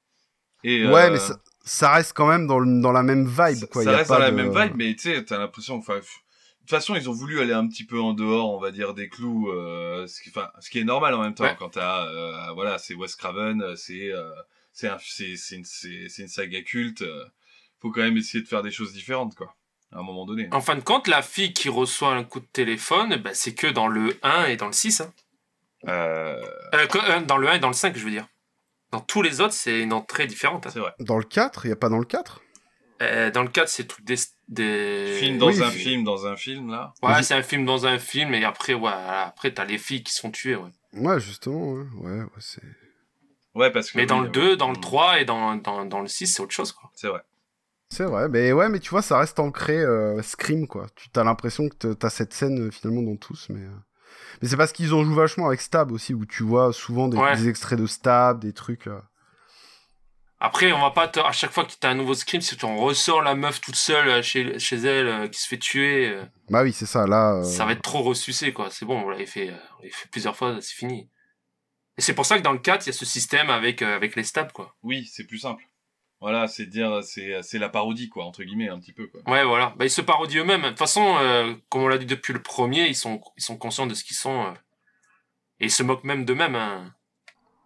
Et, 0.63 0.85
Ouais, 0.85 1.07
euh, 1.07 1.11
mais 1.11 1.19
ça, 1.19 1.37
ça 1.63 1.91
reste 1.93 2.13
quand 2.13 2.27
même 2.27 2.47
dans, 2.47 2.59
le- 2.59 2.81
dans 2.81 2.91
la 2.91 3.03
même 3.03 3.25
vibe, 3.27 3.65
quoi. 3.71 3.83
ça 3.83 3.91
y 3.91 3.93
a 3.93 3.97
reste 3.97 4.09
pas 4.09 4.19
dans 4.19 4.25
la 4.25 4.31
même 4.31 4.49
vibe, 4.55 4.75
mais 4.75 4.95
tu 4.95 5.03
sais, 5.13 5.23
t'as 5.25 5.37
l'impression, 5.37 5.75
enfin, 5.77 5.95
de 5.97 6.01
toute 6.01 6.69
façon, 6.69 6.95
ils 6.95 7.09
ont 7.09 7.13
voulu 7.13 7.41
aller 7.41 7.53
un 7.53 7.67
petit 7.67 7.85
peu 7.85 7.99
en 7.99 8.13
dehors, 8.13 8.53
on 8.53 8.59
va 8.59 8.71
dire, 8.71 8.93
des 8.93 9.09
clous, 9.09 9.49
euh, 9.49 10.07
ce 10.07 10.21
qui, 10.21 10.29
enfin, 10.29 10.49
ce 10.59 10.69
qui 10.69 10.79
est 10.79 10.83
normal 10.83 11.13
en 11.13 11.21
même 11.21 11.35
temps, 11.35 11.43
Ouais. 11.45 11.55
quand 11.57 11.69
t'as, 11.69 12.07
euh, 12.07 12.51
voilà, 12.53 12.77
c'est 12.79 12.95
Wes 12.95 13.15
Craven, 13.15 13.75
c'est, 13.75 14.11
euh, 14.11 14.29
c'est 14.73 14.89
un, 14.89 14.97
c'est, 15.01 15.35
c'est 15.37 15.55
une, 15.55 15.63
une 16.17 16.27
saga 16.27 16.61
culte, 16.61 17.01
euh, 17.03 17.23
faut 17.81 17.91
quand 17.91 18.01
même 18.01 18.17
essayer 18.17 18.43
de 18.43 18.47
faire 18.47 18.61
des 18.63 18.71
choses 18.71 18.91
différentes, 18.93 19.35
quoi, 19.35 19.55
à 19.91 19.99
un 19.99 20.03
moment 20.03 20.25
donné. 20.25 20.49
En 20.51 20.59
fin 20.61 20.75
de 20.75 20.81
compte, 20.81 21.07
la 21.07 21.21
fille 21.21 21.53
qui 21.53 21.69
reçoit 21.69 22.13
un 22.13 22.23
coup 22.25 22.39
de 22.41 22.47
téléphone, 22.51 23.15
bah, 23.17 23.33
c'est 23.33 23.53
que 23.55 23.67
dans 23.67 23.87
le 23.87 24.17
1 24.23 24.45
et 24.45 24.57
dans 24.57 24.67
le 24.67 24.73
6. 24.73 24.99
hein. 25.01 25.13
Euh, 25.87 26.41
Euh, 26.73 27.21
dans 27.25 27.37
le 27.37 27.47
1 27.49 27.53
et 27.55 27.59
dans 27.59 27.67
le 27.67 27.73
5, 27.73 27.97
je 27.97 28.03
veux 28.03 28.11
dire. 28.11 28.27
Dans 28.91 28.99
tous 29.01 29.21
les 29.21 29.41
autres, 29.41 29.53
c'est 29.53 29.81
une 29.81 29.91
entrée 29.93 30.27
différente. 30.27 30.65
hein. 30.67 30.69
C'est 30.71 30.79
vrai. 30.79 30.93
Dans 30.99 31.17
le 31.17 31.23
4, 31.23 31.65
il 31.65 31.69
y 31.69 31.71
a 31.71 31.75
pas 31.75 31.89
dans 31.89 31.99
le 31.99 32.05
4 32.05 32.41
Euh, 33.01 33.31
dans 33.31 33.43
le 33.43 33.49
4, 33.49 33.67
c'est 33.67 33.85
tout 33.85 34.01
des... 34.03 34.15
des... 34.47 35.17
Film 35.19 35.37
dans 35.39 35.47
oui, 35.47 35.61
un 35.61 35.71
fi- 35.71 35.79
film, 35.79 36.03
dans 36.03 36.25
un 36.27 36.37
film, 36.37 36.71
là? 36.71 36.93
Ouais, 37.01 37.21
c'est 37.23 37.33
un 37.33 37.43
film 37.43 37.65
dans 37.65 37.85
un 37.85 37.99
film, 37.99 38.33
et 38.33 38.45
après, 38.45 38.73
ouais, 38.75 38.91
après, 38.91 39.53
t'as 39.53 39.65
les 39.65 39.77
filles 39.77 40.03
qui 40.03 40.13
se 40.13 40.21
font 40.21 40.31
tuer, 40.31 40.55
ouais. 40.55 40.69
Ouais, 40.93 41.19
justement, 41.19 41.73
ouais, 41.73 41.85
ouais, 41.95 42.19
ouais, 42.21 42.27
c'est... 42.39 42.61
Ouais, 43.55 43.71
parce 43.71 43.91
que. 43.91 43.97
Mais 43.97 44.05
dans 44.05 44.21
le 44.21 44.29
2, 44.29 44.55
dans 44.57 44.71
le 44.71 44.77
3 44.77 45.19
et 45.19 45.25
dans, 45.25 45.55
dans, 45.55 45.85
dans 45.85 45.99
le 46.01 46.07
6, 46.07 46.27
c'est 46.27 46.41
autre 46.41 46.53
chose, 46.53 46.71
quoi. 46.71 46.89
C'est 46.95 47.07
vrai. 47.07 47.21
C'est 47.89 48.05
vrai, 48.05 48.27
mais 48.27 48.51
ouais, 48.53 48.69
mais 48.69 48.79
tu 48.79 48.89
vois, 48.89 49.03
ça 49.03 49.19
reste 49.19 49.39
ancré 49.39 49.77
euh, 49.77 50.21
Scream, 50.23 50.67
quoi. 50.67 50.87
Tu 50.95 51.09
as 51.19 51.23
l'impression 51.23 51.69
que 51.69 51.93
t'as 51.93 52.09
cette 52.09 52.33
scène 52.33 52.67
euh, 52.67 52.71
finalement 52.71 53.03
dans 53.03 53.17
tous, 53.17 53.47
mais... 53.49 53.59
euh, 53.61 53.69
Mais 54.41 54.47
c'est 54.47 54.57
parce 54.57 54.71
qu'ils 54.71 54.95
en 54.95 55.03
jouent 55.03 55.13
vachement 55.13 55.45
avec 55.47 55.61
Stab 55.61 55.91
aussi, 55.91 56.15
où 56.15 56.25
tu 56.25 56.41
vois 56.41 56.73
souvent 56.73 57.07
des, 57.07 57.17
Ouais. 57.17 57.35
des 57.35 57.47
extraits 57.49 57.77
de 57.79 57.85
Stab, 57.85 58.39
des 58.39 58.51
trucs... 58.53 58.87
euh. 58.87 58.99
Après, 60.39 60.73
on 60.73 60.81
va 60.81 60.91
pas 60.91 61.07
te- 61.07 61.19
à 61.19 61.31
chaque 61.31 61.51
fois 61.51 61.63
que 61.65 61.71
t'as 61.79 61.91
un 61.91 61.95
nouveau 61.95 62.15
scream, 62.15 62.41
si 62.41 62.57
on 62.65 62.77
ressort 62.77 63.21
la 63.21 63.33
meuf 63.35 63.61
toute 63.61 63.75
seule 63.77 64.09
euh, 64.09 64.21
chez, 64.23 64.59
chez 64.59 64.75
elle 64.77 65.07
euh, 65.07 65.27
qui 65.27 65.39
se 65.39 65.47
fait 65.47 65.57
tuer, 65.59 66.09
euh, 66.09 66.25
Bah 66.49 66.63
oui, 66.63 66.73
c'est 66.73 66.85
ça, 66.87 67.05
là... 67.07 67.35
euh, 67.35 67.43
ça 67.43 67.63
va 67.65 67.71
être 67.73 67.81
trop 67.83 68.01
ressucé, 68.01 68.51
quoi. 68.51 68.69
C'est 68.71 68.85
bon, 68.85 69.03
on 69.05 69.09
l'avait 69.09 69.25
fait, 69.27 69.49
euh, 69.51 69.55
on 69.77 69.83
l'avait 69.83 69.93
fait 69.93 70.09
plusieurs 70.09 70.35
fois, 70.35 70.57
c'est 70.59 70.73
fini. 70.73 71.09
Et 71.97 72.01
c'est 72.01 72.15
pour 72.15 72.25
ça 72.25 72.37
que 72.37 72.43
dans 72.43 72.51
le 72.53 72.59
4, 72.59 72.85
il 72.85 72.87
y 72.87 72.89
a 72.89 72.93
ce 72.93 73.05
système 73.05 73.49
avec, 73.49 73.81
euh, 73.81 73.95
avec 73.95 74.15
les 74.15 74.23
stabs, 74.23 74.51
quoi. 74.51 74.75
Oui, 74.83 75.05
c'est 75.11 75.25
plus 75.25 75.37
simple. 75.39 75.63
Voilà, 76.21 76.47
c'est 76.47 76.65
dire, 76.65 77.03
c'est, 77.03 77.41
c'est 77.43 77.59
la 77.59 77.69
parodie, 77.69 78.09
quoi, 78.09 78.23
entre 78.25 78.43
guillemets, 78.43 78.69
un 78.69 78.79
petit 78.79 78.93
peu, 78.93 79.07
quoi. 79.07 79.21
Ouais, 79.27 79.43
voilà. 79.43 79.73
Bah, 79.77 79.85
ils 79.85 79.89
se 79.91 80.01
parodient 80.01 80.41
eux-mêmes. 80.43 80.61
De 80.63 80.69
toute 80.69 80.79
façon, 80.79 81.17
euh, 81.19 81.53
comme 81.69 81.81
on 81.83 81.87
l'a 81.87 81.97
dit 81.97 82.05
depuis 82.05 82.33
le 82.33 82.41
premier, 82.41 82.87
ils 82.87 82.95
sont, 82.95 83.21
ils 83.37 83.43
sont 83.43 83.57
conscients 83.57 83.87
de 83.87 83.93
ce 83.93 84.03
qu'ils 84.03 84.15
sont. 84.15 84.45
euh, 84.45 84.51
et 85.59 85.65
ils 85.65 85.71
se 85.71 85.83
moquent 85.83 86.03
même 86.05 86.25
d'eux-mêmes. 86.25 86.55
Hein. 86.55 86.93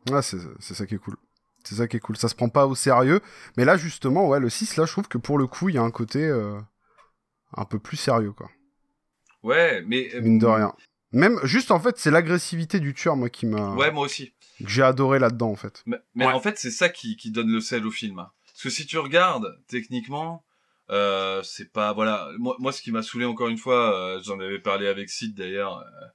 Ouais, 0.09 0.21
c'est 0.21 0.37
c'est 0.59 0.73
ça 0.73 0.85
qui 0.87 0.95
est 0.95 0.99
cool. 0.99 1.15
C'est 1.63 1.75
ça 1.75 1.87
qui 1.87 1.97
est 1.97 1.99
cool. 1.99 2.17
Ça 2.17 2.27
se 2.29 2.35
prend 2.35 2.49
pas 2.49 2.65
au 2.65 2.75
sérieux. 2.75 3.21
Mais 3.57 3.65
là, 3.65 3.77
justement, 3.77 4.27
ouais, 4.27 4.39
le 4.39 4.49
6, 4.49 4.75
là, 4.77 4.85
je 4.85 4.91
trouve 4.91 5.07
que 5.07 5.17
pour 5.17 5.37
le 5.37 5.47
coup, 5.47 5.69
il 5.69 5.75
y 5.75 5.77
a 5.77 5.83
un 5.83 5.91
côté 5.91 6.25
euh, 6.25 6.59
un 7.55 7.65
peu 7.65 7.77
plus 7.79 7.97
sérieux, 7.97 8.31
quoi. 8.33 8.49
Ouais, 9.43 9.83
mais. 9.85 10.13
euh, 10.15 10.21
Mine 10.21 10.39
de 10.39 10.45
rien. 10.47 10.73
Même, 11.11 11.39
juste, 11.43 11.71
en 11.71 11.79
fait, 11.79 11.97
c'est 11.97 12.11
l'agressivité 12.11 12.79
du 12.79 12.93
tueur, 12.93 13.15
moi, 13.15 13.29
qui 13.29 13.45
m'a... 13.45 13.75
Ouais, 13.75 13.91
moi 13.91 14.05
aussi. 14.05 14.33
Que 14.59 14.67
j'ai 14.67 14.83
adoré 14.83 15.19
là-dedans, 15.19 15.49
en 15.51 15.55
fait. 15.55 15.83
Mais, 15.85 15.97
mais 16.15 16.25
en 16.25 16.39
fait, 16.39 16.57
c'est 16.57 16.71
ça 16.71 16.89
qui, 16.89 17.15
qui 17.15 17.31
donne 17.31 17.51
le 17.51 17.61
sel 17.61 17.85
au 17.85 17.91
film. 17.91 18.19
hein. 18.19 18.31
Parce 18.47 18.63
que 18.63 18.69
si 18.69 18.85
tu 18.85 18.97
regardes, 18.97 19.57
techniquement, 19.67 20.43
euh, 20.89 21.41
c'est 21.43 21.71
pas... 21.71 21.93
Voilà, 21.93 22.29
moi, 22.39 22.55
moi 22.59 22.71
ce 22.71 22.81
qui 22.81 22.91
m'a 22.91 23.03
saoulé 23.03 23.25
encore 23.25 23.49
une 23.49 23.57
fois, 23.57 23.95
euh, 23.95 24.21
j'en 24.23 24.39
avais 24.39 24.59
parlé 24.59 24.87
avec 24.87 25.09
Sid 25.09 25.35
d'ailleurs, 25.35 25.77
euh, 25.77 26.07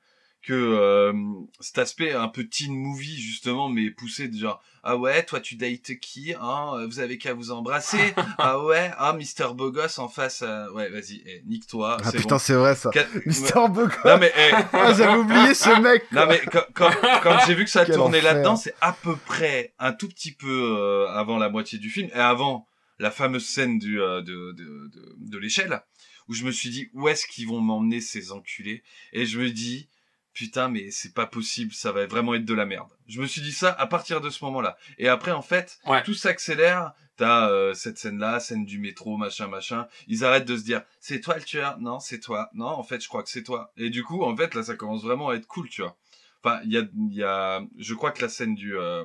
que 0.42 0.52
euh, 0.52 1.12
cet 1.60 1.78
aspect 1.78 2.12
un 2.12 2.28
peu 2.28 2.44
teen 2.44 2.74
movie, 2.74 3.20
justement, 3.20 3.68
mais 3.68 3.90
poussé 3.90 4.28
de 4.28 4.36
genre... 4.36 4.62
Ah 4.84 4.96
ouais, 4.96 5.22
toi 5.24 5.38
tu 5.38 5.54
dates 5.54 5.94
qui 6.00 6.34
hein 6.40 6.84
Vous 6.88 6.98
avez 6.98 7.16
qu'à 7.16 7.34
vous 7.34 7.52
embrasser 7.52 8.14
Ah 8.38 8.64
ouais 8.64 8.90
Ah, 8.98 9.12
Mister 9.12 9.46
Bogos 9.54 10.00
en 10.00 10.08
face... 10.08 10.42
euh, 10.44 10.68
Ouais, 10.72 10.88
vas-y, 10.90 11.22
eh, 11.24 11.42
nique-toi. 11.46 11.98
Ah 12.00 12.10
c'est 12.10 12.16
putain, 12.18 12.34
bon. 12.34 12.38
c'est 12.40 12.54
vrai, 12.54 12.74
ça. 12.74 12.90
Mister 13.26 13.54
Bogos. 13.70 13.94
Non 14.04 14.18
mais... 14.18 14.32
eh, 14.36 14.50
Ah, 14.72 14.92
j'avais 14.92 15.16
oublié 15.18 15.54
ce 15.54 15.80
mec, 15.80 16.10
Non 16.10 16.26
mais 16.26 16.40
quand, 16.50 16.64
quand, 16.74 16.90
quand 17.22 17.38
j'ai 17.46 17.54
vu 17.54 17.62
que 17.64 17.70
ça 17.70 17.84
Quel 17.84 17.94
tournait 17.94 18.18
enfer. 18.18 18.32
là-dedans, 18.34 18.56
c'est 18.56 18.74
à 18.80 18.92
peu 18.92 19.14
près 19.14 19.72
un 19.78 19.92
tout 19.92 20.08
petit 20.08 20.32
peu 20.32 20.48
euh, 20.76 21.06
avant 21.10 21.38
la 21.38 21.48
moitié 21.48 21.78
du 21.78 21.88
film 21.88 22.08
et 22.12 22.18
avant 22.18 22.66
la 22.98 23.12
fameuse 23.12 23.46
scène 23.46 23.78
du, 23.78 24.00
euh, 24.00 24.20
de, 24.22 24.50
de, 24.52 24.64
de, 24.92 25.14
de 25.18 25.38
l'échelle 25.38 25.80
où 26.28 26.34
je 26.34 26.44
me 26.44 26.50
suis 26.50 26.70
dit 26.70 26.88
où 26.92 27.08
est-ce 27.08 27.26
qu'ils 27.28 27.46
vont 27.46 27.60
m'emmener 27.60 28.00
ces 28.00 28.32
enculés? 28.32 28.82
Et 29.12 29.26
je 29.26 29.38
me 29.38 29.48
dis 29.50 29.88
putain 30.34 30.68
mais 30.68 30.90
c'est 30.90 31.12
pas 31.14 31.26
possible 31.26 31.72
ça 31.72 31.92
va 31.92 32.06
vraiment 32.06 32.34
être 32.34 32.44
de 32.44 32.54
la 32.54 32.66
merde. 32.66 32.88
Je 33.08 33.20
me 33.20 33.26
suis 33.26 33.40
dit 33.42 33.52
ça 33.52 33.70
à 33.72 33.86
partir 33.86 34.20
de 34.20 34.30
ce 34.30 34.44
moment-là. 34.44 34.76
Et 34.98 35.08
après 35.08 35.32
en 35.32 35.42
fait 35.42 35.78
tout 36.04 36.14
s'accélère. 36.14 36.92
T'as 37.18 37.50
euh, 37.50 37.74
cette 37.74 37.98
scène 37.98 38.18
là 38.18 38.40
scène 38.40 38.64
du 38.64 38.78
métro 38.78 39.18
machin 39.18 39.46
machin. 39.46 39.86
Ils 40.08 40.24
arrêtent 40.24 40.46
de 40.46 40.56
se 40.56 40.64
dire 40.64 40.82
c'est 40.98 41.20
toi 41.20 41.36
le 41.36 41.42
tueur. 41.42 41.78
Non 41.78 42.00
c'est 42.00 42.18
toi. 42.20 42.48
Non 42.54 42.66
en 42.68 42.82
fait 42.82 43.02
je 43.02 43.08
crois 43.08 43.22
que 43.22 43.28
c'est 43.28 43.42
toi. 43.42 43.70
Et 43.76 43.90
du 43.90 44.02
coup 44.02 44.22
en 44.24 44.34
fait 44.34 44.54
là 44.54 44.62
ça 44.62 44.74
commence 44.76 45.02
vraiment 45.04 45.28
à 45.28 45.34
être 45.34 45.46
cool 45.46 45.68
tu 45.68 45.82
vois. 45.82 45.96
Enfin 46.42 46.60
il 46.64 46.72
y 46.72 46.78
a 46.78 46.82
il 47.10 47.14
y 47.14 47.22
a 47.22 47.60
je 47.78 47.94
crois 47.94 48.12
que 48.12 48.22
la 48.22 48.28
scène 48.30 48.54
du 48.54 48.76
euh, 48.76 49.04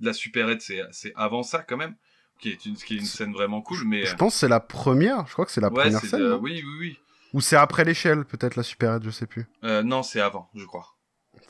de 0.00 0.06
la 0.06 0.12
supérette 0.12 0.62
c'est 0.62 0.82
c'est 0.90 1.12
avant 1.14 1.44
ça 1.44 1.62
quand 1.62 1.76
même. 1.76 1.94
Qui 2.40 2.50
est 2.50 2.66
une 2.66 2.74
qui 2.74 2.96
est 2.96 2.98
une 2.98 3.04
scène 3.06 3.32
vraiment 3.32 3.62
cool 3.62 3.84
mais 3.86 4.04
Je 4.04 4.16
pense 4.16 4.34
que 4.34 4.40
c'est 4.40 4.48
la 4.48 4.58
première. 4.60 5.24
Je 5.28 5.32
crois 5.34 5.46
que 5.46 5.52
c'est 5.52 5.60
la 5.60 5.68
Ouais, 5.72 5.84
première 5.84 6.00
scène. 6.00 6.18
de- 6.20 6.34
oui 6.34 6.60
oui 6.66 6.76
oui 6.80 6.98
Ou 7.34 7.40
c'est 7.40 7.56
après 7.56 7.84
l'échelle, 7.84 8.24
peut-être, 8.24 8.54
la 8.56 8.62
supérette, 8.62 9.02
je 9.04 9.10
sais 9.10 9.26
plus. 9.26 9.46
Euh, 9.64 9.82
non, 9.82 10.02
c'est 10.02 10.20
avant, 10.20 10.48
je 10.54 10.64
crois. 10.64 10.86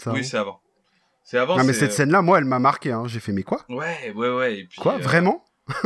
Oui, 0.07 0.25
c'est 0.25 0.39
avant. 0.39 0.61
C'est 1.25 1.39
avant. 1.39 1.57
Non, 1.59 1.65
mais 1.65 1.75
cette 1.75 1.93
scène-là, 1.93 2.23
moi, 2.23 2.39
elle 2.39 2.47
m'a 2.47 2.59
marqué. 2.59 2.91
Hein. 2.91 3.05
J'ai 3.07 3.21
fait, 3.21 3.33
mais 3.33 3.43
quoi? 3.43 3.65
Ouais, 3.69 4.13
ouais, 4.17 4.31
ouais. 4.31 4.59
Et 4.61 4.65
puis, 4.65 4.81
Quoi 4.81 4.95
euh, 4.95 4.99
Vraiment? 4.99 5.45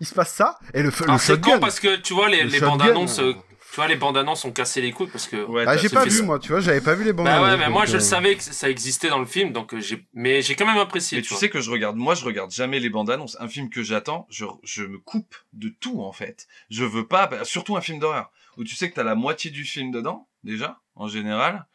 Il 0.00 0.06
se 0.06 0.14
passe 0.14 0.34
ça? 0.34 0.58
Et 0.74 0.82
le, 0.82 0.90
f- 0.90 1.00
le 1.00 1.04
Alors 1.08 1.20
c'est 1.20 1.40
con 1.40 1.58
parce 1.58 1.80
que 1.80 1.96
tu 1.96 2.12
vois 2.12 2.28
les, 2.28 2.42
Le 2.42 2.50
les 2.50 2.60
bandes 2.60 2.82
annonces, 2.82 3.18
euh. 3.18 3.32
tu 3.32 3.76
vois 3.76 3.88
les 3.88 3.96
bandes 3.96 4.18
annonces 4.18 4.44
ont 4.44 4.52
cassé 4.52 4.82
les 4.82 4.92
couilles 4.92 5.06
parce 5.06 5.26
que. 5.26 5.46
Ah, 5.66 5.76
j'ai 5.78 5.88
pas 5.88 6.04
vu, 6.04 6.10
ça. 6.10 6.22
moi, 6.22 6.38
tu 6.38 6.50
vois, 6.52 6.60
j'avais 6.60 6.82
pas 6.82 6.94
vu 6.94 7.04
les 7.04 7.14
bandes 7.14 7.24
Bah 7.24 7.40
ouais, 7.40 7.48
annonces, 7.48 7.60
mais 7.60 7.70
moi 7.70 7.86
je 7.86 7.92
le 7.92 7.98
euh, 7.98 8.00
savais 8.00 8.36
que 8.36 8.42
ça 8.42 8.68
existait 8.68 9.08
dans 9.08 9.18
le 9.18 9.24
film, 9.26 9.52
donc 9.52 9.72
euh, 9.72 9.80
j'ai, 9.80 10.06
mais 10.12 10.42
j'ai 10.42 10.54
quand 10.54 10.66
même 10.66 10.76
apprécié. 10.76 11.16
Mais 11.18 11.22
tu 11.22 11.34
sais 11.34 11.48
que 11.48 11.60
je 11.62 11.70
regarde, 11.70 11.96
moi 11.96 12.14
je 12.14 12.26
regarde 12.26 12.50
jamais 12.50 12.78
les 12.78 12.90
bandes 12.90 13.08
annonces. 13.10 13.38
Un 13.40 13.48
film 13.48 13.70
que 13.70 13.82
j'attends, 13.82 14.26
je, 14.28 14.44
je 14.64 14.82
me 14.84 14.98
coupe 14.98 15.34
de 15.54 15.70
tout 15.80 16.02
en 16.02 16.12
fait. 16.12 16.46
Je 16.68 16.84
veux 16.84 17.06
pas, 17.06 17.26
bah, 17.26 17.44
surtout 17.44 17.76
un 17.76 17.80
film 17.80 17.98
d'horreur 17.98 18.30
où 18.56 18.64
tu 18.64 18.74
sais 18.74 18.90
que 18.90 18.94
t'as 18.94 19.02
la 19.04 19.14
moitié 19.14 19.50
du 19.50 19.64
film 19.64 19.90
dedans 19.90 20.28
déjà 20.44 20.80
en 20.94 21.08
général. 21.08 21.66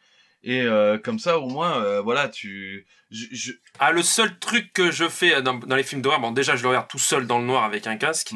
Et 0.44 0.62
euh, 0.62 0.98
comme 0.98 1.20
ça 1.20 1.38
au 1.38 1.48
moins, 1.48 1.80
euh, 1.84 2.00
voilà, 2.00 2.28
tu, 2.28 2.84
je, 3.12 3.26
je- 3.30 3.52
Ah, 3.78 3.92
le 3.92 4.02
seul 4.02 4.40
truc 4.40 4.72
que 4.72 4.90
je 4.90 5.08
fais 5.08 5.40
dans, 5.40 5.54
dans 5.54 5.76
les 5.76 5.84
films 5.84 6.02
d'horreur, 6.02 6.18
bon, 6.18 6.32
déjà, 6.32 6.56
je 6.56 6.62
le 6.64 6.68
regarde 6.70 6.88
tout 6.88 6.98
seul 6.98 7.28
dans 7.28 7.38
le 7.38 7.44
noir 7.44 7.62
avec 7.62 7.86
un 7.86 7.96
casque. 7.96 8.30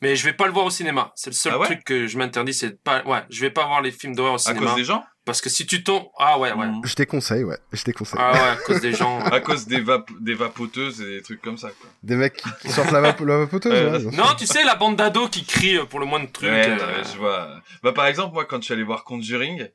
Mais 0.00 0.16
je 0.16 0.24
vais 0.24 0.32
pas 0.32 0.46
le 0.46 0.52
voir 0.52 0.66
au 0.66 0.70
cinéma. 0.70 1.12
C'est 1.14 1.30
le 1.30 1.34
seul 1.36 1.52
Ah 1.54 1.58
ouais 1.60 1.66
truc 1.66 1.84
que 1.84 2.08
je 2.08 2.18
m'interdis, 2.18 2.52
c'est 2.52 2.70
de 2.70 2.74
pas, 2.82 3.04
ouais, 3.04 3.22
je 3.30 3.40
vais 3.40 3.50
pas 3.50 3.64
voir 3.66 3.80
les 3.80 3.92
films 3.92 4.16
d'horreur 4.16 4.34
au 4.34 4.38
cinéma. 4.38 4.66
cause 4.66 4.74
des 4.74 4.84
gens? 4.84 5.04
Parce 5.24 5.40
que 5.40 5.48
si 5.48 5.66
tu 5.66 5.84
tombes, 5.84 6.08
ah 6.18 6.38
ouais, 6.40 6.52
ouais. 6.52 6.66
Je 6.84 6.94
déconseille, 6.96 7.44
ouais. 7.44 7.58
Je 7.72 7.84
déconseille. 7.84 8.18
Ah 8.20 8.32
ouais, 8.32 8.38
à 8.40 8.56
cause 8.56 8.80
des 8.80 8.92
gens. 8.92 9.20
à 9.24 9.40
cause 9.40 9.66
des, 9.66 9.80
vap 9.80 10.10
des 10.20 10.34
vapoteuses 10.34 11.00
et 11.00 11.16
des 11.18 11.22
trucs 11.22 11.40
comme 11.40 11.56
ça. 11.58 11.68
Quoi. 11.80 11.90
Des 12.02 12.16
mecs 12.16 12.36
qui, 12.36 12.48
qui 12.62 12.68
sortent 12.70 12.90
la, 12.90 13.00
vape- 13.00 13.24
la 13.24 13.38
vapoteuse. 13.38 13.72
Euh, 13.72 13.98
ouais. 14.10 14.16
Non, 14.16 14.34
tu 14.36 14.46
sais, 14.46 14.64
la 14.64 14.74
bande 14.74 14.96
d'ados 14.96 15.30
qui 15.30 15.44
crie 15.44 15.78
pour 15.86 16.00
le 16.00 16.06
moins 16.06 16.18
de 16.20 16.26
trucs. 16.26 16.50
Ouais, 16.50 16.68
euh, 16.70 16.76
ouais, 16.98 17.04
je 17.04 17.18
vois. 17.18 17.60
Bah, 17.84 17.92
par 17.92 18.06
exemple, 18.06 18.34
moi, 18.34 18.44
quand 18.46 18.56
je 18.58 18.64
suis 18.64 18.74
allé 18.74 18.82
voir 18.82 19.04
Conjuring, 19.04 19.68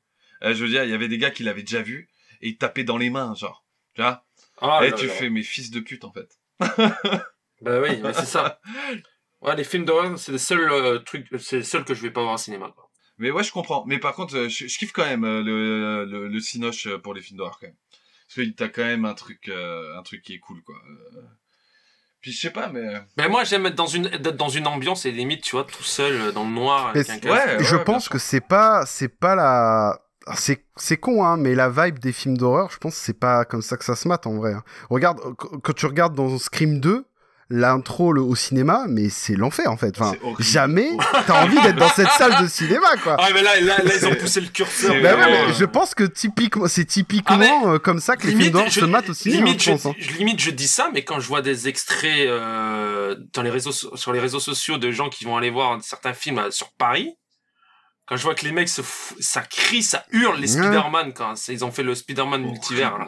euh, 0.43 0.53
je 0.53 0.63
veux 0.63 0.69
dire, 0.69 0.83
il 0.83 0.89
y 0.89 0.93
avait 0.93 1.07
des 1.07 1.17
gars 1.17 1.31
qui 1.31 1.43
l'avaient 1.43 1.61
déjà 1.63 1.81
vu 1.81 2.09
et 2.41 2.49
ils 2.49 2.57
tapaient 2.57 2.83
dans 2.83 2.97
les 2.97 3.09
mains, 3.09 3.33
genre. 3.33 3.65
Tu 3.95 4.01
vois? 4.01 4.25
Ah 4.61 4.81
Et 4.83 4.89
là 4.89 4.97
tu 4.97 5.07
là. 5.07 5.13
fais 5.13 5.29
mes 5.29 5.43
fils 5.43 5.71
de 5.71 5.79
pute, 5.79 6.03
en 6.03 6.11
fait. 6.11 6.29
Bah 7.61 7.79
oui, 7.81 7.99
mais 8.03 8.13
c'est 8.13 8.25
ça. 8.25 8.59
Ouais, 9.41 9.55
les 9.55 9.63
films 9.63 9.85
d'horreur, 9.85 10.17
c'est 10.17 10.31
le 10.31 10.39
seul 10.39 10.59
euh, 10.71 10.97
truc, 10.97 11.27
c'est 11.39 11.57
le 11.57 11.63
seul 11.63 11.83
que 11.85 11.93
je 11.93 12.01
vais 12.01 12.09
pas 12.09 12.21
voir 12.23 12.33
au 12.33 12.37
cinéma. 12.37 12.71
Quoi. 12.75 12.86
Mais 13.19 13.31
ouais, 13.31 13.43
je 13.43 13.51
comprends. 13.51 13.83
Mais 13.87 13.97
par 13.99 14.13
contre, 14.13 14.35
euh, 14.37 14.49
je, 14.49 14.67
je 14.67 14.77
kiffe 14.77 14.91
quand 14.91 15.05
même 15.05 15.23
euh, 15.23 15.41
le, 15.41 16.05
le, 16.05 16.27
le 16.27 16.39
cinoche 16.39 16.87
euh, 16.87 16.97
pour 16.99 17.13
les 17.13 17.21
films 17.21 17.37
d'horreur, 17.37 17.57
quand 17.59 17.67
même. 17.67 17.75
Parce 18.27 18.47
que 18.47 18.53
t'as 18.53 18.67
quand 18.69 18.83
même 18.83 19.05
un 19.05 19.13
truc, 19.13 19.49
un 19.49 20.01
truc 20.03 20.21
qui 20.21 20.33
est 20.33 20.39
cool, 20.39 20.61
quoi. 20.63 20.75
Puis 22.19 22.31
je 22.31 22.39
sais 22.41 22.49
pas, 22.51 22.67
mais... 22.69 22.83
Mais 23.17 23.29
moi, 23.29 23.43
j'aime 23.45 23.65
être 23.67 23.75
dans 23.75 23.85
une, 23.87 24.07
être 24.07 24.35
dans 24.35 24.49
une 24.49 24.67
ambiance 24.67 25.05
et 25.05 25.11
limite, 25.11 25.43
tu 25.43 25.51
vois, 25.51 25.63
tout 25.63 25.83
seul 25.83 26.33
dans 26.33 26.43
le 26.43 26.49
noir 26.49 26.87
avec 26.87 27.09
un 27.09 27.19
je 27.63 27.75
pense 27.77 28.09
que 28.09 28.17
c'est 28.19 28.41
pas, 28.41 28.85
c'est 28.85 29.07
pas 29.07 29.35
la. 29.35 30.01
C'est, 30.35 30.65
c'est 30.75 30.97
con, 30.97 31.23
hein, 31.23 31.37
mais 31.37 31.55
la 31.55 31.69
vibe 31.69 31.99
des 31.99 32.11
films 32.11 32.37
d'horreur, 32.37 32.69
je 32.69 32.77
pense 32.79 32.95
que 32.95 32.99
c'est 33.01 33.17
pas 33.17 33.45
comme 33.45 33.61
ça 33.61 33.77
que 33.77 33.85
ça 33.85 33.95
se 33.95 34.09
mate 34.09 34.27
en 34.27 34.35
vrai. 34.35 34.51
hein. 34.51 34.63
Regarde, 34.89 35.21
qu- 35.37 35.59
quand 35.63 35.71
tu 35.73 35.85
regardes 35.85 36.15
dans 36.15 36.37
Scream 36.37 36.81
2, 36.81 37.05
l'intro 37.49 38.13
au 38.15 38.35
cinéma, 38.35 38.85
mais 38.89 39.07
c'est 39.09 39.35
l'enfer 39.35 39.71
en 39.71 39.77
fait. 39.77 39.95
Enfin, 39.99 40.13
jamais 40.39 40.89
t'as 41.25 41.43
envie 41.45 41.59
d'être 41.61 41.77
dans 41.77 41.89
cette 41.89 42.09
salle 42.17 42.41
de 42.43 42.47
cinéma, 42.47 42.87
quoi. 43.03 43.15
Ah, 43.19 43.29
mais 43.33 43.41
là, 43.41 43.59
là, 43.61 43.77
là, 43.83 43.91
ils 43.95 44.05
ont 44.05 44.15
poussé 44.15 44.41
le 44.41 44.47
curseur. 44.47 44.89
Bah 44.91 44.95
ouais, 44.95 45.13
vraiment, 45.15 45.45
mais 45.45 45.51
euh. 45.51 45.53
je 45.57 45.65
pense 45.65 45.95
que 45.95 46.03
typiquement, 46.03 46.67
c'est 46.67 46.83
typiquement 46.85 47.71
euh, 47.73 47.79
comme 47.79 47.99
ça 47.99 48.17
que 48.17 48.27
les 48.27 48.35
films 48.35 48.51
d'horreur 48.51 48.71
se 48.71 48.83
matent 48.85 49.09
au 49.09 49.13
cinéma, 49.13 49.45
limite, 49.45 49.63
je 49.63 49.71
pense. 49.71 49.85
hein. 49.85 49.93
je, 49.97 50.11
limite, 50.17 50.41
je 50.41 50.51
dis 50.51 50.67
ça, 50.67 50.89
mais 50.93 51.03
quand 51.05 51.19
je 51.21 51.27
vois 51.27 51.41
des 51.41 51.67
extraits 51.69 52.27
euh, 52.27 53.15
dans 53.33 53.41
les 53.43 53.49
réseaux, 53.49 53.71
so- 53.71 53.95
sur 53.95 54.11
les 54.11 54.19
réseaux 54.19 54.41
sociaux 54.41 54.77
de 54.77 54.91
gens 54.91 55.09
qui 55.09 55.23
vont 55.23 55.37
aller 55.37 55.49
voir 55.49 55.79
certains 55.81 56.13
films 56.13 56.39
euh, 56.39 56.51
sur 56.51 56.71
Paris, 56.77 57.13
quand 58.07 58.17
je 58.17 58.23
vois 58.23 58.35
que 58.35 58.43
les 58.45 58.51
mecs 58.51 58.69
se 58.69 58.81
ça 59.19 59.41
crie, 59.41 59.83
ça 59.83 60.05
hurle, 60.11 60.37
les. 60.39 60.47
Spider-Man, 60.47 61.13
quand 61.13 61.33
ils 61.47 61.63
ont 61.63 61.71
fait 61.71 61.83
le 61.83 61.95
Spider-Man 61.95 62.41
multivers, 62.41 62.97
là. 62.97 63.07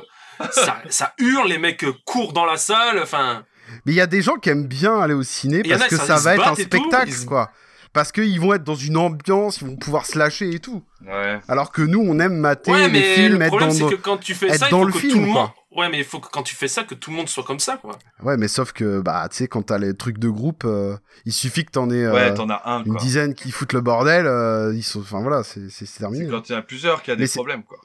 Ça, 0.52 0.82
ça 0.90 1.14
hurle, 1.18 1.50
les 1.50 1.58
mecs 1.58 1.86
courent 2.06 2.32
dans 2.32 2.46
la 2.46 2.56
salle, 2.58 3.00
enfin. 3.04 3.44
Mais 3.86 3.92
il 3.94 3.96
y 3.96 4.02
a 4.02 4.08
des 4.08 4.22
gens 4.22 4.36
qui 4.36 4.50
aiment 4.50 4.68
bien 4.68 5.00
aller 5.00 5.14
au 5.14 5.24
ciné 5.24 5.62
en 5.66 5.70
parce 5.70 5.84
a, 5.84 5.88
que 5.88 5.98
ça- 5.98 6.16
va 6.18 6.36
être 6.36 6.48
un 6.48 6.56
tout, 6.56 6.62
spectacle, 6.62 7.12
ils 7.12 7.26
quoi. 7.26 7.52
Parce 7.92 8.12
qu'ils 8.12 8.40
vont 8.40 8.54
être 8.54 8.64
dans 8.64 8.76
une 8.76 8.98
ambiance, 8.98 9.62
ils 9.62 9.68
vont 9.68 9.76
pouvoir 9.76 10.06
se 10.06 10.16
lâcher 10.20 10.54
et 10.54 10.60
tout. 10.60 10.84
Ouais. 11.08 11.40
Alors 11.48 11.72
que 11.72 11.82
nous, 11.82 12.00
on 12.00 12.20
aime 12.20 12.36
mater 12.38 12.72
Ouais, 12.72 12.86
les 12.88 12.92
mais 12.94 13.16
films, 13.16 13.40
le 13.40 13.42
être 13.42 13.48
problème, 13.48 13.70
dans, 13.70 13.76
c'est 13.76 13.82
nos- 13.82 13.90
que 13.90 13.96
quand 13.96 14.18
tu 14.18 14.36
fais 14.36 14.48
être 14.48 14.60
ça, 14.60 14.68
il 14.68 14.72
dans 14.72 14.82
faut 14.82 14.86
le 14.86 14.94
que 14.94 15.00
film, 15.00 15.14
tout 15.14 15.20
le 15.26 15.32
quoi. 15.32 15.42
monde. 15.42 15.50
Ouais, 15.76 15.90
mais 15.90 15.98
il 15.98 16.04
faut 16.04 16.20
que 16.20 16.28
quand 16.30 16.44
tu 16.44 16.56
fais 16.56 16.68
ça, 16.68 16.84
que 16.84 16.94
tout 16.94 17.10
le 17.10 17.16
monde 17.18 17.30
soit 17.30 17.44
comme 17.44 17.60
ça, 17.60 17.78
quoi. 17.78 17.98
Ouais, 18.22 18.38
mais 18.38 18.48
sauf 18.48 18.74
que, 18.74 19.02
bah, 19.02 19.28
tu 19.32 19.38
sais, 19.38 19.48
quand 19.48 19.64
t'as 19.64 19.80
les 19.80 19.96
trucs 19.96 20.20
de 20.20 20.30
groupe, 20.30 20.66
euh, 20.66 20.98
il 21.26 21.34
suffit 21.34 21.66
que 21.66 21.72
t'en 21.72 21.90
aies 21.90 22.06
euh, 22.06 22.14
Ouais, 22.14 22.34
t'en 22.34 22.48
as 22.50 22.62
un, 22.66 22.84
une 22.84 22.92
quoi. 22.92 23.02
dizaine 23.02 23.34
qui 23.34 23.50
foutent 23.50 23.74
le 23.74 23.82
bordel, 23.82 24.28
euh, 24.28 24.72
ils 24.76 24.84
sont, 24.84 25.00
enfin 25.00 25.22
voilà, 25.22 25.42
c'est 25.44 25.70
c'est- 25.72 25.88
c'est 25.88 26.00
terminé. 26.00 26.28
Quand 26.28 26.48
il 26.48 26.52
y 26.52 26.56
en 26.56 26.60
a 26.60 26.62
plusieurs 26.64 27.02
qu'il 27.02 27.12
y 27.12 27.14
a 27.14 27.20
Mais 27.20 27.26
des 27.26 27.32
problèmes, 27.32 27.64
quoi. 27.64 27.80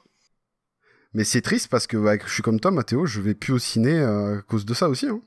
Mais 1.15 1.23
c'est 1.23 1.41
triste 1.41 1.67
parce 1.69 1.87
que 1.87 1.97
ouais, 1.97 2.19
je 2.25 2.31
suis 2.31 2.43
comme 2.43 2.59
toi, 2.59 2.69
Mathéo, 2.71 3.05
je 3.07 3.21
vais 3.21 3.33
plus 3.33 3.53
au 3.53 3.59
ciné 3.59 3.91
euh, 3.97 4.37
à 4.39 4.41
cause 4.43 4.65
de 4.65 4.73
ça 4.75 4.87
aussi. 4.89 5.07
Hein. 5.07 5.21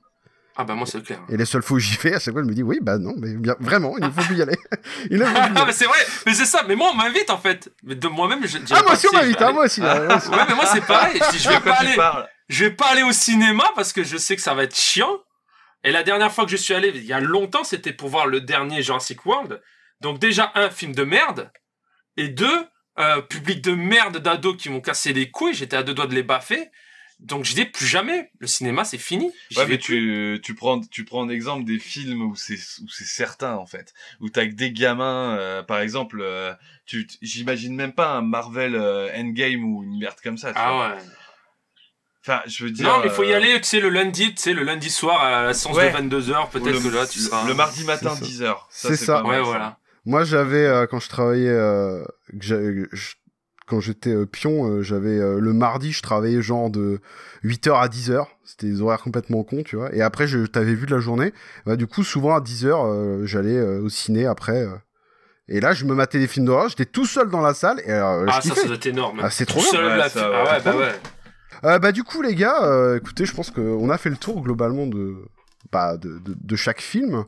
Ah 0.60 0.64
bah 0.64 0.74
moi, 0.74 0.86
c'est 0.86 1.00
clair. 1.04 1.20
Et 1.28 1.36
les 1.36 1.44
seules 1.44 1.62
fois 1.62 1.76
où 1.76 1.78
j'y 1.78 1.96
vais, 1.98 2.14
à 2.14 2.18
chaque 2.18 2.34
fois, 2.34 2.42
je 2.42 2.48
me 2.48 2.52
dis, 2.52 2.64
oui, 2.64 2.80
bah 2.82 2.98
non, 2.98 3.14
mais 3.16 3.32
bien, 3.34 3.54
vraiment, 3.60 3.96
il 3.96 4.04
ne 4.04 4.10
faut 4.10 4.22
plus 4.22 4.34
y 4.34 4.42
aller. 4.42 4.58
il 5.08 5.16
ne 5.18 5.24
faut 5.24 5.32
plus 5.32 5.40
y 5.40 5.56
Ah, 5.56 5.64
mais 5.64 5.72
c'est 5.72 5.84
vrai, 5.84 5.98
mais 6.26 6.34
c'est 6.34 6.46
ça, 6.46 6.64
mais 6.66 6.74
moi 6.74 6.90
on 6.92 6.96
m'invite 6.96 7.30
en 7.30 7.38
fait. 7.38 7.72
Mais 7.84 7.94
de 7.94 8.08
moi-même, 8.08 8.44
je 8.44 8.58
Ah, 8.72 8.82
moi 8.82 8.94
aussi, 8.94 9.06
on 9.12 9.16
m'invite, 9.16 9.40
hein, 9.40 9.52
moi 9.52 9.66
aussi. 9.66 9.80
là, 9.80 10.00
moi 10.00 10.16
aussi. 10.16 10.28
Ouais, 10.30 10.44
mais 10.48 10.54
moi 10.56 10.66
c'est 10.66 10.84
pareil. 10.84 11.20
Je 11.24 11.30
dis, 11.30 11.38
je 11.38 11.48
vais 11.48 11.60
pas 11.60 11.74
aller. 11.74 11.94
parles 11.94 12.28
Je 12.48 12.64
vais 12.64 12.70
pas 12.72 12.86
aller 12.86 13.04
au 13.04 13.12
cinéma 13.12 13.64
parce 13.76 13.92
que 13.92 14.02
je 14.02 14.16
sais 14.16 14.34
que 14.34 14.42
ça 14.42 14.54
va 14.54 14.64
être 14.64 14.76
chiant. 14.76 15.22
Et 15.84 15.92
la 15.92 16.02
dernière 16.02 16.32
fois 16.32 16.44
que 16.44 16.50
je 16.50 16.56
suis 16.56 16.74
allé, 16.74 16.90
il 16.92 17.04
y 17.04 17.12
a 17.12 17.20
longtemps, 17.20 17.62
c'était 17.62 17.92
pour 17.92 18.08
voir 18.08 18.26
le 18.26 18.40
dernier 18.40 18.82
Jurassic 18.82 19.24
World. 19.26 19.62
Donc 20.00 20.18
déjà 20.18 20.50
un 20.56 20.70
film 20.70 20.92
de 20.92 21.04
merde 21.04 21.52
et 22.16 22.28
deux 22.28 22.66
euh, 22.98 23.22
public 23.22 23.62
de 23.62 23.74
merde 23.74 24.18
d'ados 24.18 24.56
qui 24.56 24.70
m'ont 24.70 24.80
cassé 24.80 25.12
les 25.12 25.30
couilles. 25.30 25.54
J'étais 25.54 25.76
à 25.76 25.84
deux 25.84 25.94
doigts 25.94 26.08
de 26.08 26.16
les 26.16 26.24
baffer. 26.24 26.68
Donc 27.20 27.44
je 27.44 27.54
dis 27.54 27.64
plus 27.64 27.86
jamais. 27.86 28.30
Le 28.38 28.46
cinéma, 28.46 28.84
c'est 28.84 28.98
fini. 28.98 29.26
Ouais, 29.56 29.64
vais 29.64 29.66
mais 29.72 29.78
tu, 29.78 30.38
tu 30.42 30.54
prends, 30.54 30.80
tu 30.80 31.04
prends 31.04 31.22
en 31.22 31.28
exemple 31.28 31.64
des 31.64 31.78
films 31.78 32.22
où 32.22 32.36
c'est, 32.36 32.54
où 32.82 32.88
c'est 32.88 33.04
certain, 33.06 33.54
en 33.56 33.66
fait. 33.66 33.92
Où 34.20 34.28
t'as 34.30 34.46
que 34.46 34.52
des 34.54 34.70
gamins, 34.72 35.36
euh, 35.36 35.62
par 35.62 35.80
exemple, 35.80 36.20
euh, 36.20 36.54
tu, 36.86 37.06
j'imagine 37.22 37.74
même 37.74 37.92
pas 37.92 38.10
un 38.12 38.22
Marvel 38.22 38.74
euh, 38.76 39.08
Endgame 39.16 39.64
ou 39.64 39.82
une 39.84 39.98
merde 39.98 40.16
comme 40.22 40.38
ça, 40.38 40.52
tu 40.52 40.58
Ah 40.60 40.72
vois. 40.72 40.88
ouais. 40.90 41.02
Enfin, 42.22 42.42
je 42.46 42.64
veux 42.64 42.70
dire. 42.70 42.84
Non, 42.86 42.98
mais 43.00 43.06
il 43.06 43.10
faut 43.10 43.24
y 43.24 43.32
euh, 43.32 43.36
aller, 43.36 43.58
tu 43.60 43.66
sais, 43.68 43.80
le 43.80 43.88
lundi, 43.88 44.34
tu 44.34 44.42
sais, 44.42 44.52
le 44.52 44.62
lundi 44.62 44.90
soir 44.90 45.22
à 45.22 45.42
la 45.44 45.54
séance 45.54 45.76
Ouais. 45.76 45.90
de 45.90 45.96
22h, 45.96 46.46
Ou 46.46 46.50
peut-être 46.50 46.66
le- 46.84 46.90
que 46.90 46.94
là, 46.94 47.06
tu 47.06 47.18
seras. 47.20 47.46
le 47.46 47.54
mardi 47.54 47.84
matin, 47.84 48.10
C'est 48.14 48.20
ça. 48.20 48.24
10 48.26 48.42
heures. 48.42 48.68
Ça, 48.70 48.88
C'est 48.88 48.96
c'est 48.96 49.04
ça. 49.06 49.14
pas 49.14 49.22
mal, 49.22 49.30
Ouais, 49.30 49.36
ça. 49.38 49.50
voilà. 49.50 49.78
Moi, 50.04 50.24
j'avais, 50.24 50.66
euh, 50.66 50.86
quand 50.86 51.00
je 51.00 51.08
travaillais, 51.08 51.48
euh, 51.48 52.04
que 52.30 52.44
j'ai- 52.44 52.86
je- 52.92 53.14
quand 53.68 53.80
j'étais 53.80 54.10
euh, 54.10 54.26
pion, 54.26 54.66
euh, 54.70 54.82
j'avais 54.82 55.18
euh, 55.18 55.38
le 55.40 55.52
mardi, 55.52 55.92
je 55.92 56.02
travaillais 56.02 56.40
genre 56.42 56.70
de 56.70 57.00
8h 57.44 57.78
à 57.80 57.88
10h. 57.88 58.26
C'était 58.44 58.66
des 58.66 58.80
horaires 58.80 59.02
complètement 59.02 59.42
cons, 59.44 59.62
tu 59.62 59.76
vois. 59.76 59.94
Et 59.94 60.00
après, 60.02 60.26
je 60.26 60.46
t'avais 60.46 60.74
vu 60.74 60.86
de 60.86 60.94
la 60.94 61.00
journée. 61.00 61.32
Bah, 61.66 61.76
du 61.76 61.86
coup, 61.86 62.02
souvent 62.02 62.34
à 62.36 62.40
10h, 62.40 62.66
euh, 62.72 63.26
j'allais 63.26 63.56
euh, 63.56 63.80
au 63.82 63.88
ciné 63.88 64.26
après. 64.26 64.62
euh. 64.62 64.70
Et 65.48 65.60
là, 65.60 65.72
je 65.72 65.84
me 65.86 65.94
matais 65.94 66.18
des 66.18 66.26
films 66.26 66.46
d'horreur. 66.46 66.68
J'étais 66.68 66.84
tout 66.84 67.06
seul 67.06 67.30
dans 67.30 67.40
la 67.40 67.54
salle. 67.54 67.80
Et 67.86 67.92
alors, 67.92 68.24
Ah, 68.28 68.30
je 68.30 68.34
ça, 68.36 68.40
kiffais. 68.40 68.60
ça 68.62 68.66
doit 68.66 68.76
être 68.76 68.86
énorme. 68.86 69.20
Ah, 69.22 69.30
c'est 69.30 69.46
Tout 69.46 69.52
trop 69.54 69.62
bien. 69.62 69.70
seul, 69.70 69.84
Ouais, 69.86 69.96
la 69.96 70.08
ça, 70.08 70.20
fi- 70.20 70.26
ouais, 70.26 70.32
Ah 70.34 70.42
ouais, 70.44 70.50
c'est 70.58 70.64
bah 70.64 70.70
trop 70.72 70.80
ouais. 70.80 70.92
Euh, 71.64 71.78
bah 71.80 71.90
du 71.90 72.04
coup 72.04 72.22
les 72.22 72.34
gars, 72.36 72.62
euh, 72.64 72.98
écoutez, 72.98 73.24
je 73.26 73.34
pense 73.34 73.50
qu'on 73.50 73.90
a 73.90 73.98
fait 73.98 74.10
le 74.10 74.16
tour 74.16 74.42
globalement 74.42 74.86
de 74.86 75.16
bah, 75.72 75.96
de, 75.96 76.18
de, 76.20 76.36
de 76.40 76.56
chaque 76.56 76.80
film. 76.80 77.24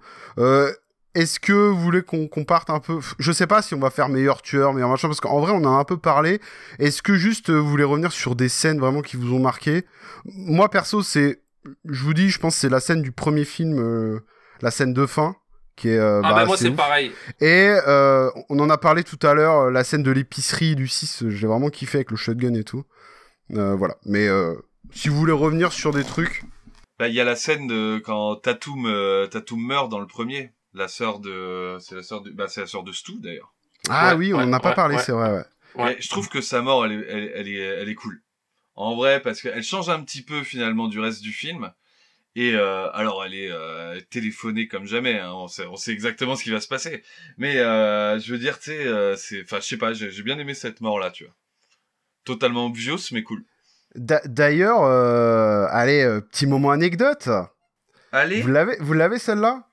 Est-ce 1.15 1.41
que 1.41 1.53
vous 1.53 1.81
voulez 1.81 2.03
qu'on 2.03 2.29
parte 2.45 2.71
un 2.71 2.79
peu 2.79 3.01
Je 3.19 3.33
sais 3.33 3.47
pas 3.49 3.63
si 3.63 3.75
on 3.75 3.81
va 3.81 3.91
faire 3.91 4.09
meilleur 4.09 4.43
tueur, 4.43 4.73
meilleur 4.73 4.89
machin, 4.91 5.09
parce 5.09 5.21
qu'en 5.21 5.41
vrai 5.41 5.53
on 5.53 5.65
en 5.65 5.77
a 5.77 5.81
un 5.81 5.85
peu 5.85 5.97
parlé. 5.97 6.41
Est-ce 6.79 7.03
que 7.03 7.15
juste 7.17 7.51
euh, 7.51 7.59
vous 7.59 7.69
voulez 7.69 7.85
revenir 7.85 8.13
sur 8.13 8.37
des 8.37 8.49
scènes 8.49 8.79
vraiment 8.79 9.03
qui 9.03 9.17
vous 9.17 9.35
ont 9.35 9.41
marqué? 9.41 9.85
Moi 10.25 10.69
perso, 10.69 11.03
c'est, 11.03 11.41
je 11.89 12.03
vous 12.05 12.15
dis, 12.15 12.31
je 12.31 12.39
pense 12.39 12.55
que 12.55 12.61
c'est 12.61 12.69
la 12.69 12.81
scène 12.81 13.03
du 13.03 13.11
premier 13.13 13.45
film, 13.45 13.79
euh, 13.81 14.21
la 14.61 14.71
scène 14.71 14.93
de 14.95 15.05
fin, 15.07 15.35
qui 15.75 15.89
est. 15.89 15.99
euh, 15.99 16.21
Ah, 16.23 16.33
bah, 16.35 16.45
moi, 16.47 16.55
assez 16.55 16.67
c'est 16.67 16.71
pareil. 16.71 17.11
Et 17.41 17.75
euh, 17.89 18.31
on 18.49 18.61
en 18.61 18.71
a 18.71 18.79
parlé 18.79 19.03
tout 19.03 19.19
à 19.27 19.35
l'heure, 19.35 19.71
la 19.71 19.83
scène 19.83 20.05
de 20.05 20.13
l'épicerie 20.13 20.77
du 20.77 20.87
6, 20.87 21.25
euh, 21.25 21.31
j'ai 21.31 21.47
vraiment 21.49 21.71
kiffé 21.71 21.99
avec 21.99 22.13
le 22.13 22.17
shotgun 22.17 22.55
et 22.55 22.65
tout. 22.65 22.85
Euh, 23.57 23.75
voilà. 23.75 23.97
Mais 24.07 24.29
euh, 24.29 24.55
si 24.93 25.09
vous 25.09 25.17
voulez 25.17 25.33
revenir 25.33 25.73
sur 25.73 25.93
des 25.93 26.05
trucs. 26.05 26.45
Bah, 27.01 27.09
il 27.09 27.15
y 27.15 27.21
a 27.21 27.25
la 27.25 27.35
scène 27.35 27.67
de 27.67 27.99
quand 28.05 28.37
Tatum, 28.37 28.85
euh, 28.87 29.27
Tatum 29.27 29.59
meurt 29.61 29.89
dans 29.91 29.99
le 29.99 30.07
premier. 30.07 30.53
La 30.75 30.89
sœur 30.89 31.19
de, 31.21 31.79
c'est 31.81 31.97
la 31.97 32.03
sœur 32.03 32.21
de, 32.23 32.31
bah, 32.31 32.47
c'est 32.49 32.61
la 32.61 32.67
sœur 32.67 32.85
de 32.85 32.93
Stu 32.93 33.15
d'ailleurs. 33.19 33.53
Ah 33.89 34.11
Ouais, 34.15 34.19
oui, 34.19 34.35
on 34.35 34.39
en 34.39 34.53
a 34.53 34.61
pas 34.61 34.73
parlé, 34.73 34.97
ouais. 34.97 35.03
c'est 35.03 35.13
vrai, 35.13 35.45
ouais. 35.75 35.97
Je 36.01 36.09
trouve 36.09 36.29
que 36.29 36.41
sa 36.41 36.63
mort, 36.63 36.85
elle 36.87 36.93
est, 36.93 37.07
elle, 37.09 37.33
elle 37.35 37.49
est, 37.49 37.59
elle 37.59 37.89
est 37.89 37.95
cool. 37.95 38.23
En 38.77 38.95
vrai, 38.95 39.21
parce 39.21 39.43
qu'elle 39.43 39.63
change 39.65 39.89
un 39.89 40.03
petit 40.03 40.23
peu 40.23 40.43
finalement 40.45 40.87
du 40.89 41.01
reste 41.01 41.23
du 41.23 41.33
film. 41.33 41.73
Et 42.37 42.55
euh, 42.55 42.89
alors, 42.93 43.25
elle 43.25 43.35
est 43.35 43.51
euh, 43.51 44.01
téléphonée 44.11 44.69
comme 44.69 44.87
jamais. 44.87 45.19
hein. 45.19 45.33
On, 45.35 45.49
sait, 45.49 45.67
on 45.67 45.75
sait 45.77 45.91
exactement 45.91 46.37
ce 46.37 46.45
qui 46.45 46.51
va 46.51 46.61
se 46.61 46.69
passer. 46.69 47.03
Mais 47.37 47.59
euh, 47.59 48.21
je 48.21 48.33
veux 48.33 48.39
dire, 48.39 48.59
tu 48.61 48.71
sais, 48.71 48.87
euh, 48.87 49.17
c'est, 49.17 49.43
enfin, 49.43 49.57
je 49.61 49.67
sais 49.67 49.77
pas, 49.77 49.93
j'ai 49.93 50.13
j'ai 50.13 50.23
bien 50.23 50.39
aimé 50.39 50.55
cette 50.55 50.81
mort 50.81 51.01
là, 51.01 51.11
tu 51.11 51.25
vois. 51.25 51.35
Totalement 52.25 52.67
obvious, 52.67 52.99
mais 53.13 53.25
cool. 53.25 53.43
D'a- 53.97 54.23
D'ailleurs, 54.27 54.85
euh, 54.85 55.67
allez, 55.71 56.03
euh, 56.05 56.21
petit 56.21 56.47
moment 56.47 56.71
anecdote. 56.71 57.29
Allez. 58.13 58.43
Vous 58.43 58.49
l'avez, 58.49 58.77
vous 58.81 58.93
l'avez 58.93 59.19
celle-là? 59.19 59.69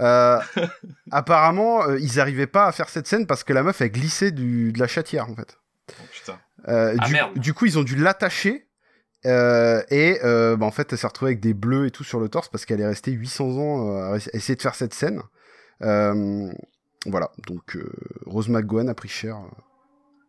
Euh, 0.00 0.38
Apparemment, 1.10 1.82
euh, 1.84 1.98
ils 1.98 2.20
arrivaient 2.20 2.46
pas 2.46 2.66
à 2.66 2.72
faire 2.72 2.88
cette 2.88 3.06
scène 3.06 3.26
parce 3.26 3.44
que 3.44 3.52
la 3.52 3.62
meuf 3.62 3.80
a 3.82 3.88
glissé 3.88 4.30
du, 4.30 4.72
de 4.72 4.78
la 4.78 4.86
chatière 4.86 5.28
en 5.28 5.34
fait. 5.34 5.58
Oh, 5.90 6.02
putain. 6.12 6.38
Euh, 6.68 6.94
Ah, 6.98 7.06
du, 7.06 7.12
merde. 7.12 7.38
du 7.38 7.54
coup, 7.54 7.66
ils 7.66 7.78
ont 7.78 7.82
dû 7.82 7.96
l'attacher. 7.96 8.68
euh, 9.26 9.82
et 9.90 10.18
euh, 10.24 10.56
bah, 10.56 10.66
en 10.66 10.70
fait, 10.70 10.92
elle 10.92 10.98
s'est 10.98 11.06
retrouvée 11.06 11.30
avec 11.30 11.40
des 11.40 11.54
bleus 11.54 11.86
et 11.86 11.90
tout 11.90 12.04
sur 12.04 12.20
le 12.20 12.28
torse 12.28 12.48
parce 12.48 12.64
qu'elle 12.64 12.80
est 12.80 12.86
restée 12.86 13.10
800 13.12 13.44
ans 13.58 13.88
euh, 13.96 14.14
à 14.14 14.16
essayer 14.16 14.54
de 14.56 14.62
faire 14.62 14.74
cette 14.74 14.94
scène. 14.94 15.20
Voilà, 17.06 17.32
donc 17.48 17.76
Rose 18.26 18.48
McGowan 18.48 18.88
a 18.88 18.94
pris 18.94 19.08
cher. 19.08 19.36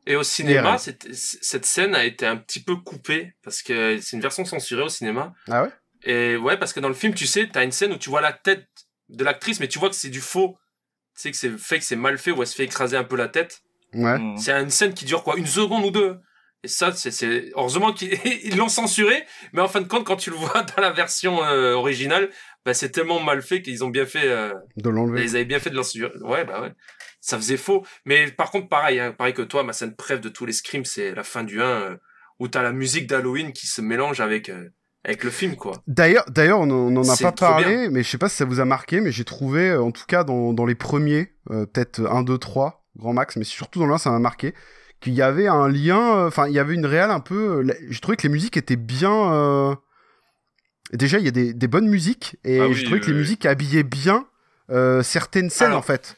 Et 0.07 0.15
au 0.15 0.23
cinéma, 0.23 0.77
cette 0.79 1.65
scène 1.65 1.93
a 1.95 2.03
été 2.03 2.25
un 2.25 2.35
petit 2.37 2.63
peu 2.63 2.75
coupée 2.77 3.35
parce 3.43 3.61
que 3.61 3.99
c'est 4.01 4.15
une 4.15 4.21
version 4.23 4.43
censurée 4.43 4.81
au 4.81 4.89
cinéma. 4.89 5.33
Ah 5.49 5.63
ouais? 5.63 5.69
Et 6.05 6.35
ouais, 6.37 6.57
parce 6.57 6.73
que 6.73 6.79
dans 6.79 6.89
le 6.89 6.93
film, 6.93 7.13
tu 7.13 7.25
sais, 7.27 7.47
t'as 7.51 7.63
une 7.63 7.71
scène 7.71 7.93
où 7.93 7.97
tu 7.97 8.09
vois 8.09 8.21
la 8.21 8.33
tête 8.33 8.67
de 9.09 9.23
l'actrice, 9.23 9.59
mais 9.59 9.67
tu 9.67 9.79
vois 9.79 9.89
que 9.89 9.95
c'est 9.95 10.09
du 10.09 10.21
faux. 10.21 10.57
Tu 11.15 11.21
sais 11.21 11.31
que 11.31 11.37
c'est 11.37 11.57
fait 11.57 11.79
que 11.79 11.85
c'est 11.85 11.95
mal 11.95 12.17
fait, 12.17 12.31
où 12.31 12.41
elle 12.41 12.47
se 12.47 12.55
fait 12.55 12.63
écraser 12.65 12.97
un 12.97 13.03
peu 13.03 13.15
la 13.15 13.27
tête. 13.27 13.61
Ouais. 13.93 14.17
Mm. 14.17 14.37
C'est 14.37 14.51
une 14.53 14.69
scène 14.69 14.93
qui 14.93 15.05
dure 15.05 15.23
quoi 15.23 15.37
Une 15.37 15.45
seconde 15.45 15.85
ou 15.85 15.91
deux 15.91 16.17
Et 16.63 16.67
ça, 16.67 16.91
c'est- 16.93 17.11
c'est 17.11 17.51
heureusement 17.55 17.91
qu'ils 17.93 18.13
ils 18.43 18.57
l'ont 18.57 18.69
censuré, 18.69 19.23
mais 19.51 19.61
en 19.61 19.67
fin 19.67 19.81
de 19.81 19.87
compte, 19.87 20.05
quand 20.05 20.15
tu 20.15 20.29
le 20.29 20.35
vois 20.37 20.63
dans 20.63 20.81
la 20.81 20.91
version 20.91 21.43
euh, 21.43 21.73
originale, 21.73 22.29
bah, 22.65 22.73
c'est 22.73 22.89
tellement 22.89 23.19
mal 23.19 23.41
fait 23.41 23.61
qu'ils 23.61 23.83
ont 23.83 23.89
bien 23.89 24.05
fait. 24.05 24.25
euh, 24.27 24.53
De 24.77 24.89
l'enlever. 24.89 25.23
ils 25.23 25.35
avaient 25.35 25.45
bien 25.45 25.59
fait 25.59 25.69
de 25.69 25.75
l'censurer. 25.75 26.11
Ouais, 26.21 26.45
bah 26.45 26.61
ouais. 26.61 26.71
Ça 27.21 27.37
faisait 27.37 27.57
faux. 27.57 27.85
Mais 28.05 28.31
par 28.31 28.49
contre, 28.51 28.67
pareil, 28.69 28.99
hein, 28.99 29.11
pareil 29.11 29.33
que 29.33 29.41
toi, 29.41 29.63
ma 29.63 29.73
scène 29.73 29.95
préf 29.95 30.19
de 30.21 30.29
tous 30.29 30.45
les 30.45 30.53
scrims, 30.53 30.85
c'est 30.85 31.13
la 31.13 31.23
fin 31.23 31.43
du 31.43 31.61
1, 31.61 31.65
euh, 31.65 31.97
où 32.39 32.47
t'as 32.47 32.61
la 32.63 32.71
musique 32.71 33.07
d'Halloween 33.07 33.51
qui 33.53 33.67
se 33.67 33.81
mélange 33.81 34.19
avec, 34.21 34.49
euh, 34.49 34.69
avec 35.05 35.23
le 35.23 35.29
film, 35.29 35.55
quoi. 35.55 35.73
D'ailleurs, 35.87 36.25
d'ailleurs, 36.29 36.59
on 36.59 36.69
en- 36.69 36.73
on 36.73 36.91
n'en 36.91 37.07
a 37.09 37.17
pas 37.17 37.31
parlé, 37.31 37.89
mais 37.89 38.03
je 38.03 38.09
sais 38.09 38.17
pas 38.17 38.29
si 38.29 38.37
ça 38.37 38.45
vous 38.45 38.59
a 38.59 38.65
marqué, 38.65 39.01
mais 39.01 39.11
j'ai 39.11 39.25
trouvé, 39.25 39.69
euh, 39.71 39.81
en 39.83 39.91
tout 39.91 40.05
cas 40.07 40.23
dans, 40.23 40.53
dans 40.53 40.65
les 40.65 40.75
premiers, 40.75 41.33
euh, 41.51 41.65
peut-être 41.65 42.05
1, 42.05 42.23
2, 42.23 42.37
3, 42.37 42.85
grand 42.95 43.13
max, 43.13 43.35
mais 43.35 43.43
surtout 43.43 43.79
dans 43.79 43.85
le 43.85 43.93
1, 43.93 43.97
ça 43.97 44.11
m'a 44.11 44.19
marqué, 44.19 44.53
qu'il 45.01 45.13
y 45.13 45.21
avait 45.21 45.47
un 45.47 45.67
lien, 45.67 46.17
euh, 46.17 46.27
enfin, 46.27 46.47
il 46.47 46.53
y 46.53 46.59
avait 46.59 46.73
une 46.75 46.85
réelle 46.85 47.11
un 47.11 47.19
peu. 47.19 47.63
euh, 47.67 47.73
J'ai 47.89 47.99
trouvé 47.99 48.15
que 48.17 48.23
les 48.23 48.29
musiques 48.33 48.55
étaient 48.57 48.77
bien. 48.77 49.77
Déjà, 50.93 51.17
il 51.17 51.25
y 51.25 51.27
a 51.27 51.31
des, 51.31 51.53
des 51.53 51.67
bonnes 51.67 51.87
musiques, 51.89 52.37
et 52.43 52.59
Ah 52.59 52.65
je 52.71 52.77
oui, 52.77 52.83
trouvais 52.83 52.99
que 52.99 53.07
les 53.07 53.17
musiques 53.17 53.45
habillaient 53.45 53.83
bien 53.83 54.27
certaines 55.01 55.49
scènes, 55.49 55.67
Alors, 55.67 55.79
en 55.79 55.83
fait. 55.83 56.15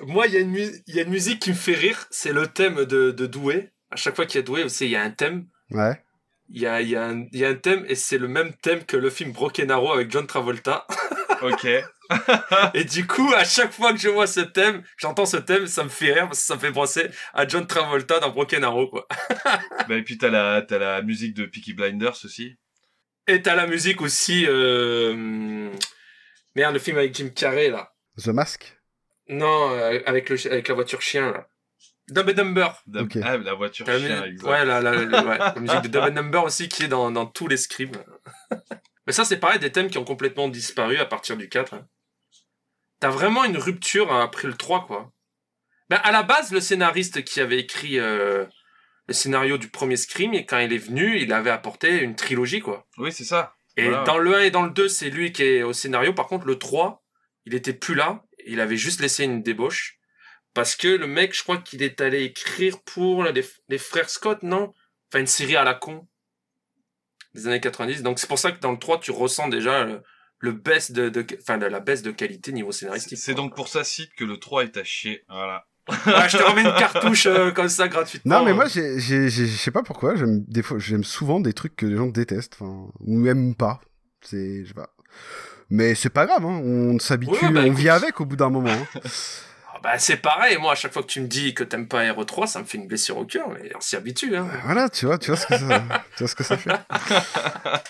Moi, 0.00 0.26
il 0.26 0.32
y, 0.34 0.92
y 0.94 0.98
a 0.98 1.02
une 1.02 1.10
musique 1.10 1.40
qui 1.40 1.50
me 1.50 1.54
fait 1.54 1.74
rire, 1.74 2.06
c'est 2.10 2.32
le 2.32 2.46
thème 2.48 2.84
de, 2.84 3.10
de 3.12 3.26
Doué. 3.26 3.70
À 3.90 3.96
chaque 3.96 4.16
fois 4.16 4.26
qu'il 4.26 4.40
y 4.40 4.44
a 4.44 4.68
savez, 4.68 4.86
il 4.86 4.92
y 4.92 4.96
a 4.96 5.02
un 5.02 5.10
thème. 5.10 5.46
Ouais. 5.70 6.02
Il 6.50 6.60
y 6.60 6.66
a, 6.66 6.80
il 6.82 6.88
y, 6.90 6.96
a 6.96 7.04
un- 7.04 7.26
il 7.32 7.38
y 7.38 7.44
a 7.44 7.48
un 7.48 7.54
thème, 7.54 7.84
et 7.88 7.94
c'est 7.94 8.18
le 8.18 8.28
même 8.28 8.52
thème 8.62 8.84
que 8.84 8.96
le 8.96 9.10
film 9.10 9.32
Broken 9.32 9.70
Arrow 9.70 9.92
avec 9.92 10.10
John 10.10 10.26
Travolta. 10.26 10.86
Ok. 11.42 11.66
Et 12.74 12.84
du 12.84 13.06
coup, 13.06 13.30
à 13.34 13.44
chaque 13.44 13.72
fois 13.72 13.92
que 13.92 13.98
je 13.98 14.08
vois 14.08 14.26
ce 14.26 14.40
thème, 14.40 14.82
j'entends 14.96 15.26
ce 15.26 15.36
thème, 15.36 15.66
ça 15.66 15.84
me 15.84 15.90
fait 15.90 16.12
rire 16.14 16.26
parce 16.28 16.40
que 16.40 16.46
ça 16.46 16.54
me 16.54 16.60
fait 16.60 16.72
penser 16.72 17.08
à 17.34 17.46
John 17.46 17.66
Travolta 17.66 18.18
dans 18.20 18.30
Broken 18.30 18.64
Arrow, 18.64 18.88
quoi. 18.88 19.06
bah, 19.88 19.94
et 19.96 20.02
puis 20.02 20.16
t'as 20.16 20.30
la, 20.30 20.62
t'as 20.62 20.78
la 20.78 21.02
musique 21.02 21.34
de 21.34 21.44
Peaky 21.44 21.74
Blinders 21.74 22.16
aussi. 22.24 22.56
Et 23.26 23.42
t'as 23.42 23.54
la 23.56 23.66
musique 23.66 24.00
aussi, 24.00 24.46
euh... 24.48 25.70
merde, 26.54 26.72
le 26.74 26.78
film 26.78 26.96
avec 26.96 27.14
Jim 27.14 27.28
Carrey, 27.34 27.68
là. 27.68 27.92
The 28.22 28.28
Mask? 28.28 28.78
Non, 29.28 29.70
euh, 29.72 30.00
avec, 30.06 30.30
le, 30.30 30.36
avec 30.50 30.68
la 30.68 30.74
voiture 30.74 31.02
chien, 31.02 31.30
là. 31.30 31.46
Dumb 32.08 32.28
and 32.28 32.32
Dumber. 32.34 32.68
Ah, 33.22 33.36
la 33.38 33.54
voiture 33.54 33.86
la 33.86 33.98
chien, 33.98 34.24
exact. 34.24 34.48
Ouais, 34.50 34.64
la, 34.64 34.80
la, 34.80 34.92
la- 35.04 35.24
ouais, 35.24 35.38
la 35.54 35.54
musique 35.58 35.82
de 35.82 35.88
Dumb 35.88 36.04
and 36.04 36.10
Dumber 36.10 36.38
aussi 36.44 36.68
qui 36.68 36.82
est 36.84 36.88
dans, 36.88 37.10
dans 37.10 37.26
tous 37.26 37.48
les 37.48 37.56
scripts. 37.56 37.98
Mais 39.06 39.12
ça, 39.12 39.24
c'est 39.24 39.38
pareil, 39.38 39.58
des 39.58 39.72
thèmes 39.72 39.88
qui 39.90 39.98
ont 39.98 40.04
complètement 40.04 40.48
disparu 40.48 40.96
à 40.98 41.04
partir 41.06 41.36
du 41.36 41.48
4. 41.48 41.74
hein. 41.74 41.86
T'as 43.00 43.10
vraiment 43.10 43.44
une 43.44 43.58
rupture 43.58 44.12
hein, 44.12 44.22
après 44.22 44.48
le 44.48 44.54
3, 44.54 44.86
quoi. 44.86 45.12
Ben, 45.90 46.00
à 46.02 46.12
la 46.12 46.22
base, 46.22 46.52
le 46.52 46.60
scénariste 46.60 47.22
qui 47.24 47.40
avait 47.40 47.58
écrit 47.58 47.98
euh, 47.98 48.46
le 49.08 49.12
scénario 49.14 49.58
du 49.58 49.68
premier 49.68 49.96
Scream, 49.96 50.32
et 50.32 50.46
quand 50.46 50.58
il 50.58 50.72
est 50.72 50.78
venu, 50.78 51.18
il 51.20 51.32
avait 51.34 51.50
apporté 51.50 51.98
une 52.00 52.16
trilogie, 52.16 52.60
quoi. 52.60 52.86
Oui, 52.96 53.12
c'est 53.12 53.24
ça. 53.24 53.54
Et 53.76 53.88
Voilà. 53.88 54.04
dans 54.04 54.16
le 54.18 54.34
1 54.36 54.40
et 54.44 54.50
dans 54.50 54.62
le 54.62 54.70
2, 54.70 54.88
c'est 54.88 55.10
lui 55.10 55.32
qui 55.32 55.42
est 55.42 55.62
au 55.62 55.72
scénario. 55.74 56.14
Par 56.14 56.26
contre, 56.26 56.46
le 56.46 56.58
3, 56.58 57.02
il 57.44 57.54
était 57.54 57.74
plus 57.74 57.94
là. 57.94 58.24
Il 58.46 58.60
avait 58.60 58.76
juste 58.78 59.00
laissé 59.00 59.24
une 59.24 59.42
débauche. 59.42 59.98
Parce 60.54 60.76
que 60.76 60.88
le 60.88 61.06
mec, 61.06 61.36
je 61.36 61.42
crois 61.42 61.58
qu'il 61.58 61.82
est 61.82 62.00
allé 62.00 62.22
écrire 62.22 62.80
pour 62.82 63.24
les, 63.24 63.44
les 63.68 63.78
frères 63.78 64.08
Scott, 64.08 64.42
non? 64.42 64.72
Enfin, 65.12 65.20
une 65.20 65.26
série 65.26 65.56
à 65.56 65.64
la 65.64 65.74
con. 65.74 66.06
Des 67.34 67.48
années 67.48 67.60
90. 67.60 68.02
Donc, 68.02 68.18
c'est 68.20 68.28
pour 68.28 68.38
ça 68.38 68.52
que 68.52 68.60
dans 68.60 68.70
le 68.72 68.78
3, 68.78 69.00
tu 69.00 69.10
ressens 69.10 69.48
déjà 69.48 69.84
le, 69.84 70.00
le 70.38 70.52
baisse 70.52 70.92
de, 70.92 71.08
de, 71.08 71.26
enfin, 71.40 71.56
la 71.56 71.80
baisse 71.80 72.02
de 72.02 72.12
qualité 72.12 72.52
niveau 72.52 72.70
scénaristique. 72.70 73.18
C'est 73.18 73.34
donc 73.34 73.56
pour 73.56 73.66
ça, 73.68 73.82
Sid, 73.82 74.08
que 74.16 74.24
le 74.24 74.36
3 74.36 74.62
est 74.64 74.76
à 74.76 74.84
chier. 74.84 75.24
Voilà. 75.28 75.66
Ouais, 75.88 76.28
je 76.28 76.38
te 76.38 76.42
remets 76.42 76.62
une 76.62 76.74
cartouche 76.78 77.26
euh, 77.26 77.50
comme 77.50 77.68
ça 77.68 77.88
gratuitement. 77.88 78.38
Non, 78.38 78.44
mais 78.46 78.54
moi, 78.54 78.66
je 78.68 79.28
sais 79.58 79.70
pas 79.70 79.82
pourquoi, 79.82 80.14
j'aime 80.16 80.42
des 80.46 80.62
fois, 80.62 80.78
j'aime 80.78 81.04
souvent 81.04 81.40
des 81.40 81.52
trucs 81.52 81.76
que 81.76 81.84
les 81.84 81.96
gens 81.96 82.06
détestent, 82.06 82.54
enfin, 82.58 82.90
ou 83.00 83.18
même 83.18 83.54
pas. 83.54 83.82
C'est, 84.22 84.62
je 84.62 84.68
sais 84.68 84.74
pas. 84.74 84.94
Mais 85.68 85.94
c'est 85.94 86.08
pas 86.08 86.24
grave, 86.24 86.42
hein, 86.46 86.60
on 86.64 86.98
s'habitue, 86.98 87.32
Ouais, 87.44 87.50
bah, 87.52 87.60
on 87.60 87.64
écoute. 87.66 87.78
vit 87.78 87.88
avec 87.90 88.18
au 88.20 88.24
bout 88.24 88.36
d'un 88.36 88.48
moment. 88.48 88.70
hein. 88.70 89.00
Ah 89.86 89.92
Bah, 89.92 89.98
c'est 89.98 90.16
pareil, 90.16 90.56
moi, 90.58 90.72
à 90.72 90.74
chaque 90.74 90.94
fois 90.94 91.02
que 91.02 91.08
tu 91.08 91.20
me 91.20 91.26
dis 91.26 91.52
que 91.52 91.62
t'aimes 91.62 91.88
pas 91.88 92.04
Hero 92.04 92.24
3, 92.24 92.46
ça 92.46 92.58
me 92.58 92.64
fait 92.64 92.78
une 92.78 92.86
blessure 92.86 93.18
au 93.18 93.26
cœur, 93.26 93.48
mais 93.50 93.70
on 93.76 93.80
s'y 93.80 93.96
habitue, 93.96 94.34
hein. 94.34 94.48
Voilà, 94.64 94.88
tu 94.88 95.04
vois, 95.04 95.18
tu 95.18 95.30
vois 95.30 95.36
ce 95.36 95.46
que 95.46 95.58
ça, 95.58 95.82
tu 96.16 96.18
vois 96.20 96.28
ce 96.28 96.34
que 96.34 96.42
ça 96.44 96.56
fait. 96.56 96.70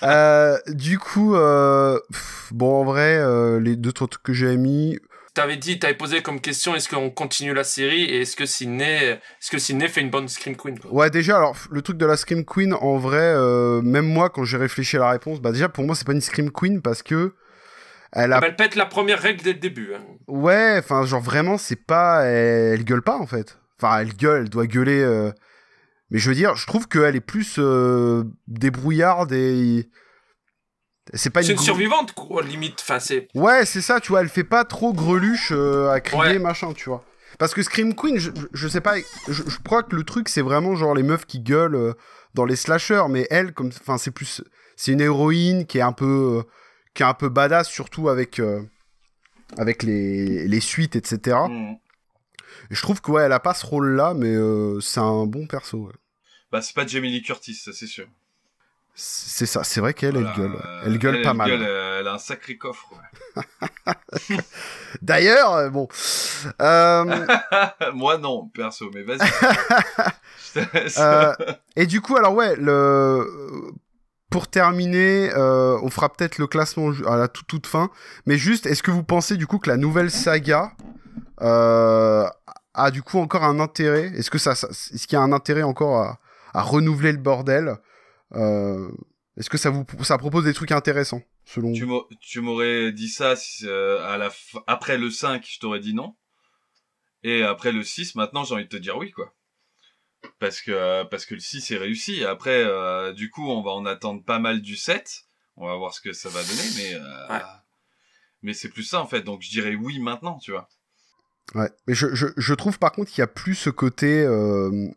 Euh, 0.02 0.58
du 0.68 0.98
coup, 0.98 1.34
euh, 1.34 1.98
pff, 2.12 2.48
bon, 2.52 2.80
en 2.80 2.84
vrai, 2.84 3.16
euh, 3.16 3.58
les 3.58 3.76
deux 3.76 3.92
trucs 3.92 4.22
que 4.22 4.32
j'ai 4.32 4.56
mis, 4.56 4.98
T'avais 5.32 5.56
dit, 5.56 5.78
t'avais 5.78 5.94
posé 5.94 6.20
comme 6.22 6.40
question, 6.40 6.74
est-ce 6.76 6.88
qu'on 6.88 7.10
continue 7.10 7.54
la 7.54 7.64
série 7.64 8.04
et 8.04 8.20
est-ce 8.20 8.36
que 8.36 8.44
Sydney, 8.46 9.18
est-ce 9.40 9.50
que 9.50 9.58
Sydney 9.58 9.88
fait 9.88 10.00
une 10.00 10.10
bonne 10.10 10.28
Scream 10.28 10.56
Queen, 10.56 10.78
quoi? 10.78 10.92
Ouais, 10.92 11.10
déjà, 11.10 11.38
alors, 11.38 11.56
le 11.70 11.82
truc 11.82 11.96
de 11.96 12.06
la 12.06 12.16
Scream 12.16 12.44
Queen, 12.44 12.74
en 12.74 12.98
vrai, 12.98 13.34
même 13.82 14.06
moi, 14.06 14.30
quand 14.30 14.44
j'ai 14.44 14.58
réfléchi 14.58 14.96
à 14.96 15.00
la 15.00 15.10
réponse, 15.10 15.40
bah 15.40 15.52
déjà, 15.52 15.68
pour 15.68 15.84
moi, 15.84 15.94
c'est 15.94 16.06
pas 16.06 16.12
une 16.12 16.20
Scream 16.20 16.50
Queen 16.50 16.82
parce 16.82 17.02
que 17.02 17.32
elle 18.14 18.32
a... 18.32 18.36
Ah 18.36 18.40
bah, 18.40 18.46
elle 18.48 18.56
pète 18.56 18.74
la 18.76 18.86
première 18.86 19.20
règle 19.20 19.42
dès 19.42 19.52
le 19.52 19.58
début. 19.58 19.92
hein. 19.94 20.02
Ouais, 20.28 20.76
enfin, 20.78 21.04
genre, 21.04 21.20
vraiment, 21.20 21.58
c'est 21.58 21.76
pas... 21.84 22.22
Elle, 22.24 22.74
elle 22.80 22.84
gueule 22.84 23.02
pas, 23.02 23.18
en 23.18 23.26
fait. 23.26 23.58
Enfin, 23.80 23.98
elle 23.98 24.14
gueule, 24.14 24.42
elle 24.42 24.48
doit 24.50 24.66
gueuler... 24.66 25.02
euh, 25.02 25.30
Mais 26.10 26.18
je 26.18 26.28
veux 26.28 26.34
dire, 26.34 26.54
je 26.56 26.66
trouve 26.66 26.88
qu'elle 26.88 27.16
est 27.16 27.20
plus 27.20 27.56
euh, 27.58 28.24
débrouillarde 28.48 29.32
et... 29.32 29.88
C'est 31.12 31.28
pas 31.30 31.42
C'est 31.42 31.50
une 31.50 31.56
grou- 31.56 31.64
survivante, 31.64 32.12
quoi, 32.12 32.42
limite. 32.42 32.78
Enfin, 32.80 32.98
c'est. 32.98 33.28
Ouais, 33.34 33.66
c'est 33.66 33.82
ça, 33.82 34.00
tu 34.00 34.08
vois, 34.08 34.22
elle 34.22 34.30
fait 34.30 34.42
pas 34.42 34.64
trop 34.64 34.94
greluche 34.94 35.52
euh, 35.54 35.90
à 35.90 36.00
crier, 36.00 36.22
Ouais. 36.34 36.38
machin, 36.38 36.72
tu 36.72 36.88
vois. 36.88 37.04
Parce 37.38 37.52
que 37.52 37.62
Scream 37.62 37.94
Queen, 37.94 38.16
je, 38.18 38.68
sais 38.68 38.80
pas, 38.80 38.94
je, 39.28 39.42
je 39.46 39.58
crois 39.62 39.82
que 39.82 39.94
le 39.96 40.04
truc, 40.04 40.30
c'est 40.30 40.40
vraiment 40.40 40.76
genre 40.76 40.94
les 40.94 41.02
meufs 41.02 41.26
qui 41.26 41.40
gueulent 41.40 41.94
dans 42.32 42.46
les 42.46 42.56
slashers, 42.56 43.02
mais 43.10 43.26
elle, 43.28 43.52
comme, 43.52 43.68
enfin, 43.68 43.98
c'est 43.98 44.12
plus, 44.12 44.42
c'est 44.76 44.92
une 44.92 45.00
héroïne 45.02 45.66
qui 45.66 45.76
est 45.78 45.82
un 45.82 45.92
peu, 45.92 46.44
qui 46.94 47.02
est 47.02 47.06
un 47.06 47.14
peu 47.14 47.28
badass, 47.28 47.68
surtout 47.68 48.08
avec, 48.08 48.38
euh, 48.38 48.62
avec 49.58 49.82
les, 49.82 50.46
les 50.48 50.60
suites, 50.60 50.96
etc. 50.96 51.36
Mm. 51.48 51.72
Et 52.70 52.74
je 52.74 52.80
trouve 52.82 53.00
que, 53.00 53.10
ouais, 53.10 53.24
elle 53.24 53.32
a 53.32 53.40
pas 53.40 53.52
ce 53.54 53.66
rôle-là, 53.66 54.14
mais 54.14 54.34
euh, 54.34 54.80
c'est 54.80 55.00
un 55.00 55.26
bon 55.26 55.46
perso, 55.46 55.78
ouais. 55.86 55.92
Bah, 56.52 56.62
c'est 56.62 56.74
pas 56.74 56.86
Jamie 56.86 57.10
Lee 57.10 57.22
Curtis, 57.22 57.54
ça 57.54 57.72
c'est 57.72 57.86
sûr. 57.88 58.06
C'est 58.96 59.46
ça, 59.46 59.64
c'est 59.64 59.80
vrai 59.80 59.92
qu'elle, 59.92 60.12
Voilà, 60.12 60.32
elle 60.36 60.40
gueule. 60.40 60.52
euh, 60.64 60.82
Elle 60.86 60.98
gueule 60.98 61.22
pas 61.22 61.34
mal. 61.34 61.50
gueule, 61.50 61.64
euh, 61.66 61.98
elle 61.98 62.06
a 62.06 62.12
un 62.14 62.18
sacré 62.18 62.56
coffre. 62.56 62.92
ouais. 63.36 64.36
D'ailleurs, 65.02 65.68
bon. 65.72 65.88
Euh, 66.62 67.26
Moi 67.94 68.18
non, 68.18 68.46
perso, 68.54 68.88
mais 68.94 69.02
vas-y. 69.02 69.28
Et 71.76 71.86
du 71.86 72.00
coup, 72.00 72.16
alors 72.16 72.34
ouais, 72.34 72.54
le... 72.54 73.72
pour 74.35 74.48
terminer, 74.48 75.31
euh, 75.36 75.78
on 75.85 75.90
fera 75.90 76.12
peut-être 76.12 76.39
le 76.39 76.48
classement 76.48 76.90
à 77.06 77.16
la 77.16 77.28
toute, 77.28 77.47
toute 77.47 77.69
fin. 77.69 77.89
Mais 78.27 78.36
juste, 78.36 78.66
est-ce 78.66 78.82
que 78.82 78.90
vous 78.90 79.05
pensez 79.05 79.36
du 79.36 79.47
coup 79.47 79.61
que 79.61 79.70
la 79.70 79.77
nouvelle 79.77 80.11
saga 80.11 80.73
euh, 81.40 82.27
a 82.74 82.90
du 82.90 83.05
coup 83.05 83.20
encore 83.20 83.44
un 83.44 83.61
intérêt? 83.61 84.06
Est-ce 84.16 84.32
que 84.32 84.39
ça, 84.39 84.55
est-ce 84.55 85.06
qu'il 85.06 85.12
y 85.12 85.20
a 85.20 85.23
un 85.23 85.31
intérêt 85.31 85.62
encore 85.62 86.19
à, 86.52 86.62
renouveler 86.62 87.12
le 87.12 87.19
bordel? 87.19 87.77
Euh, 88.32 88.90
Est-ce 89.36 89.48
que 89.48 89.56
ça 89.56 89.70
vous 89.70 89.86
ça 90.02 90.19
propose 90.19 90.43
des 90.43 90.52
trucs 90.52 90.73
intéressants 90.73 91.23
selon 91.44 91.73
Tu 92.20 92.40
m'aurais 92.40 92.90
dit 92.90 93.11
ça 93.11 93.35
à 94.02 94.19
la 94.19 94.31
après 94.66 94.98
le 94.98 95.12
5, 95.12 95.47
je 95.48 95.61
t'aurais 95.61 95.78
dit 95.78 95.94
non. 95.94 96.16
Et 97.23 97.44
après 97.44 97.70
le 97.70 97.85
6, 97.85 98.16
maintenant 98.16 98.43
j'ai 98.43 98.55
envie 98.55 98.65
de 98.65 98.69
te 98.69 98.77
dire 98.78 98.97
oui, 98.97 99.12
quoi. 99.12 99.32
Parce 100.38 100.60
que, 100.60 100.70
euh, 100.70 101.05
parce 101.05 101.26
que 101.26 101.34
le 101.34 101.40
6 101.40 101.70
est 101.70 101.76
réussi. 101.76 102.24
Après, 102.24 102.62
euh, 102.64 103.12
du 103.12 103.30
coup, 103.30 103.48
on 103.48 103.62
va 103.62 103.70
en 103.72 103.86
attendre 103.86 104.22
pas 104.24 104.38
mal 104.38 104.60
du 104.62 104.76
7. 104.76 105.24
On 105.56 105.66
va 105.66 105.76
voir 105.76 105.94
ce 105.94 106.01
que 106.01 106.12
ça 106.12 106.28
va 106.28 106.42
donner, 106.42 106.62
mais, 106.76 106.94
euh, 106.94 107.38
mais 108.42 108.55
c'est 108.55 108.68
plus 108.68 108.82
ça 108.82 109.01
en 109.01 109.06
fait. 109.06 109.22
Donc 109.22 109.42
je 109.42 109.51
dirais 109.51 109.74
oui 109.76 110.01
maintenant, 110.01 110.38
tu 110.38 110.51
vois. 110.51 110.68
Ouais, 111.55 111.70
mais 111.86 111.94
je, 111.94 112.14
je, 112.14 112.26
je 112.36 112.55
trouve 112.55 112.78
par 112.78 112.90
contre 112.92 113.10
qu'il 113.10 113.20
y 113.20 113.22
a 113.22 113.28
plus 113.28 113.55
ce 113.55 113.70
côté, 113.70 114.24
euh, 114.24 114.88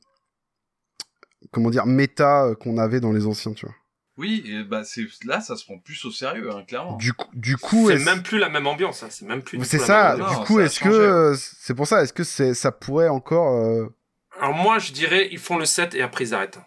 comment 1.51 1.69
dire, 1.69 1.85
méta 1.85 2.55
qu'on 2.59 2.77
avait 2.77 2.99
dans 2.99 3.11
les 3.11 3.27
anciens, 3.27 3.53
tu 3.53 3.65
vois. 3.65 3.75
Oui, 4.17 4.43
et 4.47 4.63
bah 4.63 4.83
c'est 4.83 5.05
là, 5.25 5.41
ça 5.41 5.55
se 5.55 5.63
prend 5.63 5.77
plus 5.77 6.03
au 6.05 6.11
sérieux, 6.11 6.49
hein, 6.51 6.63
clairement. 6.67 6.97
Du 6.97 7.13
coup, 7.13 7.29
du 7.33 7.55
coup, 7.55 7.89
C'est 7.91 7.99
même 8.03 8.23
plus 8.23 8.39
la 8.39 8.49
même 8.49 8.65
ambiance, 8.65 9.03
hein, 9.03 9.09
c'est 9.11 9.27
même 9.27 9.43
plus. 9.43 9.63
c'est 9.63 9.77
ça. 9.77 10.15
Du 10.17 10.45
coup, 10.45 10.59
est-ce 10.59 10.79
que 10.79 11.35
c'est 11.37 11.75
pour 11.75 11.85
ça 11.85 12.01
Est-ce 12.01 12.13
que 12.13 12.23
c'est 12.23 12.55
ça 12.55 12.71
pourrait 12.71 13.09
encore 13.09 13.53
euh, 13.53 13.95
Alors 14.39 14.53
moi, 14.53 14.79
je 14.79 14.91
dirais, 14.91 15.27
ils 15.31 15.39
font 15.39 15.57
le 15.57 15.65
7 15.65 15.95
et 15.95 16.01
après 16.01 16.25
ils 16.25 16.33
arrêtent. 16.33 16.59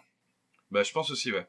Bah 0.71 0.83
je 0.83 0.91
pense 0.91 1.09
aussi, 1.11 1.31
ouais. 1.31 1.45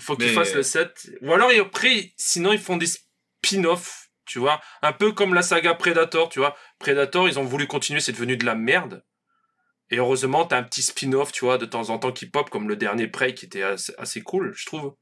Faut 0.00 0.16
qu'ils 0.16 0.26
Mais- 0.28 0.32
fassent 0.32 0.54
le 0.54 0.62
7. 0.62 1.10
Ou 1.22 1.32
alors, 1.32 1.50
et 1.50 1.58
après, 1.58 2.12
sinon, 2.16 2.52
ils 2.52 2.58
font 2.60 2.76
des 2.76 2.86
spin-offs, 2.86 4.10
tu 4.26 4.38
vois. 4.38 4.60
Un 4.82 4.92
peu 4.92 5.12
comme 5.12 5.34
la 5.34 5.42
saga 5.42 5.74
Predator, 5.74 6.28
tu 6.28 6.38
vois. 6.38 6.54
Predator, 6.78 7.28
ils 7.28 7.38
ont 7.38 7.44
voulu 7.44 7.66
continuer, 7.66 8.00
c'est 8.00 8.12
devenu 8.12 8.36
de 8.36 8.44
la 8.46 8.54
merde. 8.54 9.04
Et 9.90 9.96
heureusement, 9.96 10.44
t'as 10.44 10.58
un 10.58 10.62
petit 10.62 10.82
spin-off, 10.82 11.32
tu 11.32 11.44
vois, 11.46 11.58
de 11.58 11.64
temps 11.66 11.90
en 11.90 11.98
temps 11.98 12.12
qui 12.12 12.26
pop, 12.26 12.48
comme 12.50 12.68
le 12.68 12.76
dernier 12.76 13.08
Prey, 13.08 13.34
qui 13.34 13.46
était 13.46 13.62
assez, 13.62 13.92
assez 13.98 14.20
cool, 14.20 14.52
je 14.54 14.66
trouve. 14.66 14.94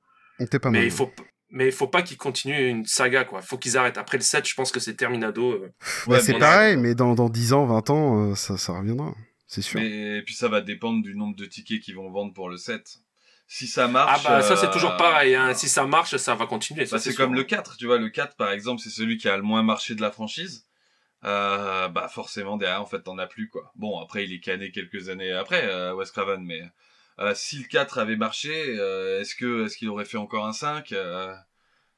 Mais 0.70 0.84
il 0.84 0.90
faut, 0.90 1.12
mais 1.50 1.66
il 1.66 1.72
faut 1.72 1.88
pas 1.88 2.02
qu'ils 2.02 2.16
continuent 2.16 2.68
une 2.68 2.86
saga, 2.86 3.24
quoi. 3.24 3.42
Faut 3.42 3.58
qu'ils 3.58 3.76
arrêtent. 3.76 3.98
Après 3.98 4.16
le 4.16 4.22
7, 4.22 4.48
je 4.48 4.54
pense 4.54 4.70
que 4.72 4.80
c'est 4.80 4.94
terminado. 4.94 5.52
euh. 5.52 5.72
Bah, 6.06 6.20
c'est 6.20 6.38
pareil, 6.38 6.76
mais 6.76 6.94
dans, 6.94 7.14
dans 7.14 7.28
10 7.28 7.52
ans, 7.52 7.66
20 7.66 7.90
ans, 7.90 8.30
euh, 8.30 8.34
ça, 8.34 8.56
ça 8.56 8.78
reviendra. 8.78 9.12
C'est 9.46 9.62
sûr. 9.62 9.80
Mais 9.80 10.18
et 10.18 10.22
puis 10.22 10.34
ça 10.34 10.48
va 10.48 10.60
dépendre 10.60 11.02
du 11.02 11.14
nombre 11.14 11.36
de 11.36 11.44
tickets 11.44 11.80
qu'ils 11.80 11.94
vont 11.96 12.10
vendre 12.10 12.32
pour 12.32 12.48
le 12.48 12.56
7. 12.56 12.98
Si 13.48 13.66
ça 13.68 13.86
marche. 13.86 14.22
Ah 14.26 14.28
bah 14.28 14.42
ça 14.42 14.56
c'est 14.56 14.66
euh, 14.66 14.72
toujours 14.72 14.96
pareil, 14.96 15.34
hein. 15.36 15.54
si 15.54 15.68
ça 15.68 15.86
marche 15.86 16.16
ça 16.16 16.34
va 16.34 16.46
continuer. 16.46 16.84
ça, 16.86 16.96
Bah, 16.96 17.00
c'est 17.00 17.12
sûr. 17.12 17.24
comme 17.24 17.34
le 17.34 17.44
4, 17.44 17.76
tu 17.76 17.86
vois, 17.86 17.98
le 17.98 18.08
4 18.08 18.36
par 18.36 18.50
exemple, 18.50 18.80
c'est 18.82 18.90
celui 18.90 19.18
qui 19.18 19.28
a 19.28 19.36
le 19.36 19.42
moins 19.44 19.62
marché 19.62 19.94
de 19.94 20.00
la 20.00 20.10
franchise. 20.10 20.66
Euh, 21.24 21.88
bah 21.88 22.08
forcément 22.08 22.56
derrière 22.58 22.82
en 22.82 22.86
fait 22.86 23.02
t'en 23.02 23.16
as 23.18 23.26
plus 23.26 23.48
quoi. 23.48 23.72
Bon 23.74 23.98
après 24.00 24.24
il 24.24 24.32
est 24.34 24.38
cané 24.40 24.70
quelques 24.70 25.08
années 25.08 25.32
après 25.32 25.64
euh, 25.64 25.94
Wes 25.94 26.10
Craven 26.10 26.44
mais 26.44 26.60
euh, 27.18 27.32
si 27.34 27.56
le 27.58 27.64
4 27.64 27.98
avait 27.98 28.16
marché, 28.16 28.50
euh, 28.78 29.20
est-ce 29.22 29.34
que 29.34 29.64
est-ce 29.64 29.76
qu'il 29.78 29.88
aurait 29.88 30.04
fait 30.04 30.18
encore 30.18 30.44
un 30.46 30.52
5 30.52 30.92
Euh, 30.92 31.34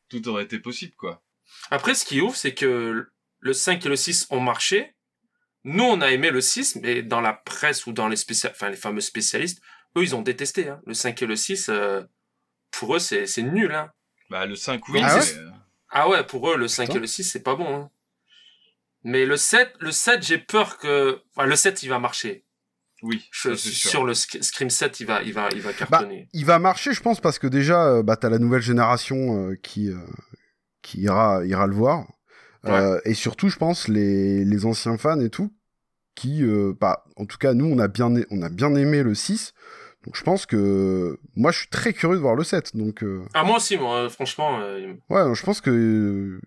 Tout 0.09 0.29
aurait 0.29 0.45
été 0.45 0.59
possible 0.61 0.95
quoi. 0.97 1.23
Après, 1.71 1.95
ce 1.95 2.05
qui 2.05 2.19
est 2.19 2.21
ouf, 2.21 2.37
c'est 2.37 2.55
que 2.55 3.11
le 3.41 3.53
5 3.53 3.85
et 3.85 3.89
le 3.89 3.97
6 3.97 4.29
ont 4.31 4.41
marché. 4.41 4.95
Nous, 5.65 5.85
on 5.85 6.01
a 6.01 6.11
aimé 6.11 6.31
le 6.31 6.41
6, 6.41 6.77
mais 6.83 7.03
dans 7.03 7.21
la 7.21 7.33
presse 7.35 7.87
ou 7.87 7.93
dans 7.93 8.09
les 8.09 8.17
spécial... 8.17 8.53
enfin, 8.55 8.71
les 8.71 8.77
fameux 8.77 9.01
spécialistes, 9.01 9.61
eux, 9.97 10.03
ils 10.03 10.15
ont 10.15 10.23
détesté. 10.23 10.69
Hein. 10.69 10.81
Le 10.87 10.95
5 10.95 11.21
et 11.23 11.27
le 11.27 11.37
6, 11.37 11.69
euh, 11.69 12.03
pour 12.71 12.95
eux, 12.97 12.99
c'est 12.99 13.27
c'est 13.27 13.43
nul. 13.43 13.73
Hein. 13.73 13.91
Bah 14.31 14.47
le 14.47 14.55
5 14.55 14.87
oui. 14.89 15.01
Ah 15.03 15.17
ouais 15.19 15.35
euh, 15.37 15.51
Ah 15.91 16.09
ouais, 16.09 16.25
pour 16.25 16.51
eux, 16.51 16.57
le 16.57 16.69
5 16.69 16.95
et 16.95 16.99
le 16.99 17.07
6, 17.07 17.25
c'est 17.25 17.43
pas 17.43 17.55
bon. 17.57 17.75
Hein. 17.77 17.91
Mais 19.05 19.25
le 19.27 19.37
7, 19.37 19.75
le 19.81 19.91
7, 19.93 20.23
j'ai 20.23 20.39
peur 20.39 20.79
que... 20.79 21.21
Enfin, 21.35 21.47
le 21.47 21.57
7, 21.57 21.83
il 21.83 21.89
va 21.89 21.99
marcher. 21.99 22.45
Oui, 23.03 23.25
Je, 23.31 23.55
sûr. 23.55 23.91
sur 23.91 24.05
le 24.05 24.13
Sc- 24.13 24.43
Scream 24.43 24.71
7, 24.71 24.99
il 25.01 25.07
va, 25.07 25.23
il 25.23 25.33
va, 25.33 25.49
il 25.53 25.61
va 25.61 25.71
Bah, 25.71 25.77
cartonner. 25.79 26.29
il 26.33 26.45
va 26.45 26.59
marcher, 26.59 26.93
je 26.93 27.01
pense, 27.01 27.21
parce 27.21 27.39
que 27.39 27.47
déjà, 27.47 27.87
euh, 27.87 28.03
bah, 28.03 28.17
t'as 28.17 28.29
la 28.29 28.39
nouvelle 28.41 28.61
génération 28.61 29.51
euh, 29.51 29.55
qui, 29.63 29.89
euh, 29.89 29.97
qui 30.83 31.03
ira, 31.03 31.45
ira 31.47 31.67
le 31.69 31.75
voir. 31.75 32.07
Euh, 32.67 33.01
et 33.05 33.15
surtout, 33.15 33.49
je 33.49 33.57
pense, 33.57 33.89
les, 33.89 34.45
les 34.45 34.67
anciens 34.67 34.97
fans 34.99 35.21
et 35.21 35.31
tout, 35.31 35.53
qui, 36.15 36.43
euh, 36.43 36.75
bah, 36.81 37.05
en 37.17 37.25
tout 37.25 37.39
cas, 37.39 37.55
nous, 37.55 37.67
on 37.67 37.79
a 37.79 37.89
bien, 37.89 38.13
on 38.31 38.43
a 38.43 38.49
bien 38.49 38.75
aimé 38.75 39.03
le 39.03 39.15
6. 39.15 39.53
Donc, 40.05 40.17
je 40.17 40.23
pense 40.23 40.47
que 40.47 41.19
moi, 41.37 41.51
je 41.53 41.59
suis 41.61 41.69
très 41.69 41.93
curieux 41.93 42.17
de 42.17 42.21
voir 42.21 42.35
le 42.35 42.45
7. 42.45 42.77
Donc, 42.77 43.03
euh, 43.03 43.25
Ah, 43.35 43.45
moi 43.45 43.57
aussi, 43.57 43.77
moi, 43.77 44.09
franchement. 44.09 44.61
euh, 44.61 44.95
ouais, 45.11 45.35
je 45.35 45.43
pense 45.45 45.61
que 45.61 45.71
euh, 45.71 46.41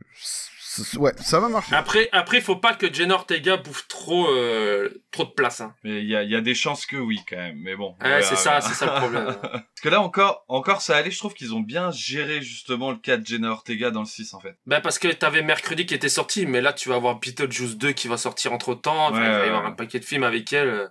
ouais, 0.98 1.14
ça 1.18 1.40
va 1.40 1.50
marcher. 1.50 1.76
Après, 1.76 2.10
après, 2.12 2.42
faut 2.42 2.56
pas 2.56 2.74
que 2.74 2.92
Jenna 2.92 3.16
Ortega 3.16 3.58
bouffe 3.58 3.88
trop, 3.88 4.30
euh, 4.30 5.04
trop 5.12 5.26
de 5.26 5.32
place. 5.32 5.62
Hein. 5.62 5.76
Mais 5.84 6.02
il 6.02 6.10
y 6.10 6.16
a, 6.16 6.24
il 6.24 6.30
y 6.30 6.36
a 6.36 6.42
des 6.42 6.56
chances 6.56 6.86
que 6.86 6.98
oui 6.98 7.20
quand 7.28 7.38
même. 7.38 7.58
Mais 7.60 7.76
bon. 7.76 7.96
Ouais, 8.02 8.22
c'est 8.22 8.36
ça, 8.36 8.62
c'est 8.62 8.74
ça 8.74 8.86
le 8.86 9.00
problème. 9.00 9.26
Parce 9.42 9.82
que 9.82 9.90
là 9.90 10.02
encore, 10.02 10.46
encore 10.48 10.82
ça 10.82 10.96
allait. 10.96 11.12
Je 11.12 11.18
trouve 11.18 11.34
qu'ils 11.34 11.54
ont 11.54 11.60
bien 11.60 11.92
géré 11.92 12.42
justement 12.42 12.92
le 12.92 12.98
cas 12.98 13.18
de 13.18 13.26
Jenna 13.26 13.52
Ortega 13.52 13.92
dans 13.92 14.02
le 14.02 14.06
6 14.06 14.34
en 14.34 14.40
fait. 14.40 14.58
Ben 14.66 14.82
parce 14.82 15.00
que 15.00 15.08
t'avais 15.08 15.42
mercredi 15.42 15.86
qui 15.86 15.94
était 15.94 16.10
sorti, 16.10 16.46
mais 16.46 16.62
là 16.62 16.74
tu 16.74 16.90
vas 16.90 16.96
avoir 16.96 17.20
Beetlejuice 17.20 17.78
2 17.78 17.92
qui 17.92 18.08
va 18.08 18.18
sortir 18.18 18.54
entre 18.54 18.76
temps. 18.76 19.12
Ouais, 19.12 19.20
il 19.20 19.24
va 19.24 19.46
y 19.46 19.50
avoir 19.50 19.66
un 19.66 19.72
paquet 19.72 20.00
de 20.00 20.06
films 20.06 20.24
avec 20.24 20.52
elle 20.54 20.70
euh, 20.70 20.88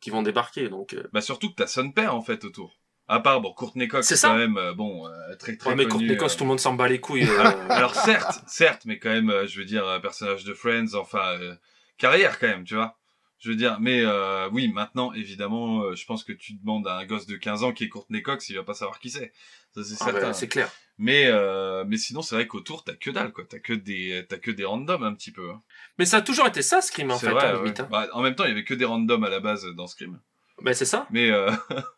qui 0.00 0.10
vont 0.10 0.22
débarquer. 0.22 0.68
Donc, 0.68 0.94
euh. 0.94 1.08
Bah 1.12 1.20
surtout 1.20 1.50
que 1.50 1.56
t'as 1.56 1.66
son 1.66 1.90
père 1.90 2.14
en 2.14 2.22
fait 2.22 2.44
autour. 2.44 2.78
À 3.08 3.20
part 3.20 3.40
bon 3.40 3.52
Courtney 3.52 3.86
Cox 3.88 4.06
C'est 4.06 4.20
quand 4.20 4.36
même 4.36 4.56
euh, 4.56 4.72
bon 4.74 5.06
euh, 5.06 5.36
très 5.38 5.56
très 5.56 5.70
Ouais, 5.70 5.76
mais 5.76 5.84
connu. 5.84 6.06
Courtney 6.06 6.16
Cox, 6.16 6.34
euh. 6.34 6.38
tout 6.38 6.44
le 6.44 6.48
monde 6.48 6.60
s'en 6.60 6.74
bat 6.74 6.88
les 6.88 7.00
couilles. 7.00 7.22
euh. 7.28 7.38
alors, 7.40 7.70
alors, 7.70 7.94
certes, 7.94 8.40
certes, 8.48 8.82
mais 8.84 8.98
quand 8.98 9.10
même, 9.10 9.30
euh, 9.30 9.46
je 9.46 9.58
veux 9.60 9.64
dire 9.64 9.86
euh, 9.86 9.98
personnage 10.00 10.44
de 10.44 10.54
Friends, 10.54 10.94
enfin 10.94 11.38
euh, 11.40 11.54
carrière 11.98 12.38
quand 12.38 12.48
même, 12.48 12.64
tu 12.64 12.74
vois. 12.74 12.96
Je 13.38 13.50
veux 13.50 13.54
dire, 13.56 13.78
mais 13.80 14.00
euh, 14.02 14.48
oui, 14.50 14.66
maintenant 14.72 15.12
évidemment, 15.12 15.82
euh, 15.82 15.94
je 15.94 16.04
pense 16.06 16.24
que 16.24 16.32
tu 16.32 16.54
demandes 16.54 16.88
à 16.88 16.96
un 16.96 17.04
gosse 17.06 17.26
de 17.26 17.36
15 17.36 17.64
ans 17.64 17.72
qui 17.72 17.84
est 17.84 17.88
Courtney 17.88 18.22
Cox, 18.22 18.48
il 18.48 18.56
va 18.56 18.64
pas 18.64 18.74
savoir 18.74 18.98
qui 18.98 19.10
c'est. 19.10 19.32
Ça 19.74 19.84
c'est 19.84 19.94
Ah, 20.00 20.04
certain. 20.06 20.20
ben, 20.20 20.32
c'est 20.32 20.48
clair. 20.48 20.70
Mais 20.98 21.26
euh, 21.26 21.84
mais 21.86 21.98
sinon 21.98 22.22
c'est 22.22 22.34
vrai 22.34 22.46
qu'autour 22.46 22.82
t'as 22.82 22.94
que 22.94 23.10
dalle 23.10 23.32
quoi, 23.32 23.44
t'as 23.48 23.58
que 23.58 23.74
des 23.74 24.24
t'as 24.28 24.38
que 24.38 24.50
des 24.50 24.64
randoms 24.64 25.02
un 25.04 25.14
petit 25.14 25.30
peu. 25.32 25.50
hein. 25.50 25.62
Mais 25.98 26.06
ça 26.06 26.16
a 26.16 26.22
toujours 26.22 26.46
été 26.46 26.62
ça, 26.62 26.80
Scream, 26.80 27.10
en 27.10 27.18
C'est 27.18 27.26
fait, 27.26 27.32
vrai, 27.32 27.44
à 27.44 27.52
la 27.52 27.58
ouais. 27.58 27.64
limite, 27.64 27.80
hein. 27.80 27.88
Bah, 27.90 28.08
en 28.14 28.22
même 28.22 28.34
temps, 28.34 28.44
il 28.44 28.48
y 28.48 28.52
avait 28.52 28.64
que 28.64 28.72
des 28.74 28.86
randoms 28.86 29.22
à 29.22 29.28
la 29.28 29.38
base 29.40 29.66
dans 29.76 29.86
Scream. 29.86 30.18
Ben 30.62 30.72
c'est 30.72 30.86
ça. 30.86 31.06
Mais 31.10 31.30
euh, 31.30 31.50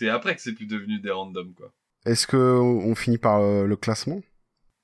c'est 0.00 0.08
après 0.08 0.34
que 0.34 0.40
c'est 0.40 0.54
plus 0.54 0.66
devenu 0.66 0.98
des 0.98 1.10
randoms 1.10 1.52
quoi. 1.54 1.70
Est-ce 2.06 2.26
que 2.26 2.36
on 2.36 2.94
finit 2.94 3.18
par 3.18 3.40
euh, 3.42 3.66
le 3.66 3.76
classement? 3.76 4.20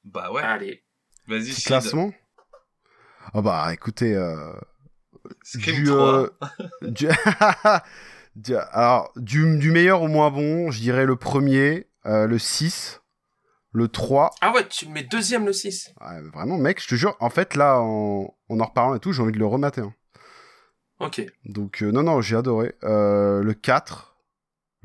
Bah 0.05 0.30
ouais. 0.30 0.43
Allez. 0.43 0.84
Vas-y. 1.26 1.55
Classement? 1.55 2.12
Ah 3.32 3.40
bah 3.40 3.70
écoutez, 3.72 4.14
euh, 4.14 4.52
Scream 5.43 5.76
du, 5.76 5.84
3. 5.86 6.12
euh, 6.18 6.30
du... 6.82 7.09
du- 8.36 8.55
alors, 8.55 9.10
du, 9.16 9.59
du 9.59 9.70
meilleur 9.70 10.02
au 10.02 10.09
moins 10.09 10.30
bon, 10.30 10.70
je 10.70 10.80
dirais 10.80 11.06
le 11.06 11.16
premier, 11.16 11.88
euh, 12.05 12.26
le 12.26 12.38
6, 12.38 13.01
le 13.72 13.88
3. 13.88 14.30
Ah 14.43 14.52
ouais, 14.52 14.68
tu 14.68 14.86
mets 14.88 15.02
deuxième 15.02 15.47
le 15.47 15.52
6. 15.55 15.93
Ouais, 16.01 16.20
vraiment, 16.34 16.59
mec, 16.59 16.82
je 16.82 16.88
te 16.88 16.94
jure, 16.94 17.16
en 17.20 17.30
fait, 17.30 17.55
là, 17.55 17.80
en, 17.80 18.32
en 18.51 18.60
en 18.60 18.64
reparlant 18.64 18.94
et 18.94 19.01
tout, 19.01 19.12
j'ai 19.12 19.22
envie 19.22 19.32
de 19.32 19.38
le 19.38 19.47
remater. 19.47 19.80
hein. 19.80 19.94
Ok. 21.01 21.22
Donc, 21.47 21.82
euh, 21.82 21.90
non, 21.90 22.02
non, 22.02 22.20
j'ai 22.20 22.36
adoré. 22.36 22.74
Euh, 22.84 23.43
le 23.43 23.55
4, 23.55 24.15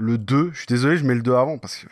le 0.01 0.17
2, 0.17 0.51
je 0.53 0.57
suis 0.57 0.67
désolé, 0.67 0.97
je 0.97 1.03
mets 1.05 1.15
le 1.15 1.21
2 1.21 1.33
avant 1.33 1.57
parce 1.57 1.77
que. 1.77 1.87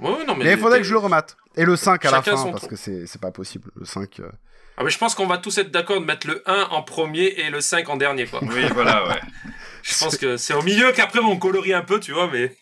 Ouais, 0.00 0.10
ouais, 0.10 0.24
non, 0.24 0.34
mais. 0.36 0.44
Mais 0.44 0.52
il 0.52 0.58
faudrait 0.58 0.78
que 0.78 0.84
je 0.84 0.92
le 0.92 0.98
remate. 0.98 1.36
Et 1.56 1.64
le 1.64 1.76
5 1.76 2.04
à 2.06 2.10
la 2.10 2.22
fin, 2.22 2.50
parce 2.50 2.66
que 2.66 2.76
c'est 2.76 3.06
c'est 3.06 3.20
pas 3.20 3.30
possible. 3.30 3.70
Le 3.76 3.84
5. 3.84 4.20
euh, 4.20 4.30
Ah 4.78 4.84
mais 4.84 4.90
je 4.90 4.98
pense 4.98 5.14
qu'on 5.14 5.26
va 5.26 5.38
tous 5.38 5.58
être 5.58 5.70
d'accord 5.70 6.00
de 6.00 6.04
mettre 6.06 6.26
le 6.26 6.42
1 6.46 6.68
en 6.70 6.82
premier 6.82 7.24
et 7.26 7.50
le 7.50 7.60
5 7.60 7.88
en 7.90 7.96
dernier, 7.96 8.26
quoi. 8.26 8.40
Oui, 8.42 8.64
voilà, 8.72 9.06
ouais. 9.08 9.20
je 9.82 9.98
pense 9.98 10.16
que 10.16 10.36
c'est 10.38 10.54
au 10.54 10.62
milieu 10.62 10.92
qu'après 10.92 11.18
on 11.20 11.38
colorie 11.38 11.74
un 11.74 11.82
peu, 11.82 12.00
tu 12.00 12.12
vois, 12.12 12.28
mais... 12.32 12.56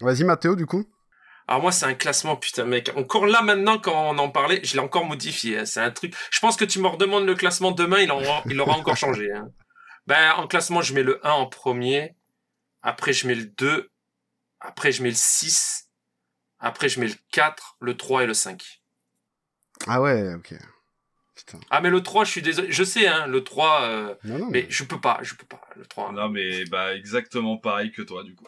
Vas-y, 0.00 0.24
Mathéo, 0.24 0.56
du 0.56 0.66
coup. 0.66 0.84
Alors 1.46 1.62
moi, 1.62 1.72
c'est 1.72 1.86
un 1.86 1.94
classement, 1.94 2.36
putain, 2.36 2.64
mec. 2.64 2.90
Encore 2.96 3.26
là, 3.26 3.42
maintenant, 3.42 3.78
quand 3.78 4.10
on 4.10 4.18
en 4.18 4.28
parlait, 4.30 4.60
je 4.64 4.74
l'ai 4.74 4.80
encore 4.80 5.04
modifié. 5.04 5.58
hein. 5.60 5.64
C'est 5.66 5.80
un 5.80 5.90
truc... 5.90 6.14
Je 6.30 6.40
pense 6.40 6.56
que 6.56 6.64
tu 6.64 6.80
me 6.80 6.88
redemandes 6.88 7.26
le 7.26 7.34
classement 7.34 7.70
demain, 7.70 8.00
il, 8.00 8.10
aura, 8.10 8.42
il 8.46 8.60
aura 8.60 8.76
encore 8.76 8.96
changé. 8.96 9.30
hein. 9.32 9.48
Ben, 10.06 10.32
en 10.36 10.46
classement, 10.46 10.82
je 10.82 10.92
mets 10.94 11.02
le 11.02 11.24
1 11.26 11.30
en 11.30 11.46
premier. 11.46 12.14
Après, 12.84 13.12
je 13.12 13.26
mets 13.26 13.34
le 13.34 13.46
2. 13.46 13.90
Après, 14.60 14.92
je 14.92 15.02
mets 15.02 15.08
le 15.08 15.14
6. 15.16 15.88
Après, 16.60 16.88
je 16.88 17.00
mets 17.00 17.08
le 17.08 17.14
4, 17.32 17.76
le 17.80 17.96
3 17.96 18.22
et 18.22 18.26
le 18.26 18.34
5. 18.34 18.62
Ah 19.88 20.00
ouais, 20.00 20.34
ok. 20.34 20.54
Ah, 21.70 21.80
mais 21.80 21.90
le 21.90 22.00
3, 22.02 22.24
je 22.24 22.30
suis 22.30 22.42
désolé. 22.42 22.70
Je 22.70 22.84
sais, 22.84 23.06
hein, 23.08 23.26
le 23.26 23.42
3... 23.42 23.82
euh, 23.82 24.14
Non, 24.24 24.38
non, 24.38 24.46
mais 24.50 24.66
je 24.70 24.84
peux 24.84 25.00
pas, 25.00 25.18
je 25.22 25.34
peux 25.34 25.44
pas, 25.46 25.60
le 25.76 25.84
3. 25.84 26.12
Non, 26.12 26.28
mais 26.28 26.64
bah, 26.66 26.94
exactement 26.94 27.56
pareil 27.58 27.90
que 27.90 28.02
toi, 28.02 28.22
du 28.22 28.34
coup. 28.36 28.46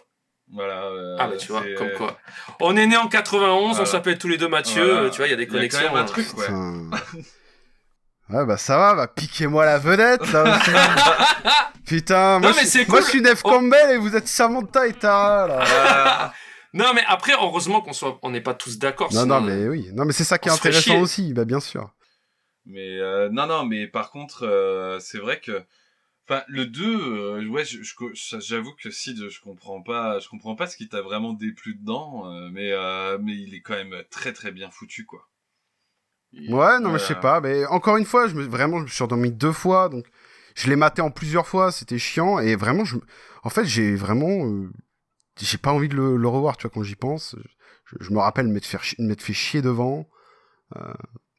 Voilà. 0.52 0.84
euh, 0.84 1.16
Ah 1.18 1.26
bah 1.26 1.36
tu 1.36 1.48
vois, 1.48 1.64
comme 1.76 1.90
quoi. 1.92 2.16
On 2.60 2.76
est 2.76 2.86
né 2.86 2.96
en 2.96 3.08
91, 3.08 3.80
on 3.80 3.84
s'appelle 3.84 4.16
tous 4.16 4.28
les 4.28 4.38
deux 4.38 4.46
Mathieu, 4.48 4.84
Voilà. 4.84 5.00
euh, 5.06 5.10
tu 5.10 5.16
vois, 5.16 5.26
il 5.26 5.30
y 5.30 5.34
a 5.34 5.36
des 5.36 5.42
Il 5.42 5.46
y 5.46 5.48
a 5.48 5.68
quand 5.68 5.78
connexions. 5.78 5.88
même 5.88 5.96
un 5.96 6.02
hein. 6.02 6.04
truc, 6.04 6.26
ouais. 6.38 6.46
Ouais, 8.28 8.44
bah 8.44 8.56
ça 8.56 8.76
va, 8.76 8.94
bah 8.94 9.06
piquez-moi 9.06 9.64
la 9.64 9.78
vedette, 9.78 10.32
là. 10.32 10.58
Putain, 11.86 12.40
moi, 12.40 12.50
Non, 12.50 12.56
mais 12.56 12.62
je, 12.64 12.68
c'est 12.68 12.88
moi 12.88 12.98
cool. 12.98 13.04
je 13.06 13.10
suis 13.10 13.20
Neve 13.22 13.40
Campbell 13.42 13.90
et 13.92 13.96
vous 13.98 14.16
êtes 14.16 14.26
Samantha 14.26 14.88
et 14.88 14.92
Tara, 14.92 15.46
là. 15.46 16.32
Non 16.72 16.92
mais 16.94 17.04
après, 17.06 17.32
heureusement 17.32 17.80
qu'on 17.80 17.92
soit, 17.92 18.18
on 18.22 18.30
n'est 18.30 18.40
pas 18.40 18.52
tous 18.54 18.78
d'accord. 18.78 19.12
non, 19.14 19.22
sinon, 19.22 19.40
non, 19.40 19.46
mais 19.46 19.68
oui. 19.68 19.90
Non, 19.94 20.04
mais 20.04 20.12
c'est 20.12 20.24
ça 20.24 20.38
qui 20.38 20.48
est 20.48 20.52
intéressant 20.52 20.98
aussi, 20.98 21.32
bah 21.32 21.44
bien 21.44 21.60
sûr. 21.60 21.90
Mais 22.66 22.98
euh, 22.98 23.28
non, 23.30 23.46
non, 23.46 23.64
mais 23.64 23.86
par 23.86 24.10
contre, 24.10 24.42
euh, 24.44 24.98
c'est 24.98 25.18
vrai 25.18 25.38
que, 25.40 25.62
enfin, 26.28 26.42
le 26.48 26.66
2, 26.66 26.84
euh, 26.84 27.46
ouais, 27.48 27.64
je- 27.64 27.82
je- 27.84 27.94
je- 28.12 28.40
j'avoue 28.40 28.74
que 28.82 28.90
Sid, 28.90 29.28
je 29.30 29.40
comprends 29.40 29.80
pas, 29.80 30.18
je 30.18 30.28
comprends 30.28 30.56
pas 30.56 30.66
ce 30.66 30.76
qui 30.76 30.88
t'a 30.88 31.00
vraiment 31.00 31.32
déplu 31.32 31.76
dedans, 31.76 32.24
euh, 32.32 32.48
mais 32.52 32.72
euh, 32.72 33.16
mais 33.22 33.34
il 33.36 33.54
est 33.54 33.60
quand 33.60 33.74
même 33.76 34.02
très 34.10 34.32
très 34.32 34.50
bien 34.50 34.68
foutu, 34.72 35.06
quoi. 35.06 35.20
Ouais, 36.32 36.80
non, 36.80 36.90
mais 36.92 36.98
je 36.98 37.04
sais 37.04 37.14
pas. 37.14 37.40
Mais 37.40 37.64
encore 37.66 37.96
une 37.96 38.04
fois, 38.04 38.28
je 38.28 38.34
me, 38.34 38.44
vraiment, 38.44 38.78
je 38.78 38.82
me 38.84 38.88
suis 38.88 39.02
endormi 39.02 39.30
deux 39.32 39.52
fois, 39.52 39.88
donc 39.88 40.06
je 40.54 40.68
l'ai 40.68 40.76
maté 40.76 41.02
en 41.02 41.10
plusieurs 41.10 41.46
fois, 41.46 41.72
c'était 41.72 41.98
chiant. 41.98 42.38
Et 42.38 42.56
vraiment, 42.56 42.84
je, 42.84 42.96
en 43.42 43.50
fait, 43.50 43.64
j'ai 43.64 43.94
vraiment, 43.94 44.46
euh, 44.46 44.70
j'ai 45.40 45.58
pas 45.58 45.72
envie 45.72 45.88
de 45.88 45.96
le, 45.96 46.16
le 46.16 46.28
revoir, 46.28 46.56
tu 46.56 46.62
vois, 46.66 46.70
quand 46.74 46.82
j'y 46.82 46.96
pense. 46.96 47.36
Je, 47.86 47.96
je 48.00 48.10
me 48.12 48.18
rappelle 48.18 48.48
m'être 48.48 48.66
fait, 48.66 48.78
m'être 48.98 49.22
fait 49.22 49.32
chier 49.32 49.62
devant. 49.62 50.08
Euh, 50.76 50.92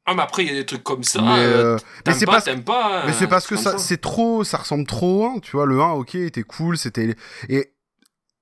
Ah 0.06 0.14
mais 0.16 0.22
après, 0.24 0.44
il 0.46 0.48
y 0.50 0.52
a 0.52 0.60
des 0.60 0.66
trucs 0.66 0.84
comme 0.84 1.04
ça. 1.04 1.22
mais 1.22 1.46
euh, 1.46 1.78
mais 2.06 2.14
c'est 2.14 2.26
pas, 2.26 2.42
pas. 2.42 3.06
mais 3.06 3.14
c'est 3.14 3.28
parce 3.28 3.46
que 3.46 3.58
ça, 3.58 3.78
c'est 3.78 4.00
trop, 4.00 4.44
ça 4.46 4.58
ressemble 4.58 4.86
trop 4.86 5.26
au 5.28 5.38
1, 5.38 5.40
tu 5.40 5.52
vois. 5.52 5.66
Le 5.66 5.82
1, 5.82 5.92
ok, 5.92 6.16
était 6.16 6.44
cool, 6.44 6.78
c'était. 6.78 7.16
Et 7.50 7.74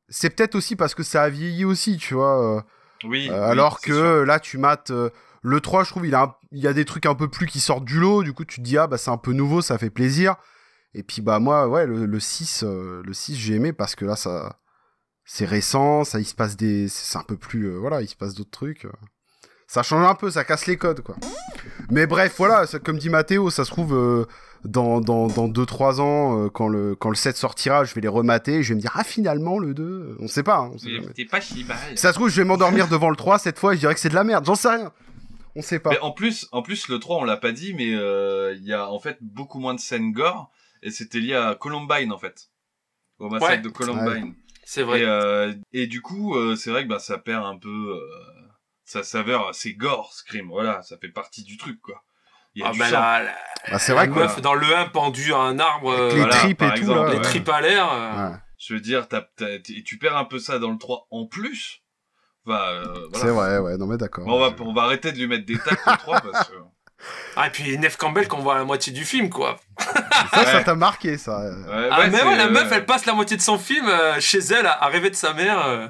c'est 0.09 0.29
peut-être 0.29 0.55
aussi 0.55 0.75
parce 0.75 0.93
que 0.93 1.03
ça 1.03 1.23
a 1.23 1.29
vieilli 1.29 1.65
aussi, 1.65 1.97
tu 1.97 2.13
vois. 2.13 2.63
Oui. 3.03 3.27
oui, 3.27 3.29
alors 3.29 3.81
que 3.81 3.93
sûr. 3.93 4.25
là, 4.25 4.39
tu 4.39 4.57
mates 4.59 4.91
le 5.47 5.61
3, 5.61 5.83
je 5.83 5.89
trouve, 5.91 6.07
il, 6.07 6.15
a 6.15 6.23
un- 6.23 6.35
il 6.51 6.59
y 6.63 6.67
a 6.67 6.73
des 6.73 6.85
trucs 6.85 7.05
un 7.05 7.13
peu 7.15 7.27
plus 7.29 7.45
qui 7.45 7.59
sortent 7.59 7.85
du 7.85 7.99
lot. 7.99 8.23
Du 8.23 8.33
coup, 8.33 8.45
tu 8.45 8.59
te 8.61 8.65
dis, 8.65 8.77
ah, 8.77 8.87
bah, 8.87 8.97
c'est 8.97 9.11
un 9.11 9.17
peu 9.17 9.31
nouveau, 9.31 9.61
ça 9.61 9.77
fait 9.77 9.89
plaisir. 9.91 10.35
Et 10.93 11.03
puis, 11.03 11.21
bah, 11.21 11.39
moi, 11.39 11.67
ouais, 11.67 11.85
le, 11.85 12.05
le 12.05 12.19
6, 12.19 12.63
euh, 12.63 13.01
le 13.05 13.13
6 13.13 13.35
j'ai 13.35 13.53
aimé 13.55 13.71
parce 13.73 13.95
que 13.95 14.05
là, 14.05 14.15
ça. 14.15 14.59
C'est 15.27 15.45
récent, 15.45 16.03
ça, 16.03 16.19
il 16.19 16.25
se 16.25 16.35
passe 16.35 16.55
des. 16.55 16.87
C'est 16.87 17.17
un 17.17 17.23
peu 17.23 17.35
plus. 17.37 17.65
euh, 17.65 17.77
voilà, 17.77 18.01
il 18.01 18.07
se 18.07 18.15
passe 18.15 18.33
d'autres 18.35 18.51
trucs. 18.51 18.85
euh. 18.85 18.91
Ça 19.67 19.81
change 19.81 20.05
un 20.07 20.13
peu, 20.13 20.29
ça 20.29 20.43
casse 20.43 20.67
les 20.67 20.77
codes, 20.77 21.01
quoi. 21.01 21.15
Mais 21.89 22.05
bref, 22.05 22.35
voilà, 22.37 22.65
comme 22.83 22.99
dit 22.99 23.09
Mathéo, 23.09 23.49
ça 23.49 23.65
se 23.65 23.71
trouve. 23.71 23.93
euh, 23.95 24.25
dans 24.63 24.99
2-3 24.99 25.03
dans, 25.05 25.27
dans 25.27 25.47
deux, 25.47 25.65
trois 25.65 26.01
ans, 26.01 26.45
euh, 26.45 26.49
quand, 26.49 26.67
le, 26.67 26.95
quand 26.95 27.09
le 27.09 27.15
7 27.15 27.37
sortira, 27.37 27.83
je 27.85 27.93
vais 27.93 28.01
les 28.01 28.07
remater, 28.07 28.63
je 28.63 28.69
vais 28.69 28.75
me 28.75 28.81
dire, 28.81 28.91
ah 28.95 29.03
finalement, 29.03 29.59
le 29.59 29.73
2, 29.75 30.17
on 30.19 30.27
sait 30.27 30.41
pas. 30.43 30.57
hein, 30.57 30.71
on 30.73 30.77
sait 30.79 30.89
pas. 31.01 31.07
Si 31.91 31.97
ça 31.97 32.09
se 32.09 32.13
trouve, 32.15 32.29
je 32.29 32.37
vais 32.41 32.45
m'endormir 32.47 32.87
devant 32.87 33.09
le 33.11 33.15
3 33.15 33.37
cette 33.39 33.59
fois 33.59 33.73
et 33.73 33.75
je 33.75 33.81
dirais 33.81 33.93
que 33.93 33.99
c'est 33.99 34.09
de 34.09 34.15
la 34.15 34.23
merde. 34.23 34.43
J'en 34.45 34.55
sais 34.55 34.69
rien. 34.69 34.91
On 35.55 35.61
sait 35.61 35.79
pas. 35.79 35.91
Mais 35.91 35.99
en 35.99 36.11
plus, 36.11 36.47
en 36.51 36.61
plus, 36.61 36.87
le 36.89 36.99
3, 36.99 37.17
on 37.17 37.23
l'a 37.23 37.37
pas 37.37 37.51
dit, 37.51 37.73
mais 37.73 37.93
euh, 37.93 38.53
il 38.57 38.65
y 38.65 38.73
a 38.73 38.89
en 38.89 38.99
fait 38.99 39.17
beaucoup 39.21 39.59
moins 39.59 39.73
de 39.73 39.79
scènes 39.79 40.11
gore, 40.11 40.51
et 40.83 40.91
c'était 40.91 41.19
lié 41.19 41.33
à 41.35 41.55
Columbine, 41.55 42.11
en 42.11 42.17
fait. 42.17 42.49
Au 43.19 43.29
massacre 43.29 43.51
Ouais. 43.53 43.57
de 43.59 43.69
Columbine. 43.69 44.35
C'est 44.65 44.83
vrai. 44.83 45.01
Et, 45.01 45.05
euh, 45.05 45.53
et 45.73 45.87
du 45.87 46.01
coup, 46.01 46.35
euh, 46.35 46.55
c'est 46.55 46.71
vrai 46.71 46.83
que 46.83 46.89
bah, 46.89 46.99
ça 46.99 47.17
perd 47.17 47.45
un 47.45 47.57
peu 47.57 47.69
euh, 47.69 48.47
sa 48.83 49.03
saveur. 49.03 49.53
C'est 49.53 49.73
gore, 49.73 50.11
Scream, 50.13 50.47
voilà, 50.49 50.81
ça 50.83 50.97
fait 50.97 51.09
partie 51.09 51.43
du 51.43 51.55
truc, 51.57 51.79
quoi. 51.81 52.03
Il 52.55 52.61
y 52.61 52.63
a 52.65 52.69
Ah 52.69 52.71
du 52.71 52.79
bah 52.79 52.85
sang. 52.85 52.91
là, 52.93 53.23
la, 53.23 53.35
Bah, 53.71 53.79
c'est 53.79 53.93
la 53.93 53.97
vrai 54.05 54.07
que- 54.07 54.13
meuf 54.19 54.41
dans 54.41 54.53
le 54.55 54.75
1 54.75 54.85
pendue 54.87 55.33
à 55.33 55.37
un 55.39 55.59
arbre, 55.59 55.89
euh, 55.91 56.09
les 56.09 56.15
Voilà, 56.17 56.35
tripes 56.35 56.57
par 56.57 56.75
et 56.75 56.79
tout, 56.81 56.87
là. 56.93 57.09
les 57.11 57.17
ouais. 57.17 57.21
tripes 57.21 57.49
à 57.49 57.61
l'air. 57.61 57.91
euh, 57.91 58.29
Ouais. 58.31 58.35
Je 58.57 58.73
veux 58.73 58.79
dire, 58.79 59.07
t'as- 59.09 59.29
t'as- 59.35 59.59
tu 59.59 59.83
tu 59.83 59.97
perds 59.97 60.15
un 60.17 60.23
peu 60.25 60.39
ça 60.39 60.57
dans 60.59 60.71
le 60.71 60.77
3 60.77 61.07
en 61.11 61.25
plus. 61.27 61.81
Enfin, 62.47 62.59
euh, 62.59 62.83
voilà. 63.11 63.25
C'est 63.25 63.31
vrai, 63.31 63.57
ouais, 63.59 63.77
non 63.77 63.87
mais 63.87 63.97
d'accord. 63.97 64.25
Bon, 64.25 64.35
on, 64.35 64.39
va, 64.49 64.55
on 64.59 64.73
va 64.73 64.83
arrêter 64.83 65.11
de 65.11 65.17
lui 65.17 65.27
mettre 65.27 65.45
des 65.45 65.57
tacs 65.57 65.85
le 65.85 65.97
3 65.97 66.21
parce 66.21 66.49
que... 66.49 66.53
Ah 67.35 67.47
et 67.47 67.49
puis 67.51 67.77
Neve 67.77 67.97
Campbell 67.97 68.27
qu'on 68.27 68.39
voit 68.39 68.55
à 68.55 68.59
la 68.59 68.63
moitié 68.63 68.91
du 68.91 69.03
film, 69.05 69.29
quoi. 69.29 69.57
Ça, 70.33 70.45
ça 70.45 70.63
t'a 70.63 70.73
marqué, 70.75 71.17
ça. 71.17 71.37
Ouais, 71.39 71.89
ah 71.91 71.99
ouais, 71.99 72.09
mais 72.09 72.23
ouais, 72.23 72.35
la 72.37 72.49
meuf, 72.49 72.71
elle 72.71 72.85
passe 72.85 73.05
la 73.05 73.13
moitié 73.13 73.37
de 73.37 73.41
son 73.43 73.59
film 73.59 73.87
euh, 73.87 74.19
chez 74.19 74.39
elle 74.39 74.65
à, 74.65 74.81
à 74.83 74.87
rêver 74.87 75.09
de 75.11 75.15
sa 75.15 75.33
mère. 75.33 75.63
euh, 75.67 75.87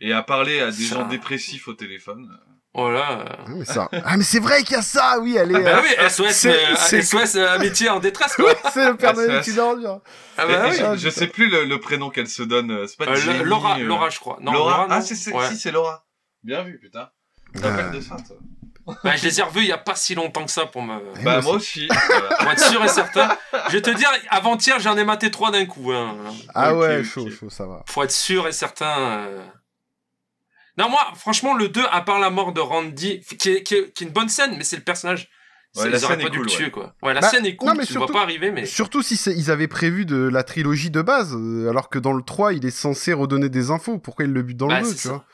Et 0.00 0.12
à 0.14 0.22
parler 0.22 0.60
à 0.60 0.66
des 0.70 0.84
Ça- 0.84 0.94
gens 0.94 1.08
dépressifs 1.08 1.68
au 1.68 1.74
téléphone. 1.74 2.30
Voilà. 2.74 3.20
euh. 3.20 3.24
Ah, 3.28 3.44
mais, 3.48 3.64
ça... 3.64 3.88
ah, 4.04 4.16
mais 4.16 4.22
c'est 4.24 4.38
vrai 4.38 4.62
qu'il 4.62 4.76
y 4.76 4.78
a 4.78 4.82
ça, 4.82 5.18
oui, 5.20 5.36
elle 5.36 5.50
est. 5.52 5.56
Ah 5.56 5.60
bah 5.60 5.78
euh, 5.78 5.82
oui, 5.82 6.08
SOS, 6.10 6.30
c'est- 6.32 6.50
euh, 6.50 6.74
c'est- 6.76 7.02
SOS 7.02 7.36
euh, 7.36 7.50
amitié 7.52 7.88
en 7.88 7.98
détresse, 8.00 8.34
quoi. 8.36 8.52
c'est 8.72 8.86
le 8.88 8.96
père 8.96 9.12
de 9.14 9.22
SOS. 9.26 9.28
l'étude 9.32 9.58
ordure. 9.58 10.00
Ah 10.38 10.44
Et- 10.44 10.46
bah 10.48 10.66
et 10.66 10.70
oui. 10.70 10.76
je, 10.78 10.96
je 10.96 11.10
sais 11.10 11.26
plus 11.26 11.48
le, 11.50 11.64
le 11.64 11.80
prénom 11.80 12.10
qu'elle 12.10 12.28
se 12.28 12.42
donne. 12.42 12.70
euh, 12.70 12.86
C'est 12.86 12.96
pas 12.96 13.10
Euh, 13.10 13.16
Jamie, 13.16 13.42
Laura, 13.44 13.78
euh, 13.78 13.82
Laura, 13.84 14.08
je 14.10 14.18
crois. 14.20 14.38
Non, 14.40 14.52
Laura, 14.52 14.70
Laura, 14.70 14.86
non. 14.88 14.94
Ah, 14.96 15.00
c'est, 15.02 15.14
c'est, 15.16 15.32
Ouais. 15.32 15.48
si, 15.48 15.56
c'est 15.58 15.72
Laura. 15.72 16.04
Bien 16.44 16.62
vu, 16.62 16.78
putain. 16.78 17.08
T'appelles 17.60 17.90
de 17.90 18.00
ça, 18.00 18.16
toi. 18.26 18.36
Bah, 19.04 19.14
je 19.14 19.24
les 19.24 19.38
ai 19.38 19.42
revus 19.42 19.60
il 19.60 19.66
y 19.68 19.72
a 19.72 19.78
pas 19.78 19.94
si 19.94 20.14
longtemps 20.16 20.44
que 20.44 20.50
ça 20.50 20.66
pour 20.66 20.82
me. 20.82 20.94
Bah, 21.22 21.40
moi 21.42 21.54
aussi. 21.54 21.86
Voilà. 22.08 22.28
Pour 22.38 22.50
être 22.50 22.60
sûr 22.60 22.84
et 22.84 22.88
certain. 22.88 23.36
Je 23.68 23.72
vais 23.74 23.82
te 23.82 23.90
dire, 23.90 24.08
avant-hier, 24.30 24.80
j'en 24.80 24.96
ai 24.96 25.04
maté 25.04 25.30
trois 25.30 25.50
d'un 25.52 25.64
coup. 25.66 25.92
Hein. 25.92 26.16
Ah 26.54 26.74
ouais, 26.74 27.04
chaud, 27.04 27.28
chaud, 27.30 27.50
ça 27.50 27.66
va. 27.66 27.82
Faut 27.86 28.02
être 28.02 28.10
sûr 28.10 28.48
et 28.48 28.52
certain. 28.52 29.26
Non, 30.78 30.88
moi, 30.88 31.00
franchement, 31.16 31.54
le 31.54 31.68
2, 31.68 31.82
à 31.90 32.00
part 32.02 32.18
la 32.20 32.30
mort 32.30 32.52
de 32.52 32.60
Randy, 32.60 33.20
qui 33.38 33.50
est, 33.50 33.62
qui 33.62 33.74
est- 33.74 33.92
qui 33.92 34.04
est 34.04 34.06
une 34.06 34.12
bonne 34.12 34.28
scène, 34.28 34.54
mais 34.56 34.64
c'est 34.64 34.76
le 34.76 34.82
personnage. 34.82 35.28
Ouais, 35.76 35.84
ils 35.84 35.88
auraient 35.88 35.98
scène 35.98 36.08
pas 36.22 36.26
est 36.26 36.30
dû 36.30 36.38
cool, 36.38 36.46
le 36.46 36.50
tuer, 36.52 36.64
ouais. 36.64 36.70
quoi. 36.70 36.94
Ouais, 37.02 37.14
la 37.14 37.20
Bah, 37.20 37.28
scène 37.28 37.46
est 37.46 37.54
cool, 37.54 37.68
non, 37.68 37.74
mais 37.76 37.86
tu 37.86 37.92
le 37.92 37.98
vois 37.98 38.06
surtout- 38.08 38.12
pas 38.18 38.22
arriver, 38.24 38.50
mais. 38.50 38.66
Surtout 38.66 39.02
si 39.02 39.14
ils 39.30 39.50
avaient 39.52 39.68
prévu 39.68 40.04
de 40.04 40.16
la 40.16 40.42
trilogie 40.42 40.90
de 40.90 41.00
base, 41.02 41.32
euh, 41.36 41.68
alors 41.70 41.88
que 41.88 41.98
dans 42.00 42.12
le 42.12 42.22
3, 42.24 42.54
il 42.54 42.64
est 42.66 42.70
censé 42.70 43.12
redonner 43.12 43.48
des 43.48 43.70
infos. 43.70 43.98
Pourquoi 43.98 44.24
il 44.24 44.32
le 44.32 44.42
bute 44.42 44.56
dans 44.56 44.66
Bah, 44.66 44.80
le 44.80 44.82
2, 44.82 44.88
c'est 44.88 44.94
tu 44.96 45.00
ça. 45.02 45.08
vois? 45.10 45.24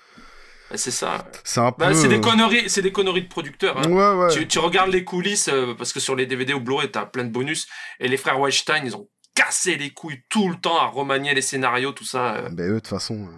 Bah, 0.70 0.76
c'est 0.76 0.90
ça. 0.90 1.24
C'est 1.44 1.60
un 1.60 1.70
Bah, 1.78 1.88
peu. 1.88 1.94
c'est 1.94 2.08
des 2.08 2.16
euh, 2.16 2.20
conneries, 2.20 2.68
c'est 2.68 2.82
des 2.82 2.92
conneries 2.92 3.22
de 3.22 3.28
producteurs. 3.28 3.78
hein. 3.78 3.88
Ouais, 3.90 4.14
ouais. 4.26 4.30
Tu, 4.34 4.46
tu 4.48 4.58
regardes 4.58 4.90
les 4.90 5.04
coulisses, 5.04 5.48
euh, 5.48 5.74
parce 5.74 5.92
que 5.94 6.00
sur 6.00 6.14
les 6.16 6.26
DVD 6.26 6.52
ou 6.52 6.60
Blu-ray, 6.60 6.90
t'as 6.90 7.06
plein 7.06 7.24
de 7.24 7.30
bonus, 7.30 7.66
et 8.00 8.08
les 8.08 8.16
frères 8.18 8.38
Weinstein, 8.38 8.82
ils 8.84 8.94
ont 8.96 9.08
cassé 9.34 9.76
les 9.76 9.90
couilles 9.90 10.22
tout 10.28 10.48
le 10.50 10.56
temps 10.56 10.76
à 10.78 10.86
remanier 10.86 11.32
les 11.34 11.40
scénarios, 11.42 11.92
tout 11.92 12.04
ça. 12.04 12.34
euh. 12.34 12.48
Ben 12.50 12.68
eux, 12.68 12.74
de 12.74 12.78
toute 12.80 12.88
façon, 12.88 13.14
euh, 13.14 13.30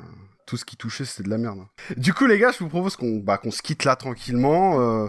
tout 0.48 0.56
ce 0.56 0.64
qui 0.64 0.76
touchait, 0.76 1.04
c'était 1.04 1.24
de 1.24 1.28
la 1.30 1.36
merde. 1.38 1.58
Du 1.98 2.14
coup, 2.14 2.24
les 2.26 2.38
gars, 2.38 2.50
je 2.52 2.58
vous 2.60 2.68
propose 2.70 2.96
qu'on 2.96 3.18
bah, 3.18 3.36
qu'on 3.36 3.50
se 3.50 3.60
quitte 3.60 3.84
là 3.84 3.94
tranquillement. 3.96 4.80
euh, 4.80 5.06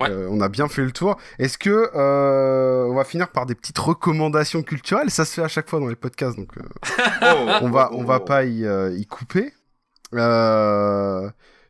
Ouais. 0.00 0.10
euh, 0.10 0.28
on 0.30 0.40
a 0.40 0.48
bien 0.48 0.68
fait 0.68 0.82
le 0.82 0.90
tour. 0.92 1.16
Est-ce 1.38 1.56
que 1.58 1.90
euh, 1.94 2.84
on 2.90 2.94
va 2.94 3.04
finir 3.04 3.28
par 3.28 3.46
des 3.46 3.54
petites 3.54 3.78
recommandations 3.78 4.62
culturelles? 4.62 5.10
Ça 5.10 5.24
se 5.24 5.34
fait 5.34 5.42
à 5.42 5.48
chaque 5.48 5.68
fois 5.70 5.80
dans 5.80 5.86
les 5.88 5.96
podcasts, 5.96 6.36
donc 6.36 6.50
Oh, 6.56 7.26
on 7.62 7.70
va 7.70 7.90
on 7.92 8.04
va 8.04 8.20
pas 8.20 8.44
y, 8.44 8.64
y 8.66 9.06
couper. 9.06 9.52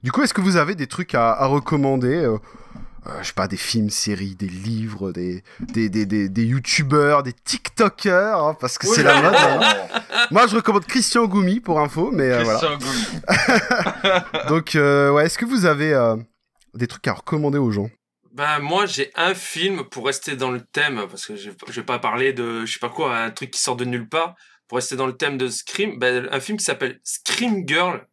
Du 0.02 0.10
coup, 0.10 0.22
est-ce 0.22 0.34
que 0.34 0.40
vous 0.40 0.56
avez 0.56 0.74
des 0.74 0.88
trucs 0.88 1.14
à, 1.14 1.30
à 1.32 1.46
recommander 1.46 2.28
euh, 3.06 3.18
je 3.22 3.28
sais 3.28 3.32
pas, 3.32 3.48
des 3.48 3.56
films, 3.56 3.90
séries, 3.90 4.34
des 4.36 4.48
livres, 4.48 5.12
des, 5.12 5.42
des, 5.60 5.88
des, 5.88 6.06
des, 6.06 6.28
des 6.28 6.44
youtubeurs, 6.44 7.22
des 7.22 7.32
tiktokers, 7.32 8.38
hein, 8.44 8.56
parce 8.60 8.78
que 8.78 8.86
c'est 8.86 9.02
la 9.02 9.20
mode. 9.22 9.34
hein. 9.34 10.00
Moi, 10.30 10.46
je 10.46 10.56
recommande 10.56 10.86
Christian 10.86 11.26
Goumi 11.26 11.60
pour 11.60 11.80
info, 11.80 12.10
mais 12.12 12.30
euh, 12.30 12.42
voilà. 12.44 12.58
Christian 12.58 12.78
Goumi. 12.78 14.46
Donc, 14.48 14.76
euh, 14.76 15.10
ouais, 15.10 15.26
est-ce 15.26 15.38
que 15.38 15.44
vous 15.44 15.64
avez 15.66 15.92
euh, 15.92 16.16
des 16.74 16.86
trucs 16.86 17.06
à 17.08 17.14
recommander 17.14 17.58
aux 17.58 17.70
gens? 17.70 17.90
Ben 18.34 18.60
moi 18.60 18.86
j'ai 18.86 19.10
un 19.14 19.34
film 19.34 19.84
pour 19.90 20.06
rester 20.06 20.36
dans 20.36 20.50
le 20.50 20.62
thème 20.62 21.04
parce 21.10 21.26
que 21.26 21.36
je, 21.36 21.50
je 21.68 21.72
vais 21.72 21.84
pas 21.84 21.98
parler 21.98 22.32
de 22.32 22.64
je 22.64 22.72
sais 22.72 22.78
pas 22.78 22.88
quoi 22.88 23.14
un 23.14 23.30
truc 23.30 23.50
qui 23.50 23.60
sort 23.60 23.76
de 23.76 23.84
nulle 23.84 24.08
part 24.08 24.36
pour 24.68 24.76
rester 24.76 24.96
dans 24.96 25.06
le 25.06 25.14
thème 25.14 25.36
de 25.36 25.48
Scream 25.48 25.98
ben, 25.98 26.26
un 26.32 26.40
film 26.40 26.56
qui 26.56 26.64
s'appelle 26.64 26.98
Scream 27.04 27.68
Girl 27.68 28.06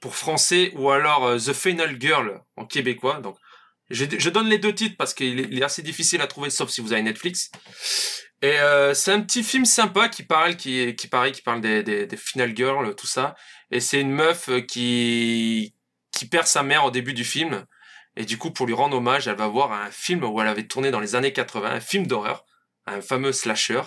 pour 0.00 0.14
français 0.14 0.70
ou 0.76 0.88
alors 0.88 1.34
The 1.34 1.52
Final 1.52 2.00
Girl 2.00 2.42
en 2.56 2.64
québécois 2.64 3.18
donc 3.20 3.36
je, 3.90 4.04
je 4.18 4.30
donne 4.30 4.48
les 4.48 4.58
deux 4.58 4.74
titres 4.74 4.96
parce 4.96 5.14
qu'il 5.14 5.40
est, 5.40 5.52
est 5.52 5.62
assez 5.62 5.82
difficile 5.82 6.20
à 6.20 6.26
trouver 6.26 6.50
sauf 6.50 6.70
si 6.70 6.80
vous 6.80 6.92
avez 6.92 7.02
Netflix 7.02 7.50
et 8.42 8.58
euh, 8.58 8.94
c'est 8.94 9.12
un 9.12 9.20
petit 9.20 9.42
film 9.42 9.64
sympa 9.64 10.08
qui 10.08 10.22
parle 10.22 10.56
qui 10.56 10.94
qui 10.96 11.08
qui 11.08 11.42
parle 11.42 11.60
des, 11.60 11.82
des, 11.82 12.06
des 12.06 12.16
Final 12.16 12.56
Girls 12.56 12.94
tout 12.96 13.06
ça 13.06 13.34
et 13.70 13.80
c'est 13.80 14.00
une 14.00 14.12
meuf 14.12 14.48
euh, 14.48 14.60
qui 14.60 15.74
qui 16.12 16.26
perd 16.26 16.46
sa 16.46 16.62
mère 16.62 16.84
au 16.84 16.90
début 16.90 17.14
du 17.14 17.24
film 17.24 17.64
et 18.16 18.24
du 18.24 18.38
coup, 18.38 18.50
pour 18.50 18.66
lui 18.66 18.74
rendre 18.74 18.96
hommage, 18.96 19.26
elle 19.28 19.36
va 19.36 19.48
voir 19.48 19.72
un 19.72 19.90
film 19.90 20.24
où 20.24 20.40
elle 20.40 20.48
avait 20.48 20.66
tourné 20.66 20.90
dans 20.90 21.00
les 21.00 21.14
années 21.14 21.32
80, 21.32 21.68
un 21.70 21.80
film 21.80 22.06
d'horreur, 22.06 22.44
un 22.86 23.00
fameux 23.00 23.32
slasher. 23.32 23.82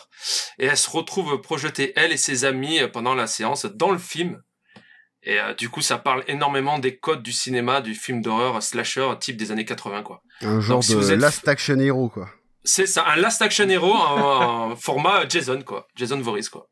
Et 0.60 0.66
elle 0.66 0.78
se 0.78 0.90
retrouve 0.90 1.40
projetée, 1.42 1.94
elle 1.96 2.12
et 2.12 2.18
ses 2.18 2.46
amis, 2.46 2.80
pendant 2.92 3.16
la 3.16 3.28
séance, 3.28 3.66
dans 3.66 3.92
le 3.92 3.98
film. 3.98 4.42
Et 5.30 5.40
euh, 5.42 5.54
du 5.54 5.68
coup, 5.70 5.82
ça 5.82 5.98
parle 5.98 6.24
énormément 6.30 6.80
des 6.80 6.96
codes 6.98 7.22
du 7.22 7.34
cinéma, 7.34 7.82
du 7.82 7.96
film 7.96 8.22
d'horreur 8.22 8.64
slasher 8.64 9.10
type 9.20 9.36
des 9.36 9.52
années 9.52 9.66
80, 9.66 10.02
quoi. 10.04 10.22
Un 10.42 10.62
genre 10.62 10.78
Donc, 10.78 10.84
si 10.86 10.92
de 10.94 10.98
vous 10.98 11.12
êtes- 11.12 11.20
Last 11.20 11.46
Action 11.50 11.78
Hero, 11.80 12.08
quoi. 12.08 12.30
C'est 12.64 12.86
ça, 12.86 13.06
un 13.08 13.18
Last 13.18 13.42
Action 13.42 13.68
Hero 13.68 13.92
en, 13.94 14.72
en 14.72 14.76
format 14.88 15.28
Jason, 15.28 15.62
quoi. 15.64 15.86
Jason 15.96 16.20
Voorhees, 16.22 16.50
quoi. 16.50 16.70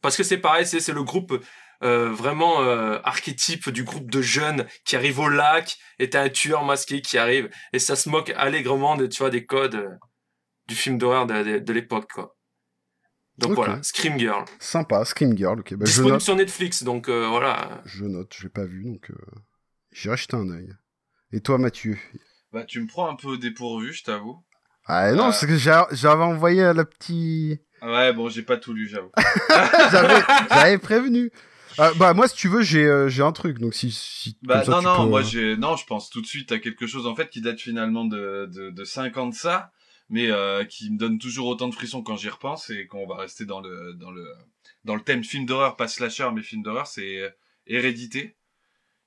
Parce 0.00 0.16
que 0.16 0.22
c'est 0.22 0.38
pareil, 0.38 0.64
c'est 0.66 0.88
le 0.92 1.02
groupe 1.02 1.44
euh, 1.82 2.10
vraiment 2.10 2.62
euh, 2.62 2.98
archétype 3.04 3.68
du 3.68 3.84
groupe 3.84 4.10
de 4.10 4.22
jeunes 4.22 4.66
qui 4.86 4.96
arrivent 4.96 5.18
au 5.20 5.28
lac 5.28 5.76
et 5.98 6.08
t'as 6.08 6.22
un 6.22 6.28
tueur 6.30 6.64
masqué 6.64 7.02
qui 7.02 7.18
arrive 7.18 7.50
et 7.74 7.78
ça 7.78 7.96
se 7.96 8.08
moque 8.08 8.32
allègrement 8.36 8.96
de, 8.96 9.06
tu 9.06 9.18
vois, 9.18 9.28
des 9.30 9.44
codes 9.44 9.74
euh, 9.74 9.88
du 10.68 10.74
film 10.74 10.96
d'horreur 10.96 11.26
de, 11.26 11.42
de, 11.42 11.58
de 11.58 11.72
l'époque, 11.74 12.10
quoi. 12.14 12.34
Donc 13.40 13.54
voilà, 13.54 13.82
Scream 13.82 14.18
Girl. 14.18 14.44
Sympa, 14.58 15.04
Scream 15.04 15.36
Girl, 15.36 15.60
ok. 15.60 15.74
Bah, 15.74 15.78
je 15.80 15.84
Disponible 15.86 16.12
note. 16.12 16.20
sur 16.22 16.36
Netflix, 16.36 16.82
donc 16.82 17.08
euh, 17.08 17.26
voilà. 17.28 17.82
Je 17.84 18.04
note, 18.04 18.32
je 18.36 18.44
l'ai 18.44 18.48
pas 18.48 18.64
vu, 18.64 18.84
donc 18.84 19.10
euh, 19.10 19.14
j'irai 19.92 20.16
jeter 20.16 20.36
un 20.36 20.48
œil. 20.50 20.72
Et 21.32 21.40
toi, 21.40 21.58
Mathieu? 21.58 21.96
Bah, 22.52 22.64
tu 22.64 22.80
me 22.80 22.86
prends 22.86 23.08
un 23.08 23.14
peu 23.16 23.28
au 23.28 23.36
dépourvu, 23.36 23.92
je 23.92 24.02
t'avoue. 24.04 24.42
Ah 24.86 25.12
non, 25.12 25.28
Euh. 25.28 25.32
c'est 25.32 25.46
que 25.46 25.56
j'avais 25.56 26.22
envoyé 26.24 26.62
à 26.64 26.72
la 26.72 26.84
petite... 26.84 27.60
Ouais, 27.82 28.12
bon, 28.12 28.28
j'ai 28.28 28.42
pas 28.42 28.56
tout 28.56 28.72
lu, 28.74 28.88
j'avoue. 28.88 29.10
j'avais 29.92 30.20
j'avais 30.50 30.78
prévenu. 30.78 31.30
Ah, 31.78 31.92
bah 31.96 32.12
moi, 32.12 32.26
si 32.28 32.34
tu 32.34 32.48
veux, 32.48 32.62
j'ai 32.62 32.84
euh, 32.84 33.08
j'ai 33.08 33.22
un 33.22 33.32
truc, 33.32 33.58
donc 33.58 33.72
si... 33.74 33.90
si 33.92 34.36
Bah 34.42 34.56
comme 34.56 34.64
ça, 34.64 34.70
non 34.72 34.78
tu 34.80 34.84
non 34.86 35.04
peux, 35.04 35.08
moi 35.10 35.20
euh, 35.20 35.24
j'ai 35.24 35.56
non 35.56 35.76
je 35.76 35.86
pense 35.86 36.10
tout 36.10 36.20
de 36.20 36.26
suite 36.26 36.50
à 36.52 36.58
quelque 36.58 36.86
chose 36.86 37.06
en 37.06 37.14
fait 37.14 37.30
qui 37.30 37.40
date 37.40 37.60
finalement 37.60 38.04
de 38.04 38.50
de, 38.52 38.70
de 38.70 38.84
5 38.84 39.16
ans 39.16 39.28
de 39.28 39.34
ça 39.34 39.70
mais 40.10 40.30
euh, 40.30 40.64
qui 40.64 40.90
me 40.90 40.98
donne 40.98 41.18
toujours 41.18 41.46
autant 41.46 41.68
de 41.68 41.74
frissons 41.74 42.02
quand 42.02 42.16
j'y 42.16 42.28
repense 42.28 42.68
et 42.70 42.86
qu'on 42.86 43.06
va 43.06 43.16
rester 43.16 43.46
dans 43.46 43.60
le 43.60 43.94
dans 43.94 44.10
le 44.10 44.26
dans 44.84 44.94
le 44.96 45.00
thème 45.02 45.24
film 45.24 45.46
d'horreur 45.46 45.76
pas 45.76 45.88
slasher 45.88 46.28
mais 46.34 46.42
film 46.42 46.62
d'horreur 46.62 46.86
c'est 46.86 47.18
euh, 47.20 47.30
Hérédité 47.66 48.36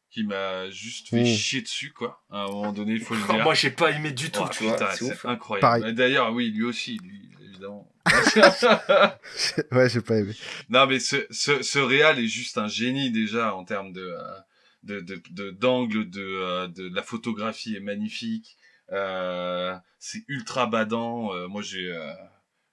qui 0.10 0.24
m'a 0.24 0.70
juste 0.70 1.10
fait 1.10 1.24
Mm. 1.24 1.26
chier 1.26 1.62
dessus 1.62 1.92
quoi. 1.92 2.24
À 2.30 2.44
un 2.44 2.48
moment 2.48 2.72
donné 2.72 2.94
il 2.94 3.02
faut 3.02 3.16
le 3.16 3.22
dire. 3.28 3.44
Moi, 3.44 3.54
j'ai 3.56 3.72
pas 3.72 3.92
aimé 3.92 4.12
du 4.12 4.30
tout, 4.32 4.42
Oh, 4.44 4.50
tu 4.52 4.64
putain, 4.64 4.92
C'est 4.92 5.26
incroyable. 5.28 5.94
D'ailleurs 5.94 6.32
oui 6.34 6.52
lui 6.52 6.64
aussi 6.64 6.98
lui 7.00 7.30
évidemment. 7.44 7.92
Ouais, 9.72 9.90
j'ai 9.90 10.02
pas 10.02 10.18
aimé. 10.18 10.34
non, 10.70 10.86
mais 10.88 11.00
ce, 11.00 11.26
ce, 11.32 11.62
ce 11.64 11.80
réal 11.80 12.20
est 12.20 12.28
juste 12.28 12.58
un 12.58 12.68
génie 12.68 13.12
déjà 13.12 13.56
en 13.56 13.64
termes 13.66 13.92
de 13.92 14.02
euh, 14.02 14.40
de 14.84 15.00
de 15.00 15.22
de- 15.32 15.52
d'angle, 15.52 16.10
de, 16.10 16.22
euh, 16.22 16.68
de 16.68 16.90
la 16.94 17.02
photographie 17.04 17.76
est 17.76 17.80
magnifique. 17.80 18.58
Euh, 18.92 19.76
c'est 20.00 20.24
ultra 20.28 20.68
badant. 20.68 21.34
Euh, 21.34 21.48
moi, 21.48 21.62
j'ai, 21.62 21.92
euh, 21.92 22.14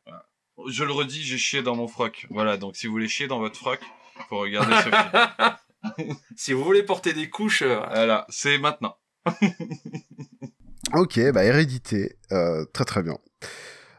voilà. 0.07 0.27
je 0.69 0.85
le 0.85 0.93
redis, 0.93 1.23
j'ai 1.23 1.39
chié 1.39 1.63
dans 1.63 1.77
mon 1.77 1.89
froc. 1.89 2.27
Voilà, 2.31 2.57
donc 2.57 2.77
si 2.77 2.87
vous 2.87 2.93
voulez 2.93 3.09
chier 3.09 3.27
dans 3.29 3.39
votre 3.39 3.57
froc, 3.57 3.81
faut 4.29 4.39
regarder 4.39 4.75
ce 4.77 6.03
film. 6.03 6.17
si 6.37 6.53
vous 6.53 6.65
voulez 6.65 6.83
porter 6.83 7.13
des 7.13 7.31
couches, 7.31 7.63
euh, 7.63 7.81
Voilà, 7.91 8.27
c'est 8.29 8.59
maintenant. 8.59 8.97
Ok, 10.95 11.21
bah 11.33 11.45
hérédité, 11.45 12.17
euh, 12.33 12.65
très 12.73 12.85
très 12.85 13.03
bien. 13.03 13.17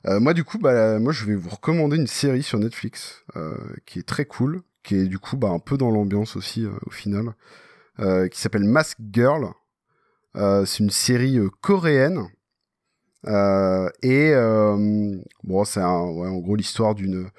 Euh, 0.08 0.20
moi 0.20 0.34
du 0.34 0.44
coup, 0.44 0.58
bah 0.58 1.00
moi 1.00 1.14
je 1.14 1.26
vais 1.26 1.36
vous 1.36 1.50
recommander 1.50 1.96
une 1.96 2.08
série 2.08 2.44
sur 2.44 2.60
Netflix 2.60 3.24
euh, 3.38 3.56
qui 3.86 4.00
est 4.00 4.08
très 4.08 4.26
cool, 4.26 4.64
qui 4.84 4.96
est 4.96 5.06
du 5.06 5.18
coup 5.20 5.38
bah 5.38 5.50
un 5.50 5.60
peu 5.60 5.78
dans 5.78 5.90
l'ambiance 5.90 6.36
aussi 6.36 6.66
euh, 6.66 6.72
au 6.86 6.90
final, 6.90 7.34
euh, 8.00 8.28
qui 8.28 8.42
s'appelle 8.42 8.66
Mask 8.66 8.98
Girl. 9.12 9.54
Euh, 10.38 10.66
c'est 10.66 10.80
une 10.80 10.92
série 10.92 11.38
euh, 11.38 11.50
coréenne 11.60 12.30
euh, 13.28 13.90
et 14.02 14.34
bon 15.44 15.64
c'est 15.66 15.82
en 15.82 16.38
gros 16.38 16.56
l'histoire 16.56 16.96
d'une 16.96 17.30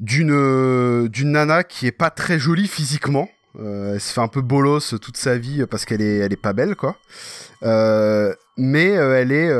d'une 0.00 1.06
d'une 1.08 1.32
nana 1.32 1.62
qui 1.62 1.86
est 1.86 1.92
pas 1.92 2.10
très 2.10 2.38
jolie 2.38 2.66
physiquement. 2.66 3.28
Elle 3.58 4.00
se 4.00 4.12
fait 4.12 4.20
un 4.20 4.28
peu 4.28 4.42
bolos 4.42 4.94
toute 5.00 5.16
sa 5.16 5.38
vie 5.38 5.64
parce 5.70 5.84
qu'elle 5.84 6.02
est 6.02 6.18
elle 6.18 6.32
est 6.32 6.40
pas 6.40 6.52
belle 6.52 6.76
quoi. 6.76 6.96
Mais 7.62 8.86
elle 8.88 9.32
est 9.32 9.52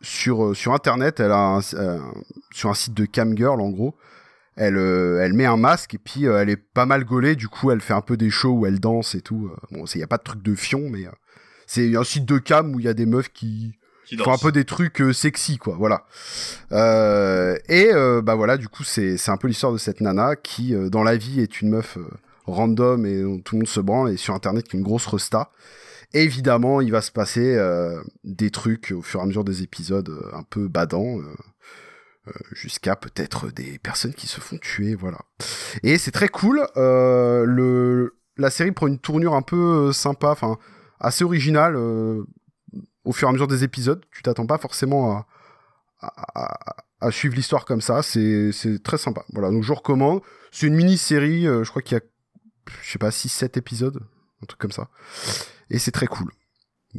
sur 0.00 0.56
sur 0.56 0.72
internet, 0.72 1.20
elle 1.20 1.32
a 1.32 1.60
sur 2.52 2.70
un 2.70 2.74
site 2.74 2.94
de 2.94 3.04
camgirl 3.04 3.60
en 3.60 3.70
gros. 3.70 3.94
Elle 4.56 4.78
elle 4.78 5.34
met 5.34 5.46
un 5.46 5.58
masque 5.58 5.94
et 5.94 5.98
puis 5.98 6.24
elle 6.24 6.48
est 6.48 6.56
pas 6.56 6.86
mal 6.86 7.04
gaulée. 7.04 7.36
Du 7.36 7.48
coup, 7.48 7.70
elle 7.70 7.82
fait 7.82 7.94
un 7.94 8.00
peu 8.00 8.16
des 8.16 8.30
shows 8.30 8.52
où 8.60 8.66
elle 8.66 8.80
danse 8.80 9.14
et 9.14 9.20
tout. 9.20 9.50
Bon, 9.70 9.84
il 9.84 10.00
y 10.00 10.04
a 10.04 10.08
pas 10.08 10.18
de 10.18 10.22
truc 10.22 10.42
de 10.42 10.54
fion, 10.54 10.88
mais 10.90 11.06
c'est 11.72 11.96
un 11.96 12.04
site 12.04 12.26
de 12.26 12.36
cam 12.36 12.74
où 12.74 12.80
il 12.80 12.84
y 12.84 12.88
a 12.88 12.92
des 12.92 13.06
meufs 13.06 13.32
qui 13.32 13.72
Qui 14.04 14.18
font 14.18 14.32
un 14.32 14.36
peu 14.36 14.52
des 14.52 14.66
trucs 14.66 15.00
euh, 15.00 15.14
sexy 15.14 15.56
quoi 15.56 15.74
voilà. 15.78 16.04
Euh, 16.70 17.56
et 17.68 17.90
euh, 17.92 18.20
bah 18.20 18.34
voilà 18.34 18.58
du 18.58 18.68
coup 18.68 18.84
c'est 18.84 19.16
un 19.28 19.38
peu 19.38 19.48
l'histoire 19.48 19.72
de 19.72 19.78
cette 19.78 20.02
nana 20.02 20.36
qui 20.36 20.74
dans 20.90 21.02
la 21.02 21.16
vie 21.16 21.40
est 21.40 21.62
une 21.62 21.70
meuf 21.70 21.96
random 22.44 23.06
et 23.06 23.22
dont 23.22 23.38
tout 23.38 23.54
le 23.54 23.60
monde 23.60 23.68
se 23.68 23.80
branle 23.80 24.10
et 24.10 24.18
sur 24.18 24.34
internet 24.34 24.68
qui 24.68 24.76
est 24.76 24.80
une 24.80 24.84
grosse 24.84 25.06
resta. 25.06 25.50
Évidemment 26.12 26.82
il 26.82 26.92
va 26.92 27.00
se 27.00 27.10
passer 27.10 27.54
euh, 27.56 28.02
des 28.22 28.50
trucs 28.50 28.92
au 28.94 29.00
fur 29.00 29.20
et 29.20 29.22
à 29.22 29.26
mesure 29.26 29.44
des 29.44 29.62
épisodes 29.62 30.10
euh, 30.10 30.36
un 30.36 30.42
peu 30.42 30.68
badants 30.68 31.20
euh, 31.20 32.32
jusqu'à 32.52 32.96
peut-être 32.96 33.50
des 33.50 33.78
personnes 33.78 34.12
qui 34.12 34.26
se 34.26 34.40
font 34.40 34.58
tuer 34.58 34.94
voilà. 34.94 35.20
Et 35.82 35.96
c'est 35.96 36.10
très 36.10 36.28
cool 36.28 36.66
le 36.76 38.14
la 38.36 38.50
série 38.50 38.72
prend 38.72 38.88
une 38.88 38.98
tournure 38.98 39.34
un 39.34 39.42
peu 39.42 39.90
sympa 39.92 40.28
enfin 40.28 40.58
assez 41.02 41.24
originale 41.24 41.74
euh, 41.76 42.22
au 43.04 43.12
fur 43.12 43.28
et 43.28 43.30
à 43.30 43.32
mesure 43.32 43.48
des 43.48 43.64
épisodes. 43.64 44.02
Tu 44.12 44.22
t'attends 44.22 44.46
pas 44.46 44.58
forcément 44.58 45.12
à, 45.12 45.26
à, 46.00 46.42
à- 46.44 46.76
à 47.00 47.10
suivre 47.10 47.34
l'histoire 47.34 47.64
comme 47.64 47.80
ça. 47.80 48.02
C'est 48.02 48.52
c'est 48.52 48.82
très 48.82 48.96
sympa. 48.98 49.24
Voilà, 49.32 49.50
donc 49.50 49.62
je 49.64 49.68
vous 49.68 49.74
recommande. 49.74 50.20
C'est 50.52 50.66
une 50.68 50.74
mini-série, 50.74 51.46
euh, 51.48 51.64
je 51.64 51.70
crois 51.70 51.82
qu'il 51.82 51.96
y 51.96 52.00
a, 52.00 52.04
je 52.82 52.90
sais 52.92 52.98
pas, 52.98 53.10
6-7 53.10 53.58
épisodes, 53.58 54.00
un 54.42 54.46
truc 54.46 54.60
comme 54.60 54.70
ça. 54.72 54.88
Et 55.70 55.78
c'est 55.78 55.90
très 55.90 56.06
cool. 56.06 56.30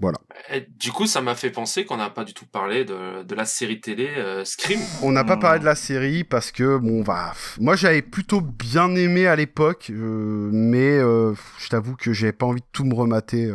Voilà. 0.01 0.17
et 0.51 0.61
du 0.79 0.91
coup, 0.91 1.05
ça 1.05 1.21
m'a 1.21 1.35
fait 1.35 1.51
penser 1.51 1.85
qu'on 1.85 1.97
n'a 1.97 2.09
pas 2.09 2.23
du 2.23 2.33
tout 2.33 2.47
parlé 2.47 2.83
de, 2.83 3.21
de 3.21 3.35
la 3.35 3.45
série 3.45 3.79
télé 3.79 4.09
euh, 4.17 4.43
Scream. 4.43 4.79
On 5.03 5.11
n'a 5.11 5.23
pas 5.23 5.37
parlé 5.37 5.59
de 5.59 5.65
la 5.65 5.75
série 5.75 6.23
parce 6.23 6.51
que, 6.51 6.77
bon, 6.77 7.03
bah, 7.03 7.33
moi 7.59 7.75
j'avais 7.75 8.01
plutôt 8.01 8.41
bien 8.41 8.93
aimé 8.95 9.27
à 9.27 9.35
l'époque, 9.35 9.91
euh, 9.91 10.49
mais 10.51 10.97
euh, 10.97 11.35
je 11.59 11.69
t'avoue 11.69 11.95
que 11.95 12.11
j'avais 12.11 12.31
pas 12.33 12.47
envie 12.47 12.61
de 12.61 12.67
tout 12.71 12.85
me 12.85 12.95
remater. 12.95 13.53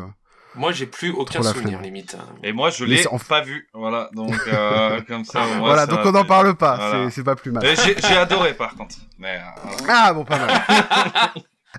Euh. 0.58 0.60
Moi, 0.60 0.72
j'ai 0.72 0.86
plus 0.86 1.10
aucun 1.10 1.40
Trop 1.40 1.52
souvenir, 1.52 1.78
flemme. 1.78 1.82
limite. 1.82 2.16
Et 2.42 2.52
moi, 2.52 2.70
je 2.70 2.84
l'ai 2.84 3.06
en- 3.08 3.18
pas 3.18 3.40
vu. 3.40 3.68
Voilà, 3.74 4.10
donc 4.12 4.34
euh, 4.48 5.00
comme 5.08 5.24
ça. 5.24 5.42
au 5.44 5.48
moins, 5.48 5.58
voilà, 5.60 5.80
ça 5.82 5.86
donc 5.86 6.00
va 6.00 6.08
on 6.08 6.12
n'en 6.12 6.24
parle 6.24 6.54
pas, 6.54 6.76
Voilà. 6.76 7.10
c'est- 7.10 7.22
pas 7.22 7.36
plus 7.36 7.50
mal. 7.52 7.64
Et 7.64 7.74
J'ai 7.76 8.16
adoré 8.16 8.54
par 8.54 8.74
contre. 8.74 8.96
Mais, 9.18 9.36
euh, 9.36 9.70
Ah 9.88 10.12
bon, 10.12 10.24
pas 10.24 10.38
mal. 10.38 10.62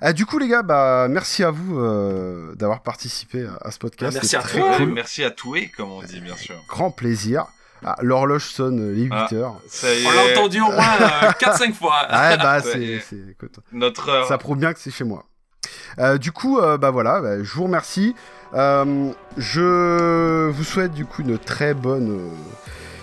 Ah, 0.01 0.13
du 0.13 0.25
coup, 0.25 0.37
les 0.39 0.47
gars, 0.47 0.61
bah, 0.63 1.07
merci 1.09 1.43
à 1.43 1.51
vous 1.51 1.79
euh, 1.79 2.53
d'avoir 2.55 2.81
participé 2.83 3.45
à, 3.45 3.67
à 3.67 3.71
ce 3.71 3.79
podcast. 3.79 4.13
merci 4.13 4.29
C'est 4.29 4.37
à 4.37 4.41
très 4.41 4.59
toi. 4.59 4.77
cool. 4.77 4.93
Merci 4.93 5.23
à 5.23 5.31
toi, 5.31 5.57
comme 5.75 5.91
on 5.91 6.01
dit, 6.03 6.19
bien 6.21 6.35
sûr. 6.37 6.55
Grand 6.67 6.91
plaisir. 6.91 7.45
Ah, 7.85 7.95
L'horloge 8.01 8.43
sonne 8.43 8.91
euh, 8.91 8.93
les 8.93 9.03
8 9.03 9.13
Ah, 9.13 9.27
heures. 9.33 9.55
On 10.05 10.11
l'a 10.11 10.31
entendu 10.33 10.59
au 10.59 10.69
moins 10.71 10.95
euh, 11.01 11.31
4-5 11.39 11.73
fois. 11.73 11.95
Ah, 12.09 12.35
bah, 12.35 12.61
c'est. 12.61 12.81
est. 12.83 12.99
c'est- 12.99 13.15
écoute, 13.31 13.55
Notre 13.71 14.09
heure. 14.09 14.27
Ça 14.27 14.37
prouve 14.37 14.57
bien 14.57 14.73
que 14.73 14.79
c'est 14.79 14.91
chez 14.91 15.05
moi. 15.05 15.23
Euh, 15.97 16.17
du 16.17 16.31
coup, 16.31 16.59
euh, 16.59 16.77
bah 16.77 16.91
voilà, 16.91 17.21
bah, 17.21 17.41
je 17.43 17.53
vous 17.53 17.63
remercie. 17.63 18.15
Euh, 18.53 19.11
je 19.37 20.49
vous 20.49 20.63
souhaite 20.63 20.93
du 20.93 21.05
coup 21.05 21.21
une 21.21 21.37
très 21.37 21.73
bonne 21.73 22.11
euh, 22.11 22.29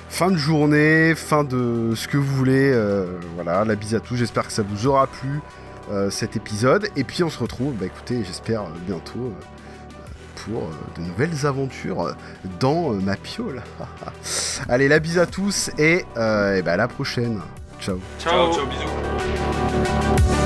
fin 0.08 0.30
de 0.30 0.36
journée, 0.36 1.14
fin 1.14 1.44
de 1.44 1.92
ce 1.94 2.08
que 2.08 2.16
vous 2.16 2.34
voulez. 2.34 2.70
euh, 2.72 3.06
voilà, 3.34 3.64
la 3.64 3.74
bise 3.74 3.94
à 3.94 4.00
tous. 4.00 4.16
J'espère 4.16 4.46
que 4.46 4.52
ça 4.52 4.62
vous 4.62 4.86
aura 4.86 5.06
plu 5.06 5.40
euh, 5.92 6.10
cet 6.10 6.36
épisode. 6.36 6.88
Et 6.96 7.04
puis 7.04 7.22
on 7.22 7.30
se 7.30 7.38
retrouve, 7.38 7.74
bah 7.74 7.86
écoutez, 7.86 8.24
j'espère 8.24 8.64
bientôt 8.86 9.20
euh, 9.32 10.02
pour 10.44 10.64
euh, 10.64 10.70
de 10.96 11.02
nouvelles 11.02 11.46
aventures 11.46 12.14
dans 12.60 12.92
euh, 12.92 12.96
ma 13.00 13.16
piole. 13.16 13.62
Allez, 14.68 14.88
la 14.88 14.98
bise 14.98 15.18
à 15.18 15.26
tous 15.26 15.70
et, 15.78 16.04
euh, 16.16 16.56
et 16.56 16.62
bah, 16.62 16.72
à 16.72 16.76
la 16.76 16.88
prochaine. 16.88 17.40
Ciao. 17.80 17.98
Ciao, 18.18 18.52
ciao, 18.52 18.66
bisous. 18.66 20.45